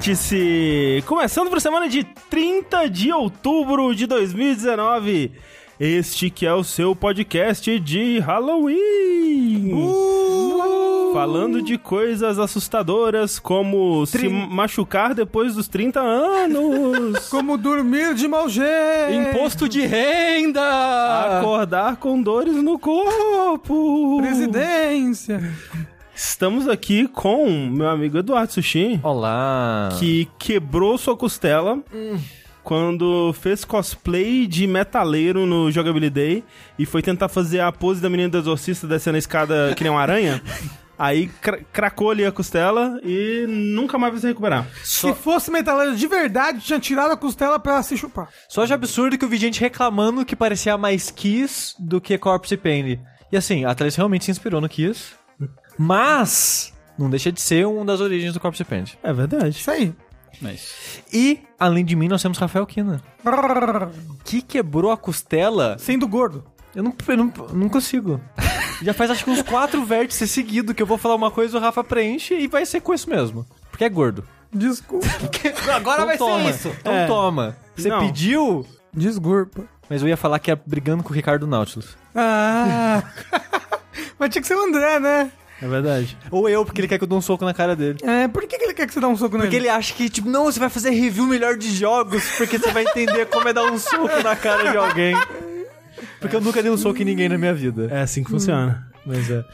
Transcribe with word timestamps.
Vértice! 0.00 1.04
Começando 1.04 1.54
a 1.54 1.60
semana 1.60 1.86
de 1.86 2.04
30 2.30 2.88
de 2.88 3.12
outubro 3.12 3.94
de 3.94 4.06
2019. 4.06 5.30
Este 5.78 6.30
que 6.30 6.46
é 6.46 6.54
o 6.54 6.64
seu 6.64 6.96
podcast 6.96 7.78
de 7.78 8.18
Halloween. 8.18 9.76
Falando 11.12 11.60
de 11.60 11.76
coisas 11.76 12.38
assustadoras 12.38 13.38
como 13.38 14.06
se 14.06 14.26
machucar 14.26 15.14
depois 15.14 15.54
dos 15.54 15.68
30 15.68 16.00
anos. 16.00 17.28
Como 17.28 17.58
dormir 17.58 18.14
de 18.14 18.26
mau 18.26 18.48
jeito. 18.48 19.12
Imposto 19.12 19.68
de 19.68 19.84
renda! 19.84 21.40
Acordar 21.40 21.96
com 21.96 22.22
dores 22.22 22.54
no 22.54 22.78
corpo. 22.78 24.16
Presidência. 24.22 25.42
Estamos 26.24 26.68
aqui 26.68 27.08
com 27.08 27.48
meu 27.70 27.88
amigo 27.88 28.18
Eduardo 28.18 28.52
Sushi, 28.52 29.00
Olá! 29.02 29.88
que 29.98 30.28
quebrou 30.38 30.98
sua 30.98 31.16
costela 31.16 31.78
quando 32.62 33.32
fez 33.32 33.64
cosplay 33.64 34.46
de 34.46 34.66
metaleiro 34.66 35.46
no 35.46 35.70
Jogability 35.72 36.10
Day 36.10 36.44
e 36.78 36.84
foi 36.84 37.00
tentar 37.00 37.30
fazer 37.30 37.60
a 37.60 37.72
pose 37.72 38.02
da 38.02 38.10
menina 38.10 38.28
do 38.28 38.36
exorcista 38.36 38.86
descendo 38.86 39.16
a 39.16 39.18
escada 39.18 39.72
que 39.74 39.82
nem 39.82 39.90
uma 39.90 40.02
aranha. 40.02 40.42
Aí 40.98 41.28
cra- 41.40 41.60
cracou 41.72 42.10
ali 42.10 42.26
a 42.26 42.30
costela 42.30 43.00
e 43.02 43.46
nunca 43.48 43.96
mais 43.96 44.12
vai 44.12 44.20
se 44.20 44.26
recuperar. 44.26 44.66
Se 44.84 45.14
fosse 45.14 45.50
metaleiro 45.50 45.96
de 45.96 46.06
verdade, 46.06 46.60
tinha 46.60 46.78
tirado 46.78 47.12
a 47.12 47.16
costela 47.16 47.58
pra 47.58 47.82
se 47.82 47.96
chupar. 47.96 48.28
Só 48.46 48.66
de 48.66 48.74
absurdo 48.74 49.16
que 49.16 49.24
eu 49.24 49.28
vi 49.30 49.38
gente 49.38 49.58
reclamando 49.58 50.26
que 50.26 50.36
parecia 50.36 50.76
mais 50.76 51.10
Kiss 51.10 51.74
do 51.78 51.98
que 51.98 52.18
Corpse 52.18 52.54
Paint. 52.58 53.00
E 53.32 53.36
assim, 53.36 53.64
a 53.64 53.74
Thalys 53.74 53.94
realmente 53.96 54.26
se 54.26 54.30
inspirou 54.30 54.60
no 54.60 54.68
Kiss. 54.68 55.12
Mas 55.82 56.74
não 56.98 57.08
deixa 57.08 57.32
de 57.32 57.40
ser 57.40 57.66
uma 57.66 57.86
das 57.86 58.00
origens 58.02 58.34
do 58.34 58.38
Corpse 58.40 58.62
Paint. 58.64 58.92
É 59.02 59.14
verdade. 59.14 59.56
Isso 59.58 59.70
aí. 59.70 59.94
E, 61.10 61.40
além 61.58 61.84
de 61.86 61.96
mim, 61.96 62.06
nós 62.06 62.20
temos 62.20 62.36
Rafael 62.36 62.66
Kina, 62.66 63.02
que 64.22 64.42
quebrou 64.42 64.92
a 64.92 64.96
costela. 64.96 65.78
Sendo 65.78 66.06
gordo. 66.06 66.44
Eu 66.74 66.82
não, 66.82 66.94
eu 67.08 67.16
não, 67.16 67.32
não 67.54 67.68
consigo. 67.70 68.20
Já 68.82 68.92
faz 68.92 69.10
acho 69.10 69.24
que 69.24 69.30
uns 69.30 69.40
quatro 69.42 69.82
vértices 69.84 70.30
seguidos 70.30 70.74
que 70.74 70.82
eu 70.82 70.86
vou 70.86 70.98
falar 70.98 71.14
uma 71.14 71.30
coisa, 71.30 71.56
o 71.56 71.60
Rafa 71.60 71.82
preenche 71.82 72.34
e 72.34 72.46
vai 72.46 72.66
ser 72.66 72.80
com 72.82 72.92
isso 72.92 73.08
mesmo. 73.08 73.46
Porque 73.70 73.84
é 73.84 73.88
gordo. 73.88 74.22
Desculpa. 74.52 75.06
Agora 75.74 76.04
vai 76.04 76.18
toma. 76.18 76.44
ser 76.44 76.50
isso. 76.50 76.76
Então 76.78 76.92
É. 76.92 77.06
toma. 77.06 77.56
Você 77.74 77.88
Não. 77.88 78.00
pediu, 78.00 78.66
Desculpa. 78.92 79.64
mas 79.88 80.02
eu 80.02 80.08
ia 80.08 80.16
falar 80.16 80.38
que 80.38 80.50
é 80.50 80.56
brigando 80.56 81.02
com 81.02 81.10
o 81.10 81.16
Ricardo 81.16 81.46
Nautilus. 81.46 81.96
Ah. 82.14 83.02
Mas 84.18 84.28
tinha 84.30 84.42
que 84.42 84.48
ser 84.48 84.54
o 84.54 84.64
André, 84.66 85.00
né? 85.00 85.32
É 85.62 85.68
verdade. 85.68 86.16
Ou 86.30 86.48
eu, 86.48 86.64
porque 86.64 86.80
ele 86.80 86.88
quer 86.88 86.98
que 86.98 87.04
eu 87.04 87.08
dê 87.08 87.14
um 87.14 87.20
soco 87.20 87.44
na 87.44 87.52
cara 87.52 87.76
dele. 87.76 87.98
É, 88.02 88.26
por 88.28 88.42
que, 88.46 88.56
que 88.56 88.64
ele 88.64 88.74
quer 88.74 88.86
que 88.86 88.94
você 88.94 89.00
dê 89.00 89.06
um 89.06 89.16
soco 89.16 89.36
nele? 89.36 89.48
Porque 89.48 89.56
ele 89.56 89.68
acha 89.68 89.92
que, 89.92 90.08
tipo, 90.08 90.28
não, 90.28 90.44
você 90.44 90.58
vai 90.58 90.70
fazer 90.70 90.90
review 90.90 91.26
melhor 91.26 91.56
de 91.56 91.70
jogos, 91.74 92.24
porque 92.38 92.58
você 92.58 92.70
vai 92.72 92.84
entender 92.84 93.26
como 93.26 93.48
é 93.48 93.52
dar 93.52 93.70
um 93.70 93.78
soco 93.78 94.22
na 94.22 94.34
cara 94.34 94.70
de 94.70 94.76
alguém. 94.76 95.14
Porque 96.18 96.34
eu 96.36 96.40
nunca 96.40 96.62
dei 96.62 96.70
um 96.70 96.76
soco 96.78 97.00
em 97.02 97.04
ninguém 97.04 97.28
na 97.28 97.36
minha 97.36 97.54
vida. 97.54 97.88
É 97.90 98.00
assim 98.02 98.24
que 98.24 98.30
funciona. 98.30 98.86
Mas 99.04 99.30
é. 99.30 99.44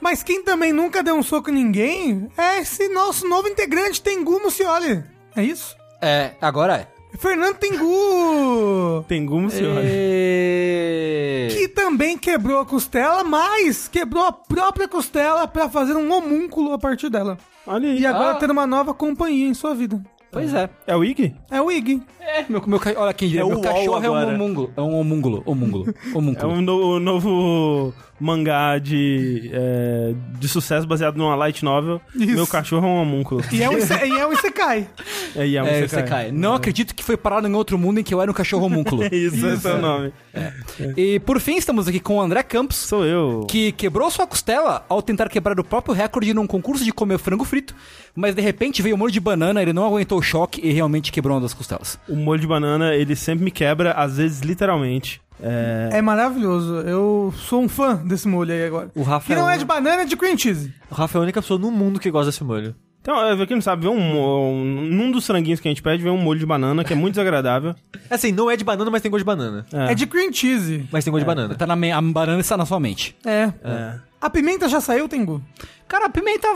Mas 0.00 0.22
quem 0.22 0.42
também 0.42 0.72
nunca 0.72 1.02
deu 1.02 1.14
um 1.14 1.22
soco 1.22 1.50
em 1.50 1.54
ninguém 1.54 2.28
é 2.36 2.60
esse 2.60 2.88
nosso 2.88 3.28
novo 3.28 3.48
integrante, 3.48 4.02
Tengu 4.02 4.40
Mucioli. 4.40 5.04
É 5.36 5.42
isso? 5.42 5.76
É, 6.02 6.32
agora 6.40 6.76
é. 6.76 6.93
Fernando 7.18 7.56
Tengu! 7.56 9.04
Tem 9.06 9.24
gumo, 9.24 9.48
senhor. 9.50 9.80
E... 9.84 11.48
Que 11.50 11.68
também 11.68 12.18
quebrou 12.18 12.60
a 12.60 12.66
costela, 12.66 13.22
mas 13.24 13.88
quebrou 13.88 14.24
a 14.24 14.32
própria 14.32 14.88
costela 14.88 15.46
pra 15.46 15.68
fazer 15.68 15.94
um 15.94 16.12
homúnculo 16.12 16.72
a 16.72 16.78
partir 16.78 17.08
dela. 17.10 17.38
Olha 17.66 17.88
aí. 17.88 18.00
E 18.00 18.06
agora 18.06 18.32
Ah. 18.32 18.34
ter 18.34 18.50
uma 18.50 18.66
nova 18.66 18.92
companhia 18.92 19.46
em 19.48 19.54
sua 19.54 19.74
vida. 19.74 20.02
Pois 20.30 20.52
é. 20.52 20.68
É 20.84 20.96
o 20.96 21.04
Ig? 21.04 21.32
É 21.48 21.62
o 21.62 21.70
Ig. 21.70 22.02
É, 22.20 22.44
meu, 22.48 22.60
meu, 22.66 22.80
olha 22.96 23.14
quem 23.14 23.28
diria, 23.28 23.42
É 23.42 23.46
meu 23.46 23.58
o 23.58 23.62
cachorro 23.62 24.04
é 24.04 24.10
um 24.10 24.34
homúnculo. 24.34 24.72
É 24.76 24.80
um 24.80 24.98
homúnculo. 24.98 25.42
Homúnculo. 25.46 25.94
É 26.12 26.18
Homúnculo. 26.18 26.52
um 26.52 26.60
no- 26.60 26.98
novo 26.98 27.94
mangá 28.24 28.78
de, 28.78 29.50
é, 29.52 30.14
de 30.38 30.48
sucesso 30.48 30.86
baseado 30.86 31.16
numa 31.16 31.34
light 31.34 31.62
novel. 31.64 32.00
Isso. 32.14 32.34
Meu 32.34 32.46
cachorro 32.46 32.86
é 32.86 32.90
um 32.90 33.02
homúnculo. 33.02 33.42
E 33.52 33.62
é 33.62 33.68
um, 33.68 33.74
e 33.76 34.18
é 34.18 34.26
um 34.26 34.32
Isekai. 34.32 34.88
É, 35.36 35.44
e 35.44 35.56
é 35.56 35.62
um 35.64 35.66
É, 35.66 35.80
isekai. 35.84 35.88
você 35.88 36.02
cai. 36.08 36.30
Não 36.30 36.54
acredito 36.54 36.94
que 36.94 37.02
foi 37.02 37.16
parar 37.16 37.44
em 37.44 37.52
outro 37.54 37.76
mundo 37.76 37.98
em 37.98 38.04
que 38.04 38.14
eu 38.14 38.22
era 38.22 38.30
um 38.30 38.34
cachorro 38.34 38.66
homúnculo. 38.66 39.02
Isso, 39.12 39.44
esse 39.48 39.66
é 39.68 39.74
o 39.74 39.80
nome. 39.80 40.12
e 40.96 41.18
por 41.20 41.40
fim, 41.40 41.56
estamos 41.56 41.88
aqui 41.88 41.98
com 41.98 42.18
o 42.18 42.20
André 42.20 42.42
Campos, 42.44 42.76
Sou 42.76 43.04
eu. 43.04 43.44
que 43.48 43.72
quebrou 43.72 44.08
sua 44.12 44.28
costela 44.28 44.84
ao 44.88 45.02
tentar 45.02 45.28
quebrar 45.28 45.58
o 45.58 45.64
próprio 45.64 45.92
recorde 45.92 46.32
num 46.32 46.46
concurso 46.46 46.84
de 46.84 46.92
comer 46.92 47.18
frango 47.18 47.44
frito, 47.44 47.74
mas 48.14 48.32
de 48.34 48.40
repente 48.42 48.80
veio 48.80 48.94
o 48.94 48.98
molho 48.98 49.10
de 49.12 49.18
banana, 49.18 49.60
ele 49.60 49.72
não 49.72 49.84
aguentou 49.84 50.18
o 50.18 50.22
choque 50.22 50.60
e 50.64 50.70
realmente 50.72 51.10
quebrou 51.10 51.34
uma 51.34 51.40
das 51.42 51.52
costelas. 51.52 51.98
O 52.08 52.14
molho 52.14 52.40
de 52.40 52.46
banana, 52.46 52.94
ele 52.94 53.16
sempre 53.16 53.44
me 53.44 53.50
quebra, 53.50 53.90
às 53.92 54.16
vezes 54.18 54.40
literalmente. 54.40 55.20
É... 55.46 55.98
É 55.98 56.02
maravilhoso. 56.02 56.76
Eu 56.80 57.32
sou 57.36 57.62
um 57.62 57.68
fã 57.68 57.96
desse 57.96 58.26
molho 58.26 58.52
aí 58.52 58.64
agora. 58.64 58.90
O 58.94 59.02
Rafa, 59.02 59.26
Que 59.26 59.34
não 59.38 59.48
é, 59.48 59.56
é 59.56 59.58
de 59.58 59.64
banana, 59.64 60.02
é 60.02 60.04
de 60.06 60.16
cream 60.16 60.38
cheese. 60.38 60.72
o 60.90 60.94
Rafa 60.94 61.18
é 61.18 61.20
a 61.20 61.22
única 61.22 61.42
pessoa 61.42 61.60
no 61.60 61.70
mundo 61.70 62.00
que 62.00 62.10
gosta 62.10 62.30
desse 62.30 62.42
molho. 62.42 62.74
Então, 63.02 63.22
é, 63.22 63.46
quem 63.46 63.54
não 63.56 63.60
sabe, 63.62 63.82
vem 63.86 63.90
um, 63.94 64.18
um, 64.18 64.64
num 64.64 65.10
dos 65.10 65.26
franguinhos 65.26 65.60
que 65.60 65.68
a 65.68 65.70
gente 65.70 65.82
pede, 65.82 66.02
vem 66.02 66.10
um 66.10 66.16
molho 66.16 66.40
de 66.40 66.46
banana, 66.46 66.82
que 66.82 66.94
é 66.94 66.96
muito 66.96 67.12
desagradável. 67.16 67.74
Assim, 68.08 68.32
não 68.32 68.50
é 68.50 68.56
de 68.56 68.64
banana, 68.64 68.90
mas 68.90 69.02
tem 69.02 69.10
gosto 69.10 69.20
de 69.20 69.26
banana. 69.26 69.66
É, 69.70 69.94
de 69.94 70.06
cream 70.06 70.32
cheese. 70.32 70.88
Mas 70.90 71.04
tem 71.04 71.10
gosto 71.12 71.20
de 71.22 71.26
banana. 71.26 71.54
Tá 71.54 71.66
na 71.66 71.76
me- 71.76 71.92
a 71.92 72.00
banana 72.00 72.40
está 72.40 72.56
na 72.56 72.64
sua 72.64 72.80
mente. 72.80 73.14
É. 73.26 73.52
É. 73.62 73.94
A 74.18 74.30
pimenta 74.30 74.66
já 74.70 74.80
saiu, 74.80 75.06
Tengu? 75.06 75.42
Cara, 75.86 76.06
a 76.06 76.08
pimenta, 76.08 76.48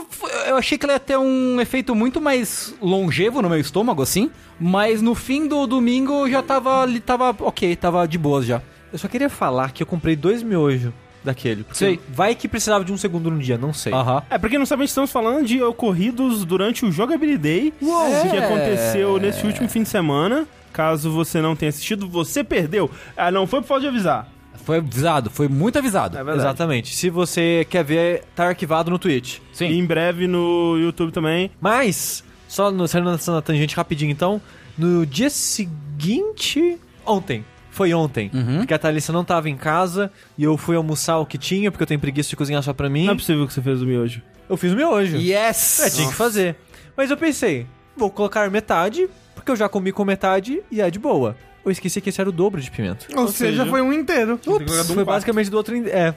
eu 0.47 0.57
achei 0.57 0.75
que 0.75 0.85
ela 0.87 0.93
ia 0.93 0.99
ter 0.99 1.19
um 1.19 1.61
efeito 1.61 1.93
muito 1.93 2.19
mais 2.19 2.73
longevo 2.81 3.43
no 3.43 3.49
meu 3.49 3.59
estômago, 3.59 4.01
assim. 4.01 4.31
Mas 4.59 5.03
no 5.03 5.13
fim 5.13 5.47
do 5.47 5.67
domingo 5.67 6.27
já 6.27 6.41
tava, 6.41 6.87
tava 7.05 7.29
ok, 7.41 7.75
tava 7.75 8.07
de 8.07 8.17
boas 8.17 8.43
já. 8.47 8.59
Eu 8.91 8.97
só 8.99 9.07
queria 9.07 9.29
falar 9.29 9.71
que 9.71 9.83
eu 9.83 9.87
comprei 9.87 10.15
dois 10.15 10.41
miojos 10.43 10.91
daquele. 11.23 11.63
porque 11.63 11.77
Sei. 11.77 11.99
Vai 12.09 12.33
que 12.35 12.47
precisava 12.47 12.83
de 12.83 12.91
um 12.93 12.97
segundo 12.97 13.29
no 13.29 13.39
dia, 13.39 13.57
não 13.57 13.73
sei. 13.73 13.93
Aham. 13.93 14.23
É, 14.29 14.37
pra 14.37 14.49
quem 14.49 14.57
não 14.57 14.65
sabe, 14.65 14.81
a 14.81 14.85
gente 14.85 14.89
estamos 14.89 15.11
falando 15.11 15.45
de 15.45 15.61
ocorridos 15.61 16.45
durante 16.45 16.85
o 16.85 16.91
Jogability 16.91 17.37
Day, 17.37 17.73
que 17.79 18.35
É. 18.35 18.45
aconteceu 18.45 19.17
nesse 19.19 19.45
último 19.45 19.67
fim 19.69 19.83
de 19.83 19.89
semana. 19.89 20.47
Caso 20.71 21.11
você 21.11 21.41
não 21.41 21.55
tenha 21.55 21.69
assistido, 21.69 22.07
você 22.07 22.43
perdeu. 22.43 22.89
Ah, 23.17 23.31
não 23.31 23.45
foi 23.47 23.59
por 23.61 23.67
falta 23.67 23.81
de 23.81 23.87
avisar. 23.87 24.27
Foi 24.63 24.77
avisado, 24.77 25.29
foi 25.31 25.47
muito 25.47 25.79
avisado. 25.79 26.15
É 26.15 26.23
verdade. 26.23 26.47
Exatamente. 26.47 26.95
Se 26.95 27.09
você 27.09 27.65
quer 27.69 27.83
ver, 27.83 28.23
tá 28.35 28.47
arquivado 28.49 28.91
no 28.91 28.99
Twitch. 28.99 29.39
Sim. 29.51 29.69
E 29.69 29.79
em 29.79 29.85
breve 29.85 30.27
no 30.27 30.77
YouTube 30.77 31.11
também. 31.11 31.49
Mas, 31.59 32.23
só 32.47 32.69
no, 32.69 32.87
saindo 32.87 33.09
nessa 33.11 33.41
tangente 33.41 33.75
rapidinho 33.75 34.11
então, 34.11 34.39
no 34.77 35.05
dia 35.07 35.29
seguinte. 35.29 36.77
Ontem. 37.05 37.43
Foi 37.79 37.93
ontem. 37.93 38.29
Uhum. 38.33 38.57
Porque 38.57 38.73
a 38.73 38.77
Thalissa 38.77 39.13
não 39.13 39.23
tava 39.23 39.49
em 39.49 39.55
casa 39.55 40.11
e 40.37 40.43
eu 40.43 40.57
fui 40.57 40.75
almoçar 40.75 41.17
o 41.19 41.25
que 41.25 41.37
tinha, 41.37 41.71
porque 41.71 41.81
eu 41.83 41.87
tenho 41.87 41.97
preguiça 41.99 42.29
de 42.29 42.35
cozinhar 42.35 42.61
só 42.61 42.73
pra 42.73 42.89
mim. 42.89 43.05
Não 43.05 43.13
é 43.13 43.15
possível 43.15 43.47
que 43.47 43.53
você 43.53 43.61
fez 43.61 43.81
o 43.81 43.85
miojo. 43.85 44.21
Eu 44.49 44.57
fiz 44.57 44.73
o 44.73 44.75
miojo. 44.75 45.15
Yes! 45.15 45.79
É, 45.79 45.89
tinha 45.89 46.09
que 46.09 46.13
fazer. 46.13 46.57
Mas 46.97 47.09
eu 47.09 47.15
pensei, 47.15 47.65
vou 47.95 48.09
colocar 48.11 48.51
metade, 48.51 49.07
porque 49.33 49.49
eu 49.49 49.55
já 49.55 49.69
comi 49.69 49.93
com 49.93 50.03
metade 50.03 50.61
e 50.69 50.81
é 50.81 50.91
de 50.91 50.99
boa. 50.99 51.37
Eu 51.63 51.71
esqueci 51.71 52.01
que 52.01 52.09
esse 52.09 52.19
era 52.19 52.29
o 52.29 52.33
dobro 52.33 52.59
de 52.59 52.69
pimenta. 52.69 53.05
Ou, 53.15 53.21
Ou 53.21 53.27
seja, 53.29 53.59
seja- 53.59 53.65
foi 53.69 53.81
um 53.81 53.93
inteiro. 53.93 54.33
Um 54.45 54.57
Foi 54.57 54.65
quarto. 54.65 55.05
basicamente 55.05 55.49
do 55.49 55.55
outro. 55.55 55.73
in- 55.73 55.87
É. 55.87 56.13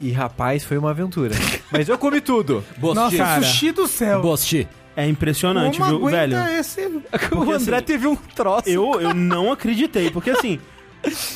E 0.00 0.12
rapaz, 0.12 0.62
foi 0.62 0.78
uma 0.78 0.90
aventura. 0.90 1.34
Mas 1.72 1.88
eu 1.88 1.98
comi 1.98 2.20
tudo. 2.20 2.64
Nossa, 2.80 3.16
cara. 3.16 3.42
sushi 3.42 3.72
do 3.72 3.88
céu. 3.88 4.32
Assistir. 4.32 4.68
É 4.96 5.06
impressionante, 5.08 5.78
Como 5.78 5.98
viu, 5.98 6.06
velho? 6.08 6.36
esse... 6.58 6.80
o 7.34 7.50
André 7.52 7.76
assim, 7.78 7.84
teve 7.86 8.06
um 8.06 8.14
troço. 8.16 8.68
Eu, 8.68 9.00
eu 9.00 9.14
não 9.14 9.50
acreditei, 9.52 10.10
porque 10.10 10.30
assim, 10.30 10.58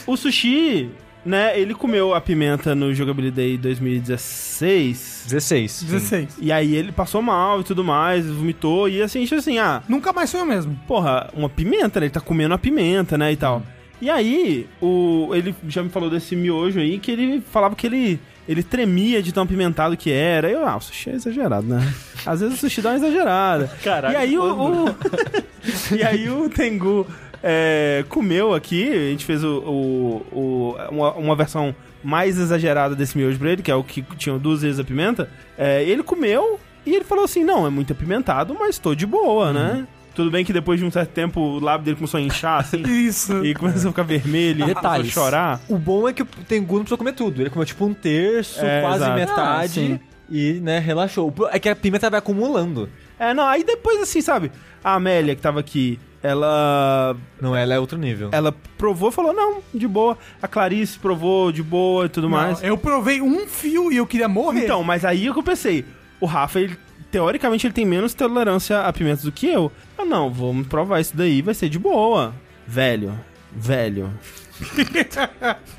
o 0.06 0.16
sushi, 0.16 0.90
né, 1.25 1.58
ele 1.58 1.75
comeu 1.75 2.14
a 2.14 2.20
pimenta 2.20 2.75
no 2.75 2.93
Jogability 2.94 3.34
Day 3.34 3.56
2016. 3.58 5.25
16. 5.28 5.82
16. 5.84 6.37
E 6.40 6.52
aí 6.52 6.75
ele 6.75 6.93
passou 6.93 7.22
mal 7.22 7.61
e 7.61 7.64
tudo 7.64 7.82
mais, 7.82 8.26
vomitou, 8.26 8.88
e 8.88 9.00
assim, 9.02 9.25
tipo 9.25 9.37
assim, 9.37 9.58
ah, 9.58 9.82
Nunca 9.88 10.12
mais 10.12 10.31
foi 10.31 10.40
o 10.43 10.46
mesmo. 10.46 10.78
porra, 10.87 11.31
uma 11.34 11.49
pimenta, 11.49 11.99
né? 12.00 12.06
Ele 12.06 12.12
tá 12.12 12.20
comendo 12.20 12.55
a 12.55 12.58
pimenta, 12.58 13.16
né, 13.16 13.32
e 13.32 13.37
tal. 13.37 13.62
E 14.02 14.11
aí, 14.11 14.66
o, 14.82 15.31
ele 15.32 15.55
já 15.69 15.82
me 15.82 15.88
falou 15.88 16.10
desse 16.10 16.37
miojo 16.37 16.78
aí, 16.81 16.99
que 16.99 17.10
ele 17.10 17.40
falava 17.40 17.75
que 17.75 17.87
ele, 17.87 18.20
ele 18.46 18.62
tremia 18.62 19.22
de 19.22 19.32
tão 19.32 19.44
apimentado 19.44 19.96
que 19.96 20.10
era. 20.10 20.50
Eu, 20.50 20.67
ah, 20.67 20.76
o 20.76 20.81
sushi 20.81 21.10
é 21.10 21.14
exagerado, 21.14 21.67
né? 21.67 21.94
Às 22.26 22.40
vezes 22.40 22.56
o 22.56 22.60
sushi 22.60 22.82
dá 22.82 22.90
uma 22.90 22.96
exagerada. 22.96 23.69
Caralho, 23.82 24.12
E 24.14 24.17
aí 24.17 24.37
o... 24.37 24.43
o- 24.84 24.96
e 25.96 26.02
aí 26.02 26.28
o 26.28 26.50
Tengu 26.50 27.06
é, 27.46 28.02
comeu 28.08 28.55
aqui, 28.55 28.88
a 28.91 29.11
gente 29.11 29.25
fez 29.26 29.44
o, 29.44 29.58
o- 29.58 30.26
o- 30.32 30.76
uma, 30.91 31.12
uma 31.12 31.37
versão 31.37 31.75
mais 32.02 32.38
exagerada 32.38 32.94
desse 32.96 33.17
miojo 33.19 33.38
pra 33.38 33.50
ele, 33.52 33.62
que 33.62 33.70
é 33.70 33.75
o 33.75 33.85
que 33.85 34.02
tinha 34.17 34.38
duas 34.38 34.62
vezes 34.62 34.81
a 34.81 34.85
pimenta. 34.85 35.29
É, 35.58 35.85
ele 35.85 36.02
comeu 36.02 36.58
e 36.87 36.94
ele 36.94 37.05
falou 37.05 37.25
assim, 37.25 37.44
não, 37.44 37.67
é 37.67 37.70
muito 37.70 37.93
apimentado, 37.93 38.56
mas 38.58 38.79
tô 38.79 38.94
de 38.94 39.05
boa, 39.06 39.52
né? 39.52 39.87
Tudo 40.14 40.31
bem 40.31 40.44
que 40.44 40.52
depois 40.52 40.79
de 40.81 40.87
um 40.87 40.91
certo 40.91 41.11
tempo 41.11 41.38
o 41.41 41.58
lábio 41.61 41.85
dele 41.85 41.96
começou 41.96 42.19
a 42.19 42.23
inchar, 42.23 42.61
assim, 42.61 42.81
Isso. 42.88 43.44
e 43.44 43.52
começou 43.55 43.88
a 43.88 43.93
ficar 43.93 44.05
vermelho, 44.05 44.62
e 44.62 44.67
Detalhes. 44.67 45.12
começou 45.12 45.23
a 45.23 45.26
chorar. 45.26 45.61
O 45.69 45.76
bom 45.76 46.08
é 46.08 46.12
que 46.14 46.23
o 46.23 46.26
Tengu 46.49 46.75
não 46.75 46.81
precisou 46.81 46.96
comer 46.99 47.12
tudo. 47.12 47.43
Ele 47.43 47.50
comeu 47.50 47.67
tipo 47.67 47.85
um 47.85 47.93
terço, 47.93 48.64
É, 48.64 48.81
quase 48.81 48.96
exato. 49.02 49.19
metade. 49.19 50.00
Ah, 50.02 50.14
e, 50.31 50.55
né, 50.62 50.79
relaxou. 50.79 51.35
É 51.52 51.58
que 51.58 51.69
a 51.69 51.76
pimenta 51.76 52.08
vai 52.08 52.19
acumulando. 52.20 52.88
É, 53.19 53.35
não, 53.35 53.44
aí 53.44 53.64
depois 53.64 54.00
assim, 54.00 54.20
sabe? 54.20 54.50
A 54.82 54.94
Amélia 54.94 55.35
que 55.35 55.43
tava 55.43 55.58
aqui, 55.61 55.99
ela 56.25 57.15
Não, 57.41 57.55
ela 57.55 57.75
é 57.75 57.79
outro 57.79 57.99
nível. 57.99 58.31
ela 58.32 58.50
provou 58.79 59.11
e 59.11 59.12
falou: 59.12 59.32
"Não, 59.35 59.62
de 59.73 59.87
boa". 59.87 60.17
A 60.43 60.49
Clarice 60.49 60.99
provou 60.99 61.53
de 61.53 61.62
boa 61.62 62.06
e 62.06 62.09
tudo 62.09 62.31
mais. 62.31 62.62
Não, 62.62 62.69
eu 62.69 62.79
provei 62.79 63.21
um 63.21 63.47
fio 63.47 63.93
e 63.93 63.99
eu 63.99 64.06
queria 64.06 64.26
morrer. 64.26 64.65
Então, 64.65 64.82
mas 64.82 65.05
aí 65.05 65.29
é 65.29 65.32
que 65.32 65.38
eu 65.38 65.43
pensei, 65.43 65.85
o 66.19 66.26
Rafa, 66.26 66.59
ele, 66.61 66.79
teoricamente, 67.11 67.67
ele 67.67 67.75
tem 67.75 67.85
menos 67.85 68.15
tolerância 68.15 68.81
a 68.81 68.93
pimentas 68.93 69.25
do 69.25 69.31
que 69.32 69.47
eu. 69.47 69.71
Ah, 69.99 70.05
não, 70.05 70.32
vamos 70.32 70.67
provar 70.67 71.00
isso 71.00 71.15
daí, 71.15 71.43
vai 71.43 71.53
ser 71.53 71.69
de 71.69 71.79
boa. 71.79 72.35
Velho, 72.67 73.19
velho. 73.53 74.11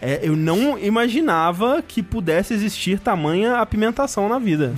É, 0.02 0.20
eu 0.22 0.36
não 0.36 0.78
imaginava 0.78 1.82
que 1.82 2.04
pudesse 2.04 2.54
existir 2.54 3.00
tamanha 3.00 3.58
apimentação 3.58 4.28
na 4.28 4.38
vida. 4.38 4.76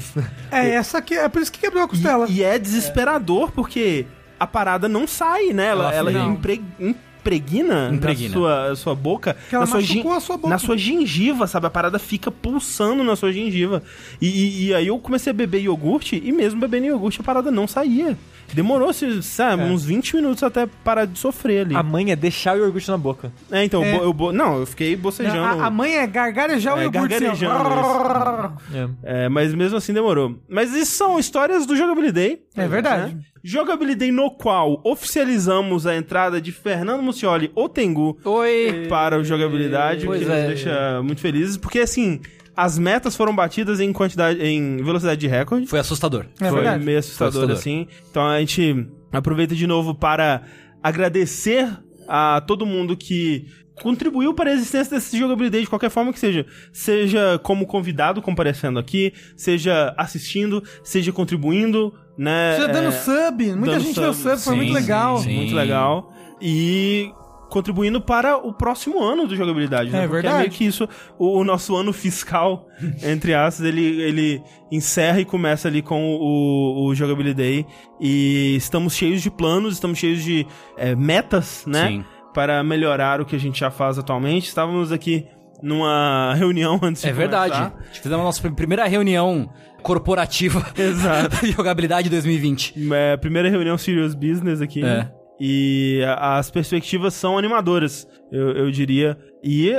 é, 0.52 0.70
essa 0.70 1.00
aqui, 1.00 1.16
é 1.16 1.28
por 1.28 1.42
isso 1.42 1.52
que 1.52 1.60
quebrou 1.60 1.84
a 1.84 1.88
costela. 1.88 2.28
E, 2.30 2.36
e 2.38 2.44
é 2.44 2.60
desesperador, 2.60 3.52
porque 3.52 4.06
a 4.40 4.48
parada 4.48 4.88
não 4.88 5.08
sai, 5.08 5.48
né? 5.54 5.68
Ela, 5.68 5.94
Ela 5.94 6.12
ela 6.12 6.26
impre- 6.30 6.62
impregna, 6.80 7.90
Impregna. 7.94 8.28
na 8.28 8.34
sua, 8.34 8.76
sua 8.76 8.96
boca, 8.96 9.36
Que 9.50 9.56
ela 9.56 9.66
na 9.66 9.72
sua, 9.82 10.18
a 10.18 10.20
sua 10.20 10.38
boca. 10.38 10.50
na 10.50 10.58
sua 10.58 10.78
gengiva, 10.78 11.46
sabe? 11.48 11.68
A 11.68 11.70
parada 11.70 12.00
fica 12.00 12.32
pulsando 12.32 13.04
na 13.04 13.16
sua 13.16 13.32
gengiva. 13.34 13.84
E, 14.22 14.28
e- 14.28 14.66
e 14.68 14.74
aí 14.74 14.88
eu 14.88 14.98
comecei 15.00 15.32
a 15.32 15.34
beber 15.34 15.62
iogurte, 15.62 16.22
e 16.24 16.32
mesmo 16.32 16.60
bebendo 16.60 16.86
iogurte, 16.86 17.20
a 17.20 17.24
parada 17.24 17.52
não 17.52 17.68
saía. 17.68 18.18
Demorou-se, 18.54 19.22
sabe, 19.24 19.64
uns 19.64 19.84
20 19.86 20.16
minutos 20.16 20.42
até 20.42 20.66
parar 20.84 21.06
de 21.06 21.18
sofrer 21.20 21.66
ali. 21.66 21.76
A 21.76 21.84
mãe 21.84 22.12
é 22.12 22.16
deixar 22.16 22.56
o 22.56 22.60
iogurte 22.60 22.90
na 22.90 22.98
boca. 22.98 23.32
É, 23.52 23.64
então, 23.64 23.84
É. 23.84 23.98
eu 23.98 24.16
eu 24.18 24.34
não, 24.34 24.60
eu 24.60 24.66
fiquei 24.66 24.96
bocejando. 24.96 25.40
a, 25.62 25.66
a 25.68 25.70
mãe 25.70 25.98
é 25.98 26.08
gargarejar 26.08 26.76
o 26.76 26.80
É, 26.80 26.84
iogurte. 26.86 27.14
assim, 27.16 27.26
gargarejando 27.26 28.62
É. 29.04 29.26
É, 29.26 29.30
mas 29.30 29.54
mesmo 29.54 29.78
assim 29.78 29.94
demorou. 29.94 30.36
Mas 30.50 30.74
isso 30.74 30.92
são 30.96 31.20
histórias 31.20 31.66
do 31.66 31.76
Jogabilidade. 31.76 32.40
É 32.56 32.68
verdade. 32.68 33.16
né? 33.16 33.22
Jogabilidade 33.44 34.12
no 34.12 34.32
qual 34.32 34.82
oficializamos 34.84 35.86
a 35.88 35.96
entrada 35.96 36.42
de 36.42 36.52
Fernando 36.52 37.02
Muccioli, 37.02 37.52
ou 37.56 37.70
Tengu, 37.70 38.18
Oi! 38.26 38.88
para 38.90 39.18
o 39.20 39.24
Jogabilidade, 39.24 40.04
o 40.06 40.08
Pois 40.08 40.20
que 40.20 40.26
nos 40.26 40.34
é. 40.36 40.48
deixa 40.48 41.02
muito 41.04 41.22
felizes, 41.22 41.56
porque 41.58 41.80
assim, 41.80 42.20
as 42.58 42.78
metas 42.80 43.16
foram 43.16 43.36
batidas 43.36 43.80
em 43.80 43.94
quantidade, 43.94 44.42
em 44.44 44.78
velocidade 44.78 45.22
de 45.22 45.28
recorde. 45.28 45.68
Foi 45.68 45.78
assustador. 45.80 46.26
É 46.42 46.50
Foi 46.50 46.62
verdade. 46.62 46.84
meio 46.84 46.98
assustador, 46.98 47.32
Foi 47.34 47.44
assustador. 47.54 47.58
assim. 47.60 47.88
Então 48.10 48.26
a 48.28 48.40
gente 48.40 48.88
aproveita 49.14 49.54
de 49.56 49.68
novo 49.68 49.94
para 49.94 50.42
agradecer 50.82 51.70
a 52.08 52.42
todo 52.42 52.66
mundo 52.66 52.98
que 52.98 53.46
contribuiu 53.82 54.34
para 54.34 54.50
a 54.50 54.54
existência 54.54 54.98
desse 54.98 55.20
jogabilidade 55.20 55.66
de 55.66 55.70
qualquer 55.70 55.92
forma 55.92 56.12
que 56.12 56.20
seja. 56.20 56.48
Seja 56.74 57.40
como 57.44 57.68
convidado 57.68 58.24
comparecendo 58.24 58.80
aqui, 58.80 59.14
seja 59.36 59.94
assistindo, 59.96 60.64
seja 60.84 61.12
contribuindo, 61.12 61.94
né? 62.18 62.56
Você 62.58 62.68
dando 62.70 62.88
É, 62.88 62.92
sub, 62.92 63.46
muita 63.54 63.72
dando 63.76 63.84
gente 63.84 64.00
deu 64.00 64.14
sub, 64.16 64.30
sub, 64.32 64.42
foi 64.44 64.54
sim, 64.54 64.58
muito 64.62 64.74
legal. 64.74 65.18
sim. 65.20 65.36
muito 65.36 65.54
legal. 65.56 66.12
E 66.42 67.12
contribuindo 67.50 68.02
para 68.02 68.38
o 68.38 68.54
próximo 68.54 69.02
ano 69.02 69.28
do 69.28 69.36
jogabilidade, 69.36 69.90
né? 69.90 70.00
É 70.00 70.02
Porque 70.02 70.14
verdade. 70.14 70.36
é 70.36 70.40
meio 70.40 70.52
que 70.52 70.66
isso, 70.66 70.88
o, 71.18 71.40
o 71.40 71.44
nosso 71.44 71.76
ano 71.76 71.94
fiscal, 71.94 72.68
entre 73.04 73.34
aspas, 73.34 73.66
ele, 73.66 74.02
ele 74.02 74.44
encerra 74.72 75.20
e 75.20 75.26
começa 75.26 75.68
ali 75.68 75.82
com 75.82 76.16
o, 76.16 76.88
o 76.88 76.96
jogabilidade. 76.96 77.66
E 78.00 78.56
estamos 78.56 78.96
cheios 78.96 79.22
de 79.22 79.32
planos, 79.32 79.74
estamos 79.76 79.98
cheios 79.98 80.24
de 80.24 80.46
é, 80.78 80.96
metas, 80.96 81.64
né? 81.66 81.88
Sim. 81.88 82.06
Para 82.34 82.64
melhorar 82.64 83.20
o 83.20 83.26
que 83.26 83.36
a 83.36 83.40
gente 83.40 83.60
já 83.60 83.72
faz 83.72 83.98
atualmente. 83.98 84.48
Estávamos 84.48 84.92
aqui 84.92 85.26
numa 85.62 86.34
reunião 86.38 86.80
antes 86.84 87.02
de 87.02 87.10
É 87.10 87.14
verdade. 87.14 87.54
começar. 87.54 87.76
A 87.80 87.84
gente 87.86 88.02
fizemos 88.02 88.22
a 88.22 88.24
nossa 88.24 88.52
primeira 88.52 88.86
reunião 88.88 89.50
corporativa 89.82 90.66
Exato. 90.78 91.38
de 91.46 91.52
jogabilidade 91.52 92.10
2020. 92.10 92.76
É, 92.94 93.18
primeira 93.18 93.50
reunião 93.50 93.78
Serious 93.78 94.14
Business 94.14 94.62
aqui. 94.62 94.84
É. 94.84 95.10
E 95.40 96.02
as 96.18 96.50
perspectivas 96.50 97.14
são 97.14 97.38
animadoras, 97.38 98.08
eu, 98.32 98.52
eu 98.52 98.72
diria. 98.72 99.18
E 99.44 99.72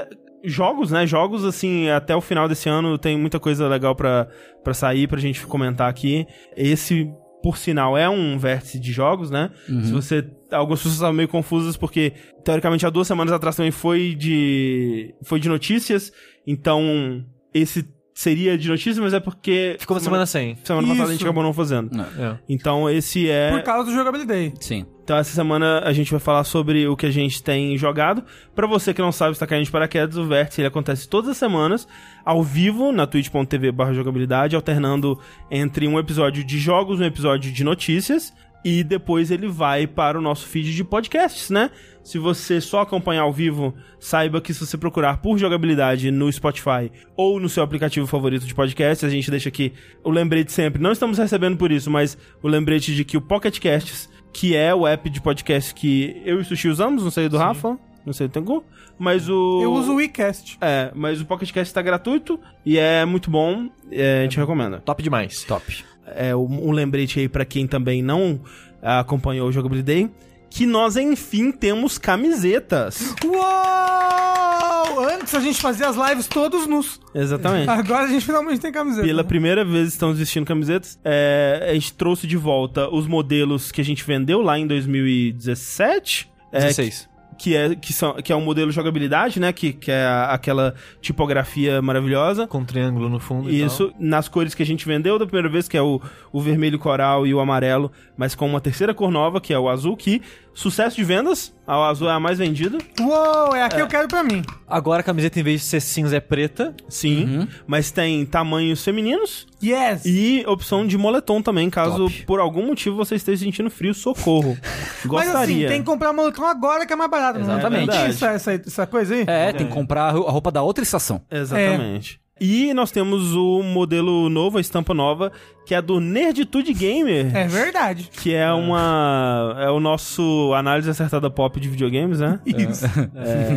jogos, 0.44 0.90
né? 0.90 1.06
Jogos, 1.06 1.44
assim, 1.44 1.88
até 1.88 2.14
o 2.14 2.20
final 2.20 2.49
desse 2.49 2.69
ano 2.69 2.96
tem 2.99 3.19
muita 3.19 3.40
coisa 3.40 3.69
legal 3.69 3.94
pra 3.94 4.28
sair, 4.72 5.08
pra 5.08 5.19
gente 5.19 5.46
comentar 5.46 5.88
aqui. 5.90 6.26
Esse, 6.56 7.10
por 7.43 7.56
sinal, 7.56 7.96
é 7.96 8.08
um 8.08 8.38
vértice 8.38 8.78
de 8.78 8.93
jogos, 8.93 9.31
né? 9.31 9.50
Se 9.84 9.93
você. 9.93 10.25
Algumas 10.50 10.78
pessoas 10.81 10.94
estavam 10.94 11.14
meio 11.14 11.28
confusas 11.28 11.76
porque, 11.76 12.12
teoricamente, 12.44 12.87
há 12.87 12.90
duas 12.90 13.06
semanas 13.06 13.32
atrás 13.32 13.56
também 13.56 13.72
foi 13.72 14.14
de. 14.14 15.14
Foi 15.22 15.38
de 15.40 15.49
notícias. 15.49 16.12
Então, 16.46 17.25
esse 17.52 17.87
seria 18.19 18.59
de 18.59 18.69
notícias, 18.69 18.99
mas 18.99 19.15
é 19.15 19.20
porque. 19.20 19.76
Ficou 19.79 19.94
uma 19.94 20.00
semana 20.00 20.26
sem. 20.26 20.56
Semana 20.65 20.88
passada 20.88 21.05
a 21.05 21.12
gente 21.12 21.20
Isso. 21.20 21.25
acabou 21.25 21.44
não 21.44 21.53
fazendo. 21.53 22.00
É. 22.19 22.37
Então, 22.49 22.91
esse 22.91 23.31
é. 23.31 23.53
Por 23.53 23.62
causa 23.62 23.88
do 23.88 23.97
jogabilidade. 23.97 24.55
Sim. 24.61 24.85
Então 25.05 25.17
essa 25.17 25.32
semana 25.32 25.81
a 25.85 25.93
gente 25.94 26.11
vai 26.11 26.20
falar 26.20 26.44
sobre 26.44 26.87
o 26.87 26.94
que 26.94 27.06
a 27.06 27.11
gente 27.11 27.43
tem 27.43 27.79
jogado. 27.79 28.23
Pra 28.55 28.67
você 28.67 28.93
que 28.93 29.00
não 29.00 29.11
sabe, 29.11 29.32
está 29.32 29.47
caindo 29.47 29.65
de 29.65 29.70
paraquedas, 29.70 30.19
o 30.19 30.26
Vértice 30.26 30.61
ele 30.61 30.69
acontece 30.69 31.09
todas 31.09 31.31
as 31.31 31.37
semanas, 31.38 31.88
ao 32.26 32.43
vivo, 32.43 32.93
na 32.93 33.06
twitch.tv 33.06 33.73
barra 33.73 33.94
jogabilidade, 33.94 34.55
alternando 34.55 35.19
entre 35.50 35.88
um 35.88 35.99
episódio 35.99 36.44
de 36.44 36.59
jogos 36.59 37.00
e 37.00 37.05
um 37.05 37.06
episódio 37.06 37.50
de 37.50 37.65
notícias. 37.65 38.35
E 38.64 38.82
depois 38.82 39.31
ele 39.31 39.46
vai 39.46 39.87
para 39.87 40.19
o 40.19 40.22
nosso 40.22 40.46
feed 40.46 40.75
de 40.75 40.84
podcasts, 40.84 41.49
né? 41.49 41.70
Se 42.02 42.19
você 42.19 42.60
só 42.60 42.81
acompanhar 42.81 43.22
ao 43.22 43.32
vivo, 43.32 43.75
saiba 44.00 44.40
que 44.40 44.52
se 44.52 44.66
você 44.66 44.76
procurar 44.76 45.19
por 45.19 45.38
jogabilidade 45.38 46.10
no 46.10 46.31
Spotify 46.32 46.90
ou 47.16 47.38
no 47.38 47.49
seu 47.49 47.62
aplicativo 47.62 48.06
favorito 48.06 48.46
de 48.46 48.55
podcast, 48.55 49.05
a 49.05 49.08
gente 49.08 49.31
deixa 49.31 49.49
aqui 49.49 49.72
o 50.02 50.10
lembrete 50.10 50.50
sempre. 50.52 50.82
Não 50.82 50.93
estamos 50.93 51.19
recebendo 51.19 51.56
por 51.56 51.70
isso, 51.70 51.90
mas 51.90 52.16
o 52.43 52.49
lembrete 52.49 52.94
de 52.94 53.05
que 53.05 53.16
o 53.16 53.20
Pocket 53.20 53.58
Casts, 53.60 54.08
que 54.32 54.56
é 54.56 54.75
o 54.75 54.87
app 54.87 55.08
de 55.08 55.20
podcast 55.20 55.75
que 55.75 56.20
eu 56.25 56.38
e 56.38 56.40
o 56.40 56.44
Sushi 56.44 56.69
usamos, 56.69 57.05
não 57.05 57.10
sei 57.10 57.28
do 57.28 57.37
Rafa, 57.37 57.78
não 58.05 58.12
sei 58.12 58.26
do 58.26 58.32
Tengu, 58.32 58.64
mas 58.99 59.28
o... 59.28 59.60
Eu 59.62 59.72
uso 59.72 59.93
o 59.93 59.96
WeCast. 59.96 60.56
É, 60.60 60.90
mas 60.94 61.20
o 61.20 61.26
Pocket 61.26 61.52
Cast 61.52 61.72
tá 61.72 61.82
gratuito 61.82 62.40
e 62.64 62.78
é 62.78 63.05
muito 63.05 63.31
bom, 63.31 63.69
é, 63.90 64.20
a 64.20 64.22
gente 64.22 64.38
recomenda. 64.38 64.81
Top 64.81 65.02
demais. 65.02 65.44
Top. 65.44 65.84
É 66.15 66.34
um, 66.34 66.69
um 66.69 66.72
lembrete 66.72 67.20
aí 67.20 67.29
pra 67.29 67.44
quem 67.44 67.67
também 67.67 68.03
não 68.03 68.41
ah, 68.82 69.00
acompanhou 69.00 69.48
o 69.48 69.53
Jogabilidade, 69.53 70.10
que 70.50 70.67
nós 70.67 70.96
enfim 70.96 71.50
temos 71.50 71.98
camisetas. 71.98 73.15
Uou! 73.24 75.05
Antes 75.05 75.34
a 75.34 75.41
gente 75.41 75.60
fazia 75.60 75.88
as 75.88 75.96
lives 75.96 76.27
todos 76.27 76.67
nus. 76.67 77.00
Exatamente. 77.15 77.69
Agora 77.69 78.05
a 78.05 78.08
gente 78.08 78.24
finalmente 78.24 78.60
tem 78.60 78.72
camiseta. 78.72 79.06
Pela 79.06 79.22
primeira 79.22 79.65
vez 79.65 79.88
estamos 79.88 80.19
vestindo 80.19 80.44
camisetas. 80.46 80.98
É, 81.05 81.69
a 81.70 81.74
gente 81.74 81.93
trouxe 81.93 82.27
de 82.27 82.36
volta 82.36 82.88
os 82.88 83.06
modelos 83.06 83.70
que 83.70 83.81
a 83.81 83.84
gente 83.84 84.05
vendeu 84.05 84.41
lá 84.41 84.58
em 84.58 84.67
2017. 84.67 86.31
É, 86.50 86.60
16. 86.60 87.08
Que 87.38 87.54
é, 87.54 87.74
que, 87.74 87.92
são, 87.92 88.14
que 88.14 88.32
é 88.32 88.36
um 88.36 88.40
modelo 88.40 88.72
jogabilidade, 88.72 89.38
né? 89.38 89.52
Que, 89.52 89.72
que 89.72 89.90
é 89.90 90.04
aquela 90.28 90.74
tipografia 91.00 91.80
maravilhosa. 91.80 92.46
Com 92.48 92.58
um 92.58 92.64
triângulo 92.64 93.08
no 93.08 93.20
fundo 93.20 93.48
e 93.48 93.62
Isso, 93.62 93.92
nas 93.98 94.28
cores 94.28 94.54
que 94.54 94.62
a 94.62 94.66
gente 94.66 94.84
vendeu 94.84 95.18
da 95.18 95.24
primeira 95.24 95.48
vez, 95.48 95.68
que 95.68 95.76
é 95.76 95.82
o, 95.82 96.02
o 96.32 96.40
vermelho 96.40 96.78
coral 96.78 97.26
e 97.26 97.32
o 97.32 97.38
amarelo, 97.38 97.92
mas 98.16 98.34
com 98.34 98.46
uma 98.46 98.60
terceira 98.60 98.92
cor 98.92 99.10
nova, 99.10 99.40
que 99.40 99.54
é 99.54 99.58
o 99.58 99.68
azul, 99.68 99.96
que 99.96 100.20
sucesso 100.58 100.96
de 100.96 101.05
vendas, 101.05 101.55
a 101.67 101.86
azul 101.88 102.08
é 102.08 102.12
a 102.12 102.19
mais 102.20 102.38
vendida, 102.38 102.79
Uou, 103.00 103.55
é 103.55 103.62
a 103.62 103.69
que 103.69 103.81
eu 103.81 103.86
quero 103.86 104.08
pra 104.08 104.24
mim. 104.24 104.43
Agora 104.67 105.00
a 105.00 105.03
camiseta, 105.05 105.38
em 105.38 105.43
vez 105.43 105.60
de 105.60 105.67
ser 105.69 105.81
cinza, 105.81 106.17
é 106.17 106.20
preta. 106.20 106.74
sim, 106.88 107.46
mas 107.67 107.91
tem 107.93 108.27
tamanhos 108.27 108.82
femininos 108.82 109.46
Yes! 109.62 110.03
e 110.05 110.44
opção 110.46 110.86
de 110.86 110.98
moletom 110.98 111.41
também, 111.41 111.70
caso 111.70 112.05
Top. 112.06 112.27
por 112.27 112.41
algum 112.41 112.67
motivo 112.67 112.96
você 112.96 113.15
esteja 113.15 113.44
sentindo 113.44 113.70
frio, 113.70 113.94
socorro. 113.94 114.56
Mas 115.05 115.27
Gostaria. 115.27 115.41
assim, 115.41 115.67
tem 115.69 115.79
que 115.81 115.86
comprar 115.86 116.12
moletom 116.12 116.44
agora 116.44 116.84
que 116.84 116.93
é 116.93 116.96
mais 116.96 117.10
barato. 117.10 117.38
né? 117.38 117.44
Exatamente. 117.44 117.86
Não 117.86 117.94
tinha 117.94 118.06
essa, 118.08 118.31
essa, 118.32 118.53
essa 118.55 118.86
coisa 118.86 119.15
aí? 119.15 119.24
É, 119.29 119.53
tem 119.53 119.67
que 119.67 119.72
comprar 119.72 120.06
a 120.06 120.10
roupa 120.10 120.50
da 120.50 120.60
outra 120.62 120.82
estação. 120.82 121.22
Exatamente. 121.31 122.20
E 122.40 122.72
nós 122.74 122.90
temos 122.90 123.34
o 123.34 123.62
modelo 123.62 124.28
novo, 124.28 124.58
a 124.58 124.60
estampa 124.60 124.94
nova, 124.94 125.32
que 125.66 125.74
é 125.74 125.82
do 125.82 126.00
Nerditude 126.00 126.72
Gamer. 126.72 127.36
É 127.36 127.46
verdade. 127.46 128.08
Que 128.12 128.34
é 128.34 128.52
uma. 128.52 129.56
É 129.58 129.70
o 129.70 129.80
nosso 129.80 130.52
análise 130.54 130.88
acertada 130.88 131.28
pop 131.30 131.58
de 131.60 131.68
videogames, 131.68 132.20
né? 132.20 132.40
Isso. 132.46 132.86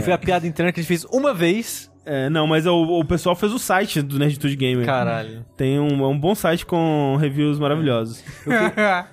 Foi 0.03 0.13
a 0.13 0.17
piada 0.17 0.47
interna 0.47 0.71
que 0.71 0.79
a 0.79 0.83
gente 0.83 0.87
fez 0.87 1.05
uma 1.05 1.33
vez. 1.33 1.91
É, 2.03 2.29
não, 2.29 2.47
mas 2.47 2.65
o, 2.65 2.99
o 2.99 3.05
pessoal 3.05 3.35
fez 3.35 3.53
o 3.53 3.59
site 3.59 4.01
do 4.01 4.17
Nerditude 4.17 4.55
Gamer. 4.55 4.85
Caralho. 4.85 5.45
Tem 5.55 5.79
um, 5.79 6.03
é 6.03 6.07
um 6.07 6.19
bom 6.19 6.33
site 6.33 6.65
com 6.65 7.15
reviews 7.19 7.59
maravilhosos. 7.59 8.23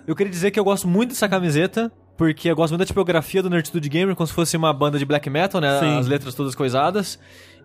Eu 0.07 0.17
queria 0.17 0.31
dizer 0.31 0.51
que 0.51 0.59
eu 0.59 0.65
gosto 0.65 0.89
muito 0.89 1.11
dessa 1.11 1.29
camiseta. 1.29 1.93
Porque 2.17 2.51
eu 2.51 2.57
gosto 2.57 2.73
muito 2.73 2.81
da 2.81 2.85
tipografia 2.85 3.41
do 3.41 3.49
Nerditude 3.49 3.89
Gamer, 3.89 4.17
como 4.17 4.27
se 4.27 4.33
fosse 4.33 4.57
uma 4.57 4.73
banda 4.73 4.99
de 4.99 5.05
black 5.05 5.31
metal, 5.31 5.61
né? 5.61 5.79
Sim. 5.79 5.99
As 5.99 6.09
letras 6.09 6.35
todas 6.35 6.53
coisadas. 6.53 7.17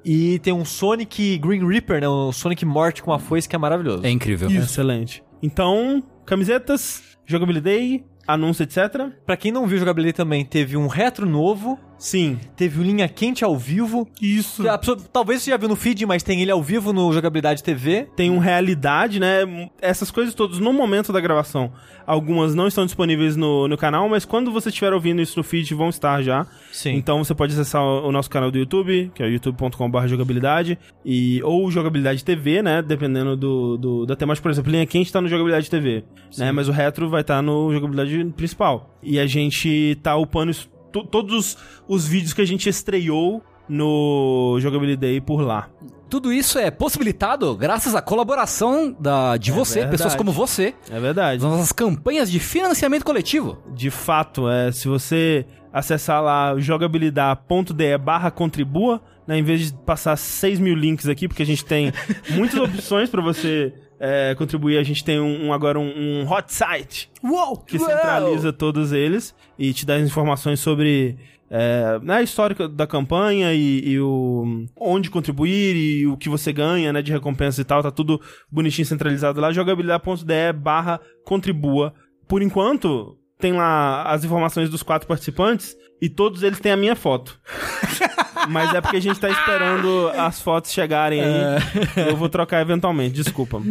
E 0.06 0.40
tem 0.40 0.54
um 0.54 0.66
Sonic 0.66 1.38
Green 1.38 1.66
Reaper, 1.66 2.02
né? 2.02 2.10
Um 2.10 2.32
Sonic 2.32 2.66
morte 2.66 3.02
com 3.02 3.12
uma 3.12 3.20
foice 3.20 3.48
que 3.48 3.56
é 3.56 3.60
maravilhoso. 3.60 4.06
É 4.06 4.10
incrível. 4.10 4.50
Excelente. 4.50 5.24
Então, 5.42 6.04
camisetas, 6.26 7.02
jogabilidade, 7.26 8.04
anúncio, 8.28 8.64
etc. 8.64 9.10
Pra 9.26 9.38
quem 9.38 9.52
não 9.52 9.68
viu 9.68 9.78
jogabilidade 9.78 10.18
também, 10.18 10.46
teve 10.46 10.78
um 10.78 10.88
retro 10.88 11.26
novo. 11.26 11.80
Sim. 12.04 12.38
Teve 12.58 12.82
o 12.82 12.84
Linha 12.84 13.08
Quente 13.08 13.46
ao 13.46 13.58
vivo. 13.58 14.06
Isso. 14.22 14.68
A 14.70 14.78
pessoa- 14.78 14.98
talvez 15.14 15.42
você 15.42 15.52
já 15.52 15.56
viu 15.58 15.70
no 15.70 15.76
feed, 15.78 16.06
mas 16.06 16.22
tem 16.22 16.42
ele 16.42 16.52
ao 16.52 16.62
vivo 16.62 16.92
no 16.92 17.14
Jogabilidade 17.14 17.64
TV. 17.64 18.10
Tem 18.14 18.30
um 18.30 18.40
realidade, 18.40 19.22
né? 19.22 19.70
Essas 19.82 20.12
coisas 20.12 20.36
todas 20.36 20.60
no 20.60 20.74
momento 20.74 21.14
da 21.14 21.22
gravação. 21.22 21.72
Algumas 22.06 22.54
não 22.54 22.68
estão 22.68 22.86
disponíveis 22.86 23.38
no, 23.38 23.70
no 23.70 23.78
canal, 23.78 24.10
mas 24.10 24.26
quando 24.26 24.52
você 24.52 24.68
estiver 24.68 24.92
ouvindo 24.92 25.22
isso 25.22 25.40
no 25.40 25.44
feed, 25.46 25.74
vão 25.74 25.88
estar 25.88 26.22
já. 26.22 26.46
Sim. 26.74 26.96
Então 26.96 27.24
você 27.24 27.34
pode 27.34 27.54
acessar 27.54 27.82
o 27.82 28.04
o 28.10 28.12
nosso 28.12 28.30
canal 28.30 28.52
do 28.52 28.58
YouTube, 28.58 29.10
que 29.16 29.24
é 29.24 29.30
youtube.com.br 29.30 30.08
jogabilidade, 30.08 30.78
e, 31.06 31.42
ou 31.42 31.72
jogabilidade 31.72 32.22
TV, 32.26 32.62
né? 32.62 32.82
Dependendo 32.82 33.38
do, 33.38 33.78
do- 33.78 34.06
da 34.06 34.14
temática. 34.18 34.44
Por 34.44 34.52
exemplo, 34.52 34.70
linha 34.72 34.86
quente 34.86 35.10
tá 35.14 35.22
no 35.22 35.30
jogabilidade 35.30 35.70
TV, 35.70 36.04
né? 36.38 36.52
Mas 36.52 36.68
o 36.68 36.72
retro 36.74 37.08
vai 37.10 37.22
estar 37.22 37.42
no 37.42 37.72
jogabilidade 37.72 38.26
principal. 38.36 38.94
E 39.02 39.18
a 39.20 39.26
gente 39.26 39.98
tá 40.04 40.18
upando 40.18 40.52
isso- 40.52 40.70
todos 41.02 41.34
os, 41.34 41.58
os 41.88 42.08
vídeos 42.08 42.34
que 42.34 42.42
a 42.42 42.46
gente 42.46 42.70
estreou 42.70 43.42
no 43.68 44.58
Jogabilidade 44.60 45.22
por 45.22 45.42
lá. 45.42 45.70
Tudo 46.10 46.32
isso 46.32 46.60
é 46.60 46.70
possibilitado 46.70 47.56
graças 47.56 47.96
à 47.96 48.02
colaboração 48.02 48.96
da, 49.00 49.36
de 49.38 49.52
você, 49.52 49.80
verdade. 49.80 49.98
pessoas 49.98 50.16
como 50.16 50.32
você, 50.32 50.76
É 50.92 51.00
verdade. 51.00 51.42
das 51.42 51.50
nossas 51.50 51.72
campanhas 51.72 52.30
de 52.30 52.40
financiamento 52.40 53.04
coletivo. 53.04 53.58
De 53.74 53.90
fato, 53.90 54.48
é, 54.48 54.72
se 54.72 54.88
você 54.88 55.46
acessar 55.72 56.22
lá 56.22 56.56
jogabilidade.de 56.60 57.98
barra 57.98 58.30
contribua, 58.30 59.02
né, 59.26 59.40
em 59.40 59.44
vez 59.44 59.72
de 59.72 59.74
passar 59.80 60.16
6 60.16 60.60
mil 60.60 60.76
links 60.76 61.08
aqui, 61.08 61.28
porque 61.28 61.42
a 61.42 61.46
gente 61.46 61.66
tem 61.66 61.92
muitas 62.30 62.60
opções 62.60 63.10
para 63.10 63.22
você 63.22 63.74
é, 64.06 64.36
contribuir, 64.36 64.78
a 64.78 64.84
gente 64.84 65.02
tem 65.02 65.18
um, 65.18 65.46
um- 65.48 65.54
agora 65.54 65.80
um, 65.80 65.88
um 66.24 66.30
hot 66.30 66.52
site 66.54 67.10
Uou! 67.24 67.56
que 67.58 67.80
centraliza 67.80 68.52
todos 68.52 68.92
eles 68.92 69.34
e 69.58 69.72
te 69.74 69.86
dá 69.86 69.96
as 69.96 70.02
informações 70.04 70.60
sobre 70.60 71.16
é, 71.50 72.00
né, 72.04 72.16
a 72.16 72.22
história 72.22 72.68
da 72.68 72.86
campanha 72.86 73.54
e, 73.54 73.92
e 73.92 74.00
o 74.02 74.66
onde 74.76 75.10
contribuir 75.10 75.76
e 75.78 76.06
o 76.06 76.18
que 76.18 76.28
você 76.28 76.52
ganha 76.52 76.92
né, 76.92 77.02
de 77.02 77.14
recompensa 77.14 77.62
e 77.62 77.64
tal, 77.64 77.82
tá 77.82 77.92
tudo 77.92 78.20
bonitinho 78.52 78.86
centralizado 78.86 79.40
lá, 79.40 79.54
jogabilidade.de 79.54 80.52
barra 80.54 81.00
contribua. 81.24 81.94
Por 82.28 82.42
enquanto, 82.42 83.18
tem 83.40 83.54
lá 83.54 84.04
as 84.04 84.26
informações 84.26 84.70
dos 84.70 84.84
quatro 84.84 85.08
participantes 85.08 85.78
e 86.02 86.10
todos 86.10 86.44
eles 86.44 86.60
têm 86.60 86.74
a 86.74 86.78
minha 86.78 86.96
foto. 86.96 87.40
Mas 88.50 88.74
é 88.74 88.82
porque 88.82 88.98
a 88.98 89.02
gente 89.02 89.20
tá 89.20 89.30
esperando 89.30 90.10
as 90.18 90.42
fotos 90.42 90.72
chegarem 90.72 91.22
aí. 91.22 92.08
Eu 92.08 92.16
vou 92.16 92.30
trocar 92.30 92.62
eventualmente, 92.62 93.14
desculpa. 93.16 93.60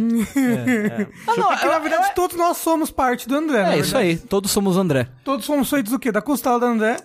Porque, 1.25 1.65
na 1.67 1.79
verdade, 1.79 2.11
todos 2.15 2.35
nós 2.37 2.57
somos 2.57 2.91
parte 2.91 3.27
do 3.27 3.35
André. 3.35 3.61
na 3.63 3.73
É 3.73 3.79
isso 3.79 3.91
verdade. 3.93 4.05
aí, 4.09 4.17
todos 4.17 4.51
somos 4.51 4.77
André. 4.77 5.07
Todos 5.23 5.45
somos 5.45 5.69
feitos 5.69 5.91
do 5.91 5.99
quê? 5.99 6.11
Da 6.11 6.21
costela 6.21 6.59
do 6.59 6.65
André. 6.65 6.97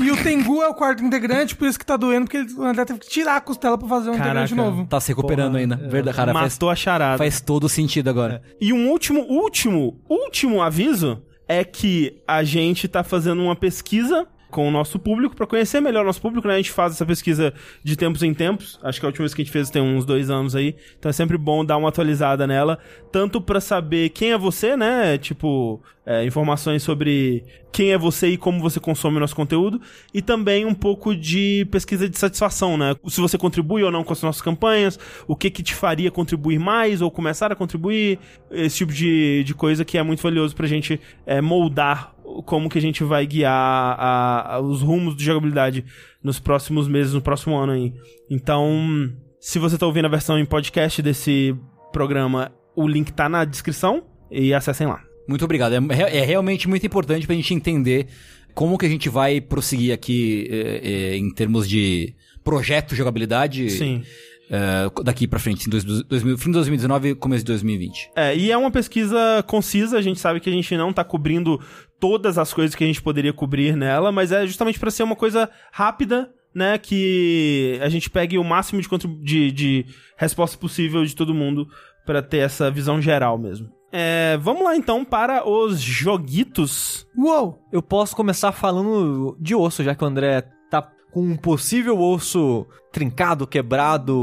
E 0.00 0.10
o 0.10 0.16
Tengu 0.22 0.62
é 0.62 0.68
o 0.68 0.74
quarto 0.74 1.02
integrante, 1.04 1.54
por 1.56 1.66
isso 1.68 1.78
que 1.78 1.86
tá 1.86 1.96
doendo, 1.96 2.26
porque 2.26 2.38
ele- 2.38 2.52
o 2.54 2.64
André 2.64 2.84
teve 2.84 2.98
que 3.00 3.08
tirar 3.08 3.36
a 3.36 3.40
costela 3.40 3.76
pra 3.78 3.88
fazer 3.88 4.10
um 4.10 4.14
integrante 4.14 4.54
Caraca. 4.54 4.70
novo. 4.70 4.86
Tá 4.86 5.00
se 5.00 5.08
recuperando 5.08 5.56
ainda. 5.56 5.76
Verdade, 5.76 6.16
cara, 6.16 6.32
faz, 6.32 6.54
Matou 6.54 6.70
a 6.70 6.76
charada. 6.76 7.18
faz 7.18 7.40
todo 7.40 7.68
sentido 7.68 8.08
agora. 8.10 8.42
E 8.60 8.72
um 8.72 8.88
último, 8.90 9.20
último, 9.22 10.00
último 10.08 10.62
aviso 10.62 11.22
é 11.48 11.64
que 11.64 12.22
a 12.26 12.42
gente 12.44 12.86
tá 12.88 13.02
fazendo 13.02 13.42
uma 13.42 13.56
pesquisa 13.56 14.26
com 14.50 14.68
o 14.68 14.70
nosso 14.70 14.98
público 14.98 15.34
pra 15.34 15.46
conhecer 15.46 15.80
melhor 15.80 16.02
o 16.02 16.06
nosso 16.06 16.20
público, 16.20 16.46
né? 16.46 16.54
A 16.54 16.56
gente 16.56 16.72
faz 16.72 16.92
essa 16.92 17.06
pesquisa 17.06 17.54
de 17.82 17.96
tempos 17.96 18.22
em 18.22 18.34
tempos. 18.34 18.78
Acho 18.82 19.00
que 19.00 19.06
a 19.06 19.08
última 19.08 19.22
vez 19.24 19.32
que 19.32 19.42
a 19.42 19.44
gente 19.44 19.52
fez 19.52 19.70
tem 19.70 19.80
uns 19.80 20.04
dois 20.04 20.28
anos 20.28 20.54
aí. 20.54 20.74
Então 20.98 21.08
é 21.08 21.12
sempre 21.12 21.38
bom 21.38 21.64
dar 21.64 21.76
uma 21.76 21.88
atualizada 21.88 22.46
nela, 22.46 22.78
tanto 23.10 23.40
pra 23.40 23.60
saber 23.60 24.10
quem 24.10 24.32
é 24.32 24.38
você, 24.38 24.76
né? 24.76 25.16
Tipo, 25.16 25.80
é, 26.04 26.24
informações 26.24 26.82
sobre 26.82 27.44
quem 27.72 27.92
é 27.92 27.98
você 27.98 28.30
e 28.30 28.36
como 28.36 28.60
você 28.60 28.80
consome 28.80 29.16
o 29.16 29.20
nosso 29.20 29.36
conteúdo, 29.36 29.80
e 30.12 30.20
também 30.20 30.64
um 30.64 30.74
pouco 30.74 31.14
de 31.14 31.66
pesquisa 31.70 32.08
de 32.08 32.18
satisfação, 32.18 32.76
né? 32.76 32.96
Se 33.06 33.20
você 33.20 33.38
contribui 33.38 33.84
ou 33.84 33.92
não 33.92 34.02
com 34.02 34.12
as 34.12 34.22
nossas 34.22 34.42
campanhas, 34.42 34.98
o 35.28 35.36
que 35.36 35.50
que 35.50 35.62
te 35.62 35.74
faria 35.74 36.10
contribuir 36.10 36.58
mais 36.58 37.00
ou 37.00 37.10
começar 37.10 37.52
a 37.52 37.54
contribuir, 37.54 38.18
esse 38.50 38.78
tipo 38.78 38.92
de, 38.92 39.44
de 39.44 39.54
coisa 39.54 39.84
que 39.84 39.96
é 39.96 40.02
muito 40.02 40.20
valioso 40.20 40.54
pra 40.56 40.66
gente 40.66 41.00
é, 41.24 41.40
moldar 41.40 42.12
como 42.46 42.68
que 42.68 42.78
a 42.78 42.82
gente 42.82 43.02
vai 43.04 43.26
guiar 43.26 43.52
a- 43.52 44.54
a- 44.56 44.60
os 44.60 44.80
rumos 44.82 45.16
de 45.16 45.24
jogabilidade 45.24 45.84
nos 46.22 46.38
próximos 46.38 46.88
meses, 46.88 47.12
no 47.14 47.22
próximo 47.22 47.56
ano 47.56 47.72
aí. 47.72 47.92
Então, 48.30 49.12
se 49.40 49.58
você 49.58 49.76
tá 49.78 49.86
ouvindo 49.86 50.04
a 50.06 50.08
versão 50.10 50.38
em 50.38 50.44
podcast 50.44 51.00
desse 51.02 51.54
programa, 51.92 52.52
o 52.76 52.86
link 52.86 53.12
tá 53.12 53.28
na 53.28 53.44
descrição 53.44 54.02
e 54.30 54.54
acessem 54.54 54.86
lá. 54.86 55.02
Muito 55.28 55.44
obrigado. 55.44 55.74
É, 55.74 55.78
re- 55.94 56.16
é 56.18 56.24
realmente 56.24 56.68
muito 56.68 56.86
importante 56.86 57.26
pra 57.26 57.34
gente 57.36 57.52
entender 57.54 58.06
como 58.54 58.76
que 58.78 58.86
a 58.86 58.88
gente 58.88 59.08
vai 59.08 59.40
prosseguir 59.40 59.92
aqui 59.92 60.48
é, 60.50 60.80
é, 61.12 61.16
em 61.16 61.32
termos 61.32 61.68
de 61.68 62.14
projeto 62.42 62.90
de 62.90 62.96
jogabilidade 62.96 63.70
Sim. 63.70 64.02
é, 64.50 64.90
daqui 65.04 65.26
pra 65.28 65.38
frente, 65.38 65.66
em 65.66 65.70
dois, 65.70 65.84
dois 65.84 66.22
fim 66.22 66.46
de 66.46 66.52
2019 66.52 67.10
e 67.10 67.14
começo 67.14 67.44
de 67.44 67.52
2020. 67.52 68.10
É, 68.16 68.34
e 68.36 68.50
é 68.50 68.56
uma 68.56 68.70
pesquisa 68.70 69.18
concisa, 69.46 69.98
a 69.98 70.02
gente 70.02 70.18
sabe 70.18 70.40
que 70.40 70.48
a 70.48 70.52
gente 70.52 70.76
não 70.76 70.92
tá 70.92 71.04
cobrindo 71.04 71.60
todas 72.00 72.38
as 72.38 72.52
coisas 72.52 72.74
que 72.74 72.82
a 72.82 72.86
gente 72.86 73.02
poderia 73.02 73.32
cobrir 73.32 73.76
nela, 73.76 74.10
mas 74.10 74.32
é 74.32 74.46
justamente 74.46 74.78
pra 74.80 74.90
ser 74.90 75.02
uma 75.02 75.14
coisa 75.16 75.48
rápida, 75.70 76.32
né, 76.54 76.78
que 76.78 77.78
a 77.82 77.88
gente 77.88 78.10
pegue 78.10 78.36
o 78.38 78.42
máximo 78.42 78.80
de, 78.80 78.88
de, 79.22 79.52
de 79.52 79.86
resposta 80.16 80.58
possível 80.58 81.04
de 81.04 81.14
todo 81.14 81.34
mundo 81.34 81.68
pra 82.04 82.20
ter 82.22 82.38
essa 82.38 82.70
visão 82.70 83.00
geral 83.00 83.38
mesmo. 83.38 83.68
É, 83.92 84.36
vamos 84.40 84.64
lá 84.64 84.74
então 84.76 85.04
para 85.04 85.48
os 85.48 85.80
joguitos. 85.80 87.06
Uou! 87.16 87.60
Eu 87.72 87.82
posso 87.82 88.14
começar 88.16 88.52
falando 88.52 89.36
de 89.40 89.54
osso, 89.54 89.82
já 89.84 89.94
que 89.94 90.02
o 90.02 90.06
André 90.06 90.42
tá 90.70 90.80
com 91.12 91.20
um 91.22 91.36
possível 91.36 91.98
osso 92.00 92.66
trincado, 92.92 93.46
quebrado 93.46 94.16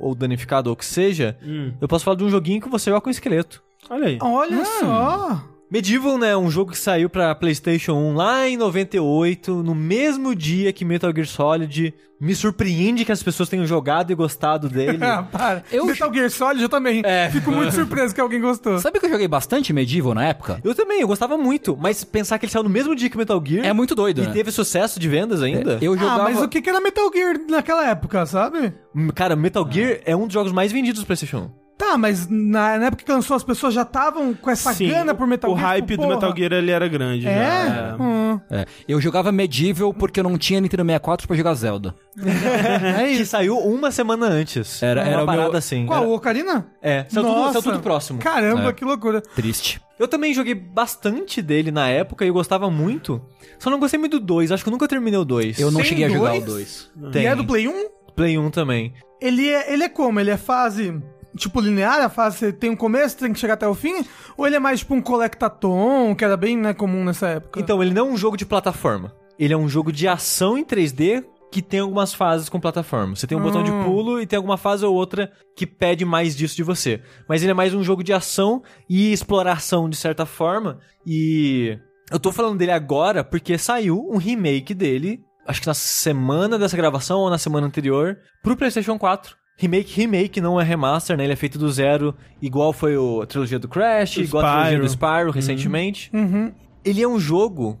ou 0.00 0.14
danificado 0.14 0.70
ou 0.70 0.74
o 0.74 0.76
que 0.76 0.84
seja. 0.84 1.36
Hum, 1.42 1.72
Eu 1.80 1.86
posso 1.88 2.04
falar 2.04 2.16
de 2.16 2.24
um 2.24 2.30
joguinho 2.30 2.60
que 2.60 2.68
você 2.68 2.90
joga 2.90 3.00
com 3.00 3.10
esqueleto. 3.10 3.62
olha 3.88 4.06
aí. 4.08 4.18
Olha 4.20 4.64
só! 4.64 5.44
Medieval, 5.72 6.18
né, 6.18 6.36
um 6.36 6.50
jogo 6.50 6.72
que 6.72 6.76
saiu 6.78 7.08
pra 7.08 7.34
PlayStation 7.34 7.94
1 7.94 8.14
lá 8.14 8.46
em 8.46 8.58
98, 8.58 9.62
no 9.62 9.74
mesmo 9.74 10.34
dia 10.34 10.70
que 10.70 10.84
Metal 10.84 11.10
Gear 11.14 11.26
Solid. 11.26 11.94
Me 12.20 12.36
surpreende 12.36 13.04
que 13.06 13.10
as 13.10 13.20
pessoas 13.22 13.48
tenham 13.48 13.66
jogado 13.66 14.12
e 14.12 14.14
gostado 14.14 14.68
dele. 14.68 14.98
Ah, 15.02 15.22
para. 15.24 15.64
Eu- 15.72 15.86
Metal 15.86 16.12
Gear 16.12 16.30
Solid 16.30 16.62
eu 16.62 16.68
também. 16.68 17.00
É. 17.04 17.30
Fico 17.30 17.50
muito 17.50 17.74
surpreso 17.74 18.14
que 18.14 18.20
alguém 18.20 18.38
gostou. 18.40 18.78
Sabe 18.78 19.00
que 19.00 19.06
eu 19.06 19.10
joguei 19.10 19.26
bastante 19.26 19.72
Medieval 19.72 20.12
na 20.14 20.26
época? 20.26 20.60
eu 20.62 20.74
também, 20.74 21.00
eu 21.00 21.08
gostava 21.08 21.38
muito, 21.38 21.74
mas 21.80 22.04
pensar 22.04 22.38
que 22.38 22.44
ele 22.44 22.52
saiu 22.52 22.62
no 22.62 22.68
mesmo 22.70 22.94
dia 22.94 23.08
que 23.08 23.16
Metal 23.16 23.42
Gear 23.44 23.64
É 23.66 23.72
muito 23.72 23.94
doido, 23.94 24.22
e 24.22 24.26
né? 24.26 24.32
teve 24.32 24.50
sucesso 24.52 25.00
de 25.00 25.08
vendas 25.08 25.42
ainda. 25.42 25.78
Eu 25.80 25.96
jogava... 25.98 26.20
Ah, 26.20 26.24
mas 26.24 26.40
o 26.42 26.48
que 26.48 26.60
que 26.60 26.68
era 26.68 26.82
Metal 26.82 27.10
Gear 27.12 27.40
naquela 27.48 27.88
época, 27.88 28.26
sabe? 28.26 28.74
Cara, 29.14 29.34
Metal 29.34 29.66
Gear 29.68 30.00
é 30.04 30.14
um 30.14 30.26
dos 30.26 30.34
jogos 30.34 30.52
mais 30.52 30.70
vendidos 30.70 31.00
do 31.00 31.06
PlayStation 31.06 31.50
1. 31.58 31.61
Tá, 31.82 31.98
mas 31.98 32.28
na, 32.28 32.78
na 32.78 32.86
época 32.86 33.02
que 33.04 33.10
lançou 33.10 33.36
as 33.36 33.42
pessoas 33.42 33.74
já 33.74 33.82
estavam 33.82 34.32
com 34.34 34.48
essa 34.48 34.72
Sim, 34.72 34.88
gana 34.88 35.14
por 35.14 35.26
Metal 35.26 35.50
o 35.50 35.56
Gear. 35.56 35.68
hype 35.70 35.88
tipo, 35.88 36.02
do. 36.02 36.08
Metal 36.08 36.32
Gear 36.36 36.52
ele 36.52 36.70
era 36.70 36.86
grande. 36.86 37.26
É? 37.26 37.66
já. 37.68 37.96
Hum. 38.00 38.40
É, 38.48 38.64
eu 38.86 39.00
jogava 39.00 39.32
Medieval 39.32 39.92
porque 39.92 40.20
eu 40.20 40.24
não 40.24 40.38
tinha 40.38 40.60
Nintendo 40.60 40.84
64 40.84 41.26
pra 41.26 41.36
jogar 41.36 41.54
Zelda. 41.54 41.94
É 42.22 43.04
Que 43.06 43.10
isso. 43.22 43.30
saiu 43.32 43.58
uma 43.58 43.90
semana 43.90 44.26
antes. 44.26 44.82
Era- 44.82 45.02
uma 45.02 45.08
era 45.08 45.16
o 45.16 45.18
meu- 45.18 45.26
parada 45.26 45.58
assim. 45.58 45.86
Qual, 45.86 46.00
Era- 46.02 46.08
o 46.08 46.14
Ocarina? 46.14 46.66
É, 46.80 47.04
saiu 47.08 47.24
tudo, 47.26 47.34
Nossa. 47.36 47.52
saiu 47.54 47.62
tudo 47.62 47.80
próximo. 47.82 48.18
Caramba, 48.20 48.68
É. 48.70 48.72
que 48.72 48.84
loucura. 48.84 49.20
Triste. 49.20 49.80
Eu 49.98 50.06
também 50.08 50.32
joguei 50.32 50.54
bastante 50.54 51.42
dele 51.42 51.70
na 51.70 51.88
época 51.88 52.24
e 52.24 52.28
eu 52.28 52.34
gostava 52.34 52.70
muito. 52.70 53.20
Só 53.58 53.70
não 53.70 53.78
gostei 53.80 53.98
muito 53.98 54.18
do 54.20 54.24
2, 54.26 54.50
acho 54.52 54.62
que 54.62 54.68
eu 54.68 54.72
nunca 54.72 54.86
terminei 54.88 55.18
o 55.18 55.24
2. 55.24 55.58
Eu 55.58 55.70
não 55.70 55.80
Tem 55.80 55.88
cheguei 55.88 56.04
a 56.04 56.08
jogar 56.08 56.30
dois? 56.40 56.90
o 56.96 57.00
2. 57.00 57.12
Tem. 57.12 57.22
E 57.22 57.26
é 57.26 57.34
do 57.36 57.44
Play 57.44 57.68
1? 57.68 57.86
Play 58.14 58.38
1 58.38 58.50
também. 58.50 58.92
Ele 59.20 59.48
é, 59.48 59.72
ele 59.72 59.84
é 59.84 59.88
como? 59.88 60.18
Ele 60.18 60.30
é 60.30 60.36
fase, 60.36 61.00
tipo, 61.36 61.60
linear? 61.60 62.00
A 62.02 62.08
fase 62.08 62.38
você 62.38 62.52
tem 62.52 62.70
um 62.70 62.76
começo, 62.76 63.16
tem 63.16 63.32
que 63.32 63.38
chegar 63.38 63.54
até 63.54 63.66
o 63.66 63.74
fim? 63.74 64.04
Ou 64.36 64.46
ele 64.46 64.56
é 64.56 64.60
mais 64.60 64.80
tipo 64.80 64.94
um 64.94 65.02
collectathon, 65.02 66.14
que 66.14 66.24
era 66.24 66.36
bem 66.36 66.56
né, 66.56 66.74
comum 66.74 67.04
nessa 67.04 67.28
época? 67.28 67.60
Então, 67.60 67.82
ele 67.82 67.92
não 67.92 68.06
é 68.06 68.10
um 68.10 68.16
jogo 68.16 68.36
de 68.36 68.46
plataforma. 68.46 69.14
Ele 69.38 69.52
é 69.52 69.56
um 69.56 69.68
jogo 69.68 69.90
de 69.92 70.06
ação 70.06 70.56
em 70.56 70.64
3D 70.64 71.24
que 71.50 71.60
tem 71.60 71.80
algumas 71.80 72.14
fases 72.14 72.48
com 72.48 72.58
plataforma. 72.58 73.14
Você 73.14 73.26
tem 73.26 73.36
um 73.36 73.42
botão 73.42 73.62
de 73.62 73.70
Hum. 73.70 73.84
pulo 73.84 74.20
e 74.20 74.26
tem 74.26 74.38
alguma 74.38 74.56
fase 74.56 74.86
ou 74.86 74.94
outra 74.94 75.30
que 75.54 75.66
pede 75.66 76.02
mais 76.02 76.34
disso 76.34 76.56
de 76.56 76.62
você. 76.62 77.02
Mas 77.28 77.42
ele 77.42 77.50
é 77.50 77.54
mais 77.54 77.74
um 77.74 77.82
jogo 77.82 78.02
de 78.02 78.12
ação 78.12 78.62
e 78.88 79.12
exploração 79.12 79.86
de 79.88 79.96
certa 79.96 80.24
forma. 80.24 80.78
E 81.06 81.78
eu 82.10 82.18
tô 82.18 82.32
falando 82.32 82.56
dele 82.56 82.70
agora 82.72 83.22
porque 83.22 83.58
saiu 83.58 83.98
um 84.10 84.16
remake 84.16 84.72
dele, 84.72 85.20
acho 85.46 85.60
que 85.60 85.66
na 85.66 85.74
semana 85.74 86.58
dessa 86.58 86.76
gravação 86.76 87.20
ou 87.20 87.28
na 87.28 87.36
semana 87.36 87.66
anterior, 87.66 88.16
pro 88.42 88.56
PlayStation 88.56 88.98
4. 88.98 89.36
Remake, 89.62 89.94
remake, 90.00 90.40
não 90.40 90.60
é 90.60 90.64
remaster, 90.64 91.16
né? 91.16 91.24
Ele 91.24 91.32
é 91.32 91.36
feito 91.36 91.58
do 91.58 91.70
zero, 91.70 92.14
igual 92.40 92.72
foi 92.72 92.96
o, 92.96 93.22
a 93.22 93.26
trilogia 93.26 93.58
do 93.58 93.68
Crash, 93.68 94.16
Do 94.16 94.22
igual 94.22 94.44
a 94.44 94.50
trilogia 94.66 94.78
do 94.80 94.88
Spyro. 94.88 95.08
Spyro 95.18 95.30
recentemente 95.30 96.10
Uhum. 96.12 96.52
ele 96.84 97.00
é 97.02 97.06
um 97.08 97.18
jogo 97.18 97.78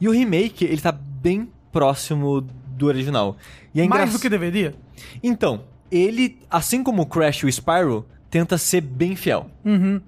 e 0.00 0.08
o 0.08 0.12
remake 0.12 0.64
ele 0.64 0.80
tá 0.80 0.92
bem 0.92 1.48
próximo 1.72 2.40
do 2.40 2.86
original. 2.86 3.36
E 3.74 3.80
é 3.80 3.86
Mais 3.88 4.12
do 4.12 4.18
que 4.20 4.28
deveria? 4.28 4.74
Então, 5.22 5.62
ele, 5.90 6.38
assim 6.50 6.82
como 6.84 7.02
o 7.02 7.06
Crash 7.06 7.38
e 7.42 7.46
o 7.46 7.52
Spyro, 7.52 8.06
tenta 8.30 8.56
ser 8.56 8.80
bem 8.80 9.16
fiel. 9.16 9.46
Uhum. 9.64 10.00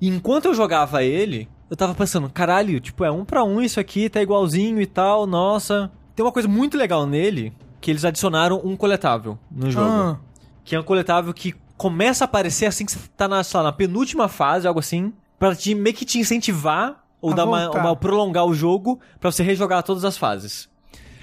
E 0.00 0.08
enquanto 0.08 0.44
eu 0.46 0.54
jogava 0.54 1.02
ele, 1.02 1.48
eu 1.70 1.76
tava 1.76 1.94
pensando, 1.94 2.28
caralho, 2.28 2.78
tipo, 2.80 3.02
é 3.04 3.10
um 3.10 3.24
pra 3.24 3.42
um 3.44 3.62
isso 3.62 3.80
aqui, 3.80 4.08
tá 4.10 4.20
igualzinho 4.20 4.80
e 4.80 4.86
tal, 4.86 5.26
nossa. 5.26 5.90
Tem 6.14 6.24
uma 6.24 6.32
coisa 6.32 6.48
muito 6.48 6.76
legal 6.76 7.06
nele, 7.06 7.52
que 7.80 7.90
eles 7.90 8.04
adicionaram 8.04 8.60
um 8.62 8.76
coletável 8.76 9.38
no 9.50 9.70
jogo. 9.70 9.86
Ah, 9.86 10.18
Que 10.66 10.74
é 10.76 10.80
um 10.80 10.82
coletável 10.82 11.32
que 11.32 11.54
começa 11.78 12.24
a 12.24 12.26
aparecer 12.26 12.66
assim 12.66 12.84
que 12.84 12.92
você 12.92 12.98
tá 13.16 13.26
na, 13.26 13.40
lá, 13.54 13.62
na 13.62 13.72
penúltima 13.72 14.28
fase, 14.28 14.66
algo 14.66 14.80
assim, 14.80 15.12
pra 15.38 15.54
te, 15.54 15.74
meio 15.74 15.94
que 15.96 16.04
te 16.04 16.18
incentivar 16.18 17.02
ou 17.22 17.32
A 17.32 17.34
dar 17.34 17.44
uma, 17.46 17.70
uma- 17.70 17.96
prolongar 17.96 18.44
o 18.44 18.52
jogo 18.52 19.00
pra 19.20 19.30
você 19.32 19.42
rejogar 19.42 19.82
todas 19.82 20.04
as 20.04 20.18
fases. 20.18 20.68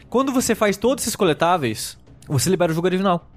Quando 0.09 0.31
você 0.31 0.55
faz 0.55 0.77
todos 0.77 1.03
esses 1.03 1.15
coletáveis, 1.15 1.97
você 2.27 2.49
libera 2.49 2.71
o 2.71 2.75
jogo 2.75 2.87
original. 2.87 3.27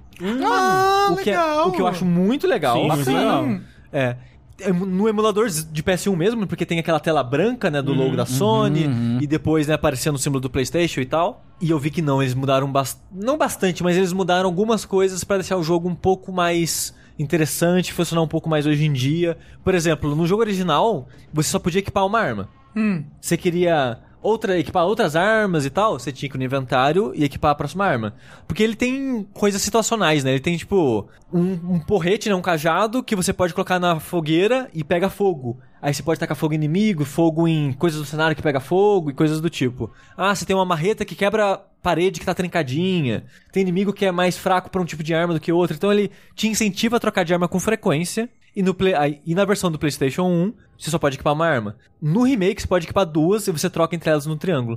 Ah, 0.43 1.09
o, 1.11 1.15
que 1.17 1.29
é- 1.29 1.37
legal. 1.37 1.67
o 1.67 1.71
que 1.71 1.81
eu 1.81 1.87
acho 1.87 2.05
muito 2.05 2.47
legal. 2.47 2.75
Sim, 2.77 2.87
Bacana. 2.87 3.19
legal. 3.19 3.61
É. 3.91 4.17
É, 4.59 4.71
No 4.71 5.07
emulador 5.07 5.49
de 5.49 5.83
PS1 5.83 6.15
mesmo, 6.15 6.47
porque 6.47 6.65
tem 6.65 6.79
aquela 6.79 6.99
tela 6.99 7.23
branca, 7.23 7.69
né, 7.69 7.81
do 7.81 7.93
logo 7.93 8.15
da 8.15 8.25
Sony, 8.25 8.87
e 9.21 9.27
depois, 9.27 9.67
né, 9.67 9.73
aparecendo 9.75 10.15
o 10.15 10.19
símbolo 10.19 10.41
do 10.41 10.49
PlayStation 10.49 10.99
e 11.01 11.05
tal. 11.05 11.45
E 11.61 11.69
eu 11.69 11.79
vi 11.79 11.89
que 11.89 12.01
não, 12.01 12.21
eles 12.21 12.33
mudaram 12.33 12.71
bastante. 12.71 13.05
Não 13.11 13.37
bastante, 13.37 13.83
mas 13.83 13.95
eles 13.97 14.13
mudaram 14.13 14.47
algumas 14.47 14.85
coisas 14.85 15.23
pra 15.23 15.37
deixar 15.37 15.57
o 15.57 15.63
jogo 15.63 15.87
um 15.87 15.95
pouco 15.95 16.31
mais 16.31 16.95
interessante, 17.19 17.93
funcionar 17.93 18.21
um 18.21 18.27
pouco 18.27 18.49
mais 18.49 18.65
hoje 18.65 18.85
em 18.85 18.93
dia. 18.93 19.37
Por 19.63 19.73
exemplo, 19.73 20.15
no 20.15 20.27
jogo 20.27 20.41
original, 20.41 21.07
você 21.33 21.49
só 21.49 21.59
podia 21.59 21.79
equipar 21.79 22.05
uma 22.05 22.19
arma. 22.19 22.49
Hum. 22.75 23.03
Você 23.19 23.35
queria 23.37 23.99
outra, 24.27 24.59
equipar 24.59 24.85
outras 24.85 25.15
armas 25.15 25.65
e 25.65 25.69
tal, 25.69 25.97
você 25.97 26.11
tinha 26.11 26.29
que 26.29 26.35
ir 26.35 26.39
no 26.39 26.43
inventário 26.43 27.11
e 27.15 27.23
equipar 27.23 27.51
a 27.51 27.55
próxima 27.55 27.85
arma. 27.85 28.13
Porque 28.47 28.61
ele 28.61 28.75
tem 28.75 29.25
coisas 29.33 29.61
situacionais, 29.61 30.23
né? 30.23 30.31
Ele 30.31 30.39
tem, 30.39 30.57
tipo, 30.57 31.07
um, 31.31 31.75
um 31.75 31.79
porrete, 31.79 32.27
né? 32.27 32.35
Um 32.35 32.41
cajado 32.41 33.01
que 33.01 33.15
você 33.15 33.31
pode 33.31 33.53
colocar 33.53 33.79
na 33.79 33.99
fogueira 33.99 34.69
e 34.73 34.83
pega 34.83 35.09
fogo. 35.09 35.59
Aí 35.81 35.93
você 35.93 36.03
pode 36.03 36.19
tacar 36.19 36.35
fogo 36.35 36.53
em 36.53 36.57
inimigo, 36.57 37.05
fogo 37.05 37.47
em 37.47 37.71
coisas 37.71 37.99
do 37.99 38.05
cenário 38.05 38.35
que 38.35 38.41
pega 38.41 38.59
fogo 38.59 39.09
e 39.09 39.13
coisas 39.13 39.39
do 39.39 39.49
tipo. 39.49 39.91
Ah, 40.17 40.35
você 40.35 40.45
tem 40.45 40.55
uma 40.55 40.65
marreta 40.65 41.05
que 41.05 41.15
quebra 41.15 41.61
parede 41.81 42.19
que 42.19 42.25
tá 42.25 42.33
trincadinha. 42.33 43.23
Tem 43.51 43.61
inimigo 43.61 43.93
que 43.93 44.05
é 44.05 44.11
mais 44.11 44.37
fraco 44.37 44.69
pra 44.69 44.81
um 44.81 44.85
tipo 44.85 45.03
de 45.03 45.13
arma 45.13 45.33
do 45.33 45.39
que 45.39 45.51
outro. 45.51 45.77
Então 45.77 45.91
ele 45.91 46.11
te 46.35 46.47
incentiva 46.47 46.97
a 46.97 46.99
trocar 46.99 47.23
de 47.23 47.33
arma 47.33 47.47
com 47.47 47.59
frequência. 47.59 48.29
E, 48.57 48.63
no 48.63 48.73
play, 48.73 48.95
aí- 48.95 49.21
e 49.23 49.35
na 49.35 49.45
versão 49.45 49.71
do 49.71 49.77
PlayStation 49.77 50.23
1, 50.23 50.53
você 50.77 50.89
só 50.89 50.97
pode 50.97 51.15
equipar 51.15 51.33
uma 51.33 51.45
arma. 51.45 51.75
No 52.01 52.23
remake, 52.23 52.59
você 52.61 52.67
pode 52.67 52.85
equipar 52.85 53.05
duas 53.05 53.47
e 53.47 53.51
você 53.51 53.69
troca 53.69 53.95
entre 53.95 54.09
elas 54.09 54.25
no 54.25 54.35
triângulo. 54.35 54.75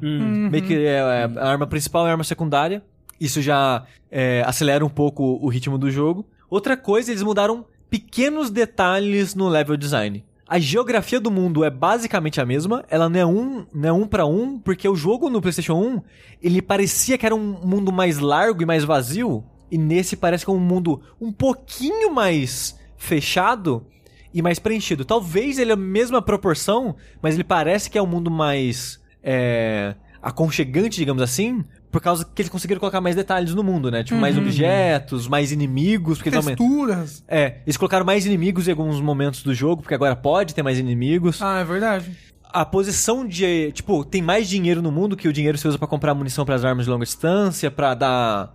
Meio 0.51 0.65
que 0.65 0.75
é, 0.75 0.99
é, 0.99 1.31
a 1.39 1.49
arma 1.49 1.67
principal 1.67 2.05
e 2.05 2.09
a 2.09 2.13
arma 2.13 2.23
secundária. 2.25 2.83
Isso 3.19 3.41
já 3.41 3.85
é, 4.11 4.43
acelera 4.47 4.85
um 4.85 4.89
pouco 4.91 5.23
o 5.43 5.49
ritmo 5.49 5.79
do 5.79 5.91
jogo. 5.91 6.27
Outra 6.51 6.77
coisa, 6.77 7.11
eles 7.11 7.23
mudaram 7.23 7.65
pequenos 7.89 8.51
detalhes 8.51 9.35
no 9.35 9.49
level 9.49 9.77
design. 9.79 10.25
A 10.47 10.59
geografia 10.59 11.21
do 11.21 11.31
mundo 11.31 11.65
é 11.65 11.71
basicamente 11.71 12.41
a 12.41 12.45
mesma, 12.45 12.85
ela 12.91 13.09
não 13.09 13.21
é 13.21 13.25
um, 13.25 13.67
não 13.73 13.89
é 13.89 13.93
um 13.93 14.07
para 14.07 14.27
um, 14.27 14.59
porque 14.59 14.89
o 14.89 14.97
jogo 14.97 15.31
no 15.31 15.41
PlayStation 15.41 15.75
1, 15.75 16.03
ele 16.43 16.61
parecia 16.61 17.17
que 17.17 17.25
era 17.25 17.35
um 17.35 17.61
mundo 17.65 17.93
mais 17.93 18.19
largo 18.19 18.61
e 18.63 18.67
mais 18.67 18.83
vazio, 18.85 19.45
e 19.71 19.79
nesse 19.79 20.17
parece 20.17 20.45
que 20.45 20.51
é 20.51 20.55
um 20.55 20.59
mundo 20.59 21.01
um 21.21 21.31
pouquinho 21.31 22.13
mais 22.13 22.77
fechado 23.01 23.85
e 24.33 24.43
mais 24.43 24.59
preenchido. 24.59 25.05
Talvez 25.05 25.59
ele 25.59 25.71
é 25.71 25.75
a 25.75 25.77
mesma 25.77 26.21
proporção, 26.21 26.95
mas 27.21 27.35
ele 27.35 27.43
parece 27.43 27.91
que 27.91 27.97
é 27.97 28.03
um 28.03 28.07
mundo 28.07 28.31
mais 28.31 29.01
é, 29.23 29.95
aconchegante, 30.23 30.99
digamos 30.99 31.23
assim, 31.23 31.65
por 31.91 32.01
causa 32.01 32.25
que 32.25 32.43
eles 32.43 32.51
conseguiram 32.51 32.79
colocar 32.79 33.01
mais 33.01 33.17
detalhes 33.17 33.55
no 33.55 33.65
mundo, 33.65 33.91
né? 33.91 34.05
Tipo, 34.05 34.21
mais 34.21 34.37
objetos, 34.37 35.27
mais 35.27 35.51
inimigos, 35.51 36.19
porque 36.19 36.29
eles. 36.29 36.45
Texturas. 36.45 37.25
É, 37.27 37.63
eles 37.67 37.79
colocaram 37.79 38.05
mais 38.05 38.27
inimigos 38.27 38.69
em 38.69 38.71
alguns 38.71 39.01
momentos 39.01 39.43
do 39.43 39.55
jogo, 39.55 39.81
porque 39.81 39.95
agora 39.95 40.15
pode 40.15 40.55
ter 40.55 40.63
mais 40.63 40.79
inimigos. 40.79 41.41
Ah, 41.41 41.61
é 41.61 41.65
verdade. 41.65 42.15
A 42.53 42.67
posição 42.67 43.27
de. 43.27 43.73
Tipo, 43.73 44.05
tem 44.05 44.21
mais 44.21 44.47
dinheiro 44.47 44.83
no 44.83 44.93
mundo 44.93 45.17
que 45.17 45.27
o 45.27 45.33
dinheiro 45.33 45.57
se 45.57 45.67
usa 45.67 45.79
pra 45.79 45.89
comprar 45.89 46.15
munição 46.15 46.45
para 46.45 46.55
as 46.55 46.65
armas 46.67 46.85
de 46.85 46.91
longa 46.91 47.07
distância, 47.07 47.71
pra 47.71 47.95
dar. 47.95 48.55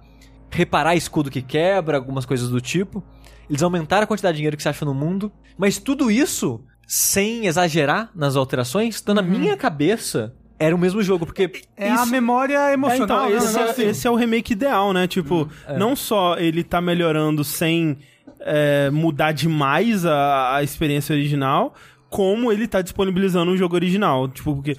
reparar 0.51 0.95
escudo 0.95 1.31
que 1.31 1.41
quebra, 1.41 1.97
algumas 1.97 2.25
coisas 2.25 2.47
do 2.49 2.61
tipo. 2.61 3.03
Eles 3.49 3.61
aumentaram 3.63 4.03
a 4.03 4.07
quantidade 4.07 4.33
de 4.35 4.37
dinheiro 4.39 4.57
que 4.57 4.63
você 4.63 4.69
acha 4.69 4.85
no 4.85 4.93
mundo. 4.93 5.31
Mas 5.57 5.77
tudo 5.77 6.09
isso, 6.11 6.63
sem 6.87 7.45
exagerar 7.47 8.09
nas 8.15 8.35
alterações, 8.35 8.99
tá 9.01 9.13
na 9.13 9.21
minha 9.21 9.55
cabeça. 9.57 10.33
Era 10.57 10.73
o 10.75 10.79
mesmo 10.79 11.01
jogo, 11.03 11.25
porque. 11.25 11.51
É 11.75 11.89
a 11.89 11.95
isso- 11.95 12.11
memória 12.11 12.69
É, 12.69 12.73
emocional. 12.73 13.03
então, 13.25 13.29
né? 13.29 13.35
esse, 13.37 13.47
negócio 13.47 13.67
é, 13.67 13.71
assim. 13.71 13.87
esse 13.89 14.07
é 14.07 14.09
o 14.11 14.15
remake 14.15 14.53
ideal, 14.53 14.93
né? 14.93 15.05
Tipo, 15.07 15.49
não 15.77 15.95
só 15.95 16.37
ele 16.37 16.63
tá 16.63 16.79
melhorando 16.79 17.43
sem 17.43 17.97
é, 18.39 18.89
mudar 18.89 19.31
demais 19.33 20.05
a, 20.05 20.55
a 20.55 20.63
experiência 20.63 21.13
original, 21.13 21.73
como 22.09 22.51
ele 22.51 22.67
tá 22.67 22.81
disponibilizando 22.81 23.51
um 23.51 23.57
jogo 23.57 23.75
original. 23.75 24.29
Tipo, 24.29 24.55
porque 24.55 24.77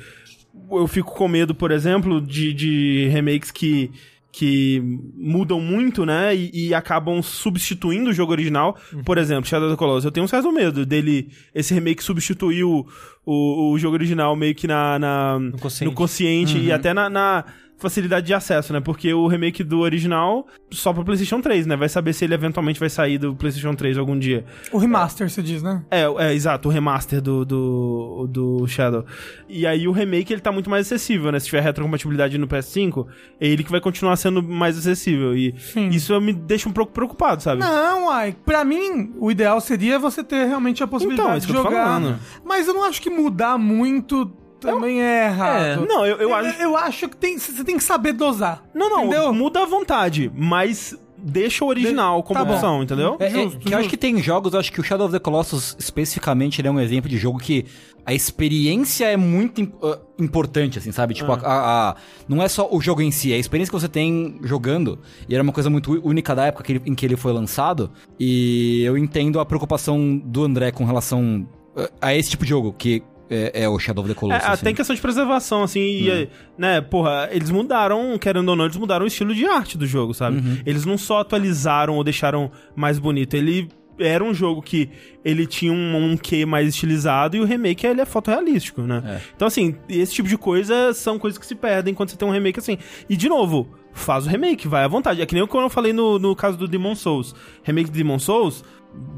eu 0.70 0.87
fico 0.87 1.14
com 1.14 1.29
medo, 1.29 1.55
por 1.55 1.70
exemplo, 1.70 2.20
de, 2.22 2.55
de 2.55 3.09
remakes 3.12 3.50
que, 3.50 3.90
que 4.38 4.83
mudam 5.16 5.59
muito, 5.59 6.05
né? 6.05 6.37
E, 6.37 6.51
e 6.68 6.75
acabam 6.75 7.22
substituindo 7.22 8.11
o 8.11 8.12
jogo 8.12 8.33
original. 8.33 8.77
Por 9.03 9.16
exemplo, 9.16 9.49
Shadow 9.49 9.66
of 9.68 9.75
the 9.77 9.79
Colossus. 9.79 10.05
Eu 10.05 10.11
tenho 10.11 10.25
um 10.25 10.29
certo 10.29 10.53
medo 10.53 10.85
dele, 10.85 11.29
esse 11.55 11.72
remake 11.72 12.05
substituir 12.05 12.62
o, 12.62 12.87
o, 13.25 13.72
o 13.72 13.79
jogo 13.79 13.94
original 13.94 14.37
meio 14.37 14.55
que 14.55 14.66
na, 14.66 14.99
na- 14.99 15.38
no 15.38 15.53
consciente. 15.59 15.94
consciente 15.94 16.59
e 16.59 16.70
até 16.70 16.92
na, 16.92 17.09
na 17.09 17.44
facilidade 17.78 18.26
de 18.26 18.34
acesso, 18.34 18.72
né? 18.72 18.80
Porque 18.80 19.12
o 19.12 19.26
remake 19.26 19.62
do 19.62 19.80
original 19.80 20.46
só 20.70 20.92
pro 20.92 21.04
PlayStation 21.04 21.40
3, 21.40 21.66
né? 21.66 21.76
Vai 21.76 21.88
saber 21.88 22.12
se 22.12 22.24
ele 22.24 22.34
eventualmente 22.34 22.80
vai 22.80 22.88
sair 22.88 23.18
do 23.18 23.34
PlayStation 23.34 23.74
3 23.74 23.98
algum 23.98 24.18
dia. 24.18 24.44
O 24.72 24.78
remaster, 24.78 25.28
você 25.28 25.42
diz, 25.42 25.62
né? 25.62 25.84
É, 25.90 26.02
é, 26.02 26.34
exato, 26.34 26.68
o 26.68 26.72
remaster 26.72 27.20
do, 27.20 27.44
do, 27.44 28.26
do 28.28 28.66
Shadow. 28.66 29.04
E 29.48 29.66
aí 29.66 29.86
o 29.86 29.92
remake 29.92 30.32
ele 30.32 30.40
tá 30.40 30.50
muito 30.50 30.70
mais 30.70 30.86
acessível, 30.86 31.30
né? 31.30 31.38
Se 31.38 31.46
tiver 31.46 31.60
retrocompatibilidade 31.60 32.38
no 32.38 32.48
PS5, 32.48 33.06
é 33.40 33.46
ele 33.46 33.62
que 33.62 33.70
vai 33.70 33.80
continuar 33.80 34.16
sendo 34.16 34.42
mais 34.42 34.78
acessível. 34.78 35.36
E 35.36 35.54
Sim. 35.58 35.88
isso 35.88 36.18
me 36.20 36.32
deixa 36.32 36.68
um 36.68 36.72
pouco 36.72 36.92
preocupado, 36.92 37.42
sabe? 37.42 37.60
Não, 37.60 38.06
uai. 38.06 38.34
Pra 38.44 38.64
mim, 38.64 39.12
o 39.18 39.30
ideal 39.30 39.60
seria 39.60 39.98
você 39.98 40.24
ter 40.24 40.46
realmente 40.46 40.82
a 40.82 40.86
possibilidade 40.86 41.26
Então, 41.26 41.34
é 41.34 41.38
isso 41.38 41.46
de 41.46 41.52
que 41.52 41.58
eu 41.58 41.62
tô 41.62 41.70
jogar. 41.70 41.84
falando. 41.84 42.18
Mas 42.44 42.66
eu 42.66 42.74
não 42.74 42.84
acho 42.84 43.00
que 43.02 43.10
mudar 43.10 43.58
muito 43.58 44.30
também 44.61 45.03
é 45.03 45.27
errado. 45.27 45.87
Não, 45.87 46.05
eu, 46.07 46.16
eu 46.16 46.29
eu, 46.31 46.35
acho. 46.35 46.62
eu 46.62 46.77
acho 46.77 47.09
que 47.09 47.16
tem, 47.16 47.38
você 47.38 47.62
tem 47.64 47.77
que 47.77 47.85
saber 47.85 48.12
dosar. 48.12 48.62
Não, 48.75 48.88
não, 48.90 49.05
Entendeu? 49.07 49.33
muda 49.33 49.62
à 49.62 49.66
vontade, 49.66 50.31
mas 50.35 50.97
deixa 51.19 51.64
o 51.64 51.69
original 51.69 52.23
como 52.23 52.38
tá 52.38 52.45
bom. 52.45 52.53
opção, 52.55 52.83
entendeu? 52.83 53.16
É, 53.19 53.27
é, 53.27 53.31
Justo, 53.31 53.59
que 53.59 53.69
eu 53.69 53.73
acho 53.73 53.85
justo. 53.85 53.90
que 53.90 53.97
tem 53.97 54.23
jogos, 54.23 54.53
eu 54.55 54.61
acho 54.61 54.71
que 54.73 54.81
o 54.81 54.85
Shadow 54.85 55.07
of 55.07 55.12
the 55.12 55.19
Colossus, 55.19 55.75
especificamente, 55.79 56.61
ele 56.61 56.69
é 56.69 56.71
um 56.71 56.79
exemplo 56.79 57.09
de 57.09 57.16
jogo 57.19 57.38
que 57.38 57.64
a 58.05 58.14
experiência 58.14 59.07
é 59.07 59.16
muito 59.16 59.61
im- 59.61 59.73
ah, 59.83 59.99
importante, 60.21 60.79
assim, 60.79 60.92
sabe? 60.92 61.14
Tipo, 61.14 61.33
a- 61.33 61.40
a- 61.42 61.90
a- 61.90 61.97
não 62.29 62.40
é 62.42 62.47
só 62.49 62.69
o 62.71 62.81
jogo 62.81 63.03
em 63.03 63.11
si, 63.11 63.33
é 63.33 63.37
a 63.37 63.38
experiência 63.38 63.73
que 63.73 63.81
você 63.81 63.88
tem 63.88 64.38
jogando. 64.45 65.01
E 65.29 65.35
era 65.35 65.42
uma 65.42 65.53
coisa 65.53 65.69
muito 65.69 65.90
única 66.07 66.33
da 66.35 66.47
época 66.47 66.62
que 66.62 66.73
ele- 66.73 66.83
em 66.87 66.95
que 66.95 67.05
ele 67.05 67.16
foi 67.16 67.33
lançado. 67.33 67.90
E 68.21 68.83
eu 68.85 68.97
entendo 68.97 69.40
a 69.40 69.45
preocupação 69.47 70.16
do 70.19 70.45
André 70.45 70.71
com 70.71 70.85
relação 70.85 71.49
ah, 71.77 71.90
a 72.01 72.14
esse 72.14 72.31
tipo 72.31 72.45
de 72.45 72.51
jogo, 72.51 72.73
que 72.73 73.03
é, 73.30 73.62
é 73.64 73.68
o 73.68 73.78
Shadow 73.78 74.02
of 74.04 74.12
the 74.12 74.16
É, 74.16 74.20
Colossus. 74.20 74.44
assim. 74.44 74.60
até 74.60 74.70
em 74.70 74.74
questão 74.74 74.94
de 74.96 75.02
preservação, 75.02 75.62
assim, 75.62 75.80
e, 75.80 76.10
Uhum. 76.10 76.26
né, 76.58 76.80
porra, 76.80 77.28
eles 77.32 77.50
mudaram, 77.50 78.16
querendo 78.18 78.48
ou 78.48 78.56
não, 78.56 78.64
eles 78.64 78.76
mudaram 78.76 79.04
o 79.04 79.08
estilo 79.08 79.34
de 79.34 79.46
arte 79.46 79.76
do 79.76 79.86
jogo, 79.86 80.14
sabe? 80.14 80.38
Uhum. 80.38 80.58
Eles 80.64 80.84
não 80.84 80.96
só 80.98 81.20
atualizaram 81.20 81.94
ou 81.96 82.04
deixaram 82.04 82.50
mais 82.74 82.98
bonito, 82.98 83.34
ele 83.34 83.68
era 83.98 84.22
um 84.22 84.34
jogo 84.34 84.60
que 84.60 84.90
ele 85.24 85.46
tinha 85.46 85.72
um, 85.72 86.12
um 86.12 86.16
quê 86.18 86.44
mais 86.44 86.68
estilizado 86.68 87.34
e 87.34 87.40
o 87.40 87.44
remake 87.46 87.86
ele 87.86 88.02
é 88.02 88.04
fotorrealístico, 88.04 88.82
né? 88.82 89.02
É. 89.06 89.20
Então, 89.34 89.48
assim, 89.48 89.74
esse 89.88 90.12
tipo 90.12 90.28
de 90.28 90.36
coisa 90.36 90.92
são 90.92 91.18
coisas 91.18 91.38
que 91.38 91.46
se 91.46 91.54
perdem 91.54 91.94
quando 91.94 92.10
você 92.10 92.16
tem 92.16 92.28
um 92.28 92.30
remake 92.30 92.58
assim. 92.58 92.76
E, 93.08 93.16
de 93.16 93.26
novo, 93.26 93.66
faz 93.94 94.26
o 94.26 94.28
remake, 94.28 94.68
vai 94.68 94.84
à 94.84 94.88
vontade. 94.88 95.22
É 95.22 95.24
que 95.26 95.32
nem 95.32 95.42
o 95.42 95.48
que 95.48 95.56
eu 95.56 95.70
falei 95.70 95.94
no, 95.94 96.18
no 96.18 96.36
caso 96.36 96.58
do 96.58 96.68
Demon 96.68 96.94
Souls. 96.94 97.34
Remake 97.62 97.90
do 97.90 97.96
Demon 97.96 98.18
Souls, 98.18 98.62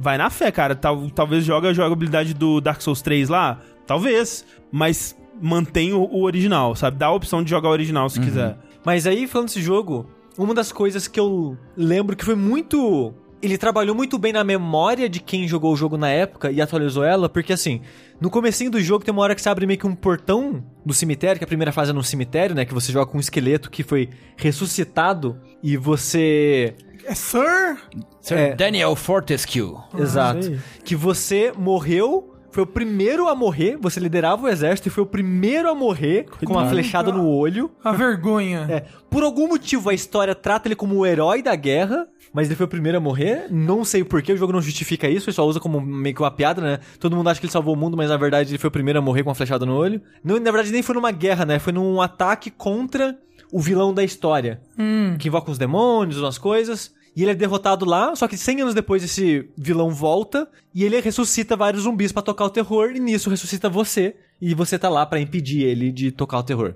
vai 0.01 0.17
na 0.17 0.31
fé, 0.31 0.53
cara. 0.53 0.77
Tal, 0.77 1.11
talvez 1.11 1.45
joga 1.45 1.71
a 1.71 1.73
jogabilidade 1.73 2.33
do 2.33 2.61
Dark 2.61 2.81
Souls 2.81 3.03
3 3.03 3.29
lá, 3.29 3.59
talvez, 3.89 4.45
mas 4.71 5.17
mantém 5.41 5.93
o, 5.93 6.01
o 6.03 6.23
original, 6.23 6.77
sabe? 6.77 6.99
Dá 6.99 7.07
a 7.07 7.13
opção 7.13 7.43
de 7.43 7.51
jogar 7.51 7.69
o 7.69 7.73
original 7.73 8.05
Uhum. 8.05 8.09
se 8.11 8.21
quiser. 8.21 8.57
Mas 8.85 9.07
aí, 9.07 9.27
falando 9.27 9.49
desse 9.49 9.63
jogo, 9.63 10.07
uma 10.37 10.55
das 10.55 10.71
coisas 10.71 11.09
que 11.09 11.19
eu 11.19 11.57
lembro 11.77 12.15
que 12.15 12.25
foi 12.25 12.37
muito. 12.37 13.13
Ele 13.41 13.57
trabalhou 13.57 13.95
muito 13.95 14.19
bem 14.19 14.33
na 14.33 14.43
memória 14.43 15.09
de 15.09 15.21
quem 15.21 15.47
jogou 15.47 15.73
o 15.73 15.77
jogo 15.77 15.97
na 15.97 16.09
época 16.09 16.51
e 16.51 16.61
atualizou 16.61 17.05
ela, 17.05 17.29
porque 17.29 17.53
assim, 17.53 17.81
no 18.21 18.29
comecinho 18.31 18.69
do 18.69 18.81
jogo 18.81 19.05
tem 19.05 19.13
uma 19.15 19.23
hora 19.23 19.33
que 19.33 19.41
você 19.41 19.49
abre 19.49 19.65
meio 19.65 19.79
que 19.79 19.87
um 19.87 19.95
portão 19.95 20.61
do 20.85 20.93
cemitério, 20.93 21.39
que 21.39 21.45
a 21.45 21.47
primeira 21.47 21.71
fase 21.71 21.93
é 21.93 21.95
no 21.95 22.03
cemitério, 22.03 22.55
né? 22.57 22.65
Que 22.65 22.75
você 22.75 22.91
joga 22.91 23.07
com 23.07 23.17
um 23.17 23.21
esqueleto 23.21 23.71
que 23.71 23.85
foi 23.85 24.09
ressuscitado 24.37 25.39
e 25.63 25.77
você. 25.77 26.75
É 27.05 27.15
Sir? 27.15 27.79
Sir 28.21 28.35
é. 28.39 28.55
Daniel 28.57 28.95
Fortescue. 28.97 29.77
Exato. 29.97 30.43
sei. 30.43 30.59
Que 30.85 30.97
você 30.97 31.53
morreu. 31.57 32.35
Foi 32.51 32.63
o 32.63 32.67
primeiro 32.67 33.29
a 33.29 33.35
morrer, 33.35 33.77
você 33.77 34.01
liderava 34.01 34.47
o 34.47 34.49
exército 34.49 34.89
e 34.89 34.91
foi 34.91 35.03
o 35.03 35.07
primeiro 35.07 35.69
a 35.69 35.75
morrer 35.75 36.27
com 36.45 36.53
uma 36.55 36.69
flechada 36.69 37.13
no 37.13 37.29
olho. 37.29 37.71
A 37.85 37.93
vergonha. 37.93 38.67
É, 38.69 38.85
por 39.11 39.23
algum 39.23 39.49
motivo 39.49 39.91
a 39.91 39.95
história 39.95 40.35
trata 40.35 40.69
ele 40.69 40.75
como 40.75 40.97
o 40.97 41.07
herói 41.07 41.43
da 41.43 41.55
guerra, 41.55 42.07
mas 42.33 42.47
ele 42.47 42.57
foi 42.57 42.67
o 42.67 42.69
primeiro 42.69 42.99
a 42.99 43.01
morrer. 43.01 43.47
Não 43.51 43.85
sei 43.85 44.03
porquê, 44.03 44.33
o 44.33 44.37
jogo 44.37 44.53
não 44.53 44.63
justifica 44.63 45.09
isso, 45.09 45.29
ele 45.29 45.35
só 45.35 45.47
usa 45.47 45.61
como 45.61 45.81
meio 45.81 46.15
que 46.15 46.23
uma 46.23 46.31
piada, 46.31 46.61
né? 46.61 46.81
Todo 46.99 47.15
mundo 47.15 47.29
acha 47.29 47.39
que 47.39 47.47
ele 47.47 47.53
salvou 47.53 47.75
o 47.75 47.77
mundo, 47.77 47.97
mas 47.97 48.09
na 48.09 48.17
verdade 48.17 48.51
ele 48.51 48.59
foi 48.59 48.69
o 48.69 48.73
primeiro 48.73 48.99
a 48.99 49.03
morrer 49.03 49.23
com 49.23 49.29
uma 49.29 49.35
flechada 49.35 49.67
no 49.67 49.75
olho. 49.77 50.01
Não, 50.25 50.37
na 50.39 50.51
verdade 50.51 50.73
nem 50.73 50.83
foi 50.83 50.95
numa 50.95 51.11
guerra, 51.11 51.45
né? 51.45 51.59
Foi 51.59 51.73
num 51.73 52.01
ataque 52.01 52.51
contra 52.51 53.17
o 53.53 53.61
vilão 53.61 53.93
da 53.93 54.05
história. 54.05 54.61
Que 55.19 55.29
invoca 55.29 55.51
uns 55.51 55.59
demônios, 55.59 56.19
umas 56.19 56.39
coisas. 56.39 56.93
E 57.17 57.23
ele 57.23 57.33
é 57.33 57.35
derrotado 57.35 57.85
lá, 57.85 58.15
só 58.15 58.29
que 58.29 58.37
100 58.37 58.63
anos 58.63 58.75
depois 58.75 59.03
esse 59.03 59.49
vilão 59.57 59.91
volta 59.91 60.49
e 60.75 60.85
ele 60.85 61.01
ressuscita 61.01 61.57
vários 61.57 61.83
zumbis 61.83 62.13
pra 62.13 62.23
tocar 62.23 62.45
o 62.45 62.51
terror 62.51 62.93
e 62.95 63.01
nisso 63.01 63.31
ressuscita 63.31 63.69
você 63.69 64.15
e 64.41 64.55
você 64.55 64.79
tá 64.79 64.89
lá 64.89 65.05
pra 65.05 65.21
impedir 65.21 65.63
ele 65.63 65.91
de 65.91 66.13
tocar 66.13 66.39
o 66.39 66.43
terror. 66.43 66.75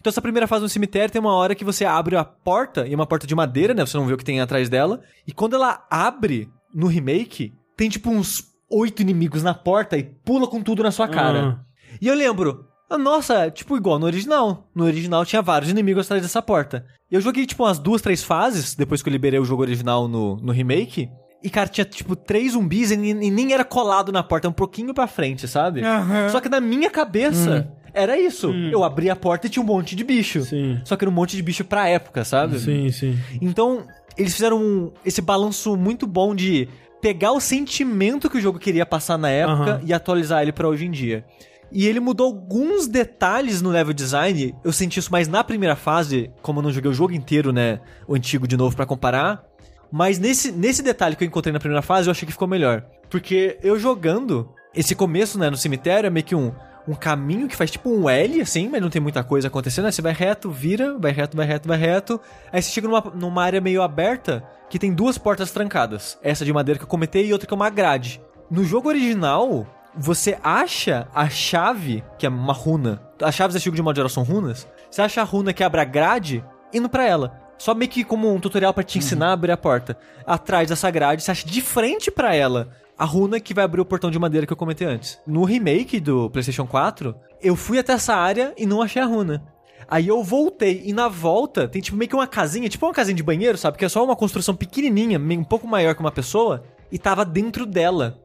Então 0.00 0.10
essa 0.10 0.22
primeira 0.22 0.46
fase 0.46 0.62
no 0.62 0.68
cemitério 0.68 1.10
tem 1.10 1.20
uma 1.20 1.34
hora 1.34 1.54
que 1.54 1.64
você 1.64 1.84
abre 1.84 2.16
a 2.16 2.24
porta, 2.24 2.86
e 2.86 2.92
é 2.92 2.94
uma 2.94 3.06
porta 3.06 3.26
de 3.26 3.34
madeira, 3.34 3.74
né? 3.74 3.84
Você 3.84 3.96
não 3.96 4.06
vê 4.06 4.14
o 4.14 4.16
que 4.16 4.24
tem 4.24 4.40
atrás 4.40 4.68
dela. 4.68 5.00
E 5.26 5.32
quando 5.32 5.56
ela 5.56 5.84
abre 5.90 6.48
no 6.72 6.86
remake, 6.86 7.52
tem 7.76 7.88
tipo 7.88 8.10
uns 8.10 8.44
oito 8.70 9.02
inimigos 9.02 9.42
na 9.42 9.54
porta 9.54 9.96
e 9.96 10.04
pula 10.04 10.46
com 10.46 10.62
tudo 10.62 10.82
na 10.82 10.90
sua 10.90 11.08
cara. 11.08 11.64
E 12.00 12.06
eu 12.06 12.14
lembro, 12.14 12.66
nossa, 12.90 13.50
tipo 13.50 13.76
igual 13.76 13.98
no 13.98 14.06
original. 14.06 14.68
No 14.74 14.84
original 14.84 15.24
tinha 15.24 15.42
vários 15.42 15.70
inimigos 15.70 16.06
atrás 16.06 16.22
dessa 16.22 16.40
porta. 16.40 16.84
Eu 17.10 17.20
joguei 17.20 17.44
tipo 17.46 17.64
umas 17.64 17.78
duas, 17.78 18.00
três 18.02 18.22
fases, 18.22 18.74
depois 18.74 19.02
que 19.02 19.08
eu 19.08 19.12
liberei 19.12 19.38
o 19.40 19.44
jogo 19.44 19.62
original 19.62 20.06
no, 20.06 20.36
no 20.36 20.52
remake. 20.52 21.08
E, 21.42 21.50
cara, 21.50 21.68
tinha 21.68 21.84
tipo 21.84 22.16
três 22.16 22.52
zumbis 22.52 22.90
e, 22.90 22.96
nem- 22.96 23.24
e 23.26 23.30
nem 23.30 23.52
era 23.52 23.64
colado 23.64 24.10
na 24.10 24.22
porta, 24.22 24.46
é 24.48 24.50
um 24.50 24.52
pouquinho 24.52 24.92
pra 24.94 25.06
frente, 25.06 25.46
sabe? 25.46 25.82
Aham. 25.84 26.28
Só 26.30 26.40
que 26.40 26.48
na 26.48 26.60
minha 26.60 26.90
cabeça 26.90 27.68
era 27.92 28.18
isso. 28.18 28.52
Eu 28.72 28.82
abri 28.82 29.08
a 29.10 29.14
porta 29.16 29.46
e 29.46 29.50
tinha 29.50 29.62
um 29.62 29.66
monte 29.66 29.94
de 29.94 30.02
bicho. 30.02 30.42
Sim. 30.42 30.80
Só 30.84 30.96
que 30.96 31.04
era 31.04 31.10
um 31.10 31.14
monte 31.14 31.36
de 31.36 31.42
bicho 31.42 31.64
pra 31.64 31.88
época, 31.88 32.24
sabe? 32.24 32.58
Sim, 32.58 32.90
sim. 32.90 33.18
Então, 33.40 33.84
eles 34.16 34.32
fizeram 34.34 34.58
um- 34.60 34.92
esse 35.04 35.20
balanço 35.20 35.76
muito 35.76 36.06
bom 36.06 36.34
de 36.34 36.68
pegar 37.00 37.32
o 37.32 37.40
sentimento 37.40 38.28
que 38.28 38.38
o 38.38 38.40
jogo 38.40 38.58
queria 38.58 38.86
passar 38.86 39.16
na 39.18 39.28
época 39.30 39.80
e 39.84 39.92
atualizar 39.92 40.42
ele 40.42 40.52
pra 40.52 40.66
hoje 40.68 40.86
em 40.86 40.90
dia. 40.90 41.24
E 41.70 41.86
ele 41.86 42.00
mudou 42.00 42.26
alguns 42.26 42.86
detalhes 42.86 43.60
no 43.60 43.70
level 43.70 43.92
design. 43.92 44.54
Eu 44.64 44.72
senti 44.72 44.98
isso 44.98 45.10
mais 45.10 45.28
na 45.28 45.42
primeira 45.42 45.76
fase, 45.76 46.30
como 46.42 46.60
eu 46.60 46.62
não 46.62 46.72
joguei 46.72 46.90
o 46.90 46.94
jogo 46.94 47.12
inteiro, 47.12 47.52
né? 47.52 47.80
O 48.06 48.14
antigo 48.14 48.46
de 48.46 48.56
novo 48.56 48.76
pra 48.76 48.86
comparar. 48.86 49.44
Mas 49.90 50.18
nesse, 50.18 50.52
nesse 50.52 50.82
detalhe 50.82 51.16
que 51.16 51.24
eu 51.24 51.28
encontrei 51.28 51.52
na 51.52 51.60
primeira 51.60 51.82
fase, 51.82 52.08
eu 52.08 52.12
achei 52.12 52.26
que 52.26 52.32
ficou 52.32 52.48
melhor. 52.48 52.84
Porque 53.08 53.58
eu 53.62 53.78
jogando, 53.78 54.48
esse 54.74 54.94
começo, 54.94 55.38
né, 55.38 55.48
no 55.48 55.56
cemitério 55.56 56.06
é 56.06 56.10
meio 56.10 56.24
que 56.24 56.34
um, 56.34 56.52
um 56.88 56.94
caminho 56.94 57.48
que 57.48 57.56
faz 57.56 57.70
tipo 57.70 57.90
um 57.90 58.08
L, 58.08 58.40
assim, 58.40 58.68
mas 58.68 58.80
não 58.80 58.90
tem 58.90 59.00
muita 59.00 59.22
coisa 59.24 59.48
acontecendo. 59.48 59.86
Aí 59.86 59.92
você 59.92 60.02
vai 60.02 60.12
reto, 60.12 60.50
vira, 60.50 60.96
vai 60.98 61.12
reto, 61.12 61.36
vai 61.36 61.46
reto, 61.46 61.68
vai 61.68 61.78
reto. 61.78 62.20
Aí 62.52 62.62
você 62.62 62.70
chega 62.70 62.88
numa, 62.88 63.00
numa 63.14 63.42
área 63.42 63.60
meio 63.60 63.82
aberta 63.82 64.44
que 64.68 64.78
tem 64.78 64.92
duas 64.92 65.18
portas 65.18 65.50
trancadas. 65.50 66.18
Essa 66.22 66.44
de 66.44 66.52
madeira 66.52 66.78
que 66.78 66.84
eu 66.84 66.88
comentei 66.88 67.26
e 67.26 67.32
outra 67.32 67.46
que 67.46 67.54
é 67.54 67.56
uma 67.56 67.70
grade. 67.70 68.20
No 68.50 68.64
jogo 68.64 68.88
original, 68.88 69.66
você 69.96 70.38
acha 70.42 71.08
a 71.14 71.28
chave, 71.28 72.04
que 72.18 72.26
é 72.26 72.28
uma 72.28 72.52
runa. 72.52 73.00
As 73.22 73.34
chaves 73.34 73.54
desse 73.54 73.64
jogo 73.64 73.76
de 73.76 73.82
modo 73.82 73.96
geral 73.96 74.08
são 74.08 74.22
runas. 74.22 74.66
Você 74.90 75.02
acha 75.02 75.20
a 75.20 75.24
runa 75.24 75.52
que 75.52 75.64
abre 75.64 75.80
a 75.80 75.84
grade 75.84 76.44
indo 76.72 76.88
pra 76.88 77.04
ela. 77.04 77.40
Só 77.58 77.74
meio 77.74 77.90
que 77.90 78.04
como 78.04 78.32
um 78.32 78.38
tutorial 78.38 78.74
pra 78.74 78.82
te 78.84 78.98
ensinar 78.98 79.28
a 79.28 79.32
abrir 79.32 79.52
a 79.52 79.56
porta. 79.56 79.96
Atrás 80.26 80.68
dessa 80.68 80.90
grade, 80.90 81.22
você 81.22 81.30
acha 81.30 81.46
de 81.46 81.60
frente 81.62 82.10
pra 82.10 82.34
ela 82.34 82.68
a 82.98 83.04
runa 83.04 83.40
que 83.40 83.54
vai 83.54 83.64
abrir 83.64 83.80
o 83.80 83.84
portão 83.84 84.10
de 84.10 84.18
madeira 84.18 84.46
que 84.46 84.52
eu 84.52 84.56
comentei 84.56 84.86
antes. 84.86 85.18
No 85.26 85.44
remake 85.44 85.98
do 86.00 86.28
PlayStation 86.30 86.66
4, 86.66 87.14
eu 87.42 87.56
fui 87.56 87.78
até 87.78 87.92
essa 87.94 88.14
área 88.14 88.52
e 88.58 88.66
não 88.66 88.82
achei 88.82 89.00
a 89.00 89.06
runa. 89.06 89.42
Aí 89.88 90.08
eu 90.08 90.22
voltei 90.22 90.82
e 90.84 90.92
na 90.92 91.06
volta 91.08 91.68
tem 91.68 91.80
tipo 91.80 91.96
meio 91.96 92.08
que 92.08 92.16
uma 92.16 92.26
casinha, 92.26 92.68
tipo 92.68 92.84
uma 92.84 92.92
casinha 92.92 93.14
de 93.16 93.22
banheiro, 93.22 93.56
sabe? 93.56 93.78
Que 93.78 93.84
é 93.84 93.88
só 93.88 94.04
uma 94.04 94.16
construção 94.16 94.54
pequenininha, 94.54 95.18
meio- 95.18 95.40
um 95.40 95.44
pouco 95.44 95.66
maior 95.66 95.94
que 95.94 96.00
uma 96.00 96.10
pessoa, 96.10 96.64
e 96.90 96.98
tava 96.98 97.24
dentro 97.24 97.64
dela. 97.64 98.18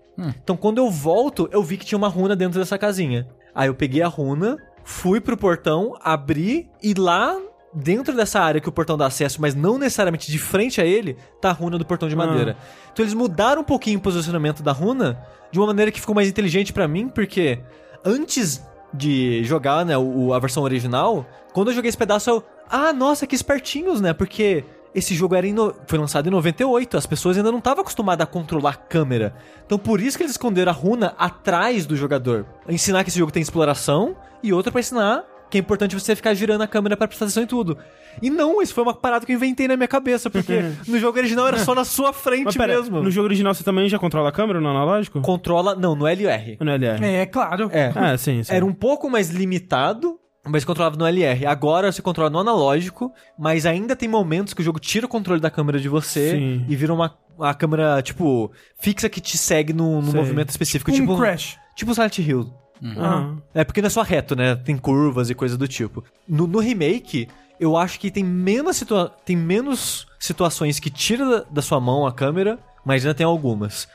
Então 0.44 0.58
quando 0.58 0.78
eu 0.78 0.90
volto, 0.90 1.50
eu 1.52 1.64
vi 1.64 1.78
que 1.78 1.86
tinha 1.86 1.98
uma 1.98 2.08
runa 2.08 2.36
dentro 2.36 2.60
dessa 2.60 2.78
casinha. 2.78 3.28
Aí 3.54 3.68
eu 3.68 3.76
peguei 3.76 4.02
a 4.02 4.08
runa, 4.08 4.58
fui 4.84 5.20
pro 5.20 5.38
portão, 5.38 5.96
abri 6.02 6.70
e 6.82 6.94
lá 6.94 7.38
dentro 7.74 8.16
dessa 8.16 8.40
área 8.40 8.60
que 8.60 8.68
o 8.68 8.72
portão 8.72 8.98
dá 8.98 9.06
acesso, 9.06 9.40
mas 9.42 9.56
não 9.56 9.78
necessariamente 9.78 10.30
de 10.32 10.38
frente 10.38 10.82
a 10.82 10.86
ele, 10.86 11.18
tá 11.40 11.50
a 11.50 11.54
runa 11.54 11.78
do 11.78 11.86
portão 11.86 12.10
de 12.10 12.16
madeira. 12.16 12.58
Então 12.92 13.04
eles 13.04 13.14
mudaram 13.14 13.62
um 13.62 13.66
pouquinho 13.66 14.00
o 14.00 14.02
posicionamento 14.02 14.62
da 14.62 14.72
runa 14.72 15.22
de 15.52 15.60
uma 15.60 15.68
maneira 15.68 15.92
que 15.92 16.00
ficou 16.00 16.16
mais 16.16 16.28
inteligente 16.28 16.74
pra 16.74 16.88
mim, 16.88 17.08
porque 17.08 17.60
antes 18.04 18.62
de 18.94 19.44
jogar, 19.44 19.86
né, 19.86 19.98
o, 19.98 20.34
a 20.34 20.40
versão 20.40 20.64
original, 20.64 21.26
quando 21.54 21.70
eu 21.70 21.76
joguei 21.76 21.90
esse 21.90 21.98
pedaço 21.98 22.30
eu, 22.30 22.44
ah, 22.70 22.92
nossa, 22.94 23.28
que 23.28 23.36
espertinhos, 23.36 24.02
né? 24.02 24.14
Porque 24.14 24.64
esse 24.94 25.14
jogo 25.16 25.36
era 25.36 25.48
no- 25.48 25.74
foi 25.88 25.98
lançado 26.00 26.28
em 26.28 26.32
98, 26.32 26.98
as 26.98 27.06
pessoas 27.06 27.38
ainda 27.38 27.52
não 27.52 27.60
estavam 27.60 27.82
acostumadas 27.82 28.24
a 28.24 28.28
controlar 28.28 28.72
a 28.72 28.74
câmera. 28.76 29.34
Então 29.66 29.78
por 29.78 30.02
isso 30.02 30.18
que 30.18 30.24
eles 30.24 30.32
esconderam 30.34 30.72
a 30.72 30.76
runa 30.76 31.14
atrás 31.18 31.86
do 31.86 31.96
jogador. 31.96 32.46
Ensinar 32.68 33.04
que 33.04 33.10
esse 33.10 33.20
jogo 33.20 33.32
tem 33.32 33.42
exploração 33.42 34.16
e 34.44 34.52
outra 34.54 34.72
pra 34.72 34.82
ensinar 34.82 35.24
que 35.50 35.58
é 35.58 35.60
importante 35.60 35.94
você 35.94 36.16
ficar 36.16 36.34
girando 36.34 36.62
a 36.62 36.68
câmera 36.68 36.96
pra 36.96 37.06
prestar 37.10 37.26
atenção 37.26 37.44
em 37.44 37.46
tudo. 37.46 37.78
E 38.22 38.30
não, 38.30 38.62
isso 38.62 38.74
foi 38.74 38.84
uma 38.84 38.94
parada 38.94 39.26
que 39.26 39.34
eu 39.34 39.36
inventei 39.36 39.68
na 39.68 39.76
minha 39.76 39.88
cabeça, 39.88 40.30
porque 40.30 40.62
no 40.88 40.98
jogo 40.98 41.18
original 41.18 41.46
era 41.46 41.58
só 41.60 41.76
na 41.76 41.84
sua 41.84 42.14
frente 42.14 42.46
Mas 42.46 42.56
pera, 42.56 42.74
mesmo. 42.76 43.04
no 43.04 43.12
jogo 43.12 43.26
original 43.28 43.54
você 43.54 43.62
também 43.62 43.90
já 43.90 44.00
controla 44.00 44.30
a 44.30 44.32
câmera 44.32 44.62
no 44.62 44.70
analógico? 44.70 45.20
Controla, 45.20 45.76
não, 45.76 45.94
no 45.94 46.08
LR. 46.08 46.56
No 46.62 46.72
LR? 46.72 47.04
É, 47.06 47.26
claro. 47.26 47.70
É. 47.74 47.92
Ah, 47.94 48.18
sim, 48.18 48.42
sim. 48.44 48.54
Era 48.54 48.66
um 48.66 48.72
pouco 48.74 49.10
mais 49.10 49.30
limitado, 49.30 50.18
mas 50.46 50.66
controlava 50.66 50.96
no 50.96 51.06
LR. 51.06 51.46
Agora 51.46 51.92
você 51.92 52.02
controla 52.02 52.30
no 52.30 52.40
analógico, 52.40 53.12
mas 53.38 53.66
ainda 53.66 53.96
tem 53.96 54.10
momentos 54.10 54.54
que 54.54 54.62
o 54.62 54.64
jogo 54.64 54.80
tira 54.80 55.06
o 55.06 55.10
controle 55.10 55.40
da 55.40 55.52
câmera 55.52 55.80
de 55.80 55.88
você 55.88 56.32
Sim. 56.32 56.66
e 56.68 56.76
vira 56.76 56.94
uma, 56.94 57.16
uma 57.38 57.54
câmera, 57.54 58.02
tipo, 58.02 58.52
fixa 58.80 59.10
que 59.10 59.22
te 59.22 59.38
segue 59.38 59.74
num, 59.74 60.02
num 60.02 60.12
Sei. 60.12 60.20
movimento 60.20 60.50
específico. 60.50 60.92
Um 60.92 60.96
tipo, 60.96 61.18
crash. 61.18 61.58
Tipo 61.76 61.94
Silent 61.94 62.18
Hill. 62.18 62.54
Aham. 62.84 63.42
É 63.54 63.64
porque 63.64 63.82
não 63.82 63.88
é 63.88 63.92
só 63.92 64.02
reto, 64.02 64.36
né? 64.36 64.56
Tem 64.56 64.76
curvas 64.76 65.30
e 65.30 65.36
coisa 65.36 65.58
do 65.58 65.68
tipo. 65.68 66.04
No, 66.28 66.48
no 66.48 66.60
remake, 66.60 67.28
eu 67.60 67.78
acho 67.78 68.00
que 68.00 68.10
tem 68.10 68.24
menos, 68.24 68.78
situa 68.78 69.14
tem 69.24 69.36
menos 69.36 70.08
situações 70.20 70.80
que 70.80 70.90
tira 70.90 71.26
da, 71.30 71.46
da 71.52 71.62
sua 71.62 71.80
mão 71.80 72.08
a 72.08 72.12
câmera, 72.12 72.58
mas 72.84 73.06
ainda 73.06 73.14
tem 73.14 73.26
algumas. 73.26 73.88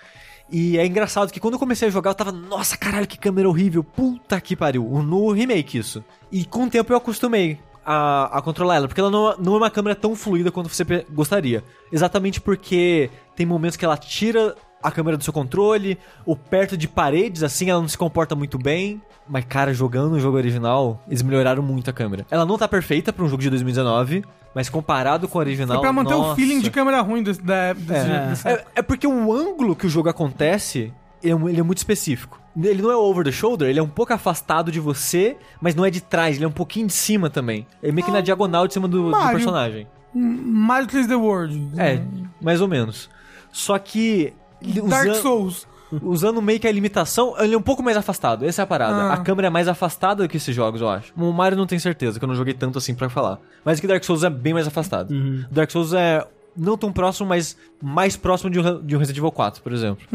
E 0.50 0.78
é 0.78 0.86
engraçado 0.86 1.32
que 1.32 1.40
quando 1.40 1.54
eu 1.54 1.58
comecei 1.58 1.88
a 1.88 1.90
jogar, 1.90 2.10
eu 2.10 2.14
tava, 2.14 2.32
nossa, 2.32 2.76
caralho, 2.76 3.06
que 3.06 3.18
câmera 3.18 3.48
horrível, 3.48 3.82
puta 3.82 4.40
que 4.40 4.54
pariu. 4.54 4.84
No 5.02 5.32
remake, 5.32 5.78
isso. 5.78 6.04
E 6.30 6.44
com 6.44 6.64
o 6.64 6.70
tempo 6.70 6.92
eu 6.92 6.96
acostumei 6.96 7.58
a, 7.84 8.38
a 8.38 8.42
controlar 8.42 8.76
ela, 8.76 8.88
porque 8.88 9.00
ela 9.00 9.10
não, 9.10 9.36
não 9.38 9.54
é 9.54 9.56
uma 9.58 9.70
câmera 9.70 9.94
tão 9.94 10.14
fluida 10.14 10.50
quanto 10.50 10.68
você 10.68 10.84
gostaria. 11.10 11.64
Exatamente 11.92 12.40
porque 12.40 13.10
tem 13.34 13.44
momentos 13.44 13.76
que 13.76 13.84
ela 13.84 13.96
tira 13.96 14.54
a 14.82 14.90
câmera 14.90 15.16
do 15.16 15.24
seu 15.24 15.32
controle, 15.32 15.98
ou 16.24 16.36
perto 16.36 16.76
de 16.76 16.86
paredes, 16.86 17.42
assim, 17.42 17.70
ela 17.70 17.80
não 17.80 17.88
se 17.88 17.98
comporta 17.98 18.36
muito 18.36 18.56
bem. 18.56 19.02
Mas, 19.28 19.44
cara, 19.44 19.74
jogando 19.74 20.12
o 20.12 20.20
jogo 20.20 20.36
original, 20.36 21.02
eles 21.08 21.22
melhoraram 21.22 21.62
muito 21.62 21.90
a 21.90 21.92
câmera. 21.92 22.24
Ela 22.30 22.46
não 22.46 22.56
tá 22.56 22.68
perfeita 22.68 23.12
pra 23.12 23.24
um 23.24 23.28
jogo 23.28 23.42
de 23.42 23.50
2019, 23.50 24.24
mas 24.56 24.70
comparado 24.70 25.28
com 25.28 25.36
o 25.36 25.40
original. 25.42 25.76
Foi 25.76 25.82
pra 25.82 25.92
manter 25.92 26.14
o 26.14 26.18
nossa. 26.22 26.34
feeling 26.34 26.60
de 26.60 26.70
câmera 26.70 27.02
ruim 27.02 27.22
desse, 27.22 27.42
da, 27.42 27.74
desse, 27.74 27.92
É. 28.10 28.26
desse- 28.30 28.48
É, 28.48 28.64
é 28.76 28.80
porque 28.82 29.06
o 29.06 29.30
ângulo 29.30 29.76
que 29.76 29.86
o 29.86 29.88
jogo 29.90 30.08
acontece 30.08 30.90
ele 31.22 31.32
é, 31.34 31.48
ele 31.50 31.60
é 31.60 31.62
muito 31.62 31.76
específico. 31.78 32.40
Ele 32.58 32.80
não 32.80 32.90
é 32.90 32.96
over 32.96 33.22
the 33.22 33.30
shoulder, 33.30 33.68
ele 33.68 33.78
é 33.78 33.82
um 33.82 33.88
pouco 33.88 34.14
afastado 34.14 34.72
de 34.72 34.80
você, 34.80 35.36
mas 35.60 35.74
não 35.74 35.84
é 35.84 35.90
de 35.90 36.00
trás, 36.00 36.36
ele 36.36 36.46
é 36.46 36.48
um 36.48 36.52
pouquinho 36.52 36.86
de 36.86 36.94
cima 36.94 37.28
também. 37.28 37.66
É 37.82 37.92
meio 37.92 38.06
que 38.06 38.10
na 38.10 38.22
diagonal 38.22 38.66
de 38.66 38.72
cima 38.72 38.88
do, 38.88 39.02
do 39.04 39.10
Mario. 39.10 39.36
personagem. 39.36 39.86
Mario 40.14 40.88
3D 40.88 41.14
World. 41.20 41.68
É, 41.76 42.00
mais 42.40 42.62
ou 42.62 42.68
menos. 42.68 43.10
Só 43.52 43.78
que. 43.78 44.32
Dark 44.88 45.16
Souls. 45.16 45.68
Usando 46.02 46.42
meio 46.42 46.58
que 46.58 46.66
a 46.66 46.72
limitação, 46.72 47.34
ele 47.38 47.54
é 47.54 47.58
um 47.58 47.62
pouco 47.62 47.82
mais 47.82 47.96
afastado. 47.96 48.44
Essa 48.44 48.62
é 48.62 48.64
a 48.64 48.66
parada. 48.66 48.96
Ah. 48.96 49.12
A 49.14 49.16
câmera 49.18 49.46
é 49.48 49.50
mais 49.50 49.68
afastada 49.68 50.22
do 50.22 50.28
que 50.28 50.36
esses 50.36 50.54
jogos, 50.54 50.80
eu 50.80 50.88
acho. 50.88 51.12
O 51.16 51.32
Mario 51.32 51.56
não 51.56 51.66
tenho 51.66 51.80
certeza, 51.80 52.18
que 52.18 52.24
eu 52.24 52.28
não 52.28 52.34
joguei 52.34 52.54
tanto 52.54 52.78
assim 52.78 52.94
pra 52.94 53.08
falar. 53.08 53.38
Mas 53.64 53.78
que 53.80 53.86
Dark 53.86 54.02
Souls 54.02 54.24
é 54.24 54.30
bem 54.30 54.52
mais 54.52 54.66
afastado. 54.66 55.14
Dark 55.50 55.70
Souls 55.70 55.92
é 55.92 56.26
não 56.56 56.76
tão 56.76 56.90
próximo, 56.92 57.28
mas 57.28 57.56
mais 57.82 58.16
próximo 58.16 58.50
de 58.50 58.58
um, 58.58 58.82
de 58.84 58.96
um 58.96 58.98
Resident 58.98 59.18
Evil 59.18 59.30
4, 59.30 59.62
por 59.62 59.72
exemplo. 59.72 60.06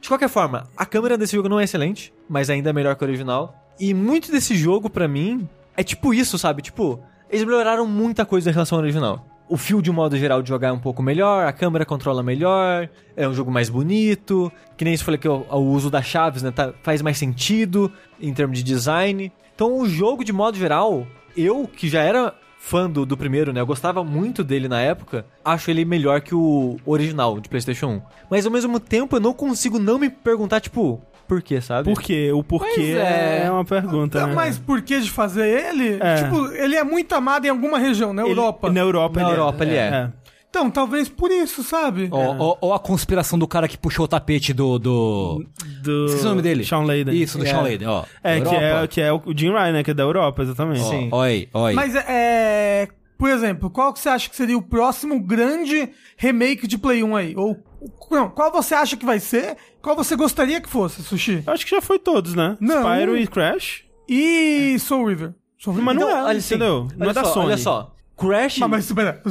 De 0.00 0.08
qualquer 0.08 0.28
forma, 0.28 0.66
a 0.76 0.84
câmera 0.84 1.16
desse 1.16 1.34
jogo 1.34 1.48
não 1.48 1.58
é 1.58 1.64
excelente, 1.64 2.12
mas 2.28 2.50
ainda 2.50 2.70
é 2.70 2.72
melhor 2.72 2.94
que 2.96 3.02
o 3.02 3.06
original. 3.06 3.54
E 3.78 3.94
muito 3.94 4.30
desse 4.30 4.54
jogo, 4.54 4.90
pra 4.90 5.08
mim, 5.08 5.48
é 5.76 5.82
tipo 5.82 6.12
isso, 6.12 6.38
sabe? 6.38 6.60
Tipo, 6.60 7.00
eles 7.30 7.44
melhoraram 7.44 7.86
muita 7.86 8.26
coisa 8.26 8.50
em 8.50 8.52
relação 8.52 8.76
ao 8.76 8.82
original. 8.82 9.26
O 9.52 9.56
fio, 9.56 9.82
de 9.82 9.90
modo 9.90 10.16
geral, 10.16 10.40
de 10.42 10.48
jogar 10.48 10.68
é 10.68 10.72
um 10.72 10.78
pouco 10.78 11.02
melhor, 11.02 11.44
a 11.44 11.52
câmera 11.52 11.84
controla 11.84 12.22
melhor, 12.22 12.88
é 13.16 13.28
um 13.28 13.34
jogo 13.34 13.50
mais 13.50 13.68
bonito. 13.68 14.50
Que 14.76 14.84
nem 14.84 14.94
isso 14.94 15.04
falei 15.04 15.18
que 15.18 15.28
o, 15.28 15.44
o 15.50 15.56
uso 15.72 15.90
das 15.90 16.06
chaves 16.06 16.40
né, 16.40 16.52
tá- 16.52 16.72
faz 16.84 17.02
mais 17.02 17.18
sentido 17.18 17.90
em 18.20 18.32
termos 18.32 18.58
de 18.58 18.64
design. 18.64 19.32
Então, 19.52 19.76
o 19.76 19.88
jogo, 19.88 20.24
de 20.24 20.32
modo 20.32 20.56
geral, 20.56 21.04
eu 21.36 21.66
que 21.66 21.88
já 21.88 22.00
era 22.00 22.32
fã 22.60 22.88
do, 22.88 23.04
do 23.04 23.16
primeiro, 23.16 23.52
né? 23.52 23.60
Eu 23.60 23.66
gostava 23.66 24.04
muito 24.04 24.44
dele 24.44 24.68
na 24.68 24.80
época. 24.80 25.26
Acho 25.44 25.70
ele 25.70 25.84
melhor 25.84 26.20
que 26.20 26.34
o 26.34 26.76
original 26.86 27.40
de 27.40 27.48
PlayStation 27.48 27.86
1. 27.88 28.02
Mas 28.30 28.46
ao 28.46 28.52
mesmo 28.52 28.78
tempo, 28.78 29.16
eu 29.16 29.20
não 29.20 29.32
consigo 29.32 29.80
não 29.80 29.98
me 29.98 30.08
perguntar, 30.10 30.60
tipo, 30.60 31.02
por 31.30 31.40
quê, 31.42 31.60
sabe? 31.60 31.84
Por 31.94 32.02
quê? 32.02 32.32
O 32.32 32.42
porquê 32.42 32.72
Pois 32.74 32.88
é. 32.96 33.42
é. 33.46 33.50
uma 33.52 33.64
pergunta. 33.64 34.26
né? 34.26 34.34
Mas 34.34 34.58
por 34.58 34.82
que 34.82 34.98
de 35.00 35.08
fazer 35.08 35.46
ele? 35.46 35.96
É. 36.00 36.16
Tipo, 36.24 36.46
ele 36.52 36.74
é 36.74 36.82
muito 36.82 37.14
amado 37.14 37.46
em 37.46 37.48
alguma 37.48 37.78
região, 37.78 38.12
na 38.12 38.22
Ele- 38.22 38.32
Europa. 38.32 38.68
Na 38.72 38.80
Europa, 38.80 39.20
Na 39.20 39.26
ele 39.28 39.36
Europa 39.38 39.64
ele 39.64 39.76
é. 39.76 40.10
Então, 40.48 40.68
talvez 40.68 41.08
por 41.08 41.30
isso, 41.30 41.62
sabe? 41.62 42.08
Ou, 42.10 42.36
ou- 42.36 42.58
ou 42.60 42.74
a 42.74 42.80
conspiração 42.80 43.38
do 43.38 43.46
cara 43.46 43.68
que 43.68 43.78
puxou 43.78 44.06
o 44.06 44.08
tapete 44.08 44.52
do. 44.52 44.76
do... 44.80 45.46
Do... 45.84 46.06
Esqueci 46.06 46.26
o 46.26 46.30
nome 46.30 46.42
dele. 46.42 46.64
Sean 46.64 46.80
Layden. 46.82 47.14
Isso, 47.14 47.38
do 47.38 47.44
É. 47.46 47.48
Sean 47.50 47.60
Layden, 47.62 47.86
ó. 47.86 48.02
É, 48.24 48.40
que 48.40 48.54
é, 48.56 48.86
que 48.88 49.00
é 49.00 49.12
o 49.12 49.22
Jim 49.36 49.50
Ryan, 49.52 49.72
né? 49.72 49.84
Que 49.84 49.92
é 49.92 49.94
da 49.94 50.02
Europa, 50.02 50.42
exatamente. 50.42 50.82
Sim. 50.82 51.08
Oi, 51.12 51.48
oi. 51.54 51.74
Mas 51.74 51.94
é. 51.94 52.88
Por 53.20 53.28
exemplo, 53.28 53.68
qual 53.68 53.92
que 53.92 54.00
você 54.00 54.08
acha 54.08 54.30
que 54.30 54.34
seria 54.34 54.56
o 54.56 54.62
próximo 54.62 55.20
grande 55.20 55.90
remake 56.16 56.66
de 56.66 56.78
Play 56.78 57.04
1 57.04 57.16
aí? 57.16 57.34
Ou 57.36 57.62
não, 58.10 58.30
qual 58.30 58.50
você 58.50 58.74
acha 58.74 58.96
que 58.96 59.04
vai 59.04 59.20
ser? 59.20 59.58
Qual 59.82 59.94
você 59.94 60.16
gostaria 60.16 60.58
que 60.58 60.70
fosse, 60.70 61.02
Sushi? 61.02 61.44
Eu 61.46 61.52
acho 61.52 61.66
que 61.66 61.70
já 61.70 61.82
foi 61.82 61.98
todos, 61.98 62.34
né? 62.34 62.56
Não. 62.58 62.80
Spyro 62.80 63.18
e 63.18 63.26
Crash. 63.26 63.84
E 64.08 64.78
Soul 64.78 65.06
River. 65.06 65.34
Soul 65.58 65.76
River. 65.76 65.84
Mas 65.84 65.96
não 65.96 66.08
Então, 66.08 66.18
é, 66.18 66.22
olha 66.22 66.38
assim, 66.38 66.54
entendeu? 66.54 66.88
Não 66.96 67.06
olha 67.06 67.10
é 67.10 67.12
da 67.12 67.24
só, 67.24 67.32
Sony. 67.34 67.46
Olha 67.46 67.58
só, 67.58 67.94
Crash, 68.16 68.58
Mas, 68.58 68.70
mas 68.70 68.84
espera, 68.86 69.22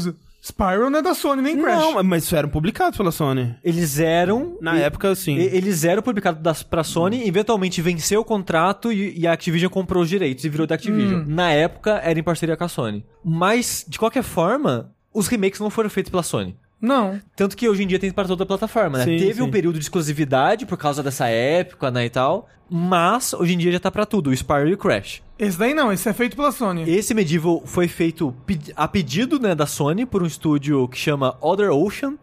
Spyro 0.41 0.89
não 0.89 0.99
é 0.99 1.01
da 1.01 1.13
Sony, 1.13 1.41
nem 1.41 1.61
Crash. 1.61 1.79
Não, 1.79 2.03
mas 2.03 2.31
eram 2.31 2.47
publicados 2.49 2.97
pela 2.97 3.11
Sony. 3.11 3.55
eles 3.63 3.99
eram... 3.99 4.57
Na 4.61 4.77
e- 4.77 4.81
época, 4.83 5.13
sim. 5.15 5.35
e- 5.35 5.43
Eles 5.55 5.83
eram 5.83 6.01
publicados 6.01 6.41
das, 6.41 6.63
pra 6.63 6.83
Sony, 6.83 7.27
eventualmente 7.27 7.81
venceu 7.81 8.21
o 8.21 8.25
contrato 8.25 8.91
e, 8.91 9.19
e 9.19 9.27
a 9.27 9.33
Activision 9.33 9.69
comprou 9.69 10.01
os 10.03 10.09
direitos 10.09 10.45
e 10.45 10.49
virou 10.49 10.65
da 10.65 10.75
Activision. 10.75 11.23
Na 11.27 11.51
época, 11.51 11.99
era 12.03 12.17
em 12.19 12.23
parceria 12.23 12.55
com 12.55 12.63
a 12.63 12.69
Sony. 12.69 13.05
Mas, 13.23 13.85
de 13.87 13.99
qualquer 13.99 14.23
forma, 14.23 14.91
os 15.13 15.27
remakes 15.27 15.59
não 15.59 15.69
foram 15.69 15.89
feitos 15.89 16.09
pela 16.09 16.23
Sony. 16.23 16.55
Não. 16.81 17.19
Tanto 17.35 17.57
que 17.57 17.67
hoje 17.67 17.83
em 17.83 17.87
dia 17.87 17.99
tem 17.99 18.11
para 18.11 18.27
toda 18.27 18.43
a 18.43 18.47
plataforma, 18.47 18.99
né? 18.99 19.03
Sim, 19.03 19.17
Teve 19.17 19.33
sim. 19.35 19.41
um 19.41 19.51
período 19.51 19.77
de 19.77 19.83
exclusividade 19.85 20.65
por 20.65 20.77
causa 20.77 21.03
dessa 21.03 21.27
época, 21.27 21.91
né, 21.91 22.05
e 22.05 22.09
tal. 22.09 22.47
Mas, 22.69 23.33
hoje 23.33 23.53
em 23.53 23.57
dia 23.57 23.71
já 23.71 23.79
tá 23.79 23.89
pra 23.91 24.05
tudo, 24.05 24.29
o 24.29 24.33
Spyro 24.33 24.69
e 24.69 24.73
o 24.73 24.77
Crash. 24.77 25.21
Esse 25.37 25.57
daí 25.57 25.73
não, 25.73 25.91
esse 25.91 26.07
é 26.07 26.13
feito 26.13 26.35
pela 26.35 26.51
Sony. 26.51 26.89
Esse 26.89 27.13
Medieval 27.13 27.63
foi 27.65 27.87
feito 27.87 28.33
a 28.75 28.87
pedido 28.87 29.39
né, 29.39 29.55
da 29.55 29.65
Sony 29.65 30.05
por 30.05 30.21
um 30.21 30.25
estúdio 30.25 30.87
que 30.87 30.97
chama 30.97 31.35
Other 31.41 31.71
Ocean, 31.71 32.15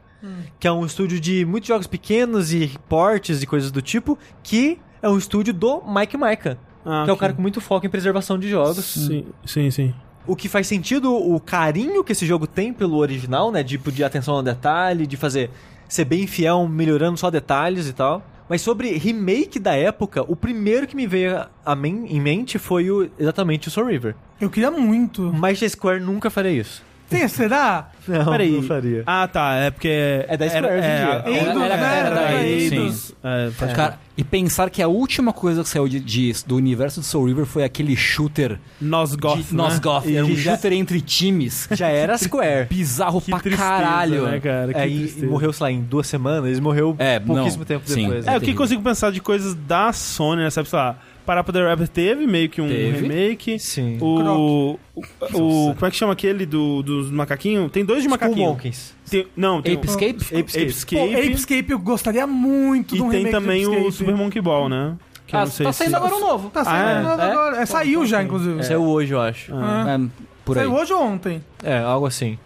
que 0.59 0.67
é 0.67 0.73
um 0.73 0.85
estúdio 0.85 1.21
de 1.21 1.45
muitos 1.45 1.69
jogos 1.69 1.87
pequenos 1.87 2.53
e 2.53 2.71
portes 2.89 3.43
e 3.43 3.47
coisas 3.47 3.71
do 3.71 3.81
tipo, 3.81 4.19
que 4.43 4.79
é 5.01 5.09
um 5.09 5.17
estúdio 5.19 5.55
do 5.55 5.83
Mike 5.87 6.17
Micah, 6.17 6.59
Ah, 6.85 7.03
que 7.05 7.11
é 7.11 7.13
o 7.13 7.17
cara 7.17 7.33
com 7.33 7.41
muito 7.43 7.61
foco 7.61 7.87
em 7.87 7.89
preservação 7.91 8.39
de 8.39 8.49
jogos. 8.49 8.85
Sim, 8.85 9.27
sim, 9.45 9.71
sim. 9.71 9.95
O 10.27 10.35
que 10.35 10.49
faz 10.49 10.67
sentido 10.67 11.15
o 11.15 11.39
carinho 11.41 12.03
que 12.03 12.13
esse 12.13 12.27
jogo 12.27 12.47
tem 12.47 12.73
pelo 12.73 12.97
original, 12.97 13.51
né? 13.53 13.63
De 13.63 13.79
atenção 14.05 14.35
ao 14.35 14.43
detalhe, 14.43 15.07
de 15.07 15.17
fazer 15.17 15.51
ser 15.89 16.05
bem 16.05 16.27
fiel, 16.27 16.67
melhorando 16.67 17.17
só 17.17 17.31
detalhes 17.31 17.89
e 17.89 17.93
tal. 17.93 18.25
Mas 18.49 18.61
sobre 18.63 18.93
remake 18.97 19.59
da 19.59 19.75
época, 19.75 20.25
o 20.27 20.37
primeiro 20.37 20.87
que 20.87 20.95
me 20.97 21.07
veio 21.07 21.45
a 21.65 21.75
men- 21.75 22.07
em 22.09 22.21
mente 22.21 22.59
foi 22.59 22.91
o, 22.91 23.09
exatamente 23.19 23.69
o 23.69 23.71
Soul 23.71 23.89
River. 23.89 24.15
Eu 24.41 24.49
queria 24.51 24.71
muito. 24.71 25.33
Mas 25.35 25.63
a 25.63 25.69
Square 25.69 26.01
nunca 26.01 26.31
faria 26.31 26.53
isso. 26.53 26.83
Tem, 27.09 27.29
será? 27.29 27.91
Não, 28.07 28.25
Peraí. 28.33 28.51
não 28.53 28.63
faria. 28.63 29.03
Ah, 29.07 29.27
tá. 29.29 29.55
É 29.55 29.71
porque. 29.71 29.89
É 30.29 30.37
da 30.37 30.49
Square 30.49 30.67
hoje 30.67 30.77
em 30.77 30.81
dia. 30.81 31.23
a- 31.25 31.31
Eidos, 31.31 31.63
era- 31.63 31.77
né? 31.77 31.99
era 31.99 32.11
da 32.15 32.21
Era 32.23 32.47
Eidos. 32.47 33.13
É, 33.23 33.51
pode 33.59 33.75
Cara, 33.75 33.99
e 34.17 34.23
pensar 34.25 34.71
que 34.71 34.81
a 34.81 34.87
última 34.89 35.33
coisa 35.33 35.63
que 35.63 35.69
saiu 35.69 35.89
de, 35.89 35.99
de- 36.01 36.33
do 36.47 36.55
universo 36.57 37.01
de 37.01 37.07
Soul 37.07 37.27
River 37.27 37.45
foi 37.47 37.65
aquele 37.65 37.97
shooter 37.97 38.59
Nosgoth, 38.81 39.39
de 39.43 39.55
Nosgoth. 39.55 40.07
E 40.07 40.17
Era 40.17 40.25
um 40.27 40.37
já- 40.37 40.53
shooter 40.53 40.73
entre 40.73 41.01
times. 41.01 41.69
Já 41.73 41.89
era 41.89 42.17
Square. 42.17 42.67
Bizarro 42.71 43.21
Que 43.21 43.31
pra 43.31 43.41
tristeza, 43.41 43.69
caralho. 43.69 44.27
né, 44.29 44.41
cara? 44.41 44.73
Que 44.73 44.79
É, 44.79 44.89
e, 44.89 45.15
e 45.19 45.27
morreu, 45.27 45.53
sei 45.53 45.65
lá, 45.65 45.71
em 45.73 45.83
duas 45.83 46.07
semanas. 46.07 46.49
Ele 46.51 46.61
morreu 46.61 46.95
É, 46.99 47.19
pouquíssimo 47.19 47.61
não, 47.61 47.67
tempo 47.67 47.89
sim. 47.89 48.03
depois. 48.07 48.27
É, 48.27 48.31
né? 48.31 48.37
o 48.37 48.41
que 48.41 48.55
consigo 48.55 48.83
pensar 48.83 49.11
de 49.11 49.21
coisas 49.21 49.55
da 49.55 49.93
Sony, 49.93 50.43
né? 50.43 50.51
Sabe, 50.51 50.69
sei 50.69 50.79
lá, 50.79 50.97
Parappa 51.27 51.53
the 51.53 51.63
Rapper 51.63 51.89
teve 51.89 52.27
meio 52.27 52.49
que 52.49 52.61
um 52.61 52.69
Teve. 52.69 53.01
remake. 53.09 53.59
Sim. 53.59 53.99
O, 54.01 54.79
o, 54.95 55.03
o- 55.35 55.75
Como 55.75 55.87
é 55.87 55.91
que 55.91 55.97
chama 55.97 56.13
aquele 56.13 56.47
do, 56.47 56.83
dos 56.83 57.11
macaquinhos? 57.11 57.71
Tem 57.73 57.85
dois 57.85 58.03
de 58.03 58.09
macaquinho. 58.09 58.49
Monkeys. 58.51 58.95
Tem, 59.11 59.27
não, 59.37 59.61
tem 59.61 59.75
Ape 59.75 59.87
o- 59.87 59.91
Escape? 59.91 60.11
Apescape. 60.15 60.41
Apescape. 60.63 60.97
Pô, 61.15 61.19
Apescape 61.19 61.71
eu 61.73 61.79
gostaria 61.79 62.27
muito 62.27 62.95
de 62.95 63.01
E 63.01 63.05
um 63.05 63.11
tem 63.11 63.19
remake 63.25 63.35
também 63.37 63.65
do 63.65 63.71
o 63.71 63.73
Apescape. 63.73 63.97
Super 63.97 64.15
Monkey 64.17 64.41
Ball, 64.41 64.69
né? 64.69 64.95
Que 65.27 65.35
eu 65.35 65.41
Ah, 65.41 65.45
não 65.45 65.51
sei 65.51 65.67
tá 65.67 65.73
se- 65.73 65.79
saindo 65.79 65.97
agora 65.97 66.15
um 66.15 66.21
novo. 66.21 66.51
Tá 66.51 66.65
saindo 66.65 66.87
Ah, 66.87 66.91
é? 66.91 67.03
novo 67.03 67.21
É? 67.23 67.31
agora. 67.33 67.57
É, 67.61 67.67
saiu 67.67 68.07
já, 68.07 68.23
inclusive. 68.23 68.63
Saiu 68.63 68.83
hoje, 68.85 69.13
eu 69.13 69.21
acho. 69.21 69.53
É. 69.53 69.95
É, 69.95 70.01
por 70.45 70.57
aí. 70.57 70.65
Saiu 70.65 70.77
hoje 70.77 70.93
ou 70.93 71.03
ontem? 71.03 71.43
É, 71.65 71.79
algo 71.79 72.07
assim. 72.07 72.39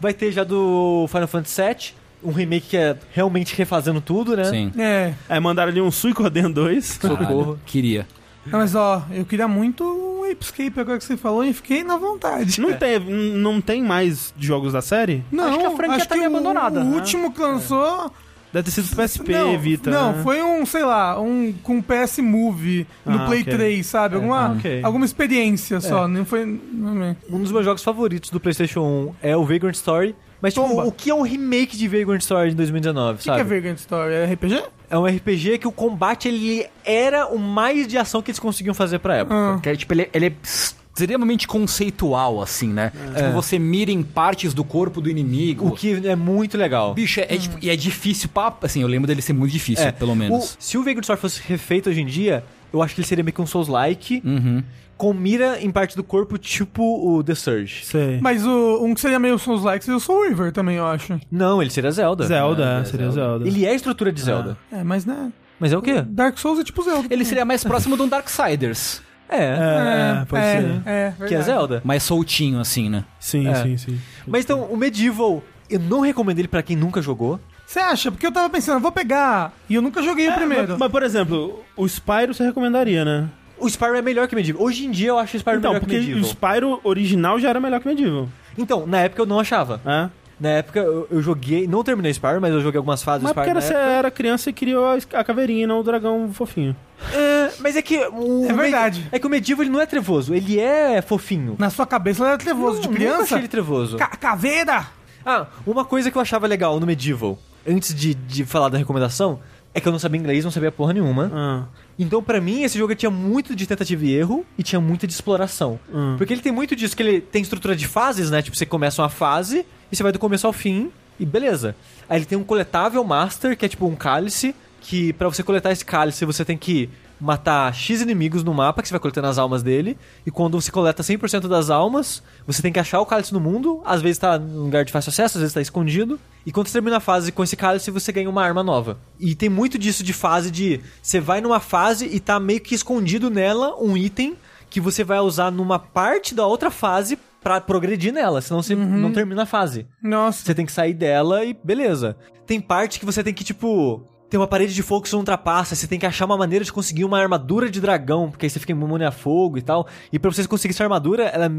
Vai 0.00 0.14
ter 0.14 0.30
já 0.30 0.44
do 0.44 1.06
Final 1.10 1.26
Fantasy 1.28 1.60
VII, 1.60 2.00
um 2.22 2.32
remake 2.32 2.68
que 2.68 2.76
é 2.76 2.96
realmente 3.12 3.54
refazendo 3.56 4.00
tudo, 4.00 4.36
né? 4.36 4.44
Sim. 4.44 4.72
É. 4.78 5.12
É, 5.28 5.40
mandaram 5.40 5.70
ali 5.72 5.80
um 5.80 5.90
Suicoden 5.90 6.50
2. 6.50 6.98
Socorro. 7.02 7.58
Queria. 7.66 8.06
Não, 8.46 8.58
mas 8.58 8.74
ó, 8.74 9.02
eu 9.12 9.24
queria 9.24 9.46
muito 9.46 9.84
um 9.84 10.30
Apescape 10.30 10.78
agora 10.80 10.98
que 10.98 11.04
você 11.04 11.16
falou 11.16 11.44
e 11.44 11.52
fiquei 11.52 11.82
na 11.84 11.96
vontade. 11.96 12.60
Não, 12.60 12.72
tem, 12.72 12.98
não 13.00 13.60
tem 13.60 13.82
mais 13.82 14.32
jogos 14.38 14.72
da 14.72 14.80
série? 14.80 15.22
Não, 15.30 15.44
Acho 15.48 15.58
que 15.58 15.66
a 15.66 15.70
franquia 15.72 16.06
tá 16.06 16.16
meio 16.16 16.30
o- 16.30 16.34
abandonada, 16.34 16.80
O 16.80 16.84
né? 16.84 16.94
último 16.96 17.32
que 17.32 17.40
lançou. 17.40 18.10
Deve 18.52 18.64
ter 18.64 18.70
sido 18.82 18.96
PSP, 18.96 19.32
não, 19.32 19.56
Vita. 19.58 19.90
Não, 19.90 20.12
né? 20.12 20.22
foi 20.24 20.42
um, 20.42 20.66
sei 20.66 20.82
lá, 20.84 21.20
um 21.20 21.52
com 21.62 21.80
PS 21.80 22.18
Move 22.18 22.84
no 23.06 23.18
Ah, 23.22 23.26
Play 23.26 23.42
ok. 23.42 23.52
3, 23.54 23.86
sabe? 23.86 24.16
Alguma, 24.16 24.46
ah, 24.48 24.52
ok. 24.52 24.80
alguma 24.82 25.04
experiência 25.04 25.80
só. 25.80 26.08
Não 26.08 26.24
foi. 26.24 26.40
é. 26.42 27.16
Um 27.32 27.40
dos 27.42 27.52
meus 27.52 27.64
jogos 27.64 27.84
favoritos 27.84 28.30
do 28.30 28.40
PlayStation 28.40 28.80
1 29.22 29.28
é 29.28 29.36
o 29.36 29.44
Vagrant 29.44 29.74
Story. 29.76 30.16
Mas, 30.42 30.54
tipo, 30.54 30.66
Tomba. 30.66 30.84
o 30.84 30.90
que 30.90 31.10
é 31.10 31.14
um 31.14 31.22
remake 31.22 31.76
de 31.76 31.86
Vagrant 31.86 32.22
Story 32.22 32.50
de 32.50 32.56
2019, 32.56 33.10
O 33.10 33.12
que, 33.18 33.18
que 33.18 33.24
sabe? 33.26 33.40
é 33.40 33.44
Vagrant 33.44 33.78
Story? 33.78 34.14
É 34.14 34.24
RPG? 34.24 34.62
É 34.90 34.98
um 34.98 35.06
RPG 35.06 35.58
que 35.58 35.68
o 35.68 35.72
combate, 35.72 36.26
ele 36.28 36.66
era 36.84 37.26
o 37.28 37.38
mais 37.38 37.86
de 37.86 37.96
ação 37.96 38.20
que 38.20 38.30
eles 38.30 38.40
conseguiam 38.40 38.74
fazer 38.74 38.98
pra 38.98 39.16
época. 39.18 39.34
Ah. 39.56 39.60
Que 39.62 39.68
é, 39.70 39.76
tipo, 39.76 39.92
ele, 39.94 40.10
ele 40.12 40.26
é 40.26 40.32
extremamente 40.42 41.46
conceitual, 41.46 42.42
assim, 42.42 42.68
né? 42.68 42.92
Tipo, 43.16 43.30
você 43.32 43.58
mira 43.58 43.90
em 43.90 44.02
partes 44.02 44.52
do 44.52 44.64
corpo 44.64 45.00
do 45.00 45.08
inimigo. 45.08 45.68
O 45.68 45.70
que 45.70 46.06
é 46.06 46.16
muito 46.16 46.58
legal. 46.58 46.92
Bicho, 46.92 47.20
é, 47.20 47.26
é, 47.30 47.38
tipo, 47.38 47.56
e 47.62 47.70
é 47.70 47.76
difícil 47.76 48.28
pra... 48.28 48.52
Assim, 48.62 48.82
eu 48.82 48.88
lembro 48.88 49.06
dele 49.06 49.22
ser 49.22 49.32
muito 49.32 49.52
difícil, 49.52 49.86
É, 49.86 49.92
pelo 49.92 50.14
menos. 50.14 50.52
o- 50.52 50.56
se 50.58 50.76
o 50.76 50.82
Vagrant 50.82 51.04
Story 51.04 51.20
fosse 51.20 51.40
refeito 51.46 51.88
hoje 51.88 52.00
em 52.02 52.06
dia, 52.06 52.44
eu 52.72 52.82
acho 52.82 52.94
que 52.94 53.00
ele 53.00 53.08
seria 53.08 53.24
meio 53.24 53.34
que 53.34 53.40
um 53.42 53.46
Souls-like, 53.46 54.22
Uhum. 54.24 54.62
com 54.96 55.12
mira 55.14 55.58
em 55.60 55.70
parte 55.70 55.96
do 55.96 56.04
corpo, 56.04 56.36
tipo 56.38 56.82
o 56.82 57.22
The 57.24 57.34
Surge. 57.34 57.84
Sei. 57.86 58.18
Mas 58.20 58.44
o, 58.44 58.84
um 58.84 58.94
que 58.94 59.00
seria 59.00 59.18
meio 59.18 59.38
Souls 59.38 59.62
like 59.62 59.84
seria 59.84 59.96
o 59.96 60.00
Soul 60.00 60.28
River 60.28 60.52
também, 60.52 60.76
eu 60.76 60.86
acho. 60.86 61.18
Não, 61.30 61.60
ele 61.62 61.70
seria 61.70 61.90
Zelda. 61.90 62.26
Zelda, 62.26 62.80
É, 62.80 62.84
seria 62.84 63.10
Zelda. 63.10 63.46
Ele 63.46 63.64
é 63.64 63.70
a 63.70 63.74
estrutura 63.74 64.12
de 64.12 64.20
Zelda. 64.20 64.56
É, 64.70 64.84
mas 64.84 65.06
né. 65.06 65.32
Mas 65.58 65.72
é 65.72 65.76
o 65.78 65.82
quê? 65.82 66.02
Dark 66.06 66.36
Souls 66.38 66.58
é 66.60 66.64
tipo 66.64 66.82
Zelda. 66.82 67.06
Ele 67.10 67.24
seria 67.24 67.44
mais 67.44 67.62
próximo 67.64 67.96
de 67.96 68.02
um 68.02 68.08
Darksiders. 68.08 69.02
É. 69.28 69.36
É, 69.44 70.24
pode 70.28 70.42
é, 70.42 70.60
ser. 70.60 70.82
É, 70.86 71.14
que 71.28 71.34
é. 71.34 71.42
Zelda. 71.42 71.80
Mais 71.84 72.02
soltinho, 72.02 72.58
assim, 72.60 72.88
né? 72.88 73.04
Sim, 73.18 73.46
É. 73.46 73.54
sim, 73.54 73.76
sim. 73.76 74.00
Mas 74.26 74.44
então, 74.44 74.64
o 74.64 74.76
Medieval, 74.76 75.42
eu 75.68 75.78
não 75.78 76.00
recomendo 76.00 76.38
ele 76.40 76.48
pra 76.48 76.62
quem 76.62 76.76
nunca 76.76 77.00
jogou. 77.00 77.38
Você 77.70 77.78
acha? 77.78 78.10
Porque 78.10 78.26
eu 78.26 78.32
tava 78.32 78.50
pensando, 78.50 78.78
eu 78.78 78.80
vou 78.80 78.90
pegar. 78.90 79.52
E 79.68 79.76
eu 79.76 79.80
nunca 79.82 80.02
joguei 80.02 80.28
o 80.28 80.32
primeiro. 80.34 80.70
Mas, 80.70 80.78
mas, 80.78 80.90
por 80.90 81.04
exemplo, 81.04 81.62
o 81.76 81.86
Spyro 81.88 82.34
você 82.34 82.42
recomendaria, 82.44 83.04
né? 83.04 83.28
O 83.56 83.68
Spyro 83.70 83.94
é 83.94 84.02
melhor 84.02 84.26
que 84.26 84.34
Medieval. 84.34 84.60
Hoje 84.64 84.86
em 84.86 84.90
dia 84.90 85.10
eu 85.10 85.18
acho 85.20 85.36
o 85.36 85.38
Spyro 85.38 85.58
Então, 85.58 85.70
melhor 85.70 85.80
que 85.80 85.86
porque 85.86 85.98
Medieval. 86.00 86.22
o 86.22 86.24
Spyro 86.24 86.80
original 86.82 87.38
já 87.38 87.48
era 87.50 87.60
melhor 87.60 87.78
que 87.78 87.86
Medieval. 87.86 88.28
Então, 88.58 88.88
na 88.88 89.02
época 89.02 89.22
eu 89.22 89.26
não 89.26 89.38
achava. 89.38 89.80
É? 89.86 90.10
Na 90.40 90.48
época 90.48 90.80
eu, 90.80 91.06
eu 91.12 91.22
joguei, 91.22 91.68
não 91.68 91.84
terminei 91.84 92.12
Spyro, 92.12 92.40
mas 92.40 92.52
eu 92.52 92.60
joguei 92.60 92.78
algumas 92.78 93.04
fases 93.04 93.22
Mas 93.22 93.30
do 93.30 93.34
porque 93.36 93.50
Spyro 93.50 93.60
era, 93.60 93.68
na 93.68 93.72
você 93.76 93.80
época. 93.88 93.98
era 93.98 94.10
criança 94.10 94.50
e 94.50 94.52
criou 94.52 94.84
a, 94.86 94.98
a 95.20 95.22
caveirinha, 95.22 95.64
não 95.68 95.78
o 95.78 95.84
dragão 95.84 96.28
fofinho. 96.32 96.74
É, 97.14 97.50
mas 97.60 97.76
é 97.76 97.82
que 97.82 97.98
o 97.98 98.46
É 98.48 98.52
o 98.52 98.56
verdade. 98.56 99.06
É 99.12 99.18
que 99.20 99.26
o 99.28 99.30
Medieval 99.30 99.62
ele 99.62 99.70
não 99.70 99.80
é 99.80 99.86
trevoso, 99.86 100.34
ele 100.34 100.58
é 100.58 101.00
fofinho. 101.02 101.54
Na 101.56 101.70
sua 101.70 101.86
cabeça 101.86 102.24
ele 102.24 102.30
era 102.30 102.38
trevoso 102.38 102.76
Não, 102.82 102.82
de 102.82 102.88
criança. 102.88 103.22
achei 103.22 103.38
ele 103.38 103.48
trevoso. 103.48 103.96
Ca- 103.96 104.08
caveira! 104.08 104.88
Ah, 105.24 105.46
uma 105.64 105.84
coisa 105.84 106.10
que 106.10 106.16
eu 106.18 106.22
achava 106.22 106.46
legal 106.48 106.80
no 106.80 106.86
Medieval, 106.86 107.38
antes 107.66 107.94
de, 107.94 108.14
de 108.14 108.44
falar 108.44 108.68
da 108.68 108.78
recomendação, 108.78 109.40
é 109.72 109.80
que 109.80 109.86
eu 109.86 109.92
não 109.92 109.98
sabia 109.98 110.18
inglês, 110.20 110.44
não 110.44 110.50
sabia 110.50 110.72
porra 110.72 110.92
nenhuma. 110.92 111.30
Ah, 111.32 111.64
Então, 111.98 112.22
pra 112.22 112.40
mim, 112.40 112.62
esse 112.62 112.78
jogo 112.78 112.94
tinha 112.94 113.10
muito 113.10 113.54
de 113.54 113.66
tentativa 113.66 114.04
e 114.04 114.12
erro 114.14 114.44
e 114.58 114.62
tinha 114.62 114.80
muito 114.80 115.06
de 115.06 115.12
exploração. 115.12 115.78
Hum. 115.92 116.16
Porque 116.18 116.32
ele 116.32 116.40
tem 116.40 116.50
muito 116.52 116.74
disso, 116.74 116.96
que 116.96 117.02
ele 117.02 117.20
tem 117.20 117.42
estrutura 117.42 117.76
de 117.76 117.86
fases, 117.86 118.30
né? 118.30 118.42
Tipo, 118.42 118.56
você 118.56 118.66
começa 118.66 119.00
uma 119.02 119.08
fase 119.08 119.64
e 119.90 119.96
você 119.96 120.02
vai 120.02 120.10
do 120.12 120.18
começo 120.18 120.46
ao 120.46 120.52
fim 120.52 120.90
e 121.18 121.26
beleza. 121.26 121.76
Aí 122.08 122.18
ele 122.18 122.24
tem 122.24 122.36
um 122.38 122.42
coletável 122.42 123.04
master, 123.04 123.56
que 123.56 123.64
é 123.64 123.68
tipo 123.68 123.86
um 123.86 123.94
cálice, 123.94 124.54
que 124.80 125.12
pra 125.12 125.28
você 125.28 125.42
coletar 125.42 125.70
esse 125.70 125.84
cálice, 125.84 126.24
você 126.24 126.44
tem 126.44 126.56
que 126.56 126.88
matar 127.20 127.72
X 127.74 128.00
inimigos 128.00 128.42
no 128.42 128.54
mapa, 128.54 128.82
que 128.82 128.88
você 128.88 128.94
vai 128.94 129.00
coletando 129.00 129.26
as 129.28 129.38
almas 129.38 129.62
dele. 129.62 129.98
E 130.24 130.30
quando 130.30 130.60
você 130.60 130.70
coleta 130.70 131.02
100% 131.02 131.48
das 131.48 131.70
almas, 131.70 132.22
você 132.46 132.62
tem 132.62 132.72
que 132.72 132.78
achar 132.78 133.00
o 133.00 133.06
cálice 133.06 133.32
no 133.32 133.40
mundo. 133.40 133.82
Às 133.84 134.00
vezes 134.00 134.18
tá 134.18 134.38
num 134.38 134.64
lugar 134.64 134.84
de 134.84 134.92
fácil 134.92 135.10
acesso, 135.10 135.38
às 135.38 135.42
vezes 135.42 135.54
tá 135.54 135.60
escondido. 135.60 136.18
E 136.46 136.52
quando 136.52 136.68
você 136.68 136.72
termina 136.74 136.96
a 136.96 137.00
fase 137.00 137.30
com 137.30 137.44
esse 137.44 137.56
cálice, 137.56 137.90
você 137.90 138.10
ganha 138.12 138.30
uma 138.30 138.42
arma 138.42 138.62
nova. 138.62 138.98
E 139.18 139.34
tem 139.34 139.48
muito 139.48 139.78
disso 139.78 140.02
de 140.02 140.12
fase 140.12 140.50
de... 140.50 140.80
Você 141.02 141.20
vai 141.20 141.40
numa 141.40 141.60
fase 141.60 142.06
e 142.06 142.18
tá 142.18 142.40
meio 142.40 142.60
que 142.60 142.74
escondido 142.74 143.28
nela 143.28 143.76
um 143.80 143.96
item 143.96 144.36
que 144.70 144.80
você 144.80 145.04
vai 145.04 145.18
usar 145.18 145.50
numa 145.50 145.78
parte 145.78 146.34
da 146.34 146.46
outra 146.46 146.70
fase 146.70 147.18
pra 147.42 147.60
progredir 147.60 148.12
nela, 148.12 148.40
senão 148.40 148.62
você 148.62 148.74
não 148.74 149.12
termina 149.12 149.42
a 149.42 149.46
fase. 149.46 149.86
Nossa. 150.02 150.44
Você 150.44 150.54
tem 150.54 150.66
que 150.66 150.72
sair 150.72 150.94
dela 150.94 151.44
e 151.44 151.54
beleza. 151.54 152.16
Tem 152.46 152.60
parte 152.60 152.98
que 152.98 153.06
você 153.06 153.22
tem 153.22 153.32
que, 153.34 153.44
tipo. 153.44 154.02
Tem 154.30 154.38
uma 154.38 154.46
parede 154.46 154.72
de 154.72 154.82
fogo 154.82 155.02
que 155.02 155.08
você 155.08 155.16
não 155.16 155.22
ultrapassa, 155.22 155.74
você 155.74 155.88
tem 155.88 155.98
que 155.98 156.06
achar 156.06 156.24
uma 156.24 156.36
maneira 156.36 156.64
de 156.64 156.72
conseguir 156.72 157.04
uma 157.04 157.18
armadura 157.18 157.68
de 157.68 157.80
dragão, 157.80 158.30
porque 158.30 158.46
aí 158.46 158.50
você 158.50 158.60
fica 158.60 158.70
imune 158.70 159.04
a 159.04 159.10
fogo 159.10 159.58
e 159.58 159.62
tal. 159.62 159.88
E 160.12 160.20
pra 160.20 160.30
você 160.30 160.46
conseguir 160.46 160.72
essa 160.72 160.84
armadura, 160.84 161.24
ela, 161.24 161.50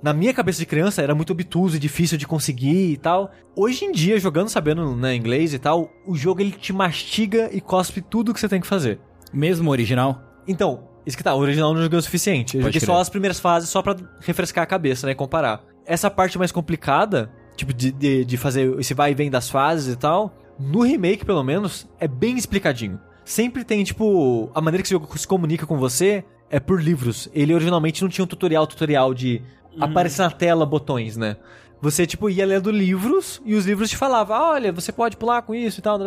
na 0.00 0.12
minha 0.12 0.32
cabeça 0.32 0.60
de 0.60 0.66
criança, 0.66 1.02
era 1.02 1.12
muito 1.12 1.32
obtuso 1.32 1.74
e 1.74 1.80
difícil 1.80 2.16
de 2.16 2.28
conseguir 2.28 2.92
e 2.92 2.96
tal. 2.96 3.32
Hoje 3.56 3.84
em 3.84 3.90
dia, 3.90 4.16
jogando 4.20 4.48
sabendo 4.48 4.94
né, 4.94 5.12
inglês 5.16 5.52
e 5.52 5.58
tal, 5.58 5.90
o 6.06 6.14
jogo 6.14 6.40
ele 6.40 6.52
te 6.52 6.72
mastiga 6.72 7.50
e 7.52 7.60
cospe 7.60 8.00
tudo 8.00 8.32
que 8.32 8.38
você 8.38 8.48
tem 8.48 8.60
que 8.60 8.66
fazer. 8.66 9.00
Mesmo 9.32 9.68
original. 9.68 10.22
Então, 10.46 10.84
isso 11.04 11.16
que 11.16 11.24
tá, 11.24 11.34
o 11.34 11.38
original 11.38 11.74
não 11.74 11.82
joguei 11.82 11.98
o 11.98 12.02
suficiente. 12.02 12.56
Eu 12.56 12.62
Pode 12.62 12.78
joguei 12.78 12.86
só 12.86 13.00
as 13.00 13.08
primeiras 13.08 13.40
fases 13.40 13.68
só 13.68 13.82
pra 13.82 13.96
refrescar 14.20 14.62
a 14.62 14.66
cabeça, 14.66 15.04
né, 15.04 15.12
e 15.12 15.16
comparar. 15.16 15.64
essa 15.84 16.08
parte 16.08 16.38
mais 16.38 16.52
complicada, 16.52 17.28
tipo, 17.56 17.72
de, 17.72 17.90
de, 17.90 18.24
de 18.24 18.36
fazer 18.36 18.72
esse 18.78 18.94
vai 18.94 19.10
e 19.10 19.14
vem 19.14 19.28
das 19.28 19.50
fases 19.50 19.94
e 19.94 19.96
tal, 19.96 20.32
no 20.60 20.82
remake, 20.82 21.24
pelo 21.24 21.42
menos, 21.42 21.88
é 21.98 22.06
bem 22.06 22.36
explicadinho. 22.36 23.00
Sempre 23.24 23.64
tem, 23.64 23.82
tipo, 23.82 24.50
a 24.54 24.60
maneira 24.60 24.82
que 24.82 24.86
esse 24.86 24.94
jogo 24.94 25.18
se 25.18 25.26
comunica 25.26 25.66
com 25.66 25.78
você 25.78 26.22
é 26.50 26.60
por 26.60 26.82
livros. 26.82 27.30
Ele 27.32 27.54
originalmente 27.54 28.02
não 28.02 28.10
tinha 28.10 28.24
um 28.24 28.28
tutorial, 28.28 28.66
tutorial 28.66 29.14
de 29.14 29.40
aparecer 29.78 30.22
na 30.22 30.30
tela 30.30 30.66
botões, 30.66 31.16
né? 31.16 31.36
Você, 31.80 32.06
tipo, 32.06 32.28
ia 32.28 32.44
lendo 32.44 32.70
livros 32.70 33.40
e 33.42 33.54
os 33.54 33.64
livros 33.64 33.88
te 33.88 33.96
falavam, 33.96 34.36
ah, 34.36 34.50
olha, 34.50 34.70
você 34.70 34.92
pode 34.92 35.16
pular 35.16 35.40
com 35.40 35.54
isso 35.54 35.80
e 35.80 35.82
tal. 35.82 35.98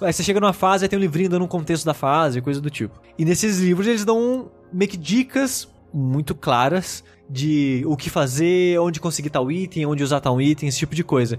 Aí 0.00 0.12
você 0.12 0.24
chega 0.24 0.40
numa 0.40 0.52
fase, 0.52 0.84
aí 0.84 0.88
tem 0.88 0.98
um 0.98 1.02
livrinho 1.02 1.30
dando 1.30 1.44
um 1.44 1.48
contexto 1.48 1.84
da 1.84 1.94
fase, 1.94 2.40
coisa 2.40 2.60
do 2.60 2.68
tipo. 2.68 3.00
E 3.16 3.24
nesses 3.24 3.60
livros 3.60 3.86
eles 3.86 4.04
dão 4.04 4.50
meio 4.72 4.90
que 4.90 4.96
dicas 4.96 5.68
muito 5.94 6.34
claras 6.34 7.04
de 7.30 7.84
o 7.86 7.96
que 7.96 8.10
fazer, 8.10 8.80
onde 8.80 8.98
conseguir 8.98 9.30
tal 9.30 9.52
item, 9.52 9.86
onde 9.86 10.02
usar 10.02 10.20
tal 10.20 10.40
item, 10.40 10.68
esse 10.68 10.78
tipo 10.78 10.94
de 10.94 11.04
coisa. 11.04 11.38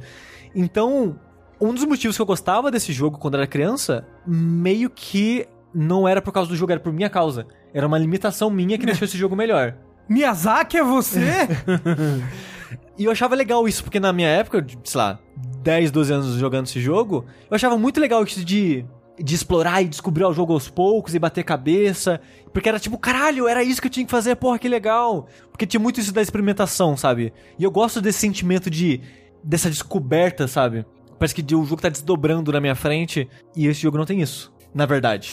Então, 0.56 1.20
um 1.64 1.74
dos 1.74 1.86
motivos 1.86 2.16
que 2.16 2.22
eu 2.22 2.26
gostava 2.26 2.70
desse 2.70 2.92
jogo 2.92 3.18
quando 3.18 3.36
era 3.36 3.48
criança, 3.48 4.06
meio 4.26 4.90
que 4.90 5.48
não 5.74 6.08
era 6.08 6.22
por 6.22 6.32
causa 6.32 6.50
do 6.50 6.56
jogo, 6.56 6.72
era 6.72 6.82
por 6.82 6.94
minha 6.94 7.10
causa. 7.10 7.48
Era 7.74 7.88
uma 7.88 7.98
limitação 7.98 8.50
minha 8.50 8.78
que 8.78 8.86
deixou 8.86 9.06
esse 9.06 9.18
jogo 9.18 9.36
melhor. 9.36 9.76
Miyazaki 10.10 10.78
é 10.78 10.84
você? 10.84 11.22
E 12.98 13.06
eu 13.06 13.12
achava 13.12 13.34
legal 13.34 13.68
isso, 13.68 13.84
porque 13.84 14.00
na 14.00 14.14
minha 14.14 14.28
época, 14.28 14.66
sei 14.84 14.98
lá, 15.00 15.20
10, 15.64 15.90
12 15.90 16.14
anos 16.14 16.36
jogando 16.36 16.68
esse 16.68 16.80
jogo, 16.80 17.26
eu 17.50 17.56
achava 17.56 17.76
muito 17.78 18.00
legal 18.00 18.24
isso 18.24 18.46
de, 18.46 18.86
de 19.20 19.36
explorar 19.36 19.82
e 19.82 19.88
descobrir 19.88 20.24
o 20.26 20.34
jogo 20.34 20.54
aos 20.54 20.70
poucos 20.70 21.16
e 21.16 21.20
bater 21.20 21.44
cabeça. 21.44 22.22
Porque 22.52 22.70
era 22.70 22.80
tipo, 22.80 22.98
caralho, 23.00 23.48
era 23.48 23.64
isso 23.64 23.82
que 23.82 23.88
eu 23.88 23.92
tinha 23.92 24.06
que 24.06 24.12
fazer, 24.12 24.36
porra, 24.36 24.60
que 24.60 24.70
legal. 24.70 25.28
Porque 25.50 25.66
tinha 25.66 25.80
muito 25.80 26.00
isso 26.00 26.14
da 26.14 26.22
experimentação, 26.22 26.96
sabe? 26.96 27.34
E 27.58 27.64
eu 27.64 27.72
gosto 27.72 28.00
desse 28.00 28.20
sentimento 28.20 28.70
de. 28.70 29.02
dessa 29.44 29.72
descoberta, 29.72 30.48
sabe? 30.48 30.86
Parece 31.24 31.36
que 31.42 31.56
o 31.56 31.64
jogo 31.64 31.82
tá 31.82 31.88
desdobrando 31.88 32.52
na 32.52 32.60
minha 32.60 32.76
frente 32.76 33.30
e 33.56 33.66
esse 33.68 33.80
jogo 33.80 33.98
não 33.98 34.04
tem 34.04 34.22
isso, 34.22 34.52
na 34.76 34.86
verdade. 34.86 35.32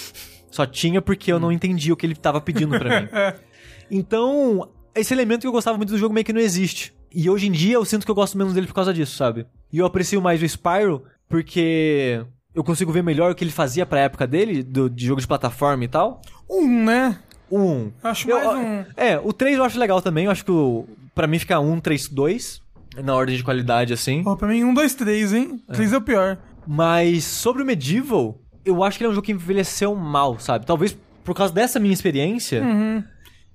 Só 0.48 0.64
tinha 0.64 1.02
porque 1.02 1.32
eu 1.32 1.40
não 1.40 1.50
entendi 1.50 1.90
o 1.90 1.96
que 1.96 2.06
ele 2.06 2.14
tava 2.14 2.40
pedindo 2.40 2.78
pra 2.78 3.00
mim. 3.00 3.08
Então, 3.90 4.68
esse 4.94 5.12
elemento 5.12 5.40
que 5.40 5.48
eu 5.48 5.52
gostava 5.52 5.76
muito 5.76 5.90
do 5.90 5.98
jogo 5.98 6.14
meio 6.14 6.24
que 6.24 6.32
não 6.32 6.40
existe. 6.40 6.94
E 7.12 7.28
hoje 7.28 7.48
em 7.48 7.50
dia 7.50 7.74
eu 7.74 7.84
sinto 7.84 8.04
que 8.04 8.10
eu 8.12 8.14
gosto 8.14 8.38
menos 8.38 8.54
dele 8.54 8.68
por 8.68 8.72
causa 8.74 8.94
disso, 8.94 9.16
sabe? 9.16 9.44
E 9.72 9.78
eu 9.78 9.84
aprecio 9.84 10.22
mais 10.22 10.40
o 10.40 10.48
Spyro 10.48 11.02
porque 11.28 12.24
eu 12.54 12.62
consigo 12.62 12.92
ver 12.92 13.02
melhor 13.02 13.32
o 13.32 13.34
que 13.34 13.42
ele 13.42 13.50
fazia 13.50 13.84
pra 13.84 13.98
época 13.98 14.28
dele, 14.28 14.62
do, 14.62 14.88
de 14.88 15.04
jogo 15.04 15.20
de 15.20 15.26
plataforma 15.26 15.82
e 15.84 15.88
tal. 15.88 16.22
um, 16.48 16.84
né? 16.84 17.18
1. 17.50 17.90
Acho 18.04 18.30
Eu- 18.30 18.36
mais 18.36 18.58
um. 18.64 18.84
É, 18.96 19.18
o 19.18 19.32
3 19.32 19.58
eu 19.58 19.64
acho 19.64 19.76
legal 19.76 20.00
também. 20.00 20.26
Eu 20.26 20.30
acho 20.30 20.44
que 20.44 20.52
o, 20.52 20.86
pra 21.16 21.26
mim 21.26 21.40
fica 21.40 21.58
1, 21.58 21.80
3, 21.80 22.06
2. 22.08 22.62
Na 22.96 23.14
ordem 23.14 23.36
de 23.36 23.44
qualidade, 23.44 23.92
assim. 23.92 24.22
Ó, 24.26 24.34
pra 24.34 24.48
mim, 24.48 24.64
um, 24.64 24.74
dois, 24.74 24.94
três, 24.94 25.32
hein? 25.32 25.62
Três 25.72 25.92
é 25.92 25.96
o 25.96 26.00
pior. 26.00 26.38
Mas 26.66 27.24
sobre 27.24 27.62
o 27.62 27.66
Medieval, 27.66 28.38
eu 28.64 28.82
acho 28.82 28.98
que 28.98 29.04
ele 29.04 29.08
é 29.08 29.10
um 29.10 29.14
jogo 29.14 29.26
que 29.26 29.32
envelheceu 29.32 29.94
mal, 29.94 30.38
sabe? 30.38 30.66
Talvez 30.66 30.96
por 31.24 31.34
causa 31.34 31.52
dessa 31.52 31.78
minha 31.78 31.94
experiência. 31.94 32.62
Uhum. 32.62 33.02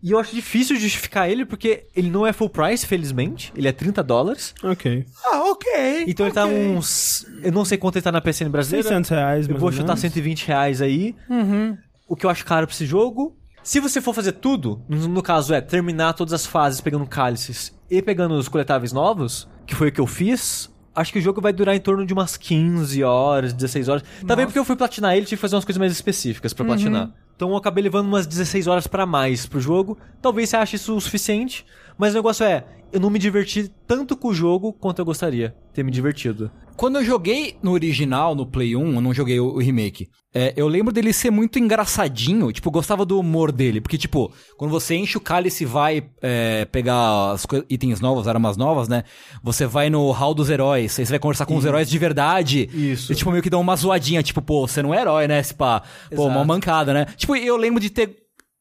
E 0.01 0.11
eu 0.11 0.19
acho 0.19 0.35
difícil 0.35 0.75
justificar 0.75 1.29
ele 1.29 1.45
porque 1.45 1.87
ele 1.95 2.09
não 2.11 2.27
é 2.27 2.31
full 2.31 2.49
price, 2.49 2.85
felizmente. 2.85 3.51
Ele 3.55 3.67
é 3.67 3.71
30 3.71 4.03
dólares. 4.03 4.53
Ok. 4.63 5.05
Ah, 5.25 5.49
ok. 5.51 6.05
Então 6.07 6.27
ele 6.27 6.35
tá 6.35 6.45
uns. 6.45 7.25
Eu 7.41 7.51
não 7.51 7.65
sei 7.65 7.77
quanto 7.77 7.95
ele 7.95 8.03
tá 8.03 8.11
na 8.11 8.21
PCN 8.21 8.49
brasileira. 8.51 8.87
600 8.87 9.09
reais, 9.09 9.49
Eu 9.49 9.57
vou 9.57 9.69
ou 9.69 9.71
chutar 9.71 9.87
menos. 9.87 10.01
120 10.01 10.47
reais 10.47 10.81
aí. 10.81 11.15
Uhum. 11.27 11.75
O 12.07 12.15
que 12.15 12.25
eu 12.25 12.29
acho 12.29 12.45
caro 12.45 12.67
pra 12.67 12.73
esse 12.75 12.85
jogo. 12.85 13.35
Se 13.63 13.79
você 13.79 13.99
for 13.99 14.13
fazer 14.13 14.33
tudo, 14.33 14.83
no, 14.87 15.07
no 15.07 15.23
caso 15.23 15.51
é 15.51 15.59
terminar 15.59 16.13
todas 16.13 16.33
as 16.33 16.45
fases 16.45 16.79
pegando 16.79 17.07
cálices 17.07 17.74
e 17.89 18.01
pegando 18.01 18.35
os 18.35 18.47
coletáveis 18.47 18.91
novos, 18.91 19.47
que 19.65 19.75
foi 19.75 19.89
o 19.89 19.91
que 19.91 20.01
eu 20.01 20.07
fiz, 20.07 20.73
acho 20.93 21.11
que 21.11 21.19
o 21.19 21.21
jogo 21.21 21.41
vai 21.41 21.51
durar 21.53 21.75
em 21.75 21.79
torno 21.79 22.05
de 22.05 22.13
umas 22.13 22.37
15 22.37 23.03
horas, 23.03 23.53
16 23.53 23.89
horas. 23.89 24.03
Também 24.25 24.45
porque 24.45 24.57
eu 24.57 24.65
fui 24.65 24.75
platinar 24.75 25.15
ele, 25.15 25.25
tive 25.25 25.37
que 25.37 25.41
fazer 25.41 25.55
umas 25.55 25.65
coisas 25.65 25.79
mais 25.79 25.91
específicas 25.91 26.53
pra 26.53 26.65
platinar. 26.65 27.11
Então 27.35 27.49
eu 27.49 27.57
acabei 27.57 27.83
levando 27.83 28.07
umas 28.07 28.25
16 28.25 28.67
horas 28.67 28.87
pra 28.87 29.05
mais 29.05 29.45
pro 29.45 29.59
jogo. 29.59 29.97
Talvez 30.21 30.49
você 30.49 30.57
ache 30.57 30.75
isso 30.77 30.95
o 30.95 31.01
suficiente, 31.01 31.65
mas 31.97 32.13
o 32.13 32.17
negócio 32.17 32.45
é, 32.45 32.65
eu 32.93 32.99
não 32.99 33.09
me 33.09 33.19
diverti 33.19 33.69
tanto 33.85 34.15
com 34.15 34.29
o 34.29 34.33
jogo 34.33 34.71
quanto 34.71 34.99
eu 34.99 35.05
gostaria 35.05 35.53
ter 35.73 35.83
me 35.83 35.91
divertido. 35.91 36.49
Quando 36.75 36.97
eu 36.97 37.05
joguei 37.05 37.55
no 37.63 37.71
original, 37.71 38.35
no 38.35 38.45
Play 38.45 38.75
1, 38.75 38.95
eu 38.95 39.01
não 39.01 39.13
joguei 39.13 39.39
o, 39.39 39.45
o 39.53 39.59
remake. 39.59 40.07
é, 40.33 40.53
eu 40.57 40.67
lembro 40.67 40.91
dele 40.93 41.13
ser 41.13 41.31
muito 41.31 41.57
engraçadinho, 41.57 42.51
tipo, 42.51 42.69
gostava 42.69 43.05
do 43.05 43.17
humor 43.17 43.51
dele. 43.51 43.79
Porque, 43.79 43.97
tipo, 43.97 44.31
quando 44.57 44.71
você 44.71 44.95
enche 44.95 45.17
o 45.17 45.21
cálice 45.21 45.63
e 45.63 45.65
vai 45.67 46.09
é, 46.21 46.65
pegar 46.65 47.31
as 47.31 47.47
itens 47.69 48.01
novos, 48.01 48.27
armas 48.27 48.57
novas, 48.57 48.89
né? 48.89 49.03
Você 49.41 49.65
vai 49.65 49.89
no 49.89 50.11
hall 50.11 50.33
dos 50.33 50.49
heróis, 50.49 50.99
aí 50.99 51.05
você 51.05 51.11
vai 51.11 51.19
conversar 51.19 51.45
com 51.45 51.55
os 51.55 51.63
heróis 51.63 51.89
de 51.89 51.97
verdade. 51.97 52.69
Isso. 52.73 53.11
E, 53.11 53.15
tipo, 53.15 53.31
meio 53.31 53.41
que 53.41 53.49
dá 53.49 53.57
uma 53.57 53.75
zoadinha, 53.75 54.21
tipo, 54.21 54.41
pô, 54.41 54.67
você 54.67 54.81
não 54.81 54.93
é 54.93 54.99
herói, 55.01 55.27
né? 55.27 55.39
Esse 55.39 55.53
pá. 55.53 55.79
Pô, 56.09 56.23
Exato. 56.23 56.27
uma 56.29 56.43
mancada, 56.43 56.93
né? 56.93 57.05
Tipo, 57.15 57.35
eu 57.37 57.55
lembro 57.55 57.79
de 57.79 57.89
ter. 57.89 58.17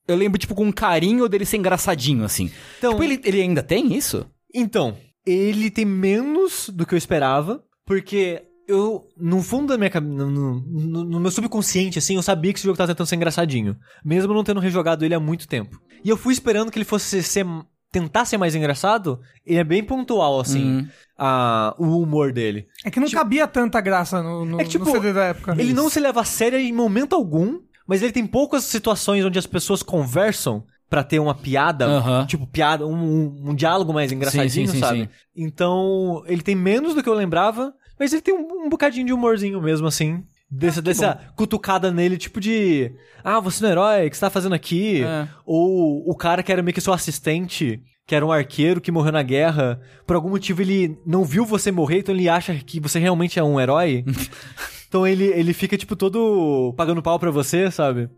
Eu 0.06 0.14
lembro, 0.16 0.38
tipo, 0.38 0.54
com 0.54 0.66
um 0.66 0.72
carinho 0.72 1.28
dele 1.28 1.44
ser 1.46 1.56
engraçadinho, 1.56 2.24
assim. 2.24 2.50
Então- 2.78 2.92
tipo, 2.92 3.02
ele, 3.02 3.20
ele 3.24 3.40
ainda 3.40 3.62
tem 3.62 3.96
isso? 3.96 4.24
Então, 4.54 4.96
ele 5.26 5.70
tem 5.70 5.84
menos 5.84 6.68
do 6.72 6.86
que 6.86 6.94
eu 6.94 6.98
esperava, 6.98 7.60
porque 7.86 8.42
eu, 8.66 9.06
no 9.16 9.42
fundo 9.42 9.68
da 9.68 9.78
minha 9.78 9.90
no, 10.00 10.30
no- 10.30 11.04
no 11.04 11.20
meu 11.20 11.30
subconsciente, 11.30 11.98
assim, 11.98 12.16
eu 12.16 12.22
sabia 12.22 12.52
que 12.52 12.58
esse 12.58 12.66
jogo 12.66 12.76
tava 12.78 12.88
tentando 12.92 13.06
ser 13.06 13.16
engraçadinho, 13.16 13.76
mesmo 14.04 14.32
não 14.32 14.42
tendo 14.44 14.60
rejogado 14.60 15.04
ele 15.04 15.14
há 15.14 15.20
muito 15.20 15.46
tempo. 15.46 15.78
E 16.02 16.08
eu 16.08 16.16
fui 16.16 16.32
esperando 16.32 16.70
que 16.70 16.78
ele 16.78 16.84
fosse 16.84 17.22
ser, 17.22 17.44
tentar 17.92 18.24
ser 18.24 18.38
mais 18.38 18.54
engraçado, 18.54 19.20
e 19.46 19.56
é 19.56 19.64
bem 19.64 19.84
pontual, 19.84 20.40
assim, 20.40 20.64
Uhum. 20.78 20.88
a, 21.18 21.74
o 21.78 21.98
humor 22.02 22.32
dele. 22.32 22.66
É 22.84 22.90
que 22.90 22.98
não 22.98 23.10
cabia 23.10 23.46
tanta 23.46 23.80
graça 23.80 24.22
no, 24.22 24.44
no, 24.44 24.60
É 24.60 24.64
que, 24.64 24.70
tipo, 24.70 24.84
no 24.86 24.90
CD 24.92 25.12
da 25.12 25.24
época. 25.26 25.54
Ele 25.58 25.72
não 25.74 25.90
se 25.90 26.00
leva 26.00 26.22
a 26.22 26.24
sério 26.24 26.58
em 26.58 26.72
momento 26.72 27.14
algum, 27.14 27.60
mas 27.86 28.02
ele 28.02 28.12
tem 28.12 28.26
poucas 28.26 28.64
situações 28.64 29.24
onde 29.24 29.38
as 29.38 29.46
pessoas 29.46 29.82
conversam 29.82 30.64
pra 30.94 31.02
ter 31.02 31.18
uma 31.18 31.34
piada, 31.34 31.86
Aham. 31.86 32.24
tipo 32.24 32.46
piada, 32.46 32.86
um, 32.86 32.94
um, 32.94 33.50
um 33.50 33.54
diálogo 33.54 33.92
mais 33.92 34.12
engraçadinho, 34.12 34.68
sim, 34.68 34.74
sim, 34.74 34.78
sabe? 34.78 34.98
sim. 35.00 35.08
Então, 35.34 36.22
ele 36.28 36.40
tem 36.40 36.54
menos 36.54 36.94
do 36.94 37.02
que 37.02 37.08
eu 37.08 37.14
lembrava, 37.14 37.74
mas 37.98 38.12
ele 38.12 38.22
tem 38.22 38.32
um, 38.32 38.66
um 38.66 38.68
bocadinho 38.68 39.04
de 39.04 39.12
humorzinho 39.12 39.60
mesmo, 39.60 39.88
assim. 39.88 40.22
Dessa, 40.48 40.80
dessa 40.80 41.18
cutucada 41.34 41.90
nele, 41.90 42.16
tipo 42.16 42.40
de. 42.40 42.92
Ah, 43.24 43.40
você 43.40 43.60
não 43.60 43.68
é 43.68 43.72
herói, 43.72 44.06
o 44.06 44.10
que 44.10 44.16
você 44.16 44.20
tá 44.20 44.30
fazendo 44.30 44.54
aqui? 44.54 45.02
É. 45.02 45.26
Ou 45.44 46.08
o 46.08 46.14
cara 46.14 46.44
que 46.44 46.52
era 46.52 46.62
meio 46.62 46.72
que 46.72 46.80
seu 46.80 46.92
assistente, 46.92 47.82
que 48.06 48.14
era 48.14 48.24
um 48.24 48.30
arqueiro 48.30 48.80
que 48.80 48.92
morreu 48.92 49.10
na 49.10 49.22
guerra, 49.24 49.80
por 50.06 50.14
algum 50.14 50.30
motivo 50.30 50.62
ele 50.62 50.96
não 51.04 51.24
viu 51.24 51.44
você 51.44 51.72
morrer, 51.72 51.98
então 51.98 52.14
ele 52.14 52.28
acha 52.28 52.54
que 52.54 52.78
você 52.78 53.00
realmente 53.00 53.36
é 53.36 53.42
um 53.42 53.60
herói. 53.60 54.04
então 54.86 55.04
ele, 55.04 55.24
ele 55.24 55.52
fica, 55.52 55.76
tipo, 55.76 55.96
todo 55.96 56.72
pagando 56.76 57.02
pau 57.02 57.18
pra 57.18 57.32
você, 57.32 57.68
sabe? 57.68 58.08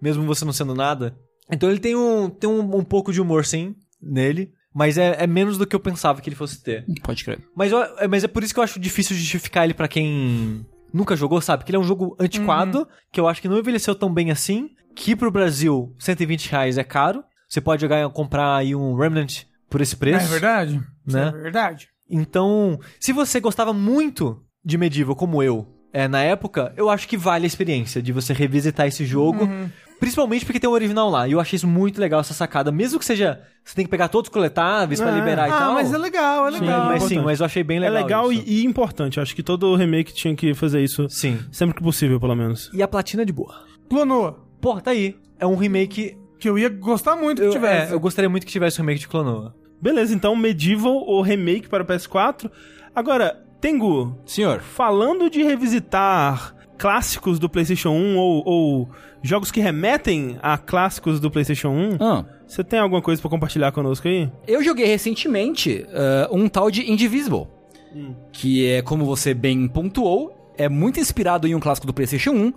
Mesmo 0.00 0.24
você 0.24 0.44
não 0.44 0.52
sendo 0.52 0.76
nada. 0.76 1.16
Então 1.52 1.70
ele 1.70 1.80
tem 1.80 1.94
um, 1.96 2.28
tem 2.30 2.48
um, 2.48 2.76
um 2.76 2.84
pouco 2.84 3.12
de 3.12 3.20
humor, 3.20 3.44
sim, 3.44 3.74
nele. 4.02 4.52
Mas 4.72 4.96
é, 4.96 5.16
é 5.18 5.26
menos 5.26 5.58
do 5.58 5.66
que 5.66 5.74
eu 5.74 5.80
pensava 5.80 6.20
que 6.20 6.28
ele 6.28 6.36
fosse 6.36 6.62
ter. 6.62 6.84
Pode 7.02 7.24
crer. 7.24 7.40
Mas, 7.56 7.72
eu- 7.72 7.82
é- 7.98 8.06
mas 8.06 8.22
é 8.22 8.28
por 8.28 8.42
isso 8.44 8.54
que 8.54 8.60
eu 8.60 8.64
acho 8.64 8.78
difícil 8.78 9.16
justificar 9.16 9.64
ele 9.64 9.74
pra 9.74 9.88
quem 9.88 10.64
nunca 10.94 11.16
jogou, 11.16 11.40
sabe? 11.40 11.64
Que 11.64 11.70
ele 11.70 11.76
é 11.76 11.80
um 11.80 11.84
jogo 11.84 12.16
antiquado, 12.20 12.86
que 13.12 13.18
eu 13.18 13.26
acho 13.26 13.42
que 13.42 13.48
não 13.48 13.58
envelheceu 13.58 13.94
tão 13.96 14.12
bem 14.14 14.30
assim. 14.30 14.70
Que 14.94 15.16
pro 15.16 15.30
Brasil, 15.30 15.92
120 15.98 16.48
reais 16.50 16.78
é 16.78 16.84
caro. 16.84 17.24
Você 17.48 17.60
pode 17.60 17.80
jogar 17.82 18.08
comprar 18.10 18.56
aí 18.56 18.74
um 18.74 18.94
Remnant 18.94 19.42
por 19.68 19.80
esse 19.80 19.94
É 19.94 19.98
preço. 19.98 20.28
verdade. 20.28 20.80
Isso 21.06 21.16
Né? 21.16 21.28
É 21.28 21.42
verdade. 21.42 21.88
Então, 22.08 22.78
se 23.00 23.12
você 23.12 23.40
gostava 23.40 23.72
muito 23.72 24.40
de 24.64 24.78
Medieval, 24.78 25.16
como 25.16 25.42
eu, 25.42 25.66
é, 25.92 26.06
na 26.06 26.22
época, 26.22 26.72
eu 26.76 26.88
acho 26.90 27.08
que 27.08 27.16
vale 27.16 27.44
a 27.44 27.46
experiência 27.46 28.00
de 28.02 28.12
você 28.12 28.32
revisitar 28.32 28.86
esse 28.86 29.04
jogo. 29.04 29.44
Uhum. 29.44 29.68
Principalmente 30.00 30.44
porque 30.46 30.58
tem 30.58 30.68
o 30.68 30.72
original 30.72 31.08
lá. 31.10 31.28
E 31.28 31.32
eu 31.32 31.40
achei 31.40 31.56
isso 31.56 31.68
muito 31.68 32.00
legal, 32.00 32.20
essa 32.20 32.34
sacada. 32.34 32.72
Mesmo 32.72 32.98
que 32.98 33.04
seja. 33.04 33.40
Você 33.62 33.74
tem 33.76 33.84
que 33.84 33.90
pegar 33.90 34.08
todos 34.08 34.28
os 34.28 34.32
coletáveis 34.32 34.98
pra 35.00 35.10
É. 35.10 35.14
liberar 35.14 35.46
e 35.48 35.52
Ah, 35.52 35.58
tal. 35.58 35.74
mas 35.74 35.92
é 35.92 35.98
legal, 35.98 36.48
é 36.48 36.52
Sim, 36.52 36.60
legal. 36.60 36.84
mas 36.86 37.02
sim, 37.04 37.18
mas 37.20 37.40
eu 37.40 37.46
achei 37.46 37.62
bem 37.62 37.76
É 37.76 37.80
legal. 37.90 38.02
legal 38.02 38.32
isso. 38.32 38.42
e, 38.46 38.62
e 38.62 38.64
importante. 38.64 39.18
Eu 39.18 39.22
acho 39.22 39.36
que 39.36 39.42
todo 39.42 39.76
remake 39.76 40.12
tinha 40.14 40.34
que 40.34 40.54
fazer 40.54 40.82
isso 40.82 41.06
Sim. 41.10 41.38
sempre 41.52 41.76
que 41.76 41.82
possível, 41.82 42.18
pelo 42.18 42.34
menos. 42.34 42.70
E 42.72 42.82
a 42.82 42.88
platina 42.88 43.22
é 43.22 43.26
de 43.26 43.32
boa. 43.32 43.54
Clonoa. 43.88 44.42
Porra, 44.60 44.80
tá 44.80 44.90
aí. 44.92 45.14
É 45.38 45.46
um 45.46 45.54
remake. 45.54 46.16
Que 46.38 46.48
eu 46.48 46.58
ia 46.58 46.70
gostar 46.70 47.16
muito 47.16 47.42
que 47.42 47.48
Eu, 47.48 47.52
tivesse. 47.52 47.92
é, 47.92 47.94
eu 47.94 48.00
gostaria 48.00 48.28
muito 48.30 48.46
que 48.46 48.52
tivesse 48.52 48.80
um 48.80 48.84
remake 48.84 49.00
de 49.00 49.08
Clonoa. 49.08 49.54
Beleza, 49.80 50.14
então 50.14 50.34
Medieval, 50.34 51.04
o 51.06 51.20
remake 51.20 51.68
para 51.68 51.82
o 51.82 51.86
PS4. 51.86 52.50
Agora, 52.94 53.44
Tengu, 53.60 54.18
Senhor. 54.24 54.60
falando 54.60 55.28
de 55.28 55.42
revisitar 55.42 56.54
clássicos 56.78 57.38
do 57.38 57.46
PlayStation 57.48 57.90
1 57.90 58.16
ou, 58.16 58.42
ou 58.46 58.90
jogos 59.22 59.50
que 59.50 59.60
remetem 59.60 60.38
a 60.42 60.56
clássicos 60.58 61.20
do 61.20 61.30
PlayStation 61.30 61.68
1, 61.68 61.96
Ah. 62.00 62.24
você 62.46 62.62
tem 62.64 62.78
alguma 62.78 63.02
coisa 63.02 63.20
pra 63.20 63.30
compartilhar 63.30 63.70
conosco 63.72 64.08
aí? 64.08 64.30
Eu 64.46 64.62
joguei 64.62 64.86
recentemente 64.86 65.86
ah, 65.92 66.28
um 66.32 66.48
tal 66.48 66.70
de 66.70 66.90
Indivisible. 66.90 67.46
Que 68.32 68.66
é, 68.66 68.82
como 68.82 69.04
você 69.04 69.34
bem 69.34 69.66
pontuou, 69.66 70.52
é 70.56 70.68
muito 70.68 71.00
inspirado 71.00 71.48
em 71.48 71.54
um 71.54 71.60
clássico 71.60 71.86
do 71.86 71.92
PlayStation 71.94 72.30
1. 72.30 72.52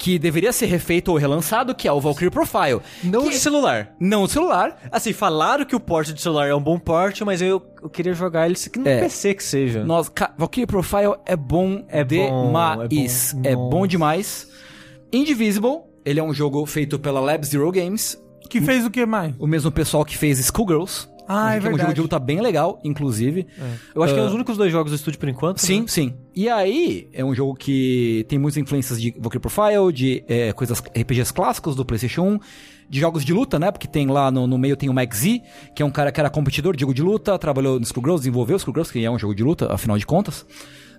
que 0.00 0.16
deveria 0.16 0.52
ser 0.52 0.66
refeito 0.66 1.10
ou 1.10 1.16
relançado, 1.18 1.74
que 1.74 1.88
é 1.88 1.92
o 1.92 2.00
Valkyrie 2.00 2.30
Profile. 2.30 2.80
Não 3.02 3.24
Que- 3.24 3.30
de 3.30 3.34
celular. 3.38 3.96
Não 3.98 4.22
o 4.22 4.28
celular. 4.28 4.78
Assim, 4.92 5.12
falaram 5.12 5.64
que 5.64 5.74
o 5.74 5.80
porte 5.80 6.12
de 6.12 6.22
celular 6.22 6.46
é 6.46 6.54
um 6.54 6.62
bom 6.62 6.78
porte, 6.78 7.24
mas 7.24 7.42
eu, 7.42 7.60
eu 7.82 7.90
queria 7.90 8.12
jogar 8.14 8.46
ele 8.46 8.54
aqui 8.64 8.78
no 8.78 8.86
É. 8.88 9.00
PC 9.00 9.34
que 9.34 9.42
seja. 9.42 9.82
Nossa, 9.84 10.08
ca- 10.08 10.32
Valkyrie 10.38 10.68
Profile 10.68 11.16
é 11.26 11.34
bom 11.34 11.84
É 11.88 12.04
bom, 12.04 12.46
demais. 12.46 13.34
é 13.42 13.48
É 13.50 13.56
bom. 13.56 13.68
bom, 13.70 13.76
Nossa. 13.78 13.88
demais. 13.88 14.48
Indivisible, 15.12 15.80
ele 16.08 16.20
é 16.20 16.22
um 16.22 16.32
jogo 16.32 16.64
feito 16.64 16.98
pela 16.98 17.20
Lab 17.20 17.44
Zero 17.44 17.70
Games, 17.70 18.18
Que 18.48 18.60
fez 18.60 18.84
o 18.86 18.90
que 18.90 19.04
mais? 19.04 19.34
o 19.38 19.46
mesmo 19.46 19.70
pessoal 19.70 20.04
que 20.04 20.16
fez 20.16 20.38
Skullgirls. 20.38 21.08
Ah, 21.30 21.56
é 21.56 21.60
que 21.60 21.66
é 21.66 21.68
um 21.68 21.72
jogo 21.72 21.76
verdade. 21.76 21.94
de 21.96 22.00
luta 22.00 22.18
bem 22.18 22.40
legal, 22.40 22.80
inclusive. 22.82 23.46
Eu 23.94 24.02
acho 24.02 24.14
que 24.14 24.18
é 24.18 24.22
um 24.22 24.26
dos 24.26 24.34
únicos 24.34 24.56
dois 24.56 24.72
jogos 24.72 24.90
do 24.90 24.94
estúdio 24.94 25.20
por 25.20 25.28
enquanto. 25.28 25.58
Sim, 25.58 25.82
né? 25.82 25.86
sim. 25.86 26.14
E 26.34 26.48
aí, 26.48 27.06
é 27.12 27.22
um 27.22 27.34
jogo 27.34 27.54
que 27.54 28.24
tem 28.30 28.38
muitas 28.38 28.56
influências 28.56 28.98
de 28.98 29.10
Valkyrie 29.10 29.38
Profile, 29.38 29.92
de 29.92 30.24
é, 30.26 30.54
coisas 30.54 30.80
RPGs 30.80 31.30
clássicos 31.34 31.76
do 31.76 31.84
PlayStation 31.84 32.22
1, 32.22 32.38
de 32.88 33.00
jogos 33.00 33.26
de 33.26 33.34
luta, 33.34 33.58
né? 33.58 33.70
Porque 33.70 33.86
tem 33.86 34.06
lá 34.06 34.30
no, 34.30 34.46
no 34.46 34.56
meio 34.56 34.74
tem 34.74 34.88
o 34.88 34.94
Max 34.94 35.18
Z, 35.18 35.42
que 35.76 35.82
é 35.82 35.84
um 35.84 35.90
cara 35.90 36.10
que 36.10 36.18
era 36.18 36.30
competidor 36.30 36.74
de 36.74 36.80
jogo 36.80 36.94
de 36.94 37.02
luta, 37.02 37.38
trabalhou 37.38 37.78
no 37.78 37.84
Skullgirls, 37.84 38.22
desenvolveu 38.22 38.56
o 38.56 38.56
Skullgirls, 38.56 38.90
que 38.90 39.04
é 39.04 39.10
um 39.10 39.18
jogo 39.18 39.34
de 39.34 39.42
luta, 39.44 39.70
afinal 39.70 39.98
de 39.98 40.06
contas. 40.06 40.46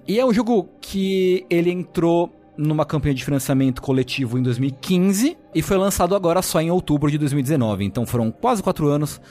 E 0.07 0.19
é 0.19 0.25
um 0.25 0.31
jogo 0.33 0.69
que 0.79 1.43
ele 1.49 1.71
entrou 1.71 2.38
numa 2.61 2.85
campanha 2.85 3.13
de 3.15 3.23
financiamento 3.23 3.81
coletivo 3.81 4.37
em 4.37 4.43
2015 4.43 5.37
e 5.55 5.61
foi 5.61 5.77
lançado 5.77 6.13
agora 6.13 6.41
só 6.41 6.59
em 6.61 6.69
outubro 6.69 7.09
de 7.09 7.17
2019. 7.17 7.85
Então 7.85 8.05
foram 8.05 8.29
quase 8.31 8.61
quatro 8.61 8.87
anos 8.89 9.21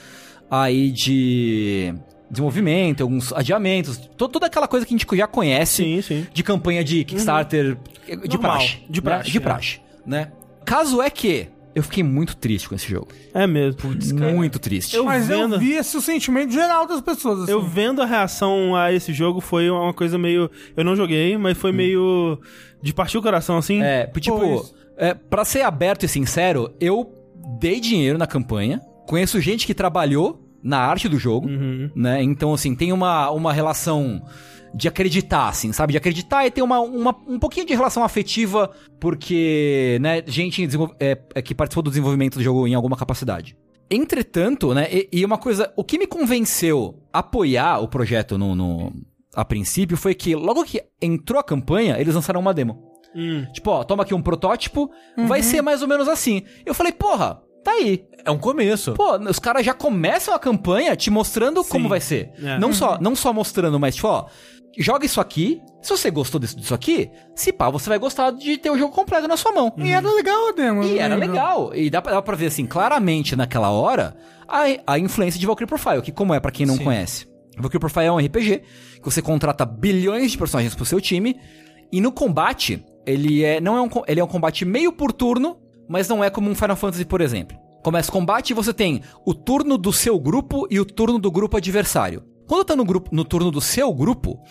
aí 0.49 0.89
de 0.91 1.93
desenvolvimento, 2.29 3.01
alguns 3.01 3.31
adiamentos, 3.33 3.97
to- 3.97 4.27
toda 4.27 4.47
aquela 4.47 4.67
coisa 4.67 4.85
que 4.85 4.93
a 4.93 4.97
gente 4.97 5.07
já 5.17 5.27
conhece 5.27 5.83
Sim, 5.83 6.01
sim. 6.01 6.27
de 6.33 6.43
campanha 6.43 6.83
de 6.83 7.03
Kickstarter 7.03 7.77
de 8.05 8.15
Normal, 8.37 8.39
praxe. 8.57 8.77
de 8.89 8.99
né? 8.99 9.01
praxe, 9.03 9.31
De 9.31 9.37
é. 9.37 9.41
praxe, 9.41 9.79
né? 10.05 10.31
Caso 10.65 11.01
é 11.01 11.09
que 11.09 11.47
eu 11.75 11.83
fiquei 11.83 12.03
muito 12.03 12.35
triste 12.35 12.67
com 12.67 12.75
esse 12.75 12.89
jogo. 12.89 13.07
É 13.33 13.45
mesmo. 13.47 13.79
muito 14.33 14.57
triste. 14.59 14.95
Eu 14.95 15.05
Mas 15.05 15.27
vendo- 15.27 15.55
eu 15.55 15.59
vi 15.59 15.73
esse 15.73 16.01
sentimento 16.01 16.51
geral 16.51 16.87
das 16.87 17.01
pessoas. 17.01 17.43
Assim. 17.43 17.51
Eu 17.51 17.61
vendo 17.61 18.01
a 18.01 18.05
reação 18.05 18.75
a 18.75 18.91
esse 18.91 19.13
jogo 19.13 19.39
foi 19.39 19.69
uma 19.69 19.93
coisa 19.93 20.17
meio. 20.17 20.49
Eu 20.75 20.83
não 20.83 20.95
joguei, 20.95 21.37
mas 21.37 21.57
foi 21.57 21.71
meio. 21.71 22.39
de 22.81 22.93
partir 22.93 23.17
o 23.17 23.21
coração, 23.21 23.57
assim. 23.57 23.81
É, 23.83 24.07
tipo, 24.21 24.37
Pois. 24.39 24.73
é, 24.97 25.13
pra 25.13 25.43
ser 25.43 25.61
aberto 25.63 26.03
e 26.05 26.07
sincero, 26.07 26.71
eu 26.79 27.13
dei 27.59 27.79
dinheiro 27.79 28.17
na 28.17 28.25
campanha, 28.25 28.79
conheço 29.05 29.39
gente 29.41 29.67
que 29.67 29.73
trabalhou 29.73 30.41
na 30.63 30.77
arte 30.79 31.09
do 31.09 31.17
jogo, 31.19 31.47
Uhum. 31.49 31.89
né? 31.95 32.23
Então, 32.23 32.53
assim, 32.53 32.73
tem 32.75 32.91
uma, 32.93 33.29
uma 33.31 33.51
relação 33.51 34.21
de 34.73 34.87
acreditar, 34.87 35.47
assim, 35.49 35.71
sabe? 35.73 35.91
De 35.93 35.97
acreditar 35.97 36.45
e 36.45 36.51
ter 36.51 36.61
uma, 36.61 36.79
uma- 36.79 37.15
um 37.27 37.39
pouquinho 37.39 37.65
de 37.65 37.73
relação 37.73 38.03
afetiva, 38.03 38.69
porque, 38.99 39.97
né, 40.01 40.23
gente 40.25 40.67
é, 40.99 41.17
é, 41.35 41.41
que 41.41 41.53
participou 41.55 41.83
do 41.83 41.89
desenvolvimento 41.89 42.35
do 42.37 42.43
jogo 42.43 42.67
em 42.67 42.73
alguma 42.75 42.95
capacidade. 42.95 43.57
Entretanto, 43.91 44.73
né, 44.73 44.87
e, 44.91 45.09
e 45.11 45.25
uma 45.25 45.37
coisa, 45.37 45.73
o 45.75 45.83
que 45.83 45.97
me 45.97 46.05
convenceu 46.05 47.01
a 47.11 47.19
apoiar 47.19 47.79
o 47.79 47.87
projeto 47.87 48.37
no, 48.37 48.55
no- 48.55 48.93
a 49.35 49.43
princípio 49.43 49.97
foi 49.97 50.13
que 50.15 50.35
logo 50.35 50.63
que 50.63 50.81
entrou 51.01 51.39
a 51.39 51.43
campanha, 51.43 51.99
eles 51.99 52.13
lançaram 52.15 52.39
uma 52.39 52.53
demo. 52.53 52.83
Hum. 53.15 53.45
Tipo, 53.51 53.71
ó, 53.71 53.83
toma 53.83 54.03
aqui 54.03 54.13
um 54.13 54.21
protótipo, 54.21 54.89
vai 55.27 55.41
ser 55.41 55.61
mais 55.63 55.81
ou 55.81 55.87
menos 55.87 56.07
assim. 56.07 56.43
Eu 56.65 56.75
falei, 56.75 56.91
porra, 56.91 57.41
tá 57.63 57.71
aí. 57.71 58.05
É 58.23 58.29
um 58.29 58.37
começo. 58.37 58.93
Pô, 58.93 59.17
os 59.17 59.39
caras 59.39 59.65
já 59.65 59.73
começam 59.73 60.33
a 60.33 60.39
campanha 60.39 60.95
te 60.95 61.09
mostrando 61.09 61.63
como 61.63 61.89
vai 61.89 61.99
ser. 61.99 62.31
É. 62.43 62.59
Não, 62.59 62.71
só, 62.71 62.99
não 63.01 63.15
só 63.15 63.33
mostrando, 63.33 63.79
mas 63.79 63.95
tipo, 63.95 64.07
ó, 64.07 64.27
joga 64.77 65.05
isso 65.05 65.19
aqui. 65.21 65.61
Se 65.81 65.89
você 65.89 66.11
gostou 66.11 66.39
disso, 66.39 66.57
disso 66.57 66.73
aqui, 66.73 67.09
se 67.35 67.53
pá, 67.53 67.69
você 67.69 67.89
vai 67.89 67.97
gostar 67.97 68.31
de 68.31 68.57
ter 68.57 68.69
o 68.69 68.77
jogo 68.77 68.93
completo 68.93 69.27
na 69.27 69.37
sua 69.37 69.51
mão. 69.51 69.73
E 69.77 69.89
era 69.91 70.09
legal 70.11 70.49
a 70.49 70.51
demo. 70.51 70.83
E 70.83 70.99
era 70.99 71.15
legal. 71.15 71.73
E 71.73 71.89
dá 71.89 72.01
pra, 72.01 72.11
dá 72.13 72.21
pra 72.21 72.35
ver, 72.35 72.47
assim, 72.47 72.65
claramente 72.65 73.35
naquela 73.35 73.69
hora, 73.69 74.15
a, 74.47 74.63
a 74.93 74.99
influência 74.99 75.39
de 75.39 75.45
Valkyrie 75.45 75.67
Profile, 75.67 76.01
que 76.01 76.11
como 76.11 76.33
é 76.33 76.39
pra 76.39 76.51
quem 76.51 76.65
não 76.65 76.75
Sim. 76.75 76.83
conhece. 76.83 77.27
Valkyrie 77.57 77.79
Profile 77.79 78.05
é 78.05 78.11
um 78.11 78.17
RPG 78.17 78.61
que 79.01 79.05
você 79.05 79.21
contrata 79.21 79.65
bilhões 79.65 80.31
de 80.31 80.37
personagens 80.37 80.75
pro 80.75 80.85
seu 80.85 80.99
time, 80.99 81.39
e 81.91 82.01
no 82.01 82.11
combate, 82.11 82.83
ele 83.05 83.43
é, 83.43 83.59
não 83.59 83.77
é 83.77 83.81
um, 83.81 83.89
ele 84.07 84.19
é 84.19 84.23
um 84.23 84.27
combate 84.27 84.65
meio 84.65 84.91
por 84.91 85.11
turno, 85.11 85.57
mas 85.87 86.07
não 86.07 86.23
é 86.23 86.29
como 86.29 86.49
um 86.49 86.55
Final 86.55 86.75
Fantasy, 86.75 87.05
por 87.05 87.21
exemplo. 87.21 87.57
Começa 87.83 88.09
o 88.09 88.13
combate 88.13 88.51
e 88.51 88.53
você 88.53 88.73
tem 88.73 89.01
o 89.25 89.33
turno 89.33 89.77
do 89.77 89.91
seu 89.91 90.19
grupo 90.19 90.67
e 90.69 90.79
o 90.79 90.85
turno 90.85 91.17
do 91.17 91.31
grupo 91.31 91.57
adversário. 91.57 92.23
Quando 92.49 92.65
tá 92.65 92.75
no, 92.75 92.83
grupo, 92.83 93.11
no 93.13 93.23
turno 93.23 93.51
do 93.51 93.61
seu 93.61 93.93
grupo, 93.93 94.41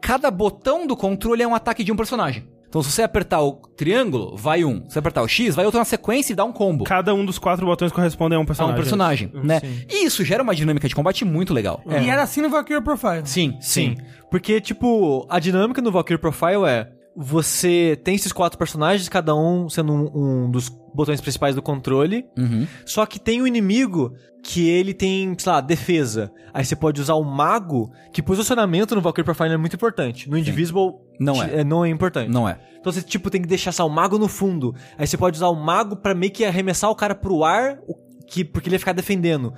cada 0.00 0.30
botão 0.30 0.86
do 0.86 0.96
controle 0.96 1.42
é 1.42 1.48
um 1.48 1.52
ataque 1.52 1.82
de 1.82 1.90
um 1.90 1.96
personagem. 1.96 2.48
Então, 2.68 2.80
se 2.80 2.92
você 2.92 3.02
apertar 3.02 3.42
o 3.42 3.54
triângulo, 3.76 4.36
vai 4.36 4.64
um. 4.64 4.84
Se 4.88 4.92
você 4.92 5.00
apertar 5.00 5.22
o 5.22 5.26
X, 5.26 5.56
vai 5.56 5.64
outro 5.64 5.80
na 5.80 5.84
sequência 5.84 6.32
e 6.32 6.36
dá 6.36 6.44
um 6.44 6.52
combo. 6.52 6.84
Cada 6.84 7.12
um 7.12 7.26
dos 7.26 7.40
quatro 7.40 7.66
botões 7.66 7.90
corresponde 7.90 8.36
a 8.36 8.38
um 8.38 8.42
A 8.42 8.46
personagem. 8.46 8.74
um 8.74 8.78
personagem, 8.80 9.30
né? 9.42 9.60
E 9.90 10.04
isso 10.04 10.24
gera 10.24 10.44
uma 10.44 10.54
dinâmica 10.54 10.86
de 10.86 10.94
combate 10.94 11.24
muito 11.24 11.52
legal. 11.52 11.82
E 11.84 12.08
era 12.08 12.22
assim 12.22 12.40
no 12.40 12.48
Valkyrie 12.48 12.80
Profile. 12.80 13.22
Sim, 13.24 13.58
Sim. 13.60 13.96
Porque, 14.30 14.60
tipo, 14.60 15.26
a 15.28 15.40
dinâmica 15.40 15.82
no 15.82 15.90
Valkyrie 15.90 16.20
Profile 16.20 16.64
é. 16.68 16.88
Você 17.22 18.00
tem 18.02 18.14
esses 18.14 18.32
quatro 18.32 18.58
personagens, 18.58 19.06
cada 19.08 19.34
um 19.36 19.68
sendo 19.68 19.92
um, 19.92 20.44
um 20.46 20.50
dos 20.50 20.70
botões 20.94 21.20
principais 21.20 21.54
do 21.54 21.60
controle. 21.60 22.24
Uhum. 22.36 22.66
Só 22.86 23.04
que 23.04 23.20
tem 23.20 23.42
um 23.42 23.46
inimigo 23.46 24.14
que 24.42 24.66
ele 24.70 24.94
tem, 24.94 25.36
sei 25.38 25.52
lá, 25.52 25.60
defesa. 25.60 26.32
Aí 26.54 26.64
você 26.64 26.74
pode 26.74 26.98
usar 26.98 27.14
o 27.14 27.22
mago, 27.22 27.92
que 28.10 28.22
posicionamento 28.22 28.94
no 28.94 29.02
Valkyrie 29.02 29.22
Profile 29.24 29.52
é 29.52 29.56
muito 29.58 29.76
importante. 29.76 30.30
No 30.30 30.38
Indivisible 30.38 30.94
Não 31.20 31.42
é. 31.42 31.62
não 31.62 31.84
é 31.84 31.90
importante. 31.90 32.30
Não 32.30 32.48
é. 32.48 32.58
Então 32.80 32.90
você, 32.90 33.02
tipo, 33.02 33.28
tem 33.28 33.42
que 33.42 33.48
deixar 33.48 33.72
só 33.72 33.86
o 33.86 33.90
mago 33.90 34.18
no 34.18 34.26
fundo. 34.26 34.74
Aí 34.96 35.06
você 35.06 35.18
pode 35.18 35.36
usar 35.36 35.48
o 35.48 35.54
mago 35.54 35.96
pra 35.96 36.14
meio 36.14 36.32
que 36.32 36.42
arremessar 36.42 36.90
o 36.90 36.94
cara 36.96 37.14
pro 37.14 37.44
ar, 37.44 37.78
o- 37.86 37.94
que, 38.26 38.44
porque 38.44 38.68
ele 38.68 38.76
ia 38.76 38.78
ficar 38.80 38.92
defendendo. 38.94 39.52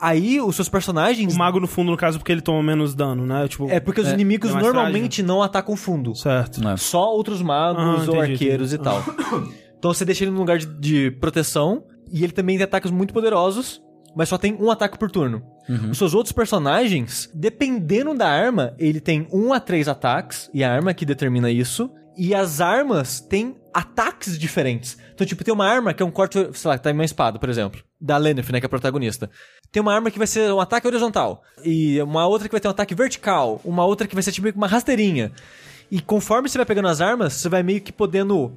Aí 0.00 0.40
os 0.40 0.54
seus 0.56 0.68
personagens. 0.68 1.34
O 1.34 1.38
mago 1.38 1.58
no 1.58 1.66
fundo, 1.66 1.90
no 1.90 1.96
caso, 1.96 2.18
porque 2.18 2.30
ele 2.32 2.40
toma 2.42 2.62
menos 2.62 2.94
dano, 2.94 3.24
né? 3.26 3.48
Tipo, 3.48 3.70
É 3.70 3.80
porque 3.80 4.00
os 4.00 4.08
É, 4.08 4.12
inimigos 4.12 4.50
é 4.50 4.58
normalmente 4.58 5.22
não 5.22 5.42
atacam 5.42 5.74
fundo. 5.76 6.14
certo. 6.14 6.60
Não 6.60 6.72
é. 6.72 6.76
Só 6.76 7.12
outros 7.14 7.40
magos 7.42 7.82
Ah, 7.82 7.88
ou 7.94 8.02
entendi, 8.02 8.32
arqueiros 8.32 8.72
e 8.72 8.78
tal. 8.78 9.02
Então 9.78 9.92
você 9.92 10.06
deixa 10.06 10.24
ele 10.24 10.30
num 10.30 10.38
lugar 10.38 10.58
de, 10.58 10.66
de 10.66 11.10
proteção. 11.12 11.84
E 12.10 12.24
ele 12.24 12.32
também 12.32 12.56
tem 12.56 12.64
ataques 12.64 12.90
muito 12.90 13.12
poderosos. 13.12 13.80
Mas 14.16 14.30
só 14.30 14.38
tem 14.38 14.54
um 14.58 14.70
ataque 14.70 14.98
por 14.98 15.10
turno. 15.10 15.42
Uhum. 15.68 15.90
Os 15.90 15.98
seus 15.98 16.14
outros 16.14 16.32
personagens, 16.32 17.28
dependendo 17.34 18.14
da 18.14 18.26
arma, 18.26 18.74
ele 18.78 18.98
tem 19.00 19.28
um 19.30 19.52
a 19.52 19.60
três 19.60 19.86
ataques. 19.86 20.50
E 20.54 20.64
a 20.64 20.72
arma 20.72 20.94
que 20.94 21.04
determina 21.04 21.50
isso. 21.50 21.90
E 22.16 22.34
as 22.34 22.62
armas 22.62 23.20
têm 23.20 23.54
ataques 23.74 24.38
diferentes. 24.38 24.96
Então, 25.14 25.26
tipo, 25.26 25.44
tem 25.44 25.52
uma 25.52 25.66
arma 25.68 25.92
que 25.92 26.02
é 26.02 26.06
um 26.06 26.10
corte, 26.10 26.38
sei 26.54 26.68
lá, 26.70 26.78
que 26.78 26.82
tá 26.84 26.90
em 26.90 26.94
uma 26.94 27.04
espada, 27.04 27.38
por 27.38 27.50
exemplo. 27.50 27.82
Da 28.00 28.16
Lenneth, 28.16 28.50
né, 28.50 28.58
que 28.58 28.64
é 28.64 28.68
a 28.68 28.70
protagonista. 28.70 29.30
Tem 29.70 29.80
uma 29.80 29.94
arma 29.94 30.10
que 30.10 30.18
vai 30.18 30.26
ser 30.26 30.52
um 30.52 30.60
ataque 30.60 30.86
horizontal. 30.86 31.42
E 31.64 32.00
uma 32.02 32.26
outra 32.26 32.48
que 32.48 32.52
vai 32.52 32.60
ter 32.60 32.68
um 32.68 32.70
ataque 32.70 32.94
vertical. 32.94 33.60
Uma 33.64 33.84
outra 33.84 34.06
que 34.06 34.14
vai 34.14 34.22
ser 34.22 34.32
tipo 34.32 34.48
uma 34.56 34.66
rasteirinha. 34.66 35.32
E 35.90 36.00
conforme 36.00 36.48
você 36.48 36.58
vai 36.58 36.66
pegando 36.66 36.88
as 36.88 37.00
armas, 37.00 37.34
você 37.34 37.48
vai 37.48 37.62
meio 37.62 37.80
que 37.80 37.92
podendo 37.92 38.52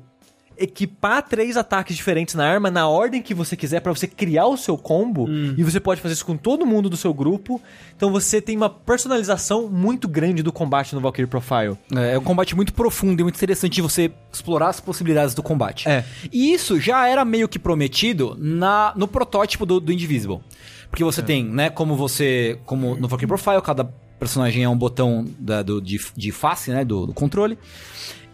equipar 0.59 1.23
três 1.23 1.55
ataques 1.55 1.95
diferentes 1.95 2.35
na 2.35 2.45
arma 2.45 2.69
na 2.69 2.87
ordem 2.87 3.21
que 3.21 3.33
você 3.33 3.55
quiser 3.55 3.79
pra 3.79 3.93
você 3.93 4.05
criar 4.05 4.45
o 4.47 4.57
seu 4.57 4.77
combo 4.77 5.27
e 5.57 5.63
você 5.63 5.79
pode 5.79 6.01
fazer 6.01 6.13
isso 6.13 6.25
com 6.25 6.35
todo 6.35 6.65
mundo 6.65 6.89
do 6.89 6.97
seu 6.97 7.13
grupo. 7.13 7.61
Então 7.95 8.11
você 8.11 8.41
tem 8.41 8.57
uma 8.57 8.69
personalização 8.69 9.69
muito 9.69 10.07
grande 10.07 10.43
do 10.43 10.51
combate 10.51 10.93
no 10.93 11.01
Valkyrie 11.01 11.27
Profile. 11.27 11.77
É, 11.95 12.15
é 12.15 12.19
um 12.19 12.23
combate 12.23 12.55
muito 12.55 12.73
profundo 12.73 13.21
e 13.21 13.23
muito 13.23 13.37
interessante 13.37 13.75
de 13.75 13.81
você 13.81 14.11
explorar 14.31 14.69
as 14.69 14.79
possibilidades 14.79 15.33
do 15.33 15.41
combate. 15.41 15.87
É. 15.87 16.03
E 16.31 16.53
isso 16.53 16.79
já 16.79 17.07
era 17.07 17.23
meio 17.23 17.47
que 17.47 17.57
prometido 17.57 18.35
na, 18.37 18.91
no 18.95 19.07
protótipo 19.07 19.65
do, 19.65 19.79
do 19.79 19.93
Indivisible. 19.93 20.41
Porque 20.89 21.03
você 21.03 21.21
tem, 21.21 21.43
né, 21.43 21.69
como 21.69 21.95
você. 21.95 22.59
Como 22.65 22.95
no 22.95 23.07
Valkyrie 23.07 23.27
Profile, 23.27 23.61
cada 23.61 23.83
personagem 24.19 24.63
é 24.63 24.69
um 24.69 24.77
botão 24.77 25.25
da- 25.39 25.61
do- 25.61 25.81
de, 25.81 25.99
de 26.15 26.31
face, 26.31 26.71
né, 26.71 26.83
do, 26.83 27.05
do 27.05 27.13
controle. 27.13 27.57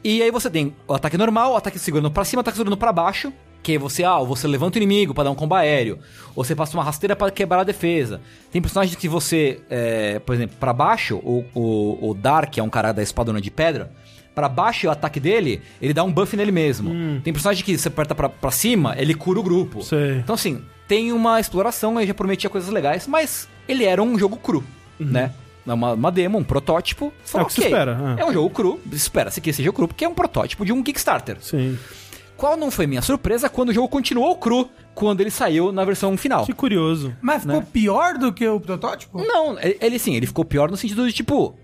E 0.03 0.21
aí 0.21 0.31
você 0.31 0.49
tem 0.49 0.73
o 0.87 0.93
ataque 0.93 1.17
normal, 1.17 1.53
o 1.53 1.55
ataque 1.57 1.77
segurando 1.79 2.11
pra 2.11 2.23
cima, 2.23 2.39
o 2.39 2.41
ataque 2.41 2.57
segurando 2.57 2.77
pra 2.77 2.91
baixo. 2.93 3.31
Que 3.63 3.71
aí 3.71 3.77
você, 3.79 4.03
ah, 4.03 4.19
você 4.19 4.47
levanta 4.47 4.77
o 4.77 4.81
inimigo 4.81 5.11
pra 5.11 5.23
dar 5.23 5.31
um 5.31 5.35
combo 5.35 5.55
aéreo. 5.55 5.97
Ou 6.35 6.43
você 6.43 6.55
passa 6.55 6.77
uma 6.77 6.83
rasteira 6.83 7.15
pra 7.15 7.31
quebrar 7.31 7.61
a 7.61 7.63
defesa. 7.63 8.21
Tem 8.51 8.61
personagens 8.61 8.95
que 8.95 9.09
você, 9.09 9.59
é, 9.71 10.19
por 10.19 10.35
exemplo, 10.35 10.55
pra 10.59 10.71
baixo, 10.71 11.15
o, 11.23 11.43
o, 11.55 12.09
o 12.11 12.13
Dark, 12.13 12.51
que 12.51 12.59
é 12.59 12.63
um 12.63 12.69
cara 12.69 12.91
da 12.91 13.01
espadona 13.01 13.41
de 13.41 13.49
pedra. 13.49 13.91
Pra 14.35 14.49
baixo, 14.49 14.85
o 14.87 14.91
ataque 14.91 15.17
dele, 15.19 15.61
ele 15.81 15.93
dá 15.93 16.03
um 16.03 16.11
buff 16.11 16.35
nele 16.35 16.51
mesmo. 16.51 17.21
Tem 17.23 17.31
personagem 17.31 17.63
que 17.63 17.77
você 17.77 17.87
aperta 17.87 18.13
pra, 18.13 18.27
pra 18.29 18.51
cima, 18.51 18.93
ele 18.97 19.13
cura 19.15 19.39
o 19.39 19.43
grupo. 19.43 19.81
Sei. 19.81 20.17
Então, 20.17 20.35
assim, 20.35 20.61
tem 20.87 21.13
uma 21.13 21.39
exploração, 21.39 21.97
aí 21.97 22.05
já 22.05 22.13
prometia 22.13 22.49
coisas 22.49 22.69
legais, 22.69 23.07
mas 23.07 23.47
ele 23.67 23.85
era 23.85 24.03
um 24.03 24.19
jogo 24.19 24.35
cru, 24.35 24.61
né? 24.99 25.31
Uma, 25.65 25.93
uma 25.93 26.11
demo, 26.11 26.37
um 26.37 26.43
protótipo. 26.43 27.05
Uhum. 27.05 27.11
É 27.23 27.27
fala, 27.27 27.43
o 27.45 27.47
que 27.47 27.53
se 27.53 27.61
"Ok, 27.61 27.71
espera, 27.71 28.15
é." 28.17 28.21
É 28.21 28.25
um 28.25 28.31
jogo 28.33 28.49
cru, 28.51 28.79
espera-se 28.91 29.39
que 29.41 29.51
seja 29.53 29.71
cru, 29.73 29.87
porque 29.87 30.05
é 30.05 30.07
um 30.09 30.13
protótipo 30.13 30.63
de 30.65 30.71
um 30.71 30.83
Kickstarter. 30.83 31.37
Sim. 31.41 31.79
Qual 32.37 32.57
não 32.57 32.69
foi 32.69 32.85
minha 32.85 33.01
surpresa 33.01 33.49
quando 33.49 33.69
o 33.69 33.73
jogo 33.73 33.87
continuou 33.87 34.35
cru, 34.35 34.69
quando 34.93 35.21
ele 35.21 35.31
saiu 35.31 35.71
na 35.71 35.85
versão 35.85 36.15
final? 36.17 36.45
Que 36.45 36.51
curioso. 36.53 37.15
Mas 37.21 37.43
ficou 37.43 37.61
Né? 37.61 37.67
pior 37.71 38.17
do 38.17 38.33
que 38.33 38.45
o 38.45 38.59
protótipo? 38.59 39.23
Não, 39.23 39.57
ele, 39.57 39.77
ele 39.81 39.97
sim, 39.97 40.13
ele 40.15 40.27
ficou 40.27 40.43
pior 40.43 40.69
no 40.69 40.75
sentido 40.77 41.07
de 41.07 41.13
tipo. 41.13 41.55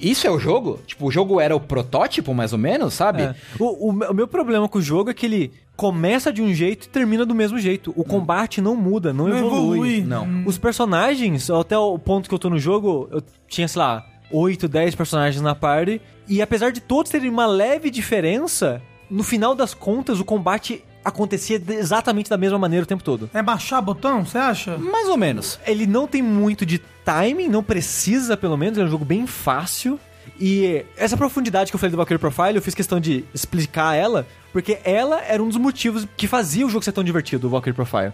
Isso 0.00 0.26
é 0.26 0.30
o 0.30 0.38
jogo? 0.38 0.78
Tipo, 0.86 1.06
o 1.06 1.10
jogo 1.10 1.40
era 1.40 1.54
o 1.54 1.60
protótipo, 1.60 2.32
mais 2.34 2.52
ou 2.52 2.58
menos, 2.58 2.94
sabe? 2.94 3.22
É. 3.22 3.34
O, 3.58 3.90
o 3.90 3.90
o 3.90 4.14
meu 4.14 4.28
problema 4.28 4.68
com 4.68 4.78
o 4.78 4.82
jogo 4.82 5.10
é 5.10 5.14
que 5.14 5.26
ele 5.26 5.52
começa 5.76 6.32
de 6.32 6.40
um 6.40 6.52
jeito 6.54 6.86
e 6.86 6.88
termina 6.88 7.26
do 7.26 7.34
mesmo 7.34 7.58
jeito. 7.58 7.92
O 7.96 8.04
combate 8.04 8.60
não 8.60 8.74
muda, 8.74 9.12
não, 9.12 9.28
Não 9.28 9.36
evolui. 9.36 9.58
evolui. 9.98 10.00
Não. 10.02 10.44
Os 10.46 10.56
personagens, 10.56 11.50
até 11.50 11.76
o 11.76 11.98
ponto 11.98 12.28
que 12.28 12.34
eu 12.34 12.38
tô 12.38 12.48
no 12.48 12.58
jogo, 12.58 13.08
eu 13.10 13.22
tinha, 13.48 13.68
sei 13.68 13.78
lá, 13.80 14.06
8, 14.30 14.66
10 14.68 14.94
personagens 14.94 15.42
na 15.42 15.54
party. 15.54 16.00
E 16.28 16.40
apesar 16.40 16.70
de 16.72 16.80
todos 16.80 17.10
terem 17.10 17.28
uma 17.28 17.46
leve 17.46 17.90
diferença, 17.90 18.80
no 19.10 19.22
final 19.22 19.54
das 19.54 19.74
contas 19.74 20.18
o 20.18 20.24
combate 20.24 20.82
acontecia 21.06 21.62
exatamente 21.68 22.28
da 22.28 22.36
mesma 22.36 22.58
maneira 22.58 22.82
o 22.82 22.86
tempo 22.86 23.04
todo. 23.04 23.30
É 23.32 23.40
baixar 23.40 23.80
botão, 23.80 24.26
você 24.26 24.38
acha? 24.38 24.76
Mais 24.76 25.08
ou 25.08 25.16
menos. 25.16 25.60
Ele 25.64 25.86
não 25.86 26.06
tem 26.08 26.20
muito 26.20 26.66
de 26.66 26.78
timing, 27.04 27.48
não 27.48 27.62
precisa 27.62 28.36
pelo 28.36 28.56
menos, 28.56 28.76
é 28.76 28.82
um 28.82 28.88
jogo 28.88 29.04
bem 29.04 29.24
fácil. 29.24 30.00
E 30.40 30.84
essa 30.96 31.16
profundidade 31.16 31.70
que 31.70 31.76
eu 31.76 31.78
falei 31.78 31.92
do 31.92 31.96
Valkyrie 31.96 32.18
Profile, 32.18 32.56
eu 32.56 32.62
fiz 32.62 32.74
questão 32.74 32.98
de 32.98 33.24
explicar 33.32 33.94
ela, 33.94 34.26
porque 34.52 34.78
ela 34.84 35.22
era 35.22 35.40
um 35.40 35.46
dos 35.46 35.56
motivos 35.56 36.06
que 36.16 36.26
fazia 36.26 36.66
o 36.66 36.68
jogo 36.68 36.84
ser 36.84 36.90
tão 36.90 37.04
divertido, 37.04 37.46
o 37.46 37.50
Valkyrie 37.50 37.72
Profile. 37.72 38.12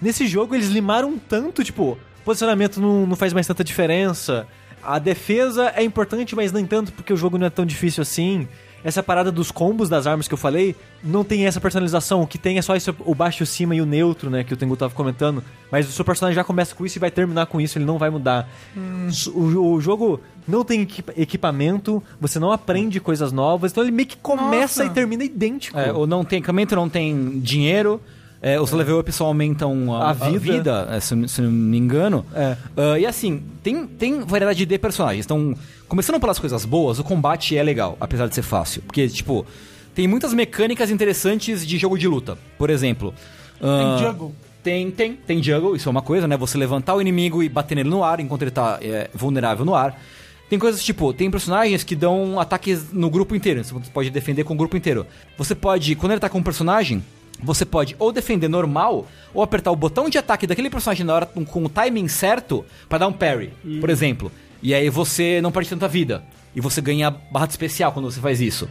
Nesse 0.00 0.28
jogo 0.28 0.54
eles 0.54 0.68
limaram 0.68 1.18
tanto, 1.18 1.64
tipo, 1.64 1.98
posicionamento 2.24 2.80
não, 2.80 3.06
não 3.06 3.16
faz 3.16 3.32
mais 3.32 3.46
tanta 3.46 3.64
diferença. 3.64 4.46
A 4.82 4.98
defesa 4.98 5.72
é 5.76 5.82
importante, 5.82 6.34
mas 6.34 6.52
nem 6.52 6.64
tanto 6.66 6.92
porque 6.92 7.12
o 7.12 7.16
jogo 7.16 7.36
não 7.38 7.46
é 7.46 7.50
tão 7.50 7.64
difícil 7.66 8.02
assim. 8.02 8.48
Essa 8.82 9.02
parada 9.02 9.30
dos 9.30 9.50
combos 9.50 9.90
das 9.90 10.06
armas 10.06 10.26
que 10.26 10.32
eu 10.32 10.38
falei, 10.38 10.74
não 11.04 11.22
tem 11.22 11.44
essa 11.44 11.60
personalização. 11.60 12.22
O 12.22 12.26
que 12.26 12.38
tem 12.38 12.56
é 12.56 12.62
só 12.62 12.74
esse, 12.74 12.88
o 13.00 13.14
baixo, 13.14 13.42
o 13.44 13.46
cima 13.46 13.74
e 13.74 13.82
o 13.82 13.84
neutro, 13.84 14.30
né? 14.30 14.42
Que 14.42 14.54
o 14.54 14.56
Tengu 14.56 14.74
tava 14.74 14.94
comentando. 14.94 15.44
Mas 15.70 15.86
o 15.86 15.92
seu 15.92 16.02
personagem 16.02 16.34
já 16.34 16.42
começa 16.42 16.74
com 16.74 16.86
isso 16.86 16.96
e 16.96 16.98
vai 16.98 17.10
terminar 17.10 17.44
com 17.44 17.60
isso, 17.60 17.76
ele 17.76 17.84
não 17.84 17.98
vai 17.98 18.08
mudar. 18.08 18.48
O, 19.34 19.74
o 19.74 19.80
jogo 19.82 20.18
não 20.48 20.64
tem 20.64 20.80
equipa- 20.80 21.12
equipamento, 21.14 22.02
você 22.18 22.38
não 22.38 22.52
aprende 22.52 22.98
coisas 23.00 23.32
novas, 23.32 23.70
então 23.70 23.84
ele 23.84 23.92
meio 23.92 24.08
que 24.08 24.16
começa 24.16 24.82
Nossa. 24.82 24.84
e 24.86 24.94
termina 24.94 25.24
idêntico. 25.24 25.78
É, 25.78 25.92
ou 25.92 26.06
não 26.06 26.24
tem 26.24 26.38
equipamento, 26.38 26.74
não 26.74 26.88
tem 26.88 27.38
dinheiro. 27.40 28.00
É, 28.42 28.58
os 28.58 28.70
level 28.72 28.98
up 29.00 29.12
só 29.12 29.26
aumentam 29.26 29.94
a, 29.94 30.06
A 30.06 30.10
a 30.10 30.12
vida. 30.14 30.38
vida, 30.38 30.88
é, 30.90 30.98
se, 31.00 31.28
se 31.28 31.42
não 31.42 31.50
me 31.50 31.76
engano. 31.76 32.24
É. 32.34 32.56
Ah, 32.76 32.98
e 32.98 33.04
assim, 33.04 33.42
tem, 33.62 33.86
tem 33.86 34.20
variedade 34.20 34.64
de 34.64 34.78
personagens. 34.78 35.26
Então, 35.26 35.54
começando 35.86 36.18
pelas 36.18 36.38
coisas 36.38 36.64
boas, 36.64 36.98
o 36.98 37.04
combate 37.04 37.56
é 37.56 37.62
legal, 37.62 37.98
apesar 38.00 38.26
de 38.28 38.34
ser 38.34 38.42
fácil. 38.42 38.80
Porque, 38.82 39.06
tipo, 39.08 39.44
tem 39.94 40.08
muitas 40.08 40.32
mecânicas 40.32 40.90
interessantes 40.90 41.66
de 41.66 41.76
jogo 41.76 41.98
de 41.98 42.08
luta. 42.08 42.38
Por 42.56 42.70
exemplo... 42.70 43.12
ah, 43.60 43.96
Tem 43.98 44.06
juggle. 44.06 44.34
Tem, 44.62 44.90
tem, 44.90 45.12
tem 45.14 45.42
juggle, 45.42 45.76
isso 45.76 45.88
é 45.88 45.90
uma 45.90 46.02
coisa, 46.02 46.26
né? 46.26 46.36
Você 46.36 46.56
levantar 46.56 46.94
o 46.94 47.00
inimigo 47.00 47.42
e 47.42 47.48
bater 47.48 47.74
nele 47.74 47.88
no 47.90 48.02
ar, 48.04 48.20
enquanto 48.20 48.42
ele 48.42 48.50
tá 48.50 48.78
é, 48.80 49.10
vulnerável 49.14 49.64
no 49.66 49.74
ar. 49.74 49.98
Tem 50.48 50.58
coisas 50.58 50.82
tipo, 50.82 51.12
tem 51.12 51.30
personagens 51.30 51.84
que 51.84 51.94
dão 51.94 52.40
ataques 52.40 52.92
no 52.92 53.08
grupo 53.08 53.36
inteiro, 53.36 53.62
você 53.62 53.72
pode 53.92 54.10
defender 54.10 54.44
com 54.44 54.52
o 54.52 54.56
grupo 54.56 54.76
inteiro. 54.76 55.06
Você 55.38 55.54
pode, 55.54 55.94
quando 55.94 56.12
ele 56.12 56.20
tá 56.20 56.28
com 56.28 56.38
um 56.38 56.42
personagem, 56.42 57.02
você 57.42 57.64
pode 57.64 57.96
ou 57.98 58.12
defender 58.12 58.48
normal, 58.48 59.06
ou 59.32 59.42
apertar 59.42 59.70
o 59.70 59.76
botão 59.76 60.08
de 60.08 60.18
ataque 60.18 60.46
daquele 60.46 60.70
personagem 60.70 61.04
na 61.04 61.14
hora 61.14 61.26
com, 61.26 61.64
o 61.64 61.68
timing 61.68 62.08
certo 62.08 62.64
pra 62.88 62.98
dar 62.98 63.08
um 63.08 63.12
parry, 63.12 63.52
por 63.80 63.90
exemplo. 63.90 64.30
E 64.62 64.74
aí 64.74 64.90
você 64.90 65.40
não 65.40 65.50
perde 65.50 65.70
tanta 65.70 65.88
vida. 65.88 66.22
E 66.54 66.60
você 66.60 66.80
ganha 66.80 67.10
barra 67.10 67.46
de 67.46 67.52
especial 67.52 67.92
quando 67.92 68.10
você 68.10 68.20
faz 68.20 68.40
isso. 68.40 68.68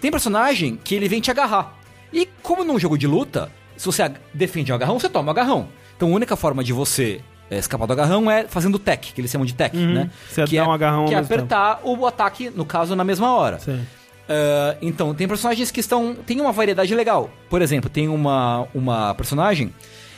Tem 0.00 0.10
personagem 0.10 0.78
que 0.82 0.94
ele 0.94 1.08
vem 1.08 1.20
te 1.20 1.30
agarrar. 1.30 1.76
E 2.12 2.28
como 2.42 2.62
num 2.62 2.78
jogo 2.78 2.98
de 2.98 3.06
luta, 3.06 3.50
se 3.76 3.86
você 3.86 4.12
defende 4.34 4.70
o 4.70 4.74
agarrão, 4.74 4.98
você 4.98 5.08
toma 5.08 5.28
o 5.28 5.30
agarrão. 5.30 5.68
Então 5.96 6.10
a 6.10 6.14
única 6.14 6.36
forma 6.36 6.62
de 6.62 6.72
você 6.72 7.20
é, 7.50 7.58
escapar 7.58 7.86
do 7.86 7.92
agarrão 7.92 8.30
é 8.30 8.46
fazendo 8.48 8.78
tech, 8.78 9.12
que 9.12 9.20
eles 9.20 9.30
chamam 9.30 9.46
de 9.46 9.54
tech, 9.54 9.76
né? 9.76 10.10
Você 10.28 10.44
que 10.44 10.56
dá 10.56 10.62
é, 10.62 10.66
um 10.66 10.72
agarrão 10.72 11.06
Que 11.06 11.14
é 11.14 11.18
apertar 11.18 11.80
o 11.84 12.06
ataque, 12.06 12.50
no 12.50 12.64
caso, 12.64 12.94
na 12.94 13.04
mesma 13.04 13.34
hora. 13.34 13.58
Sim. 13.58 13.84
Ah, 14.28 14.76
então, 14.80 15.14
tem 15.14 15.28
personagens 15.28 15.70
que 15.70 15.80
estão. 15.80 16.14
Tem 16.14 16.40
uma 16.40 16.52
variedade 16.52 16.94
legal. 16.94 17.30
Por 17.48 17.62
exemplo, 17.62 17.90
tem 17.90 18.08
uma, 18.08 18.66
uma 18.74 19.14
personagem 19.14 19.72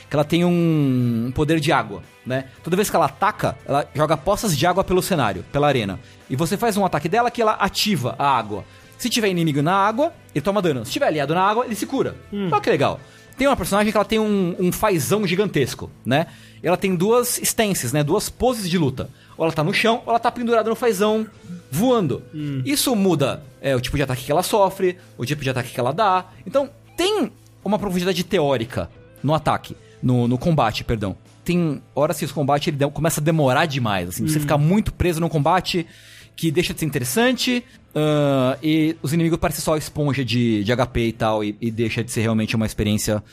que 0.09 0.15
ela 0.15 0.23
tem 0.23 0.45
um 0.45 1.31
poder 1.33 1.59
de 1.59 1.71
água, 1.71 2.03
né? 2.25 2.45
Toda 2.63 2.75
vez 2.75 2.89
que 2.89 2.95
ela 2.95 3.05
ataca, 3.05 3.57
ela 3.65 3.87
joga 3.93 4.15
poças 4.15 4.55
de 4.55 4.65
água 4.65 4.83
pelo 4.83 5.01
cenário, 5.01 5.43
pela 5.51 5.67
arena. 5.67 5.99
E 6.29 6.35
você 6.35 6.55
faz 6.55 6.77
um 6.77 6.85
ataque 6.85 7.09
dela 7.09 7.31
que 7.31 7.41
ela 7.41 7.53
ativa 7.53 8.15
a 8.17 8.37
água. 8.37 8.63
Se 8.97 9.09
tiver 9.09 9.27
inimigo 9.27 9.61
na 9.61 9.73
água, 9.73 10.13
ele 10.33 10.43
toma 10.43 10.61
dano. 10.61 10.85
Se 10.85 10.91
tiver 10.91 11.07
aliado 11.07 11.33
na 11.33 11.41
água, 11.41 11.65
ele 11.65 11.75
se 11.75 11.85
cura. 11.85 12.15
Olha 12.51 12.61
que 12.61 12.69
legal. 12.69 12.99
Tem 13.37 13.47
uma 13.47 13.57
personagem 13.57 13.91
que 13.91 13.97
ela 13.97 14.05
tem 14.05 14.17
um, 14.19 14.55
um 14.57 14.71
fazão 14.71 15.27
gigantesco, 15.27 15.91
né? 16.05 16.27
Ela 16.63 16.77
tem 16.77 16.95
duas 16.95 17.37
stances, 17.39 17.91
né? 17.91 18.01
Duas 18.03 18.29
poses 18.29 18.69
de 18.69 18.77
luta. 18.77 19.09
Ou 19.35 19.43
ela 19.43 19.53
tá 19.53 19.63
no 19.63 19.73
chão, 19.73 20.01
ou 20.05 20.11
ela 20.11 20.19
tá 20.19 20.31
pendurada 20.31 20.69
no 20.69 20.75
fazão, 20.75 21.27
voando. 21.69 22.23
Isso 22.63 22.95
muda 22.95 23.43
é, 23.65 23.75
o 23.75 23.81
tipo 23.81 23.97
de 23.97 24.03
ataque 24.03 24.23
que 24.23 24.31
ela 24.31 24.43
sofre, 24.43 24.95
o 25.17 25.25
tipo 25.25 25.41
de 25.41 25.49
ataque 25.49 25.71
que 25.71 25.79
ela 25.79 25.91
dá. 25.91 26.27
Então, 26.45 26.69
tem 26.95 27.31
uma 27.63 27.79
profundidade 27.79 28.23
teórica 28.23 28.91
no 29.23 29.33
ataque, 29.33 29.75
no, 30.03 30.27
no 30.27 30.37
combate, 30.37 30.83
perdão. 30.83 31.17
Tem 31.43 31.81
horas 31.95 32.19
que 32.19 32.25
esse 32.25 32.33
combate 32.33 32.69
ele 32.69 32.77
começa 32.91 33.19
a 33.19 33.23
demorar 33.23 33.65
demais, 33.65 34.09
assim, 34.09 34.27
você 34.27 34.39
fica 34.39 34.55
muito 34.55 34.93
preso 34.93 35.19
no 35.19 35.27
combate, 35.27 35.87
que 36.35 36.51
deixa 36.51 36.75
de 36.75 36.79
ser 36.79 36.85
interessante, 36.85 37.65
ah, 37.95 38.55
e 38.61 38.95
os 39.01 39.13
inimigos 39.13 39.39
parecem 39.39 39.63
só 39.63 39.75
esponja 39.75 40.23
de, 40.23 40.63
de 40.63 40.71
HP 40.71 41.07
e 41.07 41.11
tal, 41.11 41.43
e, 41.43 41.57
e 41.59 41.71
deixa 41.71 42.03
de 42.03 42.11
ser 42.11 42.21
realmente 42.21 42.55
uma 42.55 42.67
experiência 42.67 43.23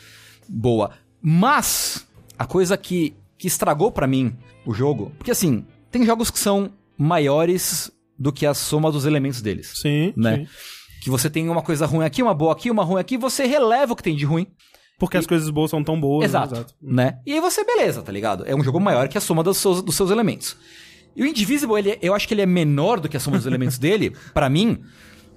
boa. 0.49 0.91
Mas, 1.21 2.07
a 2.39 2.45
coisa 2.47 2.75
que, 2.75 3.13
que 3.37 3.45
estragou 3.45 3.91
pra 3.91 4.07
mim 4.07 4.35
o 4.65 4.73
jogo, 4.73 5.11
porque 5.15 5.29
assim, 5.29 5.63
tem 5.91 6.03
jogos 6.03 6.31
que 6.31 6.39
são 6.39 6.71
maiores 6.97 7.91
do 8.17 8.31
que 8.31 8.45
a 8.45 8.53
soma 8.53 8.91
dos 8.91 9.05
elementos 9.05 9.41
deles 9.41 9.71
Sim, 9.75 10.13
né? 10.15 10.37
sim. 10.37 10.47
Que 11.01 11.09
você 11.09 11.29
tem 11.29 11.49
uma 11.49 11.61
coisa 11.61 11.85
ruim 11.85 12.05
aqui, 12.05 12.23
uma 12.23 12.33
boa 12.33 12.53
aqui, 12.53 12.71
uma 12.71 12.83
ruim 12.83 12.99
aqui, 12.99 13.17
você 13.17 13.45
releva 13.45 13.91
o 13.93 13.95
que 13.95 14.03
tem 14.03 14.15
de 14.15 14.23
ruim. 14.25 14.47
Porque 14.97 15.17
as 15.17 15.25
coisas 15.27 15.49
boas 15.49 15.69
são 15.69 15.83
tão 15.83 15.99
boas. 15.99 16.21
né? 16.21 16.25
Exato. 16.45 16.73
Né? 16.81 17.19
E 17.25 17.33
aí 17.33 17.41
você, 17.41 17.65
beleza, 17.65 18.01
tá 18.01 18.11
ligado? 18.11 18.45
É 18.47 18.55
um 18.55 18.63
jogo 18.63 18.79
maior 18.79 19.09
que 19.09 19.17
a 19.17 19.21
soma 19.21 19.43
dos 19.43 19.57
seus, 19.57 19.81
dos 19.81 19.95
seus 19.95 20.11
elementos. 20.11 20.55
E 21.15 21.21
o 21.23 21.25
Indivisible, 21.25 21.77
ele, 21.77 21.99
eu 22.01 22.13
acho 22.13 22.25
que 22.27 22.33
ele 22.33 22.41
é 22.41 22.45
menor 22.45 22.99
do 23.01 23.09
que 23.09 23.17
a 23.17 23.19
soma 23.19 23.35
dos 23.37 23.45
elementos 23.45 23.77
dele, 23.79 24.15
pra 24.33 24.49
mim. 24.49 24.81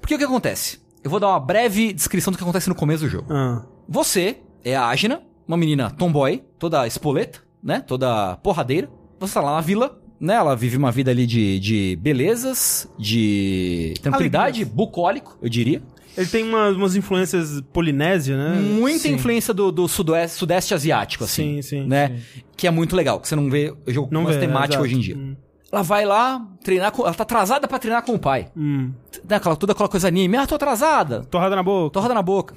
Porque 0.00 0.14
o 0.14 0.18
que 0.18 0.24
acontece? 0.24 0.78
Eu 1.02 1.10
vou 1.10 1.18
dar 1.18 1.28
uma 1.28 1.40
breve 1.40 1.92
descrição 1.92 2.30
do 2.32 2.36
que 2.36 2.44
acontece 2.44 2.68
no 2.68 2.74
começo 2.76 3.02
do 3.04 3.08
jogo. 3.10 3.26
Ah, 3.32 3.66
Você 3.88 4.38
é 4.64 4.76
a 4.76 4.84
Agna, 4.84 5.22
uma 5.48 5.56
menina 5.56 5.90
tomboy, 5.90 6.44
toda 6.60 6.86
espoleta, 6.86 7.40
né? 7.62 7.80
Toda 7.80 8.36
porradeira. 8.36 8.88
Você 9.18 9.34
tá 9.34 9.40
lá 9.40 9.54
na 9.56 9.60
vila, 9.62 9.98
né? 10.20 10.34
Ela 10.34 10.54
vive 10.56 10.76
uma 10.76 10.90
vida 10.90 11.10
ali 11.10 11.26
de, 11.26 11.58
de 11.60 11.98
belezas, 12.00 12.88
de 12.98 13.94
tranquilidade, 14.02 14.64
bucólico, 14.64 15.36
eu 15.40 15.48
diria. 15.48 15.82
Ele 16.16 16.26
tem 16.26 16.44
umas, 16.44 16.74
umas 16.74 16.96
influências 16.96 17.60
polinésias, 17.72 18.38
né? 18.38 18.58
Muita 18.58 19.00
Sim. 19.00 19.14
influência 19.14 19.52
do, 19.52 19.70
do 19.70 19.86
sudoeste, 19.86 20.38
sudeste 20.38 20.72
asiático, 20.72 21.24
assim. 21.24 21.60
Sim, 21.60 21.82
sim, 21.82 21.86
Né? 21.86 22.20
Que 22.56 22.66
é 22.66 22.70
muito 22.70 22.96
legal, 22.96 23.20
que 23.20 23.28
você 23.28 23.36
não 23.36 23.50
vê 23.50 23.74
o 23.86 23.92
jogo 23.92 24.08
Não 24.10 24.24
vê, 24.24 24.38
temática 24.38 24.74
exato. 24.74 24.82
hoje 24.84 24.94
em 24.94 25.00
dia. 25.00 25.16
Hum. 25.16 25.36
Ela 25.70 25.82
vai 25.82 26.06
lá 26.06 26.46
treinar 26.64 26.90
com. 26.92 27.02
Ela 27.02 27.12
tá 27.12 27.24
atrasada 27.24 27.68
pra 27.68 27.78
treinar 27.78 28.02
com 28.02 28.14
o 28.14 28.18
pai. 28.18 28.48
Hum. 28.56 28.92
Né? 29.28 29.36
Aquela, 29.36 29.56
toda 29.56 29.72
aquela 29.72 29.88
coisa 29.88 30.08
anime. 30.08 30.36
Ah, 30.38 30.46
tô 30.46 30.54
atrasada. 30.54 31.22
Torrada 31.24 31.54
na 31.54 31.62
boca. 31.62 31.92
Torrada 31.92 32.14
na 32.14 32.22
boca. 32.22 32.54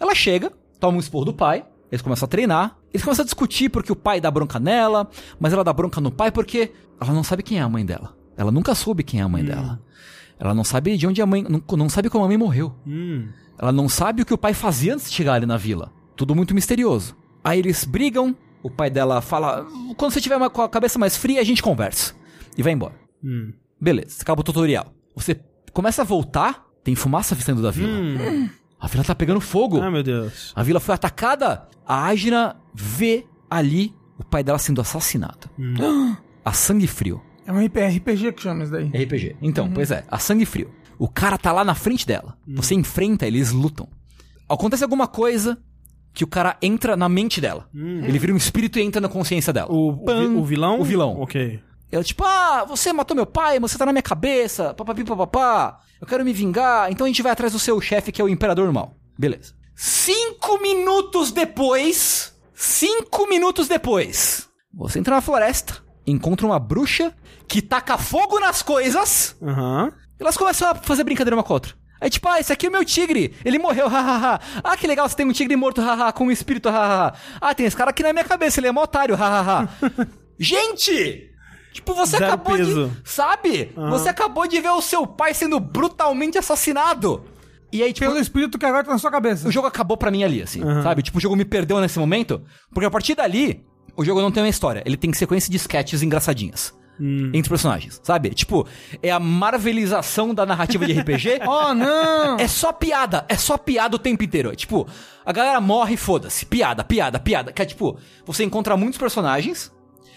Ela 0.00 0.14
chega, 0.14 0.50
toma 0.80 0.96
um 0.96 1.00
esporro 1.00 1.26
do 1.26 1.34
pai, 1.34 1.64
eles 1.92 2.02
começam 2.02 2.26
a 2.26 2.28
treinar, 2.28 2.76
eles 2.94 3.02
começam 3.04 3.22
a 3.22 3.26
discutir 3.26 3.68
porque 3.68 3.92
o 3.92 3.96
pai 3.96 4.20
dá 4.20 4.30
bronca 4.30 4.58
nela, 4.58 5.10
mas 5.38 5.52
ela 5.52 5.62
dá 5.64 5.72
bronca 5.72 6.00
no 6.00 6.10
pai 6.10 6.30
porque 6.30 6.72
ela 6.98 7.12
não 7.12 7.22
sabe 7.22 7.42
quem 7.42 7.58
é 7.58 7.62
a 7.62 7.68
mãe 7.68 7.84
dela. 7.84 8.16
Ela 8.36 8.50
nunca 8.50 8.74
soube 8.74 9.02
quem 9.02 9.20
é 9.20 9.22
a 9.22 9.28
mãe 9.28 9.44
dela. 9.44 9.80
Ela 10.38 10.54
não 10.54 10.64
sabe 10.64 10.96
de 10.96 11.06
onde 11.06 11.20
a 11.20 11.26
mãe. 11.26 11.44
Não, 11.48 11.62
não 11.76 11.88
sabe 11.88 12.08
como 12.08 12.24
a 12.24 12.28
mãe 12.28 12.36
morreu. 12.36 12.74
Hum. 12.86 13.28
Ela 13.58 13.70
não 13.72 13.88
sabe 13.88 14.22
o 14.22 14.26
que 14.26 14.32
o 14.34 14.38
pai 14.38 14.54
fazia 14.54 14.94
antes 14.94 15.10
de 15.10 15.14
chegar 15.16 15.34
ali 15.34 15.46
na 15.46 15.56
vila. 15.56 15.92
Tudo 16.16 16.34
muito 16.34 16.54
misterioso. 16.54 17.16
Aí 17.42 17.58
eles 17.58 17.84
brigam, 17.84 18.34
o 18.62 18.70
pai 18.70 18.90
dela 18.90 19.20
fala: 19.20 19.66
quando 19.96 20.12
você 20.12 20.20
tiver 20.20 20.36
uma- 20.36 20.50
com 20.50 20.62
a 20.62 20.68
cabeça 20.68 20.98
mais 20.98 21.16
fria, 21.16 21.40
a 21.40 21.44
gente 21.44 21.62
conversa. 21.62 22.14
E 22.56 22.62
vai 22.62 22.72
embora. 22.72 22.94
Hum. 23.22 23.52
Beleza, 23.80 24.18
acaba 24.22 24.40
o 24.40 24.44
tutorial. 24.44 24.92
Você 25.14 25.38
começa 25.72 26.02
a 26.02 26.04
voltar, 26.04 26.64
tem 26.82 26.94
fumaça 26.94 27.34
saindo 27.36 27.62
da 27.62 27.70
vila. 27.70 27.92
Hum. 28.00 28.48
A 28.84 28.88
vila 28.88 29.02
tá 29.04 29.14
pegando 29.14 29.40
fogo. 29.40 29.80
Ah, 29.80 29.90
meu 29.90 30.02
Deus. 30.02 30.52
A 30.54 30.62
vila 30.62 30.78
foi 30.80 30.94
atacada. 30.94 31.66
A 31.86 32.06
Agna 32.06 32.56
vê 32.74 33.24
ali 33.50 33.94
o 34.18 34.24
pai 34.24 34.44
dela 34.44 34.58
sendo 34.58 34.80
assassinado. 34.80 35.48
A 36.44 36.52
sangue 36.52 36.86
frio. 36.86 37.22
É 37.46 37.52
um 37.52 37.64
RPG 37.64 38.32
que 38.32 38.42
chama 38.42 38.62
isso 38.64 38.72
daí. 38.72 38.86
RPG. 38.88 39.36
Então, 39.40 39.70
pois 39.70 39.90
é, 39.90 40.04
a 40.10 40.18
sangue 40.18 40.44
frio. 40.46 40.70
O 40.98 41.08
cara 41.08 41.36
tá 41.38 41.50
lá 41.52 41.64
na 41.64 41.74
frente 41.74 42.06
dela. 42.06 42.36
Você 42.48 42.74
enfrenta, 42.74 43.26
eles 43.26 43.52
lutam. 43.52 43.88
Acontece 44.48 44.82
alguma 44.84 45.06
coisa 45.08 45.58
que 46.12 46.22
o 46.22 46.26
cara 46.26 46.56
entra 46.62 46.96
na 46.96 47.08
mente 47.08 47.40
dela. 47.40 47.68
Ele 47.74 48.18
vira 48.18 48.32
um 48.32 48.36
espírito 48.36 48.78
e 48.78 48.82
entra 48.82 49.00
na 49.00 49.08
consciência 49.08 49.52
dela. 49.52 49.72
O, 49.72 49.88
o, 49.90 50.06
vi- 50.06 50.36
o 50.36 50.44
vilão? 50.44 50.80
O 50.80 50.84
vilão. 50.84 51.20
Ok. 51.20 51.60
Ela, 51.90 52.02
tipo, 52.02 52.24
ah, 52.24 52.64
você 52.64 52.92
matou 52.92 53.14
meu 53.14 53.26
pai, 53.26 53.60
você 53.60 53.78
tá 53.78 53.86
na 53.86 53.92
minha 53.92 54.02
cabeça, 54.02 54.74
papapi 54.74 55.04
papapá, 55.04 55.80
eu 56.00 56.06
quero 56.06 56.24
me 56.24 56.32
vingar, 56.32 56.90
então 56.90 57.04
a 57.04 57.08
gente 57.08 57.22
vai 57.22 57.32
atrás 57.32 57.52
do 57.52 57.58
seu 57.58 57.80
chefe, 57.80 58.10
que 58.10 58.20
é 58.20 58.24
o 58.24 58.28
Imperador 58.28 58.72
Mal. 58.72 58.96
Beleza. 59.16 59.54
Cinco 59.76 60.58
minutos 60.60 61.30
depois, 61.30 62.34
cinco 62.54 63.28
minutos 63.28 63.68
depois, 63.68 64.48
você 64.72 64.98
entra 64.98 65.14
na 65.14 65.20
floresta, 65.20 65.82
encontra 66.06 66.46
uma 66.46 66.58
bruxa 66.58 67.14
que 67.46 67.62
taca 67.62 67.96
fogo 67.96 68.40
nas 68.40 68.62
coisas. 68.62 69.36
Aham. 69.42 69.92
Elas 70.18 70.36
começam 70.36 70.70
a 70.70 70.74
fazer 70.74 71.04
brincadeira 71.04 71.36
uma 71.36 71.42
com 71.42 71.52
a 71.52 71.56
outra. 71.56 71.74
Aí, 72.00 72.10
tipo, 72.10 72.28
ah, 72.28 72.38
esse 72.38 72.52
aqui 72.52 72.66
é 72.66 72.68
o 72.68 72.72
meu 72.72 72.84
tigre. 72.84 73.34
Ele 73.44 73.58
morreu, 73.58 73.88
hahaha. 73.88 74.40
ah, 74.62 74.76
que 74.76 74.86
legal, 74.86 75.08
você 75.08 75.16
tem 75.16 75.26
um 75.26 75.32
tigre 75.32 75.56
morto, 75.56 75.80
haha, 75.80 76.12
com 76.12 76.26
um 76.26 76.30
espírito, 76.30 76.68
hahaha. 76.68 77.14
ah, 77.40 77.54
tem 77.54 77.66
esse 77.66 77.76
cara 77.76 77.90
aqui 77.90 78.02
na 78.02 78.12
minha 78.12 78.24
cabeça, 78.24 78.60
ele 78.60 78.66
é 78.66 78.72
mó 78.72 78.82
otário, 78.82 79.14
hahaha. 79.14 79.68
Gente! 80.38 81.30
Tipo, 81.74 81.92
você 81.92 82.12
Zero 82.18 82.26
acabou 82.26 82.56
peso. 82.56 82.86
de. 82.88 83.10
Sabe? 83.10 83.72
Você 83.90 84.08
acabou 84.08 84.46
de 84.46 84.60
ver 84.60 84.70
o 84.70 84.80
seu 84.80 85.04
pai 85.08 85.34
sendo 85.34 85.58
brutalmente 85.58 86.38
assassinado. 86.38 87.24
E 87.72 87.82
aí, 87.82 87.92
tipo, 87.92 88.06
Pelo 88.06 88.20
espírito 88.20 88.56
que 88.56 88.64
agora 88.64 88.84
tá 88.84 88.92
na 88.92 88.98
sua 88.98 89.10
cabeça. 89.10 89.48
o 89.48 89.50
jogo 89.50 89.66
acabou 89.66 89.96
pra 89.96 90.08
mim 90.08 90.22
ali, 90.22 90.40
assim, 90.40 90.60
sabe? 90.84 91.02
Tipo, 91.02 91.18
o 91.18 91.20
jogo 91.20 91.34
me 91.34 91.44
perdeu 91.44 91.80
nesse 91.80 91.98
momento, 91.98 92.40
porque 92.72 92.86
a 92.86 92.90
partir 92.90 93.16
dali, 93.16 93.66
o 93.96 94.04
jogo 94.04 94.22
não 94.22 94.30
tem 94.30 94.40
uma 94.44 94.48
história, 94.48 94.84
ele 94.86 94.96
tem 94.96 95.12
sequência 95.12 95.50
de 95.50 95.56
sketches 95.56 96.00
engraçadinhas. 96.00 96.72
Entre 96.96 97.40
os 97.40 97.48
personagens, 97.48 98.00
sabe? 98.04 98.30
Tipo, 98.30 98.68
é 99.02 99.10
a 99.10 99.18
marvelização 99.18 100.32
da 100.32 100.46
narrativa 100.46 100.86
de 100.86 100.92
RPG. 100.92 101.40
Oh, 101.48 101.74
não! 101.74 102.38
É 102.38 102.46
só 102.46 102.72
piada, 102.72 103.26
é 103.28 103.34
só 103.36 103.58
piada 103.58 103.96
o 103.96 103.98
tempo 103.98 104.22
inteiro. 104.22 104.52
É, 104.52 104.54
tipo, 104.54 104.86
a 105.26 105.32
galera 105.32 105.60
morre, 105.60 105.96
foda-se. 105.96 106.46
Piada, 106.46 106.84
piada, 106.84 107.18
piada. 107.18 107.52
Que 107.52 107.62
é 107.62 107.64
tipo, 107.64 107.98
você 108.24 108.44
encontra 108.44 108.76
muitos 108.76 108.96
personagens 108.96 109.72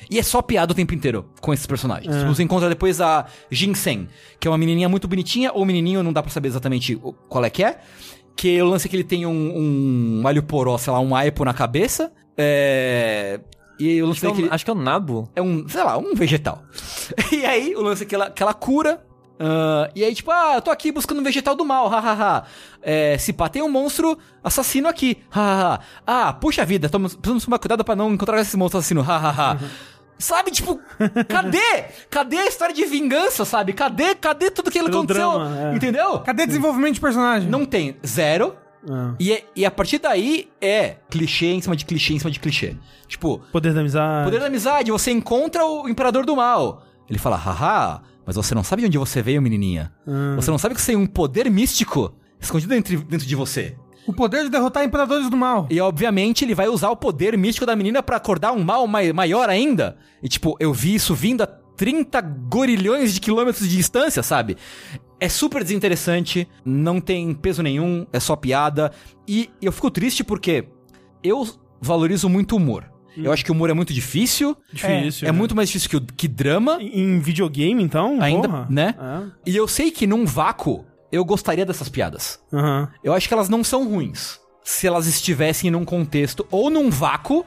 e 0.09 0.19
é 0.19 0.23
só 0.23 0.41
piada 0.41 0.71
o 0.71 0.75
tempo 0.75 0.93
inteiro 0.93 1.25
com 1.41 1.53
esses 1.53 1.65
personagens. 1.65 2.15
Tipo, 2.15 2.33
você 2.33 2.43
encontra 2.43 2.69
depois 2.69 3.01
a 3.01 3.25
Jinsen, 3.51 4.07
que 4.39 4.47
é 4.47 4.51
uma 4.51 4.57
menininha 4.57 4.87
muito 4.89 5.07
bonitinha, 5.07 5.51
ou 5.53 5.65
menininho, 5.65 6.03
não 6.03 6.13
dá 6.13 6.21
pra 6.21 6.31
saber 6.31 6.47
exatamente 6.47 6.95
qual 7.27 7.43
é 7.43 7.49
que 7.49 7.63
é. 7.63 7.79
Que 8.35 8.61
o 8.61 8.65
lance 8.65 8.87
é 8.87 8.89
que 8.89 8.95
ele 8.95 9.03
tem 9.03 9.25
um, 9.25 9.31
um 10.21 10.27
alho 10.27 10.43
poró, 10.43 10.77
sei 10.77 10.93
lá, 10.93 10.99
um 10.99 11.15
aipo 11.15 11.43
na 11.43 11.53
cabeça. 11.53 12.11
É... 12.37 13.39
E 13.79 14.01
o 14.01 14.07
lance 14.07 14.17
Acho 14.17 14.21
que, 14.21 14.25
é 14.25 14.29
é 14.29 14.33
que 14.33 14.41
ele 14.41 14.49
um, 14.49 14.53
acho 14.53 14.65
que 14.65 14.71
é 14.71 14.73
um 14.73 14.81
nabo. 14.81 15.29
é 15.35 15.41
um, 15.41 15.67
sei 15.67 15.83
lá, 15.83 15.97
um 15.97 16.15
vegetal. 16.15 16.63
E 17.31 17.45
aí, 17.45 17.75
o 17.75 17.81
lance 17.81 18.03
é 18.03 18.05
que 18.05 18.15
ela, 18.15 18.29
que 18.29 18.41
ela 18.41 18.53
cura. 18.53 19.05
Ah, 19.39 19.89
e 19.95 20.03
aí, 20.03 20.13
tipo, 20.15 20.31
ah, 20.31 20.53
eu 20.55 20.61
tô 20.61 20.71
aqui 20.71 20.91
buscando 20.91 21.19
um 21.19 21.23
vegetal 21.23 21.55
do 21.55 21.63
mal, 21.65 21.87
hahaha. 21.89 22.43
É, 22.81 23.17
se 23.17 23.33
pá, 23.33 23.49
tem 23.49 23.61
um 23.61 23.69
monstro 23.69 24.17
assassino 24.43 24.87
aqui, 24.87 25.17
hahaha. 25.29 25.79
Ah, 26.05 26.33
puxa 26.33 26.65
vida, 26.65 26.89
tamo- 26.89 27.09
precisamos 27.09 27.45
tomar 27.45 27.59
cuidado 27.59 27.83
pra 27.83 27.95
não 27.95 28.13
encontrar 28.13 28.39
esse 28.41 28.55
monstro 28.57 28.79
assassino, 28.79 29.01
hahaha. 29.01 29.57
Sabe, 30.19 30.49
tipo, 30.49 30.79
cadê? 31.29 31.85
Cadê 32.09 32.37
a 32.39 32.47
história 32.47 32.73
de 32.73 32.85
vingança, 32.85 33.45
sabe? 33.45 33.73
Cadê, 33.73 34.15
cadê 34.15 34.49
tudo 34.49 34.71
que 34.71 34.81
o 34.81 34.87
aconteceu? 34.87 35.31
drama, 35.31 35.71
é. 35.71 35.75
Entendeu? 35.75 36.19
Cadê 36.19 36.47
desenvolvimento 36.47 36.95
de 36.95 37.01
personagem? 37.01 37.47
Não 37.49 37.65
tem. 37.65 37.97
Zero. 38.05 38.55
Ah. 38.89 39.13
E, 39.19 39.33
é- 39.33 39.43
e 39.55 39.63
a 39.65 39.69
partir 39.69 39.99
daí 39.99 40.49
é 40.59 40.95
clichê 41.09 41.47
em 41.47 41.61
cima 41.61 41.75
de 41.75 41.85
clichê 41.85 42.13
em 42.13 42.19
cima 42.19 42.31
de 42.31 42.39
clichê. 42.39 42.75
Tipo, 43.07 43.39
Poder 43.51 43.73
da 43.73 43.81
amizade. 43.81 44.25
Poder 44.25 44.39
da 44.39 44.47
amizade, 44.47 44.91
você 44.91 45.11
encontra 45.11 45.63
o 45.65 45.87
Imperador 45.87 46.25
do 46.25 46.35
Mal. 46.35 46.81
Ele 47.09 47.19
fala, 47.19 47.35
haha, 47.35 48.01
mas 48.27 48.35
você 48.35 48.53
não 48.53 48.63
sabe 48.63 48.81
de 48.83 48.87
onde 48.87 48.97
você 48.99 49.21
veio, 49.23 49.41
menininha. 49.41 49.91
Você 50.35 50.51
não 50.51 50.57
sabe 50.59 50.75
que 50.75 50.81
você 50.81 50.91
tem 50.91 51.01
um 51.01 51.07
poder 51.07 51.49
místico 51.49 52.13
escondido 52.39 52.69
dentro, 52.69 52.99
dentro 53.03 53.25
de 53.25 53.35
você. 53.35 53.75
O 54.05 54.13
poder 54.13 54.43
de 54.43 54.49
derrotar 54.49 54.83
imperadores 54.83 55.29
do 55.29 55.35
mal. 55.35 55.65
E 55.69 55.81
obviamente 55.81 56.45
ele 56.45 56.53
vai 56.53 56.67
usar 56.67 56.89
o 56.89 56.95
poder 56.95 57.37
místico 57.37 57.65
da 57.65 57.75
menina 57.75 58.03
pra 58.03 58.17
acordar 58.17 58.51
um 58.53 58.63
mal 58.63 58.85
mai- 58.85 59.11
maior 59.11 59.49
ainda. 59.49 59.97
E 60.21 60.29
tipo, 60.29 60.55
eu 60.59 60.71
vi 60.73 60.93
isso 60.95 61.15
vindo 61.15 61.41
a 61.43 61.47
30 61.47 62.21
gorilhões 62.21 63.13
de 63.13 63.19
quilômetros 63.19 63.67
de 63.67 63.75
distância, 63.75 64.21
sabe? 64.23 64.55
É 65.19 65.27
super 65.29 65.63
desinteressante, 65.63 66.47
não 66.63 66.99
tem 67.01 67.33
peso 67.33 67.63
nenhum, 67.63 68.05
é 68.13 68.19
só 68.19 68.35
piada. 68.35 68.91
E 69.27 69.49
eu 69.61 69.71
fico 69.71 69.89
triste 69.91 70.23
porque 70.23 70.67
eu 71.23 71.47
valorizo 71.81 72.29
muito 72.29 72.53
o 72.53 72.57
humor. 72.57 72.85
Eu 73.23 73.31
acho 73.31 73.43
que 73.43 73.51
o 73.51 73.53
humor 73.53 73.69
é 73.69 73.73
muito 73.73 73.93
difícil. 73.93 74.55
Difícil. 74.71 75.27
É 75.27 75.31
né? 75.31 75.37
muito 75.37 75.55
mais 75.55 75.69
difícil 75.69 75.89
que, 75.89 75.97
o- 75.97 76.01
que 76.01 76.27
drama. 76.27 76.77
Em 76.81 77.19
videogame, 77.19 77.81
então? 77.83 78.21
Ainda, 78.21 78.47
porra. 78.47 78.67
né? 78.69 78.95
É. 78.99 79.49
E 79.51 79.55
eu 79.55 79.67
sei 79.67 79.91
que 79.91 80.05
num 80.07 80.25
vácuo 80.25 80.85
eu 81.11 81.23
gostaria 81.25 81.65
dessas 81.65 81.89
piadas. 81.89 82.39
Aham. 82.53 82.89
Eu 83.03 83.13
acho 83.13 83.27
que 83.27 83.33
elas 83.33 83.49
não 83.49 83.63
são 83.63 83.87
ruins. 83.89 84.39
Se 84.63 84.85
elas 84.85 85.07
estivessem 85.07 85.71
num 85.71 85.85
contexto, 85.85 86.45
ou 86.51 86.69
num 86.69 86.89
vácuo, 86.89 87.45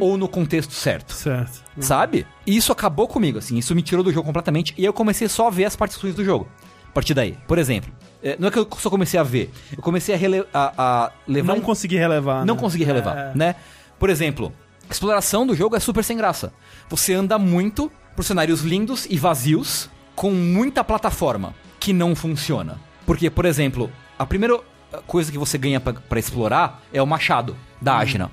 ou 0.00 0.16
no 0.16 0.28
contexto 0.28 0.72
certo. 0.72 1.12
Certo. 1.12 1.62
Sabe? 1.80 2.26
E 2.46 2.56
isso 2.56 2.70
acabou 2.72 3.08
comigo, 3.08 3.38
assim. 3.38 3.56
Isso 3.58 3.74
me 3.74 3.82
tirou 3.82 4.02
do 4.04 4.12
jogo 4.12 4.26
completamente. 4.26 4.72
E 4.78 4.84
eu 4.84 4.92
comecei 4.92 5.28
só 5.28 5.48
a 5.48 5.50
ver 5.50 5.64
as 5.64 5.74
partes 5.76 5.96
ruins 5.98 6.14
do 6.14 6.24
jogo. 6.24 6.48
A 6.88 6.92
partir 6.94 7.12
daí. 7.12 7.36
Por 7.48 7.58
exemplo, 7.58 7.92
é, 8.22 8.36
não 8.38 8.48
é 8.48 8.50
que 8.50 8.58
eu 8.58 8.68
só 8.78 8.88
comecei 8.88 9.18
a 9.18 9.22
ver. 9.22 9.50
Eu 9.76 9.82
comecei 9.82 10.14
a, 10.14 10.18
rele- 10.18 10.46
a, 10.54 10.72
a 11.06 11.12
levar. 11.26 11.54
Não 11.54 11.60
consegui 11.60 11.96
relevar. 11.96 12.44
não 12.46 12.54
né? 12.54 12.60
consegui 12.60 12.84
relevar, 12.84 13.16
É. 13.18 13.32
né? 13.34 13.54
Por 13.98 14.08
exemplo, 14.10 14.52
a 14.88 14.92
exploração 14.92 15.46
do 15.46 15.54
jogo 15.54 15.76
é 15.76 15.80
super 15.80 16.04
sem 16.04 16.16
graça. 16.16 16.52
Você 16.88 17.14
anda 17.14 17.38
muito 17.38 17.90
por 18.14 18.24
cenários 18.24 18.60
lindos 18.62 19.06
e 19.10 19.18
vazios, 19.18 19.90
com 20.14 20.30
muita 20.30 20.84
plataforma 20.84 21.54
que 21.80 21.92
não 21.92 22.14
funciona. 22.14 22.78
Porque, 23.04 23.28
por 23.28 23.44
exemplo, 23.44 23.90
a 24.18 24.24
primeira 24.24 24.60
coisa 25.06 25.32
que 25.32 25.38
você 25.38 25.58
ganha 25.58 25.80
pra 25.80 25.92
pra 25.92 26.18
explorar 26.18 26.82
é 26.92 27.02
o 27.02 27.06
machado 27.06 27.56
da 27.80 27.98
Ashna. 27.98 28.30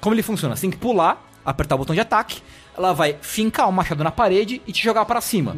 Como 0.00 0.14
ele 0.14 0.22
funciona? 0.22 0.56
Você 0.56 0.62
tem 0.62 0.70
que 0.70 0.76
pular, 0.76 1.24
apertar 1.44 1.76
o 1.76 1.78
botão 1.78 1.94
de 1.94 2.00
ataque, 2.00 2.42
ela 2.76 2.92
vai 2.92 3.16
fincar 3.20 3.68
o 3.68 3.72
machado 3.72 4.02
na 4.02 4.10
parede 4.10 4.60
e 4.66 4.72
te 4.72 4.82
jogar 4.82 5.04
pra 5.04 5.20
cima. 5.20 5.56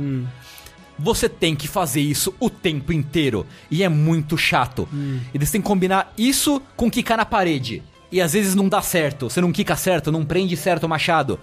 Você 0.99 1.29
tem 1.29 1.57
que 1.57 1.67
fazer 1.67 2.01
isso 2.03 2.35
o 2.39 2.51
tempo 2.51 2.93
inteiro. 2.93 3.47
E 3.71 3.83
é 3.83 3.89
muito 3.89 4.37
chato. 4.37 4.87
E 5.33 5.39
você 5.39 5.53
tem 5.53 5.63
que 5.63 5.67
combinar 5.67 6.13
isso 6.19 6.61
com 6.77 6.91
quicar 6.91 7.17
na 7.17 7.25
parede. 7.25 7.83
E 8.15 8.21
às 8.21 8.33
vezes 8.33 8.55
não 8.55 8.69
dá 8.69 8.81
certo. 8.81 9.29
Você 9.29 9.41
não 9.41 9.51
quica 9.51 9.75
certo, 9.75 10.13
não 10.13 10.25
prende 10.25 10.57
certo 10.57 10.85
o 10.85 10.89
machado. 10.89 11.41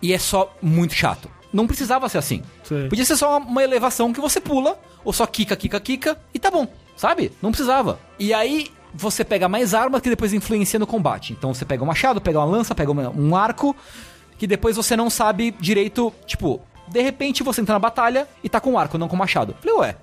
E 0.00 0.14
é 0.14 0.18
só 0.18 0.50
muito 0.62 0.94
chato. 0.94 1.30
Não 1.52 1.66
precisava 1.66 2.08
ser 2.08 2.16
assim. 2.16 2.42
Sei. 2.64 2.88
Podia 2.88 3.04
ser 3.04 3.16
só 3.16 3.36
uma, 3.36 3.62
elevação 3.62 4.14
que 4.14 4.20
você 4.20 4.40
pula, 4.40 4.80
ou 5.04 5.12
só 5.12 5.26
quica, 5.26 5.54
quica, 5.54 5.78
quica, 5.78 6.18
e 6.32 6.38
tá 6.38 6.50
bom. 6.50 6.66
Sabe? 6.96 7.32
Não 7.42 7.50
precisava. 7.50 8.00
E 8.18 8.32
aí 8.32 8.70
você 8.94 9.26
pega 9.26 9.46
mais 9.46 9.74
armas 9.74 10.00
que 10.00 10.08
depois 10.08 10.32
influencia 10.32 10.78
no 10.78 10.86
combate. 10.86 11.34
Então 11.34 11.52
você 11.52 11.66
pega 11.66 11.84
um 11.84 11.86
machado, 11.86 12.18
pega 12.18 12.38
uma 12.38 12.46
lança, 12.46 12.74
pega 12.74 12.90
um 12.90 13.36
arco, 13.36 13.76
que 14.38 14.46
depois 14.46 14.74
você 14.74 14.96
não 14.96 15.10
sabe 15.10 15.54
direito, 15.60 16.10
tipo, 16.24 16.62
de 16.88 17.02
repente 17.02 17.42
você 17.42 17.60
entra 17.60 17.74
na 17.74 17.78
batalha 17.78 18.26
e 18.42 18.48
tá 18.48 18.58
com 18.58 18.70
um 18.70 18.78
arco, 18.78 18.96
não 18.96 19.06
com 19.06 19.16
machado. 19.16 19.54
Falei, 19.60 19.76
ué, 19.80 19.96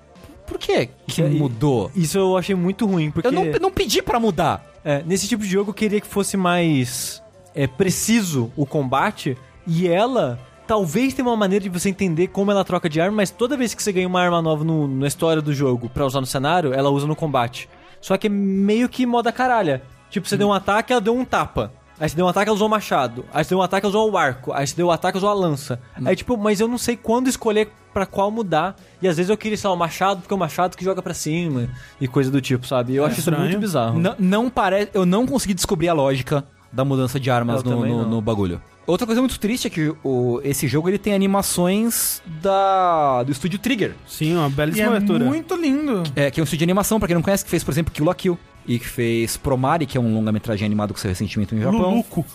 por 0.46 0.58
que 0.58 0.88
que 1.06 1.22
E- 1.22 1.28
mudou? 1.30 1.90
Isso 1.94 2.18
eu 2.18 2.36
achei 2.36 2.54
muito 2.54 2.86
ruim, 2.86 3.10
porque... 3.10 3.26
Eu 3.28 3.32
não, 3.32 3.44
não 3.60 3.70
pedi 3.70 4.02
pra 4.02 4.18
mudar. 4.20 4.64
É, 4.84 5.02
nesse 5.06 5.26
tipo 5.26 5.42
de 5.42 5.48
jogo 5.48 5.70
eu 5.70 5.74
queria 5.74 6.00
que 6.00 6.06
fosse 6.06 6.36
mais 6.36 7.22
é, 7.54 7.66
preciso 7.66 8.52
o 8.56 8.66
combate 8.66 9.36
e 9.66 9.88
ela 9.88 10.38
talvez 10.66 11.14
tenha 11.14 11.26
uma 11.28 11.36
maneira 11.36 11.62
de 11.62 11.68
você 11.68 11.88
entender 11.88 12.26
como 12.28 12.50
ela 12.50 12.64
troca 12.64 12.88
de 12.88 13.00
arma, 13.00 13.16
mas 13.18 13.30
toda 13.30 13.56
vez 13.56 13.74
que 13.74 13.82
você 13.82 13.92
ganha 13.92 14.06
uma 14.08 14.20
arma 14.20 14.40
nova 14.42 14.62
no- 14.64 14.86
na 14.88 15.06
história 15.06 15.40
do 15.42 15.52
jogo 15.54 15.88
pra 15.88 16.04
usar 16.06 16.20
no 16.20 16.26
cenário, 16.26 16.72
ela 16.74 16.90
usa 16.90 17.06
no 17.06 17.16
combate. 17.16 17.68
Só 18.00 18.16
que 18.18 18.26
é 18.26 18.30
meio 18.30 18.88
que 18.88 19.06
moda 19.06 19.32
caralha. 19.32 19.82
Tipo, 20.10 20.28
você 20.28 20.36
deu 20.36 20.48
um 20.48 20.52
ataque, 20.52 20.92
ela 20.92 21.00
deu 21.00 21.16
um 21.16 21.24
tapa. 21.24 21.72
Aí 22.00 22.08
você 22.08 22.16
deu 22.16 22.26
um 22.26 22.28
ataque, 22.28 22.48
ela 22.48 22.54
usou 22.56 22.66
o 22.66 22.70
machado. 22.70 23.24
Aí 23.32 23.44
você 23.44 23.50
deu 23.50 23.58
um 23.58 23.62
ataque, 23.62 23.86
ela 23.86 23.90
usou 23.90 24.10
o 24.10 24.16
arco. 24.18 24.52
Aí 24.52 24.66
você 24.66 24.74
deu 24.76 24.88
um 24.88 24.90
ataque, 24.90 25.16
ela 25.16 25.26
usou 25.26 25.30
a 25.30 25.46
lança. 25.46 25.80
Aí 26.04 26.16
tipo, 26.16 26.36
mas 26.36 26.60
eu 26.60 26.66
não 26.68 26.78
sei 26.78 26.96
quando 26.96 27.28
escolher 27.28 27.68
pra 27.92 28.04
qual 28.06 28.30
mudar. 28.30 28.74
E 29.00 29.06
às 29.06 29.16
vezes 29.16 29.30
eu 29.30 29.36
queria, 29.36 29.56
sei 29.56 29.68
lá, 29.68 29.74
o 29.74 29.78
machado, 29.78 30.20
porque 30.20 30.34
é 30.34 30.36
o 30.36 30.38
machado 30.40 30.76
que 30.76 30.84
joga 30.84 31.00
pra 31.00 31.14
cima. 31.14 31.68
E 32.00 32.08
coisa 32.08 32.30
do 32.30 32.40
tipo, 32.40 32.66
sabe? 32.66 32.94
Eu 32.96 33.04
acho 33.04 33.12
isso 33.20 33.30
estranho. 33.30 33.42
muito 33.44 33.60
bizarro. 33.60 33.98
Não, 34.00 34.14
não 34.18 34.50
parece. 34.50 34.90
Eu 34.92 35.06
não 35.06 35.24
consegui 35.26 35.54
descobrir 35.54 35.88
a 35.88 35.92
lógica 35.92 36.44
da 36.72 36.84
mudança 36.84 37.20
de 37.20 37.30
armas 37.30 37.62
no, 37.62 37.86
no- 37.86 38.04
no 38.08 38.20
bagulho. 38.20 38.60
Outra 38.86 39.06
coisa 39.06 39.20
muito 39.22 39.38
triste 39.38 39.66
é 39.68 39.70
que 39.70 39.94
o, 40.02 40.40
esse 40.44 40.66
jogo 40.68 40.88
ele 40.90 40.98
tem 40.98 41.14
animações 41.14 42.20
da 42.42 43.22
do 43.22 43.32
estúdio 43.32 43.58
Trigger. 43.58 43.94
Sim, 44.06 44.34
uma 44.36 44.48
E 44.48 44.50
belíssima 44.50 44.86
é 44.92 44.96
abertura. 44.96 45.24
muito 45.24 45.54
lindo. 45.56 46.02
É, 46.14 46.30
que 46.30 46.40
é 46.40 46.42
um 46.42 46.44
estúdio 46.44 46.58
de 46.58 46.64
animação, 46.64 46.98
pra 46.98 47.06
quem 47.06 47.14
não 47.14 47.22
conhece, 47.22 47.44
que 47.44 47.50
fez, 47.50 47.62
por 47.64 47.70
exemplo, 47.70 47.92
Kill 47.92 48.04
la 48.04 48.14
Kill. 48.14 48.38
E 48.66 48.78
que 48.78 48.86
fez 48.86 49.36
Promare, 49.36 49.86
que 49.86 49.98
é 49.98 50.00
um 50.00 50.14
longa-metragem 50.14 50.64
animado 50.64 50.94
que 50.94 51.00
saiu 51.00 51.10
recentemente 51.10 51.54
no 51.54 51.60
Japão. 51.62 51.90
Luluco. 51.90 52.26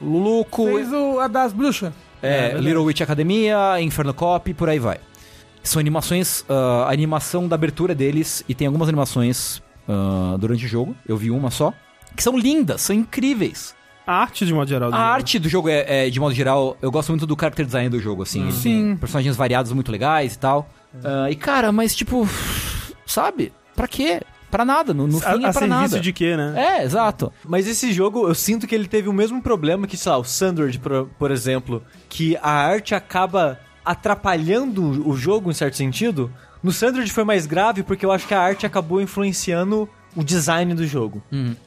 Luluco. 0.00 0.64
Fez 0.66 0.92
o, 0.92 1.18
a 1.18 1.28
das 1.28 1.52
bruxas. 1.52 1.92
É, 2.22 2.40
verdade. 2.48 2.64
Little 2.64 2.84
Witch 2.84 3.00
Academia, 3.00 3.80
Inferno 3.80 4.12
Cop, 4.12 4.52
por 4.54 4.68
aí 4.68 4.78
vai. 4.78 4.98
São 5.62 5.80
animações, 5.80 6.44
ah, 6.48 6.86
a 6.88 6.92
animação 6.92 7.46
da 7.48 7.54
abertura 7.54 7.94
deles, 7.94 8.44
e 8.48 8.54
tem 8.54 8.66
algumas 8.66 8.88
animações 8.88 9.62
ah, 9.88 10.36
durante 10.38 10.64
o 10.64 10.68
jogo, 10.68 10.94
eu 11.06 11.16
vi 11.16 11.30
uma 11.30 11.50
só, 11.50 11.72
que 12.16 12.22
são 12.22 12.36
lindas, 12.38 12.80
são 12.82 12.94
incríveis. 12.94 13.74
A 14.06 14.14
arte, 14.22 14.46
de 14.46 14.54
modo 14.54 14.68
geral. 14.68 14.90
do 14.90 14.94
A 14.94 14.98
jogo. 14.98 15.10
arte 15.10 15.38
do 15.38 15.48
jogo 15.48 15.68
é, 15.68 16.06
é, 16.06 16.10
de 16.10 16.18
modo 16.18 16.34
geral, 16.34 16.76
eu 16.80 16.90
gosto 16.90 17.10
muito 17.10 17.26
do 17.26 17.36
character 17.38 17.66
design 17.66 17.90
do 17.90 18.00
jogo, 18.00 18.22
assim. 18.22 18.50
Sim. 18.50 18.96
Personagens 18.96 19.36
variados 19.36 19.70
muito 19.72 19.92
legais 19.92 20.34
e 20.34 20.38
tal. 20.38 20.68
Ah, 21.04 21.30
e 21.30 21.36
cara, 21.36 21.70
mas 21.72 21.94
tipo, 21.94 22.26
sabe? 23.06 23.52
Pra 23.76 23.86
quê? 23.86 24.22
Pra 24.50 24.64
nada, 24.64 24.94
no, 24.94 25.06
no 25.06 25.18
A, 25.18 25.20
fim 25.20 25.26
é 25.26 25.30
a 25.32 25.38
pra 25.40 25.52
serviço 25.52 25.66
nada. 25.68 26.00
de 26.00 26.12
quê, 26.12 26.36
né? 26.36 26.54
É, 26.56 26.84
exato. 26.84 27.32
Mas 27.44 27.66
esse 27.68 27.92
jogo, 27.92 28.26
eu 28.28 28.34
sinto 28.34 28.66
que 28.66 28.74
ele 28.74 28.88
teve 28.88 29.08
o 29.08 29.12
mesmo 29.12 29.42
problema 29.42 29.86
que, 29.86 29.96
sei 29.96 30.10
lá, 30.10 30.18
o 30.18 30.24
Sandward, 30.24 30.78
por, 30.78 31.06
por 31.18 31.30
exemplo, 31.30 31.82
que 32.08 32.36
a 32.42 32.50
arte 32.50 32.94
acaba 32.94 33.58
atrapalhando 33.84 35.06
o 35.08 35.16
jogo 35.16 35.50
em 35.50 35.54
certo 35.54 35.76
sentido. 35.76 36.32
No 36.62 36.72
Sandward 36.72 37.10
foi 37.12 37.24
mais 37.24 37.46
grave 37.46 37.82
porque 37.82 38.04
eu 38.06 38.12
acho 38.12 38.26
que 38.26 38.34
a 38.34 38.40
arte 38.40 38.64
acabou 38.64 39.00
influenciando 39.00 39.88
o 40.16 40.24
design 40.24 40.74
do 40.74 40.86
jogo. 40.86 41.22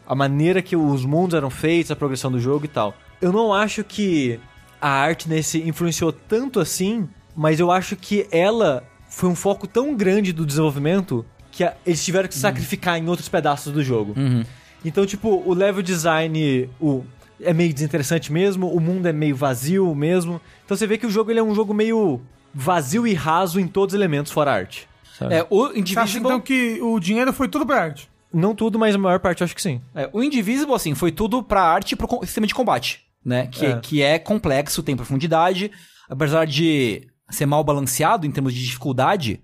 A 0.08 0.16
maneira 0.16 0.62
que 0.62 0.76
os 0.76 1.06
mundos 1.06 1.36
eram 1.36 1.50
feitos, 1.50 1.92
a 1.92 1.96
progressão 1.96 2.32
do 2.32 2.40
jogo 2.40 2.66
e 2.66 2.68
tal. 2.68 2.94
Eu 3.22 3.32
não 3.32 3.54
acho 3.54 3.84
que 3.84 4.40
a 4.82 4.90
arte 4.90 5.30
nesse 5.30 5.60
influenciou 5.62 6.12
tanto 6.12 6.60
assim, 6.60 7.08
mas 7.36 7.60
eu 7.60 7.72
acho 7.72 7.96
que 7.96 8.28
ela 8.32 8.84
foi 9.08 9.30
um 9.30 9.36
foco 9.36 9.68
tão 9.68 9.96
grande 9.96 10.34
do 10.34 10.46
desenvolvimento 10.46 11.24
que 11.52 11.70
eles 11.86 12.04
tiveram 12.04 12.28
que 12.28 12.36
sacrificar 12.36 12.98
em 12.98 13.08
outros 13.08 13.28
pedaços 13.28 13.74
do 13.74 13.84
jogo. 13.84 14.16
Então, 14.84 15.06
tipo, 15.06 15.44
o 15.46 15.54
level 15.54 15.84
design 15.84 16.70
o, 16.80 17.04
é 17.44 17.54
meio 17.54 17.74
desinteressante 17.74 18.32
mesmo, 18.32 18.74
o 18.74 18.80
mundo 18.80 19.08
é 19.08 19.14
meio 19.14 19.36
vazio 19.36 19.94
mesmo. 19.94 20.42
Então 20.66 20.76
você 20.76 20.88
vê 20.88 20.98
que 20.98 21.06
o 21.06 21.10
jogo 21.10 21.32
ele 21.32 21.40
é 21.40 21.44
um 21.44 21.54
jogo 21.54 21.74
meio 21.74 22.22
vazio 22.54 23.06
e 23.06 23.14
raso 23.14 23.60
em 23.60 23.68
todos 23.68 23.94
os 23.94 24.00
elementos 24.00 24.32
fora 24.32 24.52
arte. 24.54 24.88
sabe? 25.18 25.36
É, 25.36 25.46
o 25.50 25.68
Você 25.68 25.70
acha 25.70 25.80
Indivisible... 25.80 26.28
então 26.28 26.40
que 26.40 26.80
o 26.82 27.00
dinheiro 27.00 27.34
foi 27.34 27.48
tudo 27.48 27.66
pra 27.66 27.82
arte? 27.84 28.10
Não 28.34 28.56
tudo, 28.56 28.80
mas 28.80 28.96
a 28.96 28.98
maior 28.98 29.20
parte 29.20 29.42
eu 29.42 29.46
acho 29.46 29.56
que 29.56 29.62
sim. 29.62 29.82
É, 29.94 30.10
o 30.14 30.24
Indivisible, 30.24 30.74
assim, 30.74 30.96
foi 30.96 31.12
tudo 31.12 31.44
pra 31.44 31.62
arte 31.62 31.94
e 31.94 31.96
pro 31.96 32.08
sistema 32.22 32.48
de 32.48 32.54
combate, 32.54 33.02
né? 33.24 33.48
Que 33.48 33.66
é. 33.66 33.80
que 33.80 34.02
é 34.02 34.18
complexo, 34.18 34.82
tem 34.82 34.96
profundidade. 34.96 35.70
Apesar 36.10 36.46
de 36.46 37.08
ser 37.30 37.46
mal 37.46 37.64
balanceado 37.64 38.26
em 38.26 38.32
termos 38.32 38.54
de 38.54 38.64
dificuldade, 38.64 39.42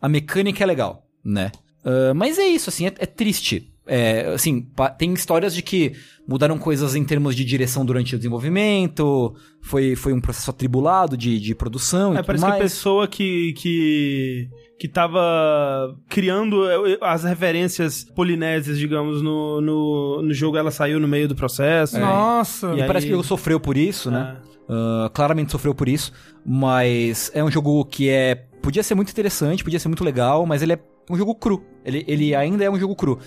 a 0.00 0.08
mecânica 0.08 0.62
é 0.62 0.66
legal, 0.66 1.04
né? 1.24 1.50
Ah, 1.84 2.12
mas 2.14 2.38
é 2.38 2.46
isso, 2.46 2.68
assim, 2.70 2.86
é, 2.86 2.92
é 2.98 3.06
triste. 3.06 3.66
É, 3.86 4.26
assim, 4.34 4.66
tem 4.98 5.12
histórias 5.14 5.52
de 5.52 5.62
que 5.62 5.94
mudaram 6.28 6.56
coisas 6.58 6.94
em 6.94 7.02
termos 7.04 7.34
de 7.34 7.44
direção 7.44 7.84
durante 7.84 8.14
o 8.14 8.18
desenvolvimento, 8.18 9.34
foi, 9.62 9.96
foi 9.96 10.12
um 10.12 10.20
processo 10.20 10.48
atribulado 10.50 11.16
de, 11.16 11.40
de 11.40 11.54
produção 11.56 12.12
e 12.14 12.18
É, 12.18 12.18
tudo 12.18 12.26
parece 12.26 12.44
que 12.44 12.46
a 12.46 12.50
mais. 12.50 12.62
pessoa 12.62 13.08
que, 13.08 13.52
que, 13.54 14.48
que 14.78 14.86
tava 14.86 15.96
criando 16.08 16.70
eh, 16.70 16.98
as 17.00 17.24
referências 17.24 18.04
polinésias, 18.04 18.78
digamos, 18.78 19.22
no, 19.22 19.60
no, 19.60 20.22
no 20.22 20.32
jogo, 20.32 20.56
ela 20.56 20.70
saiu 20.70 21.00
no 21.00 21.08
meio 21.08 21.26
do 21.26 21.34
processo. 21.34 21.98
Nossa. 21.98 22.68
E 22.74 22.78
E 22.78 22.82
aí- 22.82 22.86
parece 22.86 23.06
que 23.06 23.12
o 23.12 23.16
jogo 23.16 23.26
sofreu 23.26 23.58
por 23.58 23.76
isso, 23.76 24.08
né? 24.10 24.36
É. 24.46 24.50
Ah, 24.72 25.10
claramente 25.12 25.50
sofreu 25.50 25.74
por 25.74 25.88
isso, 25.88 26.12
mas 26.46 27.30
é 27.34 27.42
um 27.42 27.50
jogo 27.50 27.84
que 27.84 28.08
é 28.08 28.46
podia 28.62 28.82
ser 28.82 28.94
muito 28.94 29.10
interessante, 29.10 29.64
podia 29.64 29.80
ser 29.80 29.88
muito 29.88 30.04
legal, 30.04 30.44
mas 30.46 30.62
ele 30.62 30.74
é 30.74 30.78
um 31.10 31.16
jogo 31.16 31.34
cru. 31.34 31.64
Ele, 31.84 32.04
ele 32.06 32.34
ainda 32.34 32.64
é 32.64 32.70
um 32.70 32.78
jogo 32.78 32.94
cru. 32.94 33.18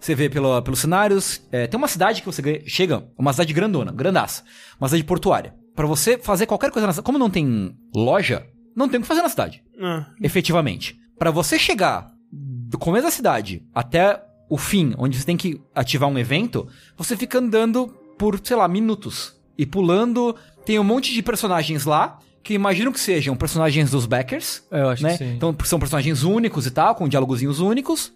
Você 0.00 0.14
vê 0.14 0.28
pelo, 0.28 0.60
pelos 0.62 0.80
cenários, 0.80 1.42
é, 1.52 1.66
tem 1.66 1.78
uma 1.78 1.88
cidade 1.88 2.20
que 2.20 2.26
você 2.26 2.62
chega, 2.66 3.04
uma 3.16 3.32
cidade 3.32 3.52
grandona, 3.52 3.92
grandaça, 3.92 4.42
uma 4.80 4.88
cidade 4.88 5.04
portuária. 5.04 5.54
Pra 5.74 5.86
você 5.86 6.18
fazer 6.18 6.46
qualquer 6.46 6.70
coisa 6.70 6.86
na 6.86 6.92
cidade, 6.92 7.06
como 7.06 7.18
não 7.18 7.30
tem 7.30 7.76
loja, 7.94 8.46
não 8.76 8.88
tem 8.88 8.98
o 8.98 9.02
que 9.02 9.08
fazer 9.08 9.22
na 9.22 9.28
cidade, 9.28 9.62
Ah, 9.80 10.06
efetivamente. 10.20 10.96
Pra 11.18 11.30
você 11.30 11.58
chegar 11.58 12.10
do 12.32 12.78
começo 12.78 13.04
da 13.04 13.10
cidade 13.10 13.64
até 13.74 14.22
o 14.50 14.58
fim, 14.58 14.94
onde 14.98 15.18
você 15.18 15.24
tem 15.24 15.36
que 15.36 15.60
ativar 15.74 16.08
um 16.08 16.18
evento, 16.18 16.66
você 16.96 17.16
fica 17.16 17.38
andando 17.38 17.88
por, 18.18 18.40
sei 18.42 18.56
lá, 18.56 18.68
minutos. 18.68 19.34
E 19.56 19.64
pulando. 19.64 20.34
Tem 20.64 20.78
um 20.78 20.84
monte 20.84 21.12
de 21.12 21.22
personagens 21.22 21.84
lá, 21.84 22.18
que 22.42 22.54
imagino 22.54 22.92
que 22.92 23.00
sejam 23.00 23.36
personagens 23.36 23.90
dos 23.90 24.06
backers. 24.06 24.62
Eu 24.70 24.88
acho 24.88 25.02
né? 25.02 25.12
que 25.12 25.18
sim. 25.18 25.34
Então 25.34 25.54
são 25.64 25.78
personagens 25.78 26.22
únicos 26.22 26.66
e 26.66 26.70
tal, 26.70 26.94
com 26.94 27.08
diálogozinhos 27.08 27.60
únicos. 27.60 28.12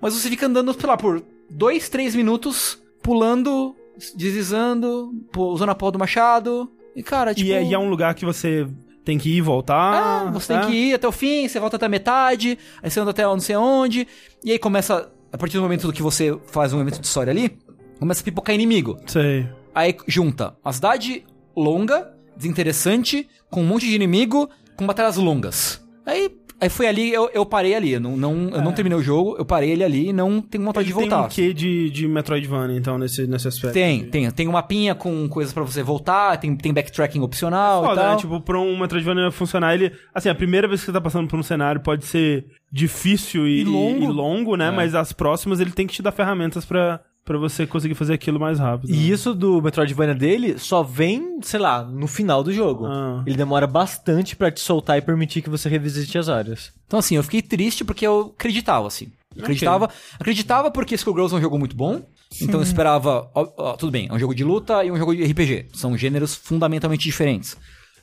Mas 0.00 0.14
você 0.14 0.28
fica 0.28 0.46
andando, 0.46 0.72
sei 0.72 0.86
lá, 0.88 0.96
por 0.96 1.22
dois, 1.48 1.88
três 1.88 2.14
minutos, 2.14 2.78
pulando, 3.02 3.74
deslizando, 4.14 5.12
usando 5.36 5.70
a 5.70 5.74
porra 5.74 5.92
do 5.92 5.98
machado. 5.98 6.70
E, 6.94 7.02
cara, 7.02 7.34
tipo. 7.34 7.48
e, 7.48 7.52
é, 7.52 7.62
e 7.62 7.74
é 7.74 7.78
um 7.78 7.88
lugar 7.88 8.14
que 8.14 8.24
você 8.24 8.66
tem 9.04 9.18
que 9.18 9.30
ir 9.30 9.36
e 9.36 9.40
voltar. 9.40 10.26
Ah, 10.26 10.30
você 10.30 10.54
tem 10.54 10.62
é. 10.62 10.66
que 10.66 10.72
ir 10.72 10.94
até 10.94 11.08
o 11.08 11.12
fim, 11.12 11.48
você 11.48 11.58
volta 11.58 11.76
até 11.76 11.86
a 11.86 11.88
metade, 11.88 12.58
aí 12.82 12.90
você 12.90 13.00
anda 13.00 13.10
até 13.10 13.22
não 13.22 13.40
sei 13.40 13.54
aonde, 13.54 14.06
e 14.44 14.52
aí 14.52 14.58
começa, 14.58 15.10
a 15.32 15.38
partir 15.38 15.56
do 15.56 15.62
momento 15.62 15.92
que 15.92 16.02
você 16.02 16.38
faz 16.46 16.72
um 16.72 16.80
evento 16.80 17.00
de 17.00 17.06
história 17.06 17.30
ali, 17.30 17.58
começa 17.98 18.20
a 18.20 18.24
pipocar 18.24 18.54
inimigo. 18.54 18.98
Sei. 19.06 19.48
Aí 19.74 19.96
junta 20.06 20.54
uma 20.64 20.72
cidade 20.72 21.24
longa, 21.56 22.12
desinteressante, 22.36 23.28
com 23.50 23.62
um 23.62 23.66
monte 23.66 23.86
de 23.86 23.94
inimigo, 23.94 24.48
com 24.76 24.86
batalhas 24.86 25.16
longas. 25.16 25.82
Aí, 26.06 26.30
aí 26.60 26.68
foi 26.68 26.86
ali, 26.88 27.12
eu, 27.12 27.30
eu 27.32 27.44
parei 27.46 27.74
ali, 27.74 27.92
eu 27.92 28.00
não, 28.00 28.16
não, 28.16 28.48
eu 28.50 28.62
não 28.62 28.72
terminei 28.72 28.98
o 28.98 29.02
jogo, 29.02 29.36
eu 29.38 29.44
parei 29.44 29.70
ele 29.70 29.84
ali 29.84 30.08
e 30.08 30.12
não 30.12 30.40
tenho 30.40 30.64
vontade 30.64 30.86
de 30.88 30.94
Tem 30.94 31.02
voltar. 31.08 31.26
um 31.26 31.28
quê 31.28 31.52
de, 31.52 31.90
de 31.90 32.08
Metroidvania, 32.08 32.76
então, 32.76 32.98
nesse, 32.98 33.26
nesse 33.26 33.46
aspecto? 33.48 33.74
Tem, 33.74 34.04
tem, 34.04 34.30
tem 34.30 34.48
um 34.48 34.52
mapinha 34.52 34.94
com 34.94 35.28
coisas 35.28 35.52
pra 35.52 35.62
você 35.62 35.82
voltar, 35.82 36.36
tem, 36.38 36.56
tem 36.56 36.72
backtracking 36.72 37.20
opcional 37.20 37.84
e 37.84 37.88
Foda, 37.88 38.00
tal. 38.00 38.10
né? 38.12 38.16
Tipo, 38.16 38.40
pra 38.40 38.58
um 38.58 38.78
Metroidvania 38.78 39.30
funcionar, 39.30 39.74
ele... 39.74 39.92
Assim, 40.14 40.28
a 40.28 40.34
primeira 40.34 40.66
vez 40.66 40.80
que 40.80 40.86
você 40.86 40.92
tá 40.92 41.00
passando 41.00 41.28
por 41.28 41.38
um 41.38 41.42
cenário 41.42 41.80
pode 41.80 42.04
ser 42.06 42.46
difícil 42.72 43.46
e, 43.46 43.60
E 43.60 43.64
longo. 43.64 44.04
e 44.04 44.06
longo, 44.06 44.56
né? 44.56 44.68
É. 44.68 44.70
Mas 44.70 44.94
as 44.94 45.12
próximas 45.12 45.60
ele 45.60 45.70
tem 45.72 45.86
que 45.86 45.92
te 45.94 46.02
dar 46.02 46.12
ferramentas 46.12 46.64
pra, 46.64 47.00
pra 47.24 47.38
você 47.38 47.66
conseguir 47.66 47.94
fazer 47.94 48.14
aquilo 48.14 48.40
mais 48.40 48.58
rápido. 48.58 48.92
E 48.92 49.10
isso 49.10 49.34
do 49.34 49.62
Metroidvania 49.62 50.14
dele 50.14 50.58
só 50.58 50.82
vem, 50.82 51.38
sei 51.42 51.60
lá, 51.60 51.84
no 51.84 52.06
final 52.06 52.42
do 52.42 52.52
jogo. 52.52 52.86
Ah. 52.86 53.22
Ele 53.26 53.36
demora 53.36 53.66
bastante 53.66 54.34
pra 54.34 54.50
te 54.50 54.60
soltar 54.60 54.98
e 54.98 55.02
permitir 55.02 55.42
que 55.42 55.50
você 55.50 55.68
revisite 55.68 56.18
as 56.18 56.28
áreas. 56.28 56.72
Então, 56.86 56.98
assim, 56.98 57.16
eu 57.16 57.22
fiquei 57.22 57.42
triste 57.42 57.84
porque 57.84 58.06
eu 58.06 58.32
acreditava, 58.36 58.86
assim. 58.86 59.12
Acreditava, 59.38 59.88
acreditava 60.18 60.70
porque 60.70 60.94
Skullgirls 60.96 61.32
é 61.32 61.38
um 61.38 61.40
jogo 61.40 61.58
muito 61.58 61.76
bom. 61.76 62.02
Então 62.40 62.60
eu 62.60 62.64
esperava. 62.64 63.30
ó, 63.34 63.48
ó, 63.56 63.76
tudo 63.76 63.92
bem, 63.92 64.08
é 64.08 64.12
um 64.12 64.18
jogo 64.18 64.34
de 64.34 64.44
luta 64.44 64.84
e 64.84 64.90
um 64.90 64.96
jogo 64.96 65.14
de 65.14 65.24
RPG. 65.24 65.68
São 65.72 65.96
gêneros 65.96 66.34
fundamentalmente 66.34 67.04
diferentes. 67.04 67.56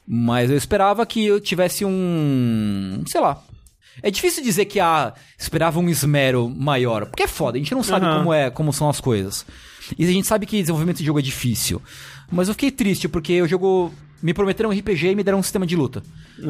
Mas 0.08 0.50
eu 0.50 0.56
esperava 0.56 1.06
que 1.06 1.26
eu 1.26 1.40
tivesse 1.40 1.84
um. 1.84 3.04
sei 3.06 3.20
lá. 3.20 3.44
É 4.02 4.12
difícil 4.12 4.44
dizer 4.44 4.66
que 4.66 4.80
ah, 4.80 5.14
esperava 5.38 5.80
um 5.80 5.90
esmero 5.90 6.50
maior. 6.50 7.06
Porque 7.06 7.24
é 7.24 7.28
foda, 7.28 7.58
a 7.58 7.60
gente 7.60 7.74
não 7.74 7.84
sabe 7.84 8.06
Aham. 8.06 8.18
como, 8.20 8.34
é, 8.34 8.50
como 8.50 8.72
são 8.74 8.90
as 8.90 9.00
coisas. 9.02 9.46
E 9.98 10.04
a 10.06 10.12
gente 10.12 10.28
sabe 10.28 10.46
que 10.46 10.60
desenvolvimento 10.60 10.98
de 10.98 11.06
jogo 11.06 11.20
é 11.20 11.22
difícil. 11.22 11.82
Mas 12.32 12.48
eu 12.48 12.54
fiquei 12.54 12.72
triste 12.72 13.08
porque 13.08 13.42
o 13.42 13.48
jogo. 13.48 13.94
Me 14.22 14.34
prometeram 14.34 14.72
um 14.72 14.74
RPG 14.74 15.10
e 15.12 15.16
me 15.16 15.24
deram 15.24 15.38
um 15.38 15.44
sistema 15.44 15.66
de 15.66 15.76
luta. 15.76 16.02
É. 16.40 16.44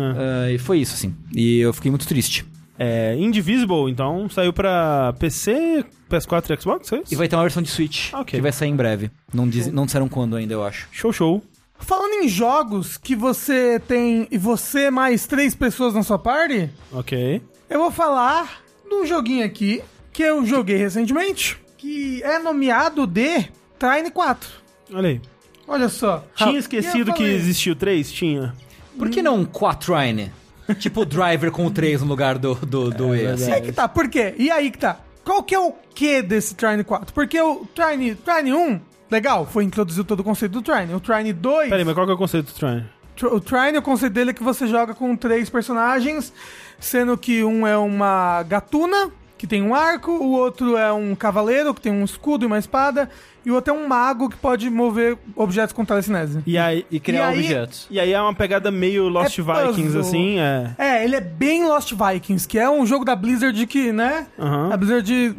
Ah, 0.47 0.51
e 0.53 0.57
foi 0.57 0.79
isso, 0.79 0.93
assim. 0.93 1.13
E 1.35 1.59
eu 1.59 1.73
fiquei 1.73 1.91
muito 1.91 2.07
triste. 2.07 2.45
É, 2.79 3.15
Indivisible, 3.17 3.89
então, 3.89 4.29
saiu 4.29 4.53
pra 4.53 5.13
PC, 5.19 5.83
PS4 6.09 6.55
e 6.55 6.61
Xbox, 6.61 6.93
é 6.93 6.97
isso? 6.97 7.13
E 7.13 7.15
vai 7.17 7.27
ter 7.27 7.35
uma 7.35 7.41
versão 7.41 7.61
de 7.61 7.69
Switch 7.69 8.13
Ok. 8.13 8.37
que 8.37 8.41
vai 8.41 8.51
sair 8.51 8.69
em 8.69 8.75
breve. 8.75 9.09
Não, 9.33 9.49
diz, 9.49 9.67
não 9.67 9.85
disseram 9.85 10.07
quando 10.07 10.35
ainda, 10.35 10.53
eu 10.53 10.63
acho. 10.63 10.87
Show, 10.91 11.11
show. 11.11 11.43
Falando 11.79 12.23
em 12.23 12.27
jogos 12.27 12.97
que 12.97 13.15
você 13.15 13.79
tem 13.87 14.27
e 14.29 14.37
você 14.37 14.89
mais 14.89 15.25
três 15.25 15.55
pessoas 15.55 15.93
na 15.93 16.03
sua 16.03 16.19
party, 16.19 16.69
Ok. 16.91 17.41
eu 17.69 17.79
vou 17.79 17.91
falar 17.91 18.61
de 18.87 18.93
um 18.93 19.05
joguinho 19.05 19.45
aqui 19.45 19.81
que 20.11 20.23
eu 20.23 20.45
joguei 20.45 20.77
recentemente, 20.77 21.57
que 21.77 22.21
é 22.23 22.39
nomeado 22.39 23.05
de 23.07 23.47
Trine 23.79 24.11
4. 24.11 24.49
Olha 24.93 25.09
aí. 25.09 25.21
Olha 25.67 25.87
só. 25.89 26.25
Tinha 26.35 26.51
eu 26.53 26.57
esquecido 26.59 27.11
que 27.13 27.19
falei, 27.19 27.35
existia 27.35 27.73
o 27.73 27.75
3? 27.75 28.11
Tinha. 28.11 28.55
Por 28.97 29.09
que 29.09 29.21
não 29.21 29.45
Quatrine? 29.45 30.31
tipo 30.79 31.01
o 31.01 31.05
Driver 31.05 31.51
com 31.51 31.65
o 31.65 31.71
3 31.71 32.01
no 32.01 32.07
lugar 32.07 32.37
do, 32.37 32.55
do, 32.55 32.89
do 32.89 33.15
E, 33.15 33.25
assim. 33.27 33.51
Aí 33.51 33.61
que 33.61 33.71
tá, 33.71 33.87
por 33.87 34.09
quê? 34.09 34.33
E 34.37 34.49
aí 34.49 34.71
que 34.71 34.77
tá. 34.79 34.99
Qual 35.23 35.43
que 35.43 35.53
é 35.53 35.59
o 35.59 35.73
que 35.93 36.21
desse 36.21 36.55
Trine 36.55 36.83
4? 36.83 37.13
Porque 37.13 37.39
o 37.39 37.65
Trine, 37.75 38.15
Trine 38.15 38.53
1, 38.53 38.81
legal, 39.09 39.45
foi 39.45 39.63
introduzido 39.63 40.03
todo 40.03 40.19
o 40.19 40.23
conceito 40.23 40.53
do 40.53 40.61
Trine. 40.61 40.93
O 40.93 40.99
Trine 40.99 41.33
2, 41.33 41.69
Peraí, 41.69 41.85
mas 41.85 41.93
qual 41.93 42.05
que 42.05 42.11
é 42.11 42.15
o 42.15 42.17
conceito 42.17 42.47
do 42.47 42.53
Trine? 42.53 42.85
Tr- 43.15 43.27
o 43.27 43.39
Trine, 43.39 43.77
o 43.77 43.81
conceito 43.81 44.13
dele 44.13 44.29
é 44.31 44.33
que 44.33 44.43
você 44.43 44.67
joga 44.67 44.93
com 44.93 45.15
três 45.15 45.49
personagens, 45.49 46.31
sendo 46.79 47.17
que 47.17 47.43
um 47.43 47.65
é 47.65 47.77
uma 47.77 48.43
gatuna, 48.43 49.09
que 49.37 49.45
tem 49.47 49.61
um 49.61 49.73
arco, 49.75 50.11
o 50.11 50.31
outro 50.31 50.75
é 50.77 50.91
um 50.91 51.13
cavaleiro, 51.15 51.73
que 51.73 51.81
tem 51.81 51.91
um 51.91 52.03
escudo 52.03 52.45
e 52.45 52.47
uma 52.47 52.57
espada, 52.57 53.09
e 53.45 53.51
o 53.51 53.53
outro 53.55 53.73
é 53.73 53.77
um 53.77 53.87
mago 53.87 54.29
que 54.29 54.35
pode 54.35 54.69
mover 54.69 55.17
objetos 55.35 55.73
com 55.73 55.85
telecinese. 55.85 56.41
E 56.45 56.57
aí, 56.57 56.85
E 56.91 56.99
criar 56.99 57.31
E 57.33 57.39
aí- 57.39 57.39
objetos. 57.45 57.87
e 57.89 57.99
aí 57.99 58.11
é 58.13 58.19
uma 58.21 58.33
pegada 58.33 58.69
meio 58.71 59.07
Lost 59.07 59.37
É 59.39 59.41
Vikings, 59.41 59.83
puzzle. 59.83 60.01
assim, 60.01 60.39
é... 60.39 60.75
É, 60.77 61.03
ele 61.03 61.15
é 61.15 61.21
bem 61.21 61.65
Lost 61.65 61.93
Vikings, 61.93 62.47
que 62.47 62.59
é 62.59 62.69
um 62.69 62.85
jogo 62.85 63.05
da 63.05 63.15
Blizzard 63.15 63.65
que, 63.67 63.91
né? 63.93 64.27
Aham. 64.39 64.73
A 64.73 64.77
Blizzard, 64.77 65.35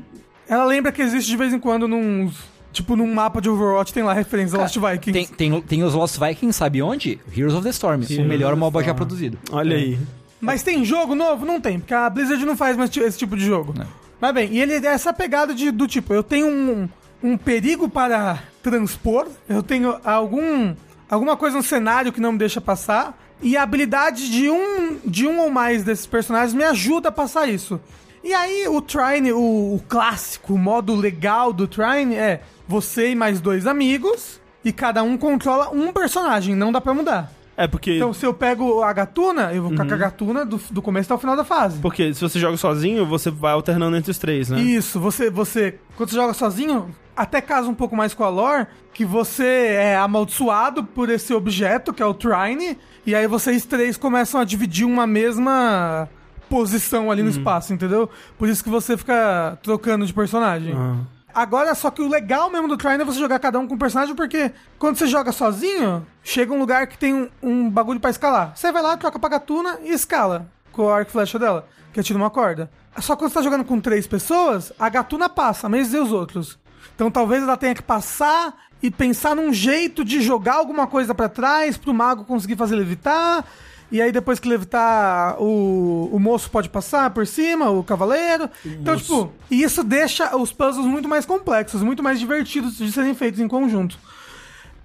ela 0.48 0.64
lembra 0.64 0.90
que 0.90 1.02
existe 1.02 1.28
de 1.28 1.36
vez 1.36 1.52
em 1.52 1.58
quando 1.58 1.86
num... 1.86 2.30
Tipo, 2.78 2.94
num 2.94 3.12
mapa 3.12 3.40
de 3.40 3.50
Overwatch 3.50 3.92
tem 3.92 4.04
lá 4.04 4.12
referência 4.12 4.56
a 4.56 4.62
Lost 4.62 4.76
Vikings. 4.76 5.12
Tem, 5.12 5.26
tem, 5.50 5.60
tem 5.60 5.82
os 5.82 5.94
Lost 5.94 6.16
Vikings, 6.16 6.56
sabe 6.56 6.80
onde? 6.80 7.18
Heroes 7.36 7.52
of 7.52 7.64
the 7.64 7.70
Storm. 7.70 8.02
o 8.02 8.24
melhor 8.24 8.54
MOBA 8.54 8.84
já 8.84 8.94
produzido. 8.94 9.36
Olha 9.50 9.76
aí. 9.76 9.98
Mas 10.40 10.62
tem 10.62 10.84
jogo 10.84 11.16
novo? 11.16 11.44
Não 11.44 11.60
tem, 11.60 11.80
porque 11.80 11.92
a 11.92 12.08
Blizzard 12.08 12.46
não 12.46 12.56
faz 12.56 12.76
mais 12.76 12.96
esse 12.96 13.18
tipo 13.18 13.36
de 13.36 13.44
jogo. 13.44 13.74
Mas 14.20 14.32
bem, 14.32 14.52
e 14.52 14.60
ele 14.60 14.74
é 14.74 14.86
essa 14.86 15.12
pegada 15.12 15.52
de, 15.52 15.72
do 15.72 15.88
tipo, 15.88 16.14
eu 16.14 16.22
tenho 16.22 16.46
um, 16.46 16.88
um 17.20 17.36
perigo 17.36 17.88
para 17.88 18.44
transpor, 18.62 19.26
eu 19.48 19.60
tenho 19.60 19.98
algum 20.04 20.72
alguma 21.10 21.36
coisa 21.36 21.56
no 21.56 21.62
cenário 21.64 22.12
que 22.12 22.20
não 22.20 22.30
me 22.30 22.38
deixa 22.38 22.60
passar, 22.60 23.18
e 23.42 23.56
a 23.56 23.64
habilidade 23.64 24.30
de 24.30 24.48
um, 24.48 24.98
de 25.04 25.26
um 25.26 25.40
ou 25.40 25.50
mais 25.50 25.82
desses 25.82 26.06
personagens 26.06 26.54
me 26.54 26.62
ajuda 26.62 27.08
a 27.08 27.12
passar 27.12 27.48
isso. 27.48 27.80
E 28.22 28.32
aí 28.32 28.68
o 28.68 28.80
Trine, 28.80 29.32
o, 29.32 29.74
o 29.74 29.82
clássico, 29.88 30.54
o 30.54 30.58
modo 30.58 30.94
legal 30.94 31.52
do 31.52 31.66
Trine 31.66 32.14
é 32.14 32.40
você 32.68 33.12
e 33.12 33.14
mais 33.14 33.40
dois 33.40 33.66
amigos, 33.66 34.40
e 34.64 34.72
cada 34.72 35.02
um 35.02 35.16
controla 35.16 35.70
um 35.70 35.92
personagem, 35.92 36.54
não 36.54 36.70
dá 36.70 36.80
pra 36.80 36.94
mudar. 36.94 37.32
É, 37.56 37.66
porque. 37.66 37.96
Então, 37.96 38.12
se 38.12 38.24
eu 38.24 38.32
pego 38.32 38.84
a 38.84 38.92
gatuna, 38.92 39.52
eu 39.52 39.62
vou 39.62 39.72
ficar 39.72 39.84
com 39.84 39.94
a 39.94 39.96
gatuna 39.96 40.46
do, 40.46 40.60
do 40.70 40.80
começo 40.80 41.08
até 41.08 41.14
o 41.16 41.18
final 41.18 41.36
da 41.36 41.42
fase. 41.42 41.80
Porque 41.80 42.14
se 42.14 42.20
você 42.20 42.38
joga 42.38 42.56
sozinho, 42.56 43.04
você 43.04 43.32
vai 43.32 43.52
alternando 43.52 43.96
entre 43.96 44.12
os 44.12 44.18
três, 44.18 44.48
né? 44.48 44.60
Isso, 44.60 45.00
você, 45.00 45.28
você, 45.28 45.80
quando 45.96 46.10
você 46.10 46.14
joga 46.14 46.32
sozinho, 46.34 46.94
até 47.16 47.40
casa 47.40 47.68
um 47.68 47.74
pouco 47.74 47.96
mais 47.96 48.14
com 48.14 48.22
a 48.22 48.28
lore, 48.28 48.68
que 48.94 49.04
você 49.04 49.74
é 49.74 49.96
amaldiçoado 49.96 50.84
por 50.84 51.10
esse 51.10 51.34
objeto, 51.34 51.92
que 51.92 52.00
é 52.00 52.06
o 52.06 52.14
Trine, 52.14 52.78
e 53.04 53.12
aí 53.12 53.26
vocês 53.26 53.64
três 53.64 53.96
começam 53.96 54.40
a 54.40 54.44
dividir 54.44 54.86
uma 54.86 55.04
mesma 55.04 56.08
posição 56.48 57.10
ali 57.10 57.24
no 57.24 57.28
espaço, 57.28 57.74
entendeu? 57.74 58.08
Por 58.38 58.48
isso 58.48 58.62
que 58.62 58.70
você 58.70 58.96
fica 58.96 59.58
trocando 59.64 60.06
de 60.06 60.14
personagem. 60.14 60.74
Ah. 60.76 61.17
Agora, 61.34 61.74
só 61.74 61.90
que 61.90 62.02
o 62.02 62.08
legal 62.08 62.50
mesmo 62.50 62.68
do 62.68 62.76
Trine 62.76 63.02
é 63.02 63.04
você 63.04 63.18
jogar 63.18 63.38
cada 63.38 63.58
um 63.58 63.66
com 63.66 63.74
um 63.74 63.78
personagem, 63.78 64.14
porque 64.14 64.50
quando 64.78 64.96
você 64.96 65.06
joga 65.06 65.30
sozinho, 65.30 66.06
chega 66.22 66.52
um 66.52 66.58
lugar 66.58 66.86
que 66.86 66.98
tem 66.98 67.14
um, 67.14 67.28
um 67.42 67.70
bagulho 67.70 68.00
pra 68.00 68.10
escalar. 68.10 68.56
Você 68.56 68.72
vai 68.72 68.82
lá, 68.82 68.96
troca 68.96 69.18
pra 69.18 69.28
gatuna 69.28 69.78
e 69.84 69.90
escala 69.90 70.50
com 70.72 70.88
a 70.88 70.96
arco 70.96 71.10
flecha 71.10 71.38
dela, 71.38 71.68
que 71.92 72.00
atira 72.00 72.18
uma 72.18 72.30
corda. 72.30 72.70
Só 72.98 73.14
quando 73.14 73.30
você 73.30 73.38
tá 73.38 73.42
jogando 73.42 73.64
com 73.64 73.80
três 73.80 74.06
pessoas, 74.06 74.72
a 74.78 74.88
gatuna 74.88 75.28
passa, 75.28 75.68
mas 75.68 75.92
e 75.92 75.98
os 75.98 76.12
outros? 76.12 76.58
Então 76.94 77.10
talvez 77.10 77.42
ela 77.42 77.56
tenha 77.56 77.74
que 77.74 77.82
passar 77.82 78.54
e 78.82 78.90
pensar 78.90 79.34
num 79.34 79.52
jeito 79.52 80.04
de 80.04 80.20
jogar 80.20 80.54
alguma 80.54 80.86
coisa 80.86 81.14
pra 81.14 81.28
trás 81.28 81.76
pro 81.76 81.94
mago 81.94 82.24
conseguir 82.24 82.56
fazer 82.56 82.76
levitar. 82.76 83.44
E 83.90 84.02
aí 84.02 84.12
depois 84.12 84.38
que 84.38 84.48
levitar, 84.48 85.40
o, 85.40 86.10
o 86.12 86.18
moço 86.18 86.50
pode 86.50 86.68
passar 86.68 87.10
por 87.10 87.26
cima, 87.26 87.70
o 87.70 87.82
cavaleiro. 87.82 88.50
então, 88.64 88.94
moço. 88.94 89.04
tipo, 89.04 89.32
e 89.50 89.62
isso 89.62 89.82
deixa 89.82 90.36
os 90.36 90.52
puzzles 90.52 90.86
muito 90.86 91.08
mais 91.08 91.24
complexos, 91.24 91.82
muito 91.82 92.02
mais 92.02 92.20
divertidos 92.20 92.76
de 92.76 92.92
serem 92.92 93.14
feitos 93.14 93.40
em 93.40 93.48
conjunto. 93.48 93.98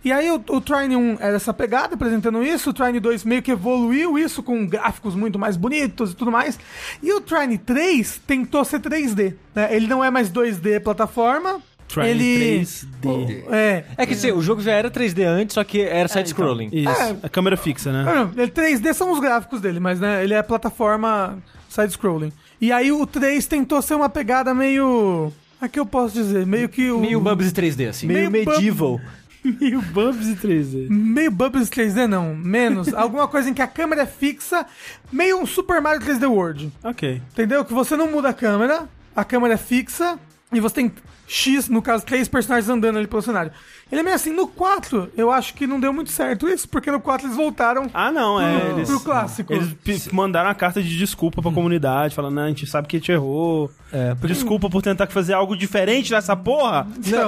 E 0.03 0.11
aí 0.11 0.29
o, 0.29 0.35
o 0.35 0.59
Trine 0.59 0.97
1 0.97 1.17
era 1.19 1.37
essa 1.37 1.53
pegada, 1.53 1.95
apresentando 1.95 2.43
isso, 2.43 2.71
o 2.71 2.73
Trine 2.73 2.99
2 2.99 3.23
meio 3.23 3.41
que 3.41 3.51
evoluiu 3.51 4.19
isso 4.19 4.43
com 4.43 4.67
gráficos 4.67 5.15
muito 5.15 5.39
mais 5.39 5.55
bonitos 5.55 6.11
e 6.11 6.15
tudo 6.15 6.29
mais. 6.29 6.59
E 7.01 7.13
o 7.13 7.21
Trine 7.21 7.57
3 7.57 8.21
tentou 8.27 8.65
ser 8.65 8.81
3D, 8.81 9.35
né? 9.55 9.73
Ele 9.73 9.87
não 9.87 10.03
é 10.03 10.11
mais 10.11 10.29
2D 10.29 10.81
plataforma. 10.81 11.61
Ele 12.01 12.61
3D. 12.61 13.43
É, 13.51 13.83
É 13.97 14.05
que 14.05 14.13
assim, 14.13 14.31
o 14.31 14.41
jogo 14.41 14.61
já 14.61 14.71
era 14.71 14.89
3D 14.89 15.23
antes, 15.25 15.53
só 15.53 15.63
que 15.63 15.81
era 15.81 16.07
side-scrolling. 16.07 16.69
Isso. 16.71 16.89
É. 16.89 17.15
A 17.23 17.29
câmera 17.29 17.55
fixa, 17.57 17.91
né? 17.91 18.05
Ah, 18.07 18.15
não, 18.15 18.31
ele 18.41 18.51
3D 18.51 18.93
são 18.93 19.11
os 19.11 19.19
gráficos 19.19 19.61
dele, 19.61 19.79
mas 19.79 19.99
né, 19.99 20.23
ele 20.23 20.33
é 20.33 20.41
plataforma 20.41 21.37
side-scrolling. 21.69 22.31
E 22.59 22.71
aí 22.71 22.91
o 22.91 23.05
3 23.05 23.45
tentou 23.45 23.81
ser 23.81 23.95
uma 23.95 24.09
pegada 24.09 24.53
meio. 24.53 25.31
Aqui 25.59 25.79
eu 25.79 25.85
posso 25.85 26.13
dizer, 26.13 26.45
meio 26.45 26.67
que 26.69 26.89
o. 26.91 26.99
Meio 26.99 27.19
Bubsy 27.19 27.51
3D, 27.51 27.89
assim. 27.89 28.07
Meio 28.07 28.29
meio 28.31 28.49
medieval. 28.49 28.99
Meio 29.43 29.81
Bubs 29.81 30.27
e 30.27 30.35
3D. 30.35 30.87
Meio 30.89 31.29
Bubbles 31.29 31.69
3D, 31.69 32.07
não. 32.07 32.33
Menos. 32.33 32.91
Alguma 32.95 33.27
coisa 33.27 33.49
em 33.49 33.53
que 33.53 33.61
a 33.61 33.67
câmera 33.67 34.03
é 34.03 34.05
fixa. 34.05 34.65
Meio 35.11 35.37
um 35.41 35.45
Super 35.45 35.81
Mario 35.81 35.99
3D 35.99 36.29
World. 36.29 36.71
Ok. 36.81 37.21
Entendeu? 37.33 37.65
Que 37.65 37.73
você 37.73 37.97
não 37.97 38.09
muda 38.09 38.29
a 38.29 38.33
câmera, 38.33 38.87
a 39.13 39.25
câmera 39.25 39.55
é 39.55 39.57
fixa. 39.57 40.17
E 40.53 40.59
você 40.59 40.75
tem 40.75 40.91
X, 41.27 41.67
no 41.69 41.81
caso, 41.81 42.05
três 42.05 42.27
personagens 42.27 42.69
andando 42.69 42.97
ali 42.97 43.07
pelo 43.07 43.21
cenário. 43.21 43.51
Ele 43.91 44.01
é 44.01 44.03
meio 44.03 44.15
assim, 44.15 44.31
no 44.31 44.47
4, 44.47 45.11
eu 45.15 45.31
acho 45.31 45.53
que 45.53 45.65
não 45.67 45.79
deu 45.79 45.93
muito 45.93 46.09
certo 46.11 46.47
isso, 46.49 46.67
porque 46.67 46.89
no 46.91 46.99
4 46.99 47.27
eles 47.27 47.35
voltaram 47.37 47.87
Ah, 47.93 48.11
não, 48.11 48.39
é. 48.41 48.59
pro, 48.59 48.69
Eles, 48.77 48.89
pro 48.89 48.99
clássico. 48.99 49.53
eles 49.53 50.07
mandaram 50.11 50.49
a 50.49 50.55
carta 50.55 50.81
de 50.81 50.97
desculpa 50.97 51.41
pra 51.41 51.51
comunidade, 51.51 52.15
falando, 52.15 52.35
não, 52.35 52.43
a 52.43 52.47
gente 52.47 52.65
sabe 52.65 52.87
que 52.87 52.97
a 52.97 52.99
gente 52.99 53.11
errou. 53.11 53.69
É, 53.91 54.15
Desculpa 54.15 54.69
por 54.69 54.81
tentar 54.81 55.07
fazer 55.07 55.33
algo 55.33 55.55
diferente 55.55 56.11
nessa 56.11 56.35
porra. 56.35 56.87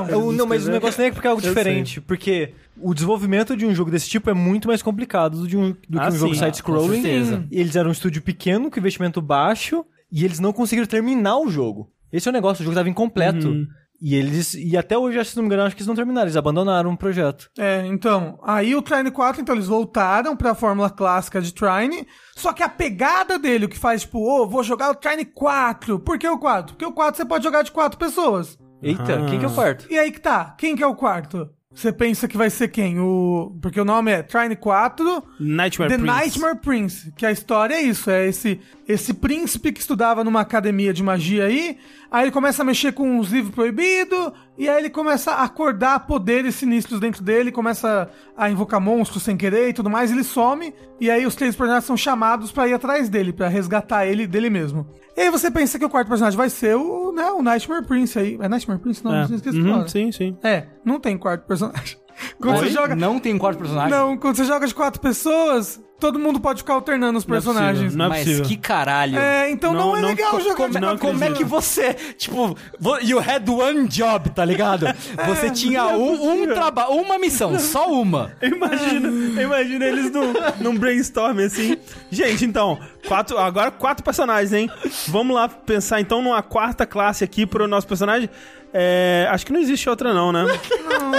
Não, 0.09 0.31
não, 0.31 0.45
mas 0.47 0.67
o 0.67 0.71
negócio 0.71 0.99
nem 0.99 1.09
é 1.09 1.11
porque 1.13 1.27
é 1.27 1.29
algo 1.29 1.43
Eu 1.43 1.49
diferente, 1.49 2.01
porque 2.01 2.53
o 2.79 2.93
desenvolvimento 2.93 3.55
de 3.55 3.65
um 3.65 3.73
jogo 3.75 3.91
desse 3.91 4.09
tipo 4.09 4.29
é 4.29 4.33
muito 4.33 4.67
mais 4.67 4.81
complicado 4.81 5.41
do, 5.41 5.47
de 5.47 5.55
um, 5.55 5.75
do 5.87 5.99
Ah, 5.99 6.07
que 6.09 6.15
um 6.15 6.17
jogo 6.19 6.33
sim. 6.33 6.39
side-scrolling. 6.41 7.01
Certeza. 7.01 7.45
E 7.51 7.59
Eles 7.59 7.75
eram 7.75 7.89
um 7.89 7.93
estúdio 7.93 8.21
pequeno, 8.23 8.71
com 8.71 8.79
investimento 8.79 9.21
baixo, 9.21 9.85
e 10.11 10.25
eles 10.25 10.39
não 10.39 10.51
conseguiram 10.51 10.87
terminar 10.87 11.37
o 11.37 11.49
jogo. 11.49 11.89
Esse 12.15 12.27
é 12.27 12.31
o 12.31 12.33
negócio, 12.33 12.61
o 12.61 12.65
jogo 12.65 12.73
estava 12.73 12.89
incompleto. 12.89 13.47
Uhum. 13.49 13.67
E 14.01 14.13
eles. 14.13 14.53
E 14.53 14.75
até 14.75 14.97
hoje, 14.97 15.23
se 15.23 15.35
não 15.37 15.43
me 15.43 15.47
engano, 15.47 15.63
acho 15.63 15.75
que 15.75 15.79
eles 15.81 15.87
não 15.87 15.95
terminaram, 15.95 16.25
eles 16.27 16.35
abandonaram 16.35 16.91
o 16.91 16.97
projeto. 16.97 17.49
É, 17.57 17.85
então, 17.87 18.37
aí 18.43 18.75
o 18.75 18.81
Trine 18.81 19.09
4, 19.09 19.41
então 19.41 19.55
eles 19.55 19.67
voltaram 19.67 20.35
pra 20.35 20.53
fórmula 20.53 20.89
clássica 20.89 21.41
de 21.41 21.53
Trine, 21.53 22.05
só 22.35 22.51
que 22.51 22.61
a 22.61 22.67
pegada 22.69 23.39
dele, 23.39 23.65
o 23.65 23.69
que 23.69 23.79
faz, 23.79 24.01
tipo, 24.01 24.19
ô, 24.19 24.47
vou 24.49 24.63
jogar 24.63 24.91
o 24.91 24.95
Trine 24.95 25.23
4. 25.23 25.97
Por 25.99 26.19
que 26.19 26.27
o 26.27 26.37
4? 26.37 26.73
Porque 26.75 26.85
o 26.85 26.91
4 26.91 27.17
você 27.17 27.25
pode 27.25 27.43
jogar 27.43 27.61
de 27.63 27.71
quatro 27.71 27.97
pessoas. 27.97 28.57
Eita, 28.83 29.15
Ah. 29.23 29.25
quem 29.29 29.39
que 29.39 29.45
é 29.45 29.47
o 29.47 29.53
quarto? 29.53 29.87
E 29.89 29.97
aí 29.97 30.11
que 30.11 30.19
tá, 30.19 30.53
quem 30.57 30.75
que 30.75 30.83
é 30.83 30.87
o 30.87 30.95
quarto? 30.95 31.49
Você 31.75 31.91
pensa 31.91 32.25
que 32.25 32.37
vai 32.37 32.49
ser 32.49 32.69
quem? 32.69 32.99
O... 32.99 33.53
Porque 33.61 33.79
o 33.79 33.85
nome 33.85 34.09
é 34.09 34.23
Trine 34.23 34.55
4, 34.55 35.23
Nightmare 35.39 35.91
The 35.91 35.97
Prince. 35.97 36.19
Nightmare 36.19 36.59
Prince, 36.59 37.11
que 37.17 37.25
a 37.25 37.31
história 37.31 37.75
é 37.75 37.81
isso, 37.81 38.09
é 38.09 38.25
esse 38.25 38.61
esse 38.87 39.13
príncipe 39.13 39.71
que 39.71 39.79
estudava 39.79 40.23
numa 40.23 40.41
academia 40.41 40.93
de 40.93 41.01
magia 41.01 41.45
aí, 41.45 41.77
aí 42.09 42.25
ele 42.25 42.31
começa 42.31 42.61
a 42.61 42.65
mexer 42.65 42.93
com 42.93 43.17
os 43.17 43.31
livros 43.31 43.53
proibidos, 43.53 44.31
e 44.57 44.69
aí 44.69 44.77
ele 44.79 44.89
começa 44.89 45.31
a 45.31 45.43
acordar 45.43 46.05
poderes 46.07 46.55
sinistros 46.55 46.99
dentro 46.99 47.23
dele, 47.23 47.51
começa 47.51 48.09
a 48.37 48.49
invocar 48.49 48.79
monstros 48.79 49.23
sem 49.23 49.35
querer 49.35 49.69
e 49.69 49.73
tudo 49.73 49.89
mais, 49.89 50.11
ele 50.11 50.23
some, 50.23 50.73
e 50.99 51.09
aí 51.11 51.25
os 51.25 51.35
três 51.35 51.55
personagens 51.55 51.85
são 51.85 51.97
chamados 51.97 52.51
pra 52.51 52.67
ir 52.67 52.73
atrás 52.73 53.09
dele, 53.09 53.33
pra 53.33 53.47
resgatar 53.47 54.05
ele 54.05 54.25
dele 54.27 54.49
mesmo. 54.49 54.87
E 55.17 55.21
aí 55.21 55.29
você 55.29 55.49
pensa 55.49 55.79
que 55.79 55.85
o 55.85 55.89
quarto 55.89 56.07
personagem 56.09 56.37
vai 56.37 56.49
ser 56.49 56.75
o, 56.75 57.11
né, 57.11 57.31
o 57.31 57.41
Nightmare 57.41 57.85
Prince 57.85 58.19
aí. 58.19 58.37
É 58.41 58.47
Nightmare 58.49 58.79
Prince? 58.79 59.03
Não, 59.03 59.13
É. 59.15 59.27
não 59.27 59.35
esqueci 59.35 59.59
Uhum, 59.61 59.73
agora. 59.73 59.87
sim, 59.87 60.11
sim. 60.11 60.37
É, 60.43 60.65
não 60.83 60.99
tem 60.99 61.17
quarto 61.17 61.45
personagem. 61.45 61.97
Quando 62.39 62.55
Oi? 62.59 62.65
você 62.65 62.69
joga, 62.69 62.95
Não 62.95 63.19
tem 63.19 63.33
um 63.33 63.37
quarto 63.37 63.57
personagem? 63.57 63.89
não, 63.91 64.17
quando 64.17 64.37
você 64.37 64.45
joga 64.45 64.65
de 64.67 64.73
quatro 64.73 65.01
pessoas, 65.01 65.81
todo 65.99 66.19
mundo 66.19 66.39
pode 66.39 66.59
ficar 66.59 66.73
alternando 66.73 67.17
os 67.17 67.25
Não 67.25 67.35
é 67.35 67.39
possível, 67.39 67.53
personagens. 67.55 67.95
Não 67.95 68.05
é 68.05 68.09
Mas 68.09 68.19
possível. 68.19 68.45
que 68.45 68.57
caralho. 68.57 69.17
É, 69.17 69.49
então 69.49 69.73
não, 69.73 69.87
Não- 69.87 69.97
é 69.97 70.01
não 70.01 70.07
legal 70.09 70.31
co- 70.31 70.39
jogar 70.39 70.55
como- 70.55 70.69
de 70.73 70.79
não 70.79 70.97
Como 70.97 71.23
é 71.23 71.31
que 71.31 71.43
você, 71.43 71.93
tipo, 72.17 72.57
you 73.01 73.19
had 73.19 73.47
one 73.49 73.87
job, 73.87 74.29
tá 74.31 74.43
ligado? 74.45 74.85
Você 75.27 75.49
tinha 75.49 75.85
um, 75.87 76.43
um 76.43 76.47
trabalho, 76.53 76.91
uma 76.91 77.17
missão, 77.17 77.57
só 77.59 77.89
uma. 77.91 78.33
Eu 78.41 78.49
imagino, 78.55 79.39
eu 79.39 79.47
imagino 79.47 79.83
eles 79.83 80.11
num, 80.11 80.33
num 80.59 80.77
brainstorm 80.77 81.39
assim. 81.39 81.77
Gente, 82.11 82.45
então, 82.45 82.79
quatro, 83.07 83.37
agora 83.37 83.71
quatro 83.71 84.03
personagens, 84.03 84.53
hein? 84.53 84.69
Vamos 85.07 85.35
lá 85.35 85.47
pensar 85.47 85.99
então 86.01 86.21
numa 86.21 86.41
quarta 86.43 86.85
classe 86.85 87.23
aqui 87.23 87.45
pro 87.45 87.67
nosso 87.67 87.87
personagem. 87.87 88.29
É, 88.77 89.25
acho 89.31 89.45
que 89.45 89.53
não 89.53 89.59
existe 89.61 89.89
outra, 89.89 90.13
não, 90.13 90.33
né? 90.33 90.43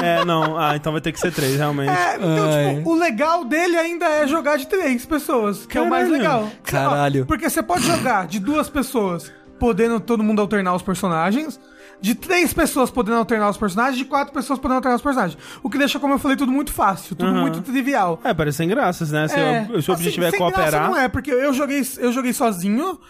É, 0.03 0.25
não. 0.27 0.59
Ah, 0.59 0.77
então 0.77 0.93
vai 0.93 1.01
ter 1.01 1.11
que 1.11 1.19
ser 1.19 1.33
três, 1.33 1.57
realmente. 1.57 1.89
É, 1.91 2.17
então, 2.17 2.51
Ai. 2.53 2.75
tipo, 2.77 2.91
o 2.91 2.95
legal 2.95 3.45
dele 3.47 3.77
ainda 3.79 4.05
é 4.07 4.27
jogar 4.27 4.59
de 4.59 4.67
três 4.67 5.07
pessoas, 5.07 5.65
que 5.65 5.79
é 5.79 5.81
o 5.81 5.89
mais 5.89 6.05
Caralho. 6.07 6.23
legal. 6.23 6.51
Caralho. 6.63 7.23
Ó, 7.23 7.27
Porque 7.27 7.49
você 7.49 7.63
pode 7.63 7.87
jogar 7.87 8.27
de 8.27 8.39
duas 8.39 8.69
pessoas, 8.69 9.33
podendo 9.59 9.99
todo 9.99 10.23
mundo 10.23 10.41
alternar 10.43 10.75
os 10.75 10.83
personagens, 10.83 11.59
de 11.99 12.15
três 12.15 12.53
pessoas 12.53 12.91
podendo 12.91 13.17
alternar 13.17 13.49
os 13.49 13.57
personagens, 13.57 13.97
de 13.97 14.05
quatro 14.05 14.35
pessoas 14.35 14.59
podendo 14.59 14.77
alternar 14.77 14.97
os 14.97 15.03
personagens. 15.03 15.39
O 15.63 15.71
que 15.71 15.79
deixa, 15.79 15.99
como 15.99 16.13
eu 16.13 16.19
falei, 16.19 16.37
tudo 16.37 16.53
muito 16.53 16.73
fácil, 16.75 17.17
tudo 17.17 17.31
Aham. 17.31 17.41
muito 17.41 17.63
trivial. 17.63 18.21
É, 18.23 18.35
parece 18.35 18.59
sem 18.59 18.69
graças, 18.69 19.11
né? 19.11 19.29
Se, 19.29 19.35
É, 19.41 19.63
o, 19.63 19.67
se 19.67 19.91
o 19.91 19.95
assim, 19.95 20.03
objetivo 20.03 20.27
é 20.27 20.31
sem 20.31 20.39
graça 20.41 20.55
cooperar. 20.57 20.91
não 20.91 20.99
é, 20.99 21.09
porque 21.09 21.31
eu 21.31 21.55
joguei, 21.55 21.81
eu 21.97 22.13
joguei 22.13 22.35
sozinho 22.35 23.01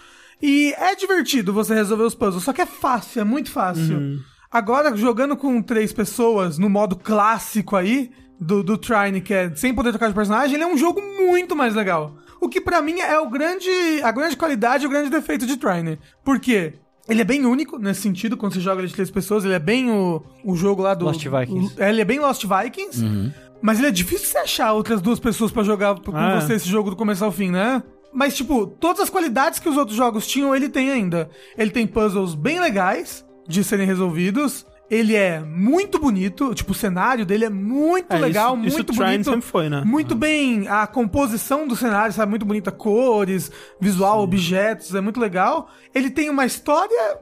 e 0.41 0.73
é 0.79 0.95
divertido 0.95 1.53
você 1.53 1.75
resolver 1.75 2.05
os 2.05 2.15
puzzles, 2.15 2.45
só 2.45 2.53
que 2.53 2.63
é 2.63 2.67
fácil, 2.67 3.23
é 3.23 3.25
muito 3.25 3.51
fácil. 3.51 3.97
Uhum. 3.97 4.21
Agora, 4.51 4.97
jogando 4.97 5.37
com 5.37 5.61
três 5.63 5.93
pessoas 5.93 6.59
no 6.59 6.69
modo 6.71 6.97
clássico 6.97 7.77
aí, 7.77 8.11
do, 8.39 8.63
do 8.63 8.77
Trine, 8.77 9.21
que 9.21 9.33
é 9.33 9.55
sem 9.55 9.75
poder 9.75 9.91
trocar 9.91 10.09
de 10.09 10.15
personagem, 10.15 10.55
ele 10.55 10.65
é 10.65 10.67
um 10.67 10.77
jogo 10.77 11.01
muito 11.01 11.57
mais 11.57 11.75
legal. 11.75 12.15
O 12.41 12.49
que 12.49 12.61
pra 12.61 12.83
mim 12.83 13.01
é 13.01 13.19
o 13.19 13.29
grande, 13.31 13.69
a 14.03 14.13
grande 14.13 14.37
qualidade 14.37 14.85
e 14.85 14.87
o 14.87 14.91
grande 14.91 15.09
defeito 15.11 15.47
de 15.47 15.57
Trine. 15.57 15.99
Por 16.25 16.39
quê? 16.39 16.75
Ele 17.09 17.21
é 17.23 17.25
bem 17.25 17.47
único 17.47 17.79
nesse 17.79 18.03
sentido, 18.03 18.37
quando 18.37 18.53
você 18.55 18.61
joga 18.61 18.81
ele 18.81 18.89
de 18.89 18.95
três 18.95 19.11
pessoas, 19.11 19.45
ele 19.45 19.55
é 19.55 19.59
bem 19.59 19.91
o, 19.91 20.23
o 20.45 20.55
jogo 20.57 20.83
lá 20.83 20.93
do... 20.93 21.05
Lost 21.07 21.25
Vikings. 21.27 21.75
o- 21.79 21.83
ele 21.83 22.01
é 22.01 22.05
bem 22.05 22.19
Lost 22.19 22.45
Vikings, 22.45 23.33
mas 23.63 23.79
ele 23.79 23.89
é 23.89 23.91
difícil 23.91 24.27
você 24.27 24.39
achar 24.39 24.73
outras 24.73 25.01
duas 25.01 25.19
pessoas 25.21 25.51
pra 25.53 25.63
jogar 25.63 25.95
com 26.01 26.15
Ah, 26.15 26.33
é. 26.37 26.41
você 26.41 26.55
esse 26.55 26.69
jogo 26.69 26.91
do 26.91 26.97
começo 26.97 27.25
ao 27.25 27.33
fim, 27.33 27.51
né? 27.51 27.83
Mas, 28.13 28.35
tipo, 28.37 28.67
todas 28.67 29.01
as 29.03 29.11
qualidades 29.11 29.59
que 29.59 29.69
os 29.69 29.77
outros 29.77 29.97
jogos 29.97 30.27
tinham, 30.27 30.55
ele 30.55 30.69
tem 30.69 30.91
ainda. 30.91 31.29
Ele 31.57 31.71
tem 31.71 31.87
puzzles 31.87 32.35
bem 32.35 32.59
legais 32.61 33.25
de 33.49 33.63
serem 33.65 33.87
resolvidos. 33.87 34.67
Ele 34.89 35.17
é 35.17 35.41
muito 35.41 35.99
bonito, 35.99 36.55
tipo, 36.55 36.71
o 36.71 36.75
cenário 36.75 37.27
dele 37.27 37.45
é 37.45 37.51
muito 37.51 38.13
É, 38.13 38.19
legal, 38.19 38.57
isso- 38.59 38.67
isso 38.69 38.77
muito 38.77 38.91
o 38.91 38.95
Trine 38.95 39.11
bonito. 39.11 39.25
sempre 39.31 39.41
foi, 39.47 39.69
né? 39.69 39.83
Muito 39.85 40.15
bem, 40.15 40.69
a 40.69 40.87
composição 40.87 41.67
do 41.67 41.75
cenário, 41.75 42.13
sabe? 42.13 42.31
Muito 42.31 42.47
bonita, 42.47 42.71
cores, 42.71 43.51
visual, 43.81 44.21
objetos, 44.23 44.95
é 44.95 45.01
muito 45.01 45.19
legal. 45.19 45.69
Ele 45.93 46.09
tem 46.09 46.31
uma 46.31 46.47
história 46.47 46.95
eh, 47.15 47.19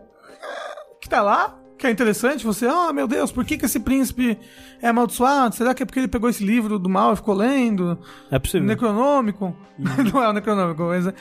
que 1.00 1.08
tá 1.08 1.22
lá, 1.22 1.58
que 1.78 1.86
é 1.86 1.90
interessante. 1.90 2.44
Você, 2.44 2.66
oh 2.66 2.92
meu 2.92 3.08
Deus, 3.08 3.32
por 3.32 3.46
que, 3.46 3.56
que 3.56 3.64
esse 3.64 3.80
príncipe 3.80 4.38
é 4.82 4.88
amaldiçoado? 4.88 5.54
Será 5.54 5.72
que 5.72 5.82
é 5.82 5.86
porque 5.86 6.00
ele 6.00 6.08
pegou 6.08 6.28
esse 6.28 6.44
livro 6.44 6.78
do 6.78 6.90
mal 6.90 7.14
e 7.14 7.16
ficou 7.16 7.34
lendo? 7.34 7.98
É 8.30 8.38
possível. 8.38 8.66
Necronômico. 8.68 9.56
Não 10.12 10.22
é 10.22 10.28
o 10.28 10.32
Necronômico, 10.34 10.82
mas. 10.82 11.06
é- 11.06 11.14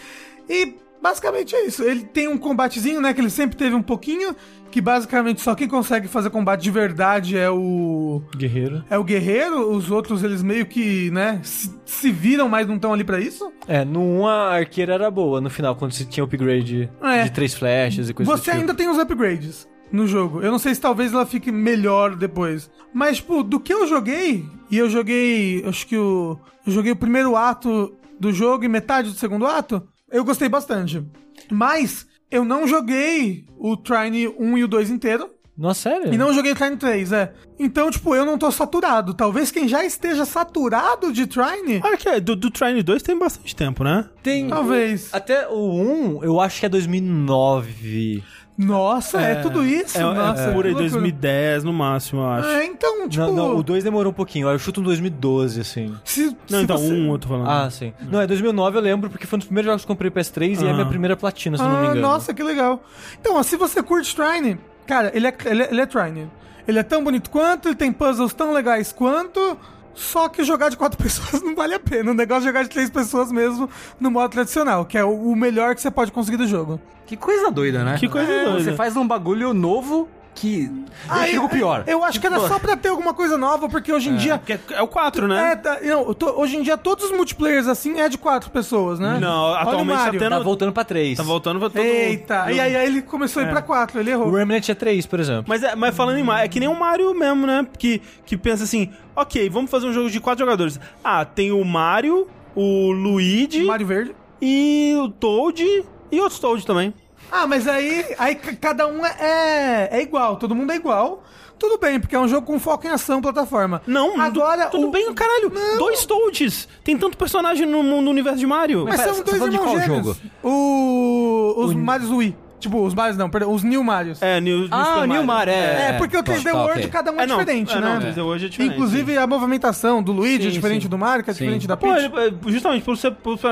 E 0.50 0.76
Basicamente 1.04 1.54
é 1.54 1.66
isso. 1.68 1.84
Ele 1.84 2.02
tem 2.06 2.30
um 2.30 2.38
combatezinho, 2.38 3.02
né? 3.02 3.14
Que 3.14 3.20
ele 3.20 3.30
sempre 3.30 3.58
teve 3.58 3.76
um 3.76 3.82
pouquinho. 3.82 4.34
Que 4.72 4.80
basicamente 4.82 5.42
só 5.42 5.54
quem 5.54 5.68
consegue 5.68 6.08
fazer 6.08 6.30
combate 6.30 6.62
de 6.64 6.72
verdade 6.72 7.38
é 7.38 7.50
o. 7.50 8.24
Guerreiro. 8.36 8.84
É 8.90 8.98
o 8.98 9.04
guerreiro. 9.04 9.70
Os 9.70 9.92
outros, 9.92 10.24
eles 10.24 10.42
meio 10.42 10.66
que, 10.66 11.12
né? 11.12 11.42
Se, 11.44 11.70
se 11.86 12.10
viram, 12.10 12.48
mas 12.48 12.66
não 12.68 12.76
estão 12.78 12.94
ali 12.94 13.04
pra 13.04 13.20
isso. 13.20 13.52
É, 13.68 13.84
no 13.84 14.00
1 14.22 14.28
a 14.28 14.54
arqueira 14.56 14.94
era 14.94 15.12
boa 15.12 15.42
no 15.42 15.50
final, 15.50 15.76
quando 15.76 15.92
você 15.92 16.06
tinha 16.06 16.24
upgrade 16.24 16.90
É. 17.04 17.24
de 17.26 17.32
três 17.34 17.54
flechas 17.54 18.10
e 18.10 18.14
coisa 18.14 18.32
do 18.32 18.38
Você 18.38 18.46
tipo. 18.50 18.58
ainda 18.62 18.74
tem 18.74 18.88
os 18.90 18.98
upgrades 18.98 19.68
no 19.92 20.08
jogo. 20.08 20.42
Eu 20.42 20.50
não 20.52 20.58
sei 20.58 20.74
se 20.74 20.82
talvez 20.82 21.14
ela 21.14 21.26
fique 21.26 21.52
melhor 21.52 22.16
depois. 22.16 22.72
Mas, 22.94 23.18
tipo, 23.18 23.44
do 23.44 23.60
que 23.60 23.74
eu 23.74 23.86
joguei, 23.88 24.44
e 24.72 24.78
eu 24.78 24.90
joguei, 24.90 25.64
acho 25.68 25.86
que 25.86 25.98
o. 25.98 26.40
Eu 26.66 26.72
joguei 26.72 26.94
o 26.94 26.96
primeiro 26.96 27.36
ato 27.36 27.94
do 28.20 28.32
jogo 28.32 28.64
e 28.64 28.68
metade 28.70 29.10
do 29.12 29.16
segundo 29.18 29.46
ato, 29.46 29.84
eu 30.14 30.24
gostei 30.24 30.48
bastante. 30.48 31.04
Mas 31.52 32.08
eu 32.32 32.46
não 32.46 32.68
joguei 32.68 33.46
o 33.58 33.76
Trine 33.76 34.28
1 34.28 34.58
e 34.58 34.64
o 34.64 34.68
2 34.68 34.90
inteiro. 34.92 35.30
Nossa, 35.56 35.90
sério? 35.90 36.14
E 36.14 36.18
não 36.18 36.34
joguei 36.34 36.52
o 36.52 36.56
Trine 36.56 36.78
3, 36.78 37.12
é. 37.12 37.34
Então, 37.60 37.92
tipo, 37.92 38.16
eu 38.16 38.26
não 38.26 38.38
tô 38.38 38.50
saturado. 38.52 39.14
Talvez 39.14 39.52
quem 39.52 39.68
já 39.68 39.86
esteja 39.86 40.26
saturado 40.26 41.12
de 41.12 41.28
Trine. 41.28 41.80
Olha 41.84 41.98
que 41.98 42.10
é, 42.10 42.20
do, 42.20 42.36
do 42.36 42.50
Trine 42.50 42.82
2 42.82 43.04
tem 43.04 43.18
bastante 43.18 43.56
tempo, 43.56 43.84
né? 43.84 44.10
Tem. 44.24 44.48
Talvez. 44.48 45.10
Até 45.14 45.48
o 45.48 46.20
1, 46.20 46.24
eu 46.24 46.40
acho 46.40 46.60
que 46.60 46.66
é 46.66 46.70
2009. 46.70 48.24
Nossa, 48.58 49.20
é, 49.20 49.36
tudo 49.42 49.66
isso? 49.66 49.98
É, 49.98 50.02
Nossa, 50.02 50.42
é 50.44 50.54
por 50.54 50.66
aí, 50.66 50.74
que 50.74 50.80
loucura. 50.82 51.02
2010 51.02 51.64
no 51.64 51.74
máximo, 51.74 52.22
eu 52.22 52.28
acho. 52.30 52.48
É, 52.50 52.66
então, 52.66 53.10
tipo. 53.10 53.26
Não, 53.26 53.34
não, 53.34 53.56
o 53.58 53.64
2 53.64 53.84
demorou 53.84 54.12
um 54.12 54.16
pouquinho. 54.16 54.48
Eu 54.48 54.60
chuto 54.60 54.80
um 54.80 54.84
2012, 54.84 55.62
assim. 55.62 55.96
se, 56.06 56.26
Não, 56.50 56.60
se 56.60 56.64
então, 56.64 56.78
você- 56.78 56.94
um 56.94 57.12
eu 57.14 57.18
tô 57.18 57.28
falando. 57.28 57.50
Ah, 57.50 57.70
sim. 57.72 57.94
Não, 58.02 58.22
é 58.22 58.28
2009 58.28 58.78
eu 58.78 58.82
lembro, 58.82 59.10
porque 59.10 59.26
foi 59.26 59.38
um 59.38 59.40
dos 59.40 59.48
primeiros 59.48 59.68
jogos 59.72 59.84
que 59.86 59.92
eu 59.92 59.96
comprei 59.96 60.12
PS3 60.12 60.62
e 60.62 60.66
é 60.66 60.70
a 60.70 60.74
minha 60.74 60.86
Ah. 60.86 60.90
primeira 60.90 61.18
platina, 61.18 61.58
se 61.58 61.64
eu 61.64 61.68
não 61.70 61.76
me 61.80 61.88
Ah, 61.88 61.90
engano. 61.92 62.02
nossa, 62.02 62.34
que 62.34 62.44
legal. 62.44 62.84
Então, 63.20 63.36
ó, 63.36 63.44
se 63.44 63.56
você 63.58 63.82
curte 63.82 64.16
Trine, 64.16 64.60
cara, 64.86 65.12
ele 65.16 65.28
é, 65.28 65.34
ele, 65.46 65.64
é, 65.64 65.70
ele 65.72 65.82
é 65.82 65.86
Trine. 65.86 66.30
Ele 66.68 66.80
é 66.80 66.84
tão 66.84 67.04
bonito 67.04 67.30
quanto, 67.30 67.68
ele 67.70 67.76
tem 67.76 67.92
puzzles 67.92 68.34
tão 68.34 68.54
legais 68.54 68.92
quanto. 68.94 69.58
Só 69.94 70.28
que 70.30 70.44
jogar 70.44 70.70
de 70.70 70.78
quatro 70.78 70.98
pessoas 71.02 71.42
não 71.42 71.56
vale 71.56 71.74
a 71.74 71.80
pena. 71.80 72.12
O 72.12 72.14
negócio 72.14 72.44
é 72.44 72.48
jogar 72.48 72.64
de 72.64 72.70
três 72.70 72.90
pessoas 72.90 73.32
mesmo 73.32 73.70
no 74.00 74.10
modo 74.12 74.32
tradicional, 74.32 74.86
que 74.86 74.98
é 74.98 75.04
o, 75.04 75.36
melhor 75.36 75.76
que 75.76 75.82
você 75.82 75.92
pode 75.92 76.12
conseguir 76.12 76.38
do 76.38 76.48
jogo. 76.48 76.80
Que 77.06 77.18
coisa 77.18 77.52
doida, 77.52 77.84
né? 77.84 77.98
Que 77.98 78.08
coisa 78.08 78.32
É, 78.32 78.46
doida. 78.46 78.64
Você 78.64 78.74
faz 78.76 78.96
um 78.96 79.08
bagulho 79.08 79.54
novo 79.54 80.08
que 80.36 80.72
Ah, 81.08 81.30
eu- 81.30 81.44
o 81.46 81.50
pior. 81.50 81.84
Eu 81.88 82.04
acho 82.04 82.20
que 82.20 82.26
era 82.28 82.40
só 82.40 82.58
pra 82.60 82.76
ter 82.76 82.90
alguma 82.90 83.14
coisa 83.14 83.38
nova, 83.38 83.68
porque 83.70 83.92
hoje 83.92 84.10
em 84.10 84.16
dia. 84.16 84.38
Porque 84.38 84.54
é, 84.54 84.60
é 84.72 84.82
o 84.82 84.88
4, 84.88 85.28
né? 85.28 85.52
É, 85.52 85.56
tá- 85.56 85.80
não, 85.82 86.14
tô- 86.14 86.40
hoje 86.40 86.58
em 86.58 86.62
dia 86.62 86.78
todos 86.78 87.06
os 87.06 87.12
multiplayers 87.12 87.68
assim 87.68 88.00
é 88.00 88.10
de 88.10 88.18
quatro 88.18 88.50
pessoas, 88.52 89.00
né? 89.00 89.18
Não, 89.22 89.44
Olha 89.52 89.60
atualmente 89.62 89.98
tá 90.04 90.12
tendo- 90.12 90.30
Tá 90.30 90.40
voltando 90.40 90.72
pra 90.72 90.84
3. 90.84 91.18
Tá 91.18 91.24
voltando 91.24 91.60
pra 91.60 91.70
todo 91.70 91.82
Eita, 91.84 92.52
e 92.52 92.60
aí, 92.60 92.76
aí 92.76 92.86
ele 92.88 93.02
começou 93.02 93.42
a 93.42 93.46
ir 93.46 93.50
pra 93.50 93.62
quatro, 93.62 94.00
ele 94.00 94.12
errou. 94.12 94.28
O 94.28 94.36
Remnant 94.36 94.68
é 94.70 94.74
3, 94.76 95.06
por 95.06 95.20
exemplo. 95.20 95.46
Mas, 95.48 95.64
é, 95.64 95.76
mas 95.76 95.96
falando 95.96 96.18
em 96.18 96.24
Mario, 96.24 96.46
é 96.46 96.48
que 96.48 96.60
nem 96.60 96.70
o 96.70 96.78
Mario 96.80 97.14
mesmo, 97.14 97.46
né? 97.48 97.66
Que, 97.78 98.02
que 98.26 98.36
pensa 98.38 98.64
assim, 98.64 98.90
ok, 99.16 99.50
vamos 99.50 99.70
fazer 99.70 99.88
um 99.88 99.94
jogo 99.94 100.10
de 100.10 100.20
quatro 100.20 100.44
jogadores. 100.46 100.80
Ah, 101.04 101.24
tem 101.26 101.52
o 101.52 101.64
Mario, 101.64 102.28
o 102.56 102.92
Luigi 102.92 103.64
Mario 103.64 103.86
Verde. 103.88 104.16
e 104.42 104.94
o 105.00 105.10
Toad 105.10 105.64
e 106.12 106.20
outros 106.20 106.40
Toad 106.40 106.66
também. 106.66 106.94
Ah, 107.36 107.48
mas 107.48 107.68
aí, 107.68 108.06
aí 108.20 108.36
cada 108.36 108.86
um 108.88 109.04
é, 109.06 109.90
é 109.92 110.02
igual, 110.02 110.36
todo 110.36 110.54
mundo 110.54 110.72
é 110.72 110.76
igual. 110.76 111.24
Tudo 111.58 111.78
bem, 111.80 112.00
porque 112.00 112.16
é 112.16 112.20
um 112.20 112.28
jogo 112.28 112.46
com 112.46 112.60
foco 112.60 112.86
em 112.86 112.90
ação, 112.90 113.22
plataforma. 113.22 113.82
Não, 113.88 114.20
agora 114.20 114.66
tudo 114.68 114.88
o- 114.90 114.92
bem, 114.92 115.12
caralho. 115.14 115.50
Não. 115.54 115.78
Dois 115.78 116.06
Toads. 116.06 116.68
Tem 116.84 116.98
tanto 116.98 117.18
personagem 117.18 117.66
no, 117.66 117.82
no 117.82 118.10
universo 118.12 118.40
de 118.40 118.46
Mario. 118.46 118.86
Mas 118.86 119.00
Pera, 119.00 119.14
são 119.14 119.24
tá 119.24 119.32
dois 119.32 119.44
de 119.50 119.56
irmãos 119.56 119.64
qual 119.72 119.80
gêmeos. 119.80 120.06
jogo? 120.06 120.20
O, 120.44 121.54
os 121.66 121.74
Marios 121.74 122.12
Wii. 122.12 122.36
Tipo, 122.60 122.82
os 122.86 122.94
Marios 122.94 123.18
não, 123.18 123.30
perdão, 123.30 123.52
os 123.54 123.62
New 123.64 123.84
Marios. 123.84 124.22
É, 124.22 124.40
New, 124.40 124.60
New 124.60 124.68
Ah, 124.72 124.86
Super 124.96 125.08
New 125.08 125.24
Mario, 125.24 125.54
é. 125.54 125.90
É, 125.90 125.94
porque 125.98 126.16
o 126.18 126.24
tá, 126.24 126.32
3D 126.34 126.44
tá, 126.52 126.54
World 126.58 126.80
ok. 126.80 126.90
cada 126.90 127.12
um 127.12 127.20
é, 127.20 127.24
É, 127.24 127.28
não, 127.28 127.38
diferente, 127.40 127.74
é, 127.76 127.80
né? 127.82 127.82
não, 127.82 127.98
o 127.98 128.02
3D 128.14 128.24
World 128.24 128.46
é 128.46 128.50
diferente, 128.50 128.74
Inclusive 128.74 129.18
a 129.18 129.28
movimentação 129.28 130.02
do 130.02 130.12
Luigi 130.14 130.44
é 130.48 130.50
Sim, 130.50 130.54
diferente 130.56 130.84
sim. 130.84 130.90
do 130.90 130.98
Mario, 130.98 131.24
que 131.26 131.32
é 131.32 131.34
Sim. 131.34 131.40
diferente 131.44 131.68
da 131.68 131.76
Pô, 131.76 131.88
Peach. 131.88 132.06
é, 132.16 132.52
justamente, 132.52 132.86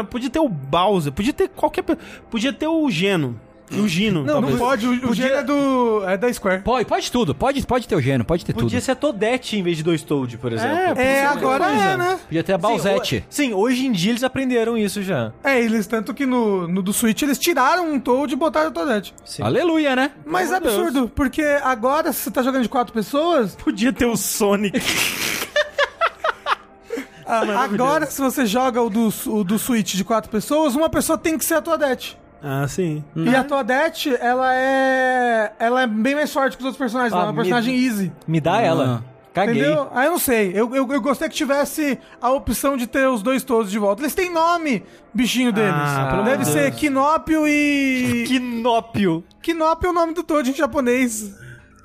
podia 0.09 0.29
ter 0.29 0.39
o 0.39 0.47
Bowser, 0.47 1.11
podia 1.11 1.33
ter 1.33 1.49
qualquer... 1.49 1.83
Podia 2.29 2.53
ter 2.53 2.67
o 2.67 2.89
Geno. 2.89 3.37
E 3.71 3.79
o 3.79 3.87
Gino, 3.87 4.19
Não, 4.23 4.33
não 4.35 4.41
talvez. 4.41 4.59
pode, 4.59 4.87
o, 4.87 4.93
o 4.93 4.99
Podia- 4.99 5.23
gênero 5.27 5.39
é, 5.39 5.43
do, 5.43 6.03
é 6.05 6.17
da 6.17 6.33
Square. 6.33 6.61
Pode, 6.61 6.85
pode 6.85 7.11
tudo. 7.11 7.33
Pode, 7.33 7.65
pode 7.65 7.87
ter 7.87 7.95
o 7.95 8.01
gênio, 8.01 8.25
pode 8.25 8.43
ter 8.45 8.53
Podia 8.53 8.69
tudo. 8.69 8.81
ser 8.81 8.91
a 8.91 8.95
Toadette 8.95 9.57
em 9.57 9.63
vez 9.63 9.77
de 9.77 9.83
dois 9.83 10.03
Toad, 10.03 10.37
por 10.37 10.51
exemplo. 10.51 10.75
É, 10.77 10.83
É, 10.89 10.93
Podia 10.93 11.29
agora 11.29 11.63
é, 11.65 11.67
coisa. 11.69 11.97
né? 11.97 12.19
Podia 12.27 12.43
ter 12.43 12.53
a 12.53 12.57
Balzette. 12.57 13.25
Sim, 13.29 13.47
sim, 13.49 13.53
hoje 13.53 13.85
em 13.87 13.91
dia 13.91 14.11
eles 14.11 14.23
aprenderam 14.23 14.77
isso 14.77 15.01
já. 15.01 15.31
É, 15.43 15.59
eles, 15.59 15.87
tanto 15.87 16.13
que 16.13 16.25
no, 16.25 16.67
no 16.67 16.81
do 16.81 16.91
Switch 16.91 17.21
eles 17.21 17.37
tiraram 17.37 17.91
um 17.93 17.99
Toad 17.99 18.33
e 18.33 18.35
botaram 18.35 18.69
o 18.69 18.71
Toadette. 18.73 19.13
Sim. 19.23 19.41
Aleluia, 19.43 19.95
né? 19.95 20.11
Mas 20.25 20.49
é 20.49 20.53
Meu 20.53 20.61
Deus. 20.61 20.75
absurdo, 20.75 21.09
porque 21.15 21.41
agora, 21.63 22.11
se 22.11 22.23
você 22.23 22.31
tá 22.31 22.43
jogando 22.43 22.63
de 22.63 22.69
quatro 22.69 22.93
pessoas, 22.93 23.55
Podia 23.55 23.93
ter 23.93 24.05
o 24.05 24.17
Sonic. 24.17 24.79
Ah, 27.25 27.63
agora 27.63 28.07
se 28.07 28.19
você 28.19 28.45
joga 28.45 28.81
o 28.81 28.89
do, 28.89 29.07
o 29.27 29.43
do 29.43 29.57
Switch 29.57 29.93
de 29.95 30.03
quatro 30.03 30.29
pessoas, 30.29 30.75
uma 30.75 30.89
pessoa 30.89 31.17
tem 31.17 31.37
que 31.37 31.45
ser 31.45 31.53
a 31.53 31.61
Toadette. 31.61 32.17
Ah, 32.43 32.67
sim. 32.67 33.03
E 33.15 33.35
a 33.35 33.43
Toadette, 33.43 34.15
ela 34.19 34.53
é. 34.55 35.53
Ela 35.59 35.83
é 35.83 35.87
bem 35.87 36.15
mais 36.15 36.31
forte 36.33 36.57
que 36.57 36.61
os 36.63 36.65
outros 36.65 36.77
personagens, 36.79 37.13
Ah, 37.13 37.17
ela 37.17 37.25
é 37.25 37.27
uma 37.27 37.33
me- 37.33 37.37
personagem 37.37 37.75
easy. 37.85 38.11
Me 38.27 38.41
dá 38.41 38.59
ela. 38.61 39.03
Caguei. 39.33 39.61
Entendeu? 39.61 39.87
Ah, 39.93 40.03
eu 40.05 40.11
não 40.11 40.19
sei. 40.19 40.51
Eu, 40.53 40.75
eu, 40.75 40.91
eu 40.91 41.01
gostei 41.01 41.29
que 41.29 41.35
tivesse 41.35 41.97
a 42.21 42.29
opção 42.31 42.75
de 42.75 42.85
ter 42.85 43.07
os 43.07 43.21
dois 43.23 43.43
todos 43.43 43.71
de 43.71 43.79
volta. 43.79 44.01
Eles 44.01 44.13
têm 44.13 44.29
nome, 44.33 44.83
bichinho 45.13 45.53
deles. 45.53 45.71
Ah, 45.73 46.07
pelo 46.11 46.23
Deve 46.23 46.43
ser 46.45 46.69
Deus. 46.69 46.75
Kinópio 46.81 47.47
e. 47.47 48.25
Quinópio. 48.27 49.23
Kinópio 49.41 49.87
é 49.87 49.89
o 49.89 49.93
nome 49.93 50.13
do 50.13 50.23
Toad 50.23 50.49
em 50.49 50.53
japonês. 50.55 51.33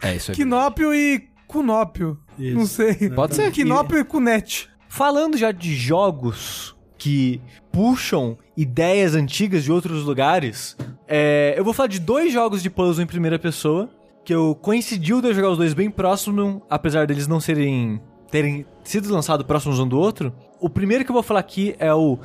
É 0.03 0.15
isso 0.17 0.31
aí. 0.33 0.37
Kinópio 0.37 0.93
e 0.95 1.29
Kunópio. 1.47 2.19
Isso. 2.39 2.57
Não 2.59 2.67
sei. 2.67 2.95
Pode 3.11 3.35
ser. 3.35 3.51
Kinópio 3.53 3.99
e 3.99 4.05
Kunete. 4.05 4.69
Falando 4.89 5.37
já 5.37 5.53
de 5.53 5.75
jogos 5.75 6.76
que 6.99 7.41
puxam 7.71 8.37
ideias 8.57 9.15
antigas 9.15 9.65
de 9.65 9.73
outros 9.73 10.05
lugares, 10.05 10.77
é, 11.07 11.55
eu 11.57 11.65
vou 11.65 11.73
falar 11.73 11.89
de 11.89 12.01
dois 12.01 12.33
jogos 12.33 12.63
de 12.63 12.71
puzzle 12.71 13.03
em 13.03 13.07
primeira 13.07 13.39
pessoa, 13.39 13.89
que 14.25 14.35
eu 14.35 14.55
coincidiu 14.61 15.21
de 15.21 15.29
eu 15.29 15.35
jogar 15.35 15.51
os 15.51 15.59
dois 15.59 15.75
bem 15.75 15.91
próximos, 15.91 16.61
apesar 16.69 17.07
deles 17.07 17.29
não 17.29 17.41
serem 17.41 18.01
terem 18.31 18.67
sido 18.83 19.13
lançados 19.13 19.47
próximos 19.47 19.79
um 19.79 19.87
do 19.87 19.99
outro. 19.99 20.33
O 20.61 20.69
primeiro 20.69 21.05
que 21.05 21.11
eu 21.11 21.15
vou 21.15 21.23
falar 21.23 21.41
aqui 21.41 21.77
é 21.79 21.93
o 21.95 22.19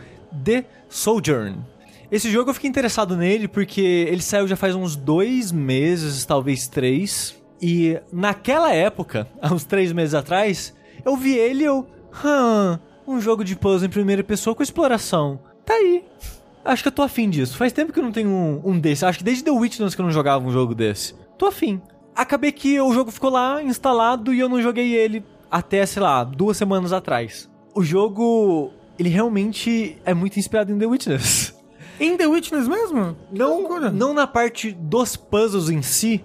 The 0.43 0.65
Sojourn. 0.89 1.59
Esse 2.11 2.29
jogo 2.29 2.49
eu 2.49 2.53
fiquei 2.53 2.69
interessado 2.69 3.15
nele 3.15 3.47
porque 3.47 3.81
ele 3.81 4.21
saiu 4.21 4.47
já 4.47 4.55
faz 4.55 4.75
uns 4.75 4.95
dois 4.95 5.51
meses, 5.51 6.25
talvez 6.25 6.67
três. 6.67 7.41
E 7.61 7.99
naquela 8.11 8.73
época, 8.73 9.27
há 9.41 9.53
uns 9.53 9.63
três 9.63 9.93
meses 9.93 10.13
atrás, 10.13 10.75
eu 11.05 11.15
vi 11.15 11.37
ele 11.37 11.63
e 11.63 11.67
eu. 11.67 11.87
Hum, 12.25 12.77
um 13.07 13.19
jogo 13.19 13.43
de 13.43 13.55
puzzle 13.55 13.87
em 13.87 13.91
primeira 13.91 14.23
pessoa 14.23 14.55
com 14.55 14.63
exploração. 14.63 15.39
Tá 15.65 15.73
aí. 15.73 16.03
Acho 16.63 16.83
que 16.83 16.87
eu 16.87 16.93
tô 16.93 17.01
afim 17.01 17.29
disso. 17.29 17.57
Faz 17.57 17.73
tempo 17.73 17.91
que 17.91 17.99
eu 17.99 18.03
não 18.03 18.11
tenho 18.11 18.29
um, 18.29 18.61
um 18.63 18.79
desse. 18.79 19.05
Acho 19.05 19.17
que 19.17 19.23
desde 19.23 19.43
The 19.43 19.51
Witness 19.51 19.95
que 19.95 20.01
eu 20.01 20.05
não 20.05 20.11
jogava 20.11 20.45
um 20.45 20.51
jogo 20.51 20.75
desse. 20.75 21.15
Tô 21.37 21.47
afim. 21.47 21.81
Acabei 22.15 22.51
que 22.51 22.79
o 22.79 22.93
jogo 22.93 23.09
ficou 23.09 23.29
lá 23.29 23.63
instalado 23.63 24.33
e 24.33 24.39
eu 24.39 24.49
não 24.49 24.61
joguei 24.61 24.93
ele 24.93 25.23
até, 25.49 25.85
sei 25.85 26.01
lá, 26.01 26.23
duas 26.23 26.57
semanas 26.57 26.93
atrás. 26.93 27.49
O 27.73 27.83
jogo, 27.83 28.71
ele 28.99 29.09
realmente 29.09 29.97
é 30.05 30.13
muito 30.13 30.37
inspirado 30.37 30.71
em 30.71 30.77
The 30.77 30.85
Witness. 30.85 31.55
Em 31.99 32.17
The 32.17 32.27
Witness 32.27 32.67
mesmo? 32.67 33.15
Não, 33.31 33.91
não 33.91 34.13
na 34.13 34.27
parte 34.27 34.71
dos 34.71 35.15
puzzles 35.15 35.69
em 35.69 35.81
si, 35.81 36.23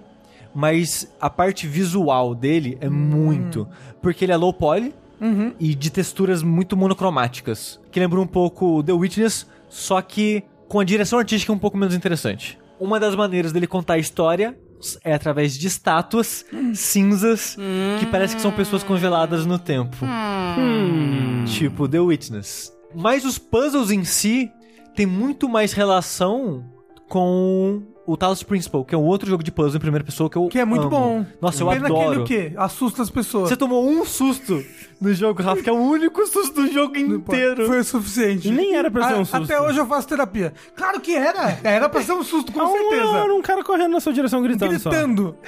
mas 0.53 1.07
a 1.21 1.29
parte 1.29 1.67
visual 1.67 2.33
dele 2.33 2.77
é 2.81 2.89
muito. 2.89 3.67
Porque 4.01 4.25
ele 4.25 4.31
é 4.31 4.37
low 4.37 4.53
poly 4.53 4.93
Uhum. 5.19 5.53
e 5.59 5.73
de 5.73 5.89
texturas 5.89 6.43
muito 6.43 6.77
monocromáticas. 6.77 7.79
Que 7.91 7.99
lembra 7.99 8.19
um 8.21 8.27
pouco 8.27 8.83
The 8.83 8.93
Witness, 8.93 9.47
só 9.69 10.01
que 10.01 10.43
com 10.67 10.79
a 10.79 10.83
direção 10.83 11.17
artística 11.17 11.51
um 11.51 11.57
pouco 11.57 11.77
menos 11.77 11.95
interessante. 11.95 12.59
Uma 12.79 12.99
das 12.99 13.15
maneiras 13.15 13.51
dele 13.51 13.65
contar 13.67 13.95
a 13.95 13.97
história 13.97 14.57
é 15.03 15.13
através 15.13 15.57
de 15.57 15.65
estátuas 15.65 16.45
cinzas 16.75 17.57
que 17.99 18.05
parece 18.05 18.35
que 18.35 18.41
são 18.41 18.51
pessoas 18.51 18.83
congeladas 18.83 19.45
no 19.45 19.57
tempo. 19.57 19.97
Tipo 21.47 21.87
The 21.87 21.99
Witness. 21.99 22.71
Mas 22.93 23.25
os 23.25 23.37
puzzles 23.39 23.89
em 23.91 24.03
si 24.03 24.51
tem 24.95 25.05
muito 25.05 25.49
mais 25.49 25.73
relação 25.73 26.63
com 27.09 27.81
o 28.07 28.15
Talos 28.15 28.41
Principle, 28.41 28.85
que 28.85 28.95
é 28.95 28.97
um 28.97 29.03
outro 29.03 29.29
jogo 29.29 29.43
de 29.43 29.51
puzzle 29.51 29.75
em 29.75 29.79
primeira 29.81 30.03
pessoa 30.03 30.29
que 30.29 30.37
eu 30.37 30.47
Que 30.47 30.59
é 30.59 30.65
muito 30.65 30.83
amo. 30.83 30.89
bom. 30.89 31.25
Nossa, 31.41 31.61
eu 31.61 31.67
Pena 31.67 31.87
que 31.87 31.91
ele 31.93 32.01
adoro. 32.03 32.21
o 32.21 32.25
quê? 32.25 32.53
Assusta 32.55 33.01
as 33.03 33.09
pessoas. 33.09 33.49
Você 33.49 33.57
tomou 33.57 33.85
um 33.87 34.05
susto 34.05 34.63
no 35.01 35.13
jogo, 35.13 35.43
Rafa, 35.43 35.61
que 35.61 35.69
é 35.69 35.73
o 35.73 35.75
único 35.75 36.25
susto 36.25 36.61
do 36.61 36.71
jogo 36.71 36.97
inteiro. 36.97 37.67
Foi 37.67 37.79
o 37.81 37.83
suficiente. 37.83 38.47
E 38.47 38.51
nem 38.51 38.75
era 38.75 38.89
pra 38.89 39.09
ser 39.09 39.15
um 39.15 39.25
susto. 39.25 39.43
Até 39.43 39.59
hoje 39.61 39.77
eu 39.77 39.85
faço 39.85 40.07
terapia. 40.07 40.53
Claro 40.75 41.01
que 41.01 41.13
era. 41.13 41.59
Era 41.63 41.89
pra 41.89 42.01
ser 42.01 42.13
um 42.13 42.23
susto, 42.23 42.51
com 42.53 42.65
certeza. 42.71 43.17
Era 43.17 43.33
um 43.35 43.41
cara 43.41 43.61
correndo 43.63 43.91
na 43.91 43.99
sua 43.99 44.13
direção 44.13 44.41
gritando, 44.41 44.79
só. 44.79 44.89
Gritando. 44.89 45.35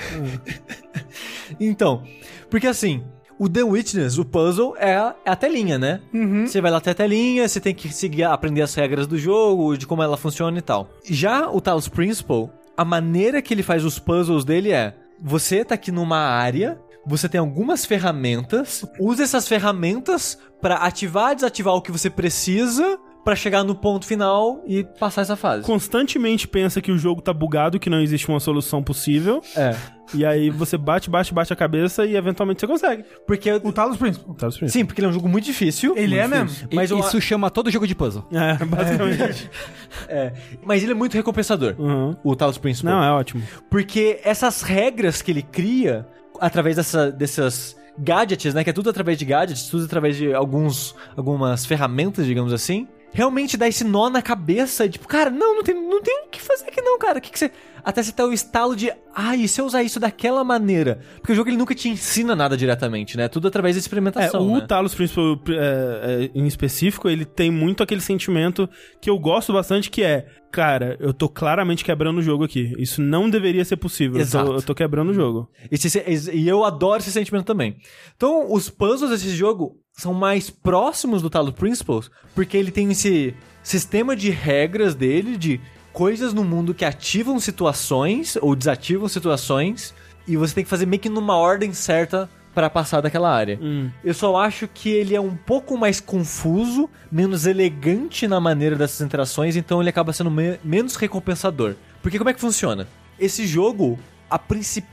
Então, 1.59 2.03
porque 2.49 2.67
assim, 2.67 3.03
O 3.39 3.47
The 3.47 3.63
Witness, 3.63 4.17
o 4.17 4.25
puzzle, 4.25 4.75
é 4.77 4.95
a, 4.95 5.15
é 5.25 5.31
a 5.31 5.35
telinha, 5.35 5.79
né? 5.79 6.01
Você 6.45 6.59
vai 6.59 6.69
lá 6.69 6.77
até 6.77 6.91
a 6.91 6.93
telinha, 6.95 7.47
você 7.47 7.61
tem 7.61 7.73
que 7.73 7.87
seguir, 7.89 8.25
aprender 8.25 8.61
as 8.61 8.75
regras 8.75 9.07
do 9.07 9.17
jogo, 9.17 9.77
de 9.77 9.87
como 9.87 10.03
ela 10.03 10.17
funciona 10.17 10.57
e 10.57 10.61
tal. 10.61 10.89
Já 11.05 11.49
o 11.49 11.61
Talos 11.61 11.87
Principle, 11.87 12.49
a 12.75 12.83
maneira 12.83 13.41
que 13.41 13.53
ele 13.53 13.63
faz 13.63 13.85
os 13.85 13.97
puzzles 13.97 14.43
dele 14.43 14.71
é: 14.73 14.93
você 15.21 15.63
tá 15.63 15.75
aqui 15.75 15.89
numa 15.89 16.17
área, 16.17 16.77
você 17.05 17.29
tem 17.29 17.39
algumas 17.39 17.85
ferramentas, 17.85 18.85
usa 18.99 19.23
essas 19.23 19.47
ferramentas 19.47 20.37
pra 20.61 20.75
ativar 20.75 21.33
desativar 21.33 21.73
o 21.73 21.81
que 21.81 21.93
você 21.93 22.09
precisa 22.09 22.99
pra 23.23 23.35
chegar 23.35 23.63
no 23.63 23.75
ponto 23.75 24.05
final 24.05 24.63
e 24.65 24.83
passar 24.83 25.21
essa 25.21 25.35
fase. 25.35 25.63
Constantemente 25.63 26.47
pensa 26.47 26.81
que 26.81 26.91
o 26.91 26.97
jogo 26.97 27.21
tá 27.21 27.33
bugado, 27.33 27.79
que 27.79 27.89
não 27.89 28.01
existe 28.01 28.27
uma 28.29 28.39
solução 28.39 28.81
possível. 28.81 29.41
É. 29.55 29.75
E 30.13 30.25
aí 30.25 30.49
você 30.49 30.75
bate, 30.75 31.07
bate, 31.09 31.31
bate 31.33 31.53
a 31.53 31.55
cabeça 31.55 32.03
e 32.05 32.15
eventualmente 32.15 32.59
você 32.59 32.65
consegue. 32.65 33.03
Porque. 33.27 33.51
O 33.63 33.71
Talos 33.71 33.97
Principal. 33.97 34.33
Tá, 34.33 34.49
sim. 34.49 34.67
Sim, 34.67 34.85
porque 34.85 34.99
ele 35.01 35.05
é 35.05 35.09
um 35.09 35.13
jogo 35.13 35.29
muito 35.29 35.45
difícil. 35.45 35.93
Ele 35.95 36.15
é 36.17 36.21
Muito 36.21 36.31
mesmo. 36.31 36.45
difícil. 36.47 36.67
Mas 36.73 36.91
Mas, 36.91 36.99
o- 36.99 37.07
isso 37.07 37.21
chama 37.21 37.51
todo 37.51 37.69
jogo 37.69 37.85
de 37.85 37.93
puzzle. 37.93 38.25
É, 38.31 38.65
basicamente. 38.65 39.51
é, 40.09 40.33
mas 40.65 40.81
ele 40.81 40.93
é 40.93 40.95
muito 40.95 41.13
recompensador. 41.13 41.75
Uhum. 41.77 42.15
O 42.23 42.35
Talos 42.35 42.57
Principle. 42.57 42.89
Não, 42.91 43.03
é 43.03 43.11
ótimo. 43.11 43.43
Porque 43.69 44.19
essas 44.23 44.63
regras 44.63 45.21
que 45.21 45.29
ele 45.29 45.43
cria, 45.43 46.07
através 46.39 46.75
dessa, 46.77 47.11
dessas 47.11 47.77
gadgets, 47.99 48.53
né? 48.55 48.63
Que 48.63 48.71
é 48.71 48.73
tudo 48.73 48.89
através 48.89 49.15
de 49.17 49.25
gadgets, 49.25 49.67
tudo 49.67 49.85
através 49.85 50.15
de 50.17 50.33
alguns, 50.33 50.95
algumas 51.15 51.65
ferramentas, 51.67 52.25
digamos 52.25 52.51
assim. 52.53 52.87
Realmente 53.11 53.57
dá 53.57 53.67
esse 53.67 53.83
nó 53.83 54.09
na 54.09 54.21
cabeça, 54.21 54.87
tipo, 54.87 55.07
cara, 55.07 55.29
não, 55.29 55.55
não 55.55 55.63
tem, 55.63 55.73
não 55.75 56.01
tem 56.01 56.25
o 56.25 56.29
que 56.29 56.39
fazer 56.41 56.65
aqui 56.67 56.81
não, 56.81 56.97
cara. 56.99 57.17
O 57.17 57.21
que, 57.21 57.31
que 57.31 57.39
você. 57.39 57.51
Até 57.83 58.03
você 58.03 58.11
ter 58.11 58.23
o 58.23 58.33
estalo 58.33 58.75
de, 58.75 58.91
ah, 59.15 59.35
e 59.37 59.47
se 59.47 59.59
eu 59.61 59.65
usar 59.65 59.81
isso 59.81 59.99
daquela 60.01 60.43
maneira? 60.43 60.99
Porque 61.15 61.31
o 61.31 61.35
jogo 61.35 61.49
ele 61.49 61.55
nunca 61.57 61.73
te 61.73 61.87
ensina 61.87 62.35
nada 62.35 62.55
diretamente, 62.57 63.15
né? 63.17 63.27
Tudo 63.29 63.47
através 63.47 63.73
de 63.75 63.79
É, 63.79 63.81
experimentação. 63.81 64.45
o 64.47 64.57
né? 64.59 64.65
Talos 64.67 64.93
Principal 64.93 65.39
é, 65.49 66.29
é, 66.35 66.39
em 66.39 66.45
específico, 66.45 67.09
ele 67.09 67.23
tem 67.25 67.49
muito 67.49 67.81
aquele 67.81 68.01
sentimento 68.01 68.69
que 69.01 69.09
eu 69.09 69.17
gosto 69.17 69.53
bastante, 69.53 69.89
que 69.89 70.03
é, 70.03 70.27
cara, 70.51 70.97
eu 70.99 71.13
tô 71.13 71.29
claramente 71.29 71.83
quebrando 71.85 72.17
o 72.17 72.21
jogo 72.21 72.43
aqui. 72.43 72.73
Isso 72.77 73.01
não 73.01 73.29
deveria 73.29 73.63
ser 73.63 73.77
possível. 73.77 74.17
Eu 74.17 74.21
Exato. 74.21 74.47
tô, 74.49 74.55
eu 74.57 74.61
tô 74.61 74.75
quebrando 74.75 75.09
o 75.09 75.13
jogo. 75.13 75.49
Esse- 75.71 76.03
esse- 76.05 76.31
e 76.35 76.47
eu 76.47 76.65
adoro 76.65 76.99
esse 77.01 77.11
sentimento 77.13 77.45
também. 77.45 77.77
Então, 78.15 78.51
os 78.51 78.69
puzzles 78.69 79.09
desse 79.09 79.29
jogo 79.29 79.77
são 79.99 80.13
mais 80.13 80.49
próximos 80.49 81.21
do 81.21 81.29
Talos 81.29 81.53
Principles, 81.53 82.09
porque 82.33 82.55
ele 82.57 82.71
tem 82.71 82.89
esse 82.91 83.33
sistema 83.61 84.15
de 84.15 84.29
regras 84.29 84.95
dele, 84.95 85.37
de 85.37 85.59
coisas 85.91 86.33
no 86.33 86.43
mundo 86.43 86.73
que 86.73 86.85
ativam 86.85 87.39
situações 87.39 88.37
ou 88.41 88.55
desativam 88.55 89.07
situações, 89.07 89.93
e 90.27 90.37
você 90.37 90.55
tem 90.55 90.63
que 90.63 90.69
fazer 90.69 90.85
meio 90.85 91.01
que 91.01 91.09
numa 91.09 91.35
ordem 91.35 91.73
certa 91.73 92.29
para 92.53 92.69
passar 92.69 93.01
daquela 93.01 93.31
área. 93.33 93.59
Hum. 93.61 93.89
Eu 94.03 94.13
só 94.13 94.35
acho 94.37 94.67
que 94.67 94.89
ele 94.89 95.15
é 95.15 95.21
um 95.21 95.35
pouco 95.35 95.77
mais 95.77 95.99
confuso, 95.99 96.89
menos 97.11 97.45
elegante 97.45 98.27
na 98.27 98.39
maneira 98.39 98.75
dessas 98.75 99.01
interações, 99.01 99.55
então 99.55 99.81
ele 99.81 99.89
acaba 99.89 100.13
sendo 100.13 100.31
me- 100.31 100.59
menos 100.63 100.95
recompensador. 100.95 101.75
Porque 102.01 102.17
como 102.17 102.29
é 102.29 102.33
que 102.33 102.39
funciona? 102.41 102.87
Esse 103.19 103.45
jogo, 103.45 103.99
a 104.29 104.39
principal 104.39 104.89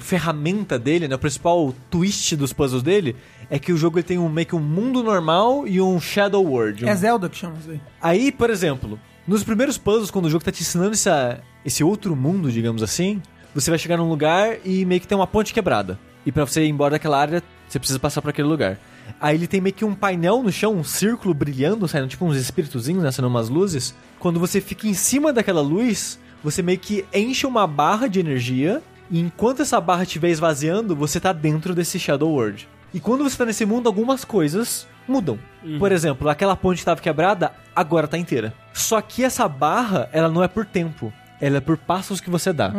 ferramenta 0.00 0.78
dele, 0.78 1.08
né, 1.08 1.14
o 1.14 1.18
principal 1.18 1.74
twist 1.90 2.36
dos 2.36 2.52
puzzles 2.52 2.82
dele, 2.82 3.16
é 3.50 3.58
que 3.58 3.72
o 3.72 3.76
jogo 3.76 3.98
ele 3.98 4.02
tem 4.04 4.18
um, 4.18 4.28
meio 4.28 4.46
que 4.46 4.54
um 4.54 4.60
mundo 4.60 5.02
normal 5.02 5.66
e 5.66 5.80
um 5.80 6.00
Shadow 6.00 6.44
World. 6.44 6.84
um- 6.84 6.88
É 6.88 6.94
Zelda 6.94 7.28
que 7.28 7.36
chama 7.36 7.54
isso 7.60 7.70
aí. 7.70 7.80
Aí, 8.00 8.32
por 8.32 8.50
exemplo, 8.50 8.98
nos 9.26 9.42
primeiros 9.42 9.78
puzzles, 9.78 10.10
quando 10.10 10.26
o 10.26 10.30
jogo 10.30 10.44
tá 10.44 10.52
te 10.52 10.62
ensinando 10.62 10.92
essa, 10.92 11.40
esse 11.64 11.82
outro 11.82 12.14
mundo, 12.14 12.50
digamos 12.52 12.82
assim, 12.82 13.20
você 13.54 13.70
vai 13.70 13.78
chegar 13.78 13.96
num 13.96 14.08
lugar 14.08 14.56
e 14.64 14.84
meio 14.84 15.00
que 15.00 15.06
tem 15.08 15.16
uma 15.16 15.26
ponte 15.26 15.52
quebrada. 15.54 15.98
E 16.26 16.32
pra 16.32 16.44
você 16.46 16.64
ir 16.64 16.68
embora 16.68 16.92
daquela 16.92 17.18
área, 17.20 17.42
você 17.68 17.78
precisa 17.78 17.98
passar 17.98 18.20
por 18.22 18.30
aquele 18.30 18.48
lugar. 18.48 18.78
Aí 19.20 19.36
ele 19.36 19.46
tem 19.46 19.60
meio 19.60 19.74
que 19.74 19.84
um 19.84 19.94
painel 19.94 20.42
no 20.42 20.50
chão, 20.50 20.74
um 20.74 20.84
círculo 20.84 21.34
brilhando, 21.34 21.86
saindo 21.86 22.08
tipo 22.08 22.24
uns 22.24 22.36
espíritozinhos, 22.36 23.02
né, 23.02 23.10
saindo 23.10 23.28
umas 23.28 23.48
luzes. 23.50 23.94
Quando 24.18 24.40
você 24.40 24.60
fica 24.60 24.86
em 24.88 24.94
cima 24.94 25.32
daquela 25.32 25.60
luz, 25.60 26.18
você 26.42 26.62
meio 26.62 26.78
que 26.78 27.04
enche 27.12 27.46
uma 27.46 27.66
barra 27.66 28.06
de 28.08 28.18
energia, 28.20 28.82
e 29.14 29.20
enquanto 29.20 29.62
essa 29.62 29.80
barra 29.80 30.02
estiver 30.02 30.28
esvaziando, 30.28 30.96
você 30.96 31.20
tá 31.20 31.32
dentro 31.32 31.72
desse 31.72 32.00
Shadow 32.00 32.32
World. 32.32 32.68
E 32.92 32.98
quando 32.98 33.22
você 33.22 33.38
tá 33.38 33.44
nesse 33.44 33.64
mundo, 33.64 33.86
algumas 33.86 34.24
coisas 34.24 34.88
mudam. 35.06 35.38
Por 35.78 35.92
exemplo, 35.92 36.28
aquela 36.28 36.56
ponte 36.56 36.78
que 36.78 36.84
tava 36.84 37.00
quebrada, 37.00 37.52
agora 37.76 38.08
tá 38.08 38.18
inteira. 38.18 38.52
Só 38.72 39.00
que 39.00 39.22
essa 39.22 39.46
barra, 39.46 40.08
ela 40.10 40.28
não 40.28 40.42
é 40.42 40.48
por 40.48 40.66
tempo. 40.66 41.12
Ela 41.40 41.58
é 41.58 41.60
por 41.60 41.76
passos 41.76 42.20
que 42.20 42.28
você 42.28 42.52
dá. 42.52 42.72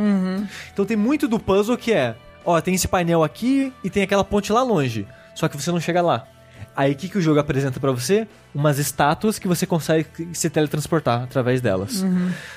Então 0.73 0.83
tem 0.83 0.97
muito 0.97 1.25
do 1.25 1.39
puzzle 1.39 1.77
que 1.77 1.93
é, 1.93 2.17
ó, 2.43 2.59
tem 2.59 2.75
esse 2.75 2.89
painel 2.89 3.23
aqui 3.23 3.71
e 3.81 3.89
tem 3.89 4.03
aquela 4.03 4.25
ponte 4.25 4.51
lá 4.51 4.61
longe. 4.61 5.07
Só 5.35 5.47
que 5.47 5.55
você 5.55 5.71
não 5.71 5.79
chega 5.79 6.01
lá. 6.01 6.27
Aí 6.75 6.91
o 6.91 6.95
que, 6.95 7.07
que 7.07 7.17
o 7.17 7.21
jogo 7.21 7.39
apresenta 7.39 7.79
pra 7.79 7.91
você? 7.91 8.27
Umas 8.53 8.77
estátuas 8.79 9.39
que 9.39 9.47
você 9.47 9.65
consegue 9.65 10.07
se 10.33 10.49
teletransportar 10.49 11.23
através 11.23 11.61
delas. 11.61 12.03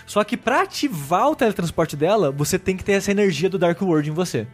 Só 0.07 0.25
que 0.25 0.37
pra 0.37 0.63
ativar 0.63 1.29
o 1.31 1.37
teletransporte 1.37 1.97
dela, 1.97 2.31
você 2.33 2.59
tem 2.59 2.77
que 2.77 2.83
ter 2.85 2.93
essa 2.93 3.11
energia 3.13 3.49
do 3.49 3.59
Dark 3.59 3.81
World 3.81 4.11
em 4.11 4.13
você. 4.13 4.47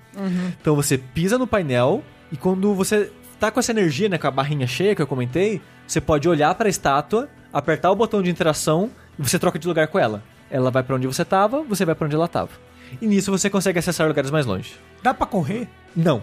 Então 0.60 0.76
você 0.76 0.98
pisa 0.98 1.38
no 1.38 1.46
painel 1.46 2.02
e 2.30 2.36
quando 2.36 2.74
você 2.74 3.10
tá 3.40 3.50
com 3.50 3.58
essa 3.58 3.72
energia, 3.72 4.08
né, 4.08 4.18
com 4.18 4.26
a 4.26 4.30
barrinha 4.30 4.66
cheia 4.66 4.94
que 4.94 5.00
eu 5.02 5.06
comentei, 5.06 5.60
você 5.86 6.00
pode 6.00 6.28
olhar 6.28 6.54
pra 6.54 6.68
estátua, 6.68 7.28
apertar 7.52 7.90
o 7.90 7.96
botão 7.96 8.22
de 8.22 8.30
interação 8.30 8.90
e 9.18 9.22
você 9.22 9.38
troca 9.38 9.58
de 9.58 9.66
lugar 9.66 9.88
com 9.88 9.98
ela. 9.98 10.22
Ela 10.50 10.70
vai 10.70 10.82
pra 10.82 10.96
onde 10.96 11.06
você 11.06 11.24
tava, 11.24 11.62
você 11.62 11.84
vai 11.84 11.94
pra 11.94 12.06
onde 12.06 12.14
ela 12.14 12.28
tava. 12.28 12.50
E 13.00 13.06
nisso 13.06 13.30
você 13.30 13.48
consegue 13.48 13.78
acessar 13.78 14.06
lugares 14.06 14.30
mais 14.30 14.44
longe. 14.46 14.74
Dá 15.02 15.12
pra 15.14 15.26
correr? 15.26 15.68
Não. 15.96 16.22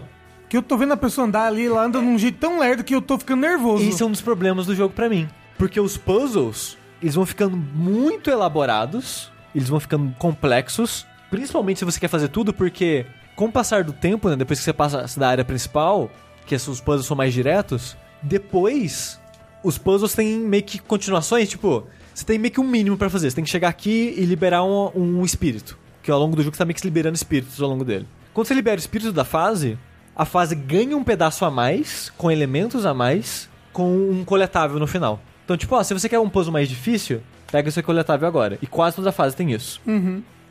Que 0.52 0.58
eu 0.58 0.62
tô 0.62 0.76
vendo 0.76 0.92
a 0.92 0.98
pessoa 0.98 1.26
andar 1.26 1.46
ali, 1.46 1.64
ela 1.64 1.82
anda 1.82 1.98
num 1.98 2.18
jeito 2.18 2.36
tão 2.36 2.58
lerdo 2.58 2.84
que 2.84 2.94
eu 2.94 3.00
tô 3.00 3.18
ficando 3.18 3.40
nervoso. 3.40 3.88
Esse 3.88 4.02
é 4.02 4.04
um 4.04 4.10
dos 4.10 4.20
problemas 4.20 4.66
do 4.66 4.74
jogo 4.74 4.92
pra 4.92 5.08
mim. 5.08 5.26
Porque 5.56 5.80
os 5.80 5.96
puzzles, 5.96 6.76
eles 7.00 7.14
vão 7.14 7.24
ficando 7.24 7.56
muito 7.56 8.28
elaborados, 8.28 9.32
eles 9.54 9.70
vão 9.70 9.80
ficando 9.80 10.14
complexos, 10.18 11.06
principalmente 11.30 11.78
se 11.78 11.86
você 11.86 11.98
quer 11.98 12.08
fazer 12.08 12.28
tudo, 12.28 12.52
porque 12.52 13.06
com 13.34 13.46
o 13.46 13.50
passar 13.50 13.82
do 13.82 13.94
tempo, 13.94 14.28
né, 14.28 14.36
depois 14.36 14.58
que 14.58 14.64
você 14.66 14.74
passa 14.74 15.18
da 15.18 15.26
área 15.26 15.42
principal, 15.42 16.10
que 16.44 16.54
os 16.54 16.82
puzzles 16.82 17.06
são 17.06 17.16
mais 17.16 17.32
diretos, 17.32 17.96
depois 18.22 19.18
os 19.64 19.78
puzzles 19.78 20.14
têm 20.14 20.38
meio 20.38 20.64
que 20.64 20.78
continuações, 20.78 21.48
tipo, 21.48 21.86
você 22.14 22.26
tem 22.26 22.38
meio 22.38 22.52
que 22.52 22.60
um 22.60 22.68
mínimo 22.68 22.98
pra 22.98 23.08
fazer, 23.08 23.30
você 23.30 23.36
tem 23.36 23.44
que 23.44 23.50
chegar 23.50 23.70
aqui 23.70 24.12
e 24.18 24.26
liberar 24.26 24.62
um, 24.64 24.90
um 24.94 25.24
espírito, 25.24 25.78
que 26.02 26.10
ao 26.10 26.20
longo 26.20 26.36
do 26.36 26.42
jogo 26.42 26.54
você 26.54 26.58
tá 26.58 26.66
meio 26.66 26.76
que 26.76 26.86
liberando 26.86 27.16
espíritos 27.16 27.58
ao 27.62 27.70
longo 27.70 27.86
dele. 27.86 28.06
Quando 28.34 28.46
você 28.46 28.52
libera 28.52 28.76
o 28.76 28.80
espírito 28.80 29.12
da 29.12 29.24
fase, 29.24 29.78
a 30.14 30.24
fase 30.24 30.54
ganha 30.54 30.96
um 30.96 31.04
pedaço 31.04 31.44
a 31.44 31.50
mais, 31.50 32.12
com 32.16 32.30
elementos 32.30 32.84
a 32.84 32.92
mais, 32.94 33.48
com 33.72 34.10
um 34.10 34.24
coletável 34.24 34.78
no 34.78 34.86
final. 34.86 35.20
Então, 35.44 35.56
tipo, 35.56 35.74
ó, 35.74 35.82
se 35.82 35.94
você 35.94 36.08
quer 36.08 36.18
um 36.18 36.28
puzzle 36.28 36.52
mais 36.52 36.68
difícil, 36.68 37.20
pega 37.50 37.68
o 37.68 37.72
seu 37.72 37.82
coletável 37.82 38.28
agora. 38.28 38.58
E 38.62 38.66
quase 38.66 38.96
toda 38.96 39.08
a 39.08 39.12
fase 39.12 39.34
tem 39.36 39.52
isso. 39.52 39.80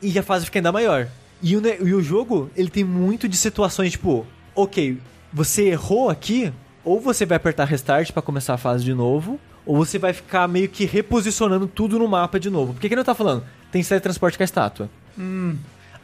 E 0.00 0.18
a 0.18 0.22
fase 0.22 0.44
fica 0.44 0.58
ainda 0.58 0.72
maior. 0.72 1.08
E 1.42 1.56
o, 1.56 1.62
e 1.66 1.94
o 1.94 2.02
jogo, 2.02 2.50
ele 2.56 2.70
tem 2.70 2.84
muito 2.84 3.28
de 3.28 3.36
situações, 3.36 3.92
tipo, 3.92 4.26
ok, 4.54 4.98
você 5.32 5.68
errou 5.68 6.10
aqui, 6.10 6.52
ou 6.84 7.00
você 7.00 7.24
vai 7.24 7.36
apertar 7.36 7.64
restart 7.64 8.12
pra 8.12 8.22
começar 8.22 8.54
a 8.54 8.58
fase 8.58 8.84
de 8.84 8.94
novo, 8.94 9.40
ou 9.64 9.76
você 9.76 9.98
vai 9.98 10.12
ficar 10.12 10.46
meio 10.48 10.68
que 10.68 10.84
reposicionando 10.84 11.66
tudo 11.66 11.98
no 11.98 12.08
mapa 12.08 12.38
de 12.38 12.50
novo. 12.50 12.74
Porque 12.74 12.88
que 12.88 12.96
não 12.96 13.04
tá 13.04 13.14
falando? 13.14 13.44
Tem 13.70 13.82
teletransporte 13.82 14.36
com 14.36 14.42
a 14.42 14.44
estátua. 14.44 14.90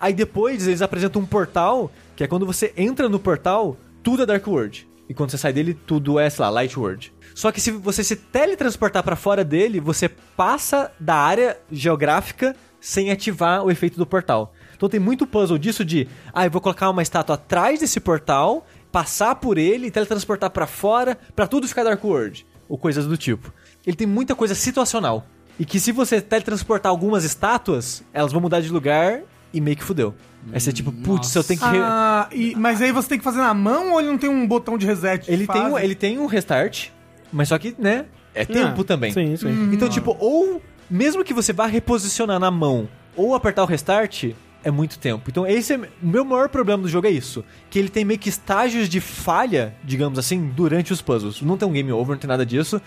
Aí 0.01 0.13
depois 0.13 0.67
eles 0.67 0.81
apresentam 0.81 1.23
um 1.23 1.27
portal, 1.27 1.91
que 2.19 2.25
é 2.25 2.27
quando 2.27 2.45
você 2.45 2.75
entra 2.77 3.09
no 3.09 3.21
portal, 3.21 3.77
tudo 4.03 4.25
é 4.25 4.27
Dark 4.27 4.45
World. 4.45 4.89
E 5.09 5.15
quando 5.15 5.31
você 5.31 5.39
sai 5.39 5.53
dele, 5.53 5.73
tudo 5.73 6.19
é, 6.19 6.29
sei 6.29 6.45
lá, 6.45 6.51
Light 6.51 6.77
World. 6.77 7.15
Só 7.33 7.53
que 7.53 7.61
se 7.61 7.71
você 7.71 8.03
se 8.03 8.17
teletransportar 8.17 9.05
pra 9.05 9.15
fora 9.15 9.45
dele, 9.45 9.79
você 9.79 10.09
passa 10.09 10.91
da 10.99 11.15
área 11.15 11.57
geográfica 11.71 12.57
sem 12.81 13.13
ativar 13.13 13.65
o 13.65 13.71
efeito 13.71 13.97
do 13.97 14.05
portal. 14.05 14.53
Então 14.75 14.89
tem 14.89 14.99
muito 14.99 15.29
puzzle 15.29 15.57
disso 15.57 15.85
de, 15.85 16.09
ah, 16.35 16.45
eu 16.45 16.51
vou 16.51 16.61
colocar 16.61 16.91
uma 16.91 17.03
estátua 17.03 17.37
atrás 17.37 17.79
desse 17.79 18.01
portal, 18.01 18.67
passar 18.91 19.37
por 19.37 19.57
ele 19.57 19.87
e 19.87 19.91
teletransportar 19.93 20.51
pra 20.51 20.67
fora, 20.67 21.17
pra 21.37 21.47
tudo 21.47 21.69
ficar 21.69 21.85
Dark 21.85 22.05
World. 22.05 22.45
Ou 22.69 22.77
coisas 22.77 23.07
do 23.07 23.17
tipo. 23.17 23.55
Ele 23.87 23.97
tem 23.97 24.09
muita 24.09 24.35
coisa 24.35 24.57
situacional. 24.57 25.25
E 25.57 25.65
que 25.65 25.79
se 25.79 25.93
você 25.93 26.21
teletransportar 26.21 26.91
algumas 26.91 27.23
estátuas, 27.23 28.03
elas 28.13 28.33
vão 28.33 28.41
mudar 28.41 28.61
de 28.61 28.71
lugar 28.71 29.23
e 29.55 29.61
meio 29.61 29.77
que 29.77 29.85
fudeu. 29.85 30.17
Aí 30.53 30.61
você 30.61 30.73
tipo, 30.73 30.91
putz, 30.91 31.35
eu 31.35 31.45
tenho 31.45 31.61
que. 31.61 31.67
re- 31.67 31.79
Ah, 31.83 32.29
e- 32.33 32.55
mas 32.57 32.81
aí 32.81 32.91
você 32.93 33.09
tem 33.11 33.19
que 33.19 33.25
fazer 33.25 33.39
na 33.39 33.53
mão 33.53 33.93
ou 33.93 34.01
ele 34.01 34.09
não 34.09 34.19
tem 34.19 34.31
um 34.31 34.47
botão 34.47 34.79
de 34.79 34.87
reset? 34.87 35.31
Ele 35.31 35.47
tem, 35.47 35.63
um, 35.67 35.79
ele 35.79 35.95
tem 35.95 36.19
um 36.19 36.27
restart, 36.27 36.89
mas 37.33 37.49
só 37.49 37.59
que, 37.59 37.75
né? 37.79 38.07
É 38.35 38.45
tempo 38.45 38.81
Ah, 38.81 38.85
também. 38.85 39.13
Sim, 39.13 39.37
sim. 39.37 39.69
Então, 39.73 39.89
tipo, 39.89 40.17
ou 40.19 40.63
mesmo 40.89 41.25
que 41.25 41.35
você 41.35 41.53
vá 41.53 41.67
reposicionar 41.67 42.39
na 42.41 42.51
mão 42.51 42.89
ou 43.17 43.35
apertar 43.35 43.63
o 43.63 43.67
restart, 43.67 44.31
é 44.65 44.71
muito 44.71 44.99
tempo. 44.99 45.25
Então, 45.29 45.47
esse 45.47 45.73
é 45.75 45.77
o 45.77 45.87
meu 46.01 46.25
maior 46.25 46.49
problema 46.49 46.83
do 46.83 46.89
jogo 46.89 47.07
é 47.07 47.11
isso, 47.11 47.45
que 47.69 47.79
ele 47.79 47.89
tem 47.89 48.05
meio 48.05 48.19
que 48.19 48.29
estágios 48.29 48.89
de 48.89 49.01
falha, 49.01 49.75
digamos 49.85 50.19
assim, 50.19 50.51
durante 50.55 50.93
os 50.93 51.03
puzzles. 51.03 51.43
Não 51.43 51.57
tem 51.57 51.69
um 51.69 51.73
game 51.73 51.91
over, 51.93 52.13
não 52.15 52.19
tem 52.21 52.29
nada 52.29 52.47
disso, 52.47 52.81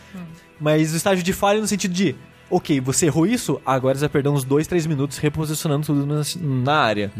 mas 0.59 0.93
o 0.93 0.97
estágio 0.97 1.23
de 1.23 1.33
falha 1.33 1.59
no 1.61 1.67
sentido 1.67 1.93
de 1.93 2.15
Ok, 2.51 2.81
você 2.81 3.05
errou 3.05 3.25
isso, 3.25 3.61
agora 3.65 3.95
você 3.95 4.01
vai 4.01 4.09
perder 4.09 4.29
uns 4.29 4.43
2, 4.43 4.67
3 4.67 4.85
minutos 4.85 5.17
reposicionando 5.17 5.85
tudo 5.85 6.05
na, 6.05 6.21
na 6.39 6.75
área. 6.75 7.11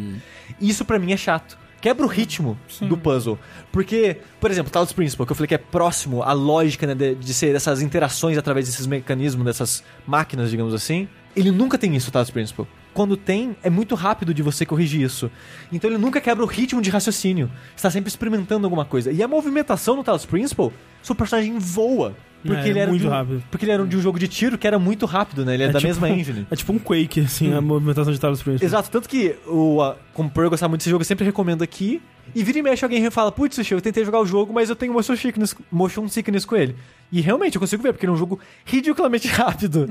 Isso 0.60 0.84
pra 0.84 1.00
mim 1.00 1.14
é 1.14 1.18
chato. 1.18 1.58
quebra 1.80 2.06
o 2.06 2.10
ritmo 2.10 2.58
do 2.82 2.98
puzzle. 2.98 3.40
Porque, 3.72 4.18
por 4.40 4.52
exemplo, 4.52 4.72
Talos 4.72 4.92
Principle, 4.94 5.26
que 5.26 5.32
eu 5.32 5.36
falei 5.36 5.48
que 5.48 5.56
é 5.56 5.58
próximo 5.58 6.22
à 6.22 6.34
lógica 6.34 6.86
né, 6.86 6.94
de, 6.94 7.16
de 7.16 7.34
ser 7.34 7.56
essas 7.56 7.82
interações 7.82 8.38
através 8.38 8.68
desses 8.68 8.86
mecanismos, 8.86 9.46
dessas 9.46 9.84
máquinas, 10.06 10.50
digamos 10.52 10.74
assim, 10.74 11.08
ele 11.36 11.50
nunca 11.50 11.78
tem 11.78 11.96
isso, 11.96 12.10
o 12.10 12.12
Talos 12.12 12.30
Principle. 12.30 12.68
Quando 12.94 13.16
tem, 13.16 13.56
é 13.64 13.70
muito 13.70 13.96
rápido 13.96 14.34
de 14.34 14.44
você 14.44 14.66
corrigir 14.66 15.02
isso. 15.02 15.32
Então 15.72 15.90
ele 15.90 15.98
nunca 15.98 16.20
quebra 16.20 16.44
o 16.44 16.48
ritmo 16.48 16.82
de 16.82 16.90
raciocínio. 16.90 17.50
Está 17.74 17.90
sempre 17.90 18.10
experimentando 18.10 18.66
alguma 18.66 18.84
coisa. 18.84 19.12
E 19.12 19.24
a 19.24 19.28
movimentação 19.30 19.96
no 19.96 20.04
Talos 20.04 20.26
Principle, 20.26 20.72
seu 21.02 21.16
personagem 21.16 21.58
voa. 21.58 22.16
Porque 22.44 22.68
É, 22.68 22.70
ele 22.70 22.80
era 22.80 22.90
muito 22.90 23.02
de 23.02 23.08
um, 23.08 23.12
rápido. 23.12 23.44
Porque 23.52 23.66
ele 23.66 23.72
era 23.72 23.86
de 23.86 23.96
um 23.98 24.02
jogo 24.02 24.18
de 24.20 24.28
tiro 24.28 24.58
que 24.58 24.66
era 24.68 24.80
muito 24.80 25.06
rápido, 25.06 25.46
né? 25.46 25.54
Ele 25.54 25.64
é, 25.64 25.68
da 25.70 25.80
tipo- 25.80 25.88
mesma 25.88 26.10
engine. 26.10 26.48
É 26.50 26.56
tipo 26.56 26.74
um 26.74 26.80
Quake, 26.80 27.22
assim, 27.22 27.54
a 27.54 27.62
movimentação 27.62 28.12
de 28.12 28.20
Talos 28.20 28.42
Principle. 28.42 28.66
Exato, 28.66 28.90
tanto 28.90 29.08
que 29.08 29.36
o, 29.48 29.82
a, 29.82 29.96
como 30.14 30.30
por 30.30 30.44
eu 30.44 30.50
gostar 30.50 30.68
muito 30.68 30.82
desse 30.82 30.90
jogo, 30.90 31.02
eu 31.02 31.06
sempre 31.06 31.26
recomendo 31.26 31.62
aqui. 31.64 32.02
E 32.34 32.44
vira 32.44 32.60
e 32.60 32.62
mexe 32.62 32.86
alguém 32.86 33.10
fala, 33.10 33.32
putz, 33.32 33.56
Sushi, 33.56 33.74
eu 33.74 33.82
tentei 33.82 34.06
jogar 34.06 34.20
o 34.22 34.26
jogo, 34.26 34.54
mas 34.54 34.70
eu 34.70 34.76
tenho 34.76 34.94
motion 34.94 35.16
sickness, 35.16 35.54
motion 35.72 36.08
sickness 36.08 36.46
com 36.46 36.56
ele. 36.56 36.76
E 37.12 37.20
realmente, 37.20 37.56
eu 37.56 37.60
consigo 37.60 37.84
ver, 37.84 37.92
porque 37.92 38.06
ele 38.06 38.12
é 38.12 38.16
um 38.16 38.18
jogo 38.18 38.40
ridiculamente 38.64 39.28
rápido. 39.30 39.86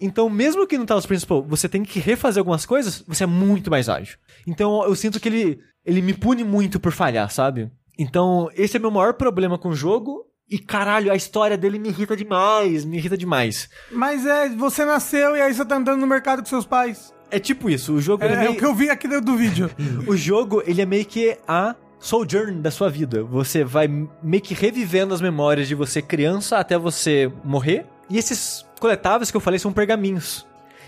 Então, 0.00 0.28
mesmo 0.28 0.66
que 0.66 0.76
no 0.76 0.84
Talos 0.84 1.06
Principal 1.06 1.42
você 1.42 1.68
tem 1.68 1.82
que 1.82 1.98
refazer 2.00 2.40
algumas 2.40 2.66
coisas, 2.66 3.02
você 3.06 3.24
é 3.24 3.26
muito 3.26 3.70
mais 3.70 3.88
ágil. 3.88 4.18
Então, 4.46 4.84
eu 4.84 4.94
sinto 4.94 5.18
que 5.18 5.28
ele, 5.28 5.58
ele 5.84 6.02
me 6.02 6.12
pune 6.12 6.44
muito 6.44 6.78
por 6.78 6.92
falhar, 6.92 7.30
sabe? 7.30 7.70
Então, 7.98 8.50
esse 8.54 8.76
é 8.76 8.80
meu 8.80 8.90
maior 8.90 9.14
problema 9.14 9.56
com 9.56 9.68
o 9.70 9.74
jogo. 9.74 10.26
E 10.50 10.58
caralho, 10.58 11.10
a 11.10 11.16
história 11.16 11.56
dele 11.56 11.78
me 11.78 11.88
irrita 11.88 12.16
demais, 12.16 12.84
me 12.84 12.98
irrita 12.98 13.16
demais. 13.16 13.68
Mas 13.90 14.26
é, 14.26 14.48
você 14.50 14.84
nasceu 14.84 15.36
e 15.36 15.40
aí 15.40 15.52
você 15.54 15.64
tá 15.64 15.76
andando 15.76 16.00
no 16.00 16.06
mercado 16.06 16.40
com 16.42 16.48
seus 16.48 16.66
pais. 16.66 17.12
É 17.30 17.38
tipo 17.38 17.68
isso, 17.70 17.94
o 17.94 18.00
jogo 18.00 18.22
É, 18.22 18.28
é 18.28 18.32
é 18.32 18.38
meio... 18.38 18.52
o 18.52 18.56
que 18.56 18.64
eu 18.64 18.74
vi 18.74 18.90
aqui 18.90 19.08
do 19.08 19.36
vídeo. 19.36 19.70
O 20.06 20.16
jogo, 20.16 20.62
ele 20.66 20.82
é 20.82 20.86
meio 20.86 21.04
que 21.06 21.36
a 21.48 21.74
sojourn 21.98 22.60
da 22.60 22.70
sua 22.70 22.90
vida. 22.90 23.24
Você 23.24 23.64
vai 23.64 23.88
meio 24.22 24.42
que 24.42 24.54
revivendo 24.54 25.14
as 25.14 25.20
memórias 25.22 25.66
de 25.66 25.74
você 25.74 26.02
criança 26.02 26.58
até 26.58 26.76
você 26.78 27.32
morrer. 27.42 27.86
E 28.10 28.18
esses 28.18 28.64
coletáveis 28.78 29.30
que 29.30 29.36
eu 29.36 29.40
falei 29.40 29.58
são 29.58 29.72
pergaminhos. 29.72 30.46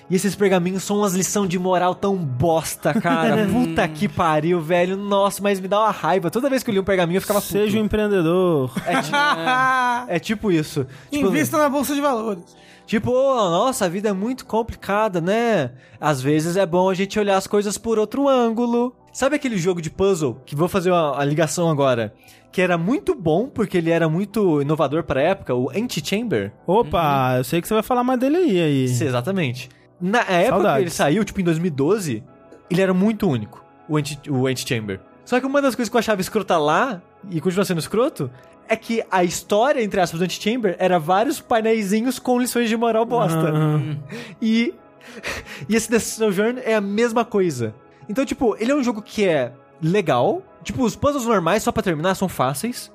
E 0.08 0.14
esses 0.14 0.34
pergaminhos 0.36 0.84
são 0.84 0.98
umas 0.98 1.14
lições 1.14 1.48
de 1.48 1.58
moral 1.58 1.94
tão 1.94 2.14
bosta, 2.16 2.94
cara. 2.94 3.46
Puta 3.52 3.88
que 3.88 4.08
pariu, 4.08 4.60
velho. 4.60 4.96
Nossa, 4.96 5.42
mas 5.42 5.58
me 5.58 5.66
dá 5.66 5.80
uma 5.80 5.90
raiva. 5.90 6.30
Toda 6.30 6.48
vez 6.48 6.62
que 6.62 6.70
eu 6.70 6.74
li 6.74 6.78
um 6.80 6.84
pergaminho, 6.84 7.16
eu 7.16 7.20
ficava 7.22 7.40
puto. 7.40 7.52
Seja 7.52 7.76
um 7.78 7.84
empreendedor. 7.84 8.70
É, 8.86 9.02
ti- 9.02 9.10
é 10.08 10.18
tipo 10.20 10.52
isso. 10.52 10.86
Tipo, 11.10 11.26
Invista 11.28 11.58
na 11.58 11.68
bolsa 11.68 11.94
de 11.94 12.00
valores. 12.00 12.44
Tipo, 12.86 13.10
"Oh, 13.10 13.50
nossa, 13.50 13.86
a 13.86 13.88
vida 13.88 14.10
é 14.10 14.12
muito 14.12 14.46
complicada, 14.46 15.20
né? 15.20 15.72
Às 16.00 16.22
vezes 16.22 16.56
é 16.56 16.64
bom 16.64 16.88
a 16.88 16.94
gente 16.94 17.18
olhar 17.18 17.36
as 17.36 17.48
coisas 17.48 17.76
por 17.76 17.98
outro 17.98 18.28
ângulo. 18.28 18.94
Sabe 19.12 19.34
aquele 19.34 19.58
jogo 19.58 19.82
de 19.82 19.90
puzzle 19.90 20.40
que 20.46 20.54
vou 20.54 20.68
fazer 20.68 20.92
uma, 20.92 21.18
a 21.20 21.24
ligação 21.24 21.68
agora? 21.68 22.14
Que 22.52 22.62
era 22.62 22.78
muito 22.78 23.12
bom 23.12 23.48
porque 23.48 23.76
ele 23.78 23.90
era 23.90 24.08
muito 24.08 24.62
inovador 24.62 25.02
pra 25.02 25.20
época, 25.20 25.52
o 25.52 25.68
Anti-Chamber? 25.70 26.52
Opa, 26.64 27.34
eu 27.38 27.42
sei 27.44 27.60
que 27.60 27.66
você 27.66 27.74
vai 27.74 27.82
falar 27.82 28.04
mais 28.04 28.20
dele 28.20 28.36
aí. 28.36 28.60
aí. 28.60 28.88
Sim, 28.88 29.06
exatamente. 29.06 29.68
Na 30.00 30.20
época 30.20 30.48
Saudades. 30.48 30.76
que 30.76 30.82
ele 30.82 30.90
saiu, 30.90 31.24
tipo 31.24 31.40
em 31.40 31.44
2012, 31.44 32.22
ele 32.70 32.82
era 32.82 32.92
muito 32.92 33.28
único, 33.28 33.64
o 33.88 33.96
Anti- 33.96 34.30
o 34.30 34.46
Anti-Chamber. 34.46 35.00
Só 35.24 35.40
que 35.40 35.46
uma 35.46 35.60
das 35.62 35.74
coisas 35.74 35.88
que 35.90 35.96
eu 35.96 35.98
achava 35.98 36.20
escrota 36.20 36.56
lá, 36.58 37.00
e 37.30 37.40
continua 37.40 37.64
sendo 37.64 37.78
escroto, 37.80 38.30
é 38.68 38.76
que 38.76 39.02
a 39.10 39.24
história, 39.24 39.82
entre 39.82 40.00
aspas, 40.00 40.18
do 40.20 40.24
Anti-Chamber 40.24 40.76
era 40.78 40.98
vários 40.98 41.40
painéisinhos 41.40 42.18
com 42.18 42.38
lições 42.38 42.68
de 42.68 42.76
moral 42.76 43.04
bosta. 43.04 43.38
Aham. 43.38 43.98
E, 44.42 44.74
e 45.68 45.74
esse 45.74 45.88
The 45.88 45.98
Sojourn 45.98 46.60
é 46.64 46.74
a 46.74 46.80
mesma 46.80 47.24
coisa. 47.24 47.74
Então, 48.08 48.24
tipo, 48.24 48.56
ele 48.60 48.70
é 48.70 48.74
um 48.74 48.82
jogo 48.84 49.02
que 49.02 49.24
é 49.26 49.52
legal. 49.82 50.42
Tipo, 50.62 50.82
os 50.84 50.94
puzzles 50.96 51.24
normais, 51.26 51.62
só 51.62 51.70
pra 51.72 51.82
terminar, 51.82 52.14
são 52.16 52.28
fáceis. 52.28 52.92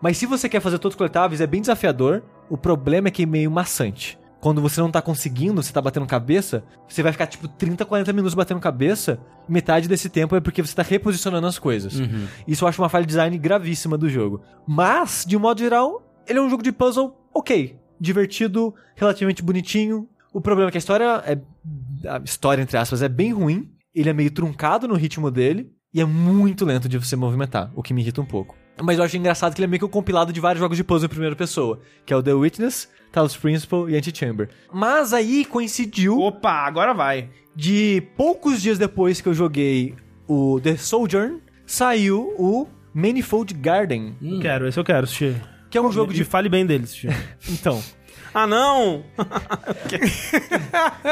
Mas 0.00 0.16
se 0.18 0.26
você 0.26 0.48
quer 0.48 0.60
fazer 0.60 0.78
todos 0.78 0.96
coletáveis, 0.96 1.40
é 1.40 1.46
bem 1.46 1.60
desafiador. 1.60 2.22
O 2.50 2.56
problema 2.56 3.08
é 3.08 3.10
que 3.10 3.22
é 3.22 3.26
meio 3.26 3.50
maçante. 3.50 4.18
Quando 4.42 4.60
você 4.60 4.80
não 4.80 4.90
tá 4.90 5.00
conseguindo, 5.00 5.62
você 5.62 5.72
tá 5.72 5.80
batendo 5.80 6.04
cabeça, 6.04 6.64
você 6.88 7.00
vai 7.00 7.12
ficar 7.12 7.28
tipo 7.28 7.46
30, 7.46 7.84
40 7.84 8.12
minutos 8.12 8.34
batendo 8.34 8.58
cabeça. 8.58 9.20
Metade 9.48 9.86
desse 9.86 10.08
tempo 10.08 10.34
é 10.34 10.40
porque 10.40 10.60
você 10.60 10.74
tá 10.74 10.82
reposicionando 10.82 11.46
as 11.46 11.60
coisas. 11.60 11.94
Isso 12.44 12.64
eu 12.64 12.68
acho 12.68 12.82
uma 12.82 12.88
falha 12.88 13.04
de 13.04 13.10
design 13.10 13.38
gravíssima 13.38 13.96
do 13.96 14.10
jogo. 14.10 14.42
Mas, 14.66 15.24
de 15.24 15.36
um 15.36 15.40
modo 15.40 15.60
geral, 15.60 16.02
ele 16.26 16.40
é 16.40 16.42
um 16.42 16.50
jogo 16.50 16.60
de 16.60 16.72
puzzle 16.72 17.16
ok. 17.32 17.78
Divertido, 18.00 18.74
relativamente 18.96 19.44
bonitinho. 19.44 20.08
O 20.32 20.40
problema 20.40 20.70
é 20.70 20.72
que 20.72 20.78
a 20.78 20.80
história 20.80 21.22
é. 21.24 21.38
A 22.08 22.20
história, 22.24 22.60
entre 22.60 22.76
aspas, 22.76 23.00
é 23.00 23.08
bem 23.08 23.32
ruim. 23.32 23.70
Ele 23.94 24.10
é 24.10 24.12
meio 24.12 24.32
truncado 24.32 24.88
no 24.88 24.96
ritmo 24.96 25.30
dele. 25.30 25.70
E 25.94 26.00
é 26.00 26.04
muito 26.04 26.64
lento 26.64 26.88
de 26.88 26.98
você 26.98 27.14
movimentar, 27.14 27.70
o 27.76 27.82
que 27.82 27.94
me 27.94 28.00
irrita 28.00 28.20
um 28.20 28.26
pouco. 28.26 28.56
Mas 28.82 28.98
eu 28.98 29.04
acho 29.04 29.16
engraçado 29.16 29.54
que 29.54 29.60
ele 29.60 29.66
é 29.66 29.68
meio 29.68 29.78
que 29.78 29.84
um 29.84 29.88
compilado 29.88 30.32
de 30.32 30.40
vários 30.40 30.58
jogos 30.58 30.76
de 30.76 30.82
puzzle 30.82 31.06
em 31.06 31.10
primeira 31.10 31.36
pessoa. 31.36 31.78
Que 32.04 32.12
é 32.12 32.16
o 32.16 32.22
The 32.22 32.32
Witness, 32.32 32.88
Talos 33.12 33.36
Principle 33.36 33.92
e 33.92 33.96
Antichamber. 33.96 34.48
Mas 34.72 35.12
aí 35.12 35.44
coincidiu 35.44 36.18
Opa, 36.18 36.50
agora 36.66 36.92
vai. 36.94 37.28
de 37.54 38.02
poucos 38.16 38.60
dias 38.62 38.78
depois 38.78 39.20
que 39.20 39.28
eu 39.28 39.34
joguei 39.34 39.94
o 40.26 40.58
The 40.62 40.76
Sojourn, 40.76 41.38
saiu 41.66 42.34
o 42.38 42.66
Manifold 42.94 43.52
Garden, 43.54 44.14
Quero, 44.40 44.66
esse 44.66 44.78
eu 44.78 44.84
quero, 44.84 45.06
Sushi. 45.06 45.36
que 45.70 45.76
é 45.78 45.80
um 45.82 45.92
jogo 45.92 46.10
Me 46.10 46.16
de... 46.18 46.24
fale 46.24 46.48
bem 46.48 46.64
dele, 46.66 46.86
Sushi. 46.86 47.08
Então, 47.50 47.82
ah, 48.34 48.46
não! 48.46 49.04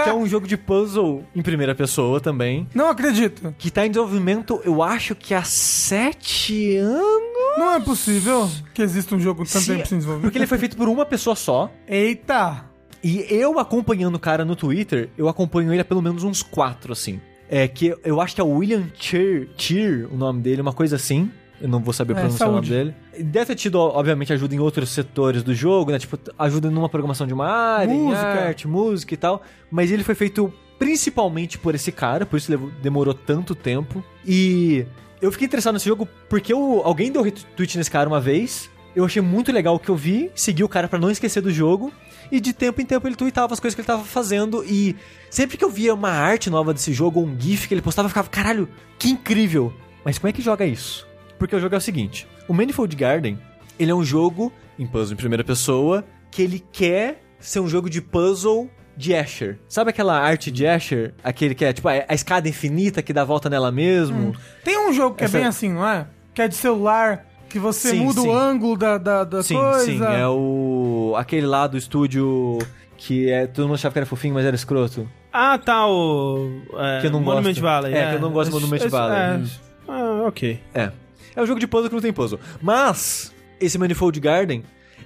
que 0.05 0.09
é 0.09 0.13
um 0.15 0.27
jogo 0.27 0.47
de 0.47 0.57
puzzle 0.57 1.23
em 1.37 1.43
primeira 1.43 1.75
pessoa 1.75 2.19
também, 2.21 2.67
Não 2.75 2.89
acredito. 2.89 3.55
que 3.59 3.71
tá 3.71 3.85
em 3.87 3.91
desenvolvimento, 3.91 4.61
eu 4.65 4.83
acho 4.83 5.15
que 5.15 5.35
há 5.35 5.43
sete 5.43 6.77
anos. 6.77 7.30
Não 7.59 7.73
é 7.73 7.81
possível 7.81 8.49
que 8.75 8.83
exista 8.83 9.15
um 9.15 9.21
jogo 9.21 9.45
tanto 9.45 9.61
Se- 9.61 9.73
tempo 9.75 9.87
sem 9.87 9.99
desenvolver. 9.99 10.23
Porque 10.23 10.39
ele 10.39 10.47
foi 10.47 10.59
feito 10.59 10.77
por 10.77 10.89
uma 10.89 11.05
pessoa 11.05 11.35
só. 11.37 11.71
Eita! 11.87 12.65
E 13.03 13.25
eu 13.31 13.59
acompanhando 13.59 14.17
o 14.17 14.19
cara 14.19 14.45
no 14.45 14.55
Twitter, 14.55 15.09
eu 15.17 15.29
acompanho 15.29 15.73
ele 15.73 15.81
há 15.81 15.85
pelo 15.85 16.03
menos 16.03 16.23
uns 16.25 16.43
quatro, 16.43 16.93
assim. 16.93 17.21
É 17.49 17.67
que 17.67 17.95
eu 18.05 18.21
acho 18.21 18.35
que 18.35 18.41
é 18.41 18.45
o 18.45 18.49
William 18.59 18.85
Cheer, 18.95 19.49
Cheer 19.57 20.09
o 20.13 20.17
nome 20.17 20.41
dele, 20.41 20.61
uma 20.63 20.73
coisa 20.73 20.97
assim. 20.97 21.31
Eu 21.61 21.69
não 21.69 21.81
vou 21.81 21.93
saber 21.93 22.13
É, 22.13 22.21
pronunciar 22.21 22.49
o 22.49 22.53
nome 22.53 22.69
dele. 22.69 22.95
Deve 23.19 23.47
ter 23.47 23.55
tido, 23.55 23.79
obviamente, 23.79 24.33
ajuda 24.33 24.55
em 24.55 24.59
outros 24.61 24.89
setores 24.91 25.43
do 25.43 25.55
jogo, 25.55 25.91
né? 25.91 25.99
Tipo, 25.99 26.19
ajuda 26.39 26.71
numa 26.71 26.89
programação 26.89 27.27
de 27.27 27.35
uma 27.35 27.49
área, 27.51 27.93
Música. 27.93 28.27
arte, 28.47 28.67
música 28.69 29.13
e 29.13 29.17
tal. 29.17 29.43
Mas 29.71 29.91
ele 29.91 30.03
foi 30.05 30.15
feito 30.15 30.53
principalmente 30.79 31.59
por 31.59 31.75
esse 31.75 31.93
cara, 31.93 32.25
por 32.25 32.37
isso 32.39 32.57
demorou 32.83 33.13
tanto 33.13 33.55
tempo. 33.55 34.03
E 34.27 34.87
eu 35.21 35.31
fiquei 35.33 35.47
interessado 35.47 35.75
nesse 35.75 35.87
jogo 35.87 36.09
porque 36.29 36.53
eu- 36.53 36.83
alguém 36.85 37.11
deu 37.13 37.23
retweet 37.23 37.77
nesse 37.79 37.91
cara 37.91 38.09
uma 38.09 38.21
vez. 38.21 38.71
Eu 38.95 39.05
achei 39.05 39.23
muito 39.23 39.53
legal 39.53 39.77
o 39.77 39.79
que 39.79 39.89
eu 39.89 39.95
vi, 39.95 40.31
segui 40.35 40.65
o 40.65 40.69
cara 40.69 40.89
pra 40.89 40.99
não 40.99 41.11
esquecer 41.11 41.41
do 41.41 41.51
jogo. 41.53 41.93
E 42.33 42.41
de 42.41 42.53
tempo 42.53 42.81
em 42.81 42.87
tempo 42.87 43.07
ele 43.07 43.15
tweetava 43.17 43.53
as 43.55 43.61
coisas 43.61 43.75
que 43.75 43.81
ele 43.81 43.87
tava 43.87 44.05
fazendo. 44.05 44.65
E 44.65 44.97
sempre 45.31 45.57
que 45.57 45.65
eu 45.65 45.71
via 45.71 45.95
uma 45.95 46.11
arte 46.11 46.51
nova 46.51 46.73
desse 46.75 46.93
jogo, 46.93 47.21
ou 47.21 47.27
um 47.27 47.39
GIF 47.41 47.67
que 47.69 47.75
ele 47.75 47.83
postava, 47.83 48.07
eu 48.07 48.11
ficava, 48.11 48.29
caralho, 48.29 48.69
que 48.99 49.09
incrível! 49.11 49.73
Mas 50.05 50.19
como 50.19 50.29
é 50.29 50.33
que 50.33 50.43
joga 50.43 50.65
isso? 50.67 51.07
Porque 51.39 51.55
o 51.55 51.61
jogo 51.61 51.75
é 51.75 51.79
o 51.79 51.81
seguinte: 51.81 52.27
o 52.49 52.55
Manifold 52.55 52.95
Garden, 52.97 53.39
ele 53.79 53.91
é 53.91 53.95
um 53.95 54.05
jogo 54.05 54.53
em 54.79 54.87
puzzle 54.87 55.15
em 55.15 55.17
primeira 55.17 55.45
pessoa, 55.45 56.05
que 56.31 56.43
ele 56.43 56.65
quer 56.73 57.23
ser 57.39 57.61
um 57.61 57.69
jogo 57.69 57.89
de 57.91 58.01
puzzle 58.01 58.69
de 59.01 59.15
Asher. 59.15 59.59
Sabe 59.69 59.91
aquela 59.91 60.19
arte 60.21 60.51
de 60.51 60.67
Asher? 60.67 61.15
Aquele 61.25 61.55
que 61.55 61.65
é 61.65 61.73
tipo 61.73 61.89
a, 61.89 61.93
a 62.09 62.15
escada 62.15 62.49
infinita 62.49 63.03
que 63.03 63.13
dá 63.13 63.25
volta 63.25 63.49
nela 63.51 63.73
mesmo? 63.73 64.35
Tem 64.63 64.79
um 64.89 64.93
jogo 64.93 65.17
que 65.17 65.25
Essa- 65.25 65.39
é 65.39 65.41
bem 65.41 65.49
assim, 65.49 65.73
não 65.73 65.87
é? 65.87 66.07
Que 66.35 66.43
é 66.43 66.49
de 66.49 66.55
celular, 66.55 67.27
que 67.49 67.59
você 67.59 67.91
Sim, 67.91 68.01
muda 68.05 68.21
sim. 68.21 68.29
o 68.29 68.33
ângulo 68.33 68.77
da, 68.77 68.99
da, 68.99 69.25
da 69.25 69.43
sim, 69.43 69.55
coisa. 69.55 69.85
sim. 69.85 70.01
É 70.03 70.27
o. 70.29 71.15
aquele 71.17 71.47
lá 71.47 71.67
do 71.67 71.77
estúdio 71.77 72.59
que 72.97 73.31
é. 73.31 73.47
Todo 73.47 73.65
mundo 73.67 73.75
achava 73.75 73.93
que 73.93 73.99
era 73.99 74.07
fofinho, 74.07 74.35
mas 74.35 74.45
era 74.45 74.55
escroto. 74.55 75.09
Ah, 75.33 75.59
tá, 75.59 75.87
o. 75.89 76.61
É, 76.77 77.01
Que 77.01 77.07
eu 77.07 77.11
não 77.11 77.21
Monument 77.21 77.49
gosto. 77.51 77.61
Valley. 77.63 77.95
É, 77.95 78.11
que 78.11 78.15
eu 78.17 78.21
não 78.21 78.31
gosto 78.33 78.51
de 78.51 78.57
Esse- 78.57 78.65
Monument 78.67 78.85
esse- 78.85 78.89
Valley. 78.89 79.17
é. 79.19 79.37
Hum. 79.39 79.47
Ah, 79.89 80.23
ok. 80.29 80.61
É. 80.75 80.91
É 81.35 81.43
um 81.43 81.47
jogo 81.47 81.59
de 81.61 81.67
puzzle 81.67 81.89
que 81.89 81.95
não 81.95 82.03
tem 82.03 82.13
puzzle. 82.13 82.39
Mas, 82.61 83.33
esse 83.61 83.79
Manifold 83.79 84.19
Garden, 84.21 84.63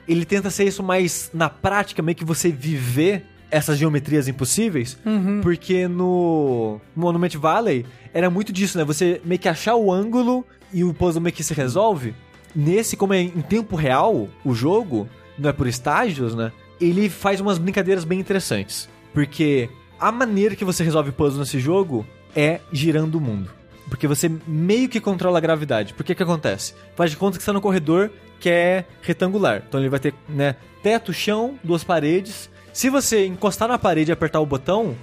ele 0.09 0.25
tenta 0.25 0.51
ser 0.51 0.65
isso 0.65 0.83
mais 0.83 1.31
na 1.33 1.49
prática, 1.49 2.03
meio 2.03 2.16
que 2.16 2.25
você 2.25 2.51
viver 2.51 3.25
essas 3.55 3.78
geometrias 3.78 4.26
impossíveis. 4.26 4.98
Porque 5.40 5.86
no 5.86 6.81
Monument 6.94 7.36
Valley 7.36 7.86
era 8.12 8.28
muito 8.28 8.52
disso, 8.52 8.76
né? 8.76 8.85
Você 8.85 9.20
meio 9.24 9.39
que 9.39 9.48
achar 9.48 9.76
o 9.76 9.93
ângulo 9.93 10.44
e 10.72 10.82
o 10.82 10.93
puzzle 10.93 11.22
meio 11.22 11.35
que 11.35 11.44
se 11.44 11.55
resolve. 11.55 12.14
Nesse, 12.55 12.97
como 12.97 13.14
é 13.14 13.20
em 13.20 13.40
tempo 13.40 13.76
real 13.76 14.28
o 14.44 14.55
jogo, 14.55 15.09
não 15.39 15.51
é 15.51 15.52
por 15.52 15.68
estágios, 15.68 16.35
né? 16.35 16.51
Ele 16.81 17.09
faz 17.09 17.40
umas 17.40 17.56
brincadeiras 17.56 18.05
bem 18.05 18.18
interessantes. 18.18 18.89
Porque 19.12 19.70
a 20.01 20.10
maneira 20.10 20.56
que 20.56 20.64
você 20.64 20.82
resolve 20.82 21.12
puzzle 21.12 21.39
nesse 21.39 21.60
jogo 21.60 22.05
é 22.35 22.60
girando 22.72 23.14
o 23.14 23.20
mundo. 23.20 23.51
Porque 23.89 24.09
você 24.09 24.28
meio 24.48 24.89
que 24.89 25.01
controla 25.01 25.39
a 25.39 25.40
gravidade. 25.40 25.94
Por 25.94 26.05
que 26.05 26.14
que 26.14 26.22
acontece? 26.22 26.74
Faz 26.97 27.12
de 27.12 27.16
conta 27.16 27.39
que 27.39 27.44
você 27.44 27.51
tá 27.51 27.52
no 27.52 27.60
corredor 27.60 28.10
que 28.40 28.51
é 28.51 28.85
retangular. 29.01 29.62
Então 29.66 29.78
ele 29.78 29.89
vai 29.89 30.01
ter, 30.01 30.12
né, 30.28 30.56
teto, 30.82 31.12
chão, 31.12 31.55
duas 31.62 31.85
paredes. 31.85 32.51
Se 32.75 32.91
você 32.91 33.25
encostar 33.25 33.69
na 33.69 33.79
parede 33.79 34.11
e 34.11 34.13
apertar 34.13 34.41
o 34.41 34.47
botão 34.47 34.97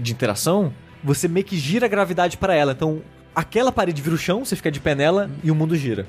de 0.00 0.12
interação, 0.12 0.72
você 1.02 1.26
meio 1.26 1.44
que 1.44 1.56
gira 1.56 1.86
a 1.86 1.88
gravidade 1.88 2.36
para 2.36 2.54
ela. 2.54 2.70
Então 2.70 3.02
aquela 3.34 3.72
parede 3.72 4.00
vira 4.00 4.14
o 4.14 4.18
chão, 4.18 4.44
você 4.44 4.54
fica 4.54 4.70
de 4.70 4.78
pé 4.78 4.94
nela 4.94 5.28
e 5.42 5.50
o 5.50 5.54
mundo 5.54 5.74
gira. 5.74 6.06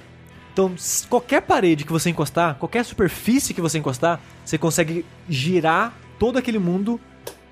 Então, 0.53 0.75
qualquer 1.09 1.41
parede 1.41 1.83
que 1.83 1.91
você 1.91 2.11
encostar, 2.11 2.55
qualquer 2.59 2.85
superfície 2.85 3.55
que 3.55 3.61
você 3.61 3.79
encostar, 3.79 4.19
você 4.45 4.55
consegue 4.55 5.03
girar 5.27 5.97
todo 6.19 6.37
aquele 6.37 6.59
mundo 6.59 6.99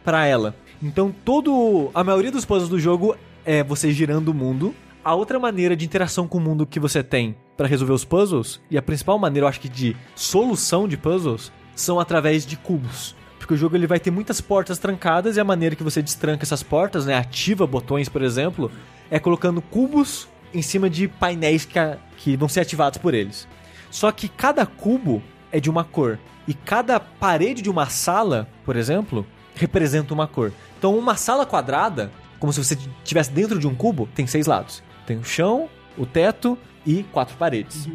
pra 0.06 0.28
ela. 0.28 0.56
Então, 0.82 1.12
todo 1.26 1.90
a 1.96 2.04
maioria 2.04 2.32
dos 2.32 2.46
puzzles 2.46 2.70
do 2.70 2.80
jogo 2.80 3.18
é 3.44 3.64
você 3.64 3.92
girando 3.92 4.28
o 4.28 4.36
mundo. 4.36 4.76
A 5.04 5.16
outra 5.16 5.40
maneira 5.40 5.76
de 5.76 5.84
interação 5.84 6.28
com 6.28 6.38
o 6.38 6.42
mundo 6.42 6.66
que 6.66 6.80
você 6.80 7.02
tem 7.02 7.36
pra 7.56 7.66
resolver 7.66 7.94
os 7.94 8.06
puzzles, 8.06 8.62
e 8.70 8.78
a 8.78 8.84
principal 8.84 9.18
maneira, 9.18 9.46
eu 9.46 9.50
acho 9.50 9.62
que 9.62 9.70
de 9.70 9.98
solução 10.14 10.88
de 10.88 10.96
puzzles, 10.96 11.52
são 11.76 12.00
através 12.00 12.46
de 12.46 12.56
cubos. 12.56 13.17
Porque 13.48 13.54
o 13.54 13.58
jogo 13.58 13.78
ele 13.78 13.88
vai 13.88 13.98
ter 13.98 14.12
muitas 14.12 14.42
portas 14.42 14.78
trancadas 14.78 15.38
e 15.38 15.40
a 15.40 15.44
maneira 15.46 15.74
que 15.74 15.82
você 15.82 16.02
destranca 16.02 16.44
essas 16.44 16.62
portas, 16.62 17.06
né, 17.06 17.16
ativa 17.16 17.66
botões, 17.66 18.10
por 18.10 18.22
exemplo, 18.22 18.70
é 19.10 19.20
colocando 19.20 19.62
cubos 19.62 20.28
em 20.54 20.62
cima 20.62 20.90
de 20.90 21.08
painéis 21.08 21.64
que, 21.64 21.80
a- 21.80 21.98
que 22.18 22.36
vão 22.36 22.50
ser 22.50 22.60
ativados 22.60 22.98
por 22.98 23.14
eles. 23.14 23.48
Só 23.90 24.12
que 24.12 24.28
cada 24.28 24.66
cubo 24.66 25.24
é 25.50 25.62
de 25.62 25.70
uma 25.70 25.86
cor. 25.86 26.20
E 26.46 26.54
cada 26.54 27.00
parede 27.00 27.62
de 27.62 27.70
uma 27.70 27.86
sala, 27.86 28.50
por 28.66 28.76
exemplo, 28.76 29.26
representa 29.56 30.14
uma 30.14 30.28
cor. 30.28 30.52
Então, 30.78 30.98
uma 30.98 31.16
sala 31.16 31.46
quadrada, 31.46 32.12
como 32.42 32.52
se 32.52 32.62
você 32.62 32.78
estivesse 33.02 33.32
dentro 33.32 33.58
de 33.60 33.66
um 33.66 33.74
cubo, 33.74 34.10
tem 34.14 34.28
seis 34.28 34.46
lados: 34.46 34.84
tem 35.06 35.18
o 35.18 35.24
chão, 35.24 35.70
o 35.98 36.06
teto 36.06 36.58
e 36.86 37.02
quatro 37.14 37.38
paredes. 37.38 37.88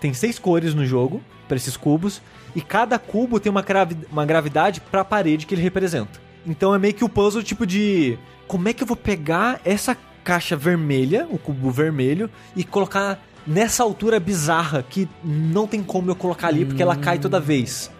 Tem 0.00 0.12
seis 0.12 0.36
cores 0.36 0.74
no 0.74 0.84
jogo 0.84 1.22
para 1.46 1.56
esses 1.56 1.76
cubos. 1.76 2.20
E 2.56 2.62
cada 2.62 2.98
cubo 2.98 3.38
tem 3.38 3.50
uma, 3.50 3.60
gravi 3.60 3.98
uma 4.10 4.24
gravidade 4.24 4.80
para 4.80 5.02
a 5.02 5.04
parede 5.04 5.44
que 5.44 5.54
ele 5.54 5.62
representa. 5.62 6.18
Então 6.46 6.74
é 6.74 6.78
meio 6.78 6.94
que 6.94 7.04
o 7.04 7.08
puzzle 7.08 7.42
tipo 7.42 7.66
de. 7.66 8.18
Como 8.48 8.66
é 8.66 8.72
que 8.72 8.82
eu 8.82 8.86
vou 8.86 8.96
pegar 8.96 9.60
essa 9.64 9.94
caixa 10.24 10.56
vermelha, 10.56 11.26
o 11.30 11.36
cubo 11.38 11.70
vermelho, 11.70 12.30
e 12.56 12.64
colocar 12.64 13.22
nessa 13.46 13.82
altura 13.82 14.18
bizarra 14.18 14.82
que 14.82 15.06
não 15.22 15.66
tem 15.66 15.82
como 15.82 16.10
eu 16.10 16.16
colocar 16.16 16.48
ali 16.48 16.64
porque 16.64 16.82
ela 16.82 16.96
cai 16.96 17.18
toda 17.18 17.38
vez. 17.38 17.90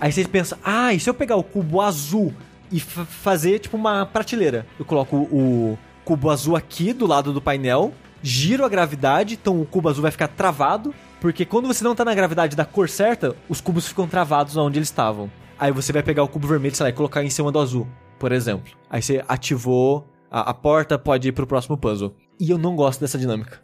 Aí 0.00 0.12
você 0.12 0.24
pensa, 0.24 0.58
ah, 0.64 0.94
e 0.94 1.00
se 1.00 1.10
eu 1.10 1.14
pegar 1.14 1.36
o 1.36 1.42
cubo 1.42 1.80
azul 1.80 2.32
e 2.72 2.78
fa- 2.80 3.04
fazer 3.04 3.58
tipo 3.58 3.76
uma 3.76 4.06
prateleira? 4.06 4.66
Eu 4.78 4.84
coloco 4.84 5.16
o 5.16 5.78
cubo 6.04 6.30
azul 6.30 6.56
aqui 6.56 6.92
do 6.92 7.06
lado 7.06 7.32
do 7.32 7.40
painel, 7.42 7.92
giro 8.22 8.64
a 8.64 8.68
gravidade, 8.68 9.34
então 9.34 9.60
o 9.60 9.66
cubo 9.66 9.88
azul 9.88 10.02
vai 10.02 10.10
ficar 10.10 10.28
travado, 10.28 10.94
porque 11.20 11.44
quando 11.44 11.66
você 11.66 11.84
não 11.84 11.94
tá 11.94 12.04
na 12.04 12.14
gravidade 12.14 12.56
da 12.56 12.64
cor 12.64 12.88
certa, 12.88 13.36
os 13.48 13.60
cubos 13.60 13.86
ficam 13.86 14.08
travados 14.08 14.56
onde 14.56 14.78
eles 14.78 14.88
estavam. 14.88 15.30
Aí 15.58 15.70
você 15.70 15.92
vai 15.92 16.02
pegar 16.02 16.22
o 16.22 16.28
cubo 16.28 16.48
vermelho, 16.48 16.74
sei 16.74 16.84
lá, 16.84 16.90
e 16.90 16.92
colocar 16.92 17.22
em 17.22 17.28
cima 17.28 17.52
do 17.52 17.58
azul, 17.58 17.86
por 18.18 18.32
exemplo. 18.32 18.72
Aí 18.88 19.02
você 19.02 19.22
ativou 19.28 20.08
a, 20.30 20.50
a 20.50 20.54
porta, 20.54 20.98
pode 20.98 21.28
ir 21.28 21.32
pro 21.32 21.46
próximo 21.46 21.76
puzzle. 21.76 22.14
E 22.38 22.50
eu 22.50 22.56
não 22.56 22.74
gosto 22.74 23.00
dessa 23.00 23.18
dinâmica. 23.18 23.60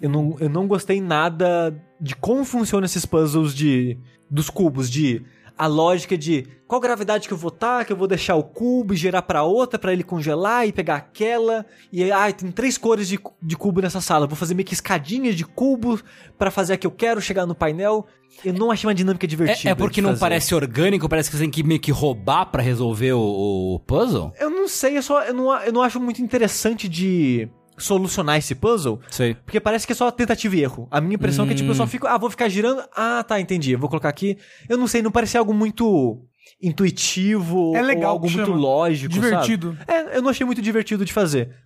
Eu 0.00 0.08
não, 0.08 0.36
eu 0.38 0.48
não 0.48 0.68
gostei 0.68 1.00
nada 1.00 1.76
de 2.00 2.14
como 2.14 2.44
funcionam 2.44 2.84
esses 2.84 3.04
puzzles 3.04 3.52
de 3.52 3.98
dos 4.30 4.48
cubos, 4.48 4.88
de 4.88 5.24
a 5.60 5.66
lógica 5.66 6.16
de 6.16 6.46
qual 6.66 6.80
gravidade 6.80 7.28
que 7.28 7.34
eu 7.34 7.36
vou 7.36 7.50
tá, 7.50 7.84
que 7.84 7.92
eu 7.92 7.96
vou 7.96 8.08
deixar 8.08 8.34
o 8.34 8.42
cubo 8.42 8.94
e 8.94 8.96
girar 8.96 9.22
pra 9.22 9.42
outra 9.42 9.78
pra 9.78 9.92
ele 9.92 10.02
congelar 10.02 10.66
e 10.66 10.72
pegar 10.72 10.96
aquela. 10.96 11.66
E 11.92 12.10
ah, 12.10 12.32
tem 12.32 12.50
três 12.50 12.78
cores 12.78 13.06
de, 13.06 13.20
de 13.42 13.56
cubo 13.58 13.82
nessa 13.82 14.00
sala. 14.00 14.26
Vou 14.26 14.36
fazer 14.36 14.54
meio 14.54 14.64
que 14.66 14.72
escadinhas 14.72 15.36
de 15.36 15.44
cubo 15.44 16.00
pra 16.38 16.50
fazer 16.50 16.72
a 16.72 16.76
que 16.78 16.86
eu 16.86 16.90
quero, 16.90 17.20
chegar 17.20 17.44
no 17.44 17.54
painel. 17.54 18.06
Eu 18.42 18.54
não 18.54 18.70
achei 18.70 18.88
uma 18.88 18.94
dinâmica 18.94 19.26
divertida. 19.26 19.68
É, 19.68 19.72
é 19.72 19.74
porque 19.74 20.00
não 20.00 20.16
parece 20.16 20.54
orgânico, 20.54 21.06
parece 21.10 21.28
que 21.28 21.36
você 21.36 21.42
tem 21.42 21.50
que 21.50 21.62
meio 21.62 21.78
que 21.78 21.90
roubar 21.90 22.46
pra 22.46 22.62
resolver 22.62 23.12
o, 23.12 23.74
o 23.74 23.80
puzzle? 23.80 24.32
Eu 24.40 24.48
não 24.48 24.66
sei, 24.66 24.96
eu, 24.96 25.02
só, 25.02 25.22
eu, 25.24 25.34
não, 25.34 25.54
eu 25.60 25.72
não 25.74 25.82
acho 25.82 26.00
muito 26.00 26.22
interessante 26.22 26.88
de 26.88 27.50
solucionar 27.82 28.38
esse 28.38 28.54
puzzle. 28.54 29.00
Sei. 29.10 29.34
Porque 29.34 29.60
parece 29.60 29.86
que 29.86 29.92
é 29.92 29.96
só 29.96 30.10
tentativa 30.10 30.56
e 30.56 30.62
erro. 30.62 30.88
A 30.90 31.00
minha 31.00 31.14
impressão 31.14 31.44
é 31.44 31.48
que, 31.48 31.54
tipo, 31.54 31.70
eu 31.70 31.74
só 31.74 31.86
fico, 31.86 32.06
ah, 32.06 32.18
vou 32.18 32.30
ficar 32.30 32.48
girando. 32.48 32.82
Ah, 32.94 33.24
tá, 33.26 33.40
entendi. 33.40 33.74
Vou 33.76 33.88
colocar 33.88 34.08
aqui. 34.08 34.38
Eu 34.68 34.76
não 34.76 34.86
sei, 34.86 35.02
não 35.02 35.10
parecia 35.10 35.40
algo 35.40 35.52
muito 35.52 36.22
intuitivo. 36.62 37.74
É 37.74 37.82
legal 37.82 38.12
algo 38.12 38.30
muito 38.30 38.52
lógico. 38.52 39.12
Divertido. 39.12 39.76
Sabe? 39.78 39.92
É, 39.92 40.16
eu 40.16 40.22
não 40.22 40.30
achei 40.30 40.44
muito 40.46 40.62
divertido 40.62 41.04
de 41.04 41.12
fazer. 41.12 41.56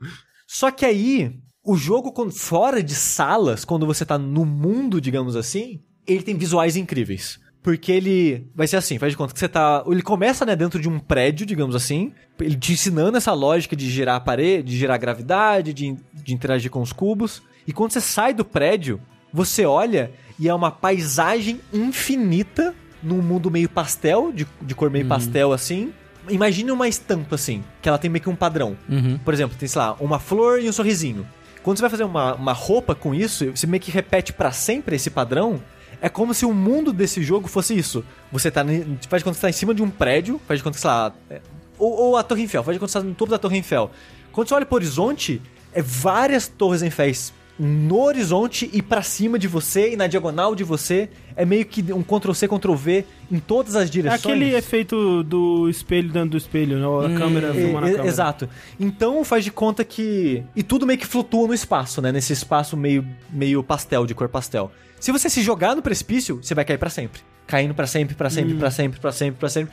Só 0.46 0.70
que 0.70 0.84
aí, 0.84 1.32
o 1.64 1.76
jogo, 1.76 2.12
fora 2.30 2.82
de 2.82 2.94
salas, 2.94 3.64
quando 3.64 3.86
você 3.86 4.04
tá 4.04 4.18
no 4.18 4.44
mundo, 4.44 5.00
digamos 5.00 5.36
assim, 5.36 5.80
ele 6.06 6.22
tem 6.22 6.36
visuais 6.36 6.76
incríveis. 6.76 7.38
Porque 7.64 7.90
ele 7.90 8.46
vai 8.54 8.66
ser 8.66 8.76
assim, 8.76 8.98
faz 8.98 9.10
de 9.10 9.16
conta 9.16 9.32
que 9.32 9.40
você 9.40 9.48
tá. 9.48 9.82
Ele 9.86 10.02
começa, 10.02 10.44
né, 10.44 10.54
dentro 10.54 10.78
de 10.78 10.86
um 10.86 10.98
prédio, 10.98 11.46
digamos 11.46 11.74
assim. 11.74 12.12
Ele 12.38 12.56
te 12.56 12.74
ensinando 12.74 13.16
essa 13.16 13.32
lógica 13.32 13.74
de 13.74 13.88
girar 13.90 14.16
a 14.16 14.20
parede, 14.20 14.68
de 14.68 14.76
girar 14.76 14.96
a 14.96 14.98
gravidade, 14.98 15.72
de, 15.72 15.96
de 16.12 16.34
interagir 16.34 16.70
com 16.70 16.82
os 16.82 16.92
cubos. 16.92 17.42
E 17.66 17.72
quando 17.72 17.92
você 17.92 18.02
sai 18.02 18.34
do 18.34 18.44
prédio, 18.44 19.00
você 19.32 19.64
olha 19.64 20.10
e 20.38 20.46
é 20.46 20.54
uma 20.54 20.70
paisagem 20.70 21.58
infinita 21.72 22.74
num 23.02 23.22
mundo 23.22 23.50
meio 23.50 23.68
pastel, 23.70 24.30
de, 24.30 24.46
de 24.60 24.74
cor 24.74 24.90
meio 24.90 25.06
pastel 25.06 25.50
assim. 25.50 25.90
Imagine 26.28 26.70
uma 26.70 26.86
estampa 26.86 27.34
assim, 27.34 27.64
que 27.80 27.88
ela 27.88 27.96
tem 27.96 28.10
meio 28.10 28.22
que 28.22 28.28
um 28.28 28.36
padrão. 28.36 28.76
Uhum. 28.90 29.16
Por 29.24 29.32
exemplo, 29.32 29.56
tem, 29.58 29.66
sei 29.66 29.80
lá, 29.80 29.94
uma 30.00 30.18
flor 30.18 30.60
e 30.60 30.68
um 30.68 30.72
sorrisinho. 30.72 31.26
Quando 31.62 31.78
você 31.78 31.82
vai 31.82 31.90
fazer 31.90 32.04
uma, 32.04 32.34
uma 32.34 32.52
roupa 32.52 32.94
com 32.94 33.14
isso, 33.14 33.50
você 33.56 33.66
meio 33.66 33.80
que 33.80 33.90
repete 33.90 34.34
pra 34.34 34.52
sempre 34.52 34.96
esse 34.96 35.08
padrão. 35.08 35.62
É 36.04 36.10
como 36.10 36.34
se 36.34 36.44
o 36.44 36.52
mundo 36.52 36.92
desse 36.92 37.22
jogo 37.22 37.48
fosse 37.48 37.74
isso. 37.74 38.04
Você 38.30 38.50
tá. 38.50 38.62
Faz 39.08 39.22
de 39.22 39.24
conta 39.24 39.30
que 39.30 39.36
você 39.36 39.40
tá 39.40 39.48
em 39.48 39.54
cima 39.54 39.74
de 39.74 39.82
um 39.82 39.88
prédio, 39.88 40.38
faz 40.46 40.60
de 40.60 40.62
conta 40.64 40.78
que, 40.78 40.86
lá. 40.86 41.10
é- 41.30 41.40
ou, 41.78 41.92
ou 41.94 42.16
a 42.18 42.22
Torre 42.22 42.42
Eiffel, 42.42 42.62
faz 42.62 42.74
de 42.76 42.78
conta 42.78 42.88
que 42.88 42.92
você 42.92 42.98
tá 42.98 43.04
no 43.08 43.14
topo 43.14 43.30
da 43.30 43.38
Torre 43.38 43.56
Eiffel. 43.56 43.90
Quando 44.30 44.46
você 44.46 44.52
olha 44.52 44.66
pro 44.66 44.74
horizonte, 44.74 45.40
é 45.72 45.80
várias 45.80 46.46
torres 46.46 46.82
Eifféis 46.82 47.32
no 47.58 48.00
horizonte 48.02 48.68
e 48.72 48.82
pra 48.82 49.02
cima 49.02 49.38
de 49.38 49.46
você 49.46 49.92
e 49.92 49.96
na 49.96 50.06
diagonal 50.06 50.54
de 50.54 50.64
você. 50.64 51.08
É 51.36 51.44
meio 51.44 51.64
que 51.64 51.92
um 51.92 52.02
Ctrl-C, 52.02 52.46
Ctrl-V 52.48 53.04
em 53.30 53.38
todas 53.40 53.74
as 53.76 53.88
É 53.88 53.90
direções. 53.92 54.20
aquele 54.24 54.54
efeito 54.54 55.22
do 55.24 55.68
espelho 55.68 56.10
dentro 56.12 56.30
do 56.30 56.36
espelho, 56.36 56.78
né? 56.78 57.14
A 57.14 57.18
câmera 57.18 57.52
filmando 57.54 57.86
a 57.86 57.88
É, 57.88 57.92
é, 57.92 57.94
câmera. 57.96 58.06
Exato. 58.08 58.48
Então 58.78 59.24
faz 59.24 59.44
de 59.44 59.50
conta 59.50 59.84
que. 59.84 60.42
E 60.54 60.62
tudo 60.62 60.86
meio 60.86 60.98
que 60.98 61.06
flutua 61.06 61.46
no 61.48 61.54
espaço, 61.54 62.00
né? 62.00 62.10
Nesse 62.12 62.32
espaço 62.32 62.76
meio, 62.76 63.04
meio 63.30 63.62
pastel, 63.62 64.06
de 64.06 64.14
cor 64.14 64.28
pastel. 64.28 64.70
Se 65.00 65.12
você 65.12 65.28
se 65.28 65.42
jogar 65.42 65.74
no 65.76 65.82
precipício, 65.82 66.40
você 66.42 66.54
vai 66.54 66.64
cair 66.64 66.78
pra 66.78 66.88
sempre. 66.90 67.20
Caindo 67.46 67.74
pra 67.74 67.86
sempre, 67.86 68.14
pra 68.14 68.30
sempre, 68.30 68.54
pra 68.54 68.70
sempre, 68.70 68.98
pra 69.00 69.12
sempre, 69.12 69.38
pra 69.38 69.48
sempre. 69.48 69.72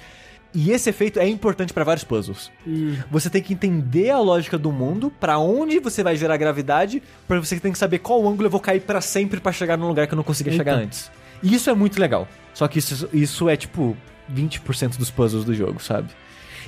E 0.53 0.72
esse 0.72 0.90
efeito 0.90 1.19
é 1.19 1.28
importante 1.28 1.73
pra 1.73 1.84
vários 1.84 2.03
puzzles. 2.03 2.52
Você 3.10 3.30
tem 3.30 3.41
que 3.41 3.53
entender 3.53 4.10
a 4.10 4.19
lógica 4.19 4.57
do 4.57 4.72
mundo, 4.72 5.11
pra 5.19 5.38
onde 5.38 5.80
você 5.80 6.03
vai 6.03 6.15
gerar 6.15 6.36
gravidade, 6.38 7.02
pra 7.28 7.40
você 7.40 7.60
tem 7.60 7.72
que 7.72 7.78
saber 7.78 7.99
qual 7.99 8.28
ângulo 8.28 8.48
eu 8.48 8.52
vou 8.52 8.60
cair 8.60 8.82
pra 8.82 8.99
sempre 8.99 9.40
pra 9.40 9.52
chegar 9.52 9.78
num 9.78 9.88
lugar 9.88 10.07
que 10.07 10.14
eu 10.14 10.18
não 10.18 10.23
conseguia 10.23 10.53
chegar 10.53 10.76
antes. 10.76 11.10
E 11.41 11.53
isso 11.53 11.69
é 11.69 11.73
muito 11.73 11.99
legal. 11.99 12.28
Só 12.53 12.68
que 12.68 12.80
isso, 12.80 13.10
isso 13.14 13.48
é 13.48 13.56
tipo 13.56 13.95
20% 14.34 14.98
dos 14.98 15.10
puzzles 15.10 15.45
do 15.45 15.53
jogo, 15.53 15.82
sabe? 15.82 16.10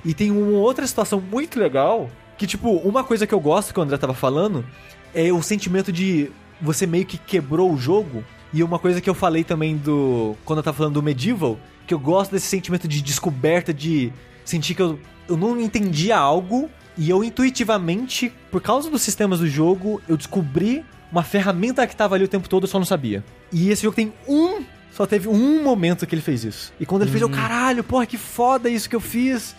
E 0.05 0.13
tem 0.13 0.31
uma 0.31 0.59
outra 0.59 0.87
situação 0.87 1.21
muito 1.21 1.59
legal, 1.59 2.09
que 2.37 2.47
tipo, 2.47 2.71
uma 2.77 3.03
coisa 3.03 3.27
que 3.27 3.33
eu 3.33 3.39
gosto 3.39 3.73
que 3.73 3.79
o 3.79 3.83
André 3.83 3.97
tava 3.97 4.13
falando, 4.13 4.65
é 5.13 5.31
o 5.31 5.41
sentimento 5.41 5.91
de 5.91 6.31
você 6.61 6.87
meio 6.87 7.05
que 7.05 7.17
quebrou 7.17 7.71
o 7.71 7.77
jogo. 7.77 8.23
E 8.53 8.63
uma 8.63 8.77
coisa 8.77 9.01
que 9.01 9.09
eu 9.09 9.15
falei 9.15 9.43
também 9.43 9.75
do. 9.75 10.35
Quando 10.45 10.59
eu 10.59 10.63
tava 10.63 10.77
falando 10.77 10.93
do 10.93 11.03
Medieval, 11.03 11.57
que 11.93 11.95
eu 11.95 11.99
gosto 11.99 12.31
desse 12.31 12.47
sentimento 12.47 12.87
de 12.87 13.01
descoberta, 13.01 13.71
de 13.71 14.11
sentir 14.43 14.73
que 14.73 14.81
eu, 14.81 14.99
eu 15.29 15.37
não 15.37 15.59
entendia 15.59 16.17
algo. 16.17 16.69
E 16.97 17.09
eu 17.09 17.23
intuitivamente, 17.23 18.33
por 18.51 18.61
causa 18.61 18.89
dos 18.89 19.01
sistemas 19.01 19.39
do 19.39 19.47
jogo, 19.47 20.01
eu 20.07 20.17
descobri 20.17 20.83
uma 21.11 21.23
ferramenta 21.23 21.85
que 21.85 21.95
tava 21.95 22.15
ali 22.15 22.23
o 22.23 22.27
tempo 22.27 22.49
todo, 22.49 22.63
eu 22.63 22.67
só 22.67 22.79
não 22.79 22.85
sabia. 22.85 23.23
E 23.51 23.69
esse 23.69 23.83
jogo 23.83 23.95
tem 23.95 24.11
um. 24.27 24.63
Só 24.91 25.05
teve 25.05 25.27
um 25.27 25.63
momento 25.63 26.05
que 26.05 26.13
ele 26.13 26.21
fez 26.21 26.43
isso. 26.43 26.73
E 26.79 26.85
quando 26.85 27.03
ele 27.03 27.11
fez, 27.11 27.21
eu, 27.21 27.29
caralho, 27.29 27.83
porra, 27.83 28.05
que 28.05 28.17
foda 28.17 28.69
isso 28.69 28.89
que 28.89 28.95
eu 28.95 28.99
fiz. 28.99 29.55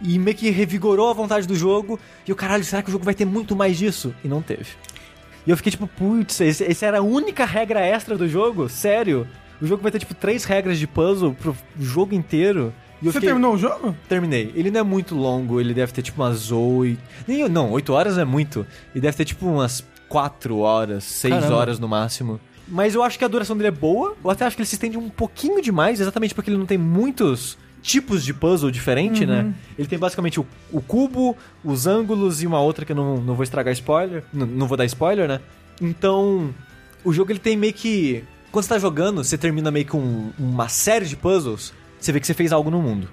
E 0.00 0.18
meio 0.18 0.36
que 0.36 0.50
revigorou 0.50 1.08
a 1.08 1.12
vontade 1.12 1.46
do 1.46 1.54
jogo. 1.54 1.98
E 2.26 2.30
eu, 2.30 2.36
caralho, 2.36 2.64
será 2.64 2.82
que 2.82 2.88
o 2.88 2.92
jogo 2.92 3.04
vai 3.04 3.14
ter 3.14 3.24
muito 3.24 3.54
mais 3.54 3.78
disso? 3.78 4.12
E 4.24 4.28
não 4.28 4.42
teve. 4.42 4.70
E 5.46 5.50
eu 5.50 5.56
fiquei 5.56 5.70
tipo, 5.70 5.86
putz, 5.86 6.40
esse 6.40 6.84
era 6.84 6.98
a 6.98 7.02
única 7.02 7.44
regra 7.44 7.80
extra 7.80 8.16
do 8.16 8.28
jogo? 8.28 8.68
Sério? 8.68 9.26
O 9.62 9.66
jogo 9.66 9.82
vai 9.82 9.92
ter 9.92 10.00
tipo 10.00 10.14
três 10.14 10.44
regras 10.44 10.78
de 10.78 10.86
puzzle 10.86 11.34
pro 11.34 11.56
jogo 11.78 12.14
inteiro. 12.14 12.72
E 13.00 13.06
eu 13.06 13.12
Você 13.12 13.18
fiquei- 13.18 13.28
terminou 13.30 13.54
o 13.54 13.58
jogo? 13.58 13.94
Terminei. 14.08 14.52
Ele 14.56 14.70
não 14.70 14.80
é 14.80 14.82
muito 14.82 15.14
longo, 15.14 15.60
ele 15.60 15.72
deve 15.72 15.92
ter 15.92 16.02
tipo 16.02 16.20
umas 16.22 16.50
oito. 16.50 17.00
Nem, 17.26 17.48
não, 17.48 17.70
oito 17.70 17.92
horas 17.92 18.18
é 18.18 18.24
muito. 18.24 18.66
Ele 18.94 19.00
deve 19.02 19.16
ter 19.16 19.24
tipo 19.24 19.46
umas 19.46 19.84
quatro 20.08 20.58
horas, 20.58 21.04
seis 21.04 21.32
Caramba. 21.34 21.54
horas 21.56 21.78
no 21.78 21.88
máximo. 21.88 22.40
Mas 22.68 22.94
eu 22.94 23.02
acho 23.02 23.18
que 23.18 23.24
a 23.24 23.28
duração 23.28 23.56
dele 23.56 23.68
é 23.68 23.72
boa. 23.72 24.14
Eu 24.22 24.30
até 24.30 24.44
acho 24.44 24.56
que 24.56 24.62
ele 24.62 24.68
se 24.68 24.74
estende 24.74 24.96
um 24.98 25.08
pouquinho 25.08 25.60
demais, 25.62 26.00
exatamente 26.00 26.34
porque 26.34 26.50
ele 26.50 26.58
não 26.58 26.66
tem 26.66 26.78
muitos 26.78 27.56
tipos 27.82 28.24
de 28.24 28.32
puzzle 28.32 28.70
diferente, 28.70 29.26
né? 29.26 29.52
Ele 29.76 29.88
tem 29.88 29.98
basicamente 29.98 30.38
o, 30.38 30.46
o 30.70 30.80
cubo, 30.80 31.36
os 31.64 31.86
ângulos 31.86 32.40
e 32.42 32.46
uma 32.46 32.60
outra 32.60 32.84
que 32.84 32.92
eu 32.92 32.96
não, 32.96 33.16
não 33.18 33.34
vou 33.34 33.42
estragar 33.42 33.72
spoiler. 33.72 34.22
Não, 34.32 34.46
não 34.46 34.66
vou 34.68 34.76
dar 34.76 34.84
spoiler, 34.84 35.26
né? 35.26 35.40
Então, 35.80 36.54
o 37.04 37.12
jogo 37.12 37.32
ele 37.32 37.40
tem 37.40 37.56
meio 37.56 37.72
que. 37.72 38.22
Quando 38.52 38.64
você 38.64 38.68
tá 38.68 38.78
jogando, 38.78 39.24
você 39.24 39.36
termina 39.38 39.70
meio 39.70 39.86
que 39.86 39.96
um- 39.96 40.30
uma 40.38 40.68
série 40.68 41.06
de 41.06 41.16
puzzles, 41.16 41.72
você 41.98 42.12
vê 42.12 42.20
que 42.20 42.26
você 42.26 42.34
fez 42.34 42.52
algo 42.52 42.70
no 42.70 42.80
mundo. 42.82 43.08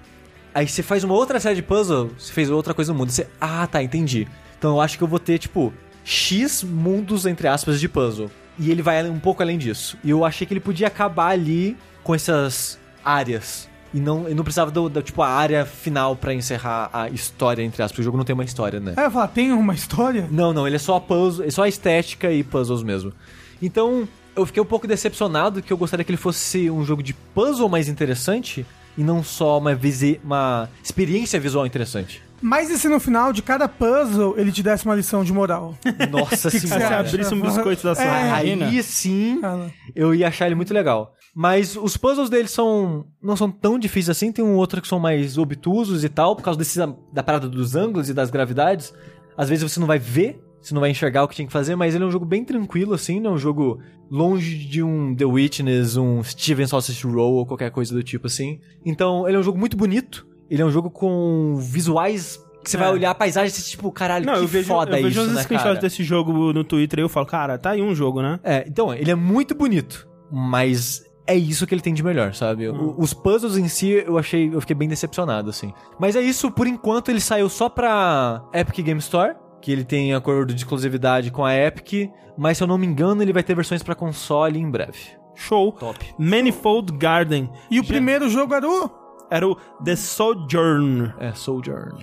Aí 0.53 0.67
você 0.67 0.83
faz 0.83 1.03
uma 1.03 1.13
outra 1.15 1.39
série 1.39 1.55
de 1.55 1.63
puzzles, 1.63 2.11
você 2.17 2.33
fez 2.33 2.49
outra 2.49 2.73
coisa 2.73 2.91
no 2.91 2.99
mundo. 2.99 3.09
Você, 3.11 3.25
ah, 3.39 3.65
tá, 3.65 3.81
entendi. 3.81 4.27
Então 4.57 4.71
eu 4.71 4.81
acho 4.81 4.97
que 4.97 5.03
eu 5.03 5.07
vou 5.07 5.19
ter, 5.19 5.37
tipo, 5.39 5.73
X 6.03 6.63
mundos, 6.63 7.25
entre 7.25 7.47
aspas, 7.47 7.79
de 7.79 7.87
puzzle. 7.87 8.29
E 8.57 8.69
ele 8.69 8.81
vai 8.81 9.09
um 9.09 9.19
pouco 9.19 9.41
além 9.41 9.57
disso. 9.57 9.97
E 10.03 10.09
eu 10.09 10.25
achei 10.25 10.45
que 10.45 10.53
ele 10.53 10.59
podia 10.59 10.87
acabar 10.87 11.27
ali 11.29 11.77
com 12.03 12.13
essas 12.13 12.77
áreas. 13.05 13.69
E 13.93 13.99
não, 13.99 14.27
e 14.29 14.33
não 14.35 14.43
precisava 14.43 14.69
do, 14.69 14.89
do- 14.89 15.01
tipo, 15.01 15.21
a 15.21 15.29
área 15.29 15.65
final 15.65 16.15
pra 16.15 16.33
encerrar 16.33 16.89
a 16.91 17.09
história, 17.09 17.63
entre 17.63 17.81
aspas. 17.81 17.99
O 17.99 18.03
jogo 18.03 18.17
não 18.17 18.25
tem 18.25 18.33
uma 18.33 18.43
história, 18.43 18.79
né? 18.79 18.93
Eu 18.97 19.09
falo, 19.09 19.27
tem 19.29 19.51
uma 19.53 19.73
história? 19.73 20.27
Não, 20.29 20.51
não, 20.51 20.67
ele 20.67 20.75
é 20.75 20.79
só 20.79 20.99
puzzle, 20.99 21.45
é 21.45 21.49
só 21.49 21.65
estética 21.65 22.29
e 22.31 22.43
puzzles 22.43 22.83
mesmo. 22.83 23.13
Então, 23.61 24.07
eu 24.39 24.45
fiquei 24.45 24.61
um 24.61 24.65
pouco 24.65 24.87
decepcionado 24.87 25.61
que 25.61 25.71
eu 25.71 25.77
gostaria 25.77 26.03
que 26.03 26.11
ele 26.11 26.17
fosse 26.17 26.69
um 26.69 26.83
jogo 26.83 27.03
de 27.03 27.13
puzzle 27.13 27.69
mais 27.69 27.87
interessante 27.87 28.65
e 28.97 29.03
não 29.03 29.23
só 29.23 29.57
uma, 29.57 29.75
visi 29.75 30.19
uma 30.23 30.69
experiência 30.83 31.39
visual 31.39 31.65
interessante. 31.65 32.21
Mas 32.41 32.69
e 32.69 32.77
se 32.79 32.87
no 32.87 32.99
final 32.99 33.33
de 33.33 33.41
cada 33.41 33.67
puzzle 33.67 34.35
ele 34.37 34.51
te 34.51 34.63
desse 34.63 34.85
uma 34.85 34.95
lição 34.95 35.23
de 35.23 35.33
moral? 35.33 35.75
Nossa 36.09 36.49
Que 36.49 36.59
que 36.59 36.61
Se 36.61 36.67
você 36.67 36.77
senhora. 36.77 36.99
abrisse 36.99 37.33
um 37.33 37.41
biscoito 37.41 37.83
da 37.83 37.95
sala. 37.95 38.09
É. 38.09 38.31
Aí 38.31 38.83
sim, 38.83 39.39
Fala. 39.41 39.71
eu 39.93 40.15
ia 40.15 40.27
achar 40.27 40.45
ele 40.45 40.55
muito 40.55 40.73
legal. 40.73 41.13
Mas 41.35 41.75
os 41.75 41.97
puzzles 41.97 42.29
dele 42.29 42.47
são 42.47 43.05
não 43.21 43.35
são 43.35 43.51
tão 43.51 43.77
difíceis 43.77 44.09
assim, 44.17 44.31
tem 44.31 44.43
um 44.43 44.55
outro 44.55 44.81
que 44.81 44.87
são 44.87 44.99
mais 44.99 45.37
obtusos 45.37 46.03
e 46.03 46.09
tal, 46.09 46.35
por 46.35 46.43
causa 46.43 46.57
desse, 46.57 46.79
da 47.13 47.21
parada 47.23 47.47
dos 47.47 47.75
ângulos 47.75 48.09
e 48.09 48.13
das 48.13 48.29
gravidades. 48.29 48.93
Às 49.37 49.49
vezes 49.49 49.69
você 49.69 49.79
não 49.79 49.87
vai 49.87 49.99
ver, 49.99 50.41
você 50.61 50.73
não 50.73 50.81
vai 50.81 50.90
enxergar 50.91 51.23
o 51.23 51.27
que 51.27 51.36
tinha 51.36 51.45
que 51.48 51.53
fazer, 51.53 51.76
mas 51.76 51.95
ele 51.95 52.03
é 52.03 52.07
um 52.07 52.11
jogo 52.11 52.26
bem 52.26 52.44
tranquilo 52.44 52.94
assim, 52.94 53.19
não 53.19 53.31
é 53.31 53.34
um 53.36 53.38
jogo 53.38 53.80
longe 54.11 54.57
de 54.57 54.81
um 54.84 55.15
The 55.15 55.26
Witness, 55.26 55.95
um 55.98 56.23
Steven 56.23 56.68
Sausage 56.68 57.06
Roll 57.07 57.36
ou 57.36 57.45
qualquer 57.45 57.72
coisa 57.72 57.94
do 57.94 58.03
tipo 58.03 58.27
assim. 58.27 58.60
Então, 58.86 59.27
ele 59.27 59.38
é 59.38 59.40
um 59.40 59.44
jogo 59.44 59.57
muito 59.57 59.77
bonito, 59.77 60.26
ele 60.49 60.61
é 60.61 60.65
um 60.65 60.72
jogo 60.72 60.90
com 60.90 61.56
visuais 61.57 62.40
que 62.64 62.69
você 62.69 62.76
É. 62.76 62.80
vai 62.81 62.91
olhar 62.91 63.11
a 63.11 63.15
paisagem 63.15 63.57
e 63.57 63.61
tipo, 63.64 63.90
caralho, 63.91 64.26
Não, 64.26 64.34
que 64.34 64.40
eu 64.41 64.48
vejo, 64.48 64.68
foda 64.68 64.98
eu 64.99 65.03
vejo 65.03 65.22
isso, 65.22 65.31
né, 65.34 65.44
screenshots 65.44 65.73
cara? 65.76 65.80
desse 65.81 66.03
jogo 66.03 66.52
no 66.52 66.64
Twitter 66.64 66.99
e 66.99 67.02
eu 67.03 67.10
falo, 67.10 67.26
cara, 67.26 67.57
tá 67.57 67.69
aí 67.72 67.81
um 67.81 67.95
jogo, 67.95 68.22
né? 68.22 68.40
É, 68.44 68.65
então, 68.68 68.94
ele 68.94 69.10
é 69.11 69.15
muito 69.15 69.56
bonito, 69.56 70.06
mas 70.30 71.03
é 71.26 71.36
isso 71.36 71.65
que 71.68 71.73
ele 71.73 71.81
tem 71.81 71.94
de 71.94 72.03
melhor, 72.03 72.34
sabe? 72.34 72.68
O- 72.68 72.95
Os 72.98 73.14
puzzles 73.14 73.56
em 73.56 73.68
si, 73.68 73.90
eu 74.06 74.18
achei, 74.18 74.53
eu 74.53 74.60
fiquei 74.60 74.76
bem 74.76 74.90
decepcionado, 74.90 75.49
assim. 75.49 75.72
Mas 75.99 76.15
é 76.15 76.22
isso, 76.22 76.52
por 76.52 76.68
enquanto 76.68 77.10
ele 77.10 77.22
saiu 77.22 77.48
só 77.48 77.69
pra 77.69 78.44
Epic 78.53 78.84
Game 78.84 78.99
Store, 78.99 79.36
que 79.61 79.72
ele 79.72 79.84
tem 79.84 80.14
acordo 80.14 80.53
de 80.53 80.61
exclusividade 80.61 81.31
com 81.31 81.44
a 81.44 81.56
Epic, 81.56 82.11
mas 82.38 82.57
se 82.57 82.64
eu 82.64 82.68
não 82.68 82.77
me 82.77 82.88
engano, 82.88 83.22
ele 83.22 83.34
vai 83.34 83.44
ter 83.44 83.56
versões 83.56 83.84
pra 83.84 83.95
console 83.95 84.60
em 84.60 84.69
breve. 84.69 85.19
Show. 85.36 85.72
Top. 85.73 85.98
Manifold 86.18 86.91
Garden. 86.98 87.49
E 87.72 87.80
o 87.80 87.84
primeiro 87.84 88.30
jogo 88.30 88.53
era 88.53 88.68
o. 88.68 88.90
Era 89.31 89.48
o 89.48 89.56
The 89.84 89.95
Sojourn. 89.95 91.14
É, 91.19 91.34
Soldier. 91.34 91.94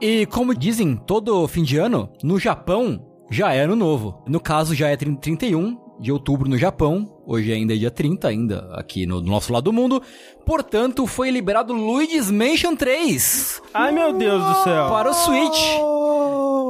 E 0.00 0.26
como 0.26 0.54
dizem, 0.54 0.96
todo 0.96 1.46
fim 1.48 1.62
de 1.62 1.78
ano, 1.78 2.10
no 2.22 2.38
Japão, 2.38 3.04
já 3.30 3.52
é 3.52 3.62
ano 3.62 3.74
novo. 3.74 4.22
No 4.28 4.38
caso, 4.38 4.74
já 4.74 4.88
é 4.88 4.96
30 4.96 5.20
31 5.20 5.78
de 5.98 6.12
outubro 6.12 6.48
no 6.48 6.58
Japão. 6.58 7.10
Hoje 7.26 7.52
ainda 7.52 7.72
é 7.74 7.76
dia 7.76 7.90
30, 7.90 8.28
ainda 8.28 8.68
aqui 8.74 9.06
no, 9.06 9.20
do 9.20 9.30
nosso 9.30 9.52
lado 9.52 9.64
do 9.64 9.72
mundo. 9.72 10.02
Portanto, 10.44 11.06
foi 11.06 11.30
liberado 11.30 11.72
Luigi's 11.72 12.30
Mansion 12.30 12.76
3 12.76 13.62
Ai, 13.72 13.92
meu 13.92 14.12
Deus 14.12 14.44
do 14.44 14.54
céu. 14.62 14.88
para 14.88 15.10
o 15.10 15.14
Switch. 15.14 15.58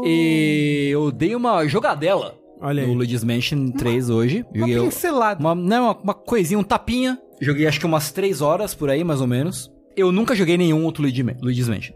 E 0.04 0.88
eu 0.92 1.10
dei 1.10 1.34
uma 1.34 1.66
jogadela 1.66 2.34
Olha 2.60 2.82
aí. 2.82 2.88
no 2.88 2.94
Luigi's 2.94 3.24
Mansion 3.24 3.70
3 3.70 4.10
hoje. 4.10 4.44
Uma 4.54 4.66
Joguei 4.68 4.80
pincelada. 4.84 5.40
uma, 5.40 5.54
não, 5.54 5.84
uma, 5.84 5.96
uma 5.98 6.14
coisinha, 6.14 6.58
um 6.58 6.62
tapinha. 6.64 7.18
Joguei 7.40 7.66
acho 7.66 7.80
que 7.80 7.86
umas 7.86 8.10
3 8.12 8.40
horas 8.40 8.74
por 8.74 8.88
aí, 8.90 9.02
mais 9.04 9.20
ou 9.20 9.26
menos. 9.26 9.72
Eu 9.96 10.10
nunca 10.10 10.34
joguei 10.34 10.56
nenhum 10.58 10.84
outro 10.84 11.02
Luigi 11.04 11.22
Luigi's 11.40 11.68
Mansion. 11.68 11.94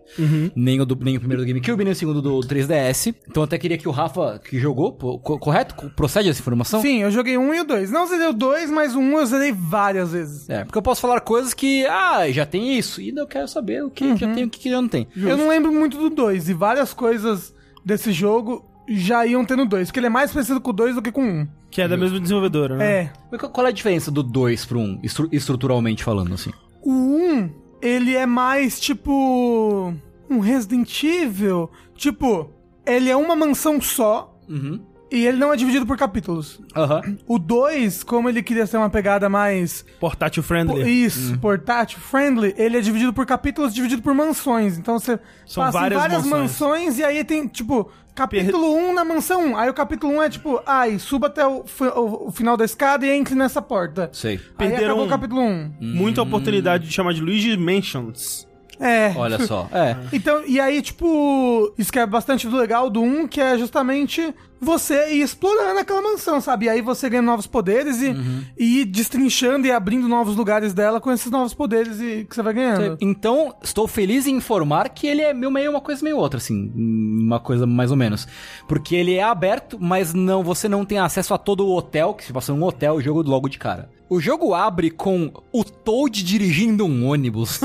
Nem, 0.55 0.81
o 0.81 0.87
do, 0.87 0.97
nem 1.03 1.17
o 1.17 1.19
primeiro 1.19 1.43
do 1.43 1.49
GameCube, 1.49 1.83
nem 1.83 1.93
o 1.93 1.97
segundo 1.97 2.23
do 2.23 2.39
3DS. 2.41 3.13
Então 3.29 3.41
eu 3.43 3.45
até 3.45 3.59
queria 3.59 3.77
que 3.77 3.89
o 3.89 3.91
Rafa, 3.91 4.39
que 4.39 4.57
jogou, 4.57 4.93
pô, 4.93 5.19
co- 5.19 5.37
correto? 5.37 5.75
Co- 5.75 5.91
Procede 5.91 6.29
essa 6.29 6.39
informação? 6.41 6.81
Sim, 6.81 6.99
eu 7.03 7.11
joguei 7.11 7.37
um 7.37 7.53
e 7.53 7.61
o 7.61 7.65
dois. 7.65 7.91
Não 7.91 8.07
zerei 8.07 8.29
o 8.29 8.33
dois, 8.33 8.71
mas 8.71 8.95
o 8.95 9.01
um 9.01 9.19
eu 9.19 9.27
zerei 9.27 9.51
várias 9.53 10.13
vezes. 10.13 10.49
É, 10.49 10.63
porque 10.65 10.79
eu 10.79 10.83
posso 10.83 11.01
falar 11.01 11.21
coisas 11.23 11.53
que, 11.53 11.85
ah, 11.87 12.31
já 12.31 12.47
tem 12.47 12.79
isso. 12.79 13.01
E 13.01 13.09
eu 13.17 13.27
quero 13.27 13.49
saber 13.49 13.83
o 13.85 13.91
que 13.91 14.17
já 14.17 14.33
tem 14.33 14.45
e 14.45 14.47
o 14.47 14.51
que 14.51 14.61
que 14.61 14.71
já 14.71 14.81
não 14.81 14.89
tem. 14.89 15.09
Eu 15.17 15.37
não 15.37 15.49
lembro 15.49 15.73
muito 15.73 15.99
do 15.99 16.09
dois. 16.09 16.49
E 16.49 16.55
várias 16.55 16.95
coisas 16.95 17.53
desse 17.85 18.13
jogo 18.13 18.65
já 18.89 19.27
iam 19.27 19.45
ter 19.45 19.57
no 19.57 19.67
dois. 19.67 19.89
Porque 19.89 20.01
ele 20.01 20.07
é 20.07 20.11
mais 20.11 20.33
parecido 20.33 20.61
com 20.61 20.71
o 20.71 20.73
dois 20.73 20.95
do 20.95 21.03
que 21.03 21.13
com 21.13 21.23
o 21.23 21.27
um. 21.43 21.49
Que 21.71 21.83
é 21.83 21.89
da 21.89 21.97
mesma 21.97 22.19
desenvolvedora, 22.19 22.77
né? 22.77 22.93
É. 23.03 23.13
Mas 23.31 23.41
qual- 23.41 23.67
é 23.67 23.69
a 23.69 23.73
diferença 23.73 24.11
do 24.11 24.23
2 24.23 24.65
pro 24.65 24.79
1, 24.79 24.83
um, 24.83 25.01
estru- 25.03 25.29
estruturalmente 25.31 26.03
falando, 26.03 26.33
assim? 26.33 26.51
O 26.83 26.91
1, 26.93 27.51
ele 27.83 28.15
é 28.17 28.25
mais 28.25 28.81
tipo. 28.81 29.93
Um 30.31 30.39
Resident 30.41 31.03
Evil. 31.05 31.71
Tipo, 31.95 32.51
ele 32.87 33.11
é 33.11 33.17
uma 33.17 33.37
mansão 33.37 33.81
só. 33.81 34.35
Uhum. 34.49 34.81
E 35.11 35.27
ele 35.27 35.39
não 35.39 35.53
é 35.53 35.57
dividido 35.57 35.87
por 35.87 35.97
capítulos. 35.97 36.61
Aham. 36.77 37.01
O 37.27 37.39
2, 37.39 38.03
como 38.05 38.29
ele 38.29 38.43
queria 38.43 38.67
ser 38.67 38.77
uma 38.77 38.91
pegada 38.91 39.29
mais. 39.29 39.85
Portátil 39.99 40.43
po- 40.43 40.49
friendly. 40.49 41.05
Isso, 41.05 41.39
portátil, 41.39 41.99
friendly, 41.99 42.55
ele 42.59 42.77
é 42.77 42.81
dividido 42.81 43.13
por 43.13 43.25
capítulos, 43.25 43.75
dividido 43.75 44.03
por 44.03 44.13
mansões. 44.15 44.77
Então 44.77 44.99
você 44.99 45.19
São 45.47 45.65
passa 45.65 45.79
várias 45.79 45.99
em 45.99 46.01
várias 46.03 46.25
mansões. 46.27 46.43
mansões. 46.61 46.99
e 46.99 47.05
aí 47.05 47.25
tem, 47.25 47.47
tipo, 47.47 47.91
capítulo 48.15 48.75
1 48.75 48.89
um 48.91 48.95
na 48.95 49.05
mansão 49.05 49.53
1. 49.53 49.57
Aí 49.57 49.71
o 49.71 49.75
capítulo 49.75 50.13
1 50.13 50.17
um 50.17 50.23
é 50.23 50.29
tipo, 50.29 50.61
ai, 50.67 50.99
suba 50.99 51.29
até 51.29 51.47
o, 51.47 51.65
o- 51.97 52.29
o 52.29 52.31
final 52.31 52.57
da 52.57 52.65
escada 52.67 53.07
e 53.07 53.11
entre 53.11 53.35
nessa 53.35 53.63
porta. 53.63 54.11
Sei. 54.13 54.39
Aí 54.59 54.69
Perderam 54.69 55.03
o 55.03 55.09
capítulo 55.09 55.41
1. 55.41 55.45
Um. 55.47 55.73
Muita 55.81 56.21
oportunidade 56.21 56.87
de 56.87 56.93
chamar 56.93 57.15
de 57.15 57.23
Luigi 57.23 57.57
Mansions. 57.57 58.47
É. 58.81 59.13
Olha 59.17 59.45
só. 59.45 59.69
É. 59.75 59.97
Então, 60.13 60.43
e 60.47 60.61
aí, 60.61 60.81
tipo, 60.83 61.75
isso 61.79 61.91
que 61.93 61.99
é 61.99 62.07
bastante 62.07 62.47
legal 62.47 62.89
do 62.91 63.01
1, 63.03 63.27
que 63.27 63.41
é 63.41 63.59
justamente 63.59 64.33
você 64.61 65.15
ir 65.15 65.23
explorando 65.23 65.79
aquela 65.79 66.03
mansão, 66.03 66.41
sabe? 66.41 66.67
E 66.67 66.69
aí 66.69 66.81
você 66.81 67.09
ganha 67.09 67.23
novos 67.23 67.47
poderes 67.47 68.01
e, 68.01 68.15
e 68.57 68.81
ir 68.81 68.85
destrinchando 68.85 69.67
e 69.67 69.73
abrindo 69.73 70.09
novos 70.09 70.37
lugares 70.37 70.75
dela 70.75 71.01
com 71.01 71.11
esses 71.13 71.31
novos 71.31 71.55
poderes 71.55 72.01
e, 72.01 72.25
que 72.29 72.35
você 72.35 72.43
vai 72.43 72.53
ganhando. 72.53 72.99
Então, 73.01 73.55
estou 73.63 73.87
feliz 73.87 74.27
em 74.27 74.37
informar 74.37 74.89
que 74.89 75.07
ele 75.07 75.23
é 75.23 75.33
meio, 75.33 75.51
meio 75.51 75.71
uma 75.71 75.81
coisa 75.81 76.03
meio 76.03 76.17
outra, 76.17 76.39
assim. 76.39 76.73
Uma 76.75 77.41
coisa 77.41 77.67
mais 77.67 77.91
ou 77.91 77.97
menos. 77.97 78.27
Porque 78.67 78.95
ele 78.95 79.15
é 79.15 79.23
aberto, 79.23 79.79
mas 79.81 80.13
não 80.13 80.43
você 80.43 80.69
não 80.69 80.85
tem 80.85 80.99
acesso 80.99 81.35
a 81.35 81.39
todo 81.39 81.67
o 81.67 81.77
hotel, 81.77 82.15
que 82.15 82.25
se 82.25 82.33
passa 82.33 82.53
num 82.53 82.63
hotel, 82.63 82.95
o 82.95 83.01
jogo 83.01 83.23
logo 83.23 83.49
de 83.49 83.59
cara. 83.59 83.89
O 84.11 84.21
jogo 84.21 84.55
abre 84.55 84.91
com 84.91 85.31
o 85.53 85.63
Toad 85.63 86.23
dirigindo 86.25 86.87
um 86.87 87.07
ônibus. 87.09 87.61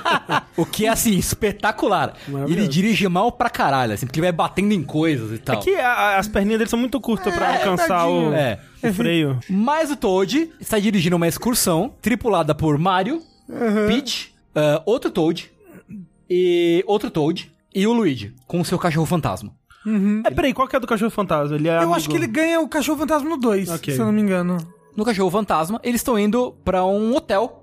o 0.56 0.64
que 0.64 0.86
é, 0.86 0.88
assim, 0.88 1.16
espetacular. 1.18 2.14
Maravilhoso. 2.26 2.60
Ele 2.62 2.68
dirige 2.68 3.06
mal 3.08 3.30
pra 3.30 3.50
caralho, 3.50 3.92
assim, 3.92 4.06
porque 4.06 4.18
ele 4.20 4.26
vai 4.28 4.32
batendo 4.32 4.72
em 4.72 4.82
coisas 4.82 5.30
e 5.32 5.38
tal. 5.38 5.56
É 5.56 5.62
que 5.62 5.74
a- 5.76 5.92
a- 5.92 6.18
as 6.18 6.28
perninhas 6.28 6.58
dele 6.60 6.70
são 6.70 6.78
muito 6.78 6.98
curtas 7.00 7.34
pra 7.34 7.54
É, 7.56 7.56
alcançar 7.68 8.06
o. 8.08 8.32
É. 8.32 8.58
o 8.82 8.92
freio. 8.92 9.38
Mas 9.50 9.90
o 9.90 9.96
Toad 9.96 10.50
está 10.58 10.78
dirigindo 10.78 11.16
uma 11.16 11.28
excursão 11.28 11.92
tripulada 12.00 12.54
por 12.54 12.78
Mario, 12.78 13.20
Peach, 13.86 14.32
ah, 14.54 14.82
outro 14.86 15.10
Toad 15.10 15.50
e 16.30 16.82
outro 16.86 17.10
Toad 17.10 17.52
e 17.74 17.86
o 17.86 17.92
Luigi 17.92 18.34
com 18.46 18.60
o 18.60 18.64
seu 18.64 18.78
cachorro 18.78 19.04
fantasma. 19.06 19.52
É, 20.24 20.30
peraí, 20.30 20.54
qual 20.54 20.68
que 20.68 20.76
é 20.76 20.80
do 20.80 20.86
cachorro 20.86 21.10
fantasma? 21.10 21.56
Ele 21.56 21.68
é 21.68 21.72
Eu 21.72 21.78
amigo- 21.78 21.94
acho 21.94 22.08
que 22.08 22.16
ele 22.16 22.28
ganha 22.28 22.60
o 22.60 22.68
Cachorro 22.68 22.98
Fantasma 23.00 23.28
no 23.28 23.36
2, 23.36 23.68
Ok. 23.68 23.92
se 23.92 24.00
eu 24.00 24.06
não 24.06 24.12
me 24.12 24.22
engano. 24.22 24.56
No 24.96 25.04
cachorro 25.04 25.30
fantasma, 25.30 25.80
eles 25.82 26.00
estão 26.00 26.18
indo 26.18 26.52
pra 26.64 26.84
um 26.84 27.14
hotel, 27.16 27.62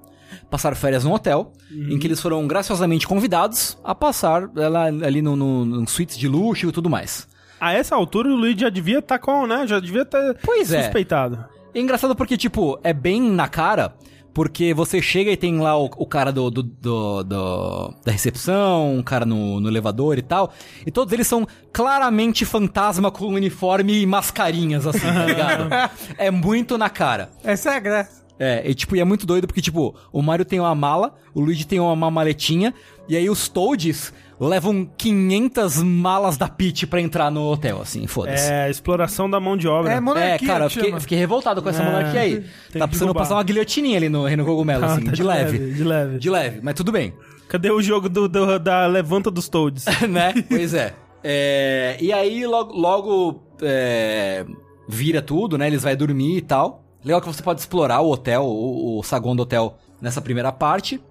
passar 0.50 0.76
férias 0.76 1.04
num 1.04 1.14
hotel, 1.14 1.54
em 1.72 1.98
que 2.00 2.08
eles 2.08 2.20
foram 2.20 2.46
graciosamente 2.48 3.08
convidados 3.08 3.78
a 3.84 3.94
passar 3.94 4.50
ela 4.56 4.86
ali 4.86 5.22
no, 5.22 5.36
no, 5.36 5.66
no 5.66 5.88
suítes 5.88 6.18
de 6.18 6.28
luxo 6.28 6.68
e 6.68 6.72
tudo 6.72 6.90
mais. 6.90 7.28
A 7.60 7.74
essa 7.74 7.96
altura 7.96 8.30
o 8.30 8.36
Luigi 8.36 8.62
já 8.62 8.70
devia 8.70 9.00
estar 9.00 9.20
com, 9.20 9.46
né? 9.46 9.68
Já 9.68 9.80
devia 9.80 10.06
ter 10.06 10.38
Pois 10.44 10.72
é. 10.72 10.84
suspeitado. 10.84 11.44
É 11.74 11.80
engraçado 11.80 12.16
porque, 12.16 12.38
tipo, 12.38 12.80
é 12.84 12.94
bem 12.94 13.22
na 13.22 13.48
cara, 13.48 13.94
porque 14.40 14.74
você 14.74 15.02
chega 15.02 15.30
e 15.30 15.36
tem 15.36 15.60
lá 15.60 15.78
o, 15.78 15.90
o 15.98 16.06
cara 16.06 16.32
do, 16.32 16.50
do- 16.50 16.64
do- 16.64 17.24
do- 17.26 17.94
da 18.06 18.10
recepção, 18.10 18.96
um 18.96 19.04
cara 19.04 19.26
no, 19.26 19.60
no 19.60 19.68
elevador 19.68 20.18
e 20.18 20.22
tal, 20.22 20.54
e 20.86 20.90
todos 20.90 21.12
eles 21.12 21.28
são 21.28 21.46
claramente 21.74 22.46
fantasma 22.46 23.12
com 23.12 23.26
uniforme 23.26 24.02
e 24.02 24.06
mascarinhas, 24.06 24.88
assim, 24.88 25.02
tá 25.02 25.26
ligado? 25.26 25.68
é 26.18 26.32
muito 26.32 26.78
na 26.78 26.90
cara. 26.90 27.30
Essa 27.44 27.72
é 27.72 27.76
a 27.76 27.80
graça. 27.82 28.24
É, 28.40 28.64
e 28.66 28.74
tipo, 28.74 28.96
e 28.96 29.02
é 29.02 29.04
muito 29.04 29.26
doido 29.26 29.46
porque, 29.46 29.60
tipo, 29.62 29.94
o 30.10 30.22
Mario 30.22 30.46
tem 30.46 30.58
uma 30.62 30.74
mala, 30.74 31.16
o 31.34 31.42
Luigi 31.42 31.68
tem 31.68 31.78
uma, 31.82 31.92
uma 31.92 32.10
maletinha, 32.10 32.74
e 33.10 33.18
aí 33.18 33.30
os 33.30 33.50
Toads 33.50 34.14
levam 34.40 34.90
500 34.98 35.84
malas 35.84 36.38
da 36.38 36.48
Peach 36.48 36.88
pra 36.88 37.02
entrar 37.02 37.30
no 37.30 37.44
hotel, 37.52 37.82
assim, 37.82 38.08
foda-se. 38.08 38.52
É, 38.52 38.70
exploração 38.70 39.30
da 39.30 39.40
mão 39.40 39.58
de 39.58 39.68
obra. 39.68 39.94
É, 39.94 40.00
monarquia, 40.00 40.34
É, 40.34 40.38
cara, 40.40 40.66
eu 40.66 40.70
que 40.70 40.80
fiquei, 40.82 41.00
fiquei 41.00 41.18
revoltado 41.18 41.62
com 41.62 41.70
essa 41.70 41.82
É, 41.84 41.86
monarquia 41.86 42.22
aí. 42.22 42.46
Tá 42.78 42.88
precisando 42.88 43.14
passar 43.14 43.36
uma 43.36 43.44
guilhotininha 43.44 43.98
ali 43.98 44.08
no 44.10 44.26
Reino 44.26 44.46
Cogumelo, 44.46 44.86
Ah, 44.86 44.94
assim, 44.94 45.06
tá 45.06 45.12
de 45.12 45.24
leve. 45.24 45.74
De 45.74 45.84
leve. 45.84 46.18
De 46.20 46.30
leve, 46.30 46.60
mas 46.64 46.74
tudo 46.76 46.92
bem. 46.92 47.14
Cadê 47.48 47.70
o 47.72 47.82
jogo 47.82 48.08
do, 48.08 48.28
do- 48.30 48.60
da 48.60 48.86
levanta 48.86 49.30
dos 49.32 49.50
Toads? 49.50 49.86
né? 50.10 50.34
Pois 50.48 50.74
é. 50.74 50.94
É, 51.24 51.98
E 52.00 52.14
aí, 52.14 52.46
logo, 52.46 52.74
logo 52.78 53.44
é, 53.62 54.46
vira 54.88 55.22
tudo, 55.22 55.58
né? 55.58 55.68
Eles 55.68 55.84
vão 55.84 55.96
dormir 55.96 56.38
e 56.38 56.42
tal. 56.42 56.84
Legal 57.04 57.20
que 57.22 57.28
você 57.28 57.42
pode 57.44 57.60
explorar 57.60 58.02
o 58.02 58.10
hotel, 58.12 58.44
o, 58.46 59.00
o 59.00 59.04
saguão 59.04 59.36
do 59.36 59.44
hotel 59.44 59.78
nessa 60.02 60.22
primeira 60.22 60.52
parte. 60.52 61.02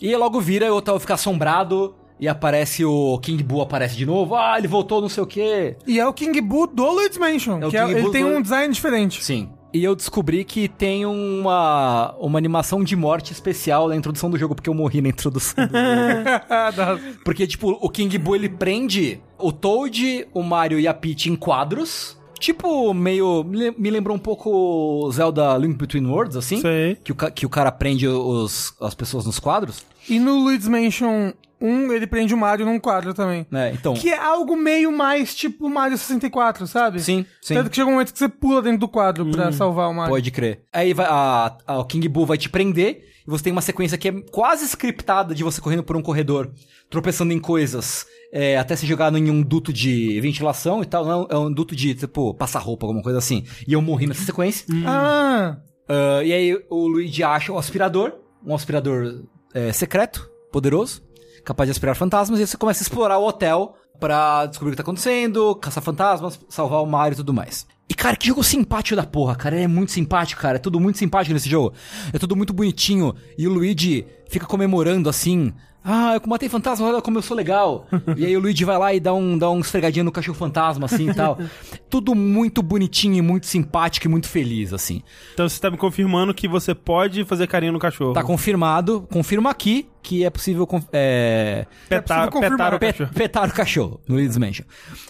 E 0.00 0.14
logo 0.16 0.40
vira, 0.40 0.72
o 0.72 0.76
hotel 0.76 0.98
fica 1.00 1.14
assombrado 1.14 1.94
e 2.20 2.26
aparece 2.28 2.84
o 2.84 3.18
King 3.18 3.42
Boo 3.42 3.60
aparece 3.60 3.96
de 3.96 4.04
novo. 4.06 4.34
Ah, 4.34 4.56
ele 4.58 4.68
voltou, 4.68 5.00
não 5.00 5.08
sei 5.08 5.22
o 5.22 5.26
quê. 5.26 5.76
E 5.86 5.98
é 6.00 6.06
o 6.06 6.12
King 6.12 6.40
Boo 6.40 6.66
do 6.66 6.84
Luigi's 6.90 7.18
Mansion, 7.18 7.58
É 7.62 7.70
que 7.70 7.76
é- 7.76 7.90
ele 7.90 8.02
Boo 8.02 8.10
tem 8.10 8.24
do- 8.24 8.30
um 8.30 8.42
design 8.42 8.72
diferente. 8.72 9.22
Sim. 9.24 9.50
E 9.72 9.84
eu 9.84 9.94
descobri 9.94 10.44
que 10.44 10.66
tem 10.66 11.04
uma, 11.04 12.14
uma 12.18 12.38
animação 12.38 12.82
de 12.82 12.96
morte 12.96 13.32
especial 13.34 13.86
na 13.88 13.94
introdução 13.96 14.30
do 14.30 14.38
jogo, 14.38 14.54
porque 14.54 14.70
eu 14.70 14.72
morri 14.74 15.02
na 15.02 15.10
introdução 15.10 15.66
do 15.66 15.72
jogo. 15.72 17.18
Porque, 17.22 17.46
tipo, 17.46 17.72
o 17.80 17.90
King 17.90 18.16
Boo, 18.16 18.34
ele 18.34 18.48
prende 18.48 19.20
o 19.38 19.52
Toad, 19.52 20.26
o 20.32 20.42
Mario 20.42 20.80
e 20.80 20.88
a 20.88 20.94
Peach 20.94 21.28
em 21.30 21.36
quadros. 21.36 22.16
Tipo, 22.40 22.94
meio... 22.94 23.44
me 23.44 23.90
lembrou 23.90 24.16
um 24.16 24.18
pouco 24.20 25.10
Zelda 25.12 25.56
Link 25.58 25.76
Between 25.76 26.06
Worlds, 26.06 26.36
assim. 26.36 26.60
Sei. 26.60 26.94
Que 27.04 27.12
o, 27.12 27.14
que 27.14 27.44
o 27.44 27.48
cara 27.50 27.70
prende 27.72 28.06
os, 28.08 28.72
as 28.80 28.94
pessoas 28.94 29.26
nos 29.26 29.38
quadros. 29.38 29.84
E 30.08 30.18
no 30.18 30.44
Luigi's 30.44 30.68
Mansion 30.68 31.32
1, 31.60 31.92
ele 31.92 32.06
prende 32.06 32.32
o 32.34 32.36
Mario 32.38 32.64
num 32.66 32.78
quadro 32.78 33.12
também. 33.14 33.46
né? 33.50 33.72
Então... 33.72 33.94
Que 33.94 34.10
é 34.10 34.18
algo 34.18 34.56
meio 34.56 34.90
mais 34.92 35.34
tipo 35.34 35.68
Mario 35.68 35.96
64, 35.98 36.66
sabe? 36.66 37.00
Sim, 37.00 37.24
sim. 37.42 37.54
Tanto 37.54 37.70
que 37.70 37.76
chega 37.76 37.88
um 37.88 37.92
momento 37.92 38.12
que 38.12 38.18
você 38.18 38.28
pula 38.28 38.62
dentro 38.62 38.78
do 38.80 38.88
quadro 38.88 39.30
pra 39.30 39.50
salvar 39.52 39.88
o 39.90 39.94
Mario. 39.94 40.10
Pode 40.14 40.30
crer. 40.30 40.62
Aí 40.72 40.92
vai, 40.94 41.06
a, 41.06 41.56
a- 41.66 41.78
o 41.78 41.84
King 41.84 42.08
Boo 42.08 42.24
vai 42.26 42.38
te 42.38 42.48
prender 42.48 43.04
e 43.26 43.30
você 43.30 43.44
tem 43.44 43.52
uma 43.52 43.60
sequência 43.62 43.98
que 43.98 44.08
é 44.08 44.12
quase 44.30 44.64
scriptada 44.64 45.34
de 45.34 45.42
você 45.44 45.60
correndo 45.60 45.82
por 45.82 45.96
um 45.96 46.02
corredor, 46.02 46.50
tropeçando 46.88 47.32
em 47.32 47.38
coisas, 47.38 48.06
é, 48.32 48.56
até 48.58 48.74
se 48.76 48.86
jogar 48.86 49.12
em 49.14 49.30
um 49.30 49.42
duto 49.42 49.72
de 49.72 50.18
ventilação 50.20 50.82
e 50.82 50.86
tal. 50.86 51.04
Não, 51.04 51.26
é 51.30 51.36
um 51.36 51.52
duto 51.52 51.76
de, 51.76 51.94
tipo, 51.94 52.32
passar 52.34 52.60
roupa, 52.60 52.86
alguma 52.86 53.02
coisa 53.02 53.18
assim. 53.18 53.44
E 53.66 53.72
eu 53.74 53.82
morri 53.82 54.06
nessa 54.06 54.24
sequência. 54.24 54.64
Ah, 54.86 55.56
Ah, 55.88 56.22
e 56.24 56.32
aí 56.32 56.58
o 56.70 56.86
Luigi 56.86 57.22
acha 57.22 57.52
o 57.52 57.58
aspirador, 57.58 58.12
um 58.44 58.54
aspirador 58.54 59.24
é, 59.54 59.72
secreto, 59.72 60.30
poderoso, 60.52 61.02
capaz 61.48 61.66
de 61.66 61.72
aspirar 61.72 61.94
fantasmas, 61.94 62.38
e 62.38 62.46
você 62.46 62.58
começa 62.58 62.82
a 62.82 62.84
explorar 62.84 63.18
o 63.18 63.26
hotel 63.26 63.74
pra 63.98 64.44
descobrir 64.46 64.70
o 64.70 64.72
que 64.72 64.76
tá 64.76 64.82
acontecendo, 64.82 65.56
caçar 65.56 65.82
fantasmas, 65.82 66.38
salvar 66.48 66.82
o 66.82 66.86
Mario 66.86 67.14
e 67.14 67.16
tudo 67.16 67.32
mais. 67.32 67.66
E, 67.88 67.94
cara, 67.94 68.14
que 68.16 68.26
jogo 68.26 68.44
simpático 68.44 68.94
da 68.94 69.06
porra, 69.06 69.34
cara. 69.34 69.56
Ele 69.56 69.64
é 69.64 69.68
muito 69.68 69.90
simpático, 69.92 70.42
cara. 70.42 70.56
É 70.56 70.58
tudo 70.58 70.78
muito 70.78 70.98
simpático 70.98 71.32
nesse 71.32 71.48
jogo. 71.48 71.72
É 72.12 72.18
tudo 72.18 72.36
muito 72.36 72.52
bonitinho. 72.52 73.14
E 73.38 73.48
o 73.48 73.52
Luigi 73.52 74.06
fica 74.28 74.44
comemorando 74.44 75.08
assim. 75.08 75.54
Ah, 75.84 76.14
eu 76.16 76.28
matei 76.28 76.48
fantasma, 76.50 76.86
olha 76.86 77.00
como 77.00 77.16
eu 77.18 77.22
sou 77.22 77.34
legal. 77.36 77.86
e 78.16 78.26
aí 78.26 78.36
o 78.36 78.40
Luigi 78.40 78.64
vai 78.64 78.76
lá 78.76 78.92
e 78.92 79.00
dá 79.00 79.14
um, 79.14 79.38
dá 79.38 79.48
um 79.50 79.60
esfregadinho 79.60 80.04
no 80.04 80.12
cachorro 80.12 80.36
fantasma, 80.36 80.84
assim 80.84 81.08
e 81.10 81.14
tal. 81.14 81.38
Tudo 81.88 82.14
muito 82.14 82.62
bonitinho 82.62 83.14
e 83.14 83.22
muito 83.22 83.46
simpático 83.46 84.06
e 84.06 84.10
muito 84.10 84.28
feliz, 84.28 84.72
assim. 84.74 85.02
Então 85.32 85.48
você 85.48 85.58
tá 85.58 85.70
me 85.70 85.78
confirmando 85.78 86.34
que 86.34 86.46
você 86.46 86.74
pode 86.74 87.24
fazer 87.24 87.46
carinho 87.46 87.72
no 87.72 87.78
cachorro. 87.78 88.12
Tá 88.12 88.22
confirmado, 88.22 89.06
confirma 89.10 89.48
aqui 89.50 89.88
que 90.02 90.24
é 90.24 90.30
possível 90.30 90.66
é, 90.92 91.66
petar, 91.88 92.26
É 92.26 92.30
confirmar. 92.30 92.50
petar 92.58 92.74
o 92.74 92.78
pe- 92.78 92.86
cachorro. 92.92 93.10
petar 93.14 93.48
o 93.48 93.52
cachorro 93.52 94.00
no 94.06 94.14
Luigi's 94.16 94.36
Mansion. 94.36 94.64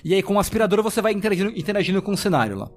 E 0.04 0.14
aí 0.14 0.22
com 0.22 0.34
o 0.34 0.38
aspirador 0.38 0.82
você 0.82 1.00
vai 1.02 1.12
interagindo, 1.12 1.50
interagindo 1.58 2.00
com 2.02 2.12
o 2.12 2.16
cenário 2.16 2.56
lá. 2.56 2.68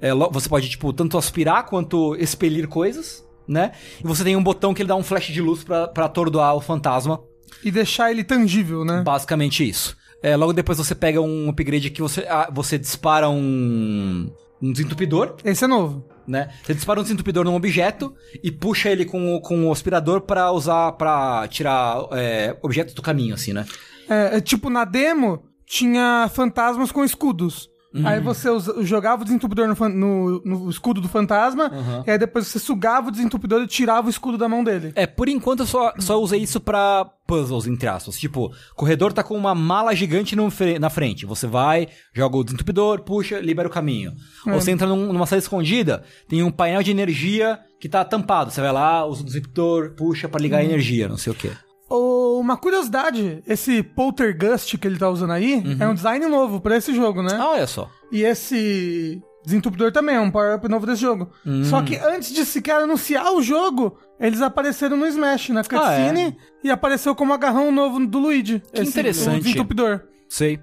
É, 0.00 0.12
você 0.14 0.48
pode, 0.48 0.68
tipo, 0.68 0.92
tanto 0.92 1.18
aspirar 1.18 1.64
quanto 1.66 2.14
expelir 2.16 2.68
coisas, 2.68 3.24
né? 3.48 3.72
E 4.02 4.06
você 4.06 4.22
tem 4.24 4.36
um 4.36 4.42
botão 4.42 4.72
que 4.72 4.82
ele 4.82 4.88
dá 4.88 4.94
um 4.96 5.02
flash 5.02 5.26
de 5.28 5.40
luz 5.42 5.64
pra 5.64 5.84
atordoar 5.96 6.54
o 6.54 6.60
fantasma. 6.60 7.20
E 7.64 7.70
deixar 7.70 8.10
ele 8.10 8.22
tangível, 8.24 8.84
né? 8.84 9.02
Basicamente 9.04 9.68
isso. 9.68 9.96
É, 10.22 10.36
logo 10.36 10.52
depois 10.52 10.76
você 10.78 10.94
pega 10.94 11.20
um 11.20 11.48
upgrade 11.48 11.88
que 11.90 12.02
você, 12.02 12.26
ah, 12.28 12.50
você 12.52 12.78
dispara 12.78 13.28
um, 13.30 14.30
um 14.60 14.72
desentupidor, 14.72 15.36
Esse 15.42 15.64
é 15.64 15.66
novo. 15.66 16.04
né? 16.28 16.50
Você 16.62 16.74
dispara 16.74 17.00
um 17.00 17.02
desentupidor 17.02 17.42
num 17.44 17.54
objeto 17.54 18.14
e 18.44 18.52
puxa 18.52 18.90
ele 18.90 19.06
com, 19.06 19.34
o- 19.36 19.40
com 19.40 19.66
o 19.66 19.72
aspirador 19.72 20.20
pra 20.20 20.52
usar, 20.52 20.92
pra 20.92 21.48
tirar 21.48 22.06
é, 22.12 22.54
objetos 22.62 22.92
do 22.92 23.00
caminho, 23.00 23.34
assim, 23.34 23.52
né? 23.54 23.64
É, 24.08 24.36
é, 24.36 24.40
tipo, 24.42 24.68
na 24.68 24.84
demo, 24.84 25.42
tinha 25.64 26.28
fantasmas 26.34 26.92
com 26.92 27.02
escudos. 27.02 27.69
Uhum. 27.92 28.06
Aí 28.06 28.20
você 28.20 28.48
usa- 28.48 28.82
jogava 28.84 29.22
o 29.22 29.24
desentupidor 29.24 29.66
no, 29.66 29.88
no- 29.88 30.42
no 30.44 30.70
escudo 30.70 31.00
do 31.00 31.08
fantasma, 31.08 31.64
Uhum. 31.72 32.04
e 32.06 32.10
aí 32.12 32.18
depois 32.18 32.46
você 32.46 32.58
sugava 32.60 33.08
o 33.08 33.10
desentupidor 33.10 33.62
e 33.62 33.66
tirava 33.66 34.06
o 34.06 34.10
escudo 34.10 34.38
da 34.38 34.48
mão 34.48 34.62
dele. 34.62 34.92
É, 34.94 35.06
por 35.06 35.28
enquanto 35.28 35.60
eu 35.60 35.66
só, 35.66 35.92
só 35.98 36.20
usei 36.20 36.40
isso 36.40 36.60
pra 36.60 37.04
puzzles, 37.26 37.66
entre 37.66 37.88
aspas. 37.88 38.18
Tipo, 38.18 38.46
o 38.46 38.74
corredor 38.76 39.12
tá 39.12 39.22
com 39.24 39.36
uma 39.36 39.54
mala 39.54 39.94
gigante 39.94 40.36
no 40.36 40.48
na 40.80 40.90
frente. 40.90 41.26
Você 41.26 41.46
vai, 41.46 41.88
joga 42.14 42.36
o 42.36 42.44
desentupidor, 42.44 43.02
puxa, 43.02 43.40
libera 43.40 43.66
o 43.68 43.72
caminho. 43.72 44.12
Ou 44.46 44.54
você 44.60 44.70
entra 44.70 44.86
num- 44.86 45.12
numa 45.12 45.26
sala 45.26 45.40
escondida, 45.40 46.02
tem 46.28 46.42
um 46.42 46.50
painel 46.50 46.82
de 46.82 46.90
energia 46.92 47.58
que 47.80 47.88
tá 47.88 48.04
tampado. 48.04 48.50
Você 48.50 48.60
vai 48.60 48.72
lá, 48.72 49.04
usa 49.04 49.22
o 49.22 49.24
desentupidor, 49.24 49.94
puxa 49.96 50.28
pra 50.28 50.40
ligar 50.40 50.58
a 50.58 50.64
energia, 50.64 51.08
não 51.08 51.16
sei 51.16 51.32
o 51.32 51.36
quê. 51.36 51.50
Uma 51.90 52.56
curiosidade, 52.56 53.42
esse 53.46 53.82
Poltergust 53.82 54.78
que 54.78 54.86
ele 54.86 54.98
tá 54.98 55.08
usando 55.10 55.32
aí 55.32 55.54
Uhum. 55.56 55.76
é 55.80 55.88
um 55.88 55.94
design 55.94 56.26
novo 56.26 56.60
pra 56.60 56.76
esse 56.76 56.94
jogo, 56.94 57.22
né? 57.22 57.36
Ah, 57.38 57.50
olha 57.50 57.66
só. 57.66 57.90
E 58.12 58.22
esse 58.22 59.20
desentupidor 59.44 59.90
também 59.90 60.14
é 60.16 60.20
um 60.20 60.30
power-up 60.30 60.68
novo 60.68 60.86
desse 60.86 61.00
jogo. 61.02 61.30
Hum. 61.44 61.64
Só 61.64 61.82
que 61.82 61.96
antes 61.96 62.32
de 62.32 62.44
sequer 62.44 62.76
anunciar 62.82 63.32
o 63.32 63.42
jogo, 63.42 63.98
eles 64.20 64.40
apareceram 64.40 64.96
no 64.96 65.06
Smash, 65.06 65.48
na 65.50 65.62
cutscene, 65.64 66.22
Ah, 66.22 66.28
é? 66.28 66.36
e 66.62 66.70
apareceu 66.70 67.14
como 67.14 67.32
agarrão 67.32 67.72
novo 67.72 68.06
do 68.06 68.18
Luigi. 68.18 68.62
Que 68.72 68.82
interessante. 68.82 69.40
O 69.40 69.42
desentupidor. 69.44 70.00
Sei. 70.28 70.60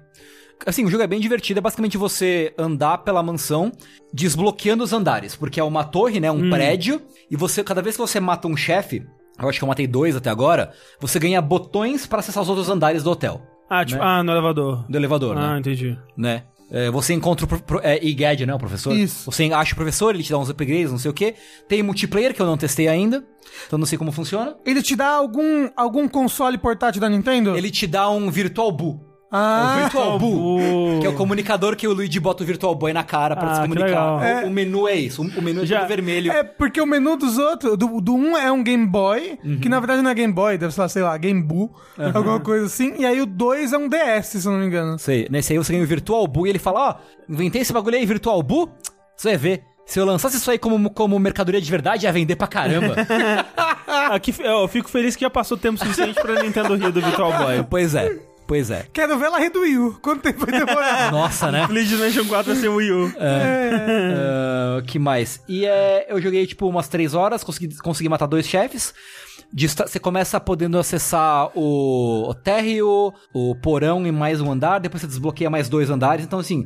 Assim, 0.66 0.84
o 0.84 0.90
jogo 0.90 1.02
é 1.02 1.06
bem 1.06 1.20
divertido. 1.20 1.58
É 1.58 1.60
basicamente 1.60 1.96
você 1.96 2.52
andar 2.58 2.98
pela 2.98 3.22
mansão, 3.22 3.70
desbloqueando 4.12 4.82
os 4.82 4.92
andares. 4.92 5.36
Porque 5.36 5.60
é 5.60 5.62
uma 5.64 5.84
torre, 5.84 6.18
né? 6.20 6.30
Um 6.30 6.50
prédio. 6.50 7.00
E 7.30 7.36
você, 7.36 7.62
cada 7.62 7.80
vez 7.82 7.94
que 7.96 8.00
você 8.02 8.18
mata 8.18 8.48
um 8.48 8.56
chefe, 8.56 9.06
eu 9.40 9.48
acho 9.48 9.58
que 9.58 9.64
eu 9.64 9.68
matei 9.68 9.86
dois 9.86 10.16
até 10.16 10.30
agora, 10.30 10.72
você 11.00 11.18
ganha 11.18 11.40
botões 11.40 12.06
pra 12.06 12.20
acessar 12.20 12.42
os 12.42 12.48
outros 12.48 12.68
andares 12.68 13.02
do 13.02 13.10
hotel. 13.10 13.40
Ah, 13.70 13.84
tipo, 13.84 14.00
Né? 14.00 14.06
ah, 14.06 14.22
no 14.22 14.32
elevador. 14.32 14.84
Do 14.88 14.96
elevador, 14.96 15.36
Ah, 15.36 15.52
né? 15.54 15.58
entendi. 15.58 15.98
né? 16.16 16.44
É, 16.70 16.90
você 16.90 17.14
encontra 17.14 17.46
o 17.46 17.48
pro, 17.62 17.80
é, 17.82 17.98
IGAD, 18.04 18.44
né? 18.44 18.54
O 18.54 18.58
professor. 18.58 18.94
Isso. 18.94 19.30
Você 19.30 19.44
acha 19.50 19.72
o 19.72 19.76
professor, 19.76 20.14
ele 20.14 20.22
te 20.22 20.30
dá 20.30 20.36
uns 20.38 20.50
upgrades, 20.50 20.90
não 20.90 20.98
sei 20.98 21.10
o 21.10 21.14
quê. 21.14 21.34
Tem 21.66 21.82
multiplayer 21.82 22.34
que 22.34 22.42
eu 22.42 22.46
não 22.46 22.58
testei 22.58 22.86
ainda. 22.88 23.24
Então 23.66 23.78
não 23.78 23.86
sei 23.86 23.96
como 23.96 24.12
funciona. 24.12 24.54
Ele 24.66 24.82
te 24.82 24.94
dá 24.94 25.08
algum, 25.08 25.70
algum 25.74 26.06
console 26.06 26.58
portátil 26.58 27.00
da 27.00 27.08
Nintendo? 27.08 27.56
Ele 27.56 27.70
te 27.70 27.86
dá 27.86 28.10
um 28.10 28.30
Virtual 28.30 28.70
Boo. 28.70 29.00
É 29.30 29.34
o 29.34 29.38
Ah, 29.38 29.80
Virtual 29.82 30.18
Boo. 30.18 30.58
Boo. 30.58 31.00
Que 31.00 31.06
é 31.06 31.10
o 31.10 31.14
comunicador 31.14 31.76
que 31.76 31.86
o 31.86 31.92
Luigi 31.92 32.18
bota 32.18 32.42
o 32.42 32.46
Virtual 32.46 32.74
Boy 32.74 32.94
na 32.94 33.04
cara 33.04 33.36
pra 33.36 33.50
Ah, 33.50 33.54
se 33.56 33.60
comunicar. 33.60 33.86
legal. 33.86 34.44
O, 34.44 34.46
o 34.46 34.50
menu 34.50 34.88
é 34.88 34.94
isso. 34.94 35.20
O, 35.22 35.26
o 35.38 35.42
menu 35.42 35.62
é 35.62 35.66
Já- 35.66 35.80
todo 35.80 35.88
vermelho. 35.88 36.32
é 36.32 36.42
porque 36.42 36.80
o 36.80 36.86
menu 36.86 37.14
dos 37.16 37.36
outros, 37.36 37.76
do, 37.76 38.00
do 38.00 38.14
um 38.14 38.36
é 38.38 38.50
um 38.50 38.62
Game 38.62 38.86
Boy, 38.86 39.38
Uhum. 39.44 39.58
que 39.60 39.68
na 39.68 39.78
verdade 39.80 40.00
não 40.00 40.10
é 40.10 40.14
Game 40.14 40.32
Boy, 40.32 40.56
deve 40.56 40.72
ser, 40.72 40.88
sei 40.88 41.02
lá, 41.02 41.14
Game 41.18 41.42
Boo, 41.42 41.70
alguma 42.14 42.40
coisa 42.40 42.64
assim. 42.66 42.94
E 42.98 43.04
aí 43.04 43.20
o 43.20 43.26
2 43.26 43.72
é 43.74 43.78
um 43.78 43.86
DS, 43.88 44.40
se 44.40 44.46
eu 44.46 44.52
não 44.52 44.60
me 44.60 44.66
engano. 44.66 44.98
Sei. 44.98 45.26
Nesse 45.30 45.52
aí 45.52 45.58
você 45.58 45.72
ganha 45.72 45.84
o 45.84 45.86
Virtual 45.86 46.26
Boo 46.26 46.46
e 46.46 46.50
ele 46.50 46.58
fala, 46.58 46.88
ó, 46.88 46.94
inventei 47.28 47.60
esse 47.60 47.72
bagulho 47.72 47.96
aí, 47.96 48.06
Virtual 48.06 48.42
Boo. 48.42 48.70
Você 49.14 49.28
vai 49.28 49.36
ver. 49.36 49.62
Se 49.84 49.98
eu 49.98 50.04
lançasse 50.04 50.36
isso 50.36 50.50
aí 50.50 50.58
como, 50.58 50.90
como 50.90 51.18
mercadoria 51.18 51.60
de 51.60 51.70
verdade, 51.70 52.04
ia 52.06 52.12
vender 52.12 52.36
pra 52.36 52.46
caramba. 52.46 52.94
Aqui, 54.10 54.34
eu 54.38 54.66
fico 54.68 54.88
feliz 54.88 55.14
que 55.16 55.22
já 55.22 55.30
passou 55.30 55.56
tempo 55.56 55.78
suficiente 55.78 56.14
pra 56.20 56.42
Nintendo 56.42 56.74
rir 56.76 56.92
do 56.92 57.00
Virtual 57.00 57.32
Boy. 57.32 57.62
pois 57.68 57.94
é. 57.94 58.18
Pois 58.48 58.70
é. 58.70 58.86
Quero 58.94 59.18
ver 59.18 59.26
ela 59.26 59.38
rir 59.38 59.50
do 59.50 59.60
Wii 59.60 59.78
U. 59.78 59.98
Quanto 60.00 60.22
tempo 60.22 60.46
vai 60.46 60.58
demorar? 60.58 61.12
Nossa, 61.12 61.52
né? 61.52 61.68
Mansion 61.68 62.24
4 62.24 62.52
vai 62.54 62.56
ser 62.56 62.68
Wii 62.68 62.92
U. 62.92 63.12
Ah, 63.20 64.82
que 64.86 64.98
mais? 64.98 65.42
E 65.46 65.66
é, 65.66 66.06
eu 66.08 66.18
joguei 66.18 66.46
tipo 66.46 66.66
umas 66.66 66.88
três 66.88 67.12
horas, 67.12 67.44
consegui, 67.44 67.76
consegui 67.76 68.08
matar 68.08 68.26
dois 68.26 68.48
chefes. 68.48 68.94
Você 69.52 69.98
começa 69.98 70.40
podendo 70.40 70.78
acessar 70.78 71.50
o, 71.54 72.30
o 72.30 72.34
térreo, 72.34 73.12
o 73.34 73.54
porão 73.54 74.06
e 74.06 74.12
mais 74.12 74.40
um 74.40 74.50
andar, 74.50 74.78
depois 74.78 75.02
você 75.02 75.06
desbloqueia 75.06 75.50
mais 75.50 75.68
dois 75.68 75.90
andares. 75.90 76.24
Então, 76.24 76.38
assim, 76.38 76.64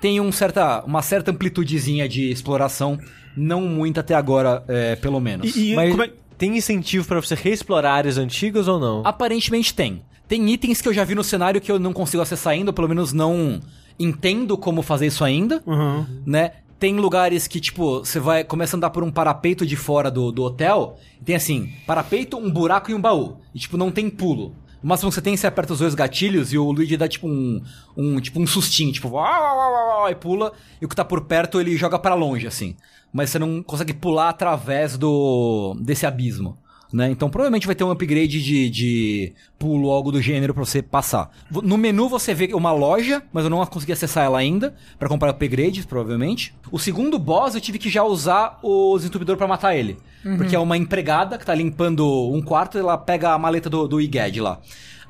tem 0.00 0.20
um 0.20 0.30
certa, 0.30 0.84
uma 0.84 1.02
certa 1.02 1.32
amplitudezinha 1.32 2.08
de 2.08 2.30
exploração, 2.30 2.98
não 3.36 3.62
muita 3.62 4.00
até 4.00 4.14
agora, 4.14 4.64
é, 4.68 4.94
pelo 4.96 5.18
menos. 5.20 5.56
E, 5.56 5.72
e 5.72 5.76
Mas 5.76 5.90
como 5.90 6.02
é... 6.04 6.12
tem 6.36 6.56
incentivo 6.56 7.06
pra 7.06 7.20
você 7.20 7.34
reexplorar 7.34 7.94
áreas 7.94 8.18
antigas 8.18 8.68
ou 8.68 8.78
não? 8.78 9.02
Aparentemente 9.04 9.74
tem. 9.74 10.02
Tem 10.26 10.48
itens 10.50 10.80
que 10.80 10.88
eu 10.88 10.94
já 10.94 11.04
vi 11.04 11.14
no 11.14 11.24
cenário 11.24 11.60
que 11.60 11.70
eu 11.70 11.78
não 11.78 11.92
consigo 11.92 12.22
acessar 12.22 12.54
ainda, 12.54 12.70
ou 12.70 12.74
pelo 12.74 12.88
menos 12.88 13.12
não 13.12 13.60
entendo 13.98 14.56
como 14.56 14.82
fazer 14.82 15.06
isso 15.06 15.24
ainda. 15.24 15.62
Uhum. 15.66 16.06
né? 16.26 16.52
Tem 16.78 16.96
lugares 16.96 17.46
que, 17.46 17.60
tipo, 17.60 18.00
você 18.00 18.18
vai 18.18 18.44
começa 18.44 18.76
a 18.76 18.78
andar 18.78 18.90
por 18.90 19.02
um 19.02 19.10
parapeito 19.10 19.64
de 19.64 19.76
fora 19.76 20.10
do, 20.10 20.32
do 20.32 20.42
hotel, 20.42 20.98
e 21.20 21.24
tem 21.24 21.36
assim, 21.36 21.72
parapeito, 21.86 22.36
um 22.36 22.50
buraco 22.50 22.90
e 22.90 22.94
um 22.94 23.00
baú. 23.00 23.36
E, 23.54 23.58
tipo, 23.58 23.76
não 23.76 23.90
tem 23.90 24.10
pulo. 24.10 24.54
O 24.84 24.86
máximo 24.86 25.08
que 25.08 25.14
você 25.14 25.22
tem, 25.22 25.34
você 25.34 25.46
aperta 25.46 25.72
os 25.72 25.78
dois 25.78 25.94
gatilhos 25.94 26.52
e 26.52 26.58
o 26.58 26.70
Luigi 26.70 26.94
dá, 26.98 27.08
tipo, 27.08 27.26
um, 27.26 27.62
um, 27.96 28.20
tipo, 28.20 28.38
um 28.38 28.46
sustinho, 28.46 28.92
tipo, 28.92 29.08
uau, 29.08 30.10
e 30.10 30.14
pula, 30.14 30.52
e 30.78 30.84
o 30.84 30.88
que 30.90 30.94
tá 30.94 31.02
por 31.02 31.22
perto 31.22 31.58
ele 31.58 31.74
joga 31.74 31.98
pra 31.98 32.12
longe, 32.14 32.46
assim. 32.46 32.76
Mas 33.10 33.30
você 33.30 33.38
não 33.38 33.62
consegue 33.62 33.94
pular 33.94 34.28
através 34.28 34.98
do 34.98 35.74
desse 35.80 36.04
abismo. 36.04 36.58
Né? 36.92 37.10
Então 37.10 37.30
provavelmente 37.30 37.66
vai 37.66 37.74
ter 37.74 37.82
um 37.82 37.90
upgrade 37.90 38.42
de, 38.42 38.68
de 38.68 39.32
pulo 39.58 39.90
algo 39.90 40.12
do 40.12 40.20
gênero 40.20 40.52
pra 40.52 40.64
você 40.64 40.82
passar. 40.82 41.30
No 41.50 41.78
menu 41.78 42.06
você 42.06 42.34
vê 42.34 42.50
uma 42.52 42.70
loja, 42.70 43.22
mas 43.32 43.42
eu 43.42 43.50
não 43.50 43.64
consegui 43.64 43.92
acessar 43.92 44.24
ela 44.24 44.38
ainda 44.38 44.74
pra 44.98 45.08
comprar 45.08 45.30
upgrades, 45.30 45.86
provavelmente. 45.86 46.54
O 46.70 46.78
segundo 46.78 47.18
boss 47.18 47.54
eu 47.54 47.60
tive 47.60 47.78
que 47.78 47.88
já 47.88 48.04
usar 48.04 48.60
o 48.62 48.96
desentupidor 48.98 49.38
pra 49.38 49.48
matar 49.48 49.74
ele. 49.74 49.96
Porque 50.36 50.56
é 50.56 50.58
uma 50.58 50.76
empregada 50.76 51.36
que 51.38 51.44
tá 51.46 51.54
limpando 51.54 52.06
um 52.32 52.40
quarto 52.42 52.76
e 52.78 52.80
ela 52.80 52.96
pega 52.98 53.32
a 53.32 53.38
maleta 53.38 53.68
do, 53.68 53.86
do 53.86 54.00
IGAD 54.00 54.40
lá. 54.40 54.58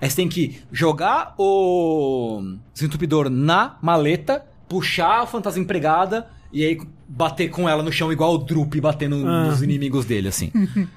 Aí 0.01 0.11
você 0.11 0.17
tem 0.17 0.29
que 0.29 0.59
jogar 0.73 1.35
o 1.39 2.43
desentupidor 2.75 3.31
na 3.31 3.77
maleta, 3.81 4.45
puxar 4.69 5.23
a 5.23 5.27
fantasma 5.27 5.63
empregada 5.63 6.27
e 6.53 6.65
aí 6.65 6.79
bater 7.09 7.49
com 7.49 7.69
ela 7.69 7.83
no 7.83 7.93
chão 7.93 8.13
igual 8.13 8.35
o 8.35 8.39
Drup 8.39 8.75
batendo 8.81 9.17
Ah. 9.27 9.47
nos 9.47 9.63
inimigos 9.63 10.05
dele, 10.05 10.29
assim. 10.29 10.51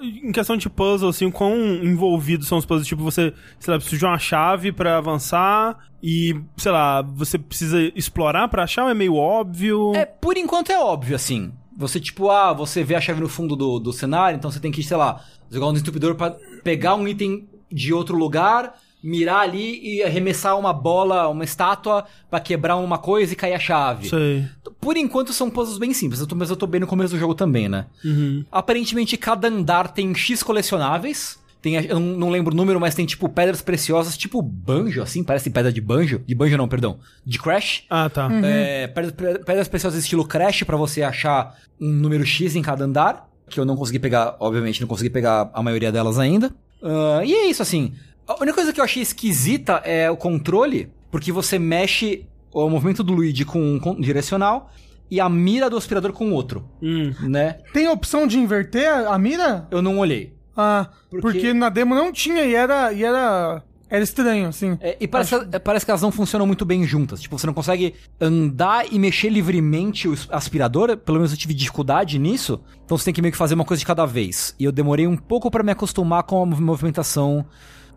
Em 0.00 0.30
questão 0.30 0.56
de 0.56 0.70
puzzle, 0.70 1.08
assim, 1.08 1.28
quão 1.32 1.52
envolvidos 1.82 2.46
são 2.46 2.58
os 2.58 2.64
puzzles? 2.64 2.86
Tipo, 2.86 3.02
você, 3.02 3.34
sei 3.58 3.72
lá, 3.74 3.78
precisa 3.78 3.98
de 3.98 4.04
uma 4.04 4.18
chave 4.20 4.70
pra 4.70 4.98
avançar 4.98 5.76
e, 6.00 6.40
sei 6.56 6.70
lá, 6.70 7.02
você 7.02 7.36
precisa 7.36 7.80
explorar 7.96 8.46
pra 8.46 8.62
achar 8.62 8.84
ou 8.84 8.88
é 8.90 8.94
meio 8.94 9.16
óbvio? 9.16 9.92
É, 9.96 10.04
por 10.06 10.36
enquanto 10.36 10.70
é 10.70 10.78
óbvio, 10.78 11.16
assim. 11.16 11.52
Você, 11.76 11.98
tipo, 12.00 12.30
ah, 12.30 12.52
você 12.52 12.82
vê 12.84 12.94
a 12.94 13.00
chave 13.00 13.20
no 13.20 13.28
fundo 13.28 13.56
do, 13.56 13.78
do 13.78 13.92
cenário, 13.92 14.36
então 14.36 14.50
você 14.50 14.60
tem 14.60 14.70
que, 14.72 14.82
sei 14.82 14.96
lá, 14.96 15.20
jogar 15.50 15.66
um 15.66 15.72
desentupidor 15.72 16.14
pra 16.14 16.30
pegar 16.62 16.94
um 16.94 17.06
item 17.08 17.48
de 17.70 17.92
outro 17.92 18.16
lugar, 18.16 18.74
mirar 19.02 19.40
ali 19.40 19.80
e 19.82 20.02
arremessar 20.02 20.58
uma 20.58 20.72
bola, 20.72 21.28
uma 21.28 21.44
estátua 21.44 22.04
pra 22.30 22.40
quebrar 22.40 22.76
uma 22.76 22.96
coisa 22.96 23.32
e 23.32 23.36
cair 23.36 23.54
a 23.54 23.58
chave. 23.58 24.08
Sei. 24.08 24.46
Por 24.80 24.96
enquanto 24.96 25.32
são 25.32 25.50
puzzles 25.50 25.76
bem 25.78 25.92
simples, 25.92 26.20
eu 26.20 26.26
tô- 26.26 26.36
mas 26.36 26.48
eu 26.48 26.56
tô 26.56 26.66
bem 26.66 26.80
no 26.80 26.86
começo 26.86 27.12
do 27.14 27.18
jogo 27.20 27.34
também, 27.34 27.68
né? 27.68 27.86
Uhum. 28.04 28.44
Aparentemente 28.50 29.16
cada 29.16 29.48
andar 29.48 29.88
tem 29.92 30.14
X 30.14 30.42
colecionáveis. 30.42 31.38
Tem, 31.64 31.76
eu 31.86 31.98
não- 31.98 32.18
não 32.18 32.28
lembro 32.30 32.52
o 32.52 32.56
número, 32.56 32.78
mas 32.78 32.94
tem 32.94 33.06
tipo 33.06 33.26
pedras 33.26 33.62
preciosas, 33.62 34.18
tipo 34.18 34.42
banjo, 34.42 35.00
assim, 35.02 35.24
parece 35.24 35.48
pedra 35.48 35.72
de 35.72 35.80
banjo. 35.80 36.20
De 36.26 36.34
banjo 36.34 36.58
não, 36.58 36.68
perdão. 36.68 36.98
De 37.24 37.38
Crash. 37.38 37.84
Ah, 37.88 38.10
tá. 38.10 38.28
É, 38.44 38.86
pedras, 38.88 39.14
pedras 39.46 39.66
preciosas 39.66 40.02
estilo 40.04 40.26
Crash 40.26 40.62
pra 40.64 40.76
você 40.76 41.02
achar 41.02 41.56
um 41.80 41.88
número 41.88 42.22
X 42.26 42.54
em 42.54 42.60
cada 42.60 42.84
andar. 42.84 43.30
Que 43.48 43.58
eu 43.58 43.64
não 43.64 43.76
consegui 43.76 43.98
pegar, 43.98 44.36
obviamente, 44.40 44.78
não 44.82 44.86
consegui 44.88 45.08
pegar 45.08 45.50
a 45.54 45.62
maioria 45.62 45.90
delas 45.90 46.18
ainda. 46.18 46.54
Ah, 46.82 47.22
e 47.24 47.32
é 47.32 47.46
isso, 47.48 47.62
assim. 47.62 47.94
A 48.28 48.34
única 48.34 48.54
coisa 48.56 48.70
que 48.70 48.78
eu 48.80 48.84
achei 48.84 49.02
esquisita 49.02 49.80
é 49.86 50.10
o 50.10 50.18
controle, 50.18 50.90
porque 51.10 51.32
você 51.32 51.58
mexe 51.58 52.26
o 52.52 52.68
movimento 52.68 53.02
do 53.02 53.14
Luigi 53.14 53.46
com 53.46 53.58
um 53.82 54.00
direcional 54.00 54.70
e 55.10 55.18
a 55.18 55.30
mira 55.30 55.70
do 55.70 55.78
aspirador 55.78 56.12
com 56.12 56.28
o 56.28 56.32
outro, 56.34 56.68
Hum. 56.82 57.10
né? 57.22 57.56
Tem 57.72 57.86
a 57.86 57.92
opção 57.92 58.26
de 58.26 58.38
inverter 58.38 58.90
a 59.08 59.18
mira? 59.18 59.66
Eu 59.70 59.80
não 59.80 59.98
olhei. 59.98 60.33
Ah, 60.56 60.88
Porque- 61.10 61.20
porque 61.22 61.54
na 61.54 61.68
demo 61.68 61.94
não 61.94 62.12
tinha 62.12 62.44
e 62.44 62.54
era. 62.54 62.92
E 62.92 63.04
era, 63.04 63.62
era 63.90 64.02
estranho, 64.04 64.48
assim. 64.48 64.76
É, 64.80 64.96
e 65.00 65.06
parece, 65.08 65.38
que, 65.38 65.58
parece 65.60 65.84
que 65.84 65.90
elas 65.90 66.02
não 66.02 66.10
funcionam 66.12 66.46
muito 66.46 66.64
bem 66.64 66.84
juntas. 66.84 67.20
Tipo, 67.20 67.38
você 67.38 67.46
não 67.46 67.54
consegue 67.54 67.94
andar 68.20 68.92
e 68.92 68.98
mexer 68.98 69.28
livremente 69.30 70.08
o 70.08 70.14
aspirador. 70.30 70.96
Pelo 70.96 71.18
menos 71.18 71.32
eu 71.32 71.38
tive 71.38 71.54
dificuldade 71.54 72.18
nisso. 72.18 72.60
Então 72.84 72.96
você 72.98 73.04
tem 73.06 73.14
que 73.14 73.22
meio 73.22 73.32
que 73.32 73.38
fazer 73.38 73.54
uma 73.54 73.64
coisa 73.64 73.78
de 73.80 73.86
cada 73.86 74.04
vez. 74.06 74.54
E 74.58 74.64
eu 74.64 74.72
demorei 74.72 75.06
um 75.06 75.16
pouco 75.16 75.50
pra 75.50 75.62
me 75.62 75.72
acostumar 75.72 76.22
com 76.24 76.42
a 76.42 76.46
mov- 76.46 76.60
movimentação. 76.60 77.44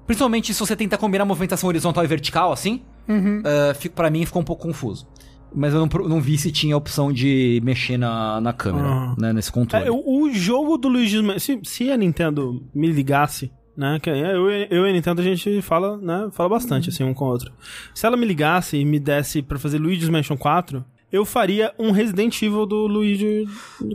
Principalmente 0.05 0.53
se 0.53 0.59
você 0.59 0.75
tenta 0.75 0.97
combinar 0.97 1.23
a 1.23 1.25
movimentação 1.25 1.67
horizontal 1.67 2.03
e 2.03 2.07
vertical, 2.07 2.51
assim. 2.51 2.81
Uhum. 3.07 3.39
Uh, 3.39 3.75
fico- 3.75 3.95
pra 3.95 4.09
mim 4.09 4.25
ficou 4.25 4.41
um 4.41 4.45
pouco 4.45 4.61
confuso. 4.67 5.07
Mas 5.55 5.73
eu 5.73 5.79
não, 5.79 5.87
não 6.07 6.21
vi 6.21 6.37
se 6.37 6.51
tinha 6.51 6.75
a 6.75 6.77
opção 6.77 7.11
de 7.11 7.61
mexer 7.63 7.97
na, 7.97 8.39
na 8.41 8.53
câmera, 8.53 8.87
Ah. 8.87 9.15
né? 9.17 9.33
Nesse 9.33 9.51
controle. 9.51 9.85
É, 9.87 9.91
o, 9.91 10.29
jogo 10.33 10.77
do 10.77 10.89
Mansion, 10.89 11.39
se, 11.39 11.59
se 11.63 11.91
a 11.91 11.97
Nintendo 11.97 12.61
me 12.75 12.87
ligasse, 12.87 13.51
né, 13.75 13.99
que 14.01 14.09
eu, 14.09 14.49
eu 14.49 14.85
e 14.85 14.89
a 14.89 14.93
Nintendo 14.93 15.21
a 15.21 15.23
gente 15.23 15.61
fala, 15.61 15.97
né, 15.97 16.29
fala 16.31 16.49
bastante, 16.49 16.89
assim, 16.89 17.03
um 17.03 17.13
com 17.13 17.25
o 17.25 17.29
outro. 17.29 17.51
Se 17.93 18.05
ela 18.05 18.17
me 18.17 18.25
ligasse 18.25 18.77
e 18.77 18.83
me 18.85 18.99
desse 18.99 19.41
pra 19.41 19.57
fazer 19.59 19.77
Luigi's 19.77 20.09
Mansion 20.09 20.35
4, 20.37 20.83
eu 21.11 21.23
faria 21.25 21.73
um 21.79 21.91
Resident 21.91 22.41
Evil 22.41 22.65
do 22.65 22.85
Luigi 22.87 23.45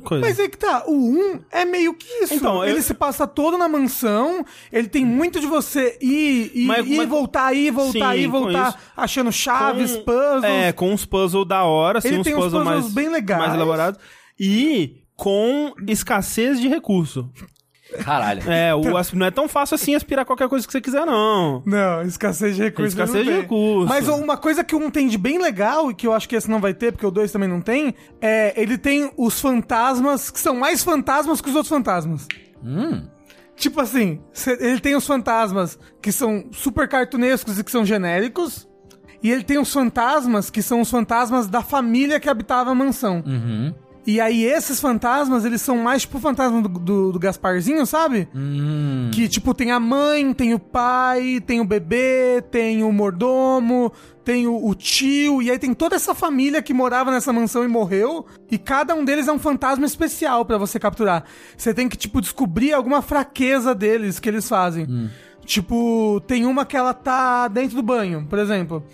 coisa. 0.05 0.25
Mas 0.27 0.39
é 0.39 0.49
que 0.49 0.57
tá, 0.57 0.85
o 0.87 0.93
1 0.95 1.41
é 1.51 1.65
meio 1.65 1.93
que 1.95 2.07
isso. 2.25 2.35
Então, 2.35 2.65
ele 2.65 2.79
eu- 2.79 2.83
se 2.83 2.95
passa 2.95 3.27
todo 3.27 3.59
na 3.59 3.69
mansão, 3.69 4.45
ele 4.73 4.89
tem 4.89 5.05
muito 5.05 5.39
de 5.41 5.47
você 5.47 5.99
ir, 6.01 6.51
ir, 6.55 6.67
Mas- 6.67 6.87
ir 6.87 6.97
mas- 6.97 7.09
voltar, 7.09 7.53
ir, 7.55 7.71
voltar, 7.71 8.17
com 8.17 8.31
voltar, 8.31 8.69
isso. 8.71 8.79
achando 8.97 9.31
chaves, 9.33 9.97
Com- 9.97 10.05
puzzles. 10.05 10.45
É, 10.45 10.73
com 10.73 10.93
uns 10.93 11.05
puzzles 11.05 11.47
da 11.47 11.65
hora, 11.65 11.99
assim, 11.99 12.09
Ele 12.09 12.19
uns 12.19 12.25
tem 12.25 12.35
uns 12.35 12.45
puzzles 12.45 12.63
puzzles 12.65 12.83
mais, 12.85 12.95
bem 12.95 13.09
legais. 13.11 13.41
mais 13.43 13.55
elaborados. 13.55 14.01
E 14.41 15.03
com 15.15 15.73
escassez 15.87 16.61
de 16.61 16.67
recurso. 16.69 17.29
Caralho. 18.05 18.43
É, 18.51 18.75
o, 18.75 18.97
asp- 18.97 19.15
não 19.15 19.27
é 19.27 19.31
tão 19.31 19.49
fácil 19.49 19.75
assim 19.75 19.95
aspirar 19.95 20.25
qualquer 20.25 20.49
coisa 20.49 20.67
que 20.67 20.73
você 20.73 20.81
quiser, 20.81 21.05
não. 21.05 21.63
Não, 21.67 22.03
escassez 22.03 22.57
de 22.57 22.63
recursos. 22.63 22.93
Escassez 22.95 23.25
de 23.25 23.31
tem. 23.31 23.41
recurso. 23.43 23.89
Mas 23.89 24.09
uma 24.09 24.37
coisa 24.37 24.65
que 24.65 24.75
um 24.75 24.91
tem 24.91 25.09
de 25.09 25.19
bem 25.19 25.39
legal, 25.41 25.91
e 25.91 25.95
que 25.95 26.07
eu 26.07 26.13
acho 26.13 26.29
que 26.29 26.37
esse 26.37 26.51
não 26.51 26.61
vai 26.61 26.75
ter, 26.75 26.93
porque 26.93 27.07
o 27.07 27.11
2 27.11 27.31
também 27.31 27.49
não 27.49 27.61
tem, 27.61 27.95
é 28.21 28.53
ele 28.61 28.77
tem 28.79 29.11
os 29.17 29.41
fantasmas, 29.41 30.31
que 30.31 30.39
são 30.41 30.55
mais 30.57 30.83
fantasmas 30.83 31.41
que 31.41 31.49
os 31.49 31.55
outros 31.55 31.69
fantasmas. 31.71 32.27
Hum. 32.65 33.07
Tipo 33.57 33.81
assim, 33.81 34.21
ele 34.61 34.81
tem 34.81 34.97
os 34.97 35.07
fantasmas 35.07 35.79
que 36.01 36.11
são 36.11 36.47
super 36.51 36.89
cartunescos 36.89 37.59
e 37.59 37.65
que 37.65 37.71
são 37.71 37.85
genéricos. 37.85 38.69
E 39.23 39.31
ele 39.31 39.45
tem 39.45 39.57
os 39.59 39.73
fantasmas 39.73 40.51
que 40.51 40.61
são 40.63 40.81
os 40.81 40.91
fantasmas 40.91 41.47
da 41.47 41.63
família 41.63 42.19
que 42.19 42.29
habitava 42.29 42.71
a 42.73 42.75
mansão. 42.75 43.23
Uhum. 43.25 43.73
E 44.05 44.21
aí 44.21 44.45
esses 44.45 44.81
fantasmas, 44.81 45.45
eles 45.45 45.63
são 45.63 45.77
mais 45.79 46.03
tipo 46.03 46.19
o 46.19 46.21
fantasma 46.21 46.61
do, 46.61 46.69
do, 46.69 47.13
do 47.13 47.19
Gasparzinho, 47.19 47.87
sabe? 47.87 48.29
Hum. 48.35 49.11
Que, 49.13 49.29
tipo, 49.29 49.55
tem 49.55 49.71
a 49.71 49.79
mãe, 49.79 50.33
tem 50.35 50.55
o 50.55 50.59
pai, 50.59 51.41
tem 51.47 51.61
o 51.61 51.65
bebê, 51.65 52.43
tem 52.51 52.83
o 52.83 52.93
mordomo, 52.93 53.93
tem 54.25 54.49
o, 54.49 54.67
o 54.67 54.75
tio, 54.75 55.41
e 55.41 55.51
aí 55.51 55.59
tem 55.59 55.73
toda 55.73 55.95
essa 55.95 56.15
família 56.15 56.61
que 56.61 56.75
morava 56.75 57.13
nessa 57.13 57.33
mansão 57.33 57.63
e 57.65 57.69
morreu, 57.69 58.27
e 58.51 58.59
cada 58.59 58.95
um 58.95 59.05
deles 59.05 59.29
é 59.29 59.33
um 59.33 59.39
fantasma 59.39 59.87
especial 59.87 60.45
pra 60.45 60.59
você 60.59 60.81
capturar. 60.81 61.25
Você 61.57 61.73
tem 61.73 61.89
que, 61.89 61.97
tipo, 61.97 62.21
descobrir 62.21 62.73
alguma 62.73 63.03
fraqueza 63.03 63.73
deles 63.73 64.19
que 64.19 64.29
eles 64.29 64.49
fazem. 64.49 65.11
Tipo, 65.45 66.21
tem 66.27 66.45
uma 66.45 66.65
que 66.65 66.77
ela 66.77 66.95
tá 66.95 67.47
dentro 67.49 67.77
do 67.77 67.83
banho, 67.83 68.27
por 68.29 68.39
exemplo. 68.39 68.85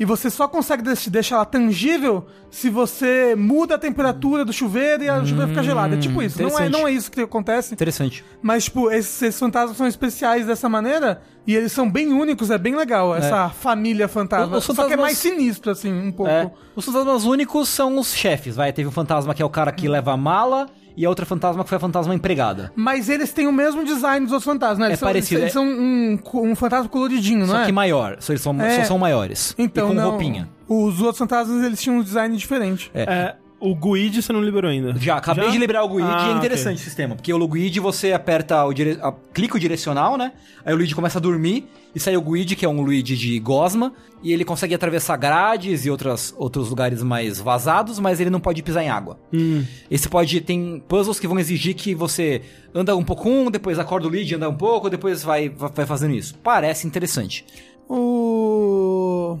E 0.00 0.04
você 0.04 0.30
só 0.30 0.46
consegue 0.46 0.82
deix- 0.82 1.08
deixar 1.08 1.36
ela 1.36 1.44
tangível 1.44 2.24
se 2.50 2.70
você 2.70 3.34
muda 3.36 3.74
a 3.74 3.78
temperatura 3.78 4.44
do 4.44 4.52
chuveiro 4.52 5.02
e 5.02 5.08
a 5.08 5.24
chuveiro 5.24 5.48
fica 5.50 5.62
gelada. 5.62 5.96
É 5.96 5.98
tipo 5.98 6.22
isso. 6.22 6.40
Não 6.40 6.56
é, 6.58 6.68
não 6.68 6.86
é 6.86 6.92
isso 6.92 7.10
que 7.10 7.20
acontece. 7.20 7.74
Interessante. 7.74 8.24
Mas, 8.40 8.64
tipo, 8.64 8.90
esses, 8.90 9.20
esses 9.22 9.40
fantasmas 9.40 9.76
são 9.76 9.86
especiais 9.88 10.46
dessa 10.46 10.68
maneira 10.68 11.20
e 11.46 11.56
eles 11.56 11.72
são 11.72 11.90
bem 11.90 12.12
únicos, 12.12 12.50
é 12.50 12.58
bem 12.58 12.76
legal, 12.76 13.14
essa 13.14 13.48
família 13.48 14.06
fantasma. 14.06 14.56
Os 14.58 14.64
Só 14.64 14.72
que 14.72 14.80
é 14.80 14.82
fantasmas- 14.84 15.00
mais 15.02 15.18
sinistro, 15.18 15.72
assim, 15.72 15.92
um 15.92 16.12
pouco. 16.12 16.30
É. 16.30 16.50
Os 16.76 16.84
fantasmas 16.84 17.24
únicos 17.24 17.68
são 17.68 17.98
os 17.98 18.14
chefes, 18.14 18.54
vai. 18.54 18.72
Teve 18.72 18.88
um 18.88 18.92
fantasma 18.92 19.34
que 19.34 19.42
é 19.42 19.44
o 19.44 19.50
cara 19.50 19.72
que 19.72 19.88
leva 19.88 20.12
a 20.12 20.16
mala 20.16 20.68
e 20.98 21.06
a 21.06 21.08
outra 21.08 21.24
fantasma 21.24 21.62
que 21.62 21.68
foi 21.68 21.76
a 21.76 21.80
fantasma 21.80 22.14
empregada. 22.14 22.72
Mas 22.74 23.08
eles 23.08 23.32
têm 23.32 23.46
o 23.46 23.52
mesmo 23.52 23.84
design 23.84 24.26
dos 24.26 24.32
outros 24.32 24.44
fantasmas, 24.44 24.78
né? 24.80 24.86
Eles 24.86 24.98
É 24.98 25.00
são, 25.00 25.08
parecido, 25.08 25.40
Eles, 25.40 25.50
é- 25.50 25.52
são 25.52 25.64
um, 25.64 26.18
um 26.34 26.54
fantasma 26.56 26.88
coloridinho, 26.88 27.40
não 27.40 27.46
Só 27.46 27.60
é? 27.60 27.66
que 27.66 27.72
maior. 27.72 28.16
Só 28.20 28.32
eles 28.32 28.42
são, 28.42 28.60
É. 28.60 28.80
só 28.80 28.84
são 28.88 28.98
maiores. 28.98 29.54
Então, 29.56 29.86
e 29.86 29.88
com 29.90 29.94
não. 29.94 30.10
roupinha. 30.10 30.48
Os 30.68 31.00
outros 31.00 31.18
fantasmas, 31.18 31.64
eles 31.64 31.80
tinham 31.80 31.98
um 31.98 32.02
design 32.02 32.36
diferente. 32.36 32.90
É. 32.92 33.02
É, 33.02 33.34
o 33.60 33.74
Guide 33.74 34.22
você 34.22 34.32
não 34.32 34.42
liberou 34.42 34.70
ainda. 34.70 34.94
Já, 34.98 35.16
acabei 35.16 35.50
de 35.50 35.56
liberar 35.58 35.82
o 35.84 35.88
Guide 35.88 36.02
Ah, 36.08 36.26
e 36.28 36.30
é 36.32 36.36
interessante 36.36 36.76
o 36.76 36.84
sistema. 36.84 37.14
Porque 37.16 37.32
o 37.32 37.48
Guide 37.48 37.80
você 37.80 38.12
aperta 38.12 38.64
o 38.64 38.72
dire... 38.74 38.98
a- 39.02 39.12
clica 39.32 39.56
o 39.56 39.60
direcional, 39.60 40.16
né? 40.18 40.32
Aí 40.64 40.74
o 40.74 40.76
Luigi 40.76 40.94
começa 40.94 41.18
a 41.18 41.22
dormir 41.22 41.66
e 41.98 42.00
sai 42.00 42.16
o 42.16 42.22
Guide, 42.22 42.56
que 42.56 42.64
é 42.64 42.68
um 42.68 42.80
Luigi 42.80 43.16
de 43.16 43.38
gosma, 43.40 43.92
e 44.22 44.32
ele 44.32 44.44
consegue 44.44 44.74
atravessar 44.74 45.16
grades 45.16 45.84
e 45.84 45.90
outras, 45.90 46.32
outros 46.36 46.70
lugares 46.70 47.02
mais 47.02 47.38
vazados, 47.38 47.98
mas 47.98 48.20
ele 48.20 48.30
não 48.30 48.40
pode 48.40 48.62
pisar 48.62 48.82
em 48.82 48.88
água. 48.88 49.18
Hum. 49.32 49.64
Esse 49.90 50.08
pode. 50.08 50.40
Tem 50.40 50.82
puzzles 50.86 51.18
que 51.18 51.26
vão 51.26 51.38
exigir 51.38 51.74
que 51.74 51.94
você 51.94 52.42
anda 52.74 52.96
um 52.96 53.04
pouco 53.04 53.28
um, 53.28 53.50
depois 53.50 53.78
acorda 53.78 54.06
o 54.06 54.10
Luigi, 54.10 54.34
anda 54.36 54.48
um 54.48 54.54
pouco, 54.54 54.88
depois 54.88 55.22
vai, 55.22 55.48
vai 55.48 55.84
fazendo 55.84 56.14
isso. 56.14 56.34
Parece 56.42 56.86
interessante. 56.86 57.44
O... 57.88 59.38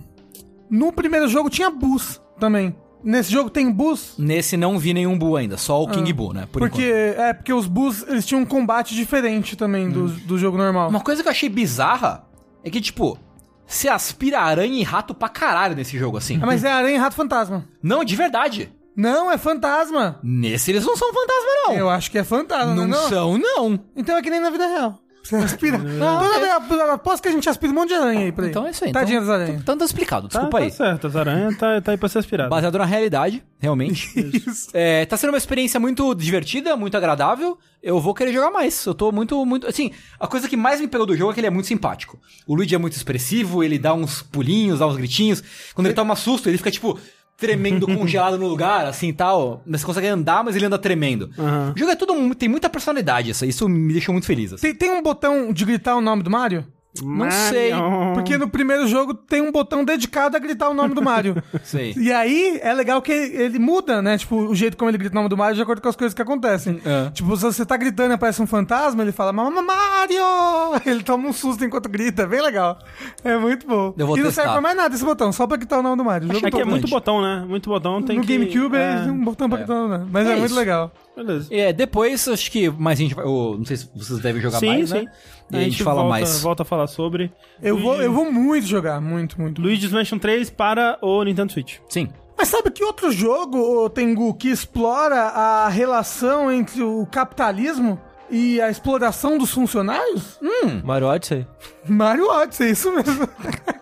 No 0.68 0.92
primeiro 0.92 1.28
jogo 1.28 1.48
tinha 1.48 1.70
bus 1.70 2.20
também. 2.38 2.74
Nesse 3.02 3.30
jogo 3.30 3.48
tem 3.48 3.70
bus. 3.70 4.14
Nesse 4.18 4.56
não 4.56 4.78
vi 4.78 4.92
nenhum 4.92 5.16
Boo 5.16 5.36
ainda, 5.36 5.56
só 5.56 5.82
o 5.82 5.88
King 5.88 6.12
Boo, 6.12 6.32
né? 6.32 6.48
Por 6.50 6.58
porque, 6.58 6.82
enquanto. 6.82 7.20
é, 7.20 7.32
porque 7.32 7.52
os 7.52 7.66
bus, 7.66 8.04
eles 8.08 8.26
tinham 8.26 8.42
um 8.42 8.44
combate 8.44 8.94
diferente 8.94 9.56
também 9.56 9.88
do, 9.88 10.08
do 10.08 10.36
jogo 10.36 10.58
normal. 10.58 10.90
Uma 10.90 11.00
coisa 11.00 11.22
que 11.22 11.28
eu 11.28 11.32
achei 11.32 11.48
bizarra 11.48 12.27
é 12.68 12.70
que, 12.70 12.80
tipo, 12.80 13.18
você 13.66 13.88
aspira 13.88 14.40
aranha 14.40 14.80
e 14.80 14.82
rato 14.82 15.14
pra 15.14 15.28
caralho 15.28 15.76
nesse 15.76 15.98
jogo, 15.98 16.16
assim. 16.16 16.38
Ah, 16.42 16.46
mas 16.46 16.64
é 16.64 16.70
aranha 16.70 16.96
e 16.96 16.98
rato 16.98 17.14
fantasma. 17.14 17.66
Não, 17.82 18.04
de 18.04 18.16
verdade. 18.16 18.72
Não, 18.96 19.30
é 19.30 19.38
fantasma. 19.38 20.18
Nesse 20.22 20.70
eles 20.72 20.84
não 20.84 20.96
são 20.96 21.12
fantasma, 21.12 21.50
não. 21.66 21.74
Eu 21.74 21.88
acho 21.88 22.10
que 22.10 22.18
é 22.18 22.24
fantasma, 22.24 22.74
não, 22.74 22.86
não, 22.86 22.98
é 22.98 23.00
não? 23.00 23.08
são, 23.08 23.38
não. 23.38 23.80
Então 23.94 24.16
é 24.16 24.22
que 24.22 24.30
nem 24.30 24.40
na 24.40 24.50
vida 24.50 24.66
real. 24.66 24.98
Você 25.28 25.36
aspira. 25.36 25.78
Toda 25.78 26.82
eu 26.84 26.92
aposto 26.92 27.22
que 27.22 27.28
a 27.28 27.32
gente 27.32 27.46
aspira 27.48 27.70
um 27.70 27.74
monte 27.74 27.88
de 27.88 27.94
aranha 27.94 28.20
aí 28.20 28.32
por 28.32 28.44
aí. 28.44 28.50
Então 28.50 28.66
é 28.66 28.70
isso 28.70 28.84
aí. 28.84 28.92
Tadinha 28.92 29.18
então, 29.18 29.28
das 29.28 29.40
aranhas. 29.40 29.60
Então 29.60 29.76
tá 29.76 29.84
explicado, 29.84 30.28
Tá, 30.28 30.38
desculpa 30.38 30.58
tá 30.58 30.64
aí. 30.64 30.70
certo, 30.70 31.06
as 31.06 31.16
aranhas 31.16 31.58
tá, 31.58 31.80
tá 31.82 31.90
aí 31.92 31.98
pra 31.98 32.08
ser 32.08 32.18
aspirado. 32.20 32.48
Baseado 32.48 32.78
na 32.78 32.84
realidade, 32.86 33.42
realmente. 33.58 34.08
É, 34.72 35.04
tá 35.06 35.16
sendo 35.16 35.30
uma 35.30 35.38
experiência 35.38 35.78
muito 35.78 36.14
divertida, 36.14 36.76
muito 36.76 36.96
agradável. 36.96 37.58
Eu 37.82 38.00
vou 38.00 38.14
querer 38.14 38.32
jogar 38.32 38.50
mais. 38.50 38.84
Eu 38.84 38.94
tô 38.94 39.12
muito, 39.12 39.44
muito. 39.44 39.66
Assim, 39.66 39.92
a 40.18 40.26
coisa 40.26 40.48
que 40.48 40.56
mais 40.56 40.80
me 40.80 40.88
pegou 40.88 41.06
do 41.06 41.16
jogo 41.16 41.30
é 41.30 41.34
que 41.34 41.40
ele 41.40 41.46
é 41.46 41.50
muito 41.50 41.66
simpático. 41.66 42.18
O 42.46 42.54
Luigi 42.54 42.74
é 42.74 42.78
muito 42.78 42.94
expressivo, 42.94 43.62
ele 43.62 43.78
dá 43.78 43.94
uns 43.94 44.22
pulinhos, 44.22 44.78
dá 44.78 44.86
uns 44.86 44.96
gritinhos. 44.96 45.42
Quando 45.74 45.86
ele 45.86 45.94
toma 45.94 46.16
susto, 46.16 46.48
ele 46.48 46.58
fica 46.58 46.70
tipo. 46.70 46.98
Tremendo 47.38 47.86
congelado 47.86 48.36
no 48.36 48.48
lugar, 48.48 48.84
assim 48.86 49.12
tal. 49.12 49.62
Mas 49.64 49.80
você 49.80 49.86
consegue 49.86 50.08
andar, 50.08 50.42
mas 50.42 50.56
ele 50.56 50.66
anda 50.66 50.76
tremendo. 50.76 51.30
Aham. 51.38 51.72
O 51.74 51.78
jogo 51.78 51.92
é 51.92 51.94
tudo. 51.94 52.34
Tem 52.34 52.48
muita 52.48 52.68
personalidade, 52.68 53.30
isso, 53.30 53.44
isso 53.44 53.68
me 53.68 53.92
deixou 53.92 54.12
muito 54.12 54.26
feliz. 54.26 54.52
assim. 54.52 54.62
Tem, 54.62 54.74
tem 54.74 54.90
um 54.90 55.00
botão 55.02 55.52
de 55.52 55.64
gritar 55.64 55.94
o 55.96 56.00
nome 56.00 56.22
do 56.24 56.30
Mario? 56.30 56.66
Não 57.02 57.30
sei, 57.30 57.70
Porque 58.14 58.36
no 58.36 58.48
primeiro 58.48 58.86
jogo 58.86 59.14
tem 59.14 59.40
um 59.40 59.52
botão 59.52 59.84
dedicado 59.84 60.36
a 60.36 60.40
gritar 60.40 60.68
o 60.68 60.74
nome 60.74 60.94
do 60.94 61.02
Mario. 61.02 61.40
Sei. 61.62 61.94
E 61.96 62.12
aí 62.12 62.58
é 62.62 62.72
legal 62.72 63.00
que 63.02 63.12
ele 63.12 63.58
muda, 63.58 64.02
né? 64.02 64.18
Tipo, 64.18 64.36
o 64.36 64.54
jeito 64.54 64.76
como 64.76 64.90
ele 64.90 64.98
grita 64.98 65.12
o 65.12 65.16
nome 65.16 65.28
do 65.28 65.36
Mario 65.36 65.54
de 65.54 65.62
acordo 65.62 65.80
com 65.80 65.88
as 65.88 65.96
coisas 65.96 66.14
que 66.14 66.22
acontecem. 66.22 66.80
É. 66.84 67.10
Tipo, 67.10 67.36
se 67.36 67.42
você 67.42 67.64
tá 67.64 67.76
gritando 67.76 68.12
e 68.12 68.14
aparece 68.14 68.42
um 68.42 68.46
fantasma, 68.46 69.02
ele 69.02 69.12
fala 69.12 69.32
Mamma 69.32 69.62
Mario! 69.62 70.18
Ele 70.86 71.02
toma 71.02 71.28
um 71.28 71.32
susto 71.32 71.64
enquanto 71.64 71.88
grita, 71.88 72.22
é 72.22 72.26
bem 72.26 72.40
legal. 72.40 72.78
É 73.22 73.36
muito 73.36 73.66
bom. 73.66 73.94
Eu 73.96 74.06
vou 74.06 74.16
e 74.16 74.20
não 74.20 74.26
testar. 74.26 74.42
serve 74.42 74.52
pra 74.54 74.60
mais 74.60 74.76
nada 74.76 74.94
esse 74.94 75.04
botão, 75.04 75.32
só 75.32 75.46
pra 75.46 75.56
gritar 75.56 75.78
o 75.78 75.82
nome 75.82 75.96
do 75.96 76.04
Mario. 76.04 76.28
O 76.28 76.34
jogo 76.34 76.46
É 76.46 76.50
que 76.50 76.60
é 76.60 76.64
muito 76.64 76.88
botão, 76.88 77.20
né? 77.20 77.44
Muito 77.46 77.68
botão 77.68 78.02
tem 78.02 78.18
no 78.18 78.24
que... 78.24 78.36
GameCube 78.36 78.76
é, 78.76 79.04
é, 79.06 79.10
um 79.10 79.24
botão 79.24 79.48
pra 79.48 79.58
gritar 79.58 79.74
o 79.74 79.76
nome. 79.76 79.88
do 79.88 79.90
Mario. 79.90 80.08
Mas 80.10 80.26
é, 80.28 80.32
É 80.32 80.36
muito 80.36 80.54
legal. 80.54 80.92
Beleza. 81.24 81.48
É, 81.54 81.72
depois 81.72 82.26
acho 82.28 82.50
que 82.50 82.70
mais 82.70 82.98
gente 82.98 83.14
vai. 83.14 83.24
ou, 83.24 83.58
não 83.58 83.64
sei 83.64 83.76
se 83.76 83.90
vocês 83.94 84.20
devem 84.20 84.40
jogar 84.40 84.58
Sim, 84.58 84.66
mais, 84.68 84.88
sim. 84.90 84.94
né? 85.02 85.12
E 85.50 85.56
a 85.56 85.60
gente 85.60 85.82
fala 85.82 86.02
volta, 86.02 86.08
mais. 86.10 86.40
volta 86.40 86.62
a 86.62 86.66
falar 86.66 86.86
sobre. 86.86 87.32
Eu 87.62 87.74
Luigi- 87.74 87.84
vou, 87.88 88.02
eu 88.02 88.12
vou 88.12 88.32
muito 88.32 88.66
jogar, 88.66 89.00
muito, 89.00 89.40
muito. 89.40 89.60
Luigi's 89.60 89.90
Mansion 89.92 90.18
3 90.18 90.50
para 90.50 90.98
o 91.02 91.22
Nintendo 91.24 91.52
Switch. 91.52 91.78
Sim. 91.88 92.08
Mas 92.36 92.48
sabe 92.48 92.70
que 92.70 92.84
outro 92.84 93.10
jogo, 93.10 93.90
Tengu, 93.90 94.32
que 94.34 94.48
explora 94.48 95.16
a 95.22 95.68
relação 95.68 96.52
entre 96.52 96.82
o 96.82 97.04
capitalismo 97.06 98.00
e 98.30 98.60
a 98.60 98.70
exploração 98.70 99.36
dos 99.38 99.50
funcionários? 99.50 100.38
Hum, 100.40 100.80
Mario 100.84 101.08
Odyssey? 101.08 101.46
Mario 101.88 102.28
Odyssey, 102.30 102.70
isso 102.70 102.92
mesmo. 102.92 103.28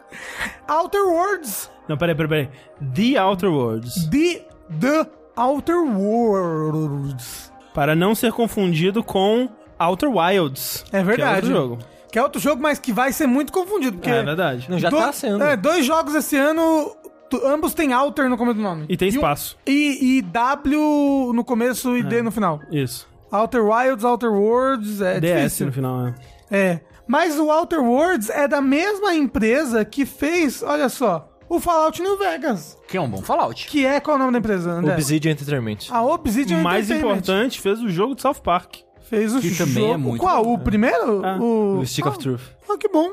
Outer 0.68 1.04
Worlds. 1.06 1.70
Não, 1.88 1.96
peraí, 1.96 2.14
peraí, 2.14 2.28
peraí. 2.28 3.12
The 3.12 3.20
Outer 3.22 3.50
Worlds. 3.50 4.08
The, 4.08 4.46
the 4.80 5.06
Outer 5.36 5.76
Worlds. 5.76 7.52
Para 7.74 7.94
não 7.94 8.14
ser 8.14 8.32
confundido 8.32 9.02
com 9.04 9.48
Outer 9.78 10.08
Wilds. 10.10 10.84
É 10.92 11.02
verdade. 11.02 11.16
Que 11.16 11.22
é 11.22 11.34
outro 11.34 11.50
jogo. 11.50 11.78
Que 12.10 12.18
é 12.18 12.22
outro 12.22 12.40
jogo, 12.40 12.62
mas 12.62 12.78
que 12.78 12.92
vai 12.92 13.12
ser 13.12 13.26
muito 13.26 13.52
confundido. 13.52 13.98
Porque 13.98 14.08
É 14.10 14.22
verdade. 14.22 14.66
Não, 14.70 14.78
já 14.78 14.88
do- 14.88 14.96
tá 14.96 15.12
sendo. 15.12 15.42
É, 15.44 15.56
dois 15.56 15.84
jogos 15.84 16.14
esse 16.14 16.36
ano, 16.36 16.96
tu- 17.28 17.44
ambos 17.46 17.74
têm 17.74 17.92
Outer 17.92 18.30
no 18.30 18.38
começo 18.38 18.56
do 18.56 18.62
nome. 18.62 18.86
E 18.88 18.96
tem 18.96 19.08
espaço. 19.08 19.58
e, 19.66 20.18
e 20.18 20.22
W 20.22 21.32
no 21.34 21.44
começo 21.44 21.96
e 21.96 22.02
D 22.02 22.22
no 22.22 22.30
final. 22.30 22.60
Isso. 22.70 23.06
Outer 23.30 23.62
Wilds, 23.62 24.04
Outer 24.04 24.32
Worlds, 24.32 25.00
é 25.02 25.20
DS 25.20 25.36
difícil. 25.36 25.66
no 25.66 25.72
final, 25.72 26.06
é. 26.06 26.14
É. 26.50 26.80
Mas 27.06 27.38
o 27.38 27.50
Outer 27.50 27.82
Worlds 27.82 28.30
é 28.30 28.48
da 28.48 28.60
mesma 28.62 29.14
empresa 29.14 29.84
que 29.84 30.06
fez, 30.06 30.62
olha 30.62 30.88
só, 30.88 31.28
o 31.48 31.60
Fallout 31.60 32.00
New 32.02 32.18
Vegas. 32.18 32.76
Que 32.88 32.96
é 32.96 33.00
um 33.00 33.08
bom 33.08 33.22
Fallout. 33.22 33.66
Que 33.66 33.84
é, 33.86 34.00
qual 34.00 34.16
é 34.16 34.20
o 34.20 34.20
nome 34.20 34.32
da 34.32 34.38
empresa, 34.38 34.70
André? 34.70 34.94
Obsidian 34.94 35.32
Entertainment. 35.32 35.78
A 35.90 36.02
Obsidian 36.02 36.62
Mais 36.62 36.86
Entertainment. 36.90 37.16
importante, 37.18 37.60
fez 37.60 37.80
o 37.80 37.88
jogo 37.88 38.14
de 38.14 38.22
South 38.22 38.40
Park. 38.42 38.76
Fez 39.02 39.34
o 39.34 39.40
Que 39.40 39.50
jogo. 39.50 39.70
também 39.70 39.92
é 39.92 39.96
muito 39.96 40.20
Qual? 40.20 40.44
bom. 40.44 40.54
O 40.54 40.58
primeiro? 40.58 41.24
Ah, 41.24 41.36
o... 41.40 41.78
O 41.78 41.86
Stick 41.86 42.06
of 42.06 42.16
Ah, 42.18 42.20
Truth. 42.22 42.40
Ah, 42.68 42.76
que 42.76 42.88
bom. 42.88 43.10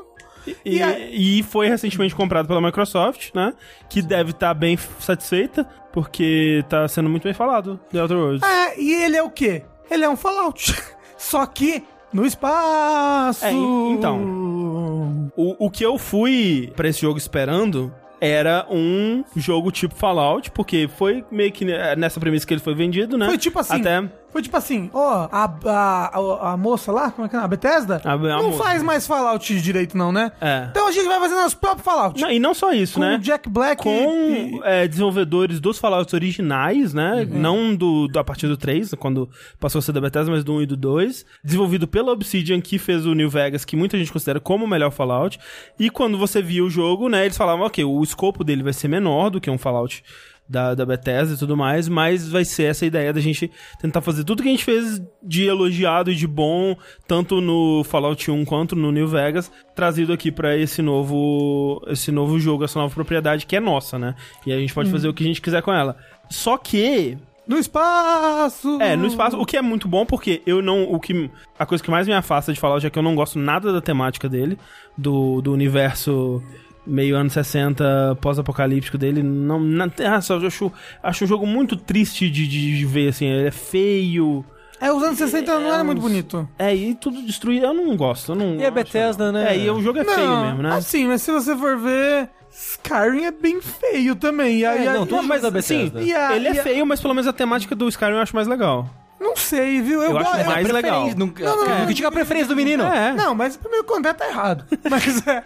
E, 0.64 0.78
E 0.82 1.38
e 1.38 1.42
foi 1.44 1.68
recentemente 1.68 2.14
comprado 2.14 2.46
pela 2.48 2.60
Microsoft, 2.60 3.30
né? 3.34 3.54
Que 3.88 4.02
deve 4.02 4.32
estar 4.32 4.52
bem 4.54 4.76
satisfeita, 4.98 5.64
porque 5.92 6.64
tá 6.68 6.86
sendo 6.88 7.08
muito 7.08 7.22
bem 7.24 7.32
falado 7.32 7.78
The 7.92 8.02
Outer 8.02 8.16
Worlds. 8.16 8.42
É, 8.42 8.78
e 8.80 8.92
ele 9.04 9.16
é 9.16 9.22
o 9.22 9.30
quê? 9.30 9.62
Ele 9.90 10.04
é 10.04 10.08
um 10.08 10.16
Fallout. 10.16 10.74
Só 11.16 11.46
que 11.46 11.82
no 12.12 12.26
espaço. 12.26 13.44
É, 13.44 13.52
então. 13.52 15.30
O, 15.36 15.66
o 15.66 15.70
que 15.70 15.84
eu 15.84 15.96
fui 15.96 16.72
pra 16.76 16.88
esse 16.88 17.00
jogo 17.00 17.16
esperando 17.18 17.94
era 18.24 18.66
um 18.70 19.24
jogo 19.36 19.70
tipo 19.70 19.94
Fallout, 19.94 20.50
porque 20.50 20.88
foi 20.88 21.24
meio 21.30 21.52
que 21.52 21.64
né, 21.64 21.94
nessa 21.96 22.18
premissa 22.18 22.46
que 22.46 22.54
ele 22.54 22.60
foi 22.60 22.74
vendido, 22.74 23.18
né? 23.18 23.26
Foi 23.26 23.38
tipo 23.38 23.58
assim. 23.58 23.80
Até 23.80 24.08
Foi 24.34 24.42
tipo 24.42 24.56
assim, 24.56 24.90
ó, 24.92 25.28
a, 25.30 25.44
a, 25.64 26.18
a, 26.18 26.52
a 26.52 26.56
moça 26.56 26.90
lá, 26.90 27.12
como 27.12 27.24
é 27.24 27.28
que 27.30 27.36
é? 27.36 27.38
A 27.38 27.46
Bethesda? 27.46 28.02
A- 28.04 28.14
a 28.14 28.18
não 28.18 28.50
moça. 28.50 28.64
faz 28.64 28.82
mais 28.82 29.06
Fallout 29.06 29.60
direito, 29.60 29.96
não, 29.96 30.10
né? 30.10 30.32
É. 30.40 30.66
Então 30.72 30.88
a 30.88 30.90
gente 30.90 31.06
vai 31.06 31.20
fazer 31.20 31.36
nosso 31.36 31.56
próprio 31.56 31.84
Fallout. 31.84 32.20
Não, 32.20 32.28
e 32.32 32.40
não 32.40 32.52
só 32.52 32.72
isso, 32.72 32.94
com 32.94 33.00
né? 33.00 33.14
o 33.14 33.18
Jack 33.20 33.48
Black 33.48 33.80
com 33.80 33.90
e- 33.90 34.60
é, 34.64 34.88
desenvolvedores 34.88 35.60
dos 35.60 35.78
Fallouts 35.78 36.12
originais, 36.12 36.92
né? 36.92 37.28
Uhum. 37.30 37.38
Não 37.38 37.74
do, 37.76 38.08
do- 38.08 38.18
a 38.18 38.24
partir 38.24 38.48
do 38.48 38.56
3, 38.56 38.92
quando 38.94 39.30
passou 39.60 39.78
a 39.78 39.82
ser 39.82 39.92
da 39.92 40.00
Bethesda, 40.00 40.32
mas 40.32 40.42
do 40.42 40.52
1 40.54 40.62
e 40.62 40.66
do 40.66 40.76
2. 40.76 41.24
Desenvolvido 41.44 41.86
pela 41.86 42.10
Obsidian, 42.10 42.60
que 42.60 42.76
fez 42.76 43.06
o 43.06 43.14
New 43.14 43.30
Vegas, 43.30 43.64
que 43.64 43.76
muita 43.76 43.96
gente 43.96 44.12
considera 44.12 44.40
como 44.40 44.64
o 44.64 44.68
melhor 44.68 44.90
Fallout. 44.90 45.38
E 45.78 45.88
quando 45.90 46.18
você 46.18 46.42
via 46.42 46.64
o 46.64 46.68
jogo, 46.68 47.08
né? 47.08 47.24
Eles 47.24 47.36
falavam, 47.36 47.64
ok, 47.66 47.84
o 47.84 48.02
escopo 48.02 48.42
dele 48.42 48.64
vai 48.64 48.72
ser 48.72 48.88
menor 48.88 49.30
do 49.30 49.40
que 49.40 49.48
um 49.48 49.56
Fallout 49.58 50.02
da, 50.48 50.74
da 50.74 50.84
Bethesda 50.84 51.34
e 51.34 51.38
tudo 51.38 51.56
mais, 51.56 51.88
mas 51.88 52.28
vai 52.28 52.44
ser 52.44 52.64
essa 52.64 52.84
ideia 52.84 53.12
da 53.12 53.20
gente 53.20 53.50
tentar 53.80 54.00
fazer 54.00 54.24
tudo 54.24 54.42
que 54.42 54.48
a 54.48 54.52
gente 54.52 54.64
fez 54.64 55.00
de 55.22 55.44
elogiado 55.46 56.10
e 56.10 56.14
de 56.14 56.26
bom, 56.26 56.76
tanto 57.08 57.40
no 57.40 57.82
Fallout 57.84 58.30
1 58.30 58.44
quanto 58.44 58.76
no 58.76 58.92
New 58.92 59.08
Vegas, 59.08 59.50
trazido 59.74 60.12
aqui 60.12 60.30
pra 60.30 60.56
esse 60.56 60.82
novo 60.82 61.82
esse 61.88 62.12
novo 62.12 62.38
jogo, 62.38 62.64
essa 62.64 62.78
nova 62.78 62.94
propriedade 62.94 63.46
que 63.46 63.56
é 63.56 63.60
nossa, 63.60 63.98
né? 63.98 64.14
E 64.46 64.52
a 64.52 64.58
gente 64.58 64.74
pode 64.74 64.90
fazer 64.90 65.08
o 65.08 65.14
que 65.14 65.24
a 65.24 65.26
gente 65.26 65.40
quiser 65.40 65.62
com 65.62 65.72
ela. 65.72 65.96
Só 66.28 66.56
que 66.58 67.16
No 67.46 67.58
espaço! 67.58 68.80
é, 68.80 68.96
no 68.96 69.06
espaço, 69.06 69.38
o 69.38 69.46
que 69.46 69.56
é 69.56 69.62
muito 69.62 69.88
bom 69.88 70.04
porque 70.04 70.42
eu 70.46 70.60
não, 70.62 70.84
o 70.84 71.00
que 71.00 71.30
a 71.58 71.64
coisa 71.64 71.82
que 71.82 71.90
mais 71.90 72.06
me 72.06 72.12
afasta 72.14 72.52
de 72.52 72.60
Fallout 72.60 72.86
é 72.86 72.90
que 72.90 72.98
eu 72.98 73.02
não 73.02 73.14
gosto 73.14 73.38
nada 73.38 73.72
da 73.72 73.80
temática 73.80 74.28
dele, 74.28 74.58
do, 74.96 75.40
do 75.40 75.52
universo 75.52 76.42
meio 76.86 77.16
anos 77.16 77.32
60 77.32 78.18
pós-apocalíptico 78.20 78.98
dele, 78.98 79.22
não, 79.22 79.58
não 79.60 79.90
ah, 80.06 80.20
só 80.20 80.34
eu 80.36 80.46
acho, 80.46 80.72
acho 81.02 81.24
um 81.24 81.26
jogo 81.26 81.46
muito 81.46 81.76
triste 81.76 82.28
de, 82.30 82.46
de, 82.46 82.76
de 82.78 82.84
ver 82.86 83.08
assim, 83.08 83.26
ele 83.26 83.48
é 83.48 83.50
feio. 83.50 84.44
É, 84.80 84.92
os 84.92 85.02
anos 85.02 85.16
60 85.18 85.58
não 85.60 85.66
É 85.70 85.74
era 85.74 85.84
muito 85.84 85.98
uns- 85.98 86.04
bonito. 86.04 86.48
É, 86.58 86.74
e 86.74 86.94
tudo 86.94 87.22
destruído, 87.22 87.64
eu 87.66 87.72
não 87.74 87.96
gosto, 87.96 88.32
eu 88.32 88.36
não 88.36 88.56
E 88.56 88.62
a 88.64 88.66
acho- 88.66 88.74
Bethesda, 88.74 89.32
né? 89.32 89.54
É, 89.54 89.58
e 89.58 89.70
o 89.70 89.80
jogo 89.80 89.98
é 90.00 90.04
feio 90.04 90.26
não, 90.26 90.46
mesmo, 90.46 90.62
né? 90.62 90.74
assim, 90.74 91.06
mas 91.06 91.22
se 91.22 91.30
você 91.30 91.56
for 91.56 91.78
ver, 91.78 92.28
Skyrim 92.52 93.24
é 93.24 93.30
bem 93.32 93.60
feio 93.62 94.14
também. 94.14 94.58
E 94.58 94.66
aí, 94.66 94.86
É, 94.86 94.92
não, 94.92 95.06
e- 95.06 95.26
mais 95.26 95.42
da 95.42 95.48
Sim, 95.48 95.54
Bethesda. 95.54 96.02
e 96.02 96.12
a- 96.12 96.36
ele 96.36 96.48
é 96.48 96.54
e 96.54 96.58
a- 96.58 96.62
feio, 96.62 96.84
mas 96.86 97.00
pelo 97.00 97.14
menos 97.14 97.26
a 97.26 97.32
temática 97.32 97.74
do 97.74 97.88
Skyrim 97.88 98.12
eu 98.14 98.20
acho 98.20 98.34
mais 98.34 98.46
legal. 98.48 98.88
Não 99.20 99.34
sei, 99.36 99.80
viu? 99.80 100.02
Eu, 100.02 100.10
Eu 100.10 100.18
acho 100.18 100.30
gosto- 100.32 100.46
mais 100.46 100.68
legal. 100.70 101.08
Não, 101.16 101.26
não, 101.28 101.66
não, 101.78 101.84
critica 101.86 102.08
a 102.08 102.12
preferência 102.12 102.48
do 102.48 102.56
menino. 102.56 102.84
É. 102.84 103.12
Não, 103.14 103.34
mas 103.34 103.58
o 103.64 103.70
meu 103.70 103.82
contato 103.84 104.18
tá 104.18 104.28
errado. 104.28 104.64
Mas 104.90 105.26
é. 105.26 105.42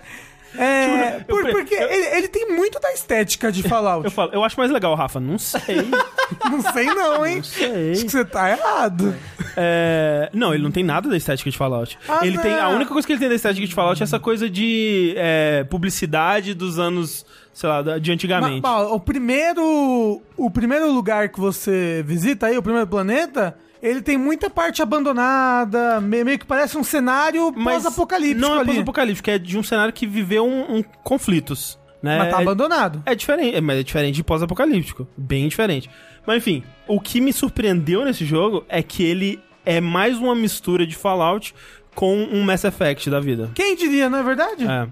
É, 0.56 1.16
eu 1.28 1.36
por- 1.36 1.42
pre- 1.42 1.52
porque 1.52 1.74
ele, 1.74 2.16
ele 2.16 2.28
tem 2.28 2.48
muito 2.54 2.78
da 2.80 2.92
estética 2.92 3.50
de 3.52 3.62
Fallout. 3.62 4.04
Eu 4.04 4.10
falo, 4.10 4.30
eu 4.32 4.42
acho 4.44 4.58
mais 4.58 4.70
legal, 4.70 4.94
Rafa. 4.94 5.18
Não 5.20 5.38
sei. 5.38 5.60
Não 6.50 6.60
sei 6.72 6.84
não, 6.86 7.24
hein? 7.26 7.36
Não 7.36 7.42
sei. 7.44 7.92
Acho 7.92 8.04
que 8.04 8.10
você 8.10 8.24
tá 8.24 8.50
errado. 8.50 9.14
É, 9.56 10.28
Não, 10.32 10.52
ele 10.52 10.62
não 10.62 10.70
tem 10.70 10.84
nada 10.84 11.08
da 11.08 11.16
estética 11.16 11.50
de 11.50 11.56
Fallout. 11.56 11.98
Ah, 12.08 12.20
ele 12.26 12.38
tem. 12.38 12.52
A 12.58 12.68
única 12.68 12.92
coisa 12.92 13.06
que 13.06 13.12
ele 13.12 13.20
tem 13.20 13.28
da 13.30 13.34
estética 13.34 13.66
de 13.66 13.74
Fallout 13.74 14.02
é 14.02 14.04
essa 14.04 14.18
coisa 14.20 14.48
de 14.48 15.14
é, 15.16 15.64
publicidade 15.64 16.52
dos 16.54 16.78
anos, 16.78 17.24
sei 17.52 17.68
lá, 17.68 17.98
de 17.98 18.12
antigamente. 18.12 18.60
Ma- 18.62 18.82
ó, 18.82 18.94
o 18.94 19.00
primeiro. 19.00 20.22
O 20.36 20.50
primeiro 20.50 20.92
lugar 20.92 21.30
que 21.30 21.40
você 21.40 22.04
visita 22.06 22.46
aí, 22.46 22.58
o 22.58 22.62
primeiro 22.62 22.86
planeta, 22.86 23.56
ele 23.82 24.02
tem 24.02 24.16
muita 24.18 24.48
parte 24.50 24.82
abandonada, 24.82 26.00
me- 26.00 26.24
meio 26.24 26.38
que 26.38 26.46
parece 26.46 26.76
um 26.76 26.84
cenário 26.84 27.52
pós-apocalíptico 27.52 28.40
Não 28.40 28.60
é 28.60 28.64
pós-apocalíptico, 28.64 29.30
é 29.30 29.38
de 29.38 29.56
um 29.58 29.62
cenário 29.62 29.92
que 29.92 30.06
viveu 30.06 30.44
um, 30.46 30.78
um 30.78 30.82
conflitos. 31.04 31.78
Né? 32.02 32.16
Mas 32.18 32.30
tá 32.30 32.38
É- 32.38 32.42
abandonado. 32.42 33.02
É 33.04 33.14
diferente, 33.14 33.56
é, 33.56 33.60
mas 33.60 33.78
é 33.78 33.82
diferente 33.82 34.14
de 34.14 34.22
pós-apocalíptico. 34.24 35.06
Bem 35.16 35.48
diferente. 35.48 35.90
Mas 36.26 36.36
enfim, 36.38 36.62
o 36.86 37.00
que 37.00 37.20
me 37.20 37.32
surpreendeu 37.32 38.04
nesse 38.04 38.24
jogo 38.24 38.64
é 38.68 38.82
que 38.82 39.02
ele 39.02 39.40
é 39.66 39.80
mais 39.80 40.16
uma 40.18 40.34
mistura 40.34 40.86
de 40.86 40.94
Fallout 40.94 41.54
com 41.98 42.16
um 42.16 42.44
Mass 42.44 42.62
Effect 42.62 43.10
da 43.10 43.18
vida. 43.18 43.50
Quem 43.56 43.74
diria, 43.74 44.08
não 44.08 44.18
é 44.20 44.22
verdade? 44.22 44.64
É. 44.64 44.86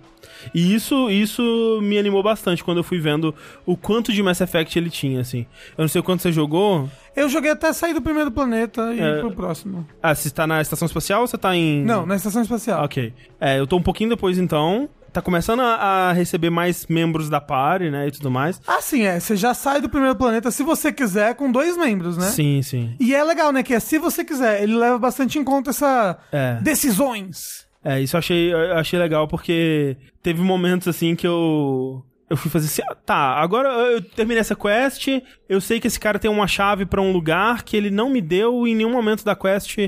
E 0.52 0.74
isso, 0.74 1.08
isso 1.08 1.78
me 1.80 1.96
animou 1.96 2.20
bastante 2.20 2.64
quando 2.64 2.78
eu 2.78 2.82
fui 2.82 2.98
vendo 2.98 3.32
o 3.64 3.76
quanto 3.76 4.12
de 4.12 4.20
Mass 4.24 4.40
Effect 4.40 4.76
ele 4.76 4.90
tinha, 4.90 5.20
assim. 5.20 5.46
Eu 5.78 5.82
não 5.82 5.88
sei 5.88 6.00
o 6.00 6.02
quanto 6.04 6.22
você 6.22 6.32
jogou. 6.32 6.90
Eu 7.14 7.28
joguei 7.28 7.52
até 7.52 7.72
sair 7.72 7.94
do 7.94 8.02
primeiro 8.02 8.32
planeta 8.32 8.92
e 8.92 8.98
É. 9.00 9.18
ir 9.18 9.20
pro 9.20 9.30
próximo. 9.30 9.86
Ah, 10.02 10.16
você 10.16 10.28
tá 10.30 10.48
na 10.48 10.60
estação 10.60 10.86
espacial 10.86 11.20
ou 11.20 11.28
você 11.28 11.38
tá 11.38 11.54
em. 11.54 11.84
Não, 11.84 12.04
na 12.04 12.16
estação 12.16 12.42
espacial. 12.42 12.84
Ok. 12.84 13.12
É, 13.40 13.56
eu 13.60 13.68
tô 13.68 13.76
um 13.76 13.82
pouquinho 13.82 14.10
depois 14.10 14.36
então. 14.36 14.88
Tá 15.16 15.22
começando 15.22 15.60
a, 15.60 16.10
a 16.10 16.12
receber 16.12 16.51
mais 16.51 16.86
membros 16.88 17.30
da 17.30 17.40
party, 17.40 17.88
né? 17.88 18.06
E 18.06 18.10
tudo 18.10 18.30
mais. 18.30 18.60
Ah, 18.66 18.82
sim, 18.82 19.06
é. 19.06 19.18
Você 19.18 19.34
já 19.34 19.55
sai 19.55 19.80
do 19.80 19.88
primeiro 19.88 20.14
planeta, 20.14 20.51
se 20.51 20.62
você 20.62 20.93
quiser, 20.93 21.34
com 21.36 21.51
dois 21.51 21.74
membros, 21.74 22.18
né? 22.18 22.26
Sim, 22.26 22.60
sim. 22.60 22.94
E 23.01 23.14
é 23.14 23.24
legal, 23.24 23.51
né? 23.51 23.62
Que 23.62 23.72
é 23.72 23.80
se 23.80 23.98
você 23.98 24.22
quiser. 24.22 24.62
Ele 24.62 24.76
leva 24.76 24.98
bastante 24.98 25.38
em 25.38 25.43
conta 25.43 25.70
essa 25.70 26.18
É. 26.30 26.59
decisões. 26.60 27.66
É, 27.82 27.98
isso 27.98 28.14
eu 28.14 28.18
achei, 28.18 28.52
eu 28.52 28.76
achei 28.76 28.98
legal 28.98 29.26
porque 29.26 29.97
teve 30.22 30.43
momentos 30.43 30.86
assim 30.86 31.16
que 31.16 31.26
eu. 31.26 32.05
Eu 32.28 32.36
fui 32.36 32.51
fazer 32.51 32.66
assim, 32.66 32.82
ah, 32.90 32.94
tá, 32.94 33.36
agora 33.40 33.68
eu 33.70 34.02
terminei 34.02 34.40
essa 34.43 34.55
quest, 34.55 35.06
eu 35.48 35.60
sei 35.62 35.80
que 35.80 35.86
esse 35.86 35.98
cara 35.98 36.18
tem 36.18 36.30
uma 36.30 36.47
chave 36.47 36.84
pra 36.84 37.01
um 37.01 37.10
lugar 37.12 37.62
que 37.62 37.74
ele 37.74 37.88
não 37.88 38.10
me 38.10 38.20
deu 38.20 38.66
em 38.66 38.74
nenhum 38.74 38.90
momento 38.93 39.24
da 39.24 39.34
quest, 39.34 39.78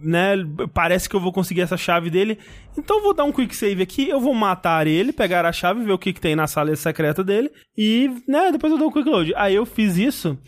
né? 0.00 0.34
Parece 0.72 1.08
que 1.08 1.16
eu 1.16 1.20
vou 1.20 1.32
conseguir 1.32 1.62
essa 1.62 1.76
chave 1.76 2.10
dele. 2.10 2.38
Então 2.76 2.98
eu 2.98 3.02
vou 3.02 3.14
dar 3.14 3.24
um 3.24 3.32
quick 3.32 3.54
save 3.54 3.82
aqui, 3.82 4.08
eu 4.08 4.20
vou 4.20 4.34
matar 4.34 4.86
ele, 4.86 5.12
pegar 5.12 5.44
a 5.44 5.52
chave, 5.52 5.84
ver 5.84 5.92
o 5.92 5.98
que, 5.98 6.12
que 6.12 6.20
tem 6.20 6.36
na 6.36 6.46
sala 6.46 6.74
secreta 6.76 7.24
dele 7.24 7.50
e, 7.76 8.10
né, 8.26 8.52
depois 8.52 8.72
eu 8.72 8.78
dou 8.78 8.88
um 8.88 8.92
quick 8.92 9.08
load. 9.08 9.32
Aí 9.36 9.54
eu 9.54 9.66
fiz 9.66 9.96
isso 9.96 10.38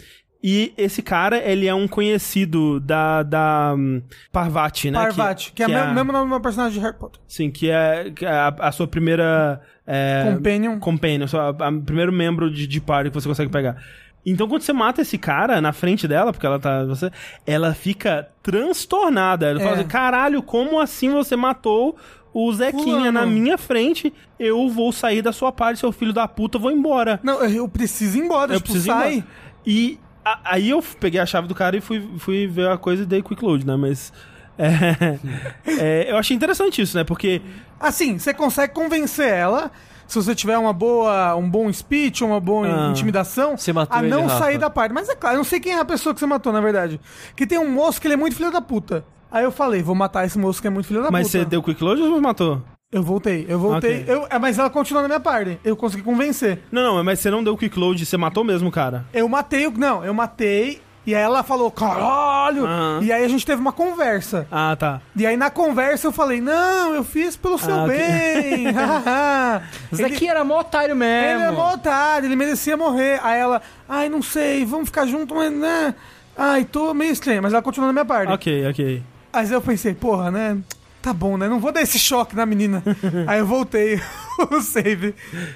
E 0.42 0.72
esse 0.78 1.02
cara, 1.02 1.36
ele 1.36 1.66
é 1.66 1.74
um 1.74 1.86
conhecido 1.86 2.80
da, 2.80 3.22
da 3.22 3.74
hum, 3.76 4.02
Parvati, 4.32 4.90
né? 4.90 4.98
Parvati, 4.98 5.52
que, 5.52 5.62
é, 5.62 5.66
o 5.66 5.70
mesmo- 5.70 5.92
mesmo 5.92 6.12
nome 6.12 6.24
do 6.24 6.30
meu 6.30 6.40
personagem 6.40 6.78
de 6.78 6.84
Harry 6.84 6.98
Potter. 6.98 7.20
Sim, 7.28 7.50
que 7.50 7.68
é, 7.70 8.10
que 8.10 8.24
é 8.24 8.30
a, 8.30 8.48
a 8.48 8.72
sua 8.72 8.86
primeira... 8.86 9.60
É, 9.86 10.32
Companion. 10.34 10.78
Companion, 10.78 11.26
a, 11.34 11.72
primeiro 11.84 12.10
membro 12.10 12.50
de, 12.50 12.66
de 12.66 12.80
party 12.80 13.10
que 13.10 13.14
você 13.14 13.28
consegue 13.28 13.50
pegar. 13.50 13.76
Então, 14.24 14.46
quando 14.48 14.62
você 14.62 14.72
mata 14.72 15.00
esse 15.02 15.16
cara 15.16 15.60
na 15.60 15.72
frente 15.72 16.06
dela, 16.06 16.32
porque 16.32 16.44
ela 16.46 16.58
tá. 16.58 16.84
Você, 16.84 17.10
ela 17.46 17.72
fica 17.74 18.28
transtornada. 18.42 19.46
Ela 19.50 19.60
fala 19.60 19.72
É. 19.72 19.78
assim: 19.80 19.88
caralho, 19.88 20.42
como 20.42 20.78
assim 20.80 21.10
você 21.10 21.34
matou 21.36 21.96
o 22.32 22.52
Zequinha 22.52 22.82
Fulano. 22.84 23.12
na 23.12 23.26
minha 23.26 23.56
frente? 23.58 24.12
Eu 24.38 24.68
vou 24.68 24.92
sair 24.92 25.22
da 25.22 25.32
sua 25.32 25.50
parte, 25.50 25.80
seu 25.80 25.90
filho 25.92 26.12
da 26.12 26.28
puta, 26.28 26.56
eu 26.58 26.60
vou 26.60 26.70
embora. 26.70 27.18
Não, 27.22 27.42
eu 27.44 27.68
preciso 27.68 28.18
ir 28.18 28.20
embora, 28.22 28.52
eu 28.52 28.56
tipo, 28.60 28.72
preciso 28.72 28.88
ir 28.88 28.92
sai. 28.92 29.12
embora. 29.14 29.26
E 29.66 29.98
a- 30.24 30.40
aí 30.44 30.70
eu 30.70 30.82
peguei 31.00 31.20
a 31.20 31.26
chave 31.26 31.48
do 31.48 31.54
cara 31.54 31.76
e 31.76 31.80
fui, 31.80 32.06
fui 32.18 32.46
ver 32.46 32.68
a 32.68 32.76
coisa 32.78 33.02
e 33.02 33.06
dei 33.06 33.22
quick 33.22 33.42
load, 33.44 33.66
né? 33.66 33.74
Mas. 33.76 34.12
é, 34.60 35.18
é, 35.66 36.10
eu 36.12 36.16
achei 36.18 36.36
interessante 36.36 36.82
isso, 36.82 36.96
né? 36.96 37.04
Porque. 37.04 37.40
Assim, 37.78 38.18
você 38.18 38.34
consegue 38.34 38.74
convencer 38.74 39.28
ela, 39.28 39.70
se 40.10 40.16
você 40.16 40.34
tiver 40.34 40.58
uma 40.58 40.72
boa, 40.72 41.34
um 41.36 41.48
bom 41.48 41.72
speech, 41.72 42.24
uma 42.24 42.40
boa 42.40 42.66
Ah. 42.66 42.90
intimidação, 42.90 43.54
a 43.90 43.98
ele, 44.00 44.08
não 44.08 44.26
Rafa. 44.26 44.38
sair 44.38 44.58
da 44.58 44.68
parte. 44.68 44.92
Mas 44.92 45.08
é 45.08 45.14
claro, 45.14 45.36
eu 45.36 45.38
não 45.38 45.44
sei 45.44 45.60
quem 45.60 45.72
é 45.74 45.78
a 45.78 45.84
pessoa 45.84 46.12
que 46.12 46.20
você 46.20 46.26
matou, 46.26 46.52
na 46.52 46.60
verdade. 46.60 47.00
Que 47.36 47.46
tem 47.46 47.58
um 47.58 47.70
moço 47.70 48.00
que 48.00 48.06
ele 48.06 48.14
é 48.14 48.16
muito 48.16 48.34
filho 48.36 48.50
da 48.50 48.60
puta. 48.60 49.04
Aí 49.30 49.44
eu 49.44 49.52
falei, 49.52 49.82
vou 49.82 49.94
matar 49.94 50.26
esse 50.26 50.36
moço 50.38 50.60
que 50.60 50.66
é 50.66 50.70
muito 50.70 50.86
filho 50.86 51.02
da 51.02 51.10
Mas 51.10 51.28
puta. 51.28 51.38
você 51.38 51.44
deu 51.44 51.62
quick 51.62 51.82
load 51.82 52.02
ou 52.02 52.14
você 52.14 52.20
matou? 52.20 52.60
Eu 52.92 53.04
voltei, 53.04 53.46
eu 53.48 53.56
voltei. 53.56 54.00
Ok. 54.00 54.04
Eu, 54.14 54.26
é, 54.28 54.36
mas 54.40 54.58
ela 54.58 54.68
continuou 54.68 55.02
na 55.02 55.06
minha 55.08 55.20
parte. 55.20 55.60
Eu 55.64 55.76
consegui 55.76 56.02
convencer. 56.02 56.58
Não, 56.72 56.82
não, 56.82 57.04
mas 57.04 57.20
você 57.20 57.30
não 57.30 57.44
deu 57.44 57.56
quick 57.56 57.78
load, 57.78 58.04
você 58.04 58.16
matou 58.16 58.42
mesmo 58.42 58.68
cara. 58.68 59.04
Eu 59.14 59.28
matei 59.28 59.64
o. 59.68 59.70
Não, 59.70 60.04
eu 60.04 60.12
matei. 60.12 60.82
E 61.06 61.14
aí 61.14 61.22
ela 61.22 61.42
falou, 61.42 61.70
caralho! 61.70 62.64
Aham. 62.66 63.00
E 63.02 63.10
aí 63.10 63.24
a 63.24 63.28
gente 63.28 63.44
teve 63.46 63.60
uma 63.60 63.72
conversa. 63.72 64.46
Ah, 64.50 64.76
tá. 64.78 65.00
E 65.16 65.26
aí 65.26 65.36
na 65.36 65.50
conversa 65.50 66.06
eu 66.06 66.12
falei, 66.12 66.40
não, 66.40 66.94
eu 66.94 67.02
fiz 67.02 67.36
pelo 67.36 67.58
seu 67.58 67.74
Ah, 67.80 67.86
bem. 67.86 68.70
haha." 68.70 69.62
Isso 69.90 70.04
aqui 70.04 70.28
era 70.28 70.44
mó 70.44 70.60
otário 70.60 70.94
mesmo. 70.94 71.40
Ele 71.42 71.42
é 71.44 71.50
mó 71.50 71.72
otário, 71.74 72.26
ele 72.26 72.36
merecia 72.36 72.76
morrer. 72.76 73.18
Aí 73.22 73.40
ela, 73.40 73.62
ai, 73.88 74.08
não 74.08 74.22
sei, 74.22 74.64
vamos 74.64 74.86
ficar 74.88 75.06
junto, 75.06 75.34
mas 75.34 75.50
né. 75.52 75.94
Ai, 76.36 76.64
tô 76.64 76.92
meio 76.94 77.12
estranho, 77.12 77.42
mas 77.42 77.52
ela 77.52 77.62
continua 77.62 77.86
na 77.88 77.92
minha 77.92 78.04
parte. 78.04 78.32
Ok, 78.32 78.68
ok. 78.68 79.02
Mas 79.32 79.50
eu 79.50 79.60
pensei, 79.60 79.94
porra, 79.94 80.30
né? 80.30 80.58
Tá 81.02 81.12
bom, 81.14 81.36
né? 81.38 81.48
Não 81.48 81.58
vou 81.58 81.72
dar 81.72 81.80
esse 81.80 81.98
choque 81.98 82.36
na 82.36 82.44
menina. 82.44 82.82
Aí 83.26 83.38
eu 83.38 83.46
voltei 83.46 83.98
o 84.50 84.60
save 84.60 85.14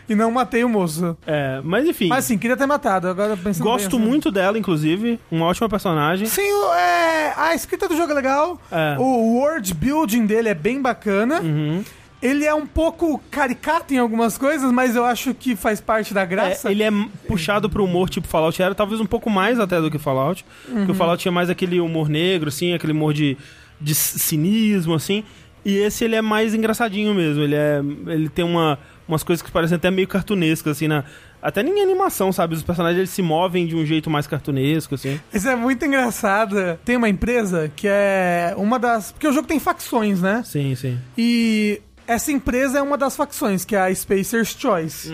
e 0.09 0.15
não 0.15 0.31
matei 0.31 0.65
o 0.65 0.69
moço. 0.69 1.17
É, 1.27 1.61
mas 1.63 1.87
enfim. 1.87 2.09
Mas 2.09 2.25
assim, 2.25 2.39
queria 2.39 2.57
ter 2.57 2.67
matado. 2.67 3.09
Agora 3.09 3.37
pensando 3.37 3.63
gosto 3.65 3.91
bem, 3.91 3.99
assim. 4.01 4.09
muito 4.09 4.31
dela, 4.31 4.59
inclusive. 4.59 5.21
Uma 5.31 5.47
ótima 5.47 5.69
personagem. 5.69 6.27
Sim, 6.27 6.51
é, 6.77 7.33
a 7.37 7.55
escrita 7.55 7.87
do 7.89 7.97
jogo 7.97 8.13
é 8.13 8.15
legal. 8.15 8.59
É. 8.73 8.97
O 8.99 9.35
world 9.39 9.75
building 9.75 10.25
dele 10.25 10.49
é 10.49 10.55
bem 10.55 10.81
bacana. 10.81 11.41
Uhum. 11.41 11.85
Ele 12.23 12.47
é 12.47 12.55
um 12.55 12.67
pouco 12.67 13.23
caricato 13.31 13.93
em 13.93 13.99
algumas 13.99 14.39
coisas, 14.39 14.73
mas 14.73 14.97
eu 14.97 15.05
acho 15.05 15.35
que 15.35 15.55
faz 15.55 15.79
parte 15.79 16.15
da 16.15 16.23
É, 16.23 16.27
graça. 16.27 16.71
ele 16.71 16.83
é 16.83 16.89
puxado 17.29 17.69
pro 17.69 17.85
humor 17.85 18.09
tipo 18.09 18.27
Fallout 18.27 18.63
era, 18.63 18.75
talvez 18.75 18.99
um 18.99 19.05
pouco 19.05 19.29
mais 19.29 19.61
até 19.61 19.79
do 19.79 19.91
que 19.91 19.99
Fallout. 19.99 20.43
Porque 20.67 20.91
o 20.93 20.95
Fallout 20.95 21.21
tinha 21.21 21.31
mais 21.31 21.51
aquele 21.51 21.79
humor 21.81 22.09
negro, 22.09 22.49
assim, 22.49 22.73
aquele 22.73 22.93
humor 22.95 23.13
de, 23.13 23.37
de 23.85 23.95
cinismo, 23.95 24.95
assim. 24.95 25.23
E 25.65 25.77
esse 25.79 26.05
ele 26.05 26.15
é 26.17 26.23
mais 26.23 26.55
engraçadinho 26.55 27.15
mesmo. 27.15 27.43
Ele 27.43 27.55
é. 27.55 27.81
Ele 28.07 28.29
tem 28.29 28.45
uma, 28.45 28.79
umas 29.09 29.23
coisas 29.23 29.43
que 29.43 29.51
parecem 29.51 29.77
até 29.77 29.91
meio 29.91 30.09
cartunescas, 30.09 30.77
assim, 30.77 30.89
na. 30.89 31.05
Até 31.41 31.63
nem 31.63 31.79
em 31.79 31.83
animação, 31.83 32.33
sabe? 32.33 32.55
Os 32.55 32.63
personagens 32.63 32.99
eles 32.99 33.11
se 33.11 33.21
movem 33.21 33.67
de 33.67 33.77
um 33.77 33.85
jeito 33.85 34.09
mais 34.09 34.27
cartunesco, 34.27 34.95
assim. 34.95 35.21
Isso 35.33 35.47
é 35.49 35.55
muito 35.55 35.85
engraçado. 35.85 36.57
Tem 36.85 36.97
uma 36.97 37.09
empresa 37.09 37.71
que 37.77 37.87
é 37.89 38.55
uma 38.57 38.79
das. 38.79 39.13
Porque 39.13 39.29
o 39.29 39.33
jogo 39.33 39.47
tem 39.47 39.61
facções, 39.61 40.21
né? 40.23 40.43
Sim, 40.45 40.75
sim. 40.75 40.99
E 41.19 41.81
essa 42.07 42.33
empresa 42.33 42.79
é 42.79 42.83
uma 42.83 42.97
das 42.97 43.15
facções, 43.17 43.65
que 43.65 43.77
é 43.77 43.81
a 43.81 43.95
Spacer's 43.95 44.57
Choice. 44.59 45.13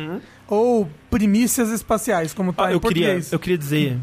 Ou 0.49 0.89
Primícias 1.11 1.71
Espaciais, 1.71 2.33
como 2.35 2.53
tá 2.53 2.67
Ah, 2.67 2.71
em 2.71 2.75
eu, 2.75 2.81
queria, 2.81 3.07
português. 3.07 3.33
eu 3.33 3.39
queria 3.39 3.59
dizer. 3.59 3.97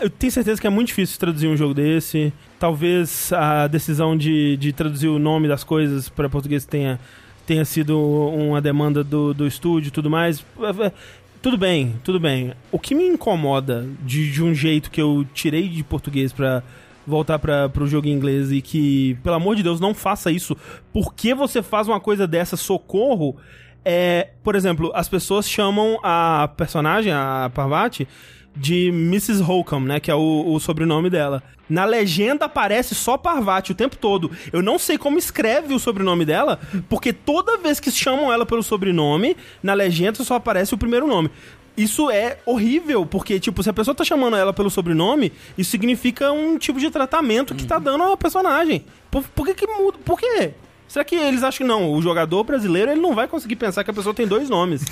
Eu 0.00 0.10
tenho 0.10 0.32
certeza 0.32 0.60
que 0.60 0.66
é 0.66 0.70
muito 0.70 0.88
difícil 0.88 1.18
traduzir 1.18 1.46
um 1.48 1.56
jogo 1.56 1.74
desse. 1.74 2.32
Talvez 2.58 3.32
a 3.32 3.66
decisão 3.66 4.16
de, 4.16 4.56
de 4.56 4.72
traduzir 4.72 5.08
o 5.08 5.18
nome 5.18 5.48
das 5.48 5.62
coisas 5.62 6.08
para 6.08 6.28
português 6.28 6.64
tenha, 6.64 6.98
tenha 7.46 7.64
sido 7.64 7.98
uma 7.98 8.60
demanda 8.60 9.04
do, 9.04 9.32
do 9.32 9.46
estúdio 9.46 9.88
e 9.88 9.92
tudo 9.92 10.10
mais. 10.10 10.44
É, 10.60 10.86
é, 10.86 10.92
Tudo 11.40 11.56
bem, 11.56 11.94
tudo 12.02 12.18
bem. 12.18 12.52
O 12.72 12.78
que 12.78 12.94
me 12.94 13.06
incomoda 13.06 13.86
de, 14.02 14.30
de 14.30 14.42
um 14.42 14.54
jeito 14.54 14.90
que 14.90 15.00
eu 15.00 15.26
tirei 15.32 15.68
de 15.68 15.84
português 15.84 16.32
pra 16.32 16.62
voltar 17.06 17.38
para 17.38 17.68
pro 17.68 17.86
jogo 17.86 18.08
em 18.08 18.12
inglês 18.12 18.50
e 18.50 18.62
que, 18.62 19.14
pelo 19.22 19.36
amor 19.36 19.54
de 19.54 19.62
Deus, 19.62 19.78
não 19.78 19.92
faça 19.94 20.30
isso. 20.30 20.56
Por 20.92 21.14
que 21.14 21.34
você 21.34 21.62
faz 21.62 21.86
uma 21.86 22.00
coisa 22.00 22.26
dessa, 22.26 22.56
socorro? 22.56 23.36
É, 23.84 24.30
por 24.42 24.54
exemplo, 24.56 24.90
as 24.94 25.08
pessoas 25.08 25.46
chamam 25.48 25.98
a 26.02 26.48
personagem, 26.56 27.12
a 27.12 27.50
Parvati, 27.54 28.08
de 28.56 28.88
Mrs. 28.88 29.42
Holcomb, 29.42 29.86
né? 29.86 30.00
Que 30.00 30.10
é 30.10 30.14
o, 30.14 30.44
o 30.46 30.60
sobrenome 30.60 31.10
dela. 31.10 31.42
Na 31.68 31.84
legenda 31.84 32.44
aparece 32.44 32.94
só 32.94 33.16
Parvati 33.16 33.72
o 33.72 33.74
tempo 33.74 33.96
todo. 33.96 34.30
Eu 34.52 34.62
não 34.62 34.78
sei 34.78 34.98
como 34.98 35.18
escreve 35.18 35.74
o 35.74 35.78
sobrenome 35.78 36.24
dela, 36.24 36.60
porque 36.88 37.12
toda 37.12 37.58
vez 37.58 37.80
que 37.80 37.90
chamam 37.90 38.32
ela 38.32 38.44
pelo 38.44 38.62
sobrenome, 38.62 39.36
na 39.62 39.74
legenda 39.74 40.22
só 40.22 40.34
aparece 40.34 40.74
o 40.74 40.78
primeiro 40.78 41.06
nome. 41.06 41.30
Isso 41.76 42.08
é 42.08 42.38
horrível, 42.46 43.04
porque, 43.04 43.40
tipo, 43.40 43.60
se 43.62 43.68
a 43.68 43.72
pessoa 43.72 43.94
tá 43.94 44.04
chamando 44.04 44.36
ela 44.36 44.52
pelo 44.52 44.70
sobrenome, 44.70 45.32
isso 45.58 45.72
significa 45.72 46.30
um 46.30 46.56
tipo 46.56 46.78
de 46.78 46.88
tratamento 46.88 47.54
que 47.54 47.66
tá 47.66 47.80
dando 47.80 48.04
ao 48.04 48.16
personagem. 48.16 48.84
Por, 49.10 49.24
por 49.24 49.46
que 49.46 49.54
que 49.54 49.66
muda? 49.66 49.98
Por 50.04 50.20
quê? 50.20 50.52
Será 50.86 51.04
que 51.04 51.16
eles 51.16 51.42
acham 51.42 51.58
que 51.58 51.64
não? 51.64 51.92
O 51.92 52.00
jogador 52.00 52.44
brasileiro 52.44 52.92
ele 52.92 53.00
não 53.00 53.14
vai 53.14 53.26
conseguir 53.26 53.56
pensar 53.56 53.82
que 53.82 53.90
a 53.90 53.94
pessoa 53.94 54.14
tem 54.14 54.28
dois 54.28 54.48
nomes. 54.48 54.84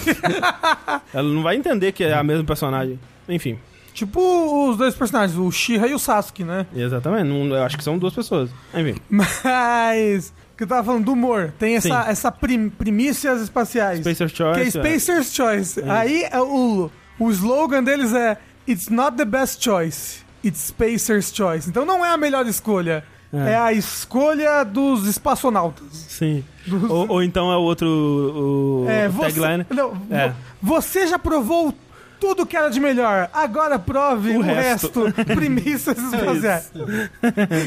Ela 1.14 1.28
não 1.28 1.42
vai 1.44 1.54
entender 1.54 1.92
que 1.92 2.02
é 2.02 2.14
a 2.14 2.24
mesma 2.24 2.42
personagem. 2.42 2.98
Enfim, 3.34 3.58
Tipo 3.94 4.70
os 4.70 4.78
dois 4.78 4.94
personagens, 4.94 5.38
o 5.38 5.50
Shira 5.52 5.86
e 5.86 5.94
o 5.94 5.98
Sasuke, 5.98 6.42
né? 6.44 6.64
exatamente. 6.74 7.24
Não, 7.28 7.44
eu 7.54 7.62
acho 7.62 7.76
que 7.76 7.84
são 7.84 7.98
duas 7.98 8.14
pessoas. 8.14 8.48
Enfim. 8.74 8.94
Mas. 9.10 10.32
Que 10.56 10.64
eu 10.64 10.66
tava 10.66 10.84
falando 10.84 11.04
do 11.04 11.12
humor. 11.12 11.52
Tem 11.58 11.76
essa, 11.76 11.88
Sim. 12.04 12.10
essa 12.10 12.32
prim, 12.32 12.68
primícias 12.68 13.40
espaciais. 13.42 13.98
Spacer's 14.00 14.32
que 14.32 14.42
é 14.42 14.54
Choice. 14.54 14.78
é. 14.78 14.80
Spacer's 14.82 15.34
Choice. 15.34 15.82
Aí 15.88 16.24
é 16.30 16.40
o, 16.40 16.90
o 17.18 17.30
slogan 17.30 17.82
deles 17.82 18.12
é 18.14 18.38
It's 18.68 18.88
not 18.88 19.16
the 19.16 19.24
best 19.24 19.62
choice, 19.62 20.20
it's 20.44 20.60
Spacer's 20.68 21.32
Choice. 21.34 21.68
Então 21.68 21.84
não 21.84 22.04
é 22.04 22.10
a 22.10 22.16
melhor 22.16 22.46
escolha. 22.46 23.02
É, 23.32 23.52
É. 23.52 23.56
a 23.56 23.72
escolha 23.72 24.62
dos 24.62 25.06
espaçonautas. 25.08 25.86
Sim. 26.08 26.44
Ou, 26.88 27.08
ou 27.08 27.22
então 27.22 27.50
é 27.50 27.56
o 27.56 27.60
outro 27.62 27.86
o, 27.88 28.86
É, 28.88 29.08
o 29.08 29.12
você, 29.12 29.40
tagline. 29.40 29.66
não, 29.70 29.92
É. 30.10 30.28
vo- 30.28 30.34
você 30.80 31.06
já 31.06 31.18
provou 31.18 31.74
tudo 32.22 32.46
que 32.46 32.56
era 32.56 32.68
de 32.70 32.78
melhor. 32.78 33.28
Agora 33.32 33.80
prove 33.80 34.30
O 34.36 34.38
o, 34.38 34.42
resto. 34.42 35.02
resto. 35.06 35.24
Primícias 35.34 35.98
espaciais. 35.98 36.72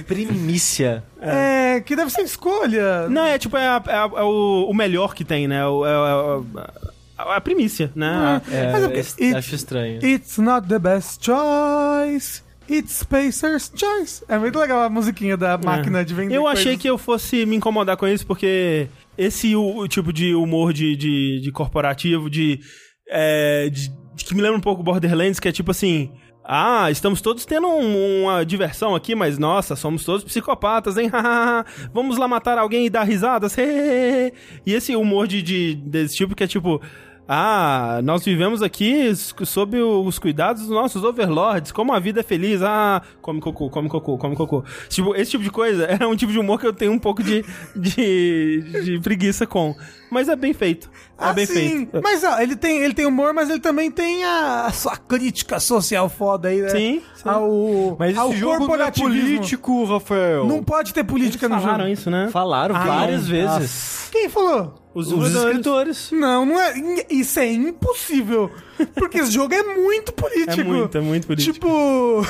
Primícia. 0.07 1.03
É, 1.21 1.81
que 1.81 1.93
deve 1.93 2.09
ser 2.09 2.21
escolha. 2.21 3.09
Não, 3.09 3.25
é 3.25 3.37
tipo, 3.37 3.57
é, 3.57 3.67
a- 3.67 3.83
é 3.85 3.91
a- 3.95 4.11
é 4.15 4.23
o, 4.23 4.67
o 4.69 4.73
melhor 4.73 5.13
que 5.13 5.25
tem, 5.25 5.45
né? 5.45 5.65
O- 5.67 5.85
É, 5.85 5.91
é- 5.91 7.31
é 7.33 7.35
a 7.35 7.41
primícia, 7.41 7.91
né? 7.95 8.41
É, 8.49 8.71
Mas 8.71 8.83
é 8.83 8.95
it- 9.25 9.35
acho 9.35 9.55
estranho. 9.55 9.99
It's 10.05 10.37
not 10.37 10.67
the 10.69 10.79
best 10.79 11.25
choice. 11.25 12.41
It's 12.69 12.99
Spacer's 12.99 13.71
Choice. 13.75 14.23
É 14.27 14.39
muito 14.39 14.57
legal 14.57 14.81
a 14.83 14.89
musiquinha 14.89 15.37
da 15.37 15.57
máquina 15.57 16.03
de 16.03 16.13
vender. 16.15 16.35
Eu 16.35 16.47
achei 16.47 16.63
coisas. 16.63 16.81
que 16.81 16.89
eu 16.89 16.97
fosse 16.97 17.45
me 17.45 17.55
incomodar 17.57 17.95
com 17.97 18.07
isso, 18.07 18.25
porque 18.25 18.87
esse 19.17 19.55
o, 19.55 19.77
o 19.79 19.87
tipo 19.87 20.11
de 20.11 20.33
humor 20.33 20.73
de, 20.73 20.95
de, 20.95 21.41
de 21.43 21.51
corporativo, 21.51 22.27
de, 22.29 22.59
é, 23.07 23.69
de 23.69 23.91
que 24.15 24.35
me 24.35 24.41
lembra 24.41 24.57
um 24.57 24.61
pouco 24.61 24.83
Borderlands, 24.83 25.39
que 25.39 25.47
é 25.47 25.51
tipo 25.51 25.71
assim. 25.71 26.11
Ah, 26.47 26.91
estamos 26.91 27.21
todos 27.21 27.43
tendo 27.43 27.67
um- 27.67 28.21
uma 28.25 28.45
diversão 28.45 28.93
aqui, 28.93 29.15
mas 29.15 29.39
nossa, 29.39 29.75
somos 29.75 30.05
todos 30.05 30.23
psicopatas, 30.23 30.95
hein? 30.95 31.09
Vamos 31.91 32.17
lá 32.19 32.27
matar 32.27 32.59
alguém 32.59 32.85
e 32.85 32.89
dar 32.89 33.03
risadas. 33.03 33.55
e 34.63 34.71
esse 34.71 34.95
humor 34.95 35.27
de, 35.27 35.41
de- 35.41 35.75
desse 35.75 36.15
tipo 36.15 36.35
que 36.35 36.43
é 36.43 36.47
tipo. 36.47 36.79
Ah, 37.27 38.01
nós 38.03 38.23
vivemos 38.23 38.61
aqui 38.61 39.11
sob 39.15 39.81
os 39.81 40.19
cuidados 40.19 40.61
dos 40.63 40.71
nossos 40.71 41.03
overlords. 41.03 41.71
Como 41.71 41.91
a 41.91 41.99
vida 41.99 42.19
é 42.19 42.23
feliz. 42.23 42.61
Ah, 42.61 43.01
come 43.21 43.41
cocô, 43.41 43.67
come 43.69 43.89
cocô, 43.89 44.17
come 44.17 44.35
cocô. 44.35 44.63
Tipo, 44.89 45.15
esse 45.15 45.31
tipo 45.31 45.43
de 45.43 45.49
coisa 45.49 45.85
é 45.99 46.05
um 46.05 46.15
tipo 46.15 46.31
de 46.31 46.37
humor 46.37 46.59
que 46.59 46.67
eu 46.67 46.73
tenho 46.73 46.91
um 46.91 46.99
pouco 46.99 47.23
de, 47.23 47.43
de, 47.75 48.61
de 48.83 48.99
preguiça 48.99 49.47
com. 49.47 49.75
Mas 50.11 50.29
é 50.29 50.35
bem 50.35 50.53
feito. 50.53 50.87
É 51.17 51.25
Ah, 51.25 51.33
bem 51.33 51.47
sim. 51.47 51.53
feito. 51.87 51.99
Mas 52.03 52.23
ó, 52.23 52.39
ele, 52.39 52.55
tem, 52.55 52.77
ele 52.77 52.93
tem 52.93 53.07
humor, 53.07 53.33
mas 53.33 53.49
ele 53.49 53.59
também 53.59 53.89
tem 53.89 54.23
a, 54.23 54.67
a 54.67 54.71
sua 54.71 54.95
crítica 54.95 55.59
social 55.59 56.07
foda 56.07 56.49
aí, 56.49 56.61
né? 56.61 56.69
Sim, 56.69 57.01
sim. 57.15 57.27
Ao, 57.27 57.95
Mas 57.97 58.15
ao 58.15 58.29
esse 58.29 58.37
jogo 58.37 58.67
não 58.67 58.75
é 58.85 58.91
político, 58.91 59.83
Rafael. 59.85 60.45
Não 60.45 60.63
pode 60.63 60.93
ter 60.93 61.03
política 61.03 61.49
no 61.49 61.55
Falaram 61.59 61.79
jogo. 61.85 61.89
isso, 61.93 62.11
né? 62.11 62.29
Falaram 62.31 62.75
Ah, 62.75 62.85
várias 62.85 63.23
não. 63.23 63.29
vezes. 63.29 64.09
Quem 64.11 64.29
falou? 64.29 64.84
Os, 64.95 65.11
Os 65.11 65.35
escritores. 65.35 66.09
Não, 66.11 66.45
não 66.45 66.59
é. 66.59 66.73
Isso 67.09 67.37
é 67.39 67.51
impossível. 67.51 68.49
Porque 68.95 69.17
esse 69.19 69.31
jogo 69.31 69.53
é 69.53 69.61
muito 69.75 70.13
político. 70.13 70.61
É 70.61 70.63
muito, 70.63 70.97
é 70.97 71.01
muito 71.01 71.27
político. 71.27 71.53
Tipo. 71.53 72.25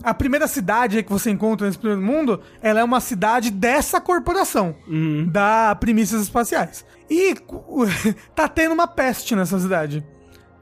A 0.00 0.14
primeira 0.14 0.46
cidade 0.46 1.02
que 1.02 1.10
você 1.10 1.28
encontra 1.28 1.66
nesse 1.66 1.76
primeiro 1.76 2.00
mundo, 2.00 2.40
ela 2.62 2.78
é 2.78 2.84
uma 2.84 3.00
cidade 3.00 3.50
dessa 3.50 4.00
corporação, 4.00 4.76
Uhum. 4.86 5.26
da 5.28 5.74
Primícias 5.74 6.22
Espaciais. 6.22 6.86
E 7.10 7.34
tá 8.32 8.46
tendo 8.46 8.74
uma 8.74 8.86
peste 8.86 9.34
nessa 9.34 9.58
cidade. 9.58 10.06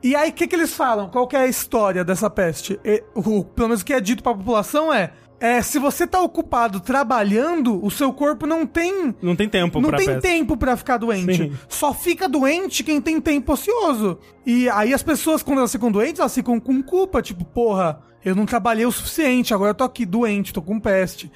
E 0.02 0.16
aí, 0.16 0.30
o 0.30 0.32
que, 0.32 0.46
que 0.46 0.56
eles 0.56 0.72
falam? 0.72 1.10
Qual 1.10 1.26
que 1.26 1.36
é 1.36 1.40
a 1.40 1.46
história 1.46 2.02
dessa 2.02 2.30
peste? 2.30 2.80
E, 2.82 3.04
o, 3.14 3.44
pelo 3.44 3.68
menos 3.68 3.82
o 3.82 3.84
que 3.84 3.92
é 3.92 4.00
dito 4.00 4.22
pra 4.22 4.34
população 4.34 4.90
é, 4.92 5.12
é: 5.40 5.60
se 5.62 5.78
você 5.78 6.06
tá 6.06 6.20
ocupado 6.20 6.80
trabalhando, 6.80 7.84
o 7.84 7.90
seu 7.90 8.12
corpo 8.12 8.46
não 8.46 8.66
tem 8.66 9.14
Não 9.20 9.36
tem 9.36 9.48
tempo 9.48 9.80
não 9.80 9.88
pra 9.90 9.98
tem 9.98 10.06
peça. 10.06 10.20
tempo 10.20 10.56
pra 10.56 10.76
ficar 10.76 10.96
doente. 10.96 11.36
Sim. 11.36 11.52
Só 11.68 11.92
fica 11.92 12.28
doente 12.28 12.82
quem 12.84 13.00
tem 13.00 13.20
tempo 13.20 13.52
ocioso. 13.52 14.18
E 14.44 14.68
aí 14.70 14.92
as 14.94 15.02
pessoas, 15.02 15.42
quando 15.42 15.58
elas 15.58 15.72
ficam 15.72 15.90
doentes, 15.90 16.20
elas 16.20 16.34
ficam 16.34 16.58
com 16.60 16.82
culpa. 16.82 17.20
Tipo, 17.22 17.44
porra, 17.44 18.00
eu 18.24 18.34
não 18.34 18.46
trabalhei 18.46 18.86
o 18.86 18.92
suficiente, 18.92 19.52
agora 19.54 19.70
eu 19.70 19.74
tô 19.74 19.84
aqui 19.84 20.04
doente, 20.06 20.52
tô 20.52 20.62
com 20.62 20.80
peste. 20.80 21.30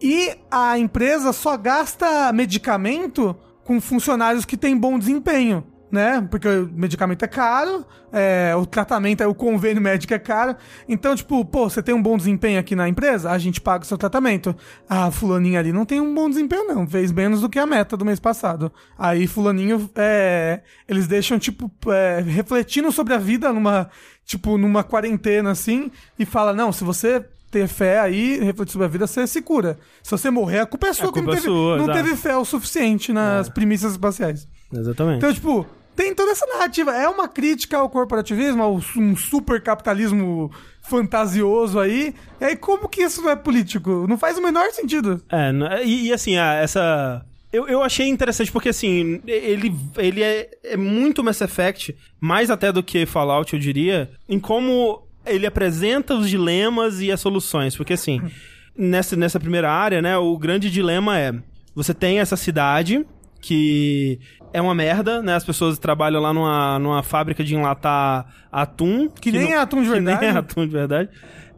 E 0.00 0.36
a 0.50 0.78
empresa 0.78 1.32
só 1.32 1.56
gasta 1.56 2.32
medicamento 2.32 3.36
com 3.64 3.80
funcionários 3.80 4.44
que 4.44 4.56
têm 4.56 4.76
bom 4.76 4.98
desempenho. 4.98 5.64
Né? 5.94 6.26
Porque 6.28 6.48
o 6.48 6.68
medicamento 6.72 7.24
é 7.24 7.28
caro, 7.28 7.86
é, 8.12 8.52
o 8.56 8.66
tratamento, 8.66 9.22
é, 9.22 9.28
o 9.28 9.34
convênio 9.34 9.80
médico 9.80 10.12
é 10.12 10.18
caro. 10.18 10.56
Então, 10.88 11.14
tipo, 11.14 11.44
pô, 11.44 11.70
você 11.70 11.80
tem 11.80 11.94
um 11.94 12.02
bom 12.02 12.16
desempenho 12.16 12.58
aqui 12.58 12.74
na 12.74 12.88
empresa? 12.88 13.30
A 13.30 13.38
gente 13.38 13.60
paga 13.60 13.84
o 13.84 13.86
seu 13.86 13.96
tratamento. 13.96 14.56
Ah, 14.88 15.08
fulaninho 15.12 15.56
ali 15.56 15.72
não 15.72 15.86
tem 15.86 16.00
um 16.00 16.12
bom 16.12 16.28
desempenho, 16.28 16.66
não. 16.66 16.84
Fez 16.84 17.12
menos 17.12 17.42
do 17.42 17.48
que 17.48 17.60
a 17.60 17.66
meta 17.66 17.96
do 17.96 18.04
mês 18.04 18.18
passado. 18.18 18.72
Aí, 18.98 19.28
fulaninho, 19.28 19.88
é, 19.94 20.62
eles 20.88 21.06
deixam, 21.06 21.38
tipo, 21.38 21.70
é, 21.92 22.20
refletindo 22.20 22.90
sobre 22.90 23.14
a 23.14 23.18
vida 23.18 23.52
numa, 23.52 23.88
tipo, 24.24 24.58
numa 24.58 24.82
quarentena, 24.82 25.52
assim, 25.52 25.92
e 26.18 26.26
fala, 26.26 26.52
não, 26.52 26.72
se 26.72 26.82
você 26.82 27.24
ter 27.52 27.68
fé 27.68 28.00
aí, 28.00 28.40
refletir 28.40 28.72
sobre 28.72 28.86
a 28.86 28.90
vida, 28.90 29.06
você 29.06 29.28
se 29.28 29.40
cura. 29.40 29.78
Se 30.02 30.10
você 30.10 30.28
morrer, 30.28 30.58
a 30.58 30.66
culpa 30.66 30.88
é 30.88 30.92
sua, 30.92 31.10
A 31.10 31.12
que 31.12 31.20
não 31.20 31.24
culpa 31.26 31.38
é 31.38 31.40
teve, 31.40 31.46
sua, 31.46 31.76
não 31.76 31.86
teve 31.86 32.16
fé 32.16 32.36
o 32.36 32.44
suficiente 32.44 33.12
nas 33.12 33.48
primícias 33.48 33.92
espaciais. 33.92 34.48
Exatamente. 34.72 35.18
Então, 35.18 35.32
tipo, 35.32 35.64
tem 35.94 36.14
toda 36.14 36.32
essa 36.32 36.46
narrativa. 36.46 36.92
É 36.92 37.08
uma 37.08 37.28
crítica 37.28 37.76
ao 37.78 37.88
corporativismo, 37.88 38.62
ao 38.62 38.80
um 38.96 39.16
super 39.16 39.60
capitalismo 39.62 40.50
fantasioso 40.82 41.78
aí. 41.78 42.14
E 42.40 42.44
aí, 42.44 42.56
como 42.56 42.88
que 42.88 43.02
isso 43.02 43.22
não 43.22 43.30
é 43.30 43.36
político? 43.36 44.06
Não 44.08 44.16
faz 44.18 44.38
o 44.38 44.42
menor 44.42 44.70
sentido. 44.72 45.22
É, 45.30 45.50
n- 45.52 45.82
e, 45.84 46.06
e 46.08 46.12
assim, 46.12 46.36
ah, 46.36 46.54
essa. 46.54 47.24
Eu, 47.52 47.68
eu 47.68 47.82
achei 47.82 48.08
interessante 48.08 48.50
porque, 48.50 48.68
assim, 48.70 49.20
ele, 49.26 49.72
ele 49.96 50.22
é, 50.22 50.50
é 50.64 50.76
muito 50.76 51.22
Mass 51.22 51.40
Effect, 51.40 51.96
mais 52.20 52.50
até 52.50 52.72
do 52.72 52.82
que 52.82 53.06
Fallout, 53.06 53.52
eu 53.54 53.60
diria, 53.60 54.10
em 54.28 54.40
como 54.40 55.06
ele 55.24 55.46
apresenta 55.46 56.14
os 56.14 56.28
dilemas 56.28 57.00
e 57.00 57.12
as 57.12 57.20
soluções. 57.20 57.76
Porque, 57.76 57.92
assim, 57.92 58.20
nessa, 58.76 59.14
nessa 59.14 59.38
primeira 59.38 59.70
área, 59.70 60.02
né, 60.02 60.18
o 60.18 60.36
grande 60.36 60.68
dilema 60.70 61.18
é: 61.18 61.32
você 61.74 61.94
tem 61.94 62.18
essa 62.18 62.36
cidade 62.36 63.06
que 63.40 64.18
é 64.54 64.62
uma 64.62 64.74
merda, 64.74 65.20
né? 65.20 65.34
As 65.34 65.44
pessoas 65.44 65.78
trabalham 65.78 66.22
lá 66.22 66.32
numa, 66.32 66.78
numa 66.78 67.02
fábrica 67.02 67.42
de 67.42 67.54
enlatar 67.56 68.24
atum. 68.52 69.08
Que 69.08 69.32
nem 69.32 69.52
é 69.52 69.58
atum 69.58 69.82
de 69.82 69.88
que 69.90 69.94
verdade. 69.94 70.20
nem 70.20 70.30
é 70.30 70.38
atum 70.38 70.64
de 70.64 70.72
verdade. 70.72 71.10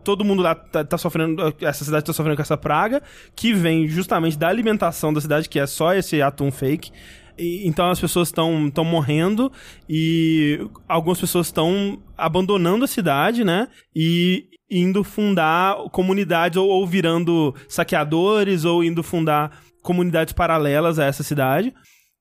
Todo 0.03 0.25
mundo 0.25 0.43
lá 0.43 0.55
tá, 0.55 0.83
tá 0.83 0.97
sofrendo, 0.97 1.55
essa 1.61 1.85
cidade 1.85 2.05
tá 2.07 2.13
sofrendo 2.13 2.37
com 2.37 2.43
essa 2.43 2.57
praga, 2.57 3.03
que 3.35 3.53
vem 3.53 3.87
justamente 3.87 4.39
da 4.39 4.49
alimentação 4.49 5.13
da 5.13 5.21
cidade, 5.21 5.49
que 5.49 5.59
é 5.61 5.67
só 5.67 5.93
esse 5.95 6.23
atum 6.23 6.51
fake. 6.51 6.91
E- 7.37 7.69
então 7.69 7.91
as 7.91 8.01
pessoas 8.01 8.29
estão 8.29 8.69
estão 8.69 8.85
morrendo 8.85 9.53
e 9.89 10.67
algumas 10.89 11.21
pessoas 11.21 11.49
estão 11.49 11.99
abandonando 12.17 12.85
a 12.85 12.89
cidade, 12.89 13.45
né? 13.45 13.69
E 13.95 14.47
indo 14.71 15.05
fundar 15.05 15.77
comunidades 15.93 16.57
ou, 16.57 16.67
ou 16.69 16.87
virando 16.87 17.55
saqueadores 17.69 18.65
ou 18.65 18.83
indo 18.83 19.03
fundar 19.03 19.51
comunidades 19.83 20.33
paralelas 20.33 20.99
a 20.99 21.05
essa 21.05 21.23
cidade. 21.23 21.75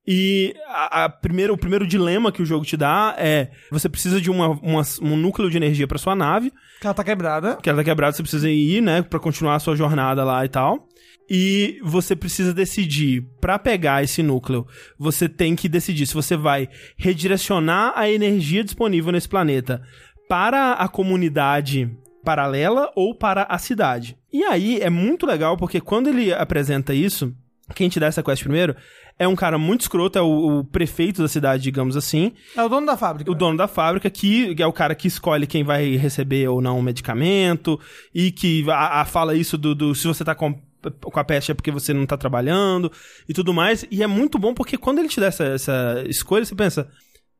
E 0.07 0.53
a, 0.67 1.05
a 1.05 1.09
primeiro, 1.09 1.53
o 1.53 1.57
primeiro 1.57 1.87
dilema 1.87 2.31
que 2.31 2.41
o 2.41 2.45
jogo 2.45 2.63
te 2.65 2.77
dá 2.77 3.15
é: 3.17 3.49
você 3.71 3.89
precisa 3.89 4.21
de 4.21 4.29
uma, 4.29 4.49
uma- 4.49 4.83
um 5.01 5.17
núcleo 5.17 5.49
de 5.49 5.57
energia 5.57 5.87
para 5.87 5.97
sua 5.97 6.15
nave, 6.15 6.51
Que 6.79 6.85
ela 6.87 6.93
tá 6.93 7.03
quebrada. 7.03 7.55
que 7.55 7.69
ela 7.69 7.79
tá 7.79 7.83
quebrada, 7.83 8.15
você 8.15 8.21
precisa 8.21 8.49
ir, 8.49 8.81
né, 8.81 9.01
para 9.01 9.19
continuar 9.19 9.55
a 9.55 9.59
sua 9.59 9.75
jornada 9.75 10.23
lá 10.23 10.45
e 10.45 10.49
tal. 10.49 10.87
E 11.27 11.79
você 11.83 12.15
precisa 12.15 12.53
decidir, 12.53 13.23
para 13.41 13.57
pegar 13.57 14.03
esse 14.03 14.21
núcleo, 14.21 14.67
você 14.99 15.27
tem 15.27 15.55
que 15.55 15.67
decidir 15.67 16.05
se 16.05 16.13
você 16.13 16.37
vai 16.37 16.69
redirecionar 16.95 17.93
a 17.95 18.07
energia 18.07 18.63
disponível 18.63 19.11
nesse 19.11 19.27
planeta 19.27 19.81
para 20.29 20.73
a 20.73 20.87
comunidade 20.87 21.89
paralela 22.23 22.91
ou 22.95 23.15
para 23.15 23.43
a 23.43 23.57
cidade. 23.57 24.15
E 24.31 24.43
aí 24.43 24.79
é 24.81 24.89
muito 24.89 25.25
legal 25.25 25.57
porque 25.57 25.81
quando 25.81 26.09
ele 26.09 26.31
apresenta 26.33 26.93
isso, 26.93 27.33
quem 27.73 27.89
te 27.89 27.99
dá 27.99 28.05
essa 28.07 28.21
quest 28.21 28.43
primeiro 28.43 28.75
é 29.17 29.27
um 29.27 29.35
cara 29.35 29.57
muito 29.57 29.81
escroto, 29.81 30.17
é 30.19 30.21
o, 30.21 30.59
o 30.59 30.63
prefeito 30.65 31.21
da 31.21 31.27
cidade, 31.27 31.63
digamos 31.63 31.95
assim, 31.95 32.33
É 32.55 32.61
o 32.63 32.67
dono 32.69 32.85
da 32.85 32.97
fábrica. 32.97 33.31
o 33.31 33.35
dono 33.35 33.57
da 33.57 33.67
fábrica, 33.67 34.09
que 34.09 34.55
é 34.59 34.67
o 34.67 34.73
cara 34.73 34.93
que 34.95 35.07
escolhe 35.07 35.47
quem 35.47 35.63
vai 35.63 35.95
receber 35.95 36.47
ou 36.49 36.61
não 36.61 36.77
o 36.79 36.83
medicamento, 36.83 37.79
e 38.13 38.31
que 38.31 38.69
a, 38.69 39.01
a- 39.01 39.05
fala 39.05 39.35
isso 39.35 39.57
do, 39.57 39.73
do- 39.73 39.95
se 39.95 40.05
você 40.07 40.23
tá 40.23 40.35
com, 40.35 40.53
com 41.01 41.19
a 41.19 41.23
peste 41.23 41.51
é 41.51 41.53
porque 41.55 41.71
você 41.71 41.93
não 41.93 42.05
tá 42.05 42.17
trabalhando 42.17 42.91
e 43.27 43.33
tudo 43.33 43.53
mais. 43.53 43.85
E 43.89 44.03
é 44.03 44.07
muito 44.07 44.37
bom 44.37 44.53
porque 44.53 44.77
quando 44.77 44.99
ele 44.99 45.07
te 45.09 45.19
dá 45.19 45.27
essa, 45.27 45.43
essa 45.45 46.03
escolha, 46.07 46.43
você 46.45 46.53
pensa, 46.55 46.89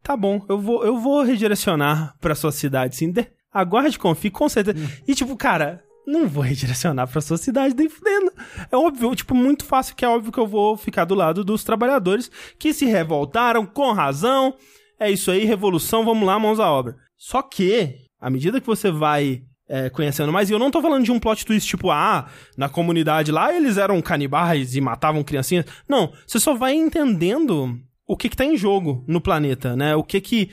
tá 0.02 0.15
bom, 0.15 0.45
eu 0.49 0.57
vou, 0.60 0.84
eu 0.85 0.97
vou 0.97 1.23
redirecionar 1.23 2.15
pra 2.22 2.35
sua 2.35 2.52
cidade, 2.52 2.95
sim. 2.95 3.11
De- 3.11 3.27
Aguarde, 3.53 3.97
confie, 3.99 4.30
com 4.30 4.49
certeza. 4.49 4.77
E 5.07 5.14
tipo, 5.15 5.35
cara. 5.38 5.81
Não 6.06 6.27
vou 6.27 6.44
redirecionar 6.44 7.07
pra 7.07 7.22
sua 7.22 7.38
cidade 7.38 7.76
nem 7.76 7.90
fudendo. 7.90 8.32
É 8.72 8.77
óbvio, 8.77 9.15
tipo, 9.15 9.34
muito 9.34 9.65
fácil 9.65 9.95
que 9.95 10.06
é 10.06 10.07
óbvio 10.07 10.32
que 10.32 10.40
eu 10.40 10.48
vou 10.48 10.77
ficar 10.77 11.06
do 11.06 11.15
lado 11.15 11.44
dos 11.44 11.64
trabalhadores 11.64 12.30
que 12.60 12.73
se 12.73 12.86
revoltaram 12.86 13.65
com 13.65 13.91
razão. 13.91 14.56
É 14.99 15.10
isso 15.10 15.32
aí, 15.32 15.45
revolução, 15.45 16.06
vamos 16.06 16.26
lá, 16.26 16.38
mãos 16.40 16.60
à 16.60 16.72
obra. 16.72 16.95
Só 17.18 17.41
que, 17.41 17.95
à 18.19 18.30
medida 18.30 18.61
que 18.61 18.68
você 18.68 18.91
vai 18.91 19.41
é, 19.68 19.90
conhecendo 19.90 20.32
mais, 20.32 20.49
e 20.49 20.53
eu 20.53 20.60
não 20.60 20.72
tô 20.72 20.82
falando 20.82 21.03
de 21.03 21.11
um 21.11 21.19
plot 21.19 21.45
twist 21.45 21.68
tipo, 21.68 21.90
ah, 21.90 22.27
na 22.56 22.69
comunidade 22.69 23.32
lá 23.32 23.53
eles 23.53 23.77
eram 23.77 24.02
canibais 24.02 24.76
e 24.76 24.82
matavam 24.82 25.23
criancinhas. 25.23 25.65
Não, 25.90 26.14
você 26.26 26.40
só 26.40 26.53
vai 26.53 26.73
entendendo 26.73 27.80
o 28.07 28.15
que 28.15 28.30
que 28.30 28.38
tá 28.38 28.45
em 28.45 28.56
jogo 28.56 29.03
no 29.07 29.19
planeta, 29.19 29.76
né? 29.76 29.95
O 29.95 30.03
que 30.03 30.22
que 30.22 30.52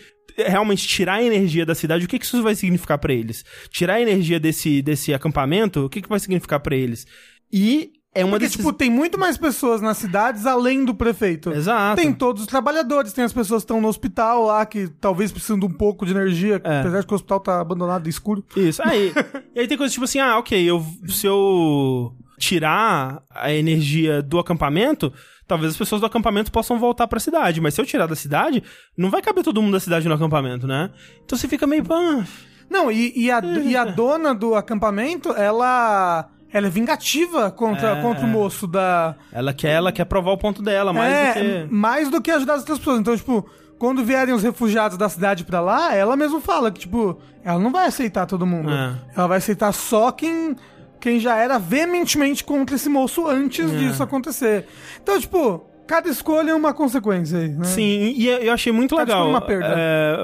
realmente 0.48 0.86
tirar 0.86 1.14
a 1.14 1.22
energia 1.22 1.64
da 1.66 1.74
cidade, 1.74 2.04
o 2.04 2.08
que 2.08 2.18
que 2.18 2.24
isso 2.24 2.42
vai 2.42 2.54
significar 2.54 2.98
pra 2.98 3.12
eles? 3.12 3.44
Tirar 3.70 3.94
a 3.94 4.00
energia 4.00 4.38
desse, 4.40 4.82
desse 4.82 5.12
acampamento, 5.14 5.84
o 5.84 5.88
que 5.88 6.02
que 6.02 6.08
vai 6.08 6.18
significar 6.20 6.60
pra 6.60 6.74
eles? 6.76 7.06
E 7.52 7.92
é 8.14 8.22
uma 8.24 8.32
Porque, 8.32 8.44
desses... 8.44 8.56
tipo, 8.58 8.72
tem 8.74 8.90
muito 8.90 9.18
mais 9.18 9.38
pessoas 9.38 9.80
nas 9.80 9.96
cidades 9.96 10.44
além 10.44 10.84
do 10.84 10.94
prefeito. 10.94 11.50
Exato. 11.50 12.00
Tem 12.00 12.12
todos 12.12 12.42
os 12.42 12.46
trabalhadores, 12.48 13.12
tem 13.14 13.24
as 13.24 13.32
pessoas 13.32 13.62
que 13.62 13.64
estão 13.64 13.80
no 13.80 13.88
hospital 13.88 14.44
lá, 14.44 14.66
que 14.66 14.88
talvez 15.00 15.32
precisam 15.32 15.58
de 15.58 15.64
um 15.64 15.70
pouco 15.72 16.04
de 16.04 16.12
energia, 16.12 16.60
É. 16.62 16.80
apesar 16.80 17.00
de 17.00 17.06
que 17.06 17.12
o 17.12 17.16
hospital 17.16 17.40
tá 17.40 17.60
abandonado, 17.60 18.08
escuro. 18.08 18.44
Isso. 18.54 18.82
Aí, 18.84 19.12
e 19.56 19.60
aí 19.60 19.66
tem 19.66 19.78
coisas 19.78 19.92
tipo 19.94 20.04
assim, 20.04 20.18
ah, 20.18 20.38
ok, 20.38 20.62
eu, 20.62 20.84
se 21.08 21.26
eu 21.26 22.12
tirar 22.38 23.22
a 23.30 23.52
energia 23.52 24.20
do 24.20 24.38
acampamento, 24.38 25.12
talvez 25.52 25.72
as 25.72 25.76
pessoas 25.78 26.00
do 26.00 26.06
acampamento 26.06 26.50
possam 26.50 26.78
voltar 26.78 27.06
pra 27.06 27.20
cidade. 27.20 27.60
Mas 27.60 27.74
se 27.74 27.80
eu 27.80 27.84
tirar 27.84 28.06
da 28.06 28.16
cidade, 28.16 28.62
não 28.96 29.10
vai 29.10 29.20
caber 29.20 29.44
todo 29.44 29.60
mundo 29.60 29.72
da 29.72 29.80
cidade 29.80 30.08
no 30.08 30.14
acampamento, 30.14 30.66
né? 30.66 30.90
Então 31.24 31.36
você 31.36 31.46
fica 31.46 31.66
meio. 31.66 31.84
Ah, 31.90 32.24
Não, 32.70 32.90
e, 32.90 33.12
e 33.14 33.30
a, 33.30 33.40
e 33.62 33.76
a 33.76 33.84
dona 33.84 34.34
do 34.34 34.54
acampamento, 34.54 35.30
ela. 35.32 36.28
Ela 36.54 36.66
é 36.66 36.70
vingativa 36.70 37.50
contra, 37.50 37.98
É, 37.98 38.02
contra 38.02 38.24
o 38.26 38.28
é. 38.28 38.30
moço 38.32 38.66
da. 38.66 39.14
ela 39.32 39.52
quer, 39.54 39.70
ela 39.72 39.90
quer 39.92 40.04
provar 40.04 40.32
o 40.32 40.38
ponto 40.38 40.62
dela, 40.62 40.92
mais 40.92 41.12
é, 41.12 41.26
do 41.28 41.32
que. 41.68 41.74
mais 41.74 42.08
do 42.10 42.20
que 42.20 42.30
ajudar 42.30 42.54
as 42.54 42.60
outras 42.60 42.78
pessoas. 42.78 43.00
Então, 43.00 43.16
tipo, 43.16 43.48
quando 43.78 44.04
vierem 44.04 44.34
os 44.34 44.42
refugiados 44.42 44.96
da 44.98 45.08
cidade 45.08 45.44
pra 45.44 45.60
lá, 45.60 45.94
ela 45.94 46.14
mesma 46.16 46.40
fala 46.42 46.70
que, 46.70 46.80
tipo, 46.80 47.18
ela 47.42 47.58
não 47.58 47.72
vai 47.72 47.86
aceitar 47.86 48.26
todo 48.26 48.46
mundo. 48.46 48.70
É. 48.70 48.94
Ela 49.16 49.26
vai 49.28 49.38
aceitar 49.38 49.72
só 49.72 50.12
quem, 50.12 50.54
quem 51.02 51.18
já 51.18 51.36
era 51.36 51.58
veementemente 51.58 52.44
contra 52.44 52.76
esse 52.76 52.88
moço 52.88 53.26
antes 53.26 53.70
É. 53.72 53.76
disso 53.76 54.02
acontecer. 54.02 54.66
Então, 55.02 55.18
tipo, 55.20 55.66
cada 55.86 56.08
escolha 56.08 56.52
é 56.52 56.54
uma 56.54 56.72
consequência 56.72 57.38
aí, 57.40 57.48
né? 57.48 57.64
Sim, 57.64 58.14
e 58.16 58.28
eu 58.28 58.52
achei 58.52 58.72
muito 58.72 58.94
Tá 58.94 59.02
legal. 59.02 59.18
tipo 59.24 59.30
uma 59.30 59.40
perda. 59.40 59.74
é, 59.76 60.16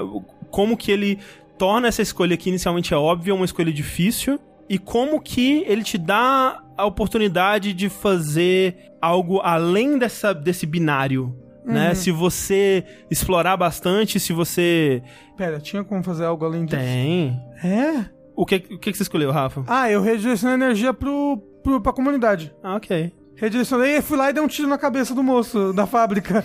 como 0.50 0.76
que 0.76 0.92
ele 0.92 1.18
torna 1.58 1.88
essa 1.88 2.00
escolha 2.00 2.36
que 2.36 2.48
inicialmente 2.48 2.94
é 2.94 2.96
óbvia 2.96 3.34
uma 3.34 3.44
escolha 3.44 3.72
difícil. 3.72 4.38
E 4.70 4.78
como 4.78 5.20
que 5.20 5.64
ele 5.66 5.82
te 5.82 5.96
dá 5.98 6.62
a 6.76 6.84
oportunidade 6.86 7.72
de 7.72 7.88
fazer 7.88 8.76
algo 9.00 9.40
além 9.40 9.98
dessa, 9.98 10.32
desse 10.34 10.64
binário. 10.66 11.34
Uhum. 11.64 11.72
Né? 11.74 11.94
Se 11.94 12.10
você 12.12 12.84
explorar 13.10 13.56
bastante, 13.56 14.20
se 14.20 14.32
você. 14.32 15.02
Pera, 15.36 15.58
tinha 15.58 15.82
como 15.82 16.02
fazer 16.04 16.24
algo 16.26 16.44
além 16.44 16.66
disso? 16.66 16.80
Tem. 16.80 17.40
É? 17.64 18.04
O 18.40 18.46
que, 18.46 18.54
o 18.70 18.78
que 18.78 18.92
que 18.92 18.96
você 18.96 19.02
escolheu, 19.02 19.32
Rafa? 19.32 19.64
Ah, 19.66 19.90
eu 19.90 20.00
redireciono 20.00 20.52
a 20.52 20.66
energia 20.66 20.94
pro, 20.94 21.38
pro, 21.60 21.80
pra 21.80 21.92
comunidade. 21.92 22.54
Ah, 22.62 22.76
ok. 22.76 23.12
Redirecionei 23.34 23.96
e 23.96 24.02
fui 24.02 24.16
lá 24.16 24.30
e 24.30 24.32
dei 24.32 24.40
um 24.42 24.46
tiro 24.46 24.68
na 24.68 24.78
cabeça 24.78 25.12
do 25.12 25.22
moço 25.24 25.72
da 25.72 25.86
fábrica. 25.88 26.44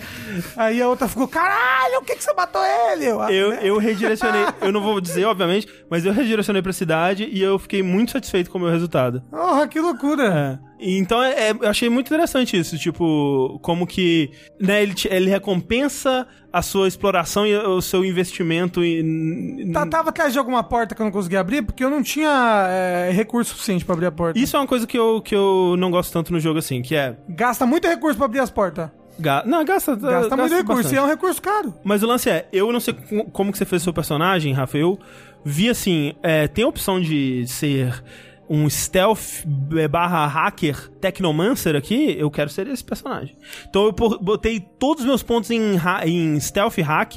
Aí 0.56 0.82
a 0.82 0.88
outra 0.88 1.06
ficou, 1.06 1.26
caralho, 1.28 1.98
o 1.98 2.02
que, 2.04 2.16
que 2.16 2.22
você 2.24 2.32
matou 2.34 2.60
ele? 2.64 3.04
Eu, 3.06 3.20
"Ah, 3.22 3.32
Eu, 3.32 3.50
né?" 3.50 3.60
eu 3.62 3.78
redirecionei, 3.78 4.42
eu 4.60 4.72
não 4.72 4.80
vou 4.80 5.00
dizer, 5.00 5.24
obviamente, 5.24 5.68
mas 5.90 6.04
eu 6.04 6.12
redirecionei 6.12 6.62
pra 6.62 6.72
cidade 6.72 7.28
e 7.30 7.40
eu 7.40 7.58
fiquei 7.60 7.80
muito 7.82 8.10
satisfeito 8.12 8.50
com 8.50 8.58
o 8.58 8.60
meu 8.60 8.70
resultado. 8.70 9.22
Porra, 9.30 9.66
que 9.68 9.80
loucura. 9.80 10.60
É. 10.73 10.73
Então 10.78 11.22
é, 11.22 11.50
é- 11.50 11.56
eu 11.60 11.68
achei 11.68 11.88
muito 11.88 12.06
interessante 12.08 12.58
isso, 12.58 12.76
tipo, 12.78 13.58
como 13.62 13.86
que 13.86 14.30
né, 14.60 14.82
ele, 14.82 14.94
ele 15.08 15.30
recompensa 15.30 16.26
a 16.52 16.62
sua 16.62 16.86
exploração 16.88 17.46
e 17.46 17.56
o 17.56 17.80
seu 17.80 18.04
investimento 18.04 18.82
em. 18.84 19.70
Tá, 19.72 19.86
tava 19.86 20.10
atrás 20.10 20.32
de 20.32 20.38
alguma 20.38 20.62
porta 20.62 20.94
que 20.94 21.00
eu 21.00 21.04
não 21.04 21.12
conseguia 21.12 21.40
abrir, 21.40 21.62
porque 21.62 21.84
eu 21.84 21.90
não 21.90 22.02
tinha 22.02 22.66
é, 22.68 23.10
recurso 23.12 23.52
suficiente 23.52 23.84
pra 23.84 23.94
abrir 23.94 24.06
a 24.06 24.12
porta. 24.12 24.38
Isso 24.38 24.56
é 24.56 24.60
uma 24.60 24.66
coisa 24.66 24.86
que 24.86 24.98
eu, 24.98 25.20
que 25.22 25.34
eu 25.34 25.74
não 25.78 25.90
gosto 25.90 26.12
tanto 26.12 26.32
no 26.32 26.38
jogo, 26.40 26.58
assim, 26.58 26.82
que 26.82 26.94
é. 26.94 27.16
Gasta 27.28 27.64
muito 27.66 27.88
recurso 27.88 28.16
pra 28.16 28.26
abrir 28.26 28.40
as 28.40 28.50
portas. 28.50 28.90
Ga 29.18 29.44
não, 29.46 29.64
gasta. 29.64 29.94
Gasta, 29.94 30.36
muito 30.36 30.54
recurso, 30.54 30.82
bastante. 30.82 30.94
e 30.94 30.98
é 30.98 31.02
um 31.02 31.06
recurso 31.06 31.40
caro. 31.40 31.72
Mas 31.84 32.02
o 32.02 32.06
lance 32.06 32.28
é, 32.28 32.48
eu 32.52 32.72
não 32.72 32.80
sei 32.80 32.94
co- 32.94 33.24
como 33.32 33.52
que 33.52 33.58
você 33.58 33.64
fez 33.64 33.82
o 33.82 33.84
seu 33.84 33.92
personagem, 33.92 34.52
Rafa. 34.52 34.76
Eu 34.76 34.98
vi 35.44 35.68
assim, 35.70 36.14
é, 36.22 36.48
tem 36.48 36.64
a 36.64 36.68
opção 36.68 37.00
de 37.00 37.44
ser 37.46 38.02
um 38.54 38.68
stealth 38.70 39.44
é, 39.76 39.88
barra 39.88 40.26
hacker 40.26 40.90
technomancer 41.00 41.74
aqui, 41.76 42.14
eu 42.18 42.30
quero 42.30 42.48
ser 42.50 42.66
esse 42.68 42.84
personagem. 42.84 43.36
Então 43.68 43.84
eu 43.86 43.92
botei 43.92 44.60
todos 44.60 45.02
os 45.02 45.06
meus 45.08 45.22
pontos 45.22 45.50
em, 45.50 45.76
em 46.06 46.38
stealth 46.40 46.78
hack 46.78 47.16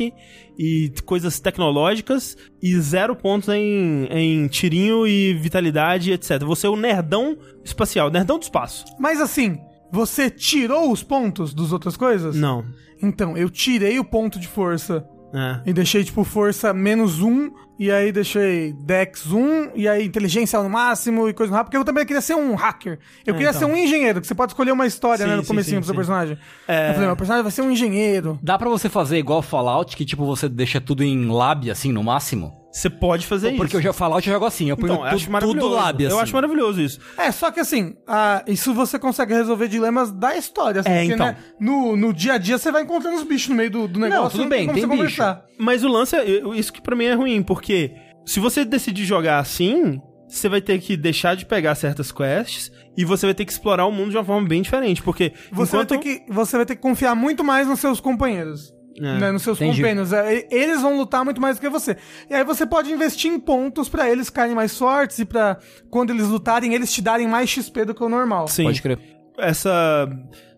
e 0.58 0.92
coisas 1.06 1.40
tecnológicas 1.40 2.36
e 2.62 2.80
zero 2.80 3.16
pontos 3.16 3.50
em, 3.50 4.06
em 4.10 4.48
tirinho 4.48 5.06
e 5.06 5.34
vitalidade, 5.34 6.12
etc. 6.12 6.44
Você 6.44 6.68
é 6.68 6.70
o 6.70 6.76
nerdão 6.76 7.38
espacial, 7.64 8.10
nerdão 8.10 8.40
do 8.40 8.44
espaço. 8.44 8.86
Mas 9.00 9.22
assim, 9.22 9.58
você 9.92 10.30
tirou 10.30 10.92
os 10.92 11.04
pontos 11.04 11.54
dos 11.54 11.72
outras 11.72 11.96
coisas? 11.96 12.36
Não. 12.36 12.66
Então, 13.02 13.38
eu 13.38 13.50
tirei 13.50 14.00
o 14.00 14.04
ponto 14.06 14.40
de 14.40 14.48
força 14.48 15.06
É. 15.34 15.62
e 15.70 15.74
deixei, 15.74 16.04
tipo, 16.04 16.24
força 16.24 16.74
menos 16.74 17.22
um, 17.22 17.52
e 17.80 17.92
aí 17.92 18.12
deixei 18.12 18.74
Dex 18.74 19.32
1, 19.32 19.72
e 19.76 19.88
aí 19.88 20.06
inteligência 20.06 20.62
no 20.62 20.70
máximo 20.70 21.30
e 21.30 21.34
coisa 21.34 21.52
rápida, 21.54 21.66
porque 21.66 21.78
eu 21.78 21.86
também 21.86 22.06
queria 22.06 22.22
ser 22.22 22.36
um 22.36 22.56
hacker. 22.56 23.00
Eu 23.26 23.34
queria 23.34 23.50
então. 23.50 23.60
ser 23.60 23.66
um 23.66 23.76
engenheiro, 23.76 24.20
que 24.22 24.28
você 24.28 24.36
pode 24.36 24.52
escolher 24.52 24.72
uma 24.72 24.86
história, 24.86 25.26
Sim, 25.26 25.30
né, 25.32 25.36
no 25.36 25.44
sim, 25.44 25.48
comecinho 25.48 25.76
sim, 25.76 25.82
do 25.82 25.86
seu 25.86 25.94
sim. 25.94 25.98
personagem. 25.98 26.38
É. 26.68 26.90
Eu 26.90 26.94
falei, 26.94 27.08
meu 27.08 27.16
personagem 27.16 27.44
vai 27.44 27.52
ser 27.52 27.62
um 27.62 27.72
engenheiro. 27.72 28.40
Dá 28.42 28.58
pra 28.58 28.70
você 28.70 28.90
fazer 28.90 29.18
igual 29.18 29.42
Fallout, 29.42 29.96
que 29.96 30.06
tipo, 30.06 30.26
você 30.26 30.50
deixa 30.50 30.82
tudo 30.82 31.04
em 31.04 31.28
lab, 31.28 31.70
assim, 31.70 31.92
no 31.92 32.04
máximo? 32.04 32.67
Você 32.78 32.92
pode 32.92 33.26
fazer 33.26 33.50
isso. 33.50 33.58
Porque 33.58 33.76
eu 33.76 33.82
já 33.82 33.92
Fallout 33.92 34.28
eu 34.28 34.34
jogo 34.34 34.46
assim, 34.46 34.70
eu 34.70 34.78
ponho 34.78 34.94
Então, 34.94 35.08
eu 35.08 35.16
acho 35.16 35.30
tudo, 35.40 35.68
lab, 35.68 36.06
assim. 36.06 36.14
Eu 36.16 36.20
acho 36.20 36.34
maravilhoso 36.34 36.80
isso. 36.80 37.00
É, 37.18 37.32
só 37.32 37.50
que 37.50 37.60
assim, 37.60 37.96
ah, 38.06 38.44
isso 38.46 38.72
você 38.72 39.00
consegue 39.00 39.34
resolver 39.34 39.68
dilemas 39.68 40.12
da 40.12 40.38
história, 40.38 40.82
assim, 40.82 40.90
É, 40.90 41.00
porque, 41.00 41.14
então. 41.14 41.26
né, 41.26 41.38
no, 41.60 41.98
no 41.98 42.14
dia 42.14 42.34
a 42.34 42.38
dia 42.38 42.56
você 42.58 42.72
vai 42.72 42.84
encontrando 42.84 43.18
os 43.18 43.24
bichos 43.24 43.50
no 43.50 43.56
meio 43.56 43.72
do, 43.72 43.88
do 43.88 44.00
negócio. 44.00 44.38
tudo 44.38 44.48
bem, 44.48 44.68
como 44.68 44.74
tem 44.74 44.82
você 44.84 44.88
bicho. 44.88 44.98
conversar. 45.18 45.44
Mas 45.58 45.84
o 45.84 45.88
lance 45.88 46.16
é. 46.16 46.24
Isso 46.56 46.72
que 46.72 46.80
pra 46.80 46.96
mim 46.96 47.06
é 47.06 47.14
ruim, 47.16 47.42
porque 47.42 47.96
se 48.26 48.40
você 48.40 48.64
decidir 48.64 49.06
jogar 49.06 49.40
assim, 49.40 50.00
você 50.28 50.48
vai 50.48 50.62
ter 50.62 50.80
que 50.80 50.96
deixar 50.96 51.36
de 51.36 51.48
pegar 51.48 51.74
certas 51.74 52.12
quests 52.12 52.72
e 52.96 53.04
você 53.04 53.26
vai 53.26 53.34
ter 53.34 53.46
que 53.46 53.52
explorar 53.52 53.88
o 53.88 53.92
mundo 53.92 54.12
de 54.12 54.18
uma 54.18 54.24
forma 54.24 54.48
bem 54.48 54.62
diferente. 54.62 55.02
Porque 55.02 55.34
Você, 55.52 55.76
enquanto. 55.78 55.90
vai 55.90 55.98
ter 55.98 56.20
que, 56.20 56.32
você 56.32 56.58
vai 56.58 56.66
ter 56.66 56.76
que 56.76 56.82
confiar 56.82 57.16
muito 57.16 57.44
mais 57.44 57.68
nos 57.68 57.80
seus 57.80 58.00
companheiros. 58.00 58.72
É, 59.00 59.20
né, 59.20 59.32
nos 59.32 59.44
seus 59.44 59.58
entendi. 59.62 59.78
companheiros. 59.78 60.12
É, 60.12 60.48
Eles 60.52 60.82
vão 60.82 60.98
lutar 60.98 61.24
muito 61.24 61.40
mais 61.40 61.58
do 61.58 61.62
que 61.62 61.70
você. 61.70 61.96
E 62.30 62.34
aí 62.34 62.44
você 62.44 62.66
pode 62.66 62.92
investir 62.92 63.32
em 63.32 63.40
pontos 63.40 63.88
pra 63.88 64.10
eles 64.10 64.28
ficarem 64.28 64.56
mais 64.56 64.78
fortes 64.78 65.20
e 65.20 65.26
pra 65.26 65.58
quando 65.90 66.10
eles 66.10 66.28
lutarem, 66.28 66.74
eles 66.74 66.92
te 66.92 67.02
darem 67.02 67.28
mais 67.28 67.50
XP 67.50 67.86
do 67.86 67.94
que 67.94 68.04
o 68.04 68.10
normal. 68.10 68.48
Sim. 68.48 68.64
Pode 68.64 68.82
crer. 68.82 69.00
essa 69.38 70.10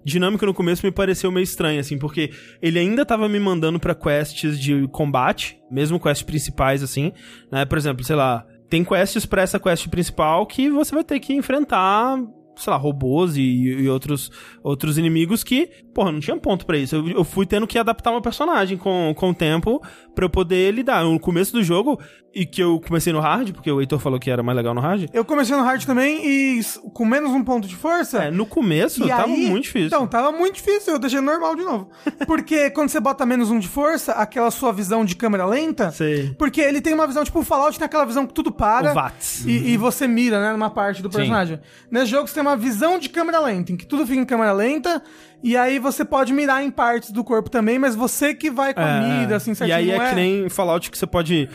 dinâmica 0.05 0.45
no 0.45 0.53
começo 0.53 0.85
me 0.85 0.91
pareceu 0.91 1.29
meio 1.31 1.43
estranha, 1.43 1.81
assim, 1.81 1.97
porque 1.97 2.31
ele 2.61 2.79
ainda 2.79 3.05
tava 3.05 3.27
me 3.27 3.39
mandando 3.39 3.79
pra 3.79 3.93
quests 3.93 4.57
de 4.57 4.87
combate, 4.87 5.59
mesmo 5.69 5.99
quests 5.99 6.23
principais, 6.23 6.81
assim, 6.81 7.11
né? 7.51 7.65
Por 7.65 7.77
exemplo, 7.77 8.03
sei 8.05 8.15
lá, 8.15 8.45
tem 8.69 8.83
quests 8.83 9.25
pra 9.25 9.41
essa 9.41 9.59
quest 9.59 9.87
principal 9.89 10.45
que 10.47 10.69
você 10.69 10.95
vai 10.95 11.03
ter 11.03 11.19
que 11.19 11.33
enfrentar, 11.33 12.17
sei 12.59 12.71
lá, 12.71 12.77
robôs 12.77 13.35
e, 13.37 13.41
e 13.41 13.89
outros, 13.89 14.31
outros 14.63 14.97
inimigos 14.97 15.43
que, 15.43 15.69
porra, 15.93 16.11
não 16.11 16.19
tinha 16.19 16.37
ponto 16.37 16.65
pra 16.65 16.77
isso. 16.77 16.95
Eu, 16.95 17.07
eu 17.09 17.23
fui 17.23 17.45
tendo 17.45 17.65
que 17.67 17.77
adaptar 17.77 18.11
meu 18.11 18.21
personagem 18.21 18.77
com, 18.77 19.13
com 19.15 19.29
o 19.29 19.33
tempo 19.33 19.81
pra 20.13 20.25
eu 20.25 20.29
poder 20.29 20.73
lidar. 20.73 21.03
No 21.03 21.19
começo 21.19 21.53
do 21.53 21.63
jogo, 21.63 21.99
e 22.33 22.45
que 22.45 22.61
eu 22.61 22.79
comecei 22.85 23.11
no 23.11 23.19
hard, 23.19 23.51
porque 23.53 23.71
o 23.71 23.79
Heitor 23.81 23.99
falou 23.99 24.19
que 24.19 24.29
era 24.29 24.43
mais 24.43 24.55
legal 24.55 24.73
no 24.73 24.81
hard. 24.81 25.09
Eu 25.13 25.25
comecei 25.25 25.55
no 25.55 25.63
hard 25.63 25.83
também 25.85 26.21
e 26.25 26.61
com 26.93 27.05
menos 27.05 27.31
um 27.31 27.43
ponto 27.43 27.67
de 27.67 27.75
força. 27.75 28.25
É, 28.25 28.31
no 28.31 28.45
começo 28.45 29.07
tava 29.07 29.23
aí- 29.25 29.47
muito 29.49 29.63
difícil. 29.63 29.87
Então, 29.87 30.07
tava 30.07 30.31
muito 30.31 30.55
difícil, 30.55 30.93
eu 30.93 30.99
deixei 30.99 31.21
normal 31.21 31.55
de 31.55 31.63
novo. 31.63 31.89
Porque 32.27 32.69
quando 32.69 32.89
você 32.89 32.99
bota 32.99 33.25
menos 33.25 33.49
um 33.49 33.59
de 33.59 33.67
força, 33.67 34.13
aquela 34.13 34.51
sua 34.51 34.71
visão 34.71 35.03
de 35.03 35.15
câmera 35.15 35.45
lenta. 35.45 35.91
Sei. 35.91 36.33
Porque 36.37 36.61
ele 36.61 36.81
tem 36.81 36.93
uma 36.93 37.07
visão, 37.07 37.23
tipo, 37.23 37.39
o 37.39 37.43
Fallout 37.43 37.77
tem 37.77 37.85
aquela 37.85 38.05
visão 38.05 38.27
que 38.27 38.33
tudo 38.33 38.51
para. 38.51 38.91
O 38.91 38.93
VATS. 38.93 39.45
E, 39.45 39.71
e 39.71 39.77
você 39.77 40.07
mira, 40.07 40.39
né, 40.39 40.51
numa 40.51 40.69
parte 40.69 41.01
do 41.01 41.09
personagem. 41.09 41.59
Nesse 41.89 42.07
jogo 42.11 42.27
você 42.27 42.35
tem 42.35 42.41
uma 42.43 42.48
visão 42.55 42.97
de 42.99 43.09
câmera 43.09 43.39
lenta, 43.39 43.71
em 43.71 43.77
que 43.77 43.85
tudo 43.85 44.05
fica 44.05 44.19
em 44.19 44.25
câmera 44.25 44.51
lenta. 44.51 45.01
E 45.41 45.55
aí 45.55 45.79
você 45.79 46.03
pode 46.03 46.33
mirar 46.33 46.63
em 46.63 46.69
partes 46.69 47.11
do 47.11 47.23
corpo 47.23 47.49
também, 47.49 47.79
mas 47.79 47.95
você 47.95 48.33
que 48.33 48.49
vai 48.51 48.73
com 48.73 48.81
a 48.81 48.89
É, 48.89 49.19
mira, 49.21 49.35
assim, 49.37 49.51
E 49.51 49.55
certinho. 49.55 49.77
aí 49.77 49.87
não 49.97 50.03
é, 50.03 50.09
que 50.09 50.15
nem 50.15 50.49
Fallout 50.49 50.91
que 50.91 50.97
você 50.97 51.07
pode 51.07 51.47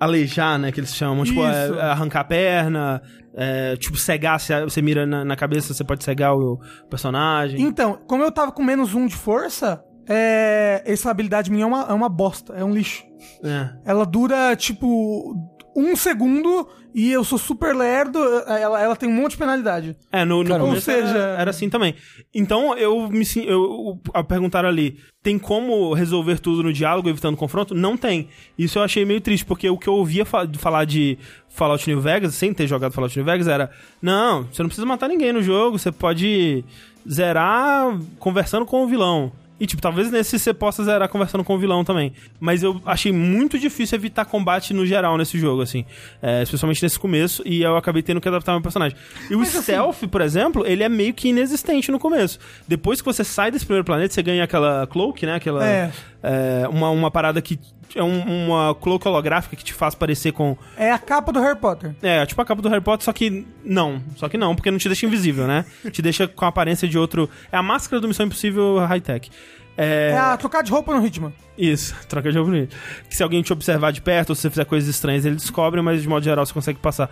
alejar, 0.00 0.58
né? 0.58 0.72
Que 0.72 0.80
eles 0.80 0.94
chamam. 0.94 1.24
Tipo, 1.24 1.42
é- 1.44 1.68
é 1.68 1.82
arrancar 1.82 2.20
a 2.20 2.24
perna, 2.24 3.02
é, 3.34 3.76
tipo, 3.76 3.96
cegar, 3.96 4.40
se 4.40 4.52
você 4.64 4.82
mira 4.82 5.06
na, 5.06 5.24
na 5.24 5.36
cabeça, 5.36 5.72
você 5.72 5.84
pode 5.84 6.02
cegar 6.04 6.34
o 6.34 6.58
personagem. 6.88 7.60
Então, 7.60 7.98
como 8.06 8.22
eu 8.22 8.32
tava 8.32 8.50
com 8.52 8.62
menos 8.64 8.94
um 8.94 9.06
de 9.06 9.14
força, 9.14 9.82
é... 10.08 10.82
essa 10.84 11.10
habilidade 11.10 11.50
minha 11.50 11.64
é 11.64 11.66
uma, 11.66 11.82
é 11.88 11.92
uma 11.92 12.08
bosta, 12.08 12.54
é 12.54 12.64
um 12.64 12.72
lixo. 12.74 13.04
É. 13.44 13.70
Ela 13.84 14.04
dura, 14.04 14.56
tipo, 14.56 15.36
um 15.76 15.94
segundo 15.94 16.66
e 16.94 17.10
eu 17.12 17.22
sou 17.24 17.38
super 17.38 17.74
lerdo, 17.74 18.18
ela, 18.46 18.80
ela 18.80 18.96
tem 18.96 19.08
um 19.08 19.12
monte 19.12 19.32
de 19.32 19.36
penalidade. 19.38 19.96
É, 20.10 20.24
no, 20.24 20.42
no 20.42 20.66
ou 20.66 20.80
seja- 20.80 21.08
era, 21.16 21.40
era 21.42 21.50
assim 21.50 21.68
também. 21.70 21.94
Então, 22.34 22.76
eu 22.76 23.08
me 23.10 23.24
eu, 23.46 23.98
eu 24.14 24.24
perguntaram 24.24 24.68
ali, 24.68 24.98
tem 25.22 25.38
como 25.38 25.92
resolver 25.94 26.38
tudo 26.40 26.62
no 26.62 26.72
diálogo, 26.72 27.08
evitando 27.08 27.36
confronto? 27.36 27.74
Não 27.74 27.96
tem. 27.96 28.28
Isso 28.58 28.78
eu 28.78 28.82
achei 28.82 29.04
meio 29.04 29.20
triste, 29.20 29.44
porque 29.44 29.68
o 29.68 29.76
que 29.78 29.88
eu 29.88 29.94
ouvia 29.94 30.24
fa- 30.24 30.44
de 30.44 30.58
falar 30.58 30.84
de 30.84 31.18
Fallout 31.48 31.86
New 31.88 32.00
Vegas, 32.00 32.34
sem 32.34 32.52
ter 32.54 32.66
jogado 32.66 32.92
Fallout 32.92 33.16
New 33.16 33.24
Vegas, 33.24 33.46
era, 33.48 33.70
não, 34.00 34.44
você 34.44 34.62
não 34.62 34.68
precisa 34.68 34.86
matar 34.86 35.08
ninguém 35.08 35.32
no 35.32 35.42
jogo, 35.42 35.78
você 35.78 35.92
pode 35.92 36.64
zerar 37.08 37.98
conversando 38.18 38.64
com 38.66 38.84
o 38.84 38.86
vilão. 38.86 39.32
E, 39.60 39.66
tipo, 39.66 39.82
talvez 39.82 40.10
nesse 40.10 40.38
você 40.38 40.54
possa 40.54 40.82
zerar 40.82 41.06
conversando 41.08 41.44
com 41.44 41.54
o 41.54 41.58
vilão 41.58 41.84
também. 41.84 42.12
Mas 42.40 42.62
eu 42.62 42.80
achei 42.86 43.12
muito 43.12 43.58
difícil 43.58 43.96
evitar 43.96 44.24
combate 44.24 44.72
no 44.72 44.86
geral 44.86 45.18
nesse 45.18 45.38
jogo, 45.38 45.60
assim. 45.60 45.84
É, 46.22 46.42
especialmente 46.42 46.82
nesse 46.82 46.98
começo. 46.98 47.42
E 47.44 47.62
eu 47.62 47.76
acabei 47.76 48.02
tendo 48.02 48.20
que 48.20 48.28
adaptar 48.28 48.52
meu 48.52 48.62
personagem. 48.62 48.96
E 49.30 49.34
o 49.34 49.38
Mas, 49.40 49.50
assim- 49.50 49.62
stealth, 49.62 50.06
por 50.10 50.22
exemplo, 50.22 50.66
ele 50.66 50.82
é 50.82 50.88
meio 50.88 51.12
que 51.12 51.28
inexistente 51.28 51.92
no 51.92 51.98
começo. 51.98 52.38
Depois 52.66 53.00
que 53.02 53.04
você 53.06 53.22
sai 53.22 53.50
desse 53.50 53.66
primeiro 53.66 53.84
planeta, 53.84 54.14
você 54.14 54.22
ganha 54.22 54.44
aquela 54.44 54.86
cloak, 54.86 55.26
né? 55.26 55.34
Aquela. 55.34 55.66
É. 55.66 55.90
é, 56.22 56.68
uma, 56.68 56.88
uma 56.90 57.10
parada 57.10 57.42
que. 57.42 57.58
É 57.94 58.02
um- 58.02 58.46
uma 58.46 58.74
cloak 58.74 59.06
holográfica 59.06 59.56
que 59.56 59.64
te 59.64 59.72
faz 59.74 59.94
parecer 59.94 60.32
com. 60.32 60.56
É 60.76 60.92
a 60.92 60.98
capa 60.98 61.32
do 61.32 61.40
Harry 61.40 61.58
Potter. 61.58 61.94
É, 62.02 62.24
tipo 62.26 62.40
a 62.40 62.44
capa 62.44 62.62
do 62.62 62.68
Harry 62.68 62.80
Potter, 62.82 63.04
só 63.04 63.12
que 63.12 63.46
não. 63.64 64.02
Só 64.16 64.28
que 64.28 64.38
não, 64.38 64.54
porque 64.54 64.70
não 64.70 64.78
te 64.78 64.88
deixa 64.88 65.06
invisível, 65.06 65.46
né? 65.46 65.64
te 65.90 66.00
deixa 66.00 66.28
com 66.28 66.44
a 66.44 66.48
aparência 66.48 66.86
de 66.88 66.96
outro. 66.98 67.28
É 67.50 67.56
a 67.56 67.62
máscara 67.62 68.00
do 68.00 68.06
Missão 68.08 68.26
Impossível 68.26 68.78
high-tech. 68.86 69.30
É, 69.76 70.10
É 70.12 70.18
a 70.18 70.36
trocar 70.36 70.62
de 70.62 70.70
roupa 70.70 70.94
no 70.94 71.00
ritmo. 71.00 71.32
Isso, 71.56 71.94
troca 72.08 72.30
de 72.30 72.36
roupa 72.38 72.52
bonita. 72.52 72.76
Que 73.08 73.16
se 73.16 73.22
alguém 73.22 73.42
te 73.42 73.52
observar 73.52 73.92
de 73.92 74.00
perto 74.02 74.30
ou 74.30 74.36
se 74.36 74.42
você 74.42 74.50
fizer 74.50 74.64
coisas 74.66 74.88
estranhas, 74.88 75.24
ele 75.24 75.36
descobre, 75.36 75.80
mas 75.80 76.02
de 76.02 76.08
modo 76.08 76.22
geral 76.24 76.44
você 76.44 76.52
consegue 76.52 76.78
passar. 76.78 77.10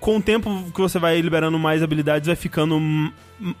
Com 0.00 0.18
o 0.18 0.22
tempo 0.22 0.70
que 0.72 0.80
você 0.80 0.96
vai 0.98 1.20
liberando 1.20 1.58
mais 1.58 1.82
habilidades, 1.82 2.26
vai 2.28 2.36
ficando. 2.36 2.80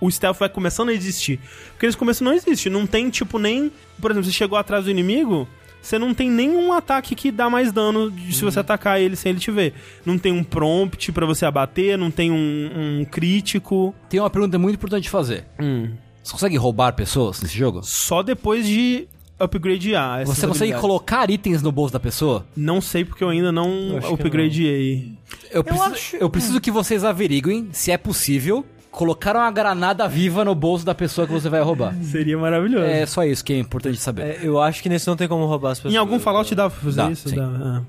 O 0.00 0.08
stealth 0.10 0.38
vai 0.38 0.48
começando 0.48 0.88
a 0.90 0.92
existir. 0.92 1.40
Porque 1.70 1.86
nesse 1.86 1.98
começo 1.98 2.22
não 2.22 2.32
existe. 2.32 2.70
Não 2.70 2.86
tem, 2.86 3.10
tipo, 3.10 3.38
nem. 3.40 3.72
Por 4.00 4.10
exemplo, 4.12 4.30
você 4.30 4.36
chegou 4.36 4.56
atrás 4.56 4.84
do 4.84 4.90
inimigo. 4.90 5.48
Você 5.80 5.98
não 5.98 6.12
tem 6.12 6.30
nenhum 6.30 6.72
ataque 6.72 7.14
que 7.14 7.30
dá 7.30 7.48
mais 7.48 7.72
dano 7.72 8.10
de 8.10 8.32
se 8.34 8.44
você 8.44 8.60
atacar 8.60 9.00
ele 9.00 9.16
sem 9.16 9.30
ele 9.30 9.38
te 9.40 9.50
ver. 9.50 9.72
Não 10.04 10.18
tem 10.18 10.32
um 10.32 10.44
prompt 10.44 11.10
pra 11.12 11.24
você 11.24 11.46
abater, 11.46 11.96
não 11.96 12.10
tem 12.10 12.30
um, 12.30 13.00
um 13.00 13.04
crítico. 13.04 13.94
Tem 14.08 14.20
uma 14.20 14.28
pergunta 14.28 14.58
muito 14.58 14.74
importante 14.76 15.04
de 15.04 15.10
fazer. 15.10 15.46
Hum. 15.58 15.90
Você 16.22 16.32
consegue 16.32 16.56
roubar 16.56 16.92
pessoas 16.92 17.40
nesse 17.40 17.56
jogo? 17.56 17.82
Só 17.82 18.22
depois 18.22 18.66
de 18.66 19.08
upgradear. 19.40 20.26
Você 20.26 20.46
consegue 20.46 20.72
colocar 20.80 21.30
itens 21.30 21.62
no 21.62 21.72
bolso 21.72 21.92
da 21.92 22.00
pessoa? 22.00 22.44
Não 22.56 22.80
sei 22.80 23.04
porque 23.04 23.22
eu 23.24 23.28
ainda 23.30 23.50
não 23.52 23.98
que 24.00 24.06
upgradeei. 24.12 25.12
Eu 25.50 25.64
preciso, 25.64 25.92
acho- 25.92 26.16
eu 26.16 26.28
preciso 26.28 26.60
que 26.60 26.70
vocês 26.70 27.04
averiguem 27.04 27.68
se 27.72 27.90
é 27.90 27.96
possível 27.96 28.66
colocar 28.98 29.36
uma 29.36 29.48
granada 29.52 30.08
viva 30.08 30.44
no 30.44 30.56
bolso 30.56 30.84
da 30.84 30.92
pessoa 30.92 31.24
que 31.24 31.32
você 31.32 31.48
vai 31.48 31.62
roubar. 31.62 31.94
Seria 32.02 32.36
maravilhoso. 32.36 32.84
É 32.84 33.06
só 33.06 33.24
isso 33.24 33.44
que 33.44 33.52
é 33.52 33.58
importante 33.58 33.96
saber. 33.98 34.22
É, 34.22 34.38
eu 34.42 34.60
acho 34.60 34.82
que 34.82 34.88
nesse 34.88 35.06
não 35.06 35.14
tem 35.14 35.28
como 35.28 35.46
roubar 35.46 35.70
as 35.70 35.78
pessoas. 35.78 35.94
Em 35.94 35.96
algum 35.96 36.18
Fallout 36.18 36.52
dá 36.52 36.68
pra 36.68 36.80
fazer 36.80 36.96
Dá, 36.96 37.10
isso? 37.12 37.28
sim. 37.28 37.36
Dá, 37.36 37.84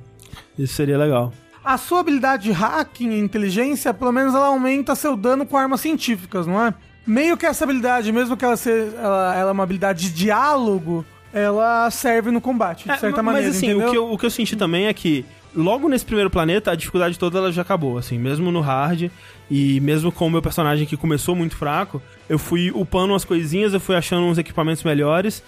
é. 0.55 0.61
Isso 0.63 0.75
seria 0.75 0.99
legal. 0.99 1.33
A 1.65 1.79
sua 1.79 2.01
habilidade 2.01 2.43
de 2.43 2.51
hacking 2.51 3.09
e 3.09 3.19
inteligência, 3.19 3.91
pelo 3.91 4.11
menos 4.11 4.35
ela 4.35 4.45
aumenta 4.47 4.93
seu 4.93 5.17
dano 5.17 5.47
com 5.47 5.57
armas 5.57 5.81
científicas, 5.81 6.45
não 6.45 6.63
é? 6.63 6.73
meio 7.07 7.35
que 7.35 7.45
essa 7.47 7.63
habilidade, 7.63 8.11
mesmo 8.11 8.37
que 8.37 8.45
ela 8.45 8.55
seja 8.55 8.95
ela, 8.95 9.35
ela 9.35 9.49
é 9.49 9.51
uma 9.51 9.63
habilidade 9.63 10.09
de 10.09 10.13
diálogo, 10.13 11.03
ela 11.33 11.89
serve 11.89 12.29
no 12.29 12.39
combate, 12.39 12.83
de 12.85 12.91
É, 12.91 12.97
certa 12.97 13.23
mas 13.23 13.33
maneira, 13.33 13.49
assim, 13.49 13.65
entendeu? 13.67 13.87
o 13.87 13.91
que, 13.91 13.97
eu, 13.97 14.11
o 14.13 14.17
que 14.17 14.25
eu 14.27 14.29
senti 14.29 14.55
também 14.55 14.85
é 14.85 14.93
que 14.93 15.25
logo 15.55 15.87
nesse 15.87 16.05
primeiro 16.05 16.29
planeta, 16.29 16.71
a 16.71 16.75
dificuldade 16.75 17.17
toda 17.17 17.37
ela 17.37 17.51
já 17.51 17.61
acabou, 17.61 17.97
assim, 17.97 18.17
mesmo 18.17 18.51
no 18.51 18.61
hard 18.61 19.09
e 19.49 19.79
mesmo 19.79 20.11
com 20.11 20.27
o 20.27 20.31
meu 20.31 20.41
personagem 20.41 20.85
que 20.85 20.97
começou 20.97 21.35
muito 21.35 21.55
fraco, 21.55 22.01
eu 22.27 22.37
fui 22.37 22.71
upando 22.71 23.13
umas 23.13 23.25
coisinhas, 23.25 23.73
eu 23.73 23.79
fui 23.79 23.95
achando 23.95 24.25
uns 24.25 24.37
equipamentos 24.37 24.83
melhores 24.83 25.43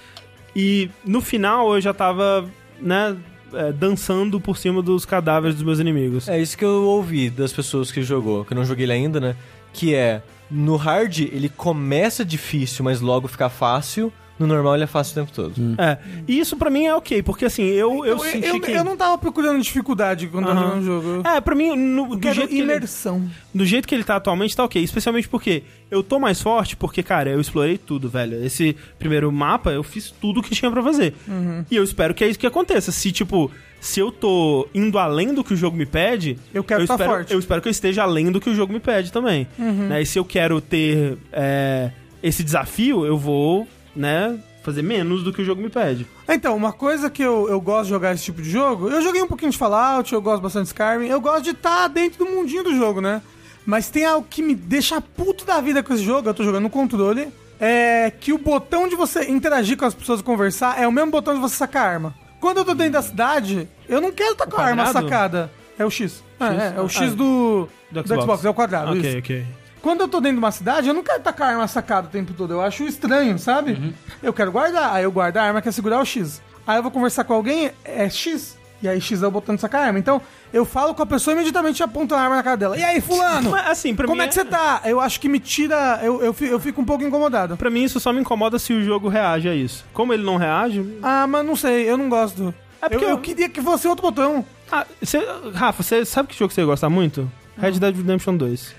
e 0.56 0.90
no 1.06 1.22
final 1.22 1.74
eu 1.76 1.82
já 1.82 1.94
tava, 1.94 2.50
né, 2.80 3.16
é, 3.54 3.72
dançando 3.72 4.40
por 4.40 4.58
cima 4.58 4.82
dos 4.82 5.06
cadáveres 5.06 5.56
dos 5.56 5.64
meus 5.64 5.80
inimigos. 5.80 6.28
É 6.28 6.40
isso 6.40 6.58
que 6.58 6.66
eu 6.66 6.84
ouvi 6.84 7.30
das 7.30 7.54
pessoas 7.54 7.92
que 7.92 8.02
jogou, 8.02 8.46
que 8.46 8.54
eu 8.54 8.58
não 8.58 8.66
joguei 8.66 8.86
ele 8.86 8.94
ainda, 8.94 9.20
né? 9.20 9.36
Que 9.74 9.94
é, 9.96 10.22
no 10.50 10.76
hard 10.76 11.20
ele 11.20 11.50
começa 11.50 12.26
difícil, 12.26 12.84
mas 12.84 13.02
logo 13.02 13.28
fica 13.28 13.50
fácil. 13.50 14.12
No 14.42 14.48
normal 14.48 14.74
ele 14.76 14.86
é 14.86 14.88
fácil 14.88 15.12
o 15.12 15.26
tempo 15.26 15.32
todo. 15.36 15.54
É, 15.78 15.98
e 16.28 16.40
isso 16.40 16.58
pra 16.58 16.70
mim 16.72 16.86
é 16.86 16.96
ok, 16.96 17.22
porque 17.22 17.46
assim, 17.46 17.64
eu, 17.64 18.04
eu 18.04 18.18
eu, 18.18 18.20
senti 18.20 18.48
eu, 18.48 18.60
que... 18.60 18.72
eu 18.72 18.84
não 18.84 18.98
tava 18.98 19.18
procurando 19.20 19.62
dificuldade 19.62 20.28
quando 20.28 20.46
eu 20.48 20.52
Aham. 20.52 20.62
jogando 20.64 20.82
o 20.82 20.86
jogo. 20.86 21.28
É, 21.28 21.40
pra 21.40 21.54
mim, 21.54 21.76
no, 21.76 22.14
Eu 22.14 22.16
do, 22.18 22.34
jeito 22.34 22.50
que 22.50 22.56
ele, 22.56 22.64
imersão. 22.64 23.30
do 23.54 23.64
jeito 23.66 23.88
que 23.88 23.94
ele 23.94 24.04
tá 24.04 24.16
atualmente, 24.16 24.56
tá 24.56 24.64
ok. 24.64 24.82
Especialmente 24.84 25.30
porque 25.30 25.62
eu 25.92 26.02
tô 26.02 26.18
mais 26.20 26.42
forte, 26.42 26.76
porque, 26.76 27.04
cara, 27.04 27.30
eu 27.30 27.40
explorei 27.40 27.78
tudo, 27.78 28.10
velho. 28.10 28.44
Esse 28.44 28.76
primeiro 28.98 29.32
mapa, 29.32 29.72
eu 29.72 29.84
fiz 29.84 30.10
tudo 30.10 30.42
que 30.42 30.56
tinha 30.56 30.72
pra 30.72 30.82
fazer. 30.82 31.14
Uhum. 31.28 31.64
E 31.70 31.76
eu 31.76 31.84
espero 31.84 32.14
que 32.16 32.24
é 32.24 32.28
isso 32.28 32.40
que 32.40 32.48
aconteça. 32.48 32.92
Se, 32.92 33.12
tipo, 33.12 33.52
se 33.80 34.00
eu 34.00 34.12
tô 34.12 34.68
indo 34.74 34.98
além 34.98 35.34
do 35.34 35.44
que 35.44 35.54
o 35.54 35.58
jogo 35.58 35.78
me 35.78 35.86
pede, 35.86 36.38
Eu 36.54 36.64
quero 36.64 36.86
tá 36.88 36.96
espero, 36.96 37.12
forte. 37.12 37.34
eu 37.34 37.40
espero 37.40 37.62
que 37.62 37.68
eu 37.68 37.72
esteja 37.72 38.04
além 38.04 38.32
do 38.32 38.40
que 38.42 38.50
o 38.50 38.56
jogo 38.56 38.74
me 38.74 38.80
pede 38.80 39.12
também. 39.12 39.48
Uhum. 39.60 39.88
Né? 39.88 40.02
E 40.02 40.06
se 40.06 40.18
eu 40.18 40.26
quero 40.26 40.60
ter 40.62 41.18
é, 41.32 41.92
esse 42.24 42.44
desafio, 42.44 43.06
eu 43.06 43.18
vou, 43.18 43.68
né, 43.96 44.38
fazer 44.64 44.82
menos 44.82 45.24
do 45.24 45.34
que 45.34 45.42
o 45.42 45.46
jogo 45.46 45.62
me 45.62 45.70
pede. 45.70 46.06
Então, 46.28 46.56
uma 46.56 46.72
coisa 46.72 47.10
que 47.10 47.22
eu, 47.24 47.48
eu 47.50 47.60
gosto 47.60 47.84
de 47.86 47.90
jogar 47.90 48.14
esse 48.14 48.24
tipo 48.24 48.42
de 48.42 48.50
jogo, 48.50 48.90
eu 48.90 49.02
joguei 49.02 49.22
um 49.22 49.28
pouquinho 49.28 49.52
de 49.52 49.58
Fallout, 49.58 50.14
eu 50.14 50.22
gosto 50.22 50.42
bastante 50.42 50.64
de 50.66 50.70
Skyrim, 50.70 51.08
eu 51.08 51.20
gosto 51.20 51.44
de 51.44 51.50
estar 51.52 51.88
dentro 51.88 52.24
do 52.24 52.32
mundinho 52.32 52.64
do 52.64 52.76
jogo, 52.76 53.02
né? 53.02 53.22
Mas 53.66 53.90
tem 53.90 54.06
algo 54.06 54.26
que 54.30 54.42
me 54.42 54.56
deixa 54.56 55.00
puto 55.02 55.46
da 55.46 55.60
vida 55.62 55.84
com 55.84 55.94
esse 55.94 56.04
jogo, 56.04 56.28
eu 56.30 56.34
tô 56.34 56.44
jogando 56.44 56.64
no 56.64 56.70
controle, 56.70 57.28
é 57.60 58.12
que 58.20 58.34
o 58.34 58.38
botão 58.38 58.88
de 58.88 58.96
você 58.96 59.30
interagir 59.30 59.78
com 59.78 59.86
as 59.86 59.94
pessoas 59.94 60.20
e 60.20 60.24
conversar 60.24 60.82
é 60.82 60.88
o 60.88 60.92
mesmo 60.92 61.12
botão 61.12 61.34
de 61.36 61.40
você 61.40 61.56
sacar 61.56 61.86
a 61.86 61.90
arma. 61.90 62.16
Quando 62.40 62.58
eu 62.58 62.66
tô 62.66 62.74
dentro 62.74 62.94
da 62.94 63.02
cidade, 63.04 63.68
eu 63.88 64.02
não 64.02 64.12
quero 64.12 64.32
estar 64.32 64.48
com 64.48 64.60
a 64.60 64.66
arma 64.66 64.88
sacada. 64.88 65.52
É 65.78 65.86
o 65.86 65.92
X. 65.92 66.24
É, 66.40 66.46
é, 66.46 66.74
é 66.78 66.82
o 66.82 66.90
X 66.90 67.02
Ah, 67.12 67.16
do, 67.16 67.68
do 67.92 68.02
do 68.02 68.08
Xbox. 68.08 68.24
Xbox. 68.24 68.46
é 68.46 68.50
o 68.50 68.54
quadrado. 68.54 68.92
ok, 68.94 69.10
isso. 69.10 69.18
ok. 69.20 69.46
Quando 69.82 70.02
eu 70.02 70.08
tô 70.08 70.20
dentro 70.20 70.38
de 70.38 70.44
uma 70.44 70.52
cidade, 70.52 70.88
eu 70.88 70.94
não 70.94 71.04
quero 71.04 71.22
a 71.26 71.46
arma 71.46 71.68
sacada 71.68 72.08
o 72.08 72.10
tempo 72.12 72.34
todo. 72.34 72.54
Eu 72.54 72.62
acho 72.62 72.84
estranho, 72.84 73.38
sabe? 73.40 73.72
Uhum. 73.74 73.94
Eu 74.22 74.32
quero 74.34 74.52
guardar. 74.52 74.94
Aí 74.94 75.04
eu 75.04 75.12
guardo 75.12 75.38
a 75.38 75.44
arma, 75.44 75.62
quer 75.62 75.72
segurar 75.72 76.00
o 76.00 76.06
X. 76.06 76.42
Aí 76.68 76.78
eu 76.78 76.84
vou 76.84 76.92
conversar 76.92 77.24
com 77.24 77.34
alguém, 77.34 77.72
é 77.84 78.08
X. 78.10 78.58
E 78.84 78.88
aí 78.88 79.00
X 79.00 79.22
é 79.22 79.28
o 79.28 79.32
botão 79.32 79.54
de 79.56 79.62
sacar 79.62 79.82
a 79.82 79.86
arma. 79.86 80.00
Então, 80.00 80.20
eu 80.52 80.66
falo 80.66 80.94
com 80.96 81.04
a 81.04 81.06
pessoa 81.06 81.34
e 81.34 81.36
imediatamente 81.38 81.82
aponto 81.84 82.16
a 82.16 82.20
arma 82.22 82.36
na 82.36 82.44
cara 82.44 82.58
dela. 82.58 82.78
E 82.78 82.84
aí, 82.84 83.00
fulano? 83.02 83.52
Mas, 83.52 83.68
assim, 83.68 83.96
pra 83.96 84.08
como 84.08 84.18
mim 84.20 84.26
é 84.26 84.28
que 84.28 84.34
você 84.34 84.44
tá? 84.46 84.82
Eu 84.86 85.00
acho 85.00 85.20
que 85.20 85.30
me 85.30 85.40
tira... 85.40 86.00
Eu, 86.04 86.22
eu, 86.24 86.36
eu 86.42 86.60
fico 86.60 86.82
um 86.82 86.86
pouco 86.86 87.04
incomodado. 87.04 87.56
Pra 87.58 87.70
mim, 87.70 87.84
isso 87.84 88.00
só 88.00 88.12
me 88.12 88.22
incomoda 88.22 88.58
se 88.58 88.74
o 88.74 88.84
jogo 88.84 89.08
reage 89.08 89.48
a 89.50 89.54
isso. 89.56 89.86
Como 89.94 90.14
ele 90.14 90.24
não 90.24 90.36
reage. 90.38 90.98
Ah, 91.04 91.28
mas 91.28 91.46
não 91.46 91.56
sei, 91.56 91.88
eu 91.90 91.96
não 91.98 92.10
gosto. 92.10 92.54
É 92.82 92.90
porque 92.90 93.06
eu, 93.06 93.10
eu 93.10 93.16
eu- 93.18 93.22
queria 93.22 93.50
que 93.50 93.62
fosse 93.62 93.88
outro 93.88 94.02
botão. 94.04 94.44
Ah, 94.72 94.86
cê- 95.04 95.24
Rafa, 95.54 95.84
você 95.84 96.04
sabe 96.04 96.30
que 96.30 96.38
jogo 96.40 96.52
você 96.52 96.64
gosta 96.66 96.90
muito? 96.90 97.30
Red 97.60 97.74
Dead 97.74 97.96
Redemption 97.96 98.36
2. 98.36 98.74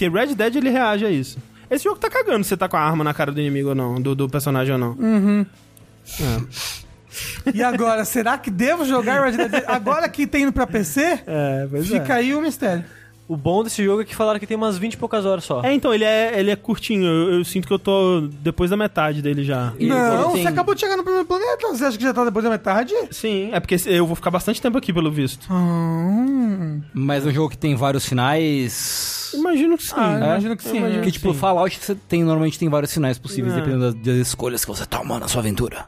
Porque 0.00 0.08
Red 0.08 0.34
Dead 0.34 0.56
ele 0.56 0.70
reage 0.70 1.04
a 1.04 1.10
isso. 1.10 1.36
Esse 1.70 1.84
jogo 1.84 1.98
tá 1.98 2.08
cagando 2.08 2.42
se 2.42 2.48
você 2.48 2.56
tá 2.56 2.66
com 2.68 2.76
a 2.78 2.80
arma 2.80 3.04
na 3.04 3.12
cara 3.12 3.30
do 3.30 3.38
inimigo 3.38 3.68
ou 3.68 3.74
não, 3.74 4.00
do, 4.00 4.14
do 4.14 4.28
personagem 4.30 4.72
ou 4.72 4.78
não. 4.78 4.96
E 7.54 7.62
agora, 7.62 8.04
será 8.06 8.38
que 8.38 8.50
devo 8.50 8.84
jogar 8.86 9.22
Red 9.28 9.36
Dead? 9.48 9.64
Agora 9.66 10.08
que 10.08 10.26
tem 10.26 10.44
indo 10.44 10.52
pra 10.52 10.66
PC, 10.66 11.20
É, 11.26 11.66
pois 11.70 11.86
fica 11.86 12.14
aí 12.14 12.34
o 12.34 12.40
mistério. 12.40 12.82
O 13.28 13.36
bom 13.36 13.62
desse 13.62 13.84
jogo 13.84 14.02
é 14.02 14.04
que 14.04 14.16
falaram 14.16 14.40
que 14.40 14.46
tem 14.46 14.56
umas 14.56 14.76
20 14.78 14.94
e 14.94 14.96
poucas 14.96 15.24
horas 15.24 15.44
só. 15.44 15.62
É, 15.62 15.72
então, 15.72 15.92
ele 15.94 16.02
é, 16.02 16.32
ele 16.40 16.50
é 16.50 16.56
curtinho. 16.56 17.04
Eu, 17.04 17.34
eu 17.34 17.44
sinto 17.44 17.66
que 17.68 17.72
eu 17.72 17.78
tô 17.78 18.22
depois 18.40 18.70
da 18.70 18.76
metade 18.76 19.20
dele 19.22 19.44
já. 19.44 19.72
E 19.78 19.86
não, 19.86 20.32
tem- 20.32 20.42
você 20.42 20.48
acabou 20.48 20.74
de 20.74 20.80
chegar 20.80 20.96
no 20.96 21.04
primeiro 21.04 21.26
planeta. 21.26 21.68
Você 21.68 21.84
acha 21.84 21.96
que 21.98 22.02
já 22.02 22.12
tá 22.14 22.24
depois 22.24 22.42
da 22.42 22.50
metade? 22.50 22.92
Sim, 23.12 23.50
é 23.52 23.60
porque 23.60 23.76
eu 23.86 24.04
vou 24.06 24.16
ficar 24.16 24.30
bastante 24.32 24.60
tempo 24.60 24.78
aqui, 24.78 24.92
pelo 24.92 25.12
visto. 25.12 25.46
Hum. 25.52 26.80
Mas 26.92 27.24
é 27.24 27.28
um 27.28 27.32
jogo 27.32 27.50
que 27.50 27.58
tem 27.58 27.76
vários 27.76 28.04
finais. 28.06 29.19
Imagino 29.34 29.76
que 29.76 29.82
sim. 29.84 29.92
Ah, 29.96 30.14
É? 30.14 30.24
imagino 30.24 30.56
que 30.56 30.62
sim. 30.64 30.76
imagino 30.78 30.98
né? 31.00 31.04
Que 31.04 31.12
tipo, 31.12 31.32
Sim. 31.32 31.38
Fallout 31.38 31.78
você 31.78 31.94
tem, 31.94 32.22
normalmente 32.24 32.58
tem 32.58 32.68
vários 32.68 32.92
finais 32.92 33.18
possíveis, 33.18 33.52
É. 33.54 33.56
dependendo 33.56 33.92
das, 33.92 33.94
das 33.94 34.16
escolhas 34.16 34.64
que 34.64 34.70
você 34.70 34.86
toma 34.86 35.18
na 35.18 35.28
sua 35.28 35.40
aventura. 35.40 35.86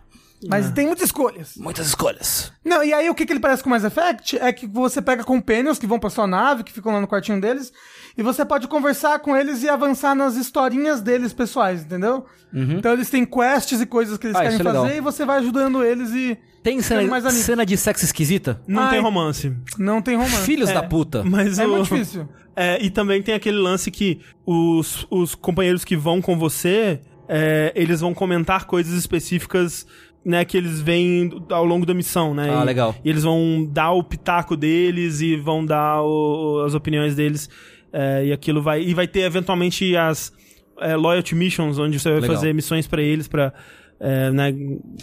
Mas 0.49 0.73
tem 0.73 0.87
muitas 0.87 1.05
escolhas. 1.07 1.53
Muitas 1.57 1.87
escolhas. 1.87 2.53
Não, 2.65 2.83
e 2.83 2.93
aí 2.93 3.09
o 3.09 3.15
que, 3.15 3.25
que 3.25 3.33
ele 3.33 3.39
parece 3.39 3.63
com 3.63 3.71
Mass 3.71 3.85
Effect 3.85 4.37
é 4.39 4.53
que 4.53 4.67
você 4.67 5.01
pega 5.01 5.23
companions 5.23 5.79
que 5.79 5.87
vão 5.87 6.01
pra 6.01 6.11
sua 6.11 6.27
nave, 6.27 6.65
que 6.65 6.73
ficam 6.73 6.93
lá 6.93 7.01
no 7.01 7.07
quartinho 7.07 7.41
deles, 7.41 7.73
e 8.19 8.25
você 8.25 8.45
pode 8.45 8.67
conversar 8.67 9.21
com 9.21 9.37
eles 9.37 9.63
e 9.63 9.69
avançar 9.69 10.17
nas 10.17 10.35
historinhas 10.35 11.01
deles 11.01 11.33
pessoais, 11.33 11.83
entendeu? 11.83 12.27
Então 12.53 12.93
eles 12.93 13.09
têm 13.09 13.25
quests 13.25 13.81
e 13.81 13.87
coisas 13.87 14.19
que 14.19 14.27
eles 14.27 14.37
Ah, 14.37 14.41
querem 14.43 14.59
é 14.61 14.63
fazer 14.65 14.97
e 14.97 15.01
você 15.01 15.25
vai 15.25 15.39
ajudando 15.39 15.85
eles 15.85 16.11
e. 16.11 16.37
Tem 16.63 16.81
cena, 16.81 17.03
mais 17.03 17.25
amigo. 17.27 17.41
cena 17.43 17.67
de 17.67 17.77
sexo 17.77 18.05
esquisita? 18.05 18.61
Não 18.69 18.83
Ai. 18.85 18.91
tem 18.91 19.01
romance. 19.01 19.53
Não 19.79 20.01
tem 20.01 20.15
romance. 20.17 20.43
Filhos 20.47 20.71
É. 20.71 20.75
da 20.75 20.83
puta. 20.83 21.25
Mas 21.25 21.59
É 21.59 21.67
o... 21.67 21.71
muito 21.71 21.85
difícil. 21.85 22.29
É, 22.55 22.77
e 22.85 22.91
também 22.91 23.23
tem 23.23 23.35
aquele 23.35 23.57
lance 23.57 23.91
que 23.91 24.21
os, 24.45 25.07
os 25.11 25.35
companheiros 25.35 25.87
que 25.87 25.97
vão 25.97 26.21
com 26.21 26.37
você, 26.39 27.01
é, 27.27 27.73
eles 27.75 28.03
vão 28.03 28.13
comentar 28.13 28.67
coisas 28.67 28.93
específicas, 28.93 29.87
né, 30.23 30.45
que 30.45 30.59
eles 30.59 30.79
veem 30.79 31.43
ao 31.51 31.65
longo 31.65 31.87
da 31.87 31.95
missão, 31.95 32.35
né? 32.35 32.55
Ah, 32.55 32.61
E- 32.61 32.65
legal. 32.67 32.95
E 33.03 33.09
eles 33.09 33.23
vão 33.23 33.67
dar 33.73 33.93
o 33.93 34.05
pitaco 34.05 34.55
deles 34.55 35.23
e 35.23 35.35
vão 35.35 35.65
dar 35.65 36.03
o- 36.03 36.63
as 36.67 36.75
opiniões 36.75 37.15
deles. 37.15 37.49
é, 37.91 38.27
e 38.27 38.33
aquilo 38.35 38.61
vai. 38.61 38.83
E 38.83 38.93
vai 38.93 39.07
ter 39.09 39.21
eventualmente 39.21 39.97
as 39.97 40.31
é, 40.79 40.95
loyalty 40.95 41.35
missions, 41.35 41.79
onde 41.79 41.99
você 41.99 42.11
vai 42.11 42.21
Legal. 42.21 42.37
fazer 42.37 42.53
missões 42.55 42.87
pra 42.87 43.01
eles 43.03 43.29
pra 43.29 43.53
é, 44.03 44.31
né, 44.31 44.53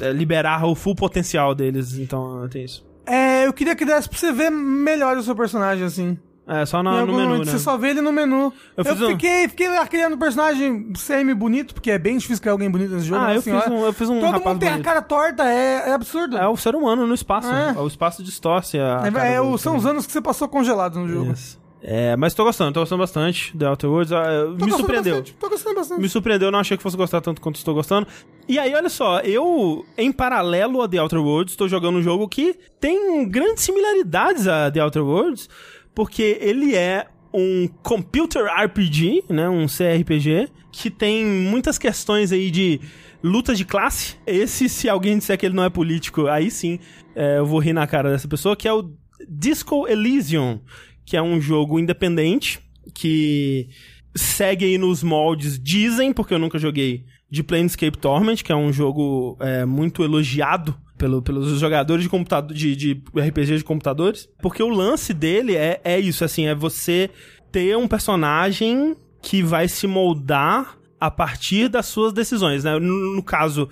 é, 0.02 0.12
liberar 0.12 0.66
o 0.66 0.76
full 0.76 0.94
potencial 0.96 1.56
deles. 1.56 1.98
Então 1.98 2.48
tem 2.50 2.66
isso. 2.66 2.86
É, 3.06 3.48
eu 3.48 3.54
queria 3.54 3.76
que 3.76 3.86
desse 3.86 4.10
pra 4.10 4.18
você 4.20 4.32
ver 4.32 4.50
melhor 4.52 5.18
o 5.18 5.24
seu 5.24 5.36
personagem, 5.36 5.86
assim. 5.86 6.18
É, 6.52 6.66
só 6.66 6.82
no, 6.82 7.06
no 7.06 7.16
menu, 7.16 7.38
né? 7.38 7.46
Você 7.46 7.60
só 7.60 7.78
vê 7.78 7.90
ele 7.92 8.02
no 8.02 8.12
menu. 8.12 8.52
Eu 8.76 8.84
Eu, 8.84 8.86
fiz 8.96 9.02
um- 9.04 9.08
fiquei, 9.10 9.48
fiquei 9.48 9.68
criando 9.88 10.16
um 10.16 10.18
personagem 10.18 10.92
semi-bonito, 10.96 11.76
porque 11.76 11.92
é 11.92 12.00
bem 12.00 12.18
difícil 12.18 12.42
criar 12.42 12.54
alguém 12.54 12.70
bonito 12.72 12.92
nesse 12.92 13.06
jogo. 13.06 13.22
Ah, 13.24 13.36
eu 13.36 13.42
fiz, 13.42 13.54
senhora. 13.54 13.72
um, 13.72 13.86
eu 13.86 13.94
fiz 13.94 14.10
um 14.10 14.20
Todo 14.20 14.42
mundo 14.42 14.60
tem 14.60 14.70
a 14.70 14.72
bonito. 14.74 14.86
cara 14.86 15.02
torta, 15.04 15.44
é, 15.48 15.90
é 15.90 15.94
absurdo. 15.94 16.38
É 16.38 16.48
o 16.48 16.58
ser 16.58 16.74
humano 16.76 17.06
no 17.06 17.14
espaço. 17.14 17.48
É. 17.54 17.74
O 17.80 17.86
espaço 17.88 18.24
distorce 18.24 18.80
a. 18.80 19.04
a 19.04 19.08
É, 19.28 19.34
é, 19.36 19.38
do- 19.40 19.50
o- 19.50 19.58
são 19.60 19.76
os 19.78 19.86
anos 19.86 20.08
que 20.08 20.12
você 20.12 20.22
passou 20.22 20.48
congelado 20.48 21.00
no 21.00 21.08
jogo. 21.08 21.32
Isso. 21.34 21.60
É, 21.84 22.16
mas 22.18 22.34
tô 22.34 22.44
gostando, 22.44 22.74
tô 22.74 22.80
gostando 22.82 23.00
bastante. 23.00 23.56
The 23.58 23.70
Outer 23.70 23.90
Worlds 23.90 24.12
ah, 24.12 24.48
me 24.60 24.72
surpreendeu. 24.72 25.16
Bastante, 25.18 25.34
tô 25.40 25.50
gostando 25.50 25.76
bastante. 25.76 26.02
Me 26.02 26.10
surpreendeu, 26.10 26.52
não 26.52 26.60
achei 26.60 26.76
que 26.76 26.84
fosse 26.84 26.98
gostar 26.98 27.22
tanto 27.22 27.40
quanto 27.42 27.56
estou 27.58 27.74
gostando. 27.76 28.08
E 28.50 28.58
aí, 28.58 28.74
olha 28.74 28.90
só, 28.90 29.20
eu, 29.20 29.86
em 29.96 30.12
paralelo 30.12 30.82
a 30.82 30.90
The 30.90 31.00
Outer 31.00 31.22
Worlds, 31.22 31.54
estou 31.54 31.70
jogando 31.70 32.00
um 32.00 32.02
jogo 32.02 32.28
que 32.28 32.56
tem 32.82 33.30
grandes 33.30 33.64
similaridades 33.64 34.48
a 34.48 34.72
The 34.72 34.84
Outer 34.84 35.06
Worlds, 35.06 35.48
porque 35.94 36.36
ele 36.42 36.76
é 36.76 37.06
um 37.32 37.70
computer 37.84 38.46
RPG, 38.46 39.26
né, 39.30 39.48
um 39.48 39.68
CRPG, 39.68 40.50
que 40.72 40.90
tem 40.90 41.24
muitas 41.24 41.78
questões 41.78 42.32
aí 42.32 42.50
de 42.50 42.82
luta 43.22 43.54
de 43.54 43.64
classe. 43.64 44.16
Esse, 44.26 44.68
se 44.68 44.90
alguém 44.90 45.20
disser 45.20 45.38
que 45.38 45.46
ele 45.46 45.56
não 45.56 45.64
é 45.64 45.70
político, 45.70 46.26
aí 46.26 46.50
sim, 46.50 46.80
é, 47.16 47.38
eu 47.38 47.46
vou 47.46 47.60
rir 47.60 47.74
na 47.74 47.86
cara 47.86 48.10
dessa 48.10 48.28
pessoa, 48.28 48.56
que 48.56 48.68
é 48.68 48.74
o 48.74 48.92
Disco 49.30 49.88
Elysium, 49.88 50.60
que 51.06 51.16
é 51.16 51.22
um 51.22 51.40
jogo 51.40 51.80
independente, 51.80 52.60
que 52.96 53.70
segue 54.16 54.66
aí 54.66 54.80
nos 54.80 55.04
moldes, 55.04 55.60
dizem, 55.60 56.12
porque 56.12 56.34
eu 56.34 56.40
nunca 56.40 56.58
joguei, 56.58 57.06
de 57.30 57.44
Planescape 57.44 57.98
Torment, 57.98 58.38
que 58.38 58.52
é 58.52 58.56
um 58.56 58.74
jogo 58.74 59.38
é, 59.40 59.66
muito 59.66 60.04
elogiado 60.04 60.76
pelo, 60.98 61.22
pelos 61.22 61.60
jogadores 61.60 62.04
de 62.04 62.10
computador 62.10 62.56
de, 62.56 62.76
de 62.76 63.02
RPG 63.16 63.58
de 63.58 63.64
computadores. 63.64 64.28
Porque 64.42 64.62
o 64.62 64.70
lance 64.70 65.14
dele 65.14 65.56
é, 65.56 65.80
é 65.84 66.00
isso, 66.00 66.24
assim, 66.24 66.48
é 66.48 66.56
você 66.56 67.10
ter 67.52 67.78
um 67.78 67.88
personagem 67.88 68.96
que 69.22 69.44
vai 69.44 69.68
se 69.68 69.88
moldar 69.88 70.78
a 71.00 71.10
partir 71.10 71.70
das 71.70 71.86
suas 71.86 72.12
decisões, 72.12 72.64
né? 72.64 72.78
No, 72.78 73.16
no 73.16 73.24
caso, 73.24 73.70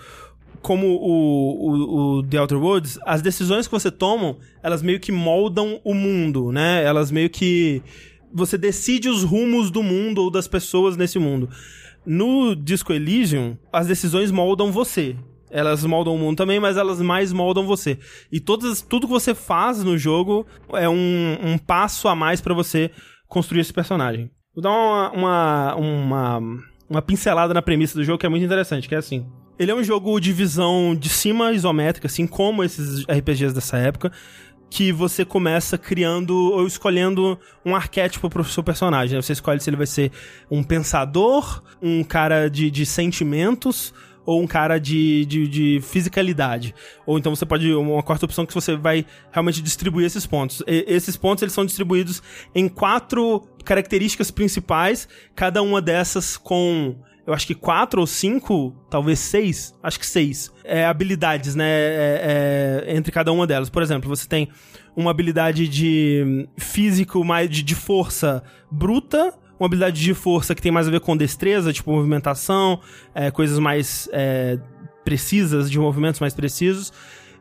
como 0.61 0.87
o, 0.87 1.69
o, 1.69 2.17
o 2.17 2.23
The 2.23 2.39
Outer 2.39 2.57
Worlds, 2.57 2.99
as 3.05 3.21
decisões 3.21 3.67
que 3.67 3.71
você 3.71 3.91
toma, 3.91 4.37
elas 4.63 4.81
meio 4.81 4.99
que 4.99 5.11
moldam 5.11 5.79
o 5.83 5.93
mundo, 5.93 6.51
né? 6.51 6.83
Elas 6.83 7.11
meio 7.11 7.29
que 7.29 7.81
você 8.33 8.57
decide 8.57 9.09
os 9.09 9.23
rumos 9.23 9.71
do 9.71 9.81
mundo 9.81 10.21
ou 10.21 10.31
das 10.31 10.47
pessoas 10.47 10.95
nesse 10.95 11.19
mundo. 11.19 11.49
No 12.09 12.55
Disco 12.55 12.93
Elysium, 12.93 13.57
as 13.71 13.85
decisões 13.87 14.31
moldam 14.31 14.71
você. 14.71 15.15
Elas 15.51 15.83
moldam 15.83 16.15
o 16.15 16.17
mundo 16.17 16.37
também, 16.37 16.59
mas 16.59 16.77
elas 16.77 17.01
mais 17.01 17.33
moldam 17.33 17.65
você. 17.65 17.99
E 18.31 18.39
todas, 18.39 18.81
tudo 18.81 19.07
que 19.07 19.13
você 19.13 19.35
faz 19.35 19.83
no 19.83 19.97
jogo 19.97 20.45
é 20.73 20.87
um, 20.87 21.37
um 21.43 21.57
passo 21.57 22.07
a 22.07 22.15
mais 22.15 22.39
pra 22.39 22.53
você 22.53 22.91
construir 23.27 23.59
esse 23.59 23.73
personagem. 23.73 24.31
Vou 24.55 24.63
dar 24.63 24.71
uma, 24.71 25.11
uma, 25.11 25.75
uma 25.75 26.41
uma 26.89 27.01
pincelada 27.01 27.53
na 27.53 27.61
premissa 27.61 27.95
do 27.95 28.03
jogo 28.03 28.17
que 28.17 28.25
é 28.25 28.29
muito 28.29 28.45
interessante, 28.45 28.87
que 28.87 28.95
é 28.95 28.97
assim. 28.97 29.25
Ele 29.59 29.71
é 29.71 29.75
um 29.75 29.83
jogo 29.83 30.19
de 30.19 30.31
visão 30.31 30.95
de 30.95 31.09
cima 31.09 31.51
isométrica, 31.51 32.07
assim 32.07 32.27
como 32.27 32.63
esses 32.63 33.03
RPGs 33.03 33.53
dessa 33.53 33.77
época, 33.77 34.11
que 34.69 34.91
você 34.91 35.23
começa 35.23 35.77
criando 35.77 36.35
ou 36.35 36.67
escolhendo 36.67 37.39
um 37.65 37.75
arquétipo 37.75 38.29
pro 38.29 38.43
seu 38.43 38.63
personagem. 38.63 39.15
Né? 39.15 39.21
Você 39.21 39.33
escolhe 39.33 39.59
se 39.59 39.69
ele 39.69 39.77
vai 39.77 39.87
ser 39.87 40.11
um 40.51 40.63
pensador, 40.63 41.61
um 41.81 42.03
cara 42.03 42.49
de, 42.49 42.69
de 42.69 42.85
sentimentos 42.85 43.93
ou 44.25 44.41
um 44.41 44.47
cara 44.47 44.77
de, 44.77 45.25
de, 45.25 45.47
de, 45.47 45.81
fisicalidade. 45.81 46.75
Ou 47.05 47.17
então 47.17 47.33
você 47.33 47.45
pode, 47.45 47.73
uma 47.73 48.03
quarta 48.03 48.25
opção 48.25 48.45
que 48.45 48.53
você 48.53 48.75
vai 48.75 49.05
realmente 49.31 49.61
distribuir 49.61 50.05
esses 50.05 50.25
pontos. 50.25 50.61
E, 50.67 50.83
esses 50.85 51.15
pontos 51.15 51.41
eles 51.41 51.53
são 51.53 51.65
distribuídos 51.65 52.21
em 52.53 52.67
quatro 52.67 53.47
características 53.63 54.29
principais, 54.29 55.07
cada 55.33 55.61
uma 55.61 55.81
dessas 55.81 56.35
com 56.35 56.97
eu 57.27 57.33
acho 57.33 57.45
que 57.45 57.53
quatro 57.53 57.99
ou 57.99 58.07
cinco, 58.07 58.73
talvez 58.89 59.19
seis, 59.19 59.75
acho 59.83 59.99
que 59.99 60.05
seis, 60.05 60.49
é, 60.63 60.85
habilidades, 60.85 61.55
né, 61.55 61.69
é, 61.69 62.85
é, 62.87 62.95
entre 62.95 63.11
cada 63.11 63.33
uma 63.33 63.45
delas. 63.45 63.69
Por 63.69 63.83
exemplo, 63.83 64.07
você 64.07 64.25
tem 64.25 64.47
uma 64.95 65.11
habilidade 65.11 65.67
de 65.67 66.47
físico, 66.57 67.25
mais 67.25 67.49
de, 67.49 67.61
de 67.63 67.75
força 67.75 68.41
bruta, 68.71 69.33
uma 69.59 69.65
habilidade 69.65 70.01
de 70.01 70.13
força 70.13 70.55
que 70.55 70.61
tem 70.61 70.71
mais 70.71 70.87
a 70.87 70.91
ver 70.91 71.01
com 71.01 71.17
destreza, 71.17 71.73
tipo 71.73 71.91
movimentação, 71.91 72.79
é, 73.13 73.29
coisas 73.29 73.59
mais 73.59 74.07
é, 74.13 74.57
precisas, 75.03 75.69
de 75.69 75.77
movimentos 75.77 76.21
mais 76.21 76.33
precisos. 76.33 76.93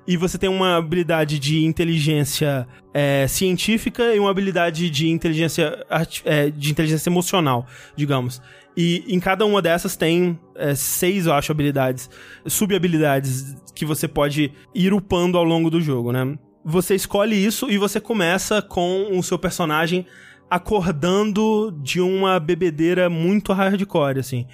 E 0.05 0.17
você 0.17 0.37
tem 0.37 0.49
uma 0.49 0.77
habilidade 0.77 1.39
de 1.39 1.65
inteligência 1.65 2.67
é, 2.93 3.27
científica 3.29 4.15
e 4.15 4.19
uma 4.19 4.31
habilidade 4.31 4.89
de 4.91 5.09
inteligência, 5.09 5.85
é, 6.25 6.51
de 6.51 6.71
inteligência 6.73 7.09
emocional, 7.09 7.67
digamos. 7.97 8.41
E 8.77 9.05
em 9.09 9.19
cada 9.19 9.47
uma 9.47 9.63
dessas 9.63 9.97
tem 9.97 10.39
é, 10.55 10.75
seis, 10.75 11.27
eu 11.27 11.33
acho, 11.33 11.51
habilidades, 11.51 12.11
sub-habilidades 12.47 13.57
que 13.75 13.87
você 13.87 14.07
pode 14.07 14.53
ir 14.75 14.93
upando 14.93 15.39
ao 15.39 15.45
longo 15.45 15.71
do 15.71 15.81
jogo, 15.81 16.13
né? 16.13 16.37
Você 16.65 16.95
escolhe 16.95 17.35
isso 17.35 17.71
e 17.71 17.79
você 17.79 18.01
começa 18.01 18.61
com 18.61 19.17
o 19.17 19.23
seu 19.23 19.39
personagem 19.39 20.05
acordando 20.51 21.73
de 21.83 22.01
uma 22.01 22.39
bebedeira 22.39 23.09
muito 23.09 23.53
hardcore, 23.53 24.19
assim. 24.19 24.47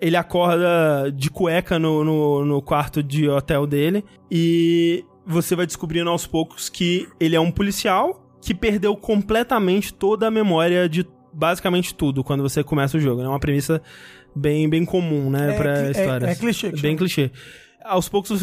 Ele 0.00 0.16
acorda 0.16 1.10
de 1.10 1.30
cueca 1.30 1.78
no, 1.78 2.04
no, 2.04 2.44
no 2.44 2.62
quarto 2.62 3.02
de 3.02 3.28
hotel 3.28 3.66
dele 3.66 4.04
e 4.30 5.04
você 5.26 5.56
vai 5.56 5.66
descobrindo 5.66 6.10
aos 6.10 6.26
poucos 6.26 6.68
que 6.68 7.08
ele 7.18 7.34
é 7.34 7.40
um 7.40 7.50
policial 7.50 8.24
que 8.42 8.54
perdeu 8.54 8.94
completamente 8.94 9.92
toda 9.94 10.26
a 10.26 10.30
memória 10.30 10.86
de 10.88 11.06
basicamente 11.34 11.94
tudo 11.94 12.22
quando 12.22 12.42
você 12.42 12.62
começa 12.62 12.96
o 12.96 13.00
jogo. 13.00 13.22
É 13.22 13.28
uma 13.28 13.40
premissa 13.40 13.82
bem, 14.34 14.68
bem 14.68 14.84
comum, 14.84 15.30
né, 15.30 15.54
É 15.54 15.56
pra 15.56 15.74
cli- 15.74 15.86
é- 15.86 15.90
histórias. 15.90 16.30
é 16.30 16.34
clichê 16.34 16.68
Bem 16.70 16.78
chama. 16.80 16.96
clichê. 16.96 17.30
Aos 17.84 18.08
poucos 18.08 18.40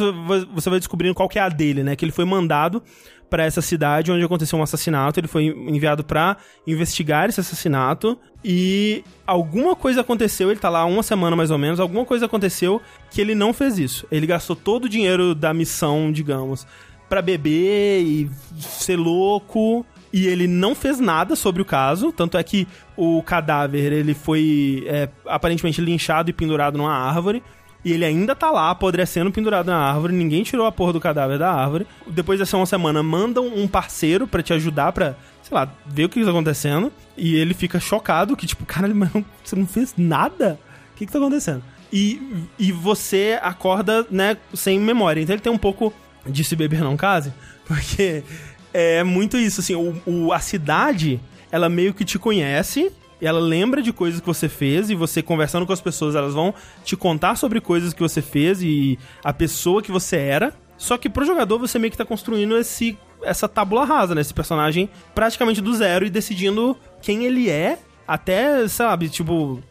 você 0.53 0.69
vai, 0.69 0.80
descobrindo 0.80 1.15
qual 1.15 1.27
que 1.27 1.39
é 1.39 1.41
a 1.41 1.49
dele, 1.49 1.84
né? 1.84 1.95
Que 1.95 2.05
ele 2.05 2.11
foi 2.11 2.26
mandado 2.26 2.84
pra 3.27 3.43
essa 3.43 3.59
cidade 3.61 4.11
onde 4.11 4.23
aconteceu 4.23 4.59
um 4.59 4.61
assassinato. 4.61 5.19
Ele 5.19 5.27
foi 5.27 5.45
enviado 5.45 6.03
pra 6.03 6.38
investigar 6.68 7.27
esse 7.27 7.39
assassinato. 7.39 8.19
E 8.45 9.03
alguma 9.26 9.76
coisa 9.76 10.01
aconteceu, 10.01 10.51
ele 10.51 10.59
tá 10.59 10.69
lá 10.69 10.85
uma 10.85 11.01
semana 11.01 11.35
mais 11.35 11.49
ou 11.49 11.57
menos. 11.57 11.80
Alguma 11.80 12.05
coisa 12.05 12.27
aconteceu 12.27 12.80
que 13.09 13.19
ele 13.19 13.34
não 13.34 13.51
fez 13.51 13.80
isso. 13.80 14.05
Ele 14.11 14.27
gastou 14.27 14.55
todo 14.55 14.85
o 14.85 14.89
dinheiro 14.89 15.34
da 15.34 15.51
missão, 15.55 16.11
digamos, 16.11 16.68
pra 17.09 17.19
beber 17.22 18.01
e 18.03 18.30
ser 18.59 18.95
louco. 18.97 19.84
E 20.14 20.28
ele 20.28 20.48
não 20.48 20.76
fez 20.76 21.00
nada 21.00 21.36
sobre 21.36 21.62
o 21.62 21.66
caso. 21.66 22.12
Tanto 22.12 22.38
é 22.38 22.44
que 22.44 22.68
o 22.98 23.24
cadáver 23.24 23.94
ele 23.94 24.14
foi 24.14 24.84
é, 24.88 25.10
aparentemente 25.26 25.82
linchado 25.82 26.30
e 26.30 26.34
pendurado 26.34 26.78
numa 26.78 26.94
árvore. 26.94 27.42
E 27.84 27.94
ele 27.94 28.06
ainda 28.06 28.36
tá 28.36 28.52
lá, 28.52 28.70
apodrecendo, 28.70 29.32
pendurado 29.32 29.68
na 29.68 29.78
árvore. 29.78 30.14
Ninguém 30.14 30.44
tirou 30.44 30.68
a 30.68 30.72
porra 30.72 30.94
do 30.94 31.00
cadáver 31.00 31.40
da 31.40 31.52
árvore. 31.52 31.88
Depois 32.06 32.40
dessa 32.40 32.56
uma 32.56 32.66
semana, 32.66 33.02
mandam 33.02 33.48
um 33.48 33.68
parceiro 33.68 34.28
pra 34.28 34.44
te 34.44 34.54
ajudar 34.54 34.92
pra, 34.92 35.16
sei 35.42 35.56
lá, 35.56 35.68
ver 35.86 36.06
o 36.06 36.10
que 36.10 36.24
tá 36.24 36.30
acontecendo. 36.30 36.92
E 37.18 37.36
ele 37.36 37.54
fica 37.54 37.80
chocado, 37.80 38.36
que 38.36 38.46
tipo, 38.46 38.66
caralho, 38.66 38.96
mas 38.96 39.10
você 39.44 39.56
não 39.56 39.66
fez 39.66 39.96
nada? 39.98 40.60
O 40.94 40.98
que 40.98 41.06
que 41.08 41.12
tá 41.12 41.18
acontecendo? 41.18 41.64
E, 41.92 42.48
e 42.58 42.72
você 42.72 43.40
acorda, 43.42 44.06
né, 44.12 44.38
sem 44.54 44.80
memória. 44.80 45.22
Então 45.22 45.34
ele 45.34 45.42
tem 45.42 45.52
um 45.52 45.58
pouco 45.58 45.92
de 46.26 46.44
se 46.44 46.56
beber 46.56 46.82
não 46.82 46.96
case, 46.96 47.34
porque 47.66 48.24
é 48.73 49.03
muito 49.03 49.38
isso, 49.38 49.61
assim, 49.61 49.76
o, 49.76 49.95
o- 50.06 50.34
a 50.34 50.39
cidade, 50.39 51.19
ela 51.52 51.69
meio 51.69 51.93
que 51.93 52.06
te 52.06 52.18
conhece, 52.19 52.91
ela 53.22 53.39
lembra 53.39 53.81
de 53.81 53.93
coisas 53.93 54.19
que 54.19 54.26
você 54.26 54.49
fez, 54.49 54.89
e 54.89 54.95
você 54.95 55.22
conversando 55.22 55.65
com 55.65 55.73
as 55.73 55.81
pessoas, 55.81 56.15
elas 56.15 56.34
vão 56.34 56.53
te 56.84 56.95
contar 56.98 57.35
sobre 57.35 57.61
coisas 57.61 57.93
que 57.93 58.02
você 58.02 58.22
fez 58.22 58.61
e 58.64 58.98
a 59.23 59.31
pessoa 59.31 59.81
que 59.81 59.91
você 59.91 60.18
era. 60.18 60.53
Só 60.77 60.98
que 60.98 61.07
pro 61.07 61.23
jogador 61.26 61.60
você 61.60 61.77
meio 61.77 61.91
que 61.91 61.98
tá 61.98 62.06
construindo 62.06 62.57
esse 62.57 62.98
essa 63.23 63.48
tábula 63.48 63.85
rasa, 63.85 64.15
né? 64.15 64.22
Esse 64.22 64.34
personagem 64.34 64.89
praticamente 65.14 65.61
do 65.61 65.72
zero 65.76 66.03
e 66.03 66.10
decidindo 66.10 66.76
quem 67.03 67.23
ele 67.26 67.52
é, 67.52 67.77
até, 68.07 68.68
sabe, 68.68 69.10
tipo, 69.10 69.61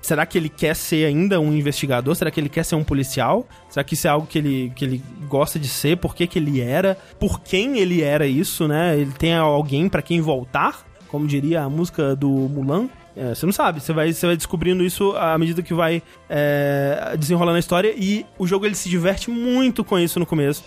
será 0.00 0.24
que 0.24 0.38
ele 0.38 0.48
quer 0.48 0.74
ser 0.74 1.06
ainda 1.06 1.40
um 1.40 1.52
investigador? 1.52 2.14
Será 2.14 2.30
que 2.30 2.40
ele 2.40 2.48
quer 2.48 2.64
ser 2.64 2.74
um 2.74 2.84
policial? 2.84 3.46
Será 3.68 3.84
que 3.84 3.94
isso 3.94 4.06
é 4.06 4.10
algo 4.10 4.26
que 4.26 4.38
ele, 4.38 4.72
que 4.74 4.84
ele 4.84 5.02
gosta 5.28 5.58
de 5.58 5.68
ser? 5.68 5.96
Por 5.96 6.14
que, 6.14 6.26
que 6.26 6.38
ele 6.38 6.60
era? 6.60 6.96
Por 7.18 7.40
quem 7.40 7.78
ele 7.78 8.02
era 8.02 8.26
isso, 8.26 8.66
né? 8.66 8.98
Ele 8.98 9.12
tem 9.12 9.34
alguém 9.34 9.88
pra 9.88 10.02
quem 10.02 10.20
voltar? 10.20 10.86
Como 11.08 11.26
diria 11.26 11.62
a 11.62 11.68
música 11.68 12.14
do 12.16 12.28
Mulan. 12.28 12.88
É, 13.16 13.34
você 13.34 13.44
não 13.44 13.52
sabe, 13.52 13.80
você 13.80 13.92
vai, 13.92 14.12
você 14.12 14.24
vai 14.26 14.36
descobrindo 14.36 14.84
isso 14.84 15.14
à 15.16 15.36
medida 15.36 15.62
que 15.62 15.74
vai 15.74 16.02
é, 16.28 17.16
desenrolando 17.18 17.56
a 17.56 17.60
história. 17.60 17.92
E 17.96 18.24
o 18.38 18.46
jogo 18.46 18.64
ele 18.64 18.74
se 18.74 18.88
diverte 18.88 19.30
muito 19.30 19.84
com 19.84 19.98
isso 19.98 20.18
no 20.18 20.26
começo. 20.26 20.64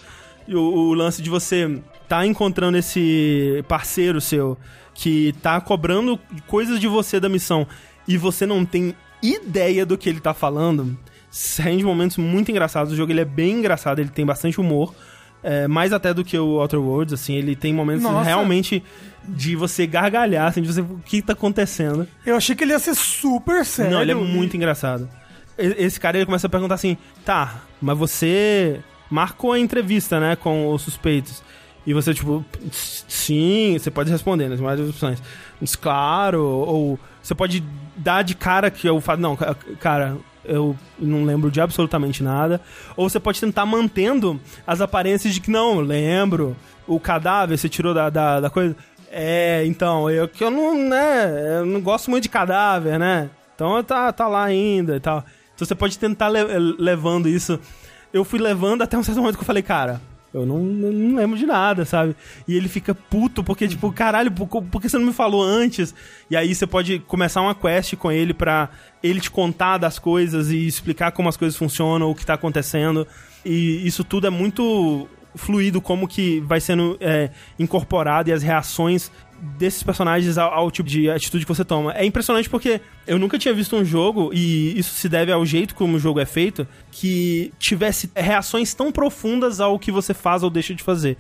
E 0.48 0.56
o, 0.56 0.62
o 0.62 0.94
lance 0.94 1.22
de 1.22 1.30
você 1.30 1.82
tá 2.08 2.26
encontrando 2.26 2.78
esse 2.78 3.64
parceiro 3.68 4.20
seu 4.20 4.58
que 4.94 5.34
tá 5.42 5.60
cobrando 5.60 6.20
coisas 6.46 6.80
de 6.80 6.88
você 6.88 7.20
da 7.20 7.30
missão 7.30 7.66
e 8.08 8.18
você 8.18 8.46
não 8.46 8.66
tem 8.66 8.94
ideia 9.24 9.86
do 9.86 9.98
que 9.98 10.10
ele 10.10 10.20
tá 10.20 10.34
falando, 10.34 10.98
rende 11.58 11.84
momentos 11.84 12.18
muito 12.18 12.52
engraçados. 12.52 12.94
O 12.94 12.96
jogo 12.96 13.12
ele 13.12 13.22
é 13.22 13.26
bem 13.26 13.54
engraçado, 13.54 14.00
ele 14.00 14.10
tem 14.10 14.26
bastante 14.26 14.60
humor. 14.60 14.94
é, 15.44 15.68
mais 15.68 15.92
até 15.92 16.14
do 16.14 16.24
que 16.24 16.38
o 16.38 16.60
Outer 16.60 16.80
Worlds, 16.80 17.14
assim, 17.14 17.36
ele 17.36 17.56
tem 17.56 17.74
momentos 17.74 18.04
Nossa. 18.04 18.24
realmente 18.24 18.82
de 19.28 19.56
você 19.56 19.86
gargalhar, 19.86 20.48
assim, 20.48 20.62
de 20.62 20.72
você, 20.72 20.82
o 20.82 21.02
que 21.06 21.22
tá 21.22 21.34
acontecendo? 21.34 22.08
Eu 22.26 22.38
achei 22.38 22.56
que 22.56 22.64
ele 22.64 22.72
ia 22.72 22.80
ser 22.80 22.96
super 22.96 23.66
sério. 23.66 23.92
Não, 23.92 24.02
ele 24.02 24.14
é 24.14 24.16
muito 24.16 24.56
engraçado. 24.56 25.10
Esse 25.58 26.00
cara 26.00 26.18
ele 26.18 26.26
começa 26.26 26.48
a 26.48 26.50
perguntar 26.50 26.76
assim: 26.76 26.98
tá, 27.26 27.62
mas 27.82 27.98
você 27.98 28.80
marcou 29.10 29.52
a 29.52 29.60
entrevista, 29.60 30.20
né, 30.20 30.36
com 30.36 30.72
os 30.72 30.82
suspeitos. 30.82 31.44
E 31.86 31.94
você, 31.94 32.14
tipo, 32.14 32.44
sim, 32.72 33.78
você 33.78 33.92
pode 33.92 34.10
responder 34.10 34.48
nas 34.48 34.60
várias 34.60 34.90
opções. 34.90 35.22
Diz, 35.62 35.76
claro, 35.76 36.42
ou 36.42 37.00
você 37.24 37.34
pode 37.34 37.64
dar 37.96 38.22
de 38.24 38.36
cara 38.36 38.70
que 38.70 38.86
eu 38.88 39.00
falo, 39.02 39.22
não, 39.22 39.36
ca- 39.36 39.56
cara, 39.80 40.18
eu 40.46 40.76
não 41.00 41.24
lembro 41.24 41.50
de 41.50 41.62
absolutamente 41.62 42.22
nada. 42.22 42.60
Ou 42.98 43.10
você 43.10 43.20
pode 43.20 43.40
tentar 43.40 43.66
mantendo 43.66 44.40
as 44.68 44.82
aparências 44.82 45.34
de 45.34 45.40
que, 45.42 45.50
não, 45.50 45.80
lembro, 45.80 46.56
o 46.86 47.00
cadáver 47.00 47.58
você 47.58 47.70
tirou 47.70 47.94
da, 47.94 48.10
da, 48.10 48.40
da 48.42 48.50
coisa. 48.50 48.76
É, 49.10 49.64
então, 49.66 50.10
eu 50.10 50.28
que 50.28 50.44
eu 50.44 50.52
não, 50.52 50.78
né, 50.78 51.60
eu 51.60 51.66
não 51.66 51.80
gosto 51.82 52.10
muito 52.12 52.24
de 52.24 52.30
cadáver, 52.30 53.00
né? 53.00 53.30
Então 53.56 53.82
tá, 53.84 54.12
tá 54.12 54.28
lá 54.28 54.44
ainda 54.44 54.96
e 54.96 55.00
tal. 55.00 55.24
Então 55.56 55.66
você 55.68 55.76
pode 55.76 55.98
tentar 56.00 56.28
le- 56.30 56.76
levando 56.80 57.30
isso. 57.30 57.60
Eu 58.12 58.26
fui 58.26 58.40
levando 58.40 58.82
até 58.82 58.98
um 58.98 59.04
certo 59.04 59.20
momento 59.20 59.36
que 59.38 59.42
eu 59.44 59.46
falei, 59.48 59.62
cara, 59.64 60.02
eu 60.34 60.46
não, 60.46 60.60
não- 60.60 61.16
lembro 61.16 61.38
de 61.38 61.46
nada, 61.46 61.86
sabe? 61.86 62.16
E 62.48 62.56
ele 62.56 62.68
fica 62.68 62.96
puto, 62.96 63.44
porque, 63.44 63.68
tipo, 63.68 63.92
caralho, 63.92 64.32
por, 64.32 64.48
por 64.64 64.82
que 64.82 64.90
você 64.90 64.98
não 64.98 65.06
me 65.08 65.14
falou 65.14 65.44
antes? 65.44 65.94
E 66.30 66.36
aí 66.36 66.54
você 66.56 66.66
pode 66.66 67.00
começar 67.00 67.42
uma 67.42 67.54
quest 67.54 67.96
com 67.96 68.12
ele 68.12 68.34
pra 68.34 68.70
ele 69.04 69.20
te 69.22 69.30
contar 69.30 69.78
das 69.78 70.00
coisas 70.00 70.50
e 70.50 70.66
explicar 70.66 71.12
como 71.12 71.30
as 71.30 71.38
coisas 71.38 71.58
funcionam, 71.58 72.10
o 72.10 72.16
que 72.16 72.26
tá 72.26 72.34
acontecendo. 72.34 73.08
E 73.46 73.86
isso 73.86 74.04
tudo 74.04 74.26
é 74.26 74.30
muito 74.30 75.08
fluido, 75.36 75.82
como 75.82 76.08
que 76.08 76.40
vai 76.42 76.60
sendo 76.62 76.98
é, 77.00 77.30
incorporado 77.58 78.30
e 78.30 78.34
as 78.34 78.44
reações 78.44 79.12
desses 79.58 79.84
personagens 79.84 80.38
ao, 80.38 80.54
ao 80.54 80.72
tipo 80.72 80.88
de 80.88 81.10
atitude 81.10 81.46
que 81.46 81.54
você 81.54 81.66
toma. 81.66 81.94
É 81.94 82.06
impressionante 82.06 82.50
porque 82.50 82.80
eu 83.06 83.20
nunca 83.20 83.38
tinha 83.38 83.54
visto 83.54 83.76
um 83.76 83.84
jogo, 83.84 84.32
e 84.34 84.78
isso 84.78 84.96
se 84.96 85.10
deve 85.10 85.32
ao 85.32 85.46
jeito 85.46 85.76
como 85.76 85.98
o 85.98 86.00
jogo 86.00 86.20
é 86.20 86.26
feito, 86.26 86.68
que 86.92 87.54
tivesse 87.60 88.10
reações 88.16 88.74
tão 88.74 88.92
profundas 88.92 89.60
ao 89.60 89.78
que 89.78 89.92
você 89.92 90.14
faz 90.14 90.44
ou 90.44 90.50
deixa 90.50 90.74
de 90.74 90.82
fazer. 90.82 91.18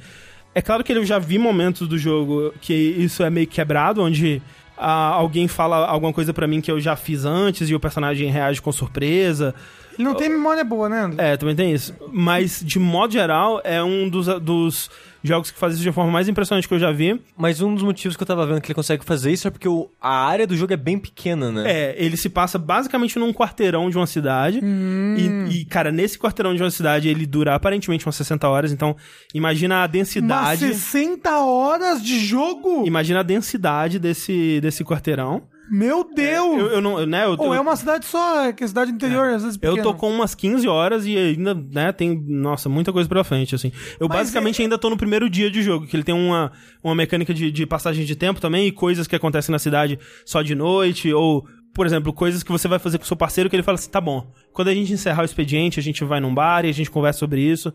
É 0.55 0.61
claro 0.61 0.83
que 0.83 0.93
eu 0.93 1.05
já 1.05 1.19
vi 1.19 1.37
momentos 1.37 1.87
do 1.87 1.97
jogo 1.97 2.53
que 2.61 2.73
isso 2.73 3.23
é 3.23 3.29
meio 3.29 3.47
quebrado, 3.47 4.01
onde 4.01 4.41
ah, 4.77 5.09
alguém 5.09 5.47
fala 5.47 5.87
alguma 5.87 6.13
coisa 6.13 6.33
pra 6.33 6.47
mim 6.47 6.61
que 6.61 6.71
eu 6.71 6.79
já 6.79 6.95
fiz 6.95 7.25
antes 7.25 7.69
e 7.69 7.75
o 7.75 7.79
personagem 7.79 8.29
reage 8.29 8.61
com 8.61 8.71
surpresa. 8.71 9.53
Ele 9.93 10.03
não 10.03 10.15
tem 10.15 10.29
memória 10.29 10.63
boa, 10.63 10.89
né, 10.89 11.01
André? 11.01 11.33
É, 11.33 11.37
também 11.37 11.55
tem 11.55 11.71
isso. 11.71 11.93
Mas, 12.11 12.61
de 12.63 12.79
modo 12.79 13.13
geral, 13.13 13.61
é 13.63 13.83
um 13.83 14.09
dos, 14.09 14.27
dos 14.41 14.89
jogos 15.23 15.49
que 15.51 15.57
faz 15.57 15.73
isso 15.73 15.81
de 15.81 15.87
uma 15.89 15.93
forma 15.93 16.11
mais 16.11 16.27
impressionante 16.27 16.67
que 16.67 16.73
eu 16.73 16.79
já 16.79 16.91
vi. 16.91 17.19
Mas 17.37 17.61
um 17.61 17.73
dos 17.73 17.83
motivos 17.83 18.17
que 18.17 18.23
eu 18.23 18.27
tava 18.27 18.45
vendo 18.45 18.59
que 18.61 18.67
ele 18.67 18.75
consegue 18.75 19.05
fazer 19.05 19.31
isso 19.31 19.47
é 19.47 19.51
porque 19.51 19.67
o- 19.67 19.89
a 20.01 20.25
área 20.27 20.45
do 20.45 20.55
jogo 20.55 20.73
é 20.73 20.77
bem 20.77 20.97
pequena, 20.99 21.51
né? 21.51 21.63
É, 21.65 21.95
ele 21.97 22.17
se 22.17 22.29
passa 22.29 22.59
basicamente 22.59 23.17
num 23.17 23.31
quarteirão 23.33 23.89
de 23.89 23.97
uma 23.97 24.05
cidade. 24.07 24.59
E, 24.63 25.61
e, 25.61 25.65
cara, 25.65 25.91
nesse 25.91 26.17
quarteirão 26.19 26.53
de 26.55 26.61
uma 26.61 26.71
cidade 26.71 27.07
ele 27.07 27.25
dura 27.25 27.55
aparentemente 27.55 28.05
umas 28.05 28.15
60 28.15 28.47
horas. 28.49 28.71
Então, 28.71 28.95
imagina 29.33 29.77
a 29.77 29.81
Mas 29.81 29.91
densidade. 29.91 30.59
60 30.59 31.39
horas 31.39 32.03
de 32.03 32.19
jogo? 32.19 32.85
Imagina 32.85 33.21
a 33.21 33.23
densidade 33.23 33.99
desse, 33.99 34.59
desse 34.61 34.83
quarteirão. 34.83 35.43
Meu 35.72 36.03
Deus! 36.14 36.60
Eu, 36.60 36.68
eu 36.68 36.81
não, 36.81 36.99
eu, 36.99 37.07
né, 37.07 37.26
eu, 37.26 37.35
Ou 37.38 37.48
eu- 37.48 37.53
é 37.53 37.60
uma 37.60 37.76
cidade 37.76 38.06
só, 38.06 38.45
é 38.45 38.53
que 38.53 38.64
é 38.64 38.68
cidade 38.68 38.91
interior, 38.91 39.30
às 39.34 39.44
vezes 39.44 39.57
Eu 39.61 39.72
pequena. 39.76 39.84
tô 39.84 39.94
com 39.94 40.10
umas 40.10 40.35
15 40.35 40.68
horas 40.68 41.06
e 41.06 41.18
ainda, 41.18 41.53
né, 41.53 41.91
tem, 41.91 42.22
nossa, 42.27 42.68
muita 42.68 42.91
coisa 42.91 43.07
pela 43.07 43.23
frente, 43.23 43.56
assim. 43.56 43.72
Eu 43.99 44.07
Mas 44.10 44.18
basicamente 44.19 44.61
ainda 44.61 44.77
tô 44.77 44.90
no 44.90 44.98
primeiro 44.98 45.30
dia 45.30 45.49
de 45.49 45.61
jogo, 45.64 45.88
que 45.88 45.95
ele 45.95 46.03
tem 46.03 46.14
uma, 46.14 46.52
uma 46.84 46.94
mecânica 46.94 47.34
de, 47.34 47.52
de 47.52 47.65
passagem 47.65 48.06
de 48.06 48.15
tempo 48.15 48.41
também, 48.41 48.68
e 48.68 48.72
coisas 48.72 49.07
que 49.07 49.15
acontecem 49.15 49.52
na 49.53 49.60
cidade 49.60 49.98
só 50.26 50.41
de 50.41 50.53
noite, 50.53 51.14
ou, 51.14 51.45
por 51.73 51.85
exemplo, 51.85 52.11
coisas 52.11 52.44
que 52.44 52.52
você 52.52 52.68
vai 52.68 52.77
fazer 52.77 52.98
com 52.98 53.06
o 53.06 53.07
seu 53.07 53.18
parceiro 53.18 53.49
que 53.49 53.56
ele 53.56 53.64
fala 53.64 53.76
assim, 53.76 53.90
tá 53.90 54.02
bom, 54.02 54.31
quando 54.52 54.68
a 54.68 54.73
gente 54.73 54.91
encerrar 54.91 55.22
o 55.22 55.26
expediente, 55.26 55.80
a 55.80 55.84
gente 55.84 56.03
vai 56.03 56.19
num 56.19 56.34
bar 56.34 56.65
e 56.65 56.69
a 56.69 56.73
gente 56.73 56.91
conversa 56.91 57.19
sobre 57.19 57.41
isso, 57.41 57.73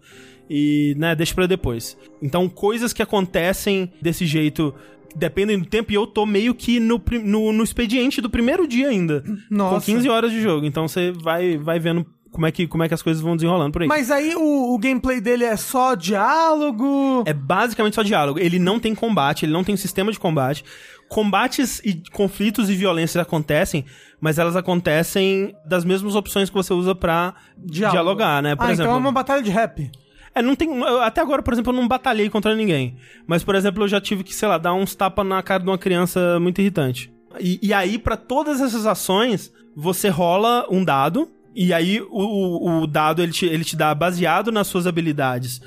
e, 0.49 0.95
né, 0.99 1.15
deixa 1.17 1.35
pra 1.35 1.47
depois. 1.47 1.97
Então, 2.23 2.49
coisas 2.49 2.93
que 2.93 3.03
acontecem 3.03 3.91
desse 4.01 4.27
jeito... 4.27 4.75
Dependem 5.17 5.59
do 5.59 5.67
tempo, 5.67 5.91
e 5.91 5.95
eu 5.95 6.07
tô 6.07 6.25
meio 6.27 6.55
que 6.55 6.79
no, 6.79 7.03
no, 7.25 7.53
no 7.53 7.65
expediente 7.65 8.21
do 8.21 8.31
primeiro 8.31 8.67
dia 8.67 8.89
ainda. 8.89 9.23
Com 9.23 9.39
Nossa. 9.51 9.87
15 9.87 10.09
horas 10.09 10.31
de 10.31 10.41
jogo. 10.41 10.67
Então 10.67 10.87
você 10.87 11.13
vai, 11.13 11.57
vai 11.57 11.79
vendo 11.79 12.07
como 12.31 12.47
é, 12.47 12.53
que, 12.53 12.67
como 12.67 12.83
é 12.83 12.89
que 12.89 12.95
as 12.95 13.03
coisas 13.03 13.23
vão 13.23 13.37
desenrolando 13.37 13.73
por 13.73 13.83
aí. 13.83 13.89
Mas 13.89 14.11
aí 14.11 14.35
o, 14.37 14.75
o 14.75 14.79
gameplay 14.79 15.21
dele 15.21 15.45
é 15.45 15.57
só 15.57 15.95
diálogo. 15.95 17.25
É 17.27 17.33
basicamente 17.33 17.95
só 17.95 18.03
diálogo. 18.03 18.39
Ele 18.39 18.59
não 18.59 18.79
tem 18.79 18.95
combate, 18.95 19.45
ele 19.45 19.53
não 19.53 19.65
tem 19.65 19.77
sistema 19.77 20.13
de 20.13 20.19
combate. 20.19 20.65
Combates 21.09 21.81
e 21.85 22.03
conflitos 22.13 22.69
e 22.69 22.75
violências 22.75 23.21
acontecem, 23.21 23.85
mas 24.21 24.39
elas 24.39 24.57
acontecem 24.57 25.55
das 25.65 25.85
mesmas 25.85 26.15
opções 26.15 26.51
que 26.51 26.55
você 26.55 26.75
usa 26.75 26.95
pra 26.95 27.35
Diálogo. 27.57 27.93
dialogar, 27.93 28.43
né? 28.43 28.55
Por 28.55 28.67
ah, 28.67 28.73
exemplo, 28.73 28.91
então 28.91 28.97
é 28.97 29.01
uma 29.01 29.13
batalha 29.13 29.43
de 29.43 29.51
rap. 29.51 29.91
É, 30.39 30.43
não 30.43 30.55
tem. 30.55 30.69
Até 31.03 31.21
agora, 31.21 31.43
por 31.43 31.53
exemplo, 31.53 31.73
eu 31.73 31.77
não 31.77 31.89
batalhei 31.89 32.29
contra 32.31 32.55
ninguém. 32.55 32.97
Mas, 33.27 33.43
por 33.45 33.55
exemplo, 33.55 33.85
eu 33.85 33.89
já 33.89 34.01
tive 34.01 34.23
que, 34.25 34.35
sei 34.35 34.49
lá, 34.49 34.59
dar 34.59 34.75
uns 34.75 34.95
tapas 34.95 35.27
na 35.27 35.43
cara 35.43 35.63
de 35.63 35.69
uma 35.69 35.79
criança 35.79 36.39
muito 36.41 36.61
irritante. 36.61 37.13
E, 37.41 37.59
e 37.63 37.73
aí, 37.73 37.99
pra 37.99 38.17
todas 38.17 38.61
essas 38.61 38.87
ações, 38.87 39.53
você 39.77 40.09
rola 40.09 40.67
um 40.71 40.85
dado. 40.85 41.29
E 41.55 41.73
aí, 41.73 42.01
o, 42.01 42.07
o- 42.11 42.83
o 42.83 42.87
dado 42.87 43.23
ele 43.23 43.33
te, 43.33 43.47
ele 43.47 43.65
te 43.65 43.77
dá 43.77 43.95
baseado 43.95 44.53
nas 44.53 44.67
suas 44.67 44.87
habilidades. 44.87 45.61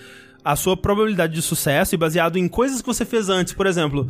A 0.43 0.55
sua 0.55 0.75
probabilidade 0.75 1.33
de 1.33 1.41
sucesso 1.41 1.93
e 1.93 1.97
baseado 1.97 2.37
em 2.37 2.47
coisas 2.47 2.81
que 2.81 2.87
você 2.87 3.05
fez 3.05 3.29
antes. 3.29 3.53
Por 3.53 3.67
exemplo, 3.67 4.07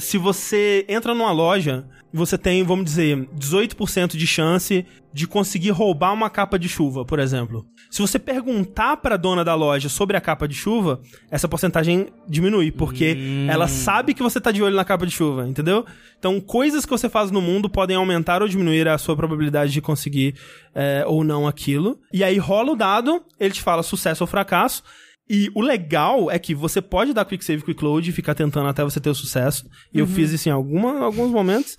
se 0.00 0.18
você 0.18 0.84
entra 0.88 1.14
numa 1.14 1.30
loja, 1.30 1.86
você 2.12 2.36
tem, 2.36 2.64
vamos 2.64 2.84
dizer, 2.84 3.28
18% 3.38 4.16
de 4.16 4.26
chance 4.26 4.84
de 5.12 5.26
conseguir 5.26 5.70
roubar 5.70 6.12
uma 6.12 6.30
capa 6.30 6.58
de 6.58 6.68
chuva, 6.68 7.04
por 7.04 7.18
exemplo. 7.18 7.66
Se 7.90 8.00
você 8.00 8.18
perguntar 8.18 8.96
pra 8.96 9.16
dona 9.16 9.44
da 9.44 9.54
loja 9.54 9.88
sobre 9.88 10.16
a 10.16 10.20
capa 10.20 10.46
de 10.46 10.54
chuva, 10.54 11.00
essa 11.30 11.48
porcentagem 11.48 12.08
diminui, 12.28 12.70
porque 12.70 13.16
ela 13.48 13.66
sabe 13.68 14.14
que 14.14 14.22
você 14.22 14.40
tá 14.40 14.50
de 14.50 14.62
olho 14.62 14.76
na 14.76 14.84
capa 14.84 15.06
de 15.06 15.12
chuva, 15.12 15.46
entendeu? 15.46 15.84
Então, 16.18 16.40
coisas 16.40 16.84
que 16.84 16.90
você 16.90 17.08
faz 17.08 17.30
no 17.30 17.40
mundo 17.40 17.68
podem 17.68 17.96
aumentar 17.96 18.42
ou 18.42 18.48
diminuir 18.48 18.88
a 18.88 18.98
sua 18.98 19.16
probabilidade 19.16 19.72
de 19.72 19.80
conseguir 19.80 20.34
é, 20.74 21.04
ou 21.06 21.24
não 21.24 21.46
aquilo. 21.46 21.98
E 22.12 22.22
aí 22.22 22.38
rola 22.38 22.72
o 22.72 22.76
dado, 22.76 23.22
ele 23.38 23.54
te 23.54 23.62
fala 23.62 23.82
sucesso 23.82 24.22
ou 24.22 24.28
fracasso. 24.28 24.82
E 25.32 25.48
o 25.54 25.60
legal 25.60 26.28
é 26.28 26.40
que 26.40 26.56
você 26.56 26.82
pode 26.82 27.12
dar 27.12 27.24
quick 27.24 27.44
save, 27.44 27.62
quick 27.62 27.84
load 27.84 28.10
e 28.10 28.12
ficar 28.12 28.34
tentando 28.34 28.66
até 28.66 28.82
você 28.82 28.98
ter 28.98 29.10
o 29.10 29.14
sucesso. 29.14 29.64
E 29.94 30.00
eu 30.00 30.06
fiz 30.08 30.32
isso 30.32 30.48
em 30.48 30.52
alguma, 30.52 31.04
alguns 31.04 31.30
momentos. 31.30 31.76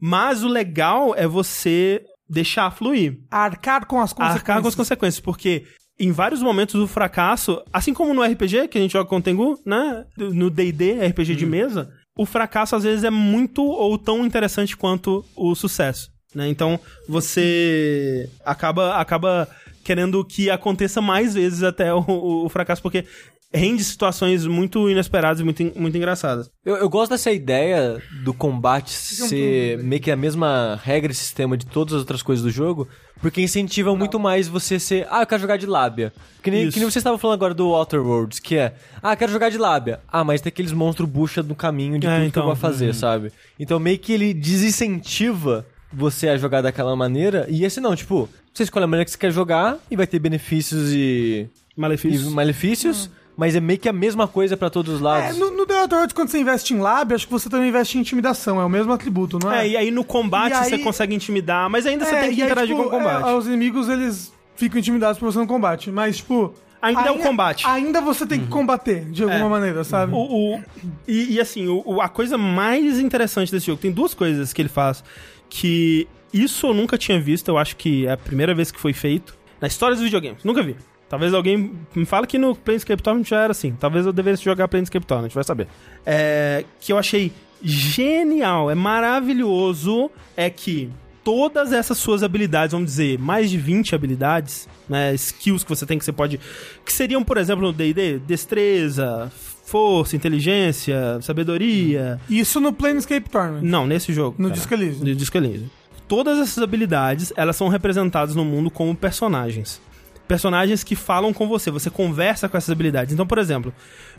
Mas 0.00 0.42
o 0.42 0.48
legal 0.48 1.14
é 1.14 1.26
você 1.26 2.02
deixar 2.26 2.70
fluir. 2.70 3.18
Arcar 3.30 3.86
com 3.86 4.00
as 4.00 4.14
consequências. 4.14 4.40
Arcar 4.40 4.62
com 4.62 4.68
as 4.68 4.74
consequências, 4.74 5.20
porque 5.20 5.66
em 6.00 6.12
vários 6.12 6.42
momentos 6.42 6.76
o 6.76 6.86
fracasso, 6.86 7.62
assim 7.70 7.92
como 7.92 8.14
no 8.14 8.22
RPG, 8.22 8.68
que 8.68 8.78
a 8.78 8.80
gente 8.80 8.94
joga 8.94 9.08
com 9.08 9.18
o 9.18 9.22
Tengu, 9.22 9.60
né? 9.66 10.06
No 10.16 10.48
D&D, 10.48 11.06
RPG 11.08 11.34
de 11.34 11.44
mesa, 11.44 11.90
o 12.16 12.24
fracasso 12.24 12.74
às 12.74 12.84
vezes 12.84 13.04
é 13.04 13.10
muito 13.10 13.62
ou 13.62 13.98
tão 13.98 14.24
interessante 14.24 14.78
quanto 14.78 15.22
o 15.36 15.54
sucesso, 15.54 16.10
né? 16.34 16.48
Então, 16.48 16.80
você 17.06 18.30
acaba 18.46 18.96
acaba 18.96 19.46
querendo 19.84 20.24
que 20.24 20.50
aconteça 20.50 21.00
mais 21.00 21.34
vezes 21.34 21.62
até 21.62 21.94
o, 21.94 22.00
o- 22.00 22.44
o 22.46 22.48
fracasso, 22.48 22.82
porque 22.82 23.04
rende 23.52 23.84
situações 23.84 24.44
muito 24.46 24.90
inesperadas 24.90 25.38
e 25.40 25.44
muito, 25.44 25.62
muito 25.76 25.96
engraçadas. 25.96 26.50
Eu, 26.64 26.74
eu 26.76 26.88
gosto 26.88 27.10
dessa 27.12 27.30
ideia 27.30 28.02
do 28.24 28.34
combate 28.34 28.90
ser 28.90 29.78
meio 29.78 30.02
que 30.02 30.10
a 30.10 30.16
mesma 30.16 30.80
regra 30.82 31.12
e 31.12 31.14
sistema 31.14 31.56
de 31.56 31.64
todas 31.64 31.94
as 31.94 32.00
outras 32.00 32.20
coisas 32.20 32.44
do 32.44 32.50
jogo, 32.50 32.88
porque 33.20 33.40
incentiva 33.40 33.94
muito 33.94 34.18
mais 34.18 34.48
você 34.48 34.80
ser, 34.80 35.06
ah, 35.08 35.22
eu 35.22 35.26
quero 35.28 35.40
jogar 35.40 35.56
de 35.56 35.66
lábia. 35.66 36.12
Que 36.42 36.50
nem, 36.50 36.64
Isso. 36.64 36.72
que 36.72 36.80
nem 36.80 36.90
você 36.90 36.98
estava 36.98 37.16
falando 37.16 37.34
agora 37.36 37.54
do 37.54 37.68
Outer 37.68 38.00
Worlds, 38.04 38.40
que 38.40 38.56
é, 38.56 38.74
ah, 39.00 39.12
eu 39.12 39.16
quero 39.16 39.30
jogar 39.30 39.50
de 39.50 39.56
lábia. 39.56 40.00
Ah, 40.08 40.24
mas 40.24 40.40
tem 40.40 40.48
aqueles 40.50 40.72
monstros 40.72 41.08
bucha 41.08 41.40
no 41.40 41.54
caminho 41.54 41.96
de 41.96 42.08
É, 42.08 42.10
tudo 42.10 42.18
que 42.18 42.24
eu 42.24 42.28
então, 42.28 42.46
vou 42.46 42.56
fazer, 42.56 42.92
sabe? 42.92 43.30
Então 43.58 43.78
meio 43.78 44.00
que 44.00 44.12
ele 44.12 44.34
desincentiva 44.34 45.64
você 45.94 46.28
a 46.28 46.36
jogar 46.36 46.60
daquela 46.62 46.94
maneira, 46.96 47.46
e 47.48 47.64
esse 47.64 47.80
não, 47.80 47.94
tipo, 47.94 48.28
você 48.52 48.64
escolhe 48.64 48.84
a 48.84 48.86
maneira 48.86 49.04
que 49.04 49.10
você 49.10 49.18
quer 49.18 49.30
jogar 49.30 49.76
e 49.90 49.96
vai 49.96 50.06
ter 50.06 50.18
benefícios 50.18 50.92
e, 50.92 51.48
Malefícios. 51.76 52.26
e 52.30 52.34
malefícios, 52.34 53.10
mas 53.36 53.54
é 53.56 53.60
meio 53.60 53.78
que 53.78 53.88
a 53.88 53.92
mesma 53.92 54.28
coisa 54.28 54.56
pra 54.56 54.70
todos 54.70 54.94
os 54.94 55.00
É, 55.00 55.04
lados. 55.04 55.38
no, 55.38 55.50
no 55.50 55.66
The 55.66 55.80
Outer 55.82 55.96
Worlds, 55.98 56.14
quando 56.14 56.28
você 56.28 56.38
investe 56.38 56.72
em 56.74 56.78
lab, 56.78 57.12
acho 57.14 57.26
que 57.26 57.32
você 57.32 57.48
também 57.48 57.68
investe 57.68 57.98
em 57.98 58.00
intimidação. 58.00 58.60
É 58.60 58.64
o 58.64 58.68
mesmo 58.68 58.92
atributo, 58.92 59.38
não 59.42 59.52
é? 59.52 59.66
É, 59.66 59.70
e 59.70 59.76
aí 59.76 59.90
no 59.90 60.04
combate 60.04 60.52
aí- 60.54 60.70
você 60.70 60.78
consegue 60.78 61.14
intimidar, 61.14 61.68
mas 61.68 61.84
ainda 61.86 62.04
você 62.04 62.14
É, 62.14 62.20
tem 62.20 62.30
que 62.30 62.36
e 62.38 62.42
aí, 62.42 62.46
interagir 62.48 62.76
tipo, 62.76 62.88
com 62.88 62.94
o 62.96 62.98
combate. 62.98 63.28
é, 63.28 63.32
os 63.34 63.46
inimigos, 63.46 63.88
eles 63.88 64.32
ficam 64.56 64.78
intimidados 64.78 65.18
por 65.18 65.32
você 65.32 65.38
no 65.38 65.46
combate. 65.46 65.90
Mas, 65.90 66.18
tipo... 66.18 66.54
Ainda 66.80 67.00
é 67.06 67.10
o 67.10 67.18
combate. 67.18 67.66
Ainda 67.66 67.98
você 68.02 68.26
tem 68.26 68.38
que 68.40 68.46
combater, 68.48 69.06
de 69.06 69.22
alguma 69.22 69.46
É. 69.46 69.48
maneira, 69.48 69.84
sabe? 69.84 70.12
O, 70.14 70.18
o- 70.56 70.62
e, 71.08 71.32
e 71.36 71.40
assim, 71.40 71.66
o, 71.66 71.82
o- 71.86 72.00
a 72.02 72.10
coisa 72.10 72.36
mais 72.36 73.00
interessante 73.00 73.50
desse 73.50 73.64
jogo, 73.66 73.80
tem 73.80 73.90
duas 73.90 74.12
coisas 74.12 74.52
que 74.52 74.60
ele 74.60 74.68
faz 74.68 75.02
que 75.48 76.08
isso 76.32 76.66
eu 76.66 76.74
nunca 76.74 76.98
tinha 76.98 77.20
visto, 77.20 77.48
eu 77.48 77.58
acho 77.58 77.76
que 77.76 78.06
é 78.06 78.12
a 78.12 78.16
primeira 78.16 78.54
vez 78.54 78.70
que 78.70 78.80
foi 78.80 78.92
feito 78.92 79.36
na 79.60 79.68
história 79.68 79.94
dos 79.94 80.02
videogames. 80.02 80.42
Nunca 80.44 80.62
vi. 80.62 80.76
Talvez 81.08 81.32
alguém 81.32 81.72
me 81.94 82.04
fale 82.04 82.26
que 82.26 82.38
no 82.38 82.56
Planescape 82.56 83.02
Torment 83.02 83.24
já 83.24 83.42
era 83.42 83.52
assim. 83.52 83.76
Talvez 83.78 84.04
eu 84.04 84.12
devesse 84.12 84.42
jogar 84.42 84.66
Planescape 84.66 85.06
Torment, 85.06 85.28
vai 85.28 85.44
saber. 85.44 85.68
É, 86.04 86.64
que 86.80 86.92
eu 86.92 86.98
achei 86.98 87.30
genial, 87.62 88.70
é 88.70 88.74
maravilhoso, 88.74 90.10
é 90.36 90.50
que 90.50 90.90
todas 91.22 91.72
essas 91.72 91.96
suas 91.96 92.22
habilidades, 92.22 92.72
vamos 92.72 92.90
dizer, 92.90 93.18
mais 93.18 93.48
de 93.48 93.56
20 93.56 93.94
habilidades, 93.94 94.68
né, 94.88 95.14
skills 95.14 95.64
que 95.64 95.70
você 95.70 95.86
tem 95.86 95.98
que 95.98 96.04
você 96.04 96.12
pode, 96.12 96.38
que 96.84 96.92
seriam, 96.92 97.24
por 97.24 97.38
exemplo, 97.38 97.64
no 97.64 97.72
D&D, 97.72 98.18
destreza, 98.18 99.32
força, 99.64 100.14
inteligência, 100.14 101.18
sabedoria. 101.22 102.20
Isso 102.28 102.60
no 102.60 102.72
Planescape 102.72 103.28
Tournament. 103.28 103.62
Não, 103.62 103.86
nesse 103.86 104.12
jogo. 104.12 104.36
No 104.38 104.48
cara. 104.48 104.54
Disco 104.60 104.74
Elysium. 104.74 105.04
No 105.04 105.14
Disco 105.14 105.36
Elysium. 105.36 105.68
Todas 106.06 106.38
essas 106.38 106.62
habilidades, 106.62 107.32
elas 107.34 107.56
são 107.56 107.68
representadas 107.68 108.34
no 108.34 108.44
mundo 108.44 108.70
como 108.70 108.94
personagens. 108.94 109.80
Personagens 110.28 110.84
que 110.84 110.94
falam 110.94 111.32
com 111.32 111.48
você, 111.48 111.70
você 111.70 111.90
conversa 111.90 112.48
com 112.48 112.56
essas 112.56 112.70
habilidades. 112.70 113.12
Então, 113.12 113.26
por 113.26 113.38
exemplo, 113.38 113.72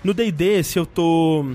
no 0.04 0.14
D&D, 0.14 0.64
se 0.64 0.80
eu 0.80 0.86
tô 0.86 1.46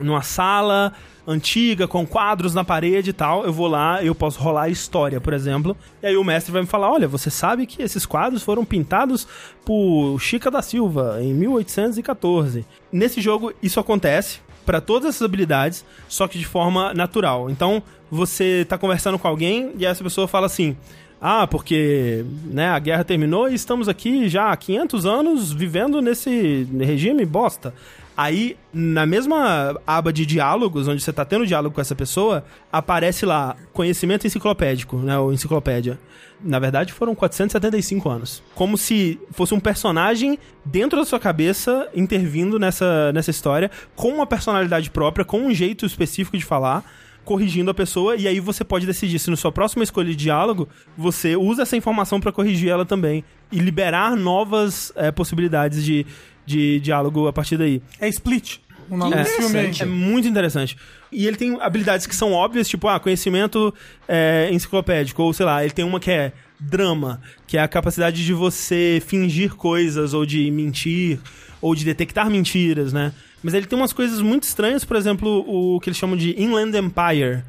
numa 0.00 0.22
sala 0.22 0.92
antiga, 1.26 1.88
com 1.88 2.06
quadros 2.06 2.54
na 2.54 2.64
parede 2.64 3.10
e 3.10 3.12
tal, 3.12 3.44
eu 3.44 3.52
vou 3.52 3.66
lá, 3.66 4.02
eu 4.02 4.14
posso 4.14 4.40
rolar 4.40 4.62
a 4.62 4.68
história, 4.68 5.20
por 5.20 5.32
exemplo, 5.32 5.76
e 6.02 6.06
aí 6.06 6.16
o 6.16 6.24
mestre 6.24 6.52
vai 6.52 6.62
me 6.62 6.68
falar, 6.68 6.90
olha, 6.90 7.08
você 7.08 7.30
sabe 7.30 7.66
que 7.66 7.82
esses 7.82 8.06
quadros 8.06 8.42
foram 8.42 8.64
pintados 8.64 9.26
por 9.64 10.18
Chica 10.20 10.50
da 10.50 10.62
Silva 10.62 11.18
em 11.20 11.34
1814. 11.34 12.64
Nesse 12.92 13.20
jogo, 13.20 13.52
isso 13.62 13.80
acontece 13.80 14.40
para 14.64 14.80
todas 14.80 15.10
essas 15.10 15.22
habilidades, 15.22 15.84
só 16.08 16.26
que 16.26 16.38
de 16.38 16.46
forma 16.46 16.92
natural. 16.94 17.48
Então, 17.50 17.82
você 18.10 18.66
tá 18.68 18.76
conversando 18.76 19.18
com 19.18 19.28
alguém 19.28 19.72
e 19.78 19.86
essa 19.86 20.02
pessoa 20.02 20.26
fala 20.26 20.46
assim: 20.46 20.76
"Ah, 21.20 21.46
porque, 21.46 22.24
né, 22.44 22.68
a 22.68 22.78
guerra 22.78 23.04
terminou 23.04 23.48
e 23.48 23.54
estamos 23.54 23.88
aqui 23.88 24.28
já 24.28 24.50
há 24.50 24.56
500 24.56 25.06
anos 25.06 25.52
vivendo 25.52 26.02
nesse 26.02 26.66
regime 26.78 27.24
bosta". 27.24 27.72
Aí, 28.16 28.56
na 28.72 29.04
mesma 29.04 29.78
aba 29.86 30.10
de 30.10 30.24
diálogos, 30.24 30.88
onde 30.88 31.02
você 31.02 31.12
tá 31.12 31.22
tendo 31.22 31.46
diálogo 31.46 31.74
com 31.74 31.80
essa 31.82 31.94
pessoa, 31.94 32.44
aparece 32.72 33.26
lá 33.26 33.54
conhecimento 33.74 34.26
enciclopédico, 34.26 34.96
né, 34.96 35.18
ou 35.18 35.34
enciclopédia. 35.34 35.98
Na 36.40 36.58
verdade, 36.58 36.94
foram 36.94 37.14
475 37.14 38.08
anos. 38.08 38.42
Como 38.54 38.78
se 38.78 39.20
fosse 39.32 39.52
um 39.52 39.60
personagem 39.60 40.38
dentro 40.64 40.98
da 40.98 41.04
sua 41.04 41.20
cabeça 41.20 41.88
intervindo 41.94 42.58
nessa, 42.58 43.12
nessa 43.12 43.30
história, 43.30 43.70
com 43.94 44.08
uma 44.08 44.26
personalidade 44.26 44.90
própria, 44.90 45.24
com 45.24 45.40
um 45.40 45.52
jeito 45.52 45.84
específico 45.84 46.38
de 46.38 46.44
falar, 46.44 46.84
corrigindo 47.22 47.70
a 47.70 47.74
pessoa, 47.74 48.16
e 48.16 48.26
aí 48.26 48.40
você 48.40 48.64
pode 48.64 48.86
decidir 48.86 49.18
se 49.18 49.28
no 49.28 49.36
sua 49.36 49.52
próxima 49.52 49.82
escolha 49.82 50.08
de 50.08 50.16
diálogo 50.16 50.68
você 50.96 51.36
usa 51.36 51.62
essa 51.62 51.76
informação 51.76 52.20
pra 52.20 52.30
corrigir 52.30 52.70
ela 52.70 52.86
também 52.86 53.24
e 53.50 53.58
liberar 53.58 54.16
novas 54.16 54.92
é, 54.94 55.10
possibilidades 55.10 55.84
de, 55.84 56.06
de 56.46 56.80
diálogo 56.80 57.26
a 57.26 57.32
partir 57.32 57.56
daí. 57.58 57.82
É 58.00 58.08
Split. 58.08 58.58
O 58.88 58.96
nome 58.96 59.14
É, 59.14 59.24
desse 59.24 59.36
filme 59.36 59.72
é 59.80 59.84
muito 59.84 60.28
interessante. 60.28 60.76
E 61.10 61.26
ele 61.26 61.36
tem 61.36 61.58
habilidades 61.60 62.06
que 62.06 62.14
são 62.14 62.32
óbvias, 62.32 62.68
tipo, 62.68 62.86
ah, 62.88 63.00
conhecimento 63.00 63.74
é, 64.06 64.48
enciclopédico, 64.52 65.22
ou 65.22 65.32
sei 65.32 65.44
lá, 65.44 65.62
ele 65.64 65.72
tem 65.72 65.84
uma 65.84 65.98
que 65.98 66.10
é 66.10 66.32
drama, 66.58 67.20
que 67.46 67.58
é 67.58 67.60
a 67.60 67.68
capacidade 67.68 68.24
de 68.24 68.32
você 68.32 69.02
fingir 69.04 69.54
coisas, 69.54 70.14
ou 70.14 70.24
de 70.24 70.50
mentir, 70.50 71.18
ou 71.60 71.74
de 71.74 71.84
detectar 71.84 72.30
mentiras, 72.30 72.92
né? 72.92 73.12
Mas 73.42 73.54
ele 73.54 73.66
tem 73.66 73.78
umas 73.78 73.92
coisas 73.92 74.20
muito 74.20 74.44
estranhas, 74.44 74.84
por 74.84 74.96
exemplo, 74.96 75.44
o 75.46 75.80
que 75.80 75.88
eles 75.88 75.98
chamam 75.98 76.16
de 76.16 76.40
Inland 76.40 76.76
Empire, 76.76 77.42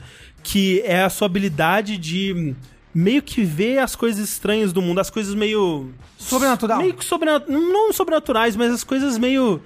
que 0.43 0.81
é 0.81 1.03
a 1.03 1.09
sua 1.09 1.25
habilidade 1.27 1.97
de 1.97 2.55
meio 2.97 3.21
que 3.21 3.43
ver 3.43 3.77
as 3.79 3.95
coisas 3.95 4.27
estranhas 4.27 4.73
do 4.73 4.81
mundo, 4.81 4.99
as 4.99 5.09
coisas 5.09 5.35
meio 5.35 5.91
Sobrenatural. 6.17 6.79
Meio 6.79 6.93
que 6.95 7.05
sobrenaturais, 7.05 7.61
não 7.61 7.93
sobrenaturais, 7.93 8.55
mas 8.55 8.71
as 8.73 8.83
coisas 8.83 9.17
meio 9.17 9.61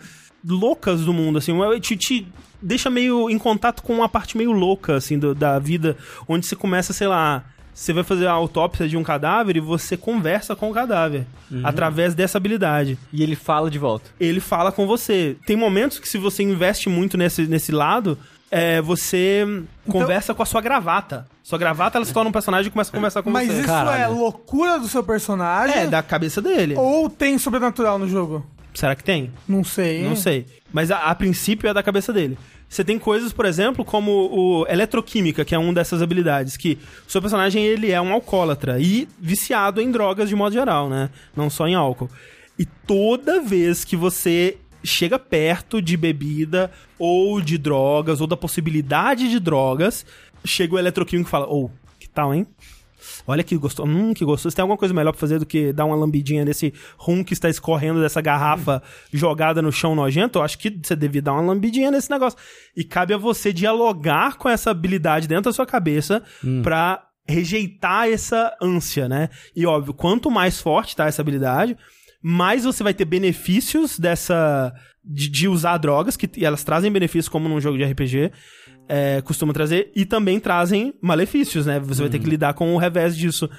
loucas 0.45 1.01
do 1.05 1.13
mundo, 1.13 1.37
assim, 1.37 1.53
te, 1.79 1.95
te 1.95 2.27
deixa 2.61 2.89
meio 2.89 3.29
em 3.29 3.37
contato 3.37 3.83
com 3.83 3.93
uma 3.93 4.09
parte 4.09 4.35
meio 4.35 4.51
louca, 4.51 4.95
assim, 4.95 5.17
do- 5.17 5.33
da 5.33 5.57
vida, 5.59 5.95
onde 6.27 6.45
você 6.45 6.55
começa, 6.55 6.91
sei 6.93 7.07
lá, 7.07 7.43
você 7.73 7.93
vai 7.93 8.03
fazer 8.03 8.27
a 8.27 8.31
autópsia 8.33 8.87
de 8.87 8.97
um 8.97 9.03
cadáver 9.03 9.55
e 9.55 9.59
você 9.61 9.95
conversa 9.95 10.55
com 10.55 10.69
o 10.69 10.73
cadáver, 10.73 11.25
através 11.63 12.13
dessa 12.13 12.37
habilidade. 12.37 12.97
E 13.13 13.23
ele 13.23 13.35
fala 13.35 13.71
de 13.71 13.79
volta. 13.79 14.09
Ele 14.19 14.39
fala 14.41 14.71
com 14.73 14.85
você. 14.85 15.37
Tem 15.45 15.55
momentos 15.55 15.99
que 15.99 16.09
se 16.09 16.17
você 16.17 16.43
investe 16.43 16.89
muito 16.89 17.17
nesse, 17.17 17.43
nesse 17.47 17.71
lado, 17.71 18.17
é, 18.51 18.81
você 18.81 19.63
conversa 19.87 20.33
com 20.33 20.43
a 20.43 20.45
sua 20.45 20.59
gravata. 20.59 21.25
Sua 21.41 21.57
gravata, 21.57 21.97
ela 21.97 22.05
se 22.05 22.13
torna 22.13 22.29
um 22.29 22.33
personagem 22.33 22.67
e 22.67 22.71
começa 22.71 22.91
a 22.91 22.93
conversar 22.93 23.23
com 23.23 23.29
Mas 23.29 23.47
você. 23.47 23.53
isso 23.53 23.63
é 23.63 23.67
Caralho. 23.67 24.13
loucura 24.13 24.77
do 24.77 24.87
seu 24.89 25.01
personagem? 25.03 25.75
É, 25.75 25.87
da 25.87 26.03
cabeça 26.03 26.41
dele. 26.41 26.75
Ou 26.77 27.09
tem 27.09 27.37
sobrenatural 27.37 27.97
no 27.97 28.07
jogo? 28.07 28.45
Será 28.73 28.95
que 28.95 29.03
tem? 29.03 29.31
Não 29.47 29.63
sei. 29.63 30.03
Não 30.03 30.15
sei. 30.15 30.45
Mas 30.71 30.91
a, 30.91 30.97
a 30.97 31.15
princípio 31.15 31.69
é 31.69 31.73
da 31.73 31.81
cabeça 31.81 32.11
dele. 32.11 32.37
Você 32.67 32.85
tem 32.85 32.97
coisas, 32.97 33.33
por 33.33 33.45
exemplo, 33.45 33.83
como 33.83 34.11
o 34.11 34.65
eletroquímica, 34.67 35.43
que 35.43 35.53
é 35.53 35.57
uma 35.57 35.73
dessas 35.73 36.01
habilidades, 36.01 36.55
que 36.55 36.77
o 37.05 37.11
seu 37.11 37.21
personagem 37.21 37.65
ele 37.65 37.91
é 37.91 37.99
um 38.01 38.13
alcoólatra 38.13 38.79
e 38.79 39.09
viciado 39.19 39.81
em 39.81 39.91
drogas 39.91 40.29
de 40.29 40.35
modo 40.35 40.53
geral, 40.53 40.89
né? 40.89 41.09
Não 41.35 41.49
só 41.49 41.67
em 41.67 41.75
álcool. 41.75 42.09
E 42.57 42.65
toda 42.65 43.41
vez 43.41 43.83
que 43.83 43.97
você 43.97 44.57
chega 44.83 45.17
perto 45.19 45.81
de 45.81 45.95
bebida 45.95 46.71
ou 46.97 47.41
de 47.41 47.57
drogas 47.57 48.21
ou 48.21 48.27
da 48.27 48.37
possibilidade 48.37 49.29
de 49.29 49.39
drogas, 49.39 50.05
chega 50.45 50.75
o 50.75 50.79
eletroquímico 50.79 51.29
e 51.29 51.31
fala: 51.31 51.47
"Ô, 51.47 51.69
que 51.99 52.09
tal, 52.09 52.33
hein? 52.33 52.47
Olha 53.25 53.43
que 53.43 53.57
gostoso. 53.57 53.89
Hum, 53.89 54.13
que 54.13 54.23
gostoso. 54.23 54.55
Tem 54.55 54.61
alguma 54.61 54.77
coisa 54.77 54.93
melhor 54.93 55.11
pra 55.11 55.19
fazer 55.19 55.39
do 55.39 55.45
que 55.45 55.73
dar 55.73 55.85
uma 55.85 55.95
lambidinha 55.95 56.45
nesse 56.45 56.73
rum 56.97 57.23
que 57.23 57.33
está 57.33 57.49
escorrendo 57.49 57.99
dessa 57.99 58.21
garrafa 58.21 58.81
jogada 59.11 59.61
no 59.61 59.71
chão 59.71 59.95
nojento? 59.95 60.39
Eu 60.39 60.43
acho 60.43 60.57
que 60.57 60.79
você 60.81 60.95
devia 60.95 61.21
dar 61.21 61.33
uma 61.33 61.41
lambidinha 61.41 61.91
nesse 61.91 62.09
negócio. 62.09 62.37
E 62.75 62.83
cabe 62.83 63.13
a 63.13 63.17
você 63.17 63.51
dialogar 63.51 64.37
com 64.37 64.47
essa 64.47 64.71
habilidade 64.71 65.27
dentro 65.27 65.45
da 65.45 65.53
sua 65.53 65.65
cabeça 65.65 66.21
pra 66.61 67.03
rejeitar 67.27 68.07
essa 68.09 68.55
ânsia, 68.61 69.07
né? 69.07 69.29
E 69.55 69.65
óbvio, 69.65 69.93
quanto 69.93 70.29
mais 70.29 70.59
forte 70.59 70.95
tá 70.95 71.05
essa 71.05 71.21
habilidade, 71.21 71.77
mais 72.21 72.63
você 72.63 72.83
vai 72.83 72.93
ter 72.93 73.05
benefícios 73.05 73.97
dessa. 73.99 74.73
de, 75.03 75.29
de 75.29 75.47
usar 75.47 75.77
drogas, 75.77 76.15
que 76.15 76.29
e 76.37 76.45
elas 76.45 76.63
trazem 76.63 76.91
benefícios 76.91 77.27
como 77.29 77.49
num 77.49 77.59
jogo 77.61 77.77
de 77.77 77.83
RPG 77.83 78.31
é, 78.87 79.21
costuma 79.21 79.53
trazer, 79.53 79.89
e 79.95 80.05
também 80.05 80.39
trazem 80.39 80.93
malefícios, 81.01 81.65
né? 81.65 81.79
Você 81.79 82.01
vai 82.01 82.09
ter 82.09 82.19
que 82.19 82.29
lidar 82.29 82.53
com 82.53 82.73
o 82.75 82.77
revés 82.77 83.15
disso. 83.15 83.49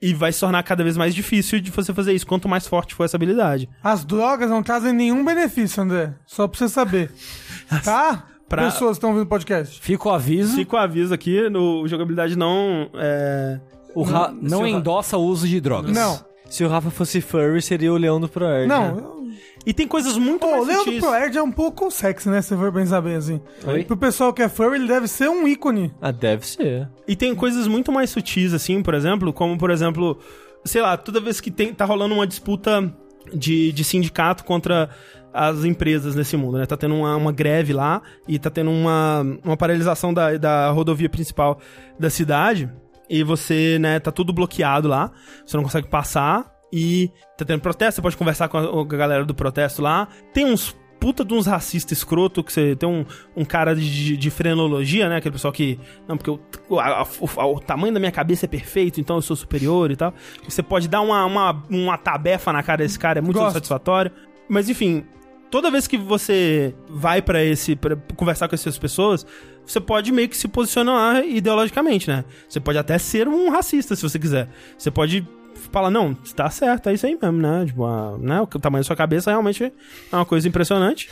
E 0.00 0.14
vai 0.14 0.32
se 0.32 0.38
tornar 0.40 0.62
cada 0.62 0.84
vez 0.84 0.96
mais 0.96 1.12
difícil 1.14 1.60
de 1.60 1.72
você 1.72 1.92
fazer 1.92 2.12
isso, 2.12 2.24
quanto 2.26 2.48
mais 2.48 2.66
forte 2.68 2.94
for 2.94 3.02
essa 3.04 3.16
habilidade. 3.16 3.68
As 3.82 4.04
drogas 4.04 4.48
não 4.48 4.62
trazem 4.62 4.92
nenhum 4.92 5.24
benefício, 5.24 5.82
André. 5.82 6.14
Só 6.24 6.46
pra 6.48 6.56
você 6.58 6.68
saber. 6.68 7.10
Tá? 7.84 8.26
Pra- 8.48 8.64
Pessoas 8.70 8.92
que 8.92 8.98
estão 8.98 9.10
ouvindo 9.10 9.24
o 9.26 9.28
podcast. 9.28 9.78
Fica 9.80 10.08
o 10.08 10.12
aviso. 10.12 10.54
Fica 10.54 10.76
o 10.76 10.78
aviso 10.78 11.12
aqui, 11.12 11.50
no 11.50 11.86
jogabilidade 11.86 12.34
não. 12.36 12.88
É... 12.94 13.60
O 13.94 14.02
Ra- 14.04 14.32
Não 14.40 14.48
se, 14.48 14.54
o 14.56 14.60
Ra- 14.72 14.78
endossa 14.78 15.16
o 15.18 15.22
uso 15.22 15.46
de 15.46 15.60
drogas. 15.60 15.90
Não. 15.92 16.18
Se 16.48 16.64
o 16.64 16.68
Rafa 16.68 16.90
fosse 16.90 17.20
furry, 17.20 17.60
seria 17.62 17.92
o 17.92 17.96
leão 17.96 18.20
do 18.20 18.28
ProErd. 18.28 18.66
né? 18.66 18.74
Não. 18.76 19.18
E 19.66 19.72
tem 19.74 19.86
coisas 19.86 20.16
muito 20.16 20.40
Pô, 20.40 20.46
o 20.46 20.50
mais 20.52 20.66
Leandro 20.66 20.84
sutis. 20.84 21.00
Proerd 21.00 21.36
é 21.36 21.42
um 21.42 21.52
pouco 21.52 21.90
sexy, 21.90 22.28
né? 22.28 22.40
Se 22.40 22.56
for 22.56 22.72
pensar 22.72 23.00
bem 23.02 23.16
assim. 23.16 23.40
Oi? 23.66 23.84
Pro 23.84 23.96
pessoal 23.96 24.32
que 24.32 24.40
é 24.40 24.48
furry, 24.48 24.76
ele 24.76 24.88
deve 24.88 25.06
ser 25.06 25.28
um 25.28 25.46
ícone. 25.46 25.92
Ah, 26.00 26.10
deve 26.10 26.46
ser. 26.46 26.88
E 27.06 27.14
tem 27.14 27.34
coisas 27.34 27.66
muito 27.66 27.92
mais 27.92 28.08
sutis, 28.10 28.54
assim, 28.54 28.82
por 28.82 28.94
exemplo, 28.94 29.32
como, 29.32 29.58
por 29.58 29.70
exemplo, 29.70 30.18
sei 30.64 30.80
lá, 30.80 30.96
toda 30.96 31.20
vez 31.20 31.40
que 31.40 31.50
tem, 31.50 31.74
tá 31.74 31.84
rolando 31.84 32.14
uma 32.14 32.26
disputa 32.26 32.90
de, 33.34 33.72
de 33.72 33.84
sindicato 33.84 34.42
contra 34.44 34.88
as 35.34 35.64
empresas 35.64 36.14
nesse 36.14 36.36
mundo, 36.36 36.56
né? 36.56 36.64
Tá 36.64 36.76
tendo 36.76 36.94
uma, 36.94 37.14
uma 37.16 37.32
greve 37.32 37.72
lá 37.74 38.00
e 38.26 38.38
tá 38.38 38.48
tendo 38.48 38.70
uma, 38.70 39.20
uma 39.44 39.56
paralisação 39.56 40.14
da, 40.14 40.36
da 40.38 40.70
rodovia 40.70 41.10
principal 41.10 41.60
da 41.98 42.08
cidade. 42.08 42.70
E 43.08 43.22
você, 43.22 43.78
né, 43.78 43.98
tá 44.00 44.10
tudo 44.12 44.32
bloqueado 44.32 44.88
lá, 44.88 45.10
você 45.46 45.56
não 45.56 45.64
consegue 45.64 45.88
passar. 45.88 46.52
E 46.72 47.10
tá 47.38 47.44
tendo 47.46 47.60
protesto, 47.62 47.96
você 47.96 48.02
pode 48.02 48.16
conversar 48.16 48.48
com 48.48 48.58
a, 48.58 48.68
com 48.70 48.80
a 48.80 48.84
galera 48.98 49.24
do 49.24 49.34
protesto 49.34 49.80
lá. 49.80 50.06
Tem 50.34 50.44
uns 50.44 50.76
puta 51.00 51.24
de 51.24 51.32
uns 51.32 51.46
racistas 51.46 51.96
escroto, 51.96 52.42
que 52.42 52.52
você 52.52 52.74
tem 52.76 52.86
um, 52.88 53.06
um 53.36 53.44
cara 53.44 53.74
de, 53.74 54.16
de 54.16 54.30
frenologia, 54.30 55.08
né? 55.08 55.16
Aquele 55.16 55.32
pessoal 55.32 55.52
que. 55.52 55.78
Não, 56.06 56.16
porque 56.18 56.30
o, 56.68 56.78
a- 56.80 57.02
a- 57.02 57.06
o- 57.20 57.54
o 57.54 57.60
tamanho 57.60 57.94
da 57.94 58.00
minha 58.00 58.12
cabeça 58.12 58.44
é 58.44 58.48
perfeito, 58.48 59.00
então 59.00 59.16
eu 59.16 59.22
sou 59.22 59.34
superior 59.36 59.90
e 59.90 59.96
tal. 59.96 60.12
Você 60.46 60.62
pode 60.62 60.88
dar 60.88 61.00
uma, 61.00 61.24
uma, 61.24 61.62
uma 61.70 61.96
tabefa 61.96 62.52
na 62.52 62.62
cara 62.62 62.78
desse 62.82 62.98
cara, 62.98 63.20
é 63.20 63.22
muito 63.22 63.38
Gosto. 63.38 63.54
satisfatório. 63.54 64.10
Mas 64.48 64.68
enfim, 64.68 65.04
toda 65.50 65.70
vez 65.70 65.86
que 65.86 65.96
você 65.96 66.74
vai 66.90 67.22
pra 67.22 67.42
esse. 67.42 67.76
Pra 67.76 67.96
conversar 68.16 68.46
com 68.48 68.54
essas 68.56 68.76
pessoas, 68.76 69.24
você 69.70 69.80
pode 69.80 70.10
meio 70.10 70.28
que 70.28 70.36
se 70.36 70.48
posicionar 70.48 71.24
ideologicamente, 71.26 72.08
né? 72.08 72.24
Você 72.48 72.58
pode 72.60 72.78
até 72.78 72.96
ser 72.98 73.28
um 73.28 73.50
racista 73.50 73.94
se 73.94 74.02
você 74.02 74.18
quiser. 74.18 74.48
Você 74.76 74.90
pode 74.90 75.26
falar, 75.72 75.90
não, 75.90 76.14
tá 76.14 76.48
certo, 76.48 76.88
é 76.88 76.94
isso 76.94 77.04
aí 77.04 77.18
mesmo, 77.20 77.36
né? 77.38 77.64
Tipo, 77.66 77.84
a- 77.84 78.16
né? 78.18 78.40
o 78.40 78.46
tamanho 78.46 78.82
da 78.82 78.86
sua 78.86 78.96
cabeça 78.96 79.30
realmente 79.30 79.64
é 79.64 79.72
uma 80.16 80.24
coisa 80.24 80.48
impressionante. 80.48 81.10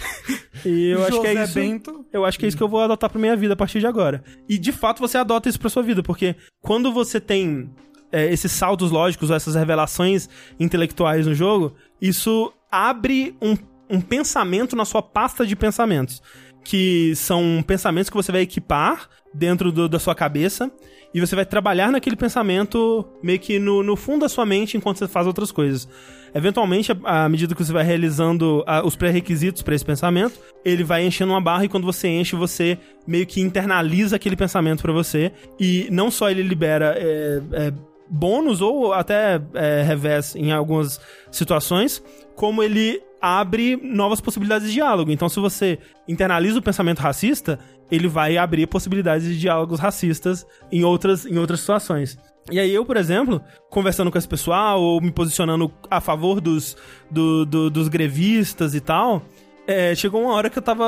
E 0.65 0.89
eu 0.91 1.05
acho 1.05 1.21
que 1.21 1.27
é 1.27 1.43
isso. 1.45 1.55
Bento. 1.55 2.05
Eu 2.13 2.25
acho 2.25 2.39
que 2.39 2.45
é 2.47 2.49
isso 2.49 2.57
que 2.57 2.63
eu 2.63 2.69
vou 2.69 2.81
adotar 2.81 3.11
pra 3.11 3.21
minha 3.21 3.37
vida 3.37 3.53
a 3.53 3.57
partir 3.57 3.81
de 3.81 3.87
agora. 3.87 4.23
E 4.49 4.57
de 4.59 4.73
fato 4.73 5.01
você 5.01 5.19
adota 5.19 5.49
isso 5.49 5.61
pra 5.61 5.69
sua 5.69 5.83
vida, 5.83 6.03
porque 6.03 6.35
quando 6.63 6.91
você 6.93 7.21
tem 7.21 7.71
é, 8.11 8.33
esses 8.33 8.51
saltos 8.53 8.91
lógicos 8.91 9.31
ou 9.31 9.37
essas 9.37 9.55
revelações 9.55 10.29
intelectuais 10.59 11.27
no 11.27 11.35
jogo, 11.35 11.75
isso 12.01 12.53
abre 12.71 13.37
um, 13.43 13.57
um 13.91 14.01
pensamento 14.01 14.75
na 14.77 14.85
sua 14.85 15.03
pasta 15.03 15.45
de 15.45 15.55
pensamentos. 15.57 16.23
Que 16.69 17.15
são 17.15 17.63
pensamentos 17.67 18.11
que 18.11 18.17
você 18.17 18.33
vai 18.33 18.41
equipar 18.41 19.09
dentro 19.33 19.71
do- 19.71 19.89
da 19.89 19.99
sua 19.99 20.15
cabeça 20.15 20.71
e 21.15 21.21
você 21.21 21.37
vai 21.37 21.45
trabalhar 21.47 21.93
naquele 21.93 22.17
pensamento 22.17 23.07
meio 23.23 23.39
que 23.39 23.59
no, 23.59 23.83
no 23.83 23.97
fundo 23.97 24.21
da 24.23 24.29
sua 24.29 24.45
mente 24.45 24.77
enquanto 24.77 24.99
você 24.99 25.07
faz 25.07 25.27
outras 25.27 25.53
coisas. 25.53 25.89
Eventualmente, 26.35 26.93
à 27.05 27.29
medida 27.29 27.55
que 27.55 27.65
você 27.65 27.73
vai 27.73 27.85
realizando 27.85 28.63
ah, 28.67 28.85
os 28.85 28.95
pré-requisitos 28.97 29.63
para 29.63 29.75
esse 29.75 29.85
pensamento, 29.85 30.39
ele 30.65 30.85
vai 30.85 31.07
enchendo 31.07 31.33
uma 31.33 31.41
barra 31.41 31.65
e 31.65 31.69
quando 31.69 31.85
você 31.85 32.09
enche, 32.09 32.37
você 32.37 32.77
meio 33.07 33.27
que 33.27 33.41
internaliza 33.41 34.17
aquele 34.17 34.37
pensamento 34.37 34.83
para 34.83 34.93
você. 34.93 35.33
E 35.59 35.87
não 35.91 36.11
só 36.11 36.29
ele 36.31 36.43
libera 36.43 36.95
é, 36.99 37.41
é, 37.53 37.73
bônus 38.09 38.61
ou 38.61 38.93
até 38.93 39.41
é, 39.55 39.83
revés 39.83 40.35
em 40.37 40.53
algumas 40.53 41.01
situações, 41.31 42.03
como 42.35 42.63
ele 42.63 43.03
abre 43.21 43.77
novas 43.77 44.21
possibilidades 44.21 44.69
de 44.69 44.75
diálogo. 44.75 45.11
Então, 45.11 45.29
se 45.29 45.41
você 45.41 45.79
internaliza 46.07 46.59
o 46.59 46.63
pensamento 46.63 46.99
racista, 47.01 47.59
ele 47.91 48.09
vai 48.09 48.37
abrir 48.37 48.67
possibilidades 48.67 49.27
de 49.27 49.39
diálogos 49.39 49.81
racistas 49.81 50.47
em 50.71 50.85
outras, 50.85 51.25
em 51.27 51.39
outras 51.39 51.61
situações. 51.61 52.19
E 52.51 52.61
aí 52.61 52.73
eu, 52.73 52.85
por 52.85 52.97
exemplo, 52.97 53.41
conversando 53.71 54.11
com 54.11 54.19
esse 54.19 54.29
pessoal 54.29 54.81
ou 54.81 55.01
me 55.01 55.11
posicionando 55.11 55.73
a 55.91 56.01
favor 56.01 56.41
dos, 56.41 56.77
do- 57.11 57.45
do- 57.45 57.71
dos 57.71 57.89
grevistas 57.89 58.75
e 58.75 58.81
tal, 58.81 59.23
é, 59.67 59.95
chegou 59.95 60.23
uma 60.23 60.33
hora 60.33 60.49
que 60.49 60.59
eu 60.59 60.63
tava 60.63 60.85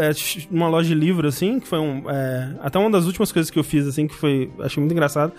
é, 0.00 0.10
numa 0.50 0.68
loja 0.68 0.88
de 0.88 0.94
livro, 0.94 1.26
assim, 1.26 1.58
que 1.58 1.66
foi 1.66 1.78
um. 1.78 2.08
é, 2.10 2.54
até 2.60 2.78
uma 2.78 2.90
das 2.90 3.06
últimas 3.06 3.32
coisas 3.32 3.50
que 3.50 3.58
eu 3.58 3.64
fiz, 3.64 3.86
assim, 3.86 4.06
que 4.06 4.14
foi. 4.14 4.50
Achei 4.60 4.80
muito 4.80 4.92
engraçado. 4.92 5.32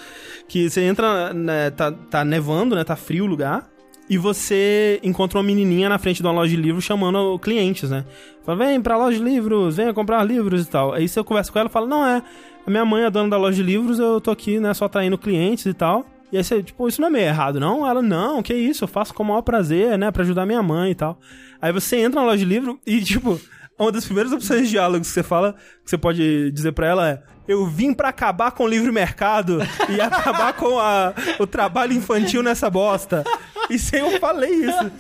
Que 0.48 0.70
você 0.70 0.82
entra, 0.82 1.34
né, 1.34 1.70
tá, 1.70 1.92
tá 1.92 2.26
nevando, 2.26 2.76
né? 2.76 2.84
Tá 2.84 2.96
frio 2.96 3.26
o 3.26 3.28
lugar. 3.28 3.70
E 4.10 4.18
você 4.18 5.00
encontra 5.04 5.38
uma 5.38 5.44
menininha 5.44 5.90
na 5.90 6.00
frente 6.00 6.22
de 6.22 6.28
uma 6.28 6.32
loja 6.32 6.56
de 6.56 6.62
livros 6.62 6.86
chamando 6.86 7.38
clientes, 7.40 7.90
né? 7.90 8.06
Fala, 8.44 8.66
vem 8.66 8.82
pra 8.82 8.98
loja 8.98 9.18
de 9.18 9.24
livros, 9.24 9.76
venha 9.76 9.94
comprar 9.94 10.24
livros 10.24 10.66
e 10.66 10.70
tal. 10.70 10.94
Aí 10.94 11.08
você 11.08 11.22
conversa 11.24 11.52
com 11.52 11.60
ela 11.60 11.68
e 11.68 11.72
fala, 11.72 11.88
não, 11.88 12.08
é, 12.08 12.24
a 12.66 12.70
minha 12.72 12.86
mãe 12.86 13.04
é 13.04 13.10
dona 13.10 13.30
da 13.30 13.38
loja 13.38 13.58
de 13.58 13.64
livros, 13.64 14.00
eu 14.00 14.22
tô 14.22 14.32
aqui, 14.32 14.60
né, 14.60 14.74
só 14.74 14.86
atraindo 14.86 15.18
clientes 15.18 15.66
e 15.66 15.74
tal. 15.74 16.06
E 16.32 16.38
aí 16.38 16.44
você, 16.44 16.64
tipo, 16.64 16.88
isso 16.88 17.02
não 17.02 17.10
é 17.10 17.12
meio 17.12 17.26
errado, 17.26 17.60
não? 17.60 17.86
Ela, 17.86 18.02
não, 18.02 18.42
que 18.42 18.54
isso, 18.54 18.86
eu 18.86 18.88
faço 18.88 19.14
com 19.14 19.24
o 19.24 19.26
maior 19.26 19.42
prazer, 19.42 19.98
né, 19.98 20.10
pra 20.10 20.24
ajudar 20.24 20.46
minha 20.46 20.64
mãe 20.64 20.92
e 20.92 20.96
tal. 20.96 21.20
Aí 21.62 21.72
você 21.72 21.98
entra 21.98 22.22
na 22.22 22.28
loja 22.28 22.38
de 22.38 22.46
livro 22.46 22.80
e, 22.86 23.02
tipo, 23.02 23.40
uma 23.80 23.92
das 23.92 24.06
primeiras 24.06 24.32
opções 24.32 24.64
de 24.64 24.70
diálogos 24.72 25.08
que 25.08 25.14
você 25.14 25.24
fala, 25.24 25.54
que 25.84 25.90
você 25.90 25.98
pode 25.98 26.52
dizer 26.52 26.72
pra 26.72 26.88
ela 26.88 27.10
é: 27.10 27.24
Eu 27.48 27.68
vim 27.68 27.94
pra 27.94 28.10
acabar 28.10 28.52
com 28.52 28.64
o 28.64 28.68
livre 28.68 28.92
mercado 28.92 29.60
e 29.90 30.00
acabar 30.02 30.54
com 30.54 30.80
a, 30.80 31.14
o 31.40 31.46
trabalho 31.46 31.94
infantil 31.94 32.42
nessa 32.42 32.70
bosta. 32.70 33.24
E 33.70 33.78
sem 33.78 34.00
eu 34.00 34.20
falei 34.20 34.52
isso. 34.52 34.92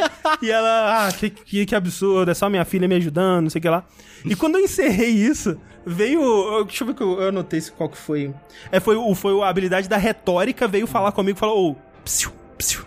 E 0.42 0.52
ela, 0.52 1.08
ah, 1.08 1.12
que, 1.12 1.30
que, 1.30 1.66
que 1.66 1.76
absurdo, 1.76 2.30
é 2.30 2.34
só 2.34 2.50
minha 2.50 2.66
filha 2.66 2.88
me 2.88 2.96
ajudando, 2.96 3.44
não 3.44 3.50
sei 3.50 3.60
o 3.60 3.62
que 3.62 3.70
lá. 3.70 3.84
E 4.26 4.36
quando 4.36 4.58
eu 4.58 4.64
encerrei 4.64 5.10
isso, 5.10 5.58
veio. 5.86 6.64
Deixa 6.66 6.84
eu 6.84 6.88
ver 6.88 6.94
que 6.94 7.02
eu, 7.02 7.22
eu 7.22 7.30
anotei 7.30 7.62
qual 7.76 7.90
que 7.90 7.98
foi. 7.98 8.34
É, 8.72 8.80
foi, 8.80 8.96
foi 9.16 9.42
a 9.42 9.50
habilidade 9.50 9.90
da 9.90 9.98
retórica, 9.98 10.68
veio 10.68 10.86
falar 10.86 11.12
comigo 11.12 11.38
e 11.38 11.40
falou: 11.40 11.72
Ô, 11.72 11.76
psiu, 12.04 12.32
psiu, 12.58 12.86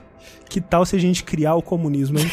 que 0.49 0.61
tal 0.61 0.87
se 0.87 0.95
a 0.95 1.01
gente 1.01 1.25
criar 1.25 1.57
o 1.57 1.63
comunismo, 1.63 2.19
hein? 2.19 2.31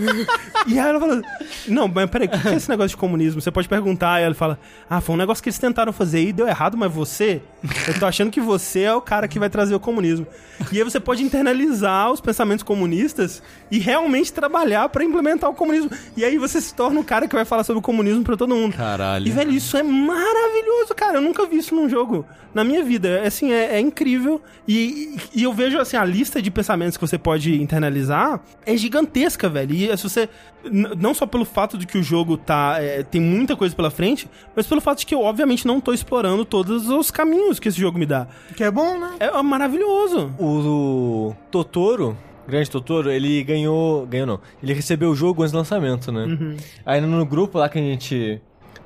E 0.66 0.78
aí 0.78 0.88
ela 0.88 1.00
falou: 1.00 1.22
Não, 1.68 1.88
mas 1.88 2.10
peraí, 2.10 2.28
o 2.28 2.30
que 2.30 2.48
é 2.48 2.54
esse 2.54 2.68
negócio 2.68 2.90
de 2.90 2.96
comunismo? 2.96 3.40
Você 3.40 3.50
pode 3.50 3.68
perguntar. 3.68 4.14
Aí 4.14 4.24
ela 4.24 4.34
fala: 4.34 4.58
Ah, 4.88 5.00
foi 5.00 5.14
um 5.14 5.18
negócio 5.18 5.42
que 5.42 5.48
eles 5.48 5.58
tentaram 5.58 5.92
fazer 5.92 6.22
e 6.22 6.32
deu 6.32 6.46
errado, 6.46 6.76
mas 6.76 6.92
você? 6.92 7.40
Eu 7.88 7.98
tô 7.98 8.06
achando 8.06 8.30
que 8.30 8.40
você 8.40 8.80
é 8.80 8.94
o 8.94 9.00
cara 9.00 9.26
que 9.26 9.38
vai 9.38 9.48
trazer 9.48 9.74
o 9.74 9.80
comunismo. 9.80 10.26
E 10.70 10.78
aí 10.78 10.84
você 10.84 11.00
pode 11.00 11.22
internalizar 11.22 12.10
os 12.10 12.20
pensamentos 12.20 12.62
comunistas 12.62 13.42
e 13.70 13.78
realmente 13.78 14.32
trabalhar 14.32 14.88
pra 14.90 15.02
implementar 15.02 15.48
o 15.48 15.54
comunismo. 15.54 15.90
E 16.16 16.24
aí 16.24 16.36
você 16.36 16.60
se 16.60 16.74
torna 16.74 17.00
o 17.00 17.04
cara 17.04 17.26
que 17.26 17.34
vai 17.34 17.44
falar 17.44 17.64
sobre 17.64 17.78
o 17.78 17.82
comunismo 17.82 18.22
pra 18.22 18.36
todo 18.36 18.54
mundo. 18.54 18.76
Caralho. 18.76 19.26
E, 19.26 19.30
velho, 19.30 19.50
isso 19.52 19.76
é 19.76 19.82
maravilhoso, 19.82 20.94
cara. 20.94 21.14
Eu 21.14 21.22
nunca 21.22 21.46
vi 21.46 21.56
isso 21.58 21.74
num 21.74 21.88
jogo 21.88 22.26
na 22.54 22.62
minha 22.62 22.82
vida. 22.84 23.08
É, 23.08 23.30
Assim, 23.30 23.52
é, 23.52 23.76
é 23.76 23.80
incrível. 23.80 24.42
E, 24.66 25.16
e 25.34 25.44
eu 25.44 25.52
vejo, 25.52 25.78
assim, 25.78 25.96
a 25.96 26.04
lista 26.04 26.42
de 26.42 26.50
pensamentos 26.50 26.96
que 26.96 27.06
você 27.06 27.16
pode 27.16 27.60
internalizar 27.62 28.40
é 28.66 28.76
gigantesca, 28.76 29.48
velho. 29.48 29.72
E 29.74 29.89
se 29.96 30.08
você... 30.08 30.28
Não 30.70 31.14
só 31.14 31.26
pelo 31.26 31.44
fato 31.44 31.78
de 31.78 31.86
que 31.86 31.98
o 31.98 32.02
jogo 32.02 32.36
tá... 32.36 32.76
é, 32.78 33.02
tem 33.02 33.20
muita 33.20 33.56
coisa 33.56 33.74
pela 33.74 33.90
frente, 33.90 34.28
mas 34.54 34.66
pelo 34.66 34.80
fato 34.80 34.98
de 34.98 35.06
que 35.06 35.14
eu, 35.14 35.22
obviamente, 35.22 35.66
não 35.66 35.80
tô 35.80 35.92
explorando 35.92 36.44
todos 36.44 36.88
os 36.88 37.10
caminhos 37.10 37.58
que 37.58 37.68
esse 37.68 37.80
jogo 37.80 37.98
me 37.98 38.06
dá. 38.06 38.26
Que 38.56 38.64
é 38.64 38.70
bom, 38.70 38.98
né? 38.98 39.16
É 39.18 39.42
maravilhoso. 39.42 40.32
O 40.38 41.34
Totoro, 41.50 42.16
grande 42.46 42.70
Totoro, 42.70 43.10
ele 43.10 43.42
ganhou. 43.42 44.06
Ganhou 44.06 44.26
não. 44.26 44.40
Ele 44.62 44.72
recebeu 44.72 45.10
o 45.10 45.14
jogo 45.14 45.42
antes 45.42 45.52
do 45.52 45.58
lançamento, 45.58 46.12
né? 46.12 46.56
Aí 46.84 47.00
no 47.00 47.24
grupo 47.24 47.58
lá 47.58 47.68
que 47.68 47.78
a 47.78 47.82
gente 47.82 48.40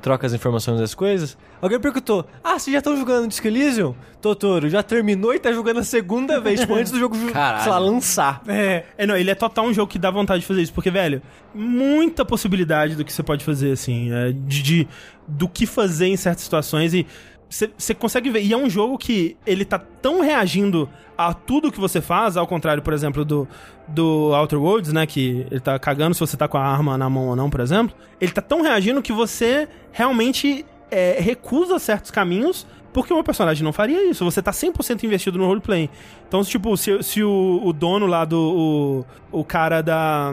troca 0.04 0.26
as 0.26 0.34
informações 0.34 0.78
das 0.78 0.94
coisas, 0.94 1.34
alguém 1.62 1.80
perguntou: 1.80 2.26
Ah, 2.44 2.58
vocês 2.58 2.70
já 2.70 2.78
estão 2.78 2.94
jogando 2.94 3.26
Disco 3.26 3.46
Elysium? 3.46 3.94
Totoro, 4.20 4.68
já 4.68 4.82
terminou 4.82 5.32
e 5.34 5.38
tá 5.38 5.50
jogando 5.50 5.80
a 5.80 5.82
segunda 5.82 6.38
vez, 6.38 6.60
tipo, 6.60 6.74
antes 6.74 6.92
do 6.92 6.98
jogo, 6.98 7.16
Caralho. 7.32 7.62
sei 7.62 7.72
lá, 7.72 7.78
lançar. 7.78 8.42
É. 8.46 8.84
É, 8.98 9.06
não, 9.06 9.16
ele 9.16 9.30
é 9.30 9.34
total 9.34 9.64
um 9.64 9.72
jogo 9.72 9.90
que 9.90 9.98
dá 9.98 10.10
vontade 10.10 10.42
de 10.42 10.46
fazer 10.46 10.60
isso, 10.60 10.74
porque, 10.74 10.90
velho, 10.90 11.22
muita 11.54 12.22
possibilidade 12.24 12.94
do 12.96 13.04
que 13.04 13.12
você 13.12 13.22
pode 13.22 13.42
fazer, 13.44 13.72
assim, 13.72 14.12
é, 14.12 14.32
de, 14.32 14.62
de- 14.62 14.88
do 15.26 15.48
que 15.48 15.64
fazer 15.64 16.06
em 16.08 16.16
certas 16.18 16.44
situações 16.44 16.92
e 16.92 17.06
você 17.48 17.70
você 17.76 17.94
consegue 17.94 18.28
ver. 18.30 18.42
E 18.42 18.52
é 18.52 18.56
um 18.56 18.68
jogo 18.68 18.98
que 18.98 19.36
ele 19.46 19.64
tá 19.64 19.78
tão 19.78 20.20
reagindo 20.20 20.88
a 21.16 21.32
tudo 21.32 21.70
que 21.70 21.78
você 21.80 22.00
faz, 22.00 22.36
ao 22.36 22.46
contrário, 22.46 22.82
por 22.82 22.92
exemplo, 22.92 23.24
do, 23.24 23.46
do 23.88 24.32
Outer 24.34 24.60
Worlds, 24.60 24.92
né, 24.92 25.06
que 25.06 25.46
ele 25.50 25.60
tá 25.60 25.78
cagando 25.78 26.14
se 26.14 26.20
você 26.20 26.36
tá 26.36 26.48
com 26.48 26.58
a 26.58 26.62
arma 26.64 26.98
na 26.98 27.08
mão 27.08 27.28
ou 27.28 27.36
não, 27.36 27.48
por 27.50 27.60
exemplo. 27.60 27.94
Ele 28.20 28.32
tá 28.32 28.42
tão 28.42 28.62
reagindo 28.62 29.00
que 29.02 29.12
você 29.12 29.68
realmente 29.92 30.64
é, 30.90 31.18
recusa 31.20 31.78
certos 31.78 32.10
caminhos 32.10 32.66
porque 32.92 33.12
uma 33.12 33.24
personagem 33.24 33.64
não 33.64 33.72
faria 33.72 34.08
isso. 34.08 34.24
Você 34.24 34.40
tá 34.40 34.52
100% 34.52 35.02
investido 35.02 35.36
no 35.36 35.46
roleplay. 35.46 35.90
Então, 36.28 36.44
tipo, 36.44 36.76
se, 36.76 37.02
se 37.02 37.24
o, 37.24 37.60
o 37.64 37.72
dono 37.72 38.06
lá 38.06 38.24
do... 38.24 39.04
O, 39.32 39.40
o 39.40 39.44
cara 39.44 39.82
da... 39.82 40.32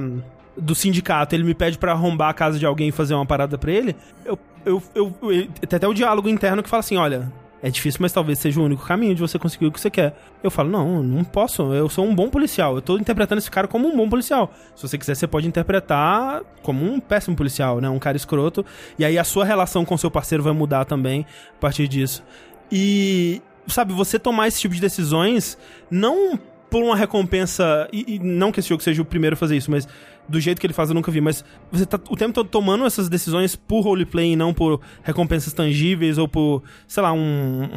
Do 0.55 0.75
sindicato, 0.75 1.33
ele 1.33 1.43
me 1.43 1.55
pede 1.55 1.77
pra 1.79 1.93
arrombar 1.93 2.29
a 2.29 2.33
casa 2.33 2.59
de 2.59 2.65
alguém 2.67 2.89
e 2.89 2.91
fazer 2.91 3.15
uma 3.15 3.25
parada 3.25 3.57
pra 3.57 3.71
ele, 3.71 3.95
eu, 4.23 4.37
eu, 4.63 4.83
eu, 4.93 5.13
eu- 5.23 5.47
Tem 5.67 5.77
até 5.77 5.87
o 5.87 5.93
diálogo 5.93 6.29
interno 6.29 6.61
que 6.61 6.69
fala 6.69 6.81
assim, 6.81 6.97
olha... 6.97 7.31
É 7.63 7.69
difícil, 7.69 7.99
mas 8.01 8.11
talvez 8.11 8.39
seja 8.39 8.59
o 8.59 8.63
único 8.63 8.83
caminho 8.83 9.13
de 9.13 9.21
você 9.21 9.37
conseguir 9.37 9.67
o 9.67 9.71
que 9.71 9.79
você 9.79 9.89
quer. 9.89 10.15
Eu 10.41 10.49
falo, 10.49 10.69
não, 10.69 11.03
não 11.03 11.23
posso. 11.23 11.73
Eu 11.73 11.87
sou 11.89 12.05
um 12.05 12.15
bom 12.15 12.27
policial. 12.27 12.75
Eu 12.75 12.81
tô 12.81 12.97
interpretando 12.97 13.37
esse 13.37 13.51
cara 13.51 13.67
como 13.67 13.87
um 13.87 13.95
bom 13.95 14.09
policial. 14.09 14.51
Se 14.75 14.87
você 14.87 14.97
quiser, 14.97 15.15
você 15.15 15.27
pode 15.27 15.47
interpretar 15.47 16.41
como 16.63 16.83
um 16.83 16.99
péssimo 16.99 17.35
policial, 17.35 17.79
né? 17.79 17.87
Um 17.87 17.99
cara 17.99 18.17
escroto. 18.17 18.65
E 18.97 19.05
aí 19.05 19.17
a 19.17 19.23
sua 19.23 19.45
relação 19.45 19.85
com 19.85 19.95
seu 19.95 20.09
parceiro 20.09 20.43
vai 20.43 20.53
mudar 20.53 20.85
também 20.85 21.25
a 21.55 21.59
partir 21.59 21.87
disso. 21.87 22.23
E, 22.71 23.41
sabe, 23.67 23.93
você 23.93 24.17
tomar 24.17 24.47
esse 24.47 24.59
tipo 24.59 24.73
de 24.73 24.81
decisões, 24.81 25.55
não 25.89 26.39
por 26.71 26.81
uma 26.81 26.95
recompensa. 26.95 27.87
E, 27.91 28.15
e 28.15 28.19
não 28.19 28.51
que 28.51 28.61
esse 28.61 28.69
jogo 28.69 28.81
seja 28.81 29.01
o 29.01 29.05
primeiro 29.05 29.33
a 29.33 29.37
fazer 29.37 29.57
isso, 29.57 29.69
mas 29.69 29.87
do 30.27 30.39
jeito 30.39 30.61
que 30.61 30.65
ele 30.65 30.73
faz 30.73 30.89
eu 30.89 30.95
nunca 30.95 31.11
vi. 31.11 31.19
Mas 31.19 31.43
você 31.69 31.85
tá 31.85 31.99
o 32.09 32.15
tempo 32.15 32.33
todo 32.33 32.47
tomando 32.47 32.85
essas 32.85 33.09
decisões 33.09 33.55
por 33.55 33.81
roleplay 33.81 34.31
e 34.31 34.35
não 34.37 34.53
por 34.53 34.79
recompensas 35.03 35.51
tangíveis 35.51 36.17
ou 36.17 36.29
por, 36.29 36.63
sei 36.87 37.03
lá, 37.03 37.11
um, 37.11 37.69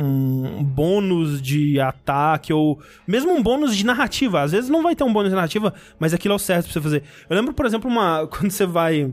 um 0.61 0.65
bônus 0.65 1.43
de 1.43 1.81
ataque 1.81 2.53
ou 2.53 2.79
mesmo 3.07 3.33
um 3.33 3.43
bônus 3.43 3.77
de 3.77 3.85
narrativa. 3.85 4.41
Às 4.41 4.53
vezes 4.53 4.71
não 4.71 4.83
vai 4.83 4.95
ter 4.95 5.03
um 5.03 5.13
bônus 5.13 5.31
de 5.31 5.35
narrativa, 5.35 5.75
mas 5.99 6.15
aquilo 6.15 6.33
é 6.33 6.37
o 6.37 6.39
certo 6.39 6.67
pra 6.67 6.73
você 6.73 6.81
fazer. 6.81 7.03
Eu 7.29 7.37
lembro, 7.37 7.53
por 7.53 7.67
exemplo, 7.67 7.91
uma 7.91 8.27
quando 8.31 8.53
você 8.53 8.65
vai 8.65 9.13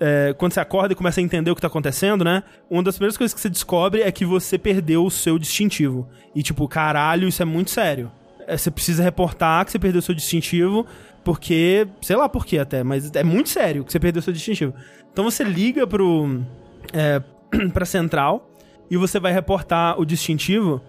é, 0.00 0.34
quando 0.38 0.54
você 0.54 0.60
acorda 0.60 0.92
e 0.92 0.96
começa 0.96 1.20
a 1.20 1.22
entender 1.22 1.50
o 1.50 1.54
que 1.54 1.60
tá 1.60 1.66
acontecendo, 1.66 2.24
né? 2.24 2.42
Uma 2.70 2.82
das 2.82 2.94
primeiras 2.94 3.18
coisas 3.18 3.34
que 3.34 3.40
você 3.40 3.50
descobre 3.50 4.00
é 4.00 4.10
que 4.10 4.24
você 4.24 4.56
perdeu 4.56 5.04
o 5.04 5.10
seu 5.10 5.38
distintivo. 5.38 6.08
E 6.34 6.42
tipo, 6.42 6.66
caralho, 6.66 7.28
isso 7.28 7.42
é 7.42 7.44
muito 7.44 7.70
sério. 7.70 8.10
É, 8.48 8.56
você 8.56 8.70
precisa 8.70 9.02
reportar 9.02 9.64
que 9.64 9.70
você 9.70 9.78
perdeu 9.78 10.00
seu 10.00 10.14
distintivo, 10.14 10.86
porque. 11.22 11.86
Sei 12.00 12.16
lá 12.16 12.28
por 12.28 12.46
quê 12.46 12.58
até, 12.58 12.82
mas 12.82 13.14
é 13.14 13.22
muito 13.22 13.50
sério 13.50 13.84
que 13.84 13.92
você 13.92 14.00
perdeu 14.00 14.22
seu 14.22 14.32
distintivo. 14.32 14.74
Então 15.12 15.22
você 15.22 15.44
liga 15.44 15.86
pro. 15.86 16.40
É, 16.92 17.22
pra 17.72 17.84
central 17.84 18.50
e 18.90 18.96
você 18.96 19.20
vai 19.20 19.32
reportar 19.32 20.00
o 20.00 20.04
distintivo. 20.04 20.80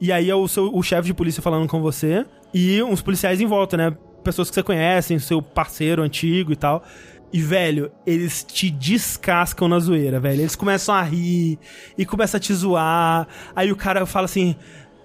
E 0.00 0.12
aí 0.12 0.30
é 0.30 0.34
o, 0.34 0.48
seu, 0.48 0.74
o 0.74 0.82
chefe 0.82 1.06
de 1.06 1.14
polícia 1.14 1.42
falando 1.42 1.68
com 1.68 1.80
você. 1.80 2.24
E 2.54 2.82
uns 2.82 3.02
policiais 3.02 3.40
em 3.40 3.46
volta, 3.46 3.76
né? 3.76 3.96
Pessoas 4.22 4.48
que 4.48 4.54
você 4.54 4.62
conhece, 4.62 5.18
seu 5.20 5.42
parceiro 5.42 6.02
antigo 6.02 6.52
e 6.52 6.56
tal. 6.56 6.84
E, 7.32 7.40
velho, 7.40 7.92
eles 8.04 8.42
te 8.42 8.70
descascam 8.70 9.68
na 9.68 9.78
zoeira, 9.78 10.18
velho. 10.18 10.40
Eles 10.40 10.56
começam 10.56 10.94
a 10.94 11.02
rir 11.02 11.58
e 11.96 12.04
começam 12.04 12.38
a 12.38 12.40
te 12.40 12.52
zoar. 12.52 13.28
Aí 13.54 13.70
o 13.70 13.76
cara 13.76 14.04
fala 14.04 14.24
assim. 14.24 14.56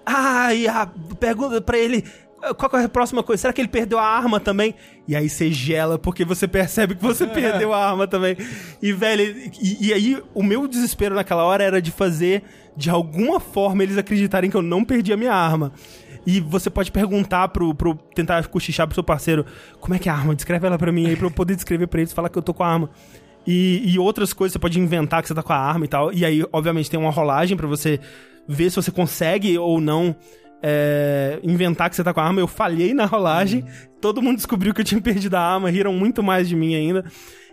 Ai, 0.06 0.68
ah, 0.68 0.88
pergunta 1.18 1.60
pra 1.60 1.76
ele. 1.76 2.04
Qual 2.56 2.80
é 2.80 2.84
a 2.84 2.88
próxima 2.88 3.22
coisa? 3.22 3.40
Será 3.40 3.52
que 3.52 3.60
ele 3.60 3.68
perdeu 3.68 3.98
a 3.98 4.04
arma 4.04 4.38
também? 4.38 4.74
E 5.08 5.16
aí 5.16 5.28
você 5.28 5.50
gela 5.50 5.98
porque 5.98 6.24
você 6.24 6.46
percebe 6.46 6.94
que 6.94 7.02
você 7.02 7.26
perdeu 7.28 7.72
a 7.72 7.90
arma 7.90 8.06
também. 8.06 8.36
E, 8.80 8.92
velho, 8.92 9.50
e, 9.60 9.88
e 9.88 9.92
aí 9.92 10.22
o 10.32 10.42
meu 10.42 10.68
desespero 10.68 11.14
naquela 11.14 11.44
hora 11.44 11.64
era 11.64 11.82
de 11.82 11.90
fazer, 11.90 12.44
de 12.76 12.88
alguma 12.88 13.40
forma, 13.40 13.82
eles 13.82 13.98
acreditarem 13.98 14.48
que 14.50 14.56
eu 14.56 14.62
não 14.62 14.84
perdi 14.84 15.12
a 15.12 15.16
minha 15.16 15.32
arma. 15.32 15.72
E 16.26 16.40
você 16.40 16.68
pode 16.68 16.92
perguntar 16.92 17.48
pro, 17.48 17.74
pro 17.74 17.94
tentar 17.94 18.46
cochichar 18.48 18.86
pro 18.86 18.94
seu 18.94 19.04
parceiro 19.04 19.46
como 19.80 19.94
é 19.94 19.98
que 19.98 20.08
é 20.08 20.12
a 20.12 20.14
arma, 20.14 20.34
descreve 20.34 20.66
ela 20.66 20.76
pra 20.76 20.92
mim 20.92 21.06
aí 21.06 21.16
pra 21.16 21.26
eu 21.26 21.30
poder 21.30 21.54
descrever 21.54 21.86
pra 21.86 22.00
eles, 22.00 22.12
falar 22.12 22.28
que 22.28 22.36
eu 22.38 22.42
tô 22.42 22.52
com 22.52 22.62
a 22.62 22.68
arma. 22.68 22.90
E, 23.46 23.82
e 23.92 23.98
outras 23.98 24.32
coisas 24.32 24.52
você 24.52 24.58
pode 24.58 24.78
inventar 24.78 25.22
que 25.22 25.28
você 25.28 25.34
tá 25.34 25.42
com 25.42 25.52
a 25.52 25.56
arma 25.56 25.84
e 25.84 25.88
tal. 25.88 26.12
E 26.12 26.24
aí, 26.24 26.44
obviamente, 26.52 26.90
tem 26.90 26.98
uma 26.98 27.12
rolagem 27.12 27.56
pra 27.56 27.66
você 27.66 28.00
ver 28.48 28.70
se 28.70 28.76
você 28.76 28.90
consegue 28.90 29.58
ou 29.58 29.80
não 29.80 30.14
é, 30.62 31.38
inventar 31.42 31.90
que 31.90 31.96
você 31.96 32.04
tá 32.04 32.12
com 32.12 32.20
a 32.20 32.24
arma. 32.24 32.40
Eu 32.40 32.48
falhei 32.48 32.94
na 32.94 33.04
rolagem, 33.04 33.64
todo 34.00 34.22
mundo 34.22 34.36
descobriu 34.36 34.74
que 34.74 34.80
eu 34.80 34.84
tinha 34.84 35.00
perdido 35.02 35.34
a 35.34 35.40
arma, 35.40 35.70
riram 35.70 35.92
muito 35.92 36.22
mais 36.22 36.48
de 36.48 36.56
mim 36.56 36.74
ainda. 36.74 37.04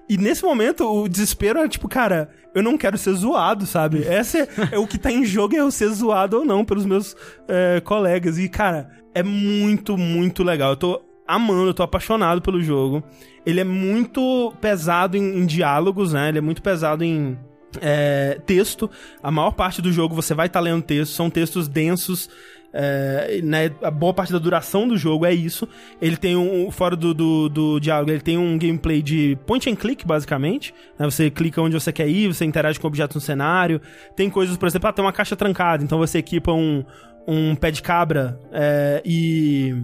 E 0.09 0.17
nesse 0.17 0.43
momento, 0.43 0.85
o 0.85 1.07
desespero 1.07 1.59
é 1.59 1.67
tipo, 1.67 1.87
cara, 1.87 2.29
eu 2.53 2.61
não 2.61 2.77
quero 2.77 2.97
ser 2.97 3.13
zoado, 3.13 3.65
sabe? 3.65 3.99
Esse 4.05 4.41
é, 4.41 4.47
é 4.73 4.77
o 4.77 4.85
que 4.85 4.97
tá 4.97 5.11
em 5.11 5.25
jogo, 5.25 5.55
é 5.55 5.59
eu 5.59 5.71
ser 5.71 5.87
zoado 5.89 6.39
ou 6.39 6.45
não 6.45 6.65
pelos 6.65 6.85
meus 6.85 7.15
é, 7.47 7.79
colegas. 7.81 8.37
E, 8.37 8.49
cara, 8.49 8.89
é 9.13 9.23
muito, 9.23 9.97
muito 9.97 10.43
legal. 10.43 10.71
Eu 10.71 10.77
tô 10.77 11.01
amando, 11.25 11.69
eu 11.69 11.73
tô 11.73 11.83
apaixonado 11.83 12.41
pelo 12.41 12.61
jogo. 12.61 13.03
Ele 13.45 13.59
é 13.59 13.63
muito 13.63 14.53
pesado 14.59 15.15
em, 15.15 15.37
em 15.37 15.45
diálogos, 15.45 16.13
né? 16.13 16.29
Ele 16.29 16.37
é 16.37 16.41
muito 16.41 16.61
pesado 16.61 17.03
em 17.03 17.37
é, 17.81 18.39
texto. 18.45 18.89
A 19.21 19.31
maior 19.31 19.51
parte 19.51 19.81
do 19.81 19.91
jogo 19.91 20.15
você 20.15 20.33
vai 20.33 20.47
estar 20.47 20.59
lendo 20.59 20.81
texto, 20.81 21.13
são 21.13 21.29
textos 21.29 21.67
densos. 21.67 22.29
É, 22.75 23.39
né, 23.43 23.69
a 23.83 23.91
boa 23.91 24.15
parte 24.15 24.33
da 24.33 24.39
duração 24.39 24.87
do 24.87 24.97
jogo 24.97 25.25
é 25.25 25.33
isso. 25.33 25.67
Ele 26.01 26.17
tem 26.17 26.35
um. 26.35 26.71
Fora 26.71 26.95
do, 26.95 27.13
do, 27.13 27.49
do 27.49 27.79
diálogo, 27.79 28.09
ele 28.09 28.21
tem 28.21 28.37
um 28.37 28.57
gameplay 28.57 29.01
de 29.01 29.37
point 29.45 29.69
and 29.69 29.75
click, 29.75 30.05
basicamente. 30.05 30.73
né, 30.97 31.05
você 31.05 31.29
clica 31.29 31.61
onde 31.61 31.79
você 31.79 31.91
quer 31.91 32.07
ir, 32.07 32.33
você 32.33 32.45
interage 32.45 32.79
com 32.79 32.87
objetos 32.87 33.15
no 33.15 33.21
cenário. 33.21 33.79
Tem 34.15 34.29
coisas, 34.29 34.57
por 34.57 34.67
exemplo, 34.67 34.89
ah, 34.89 34.93
tem 34.93 35.05
uma 35.05 35.13
caixa 35.13 35.35
trancada, 35.35 35.83
então 35.83 35.99
você 35.99 36.17
equipa 36.17 36.51
um, 36.51 36.83
um 37.27 37.55
pé 37.55 37.69
de 37.69 37.81
cabra 37.81 38.39
é, 38.51 39.01
e. 39.05 39.75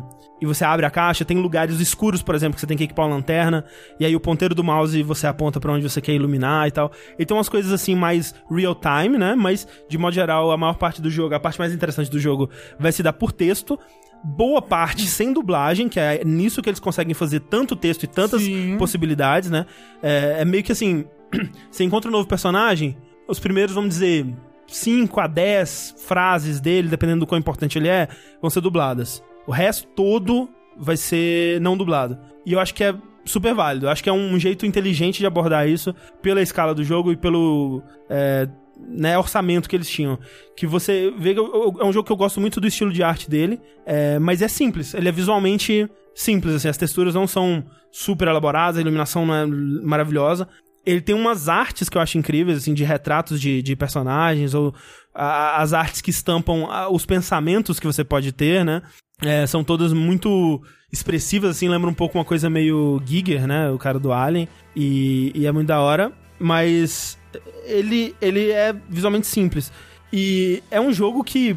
E 0.42 0.46
você 0.46 0.64
abre 0.64 0.86
a 0.86 0.90
caixa, 0.90 1.26
tem 1.26 1.38
lugares 1.38 1.80
escuros, 1.80 2.22
por 2.22 2.34
exemplo, 2.34 2.56
que 2.56 2.62
você 2.62 2.68
tem 2.68 2.78
que 2.78 2.84
equipar 2.84 3.06
uma 3.06 3.16
lanterna, 3.16 3.66
e 4.00 4.06
aí 4.06 4.16
o 4.16 4.20
ponteiro 4.20 4.56
do 4.56 4.64
mouse 4.64 5.02
você 5.04 5.28
aponta 5.28 5.60
pra 5.60 5.72
onde 5.72 5.88
você 5.88 6.02
quer 6.02 6.14
iluminar 6.14 6.68
e 6.68 6.72
tal. 6.72 6.92
E 7.18 7.26
tem 7.26 7.36
umas 7.36 7.50
coisas 7.50 7.72
assim 7.72 7.96
mais 7.96 8.34
real 8.50 8.76
time, 8.76 9.18
né? 9.18 9.36
Mas, 9.36 9.68
de 9.90 9.98
modo 9.98 10.14
geral, 10.14 10.52
a 10.52 10.58
maior 10.58 10.76
parte 10.76 11.02
do 11.02 11.10
jogo, 11.10 11.36
a 11.36 11.40
parte 11.40 11.60
mais 11.60 11.74
interessante 11.74 12.10
do 12.10 12.20
jogo 12.20 12.50
vai 12.80 12.92
se 12.92 13.04
dar 13.04 13.14
por 13.14 13.32
texto. 13.32 13.78
Boa 14.24 14.62
parte 14.62 15.06
sem 15.08 15.34
dublagem, 15.34 15.90
que 15.90 16.00
é 16.00 16.24
nisso 16.24 16.62
que 16.62 16.70
eles 16.70 16.80
conseguem 16.80 17.14
fazer 17.14 17.42
tanto 17.42 17.76
texto 17.76 18.04
e 18.04 18.08
tantas 18.08 18.42
Sim. 18.42 18.78
possibilidades, 18.78 19.50
né? 19.50 19.66
É, 20.02 20.38
é 20.40 20.46
meio 20.46 20.64
que 20.64 20.72
assim. 20.72 21.06
você 21.70 21.84
encontra 21.84 22.10
um 22.10 22.12
novo 22.12 22.28
personagem, 22.28 22.98
os 23.28 23.40
primeiros, 23.40 23.76
vamos 23.76 23.90
dizer, 23.92 24.26
5 24.68 25.20
a 25.20 25.28
10 25.28 25.96
frases 26.08 26.60
dele, 26.60 26.88
dependendo 26.88 27.22
do 27.22 27.28
quão 27.28 27.38
importante 27.38 27.78
ele 27.78 27.88
é, 27.88 28.08
vão 28.42 28.50
ser 28.50 28.62
dubladas. 28.62 29.24
O 29.50 29.52
resto 29.52 29.88
todo 29.96 30.48
vai 30.78 30.96
ser 30.96 31.60
não 31.60 31.76
dublado. 31.76 32.20
E 32.46 32.54
eu 32.54 32.60
acho 32.60 32.72
que 32.72 32.84
é 32.84 32.94
super 33.26 33.52
válido. 33.56 33.88
Eu 33.88 33.90
acho 33.90 34.04
que 34.04 34.08
é 34.10 34.14
um 34.14 34.38
jeito 34.40 34.64
inteligente 34.64 35.18
de 35.18 35.26
abordar 35.26 35.68
isso 35.68 35.92
pela 36.22 36.40
escala 36.40 36.76
do 36.76 36.84
jogo 36.84 37.12
e 37.12 37.18
pelo 37.18 37.82
é, 38.08 38.48
né, 38.88 39.18
orçamento 39.18 39.68
que 39.68 39.76
eles 39.76 39.90
tinham. 39.90 40.20
Que 40.56 40.68
você 40.68 41.12
vê 41.18 41.34
que 41.34 41.40
é 41.40 41.84
um 41.84 41.92
jogo 41.92 42.06
que 42.06 42.12
eu 42.12 42.16
gosto 42.16 42.40
muito 42.40 42.62
do 42.62 42.68
estilo 42.68 42.94
de 42.94 43.02
arte 43.02 43.28
dele, 43.28 43.60
é, 43.88 44.20
mas 44.20 44.44
é 44.44 44.48
simples. 44.48 44.94
Ele 44.94 45.10
é 45.10 45.12
visualmente 45.12 45.90
simples, 46.14 46.54
assim, 46.54 46.68
as 46.70 46.78
texturas 46.78 47.16
não 47.16 47.26
são 47.26 47.66
super 47.92 48.28
elaboradas, 48.28 48.78
a 48.78 48.82
iluminação 48.82 49.26
não 49.26 49.34
é 49.34 49.48
maravilhosa. 49.48 50.48
Ele 50.86 51.02
tem 51.02 51.16
umas 51.16 51.50
artes 51.50 51.90
que 51.90 51.98
eu 51.98 52.02
acho 52.04 52.20
incríveis, 52.20 52.60
assim, 52.60 52.76
de 52.76 52.84
retratos 52.84 53.42
de, 53.42 53.64
de 53.64 53.76
personagens, 53.76 54.54
ou 54.54 54.76
a- 55.12 55.60
as 55.60 55.74
artes 55.74 56.02
que 56.02 56.12
estampam 56.12 56.68
a- 56.70 56.88
os 56.88 57.04
pensamentos 57.04 57.80
que 57.80 57.88
você 57.88 58.04
pode 58.04 58.32
ter, 58.32 58.64
né? 58.64 58.84
É, 59.22 59.46
são 59.46 59.64
todas 59.64 59.92
muito 59.94 60.62
expressivas, 60.92 61.52
assim, 61.52 61.70
lembra 61.70 61.90
um 61.90 61.94
pouco 61.94 62.18
uma 62.18 62.26
coisa 62.26 62.50
meio 62.50 63.02
Giger, 63.06 63.46
né? 63.48 63.70
O 63.70 63.78
cara 63.78 64.00
do 64.00 64.12
Alien. 64.12 64.48
E, 64.76 65.32
e 65.36 65.46
é 65.46 65.52
muito 65.52 65.68
da 65.68 65.80
hora. 65.80 66.12
Mas 66.40 67.18
ele, 67.66 68.16
ele 68.22 68.50
é 68.50 68.74
visualmente 68.90 69.28
simples. 69.28 69.72
E 70.12 70.64
é 70.72 70.80
um 70.80 70.92
jogo 70.92 71.24
que. 71.24 71.56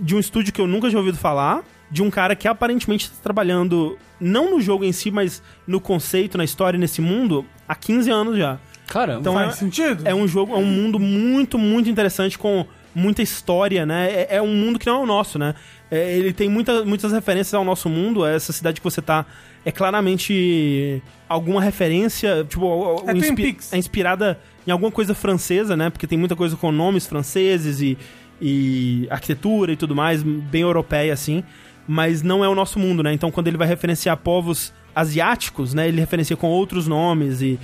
De 0.00 0.14
um 0.14 0.18
estúdio 0.18 0.52
que 0.52 0.60
eu 0.60 0.66
nunca 0.66 0.88
tinha 0.88 0.98
ouvido 0.98 1.18
falar. 1.18 1.62
De 1.90 2.02
um 2.02 2.10
cara 2.10 2.34
que 2.34 2.48
aparentemente 2.48 3.04
está 3.04 3.22
trabalhando, 3.22 3.96
não 4.20 4.50
no 4.50 4.60
jogo 4.60 4.84
em 4.84 4.90
si, 4.90 5.10
mas 5.10 5.40
no 5.66 5.80
conceito, 5.80 6.36
na 6.36 6.42
história, 6.42 6.76
nesse 6.76 7.00
mundo, 7.00 7.46
há 7.68 7.76
15 7.76 8.10
anos 8.10 8.36
já. 8.36 8.58
Caramba. 8.88 9.20
Então 9.20 9.34
Faz 9.34 9.50
é, 9.50 9.52
sentido? 9.52 10.02
é 10.06 10.14
um 10.14 10.26
jogo, 10.26 10.52
é 10.54 10.58
um 10.58 10.64
mundo 10.64 10.98
muito, 10.98 11.58
muito 11.58 11.88
interessante 11.88 12.36
com 12.36 12.66
muita 12.96 13.20
história, 13.22 13.84
né? 13.84 14.08
É, 14.10 14.36
é 14.36 14.42
um 14.42 14.54
mundo 14.54 14.78
que 14.78 14.86
não 14.86 14.96
é 14.96 15.02
o 15.02 15.06
nosso, 15.06 15.38
né? 15.38 15.54
É, 15.90 16.16
ele 16.16 16.32
tem 16.32 16.48
muita, 16.48 16.82
muitas 16.84 17.12
referências 17.12 17.52
ao 17.52 17.62
nosso 17.62 17.88
mundo. 17.90 18.24
Essa 18.24 18.52
cidade 18.52 18.80
que 18.80 18.84
você 18.84 19.02
tá 19.02 19.26
é 19.64 19.70
claramente 19.70 21.02
alguma 21.28 21.60
referência, 21.62 22.44
tipo, 22.48 22.64
É 23.06 23.12
inspi- 23.12 23.42
é 23.72 23.78
inspirada 23.78 24.38
em 24.66 24.70
alguma 24.70 24.90
coisa 24.90 25.14
francesa, 25.14 25.76
né? 25.76 25.90
Porque 25.90 26.06
tem 26.06 26.16
muita 26.18 26.34
coisa 26.34 26.56
com 26.56 26.72
nomes 26.72 27.06
franceses 27.06 27.80
e, 27.82 27.98
e 28.40 29.06
arquitetura 29.10 29.72
e 29.72 29.76
tudo 29.76 29.94
mais, 29.94 30.22
bem 30.22 30.62
europeia 30.62 31.12
assim. 31.12 31.44
Mas 31.86 32.22
não 32.22 32.42
é 32.44 32.48
o 32.48 32.54
nosso 32.54 32.78
mundo, 32.78 33.02
né? 33.02 33.12
Então 33.12 33.30
quando 33.30 33.48
ele 33.48 33.58
vai 33.58 33.68
referenciar 33.68 34.16
povos 34.16 34.72
asiáticos, 34.94 35.74
né? 35.74 35.86
Ele 35.86 36.00
referencia 36.00 36.36
com 36.36 36.48
outros 36.48 36.88
nomes 36.88 37.42
e 37.42 37.58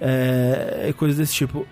é, 0.00 0.92
coisas 0.96 1.18
desse 1.18 1.34
tipo. 1.34 1.66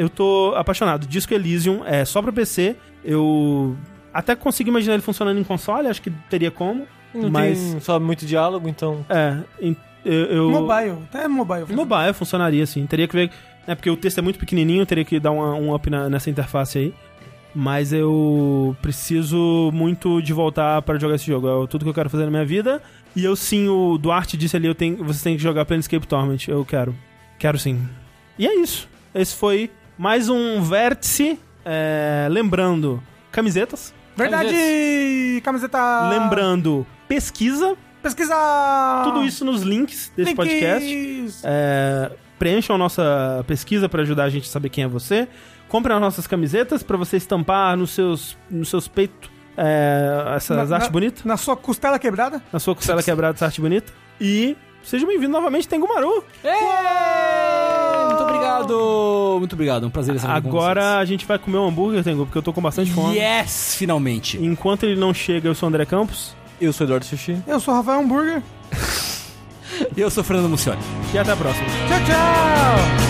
Eu 0.00 0.08
tô 0.08 0.54
apaixonado. 0.56 1.06
Disco 1.06 1.34
Elysium 1.34 1.82
é 1.84 2.06
só 2.06 2.22
pra 2.22 2.32
PC. 2.32 2.74
Eu 3.04 3.76
até 4.14 4.34
consigo 4.34 4.70
imaginar 4.70 4.94
ele 4.94 5.02
funcionando 5.02 5.38
em 5.38 5.44
console, 5.44 5.88
acho 5.88 6.00
que 6.00 6.10
teria 6.30 6.50
como. 6.50 6.86
Não 7.14 7.28
mas 7.28 7.58
tem 7.60 7.80
só 7.80 8.00
muito 8.00 8.24
diálogo, 8.24 8.66
então. 8.66 9.04
é, 9.10 9.36
em- 9.60 9.76
eu, 10.02 10.12
eu 10.24 10.50
Mobile. 10.50 10.96
Até 11.12 11.28
mobile. 11.28 11.66
Mobile 11.74 12.14
funcionaria 12.14 12.64
sim. 12.64 12.86
Teria 12.86 13.06
que 13.06 13.14
ver, 13.14 13.30
né, 13.68 13.74
porque 13.74 13.90
o 13.90 13.96
texto 13.96 14.16
é 14.18 14.22
muito 14.22 14.38
pequenininho, 14.38 14.86
teria 14.86 15.04
que 15.04 15.20
dar 15.20 15.32
uma- 15.32 15.54
um 15.54 15.74
up 15.74 15.90
na- 15.90 16.08
nessa 16.08 16.30
interface 16.30 16.78
aí. 16.78 16.94
Mas 17.54 17.92
eu 17.92 18.74
preciso 18.80 19.70
muito 19.74 20.22
de 20.22 20.32
voltar 20.32 20.80
para 20.82 20.98
jogar 20.98 21.16
esse 21.16 21.26
jogo. 21.26 21.64
É 21.64 21.66
tudo 21.66 21.84
que 21.84 21.90
eu 21.90 21.94
quero 21.94 22.08
fazer 22.08 22.24
na 22.24 22.30
minha 22.30 22.44
vida. 22.44 22.80
E 23.14 23.22
eu 23.24 23.36
sim, 23.36 23.68
o 23.68 23.98
Duarte 23.98 24.36
disse 24.36 24.56
ali, 24.56 24.66
eu 24.68 24.74
tenho, 24.74 25.04
você 25.04 25.22
tem 25.24 25.36
que 25.36 25.42
jogar 25.42 25.64
Planescape 25.66 26.06
Torment. 26.06 26.48
Eu 26.48 26.64
quero. 26.64 26.94
Quero 27.38 27.58
sim. 27.58 27.78
E 28.38 28.46
é 28.46 28.54
isso. 28.54 28.88
Esse 29.14 29.34
foi 29.34 29.68
mais 30.00 30.30
um 30.30 30.62
vértice. 30.62 31.38
é, 31.62 32.26
lembrando, 32.30 33.02
camisetas. 33.30 33.92
Verdade! 34.16 35.40
Camiseta. 35.44 36.08
Lembrando, 36.08 36.86
pesquisa. 37.06 37.76
Pesquisa! 38.02 38.34
Tudo 39.04 39.24
isso 39.24 39.44
nos 39.44 39.60
links 39.60 40.10
desse 40.16 40.30
Links. 40.30 40.36
podcast. 40.36 41.40
É, 41.44 42.10
preencham 42.38 42.76
a 42.76 42.78
nossa 42.78 43.44
pesquisa 43.46 43.90
para 43.90 44.00
ajudar 44.00 44.24
a 44.24 44.30
gente 44.30 44.48
a 44.48 44.50
saber 44.50 44.70
quem 44.70 44.84
é 44.84 44.88
você. 44.88 45.28
Comprem 45.68 45.94
as 45.94 46.00
nossas 46.00 46.26
camisetas 46.26 46.82
para 46.82 46.96
você 46.96 47.18
estampar 47.18 47.76
nos 47.76 47.90
seus, 47.90 48.38
nos 48.50 48.70
seus 48.70 48.88
peitos 48.88 49.30
é, 49.54 50.24
essas 50.34 50.56
Na- 50.70 50.76
artes 50.76 50.88
na- 50.88 50.92
bonitas. 50.92 51.24
Na 51.24 51.36
sua 51.36 51.54
costela 51.56 51.98
quebrada. 51.98 52.42
Na 52.50 52.58
sua 52.58 52.74
costela 52.74 53.02
quebrada, 53.02 53.34
essa 53.36 53.44
arte 53.44 53.60
bonita. 53.60 53.92
E 54.18 54.56
seja 54.82 55.06
bem-vindo 55.06 55.32
novamente, 55.32 55.68
Tengu 55.68 55.86
Maru. 55.86 56.24
Ê! 56.42 56.48
Muito 58.58 58.72
obrigado! 58.74 59.38
Muito 59.38 59.52
obrigado, 59.54 59.84
é 59.84 59.86
um 59.86 59.90
prazer 59.90 60.14
estar 60.16 60.36
aqui 60.36 60.48
com 60.48 60.48
Agora 60.48 60.98
a 60.98 61.04
gente 61.04 61.24
vai 61.26 61.38
comer 61.38 61.58
um 61.58 61.68
hambúrguer, 61.68 62.02
Tengu, 62.02 62.24
porque 62.26 62.38
eu 62.38 62.42
tô 62.42 62.52
com 62.52 62.60
bastante 62.60 62.90
fome. 62.90 63.16
Yes! 63.16 63.74
Finalmente! 63.76 64.42
Enquanto 64.42 64.84
ele 64.84 64.98
não 64.98 65.14
chega, 65.14 65.48
eu 65.48 65.54
sou 65.54 65.68
o 65.68 65.70
André 65.70 65.84
Campos. 65.84 66.34
Eu 66.60 66.72
sou 66.72 66.84
Eduardo 66.84 67.06
Sushi. 67.06 67.38
Eu 67.46 67.58
sou 67.58 67.72
o 67.72 67.76
Rafael 67.76 68.00
Hambúrguer. 68.00 68.42
E 69.96 70.00
eu 70.02 70.10
sou 70.10 70.22
o 70.22 70.24
Fernando 70.24 70.48
Mucioni. 70.48 70.80
E 71.14 71.18
até 71.18 71.32
a 71.32 71.36
próxima. 71.36 71.66
Tchau, 71.88 71.98
tchau! 72.06 73.09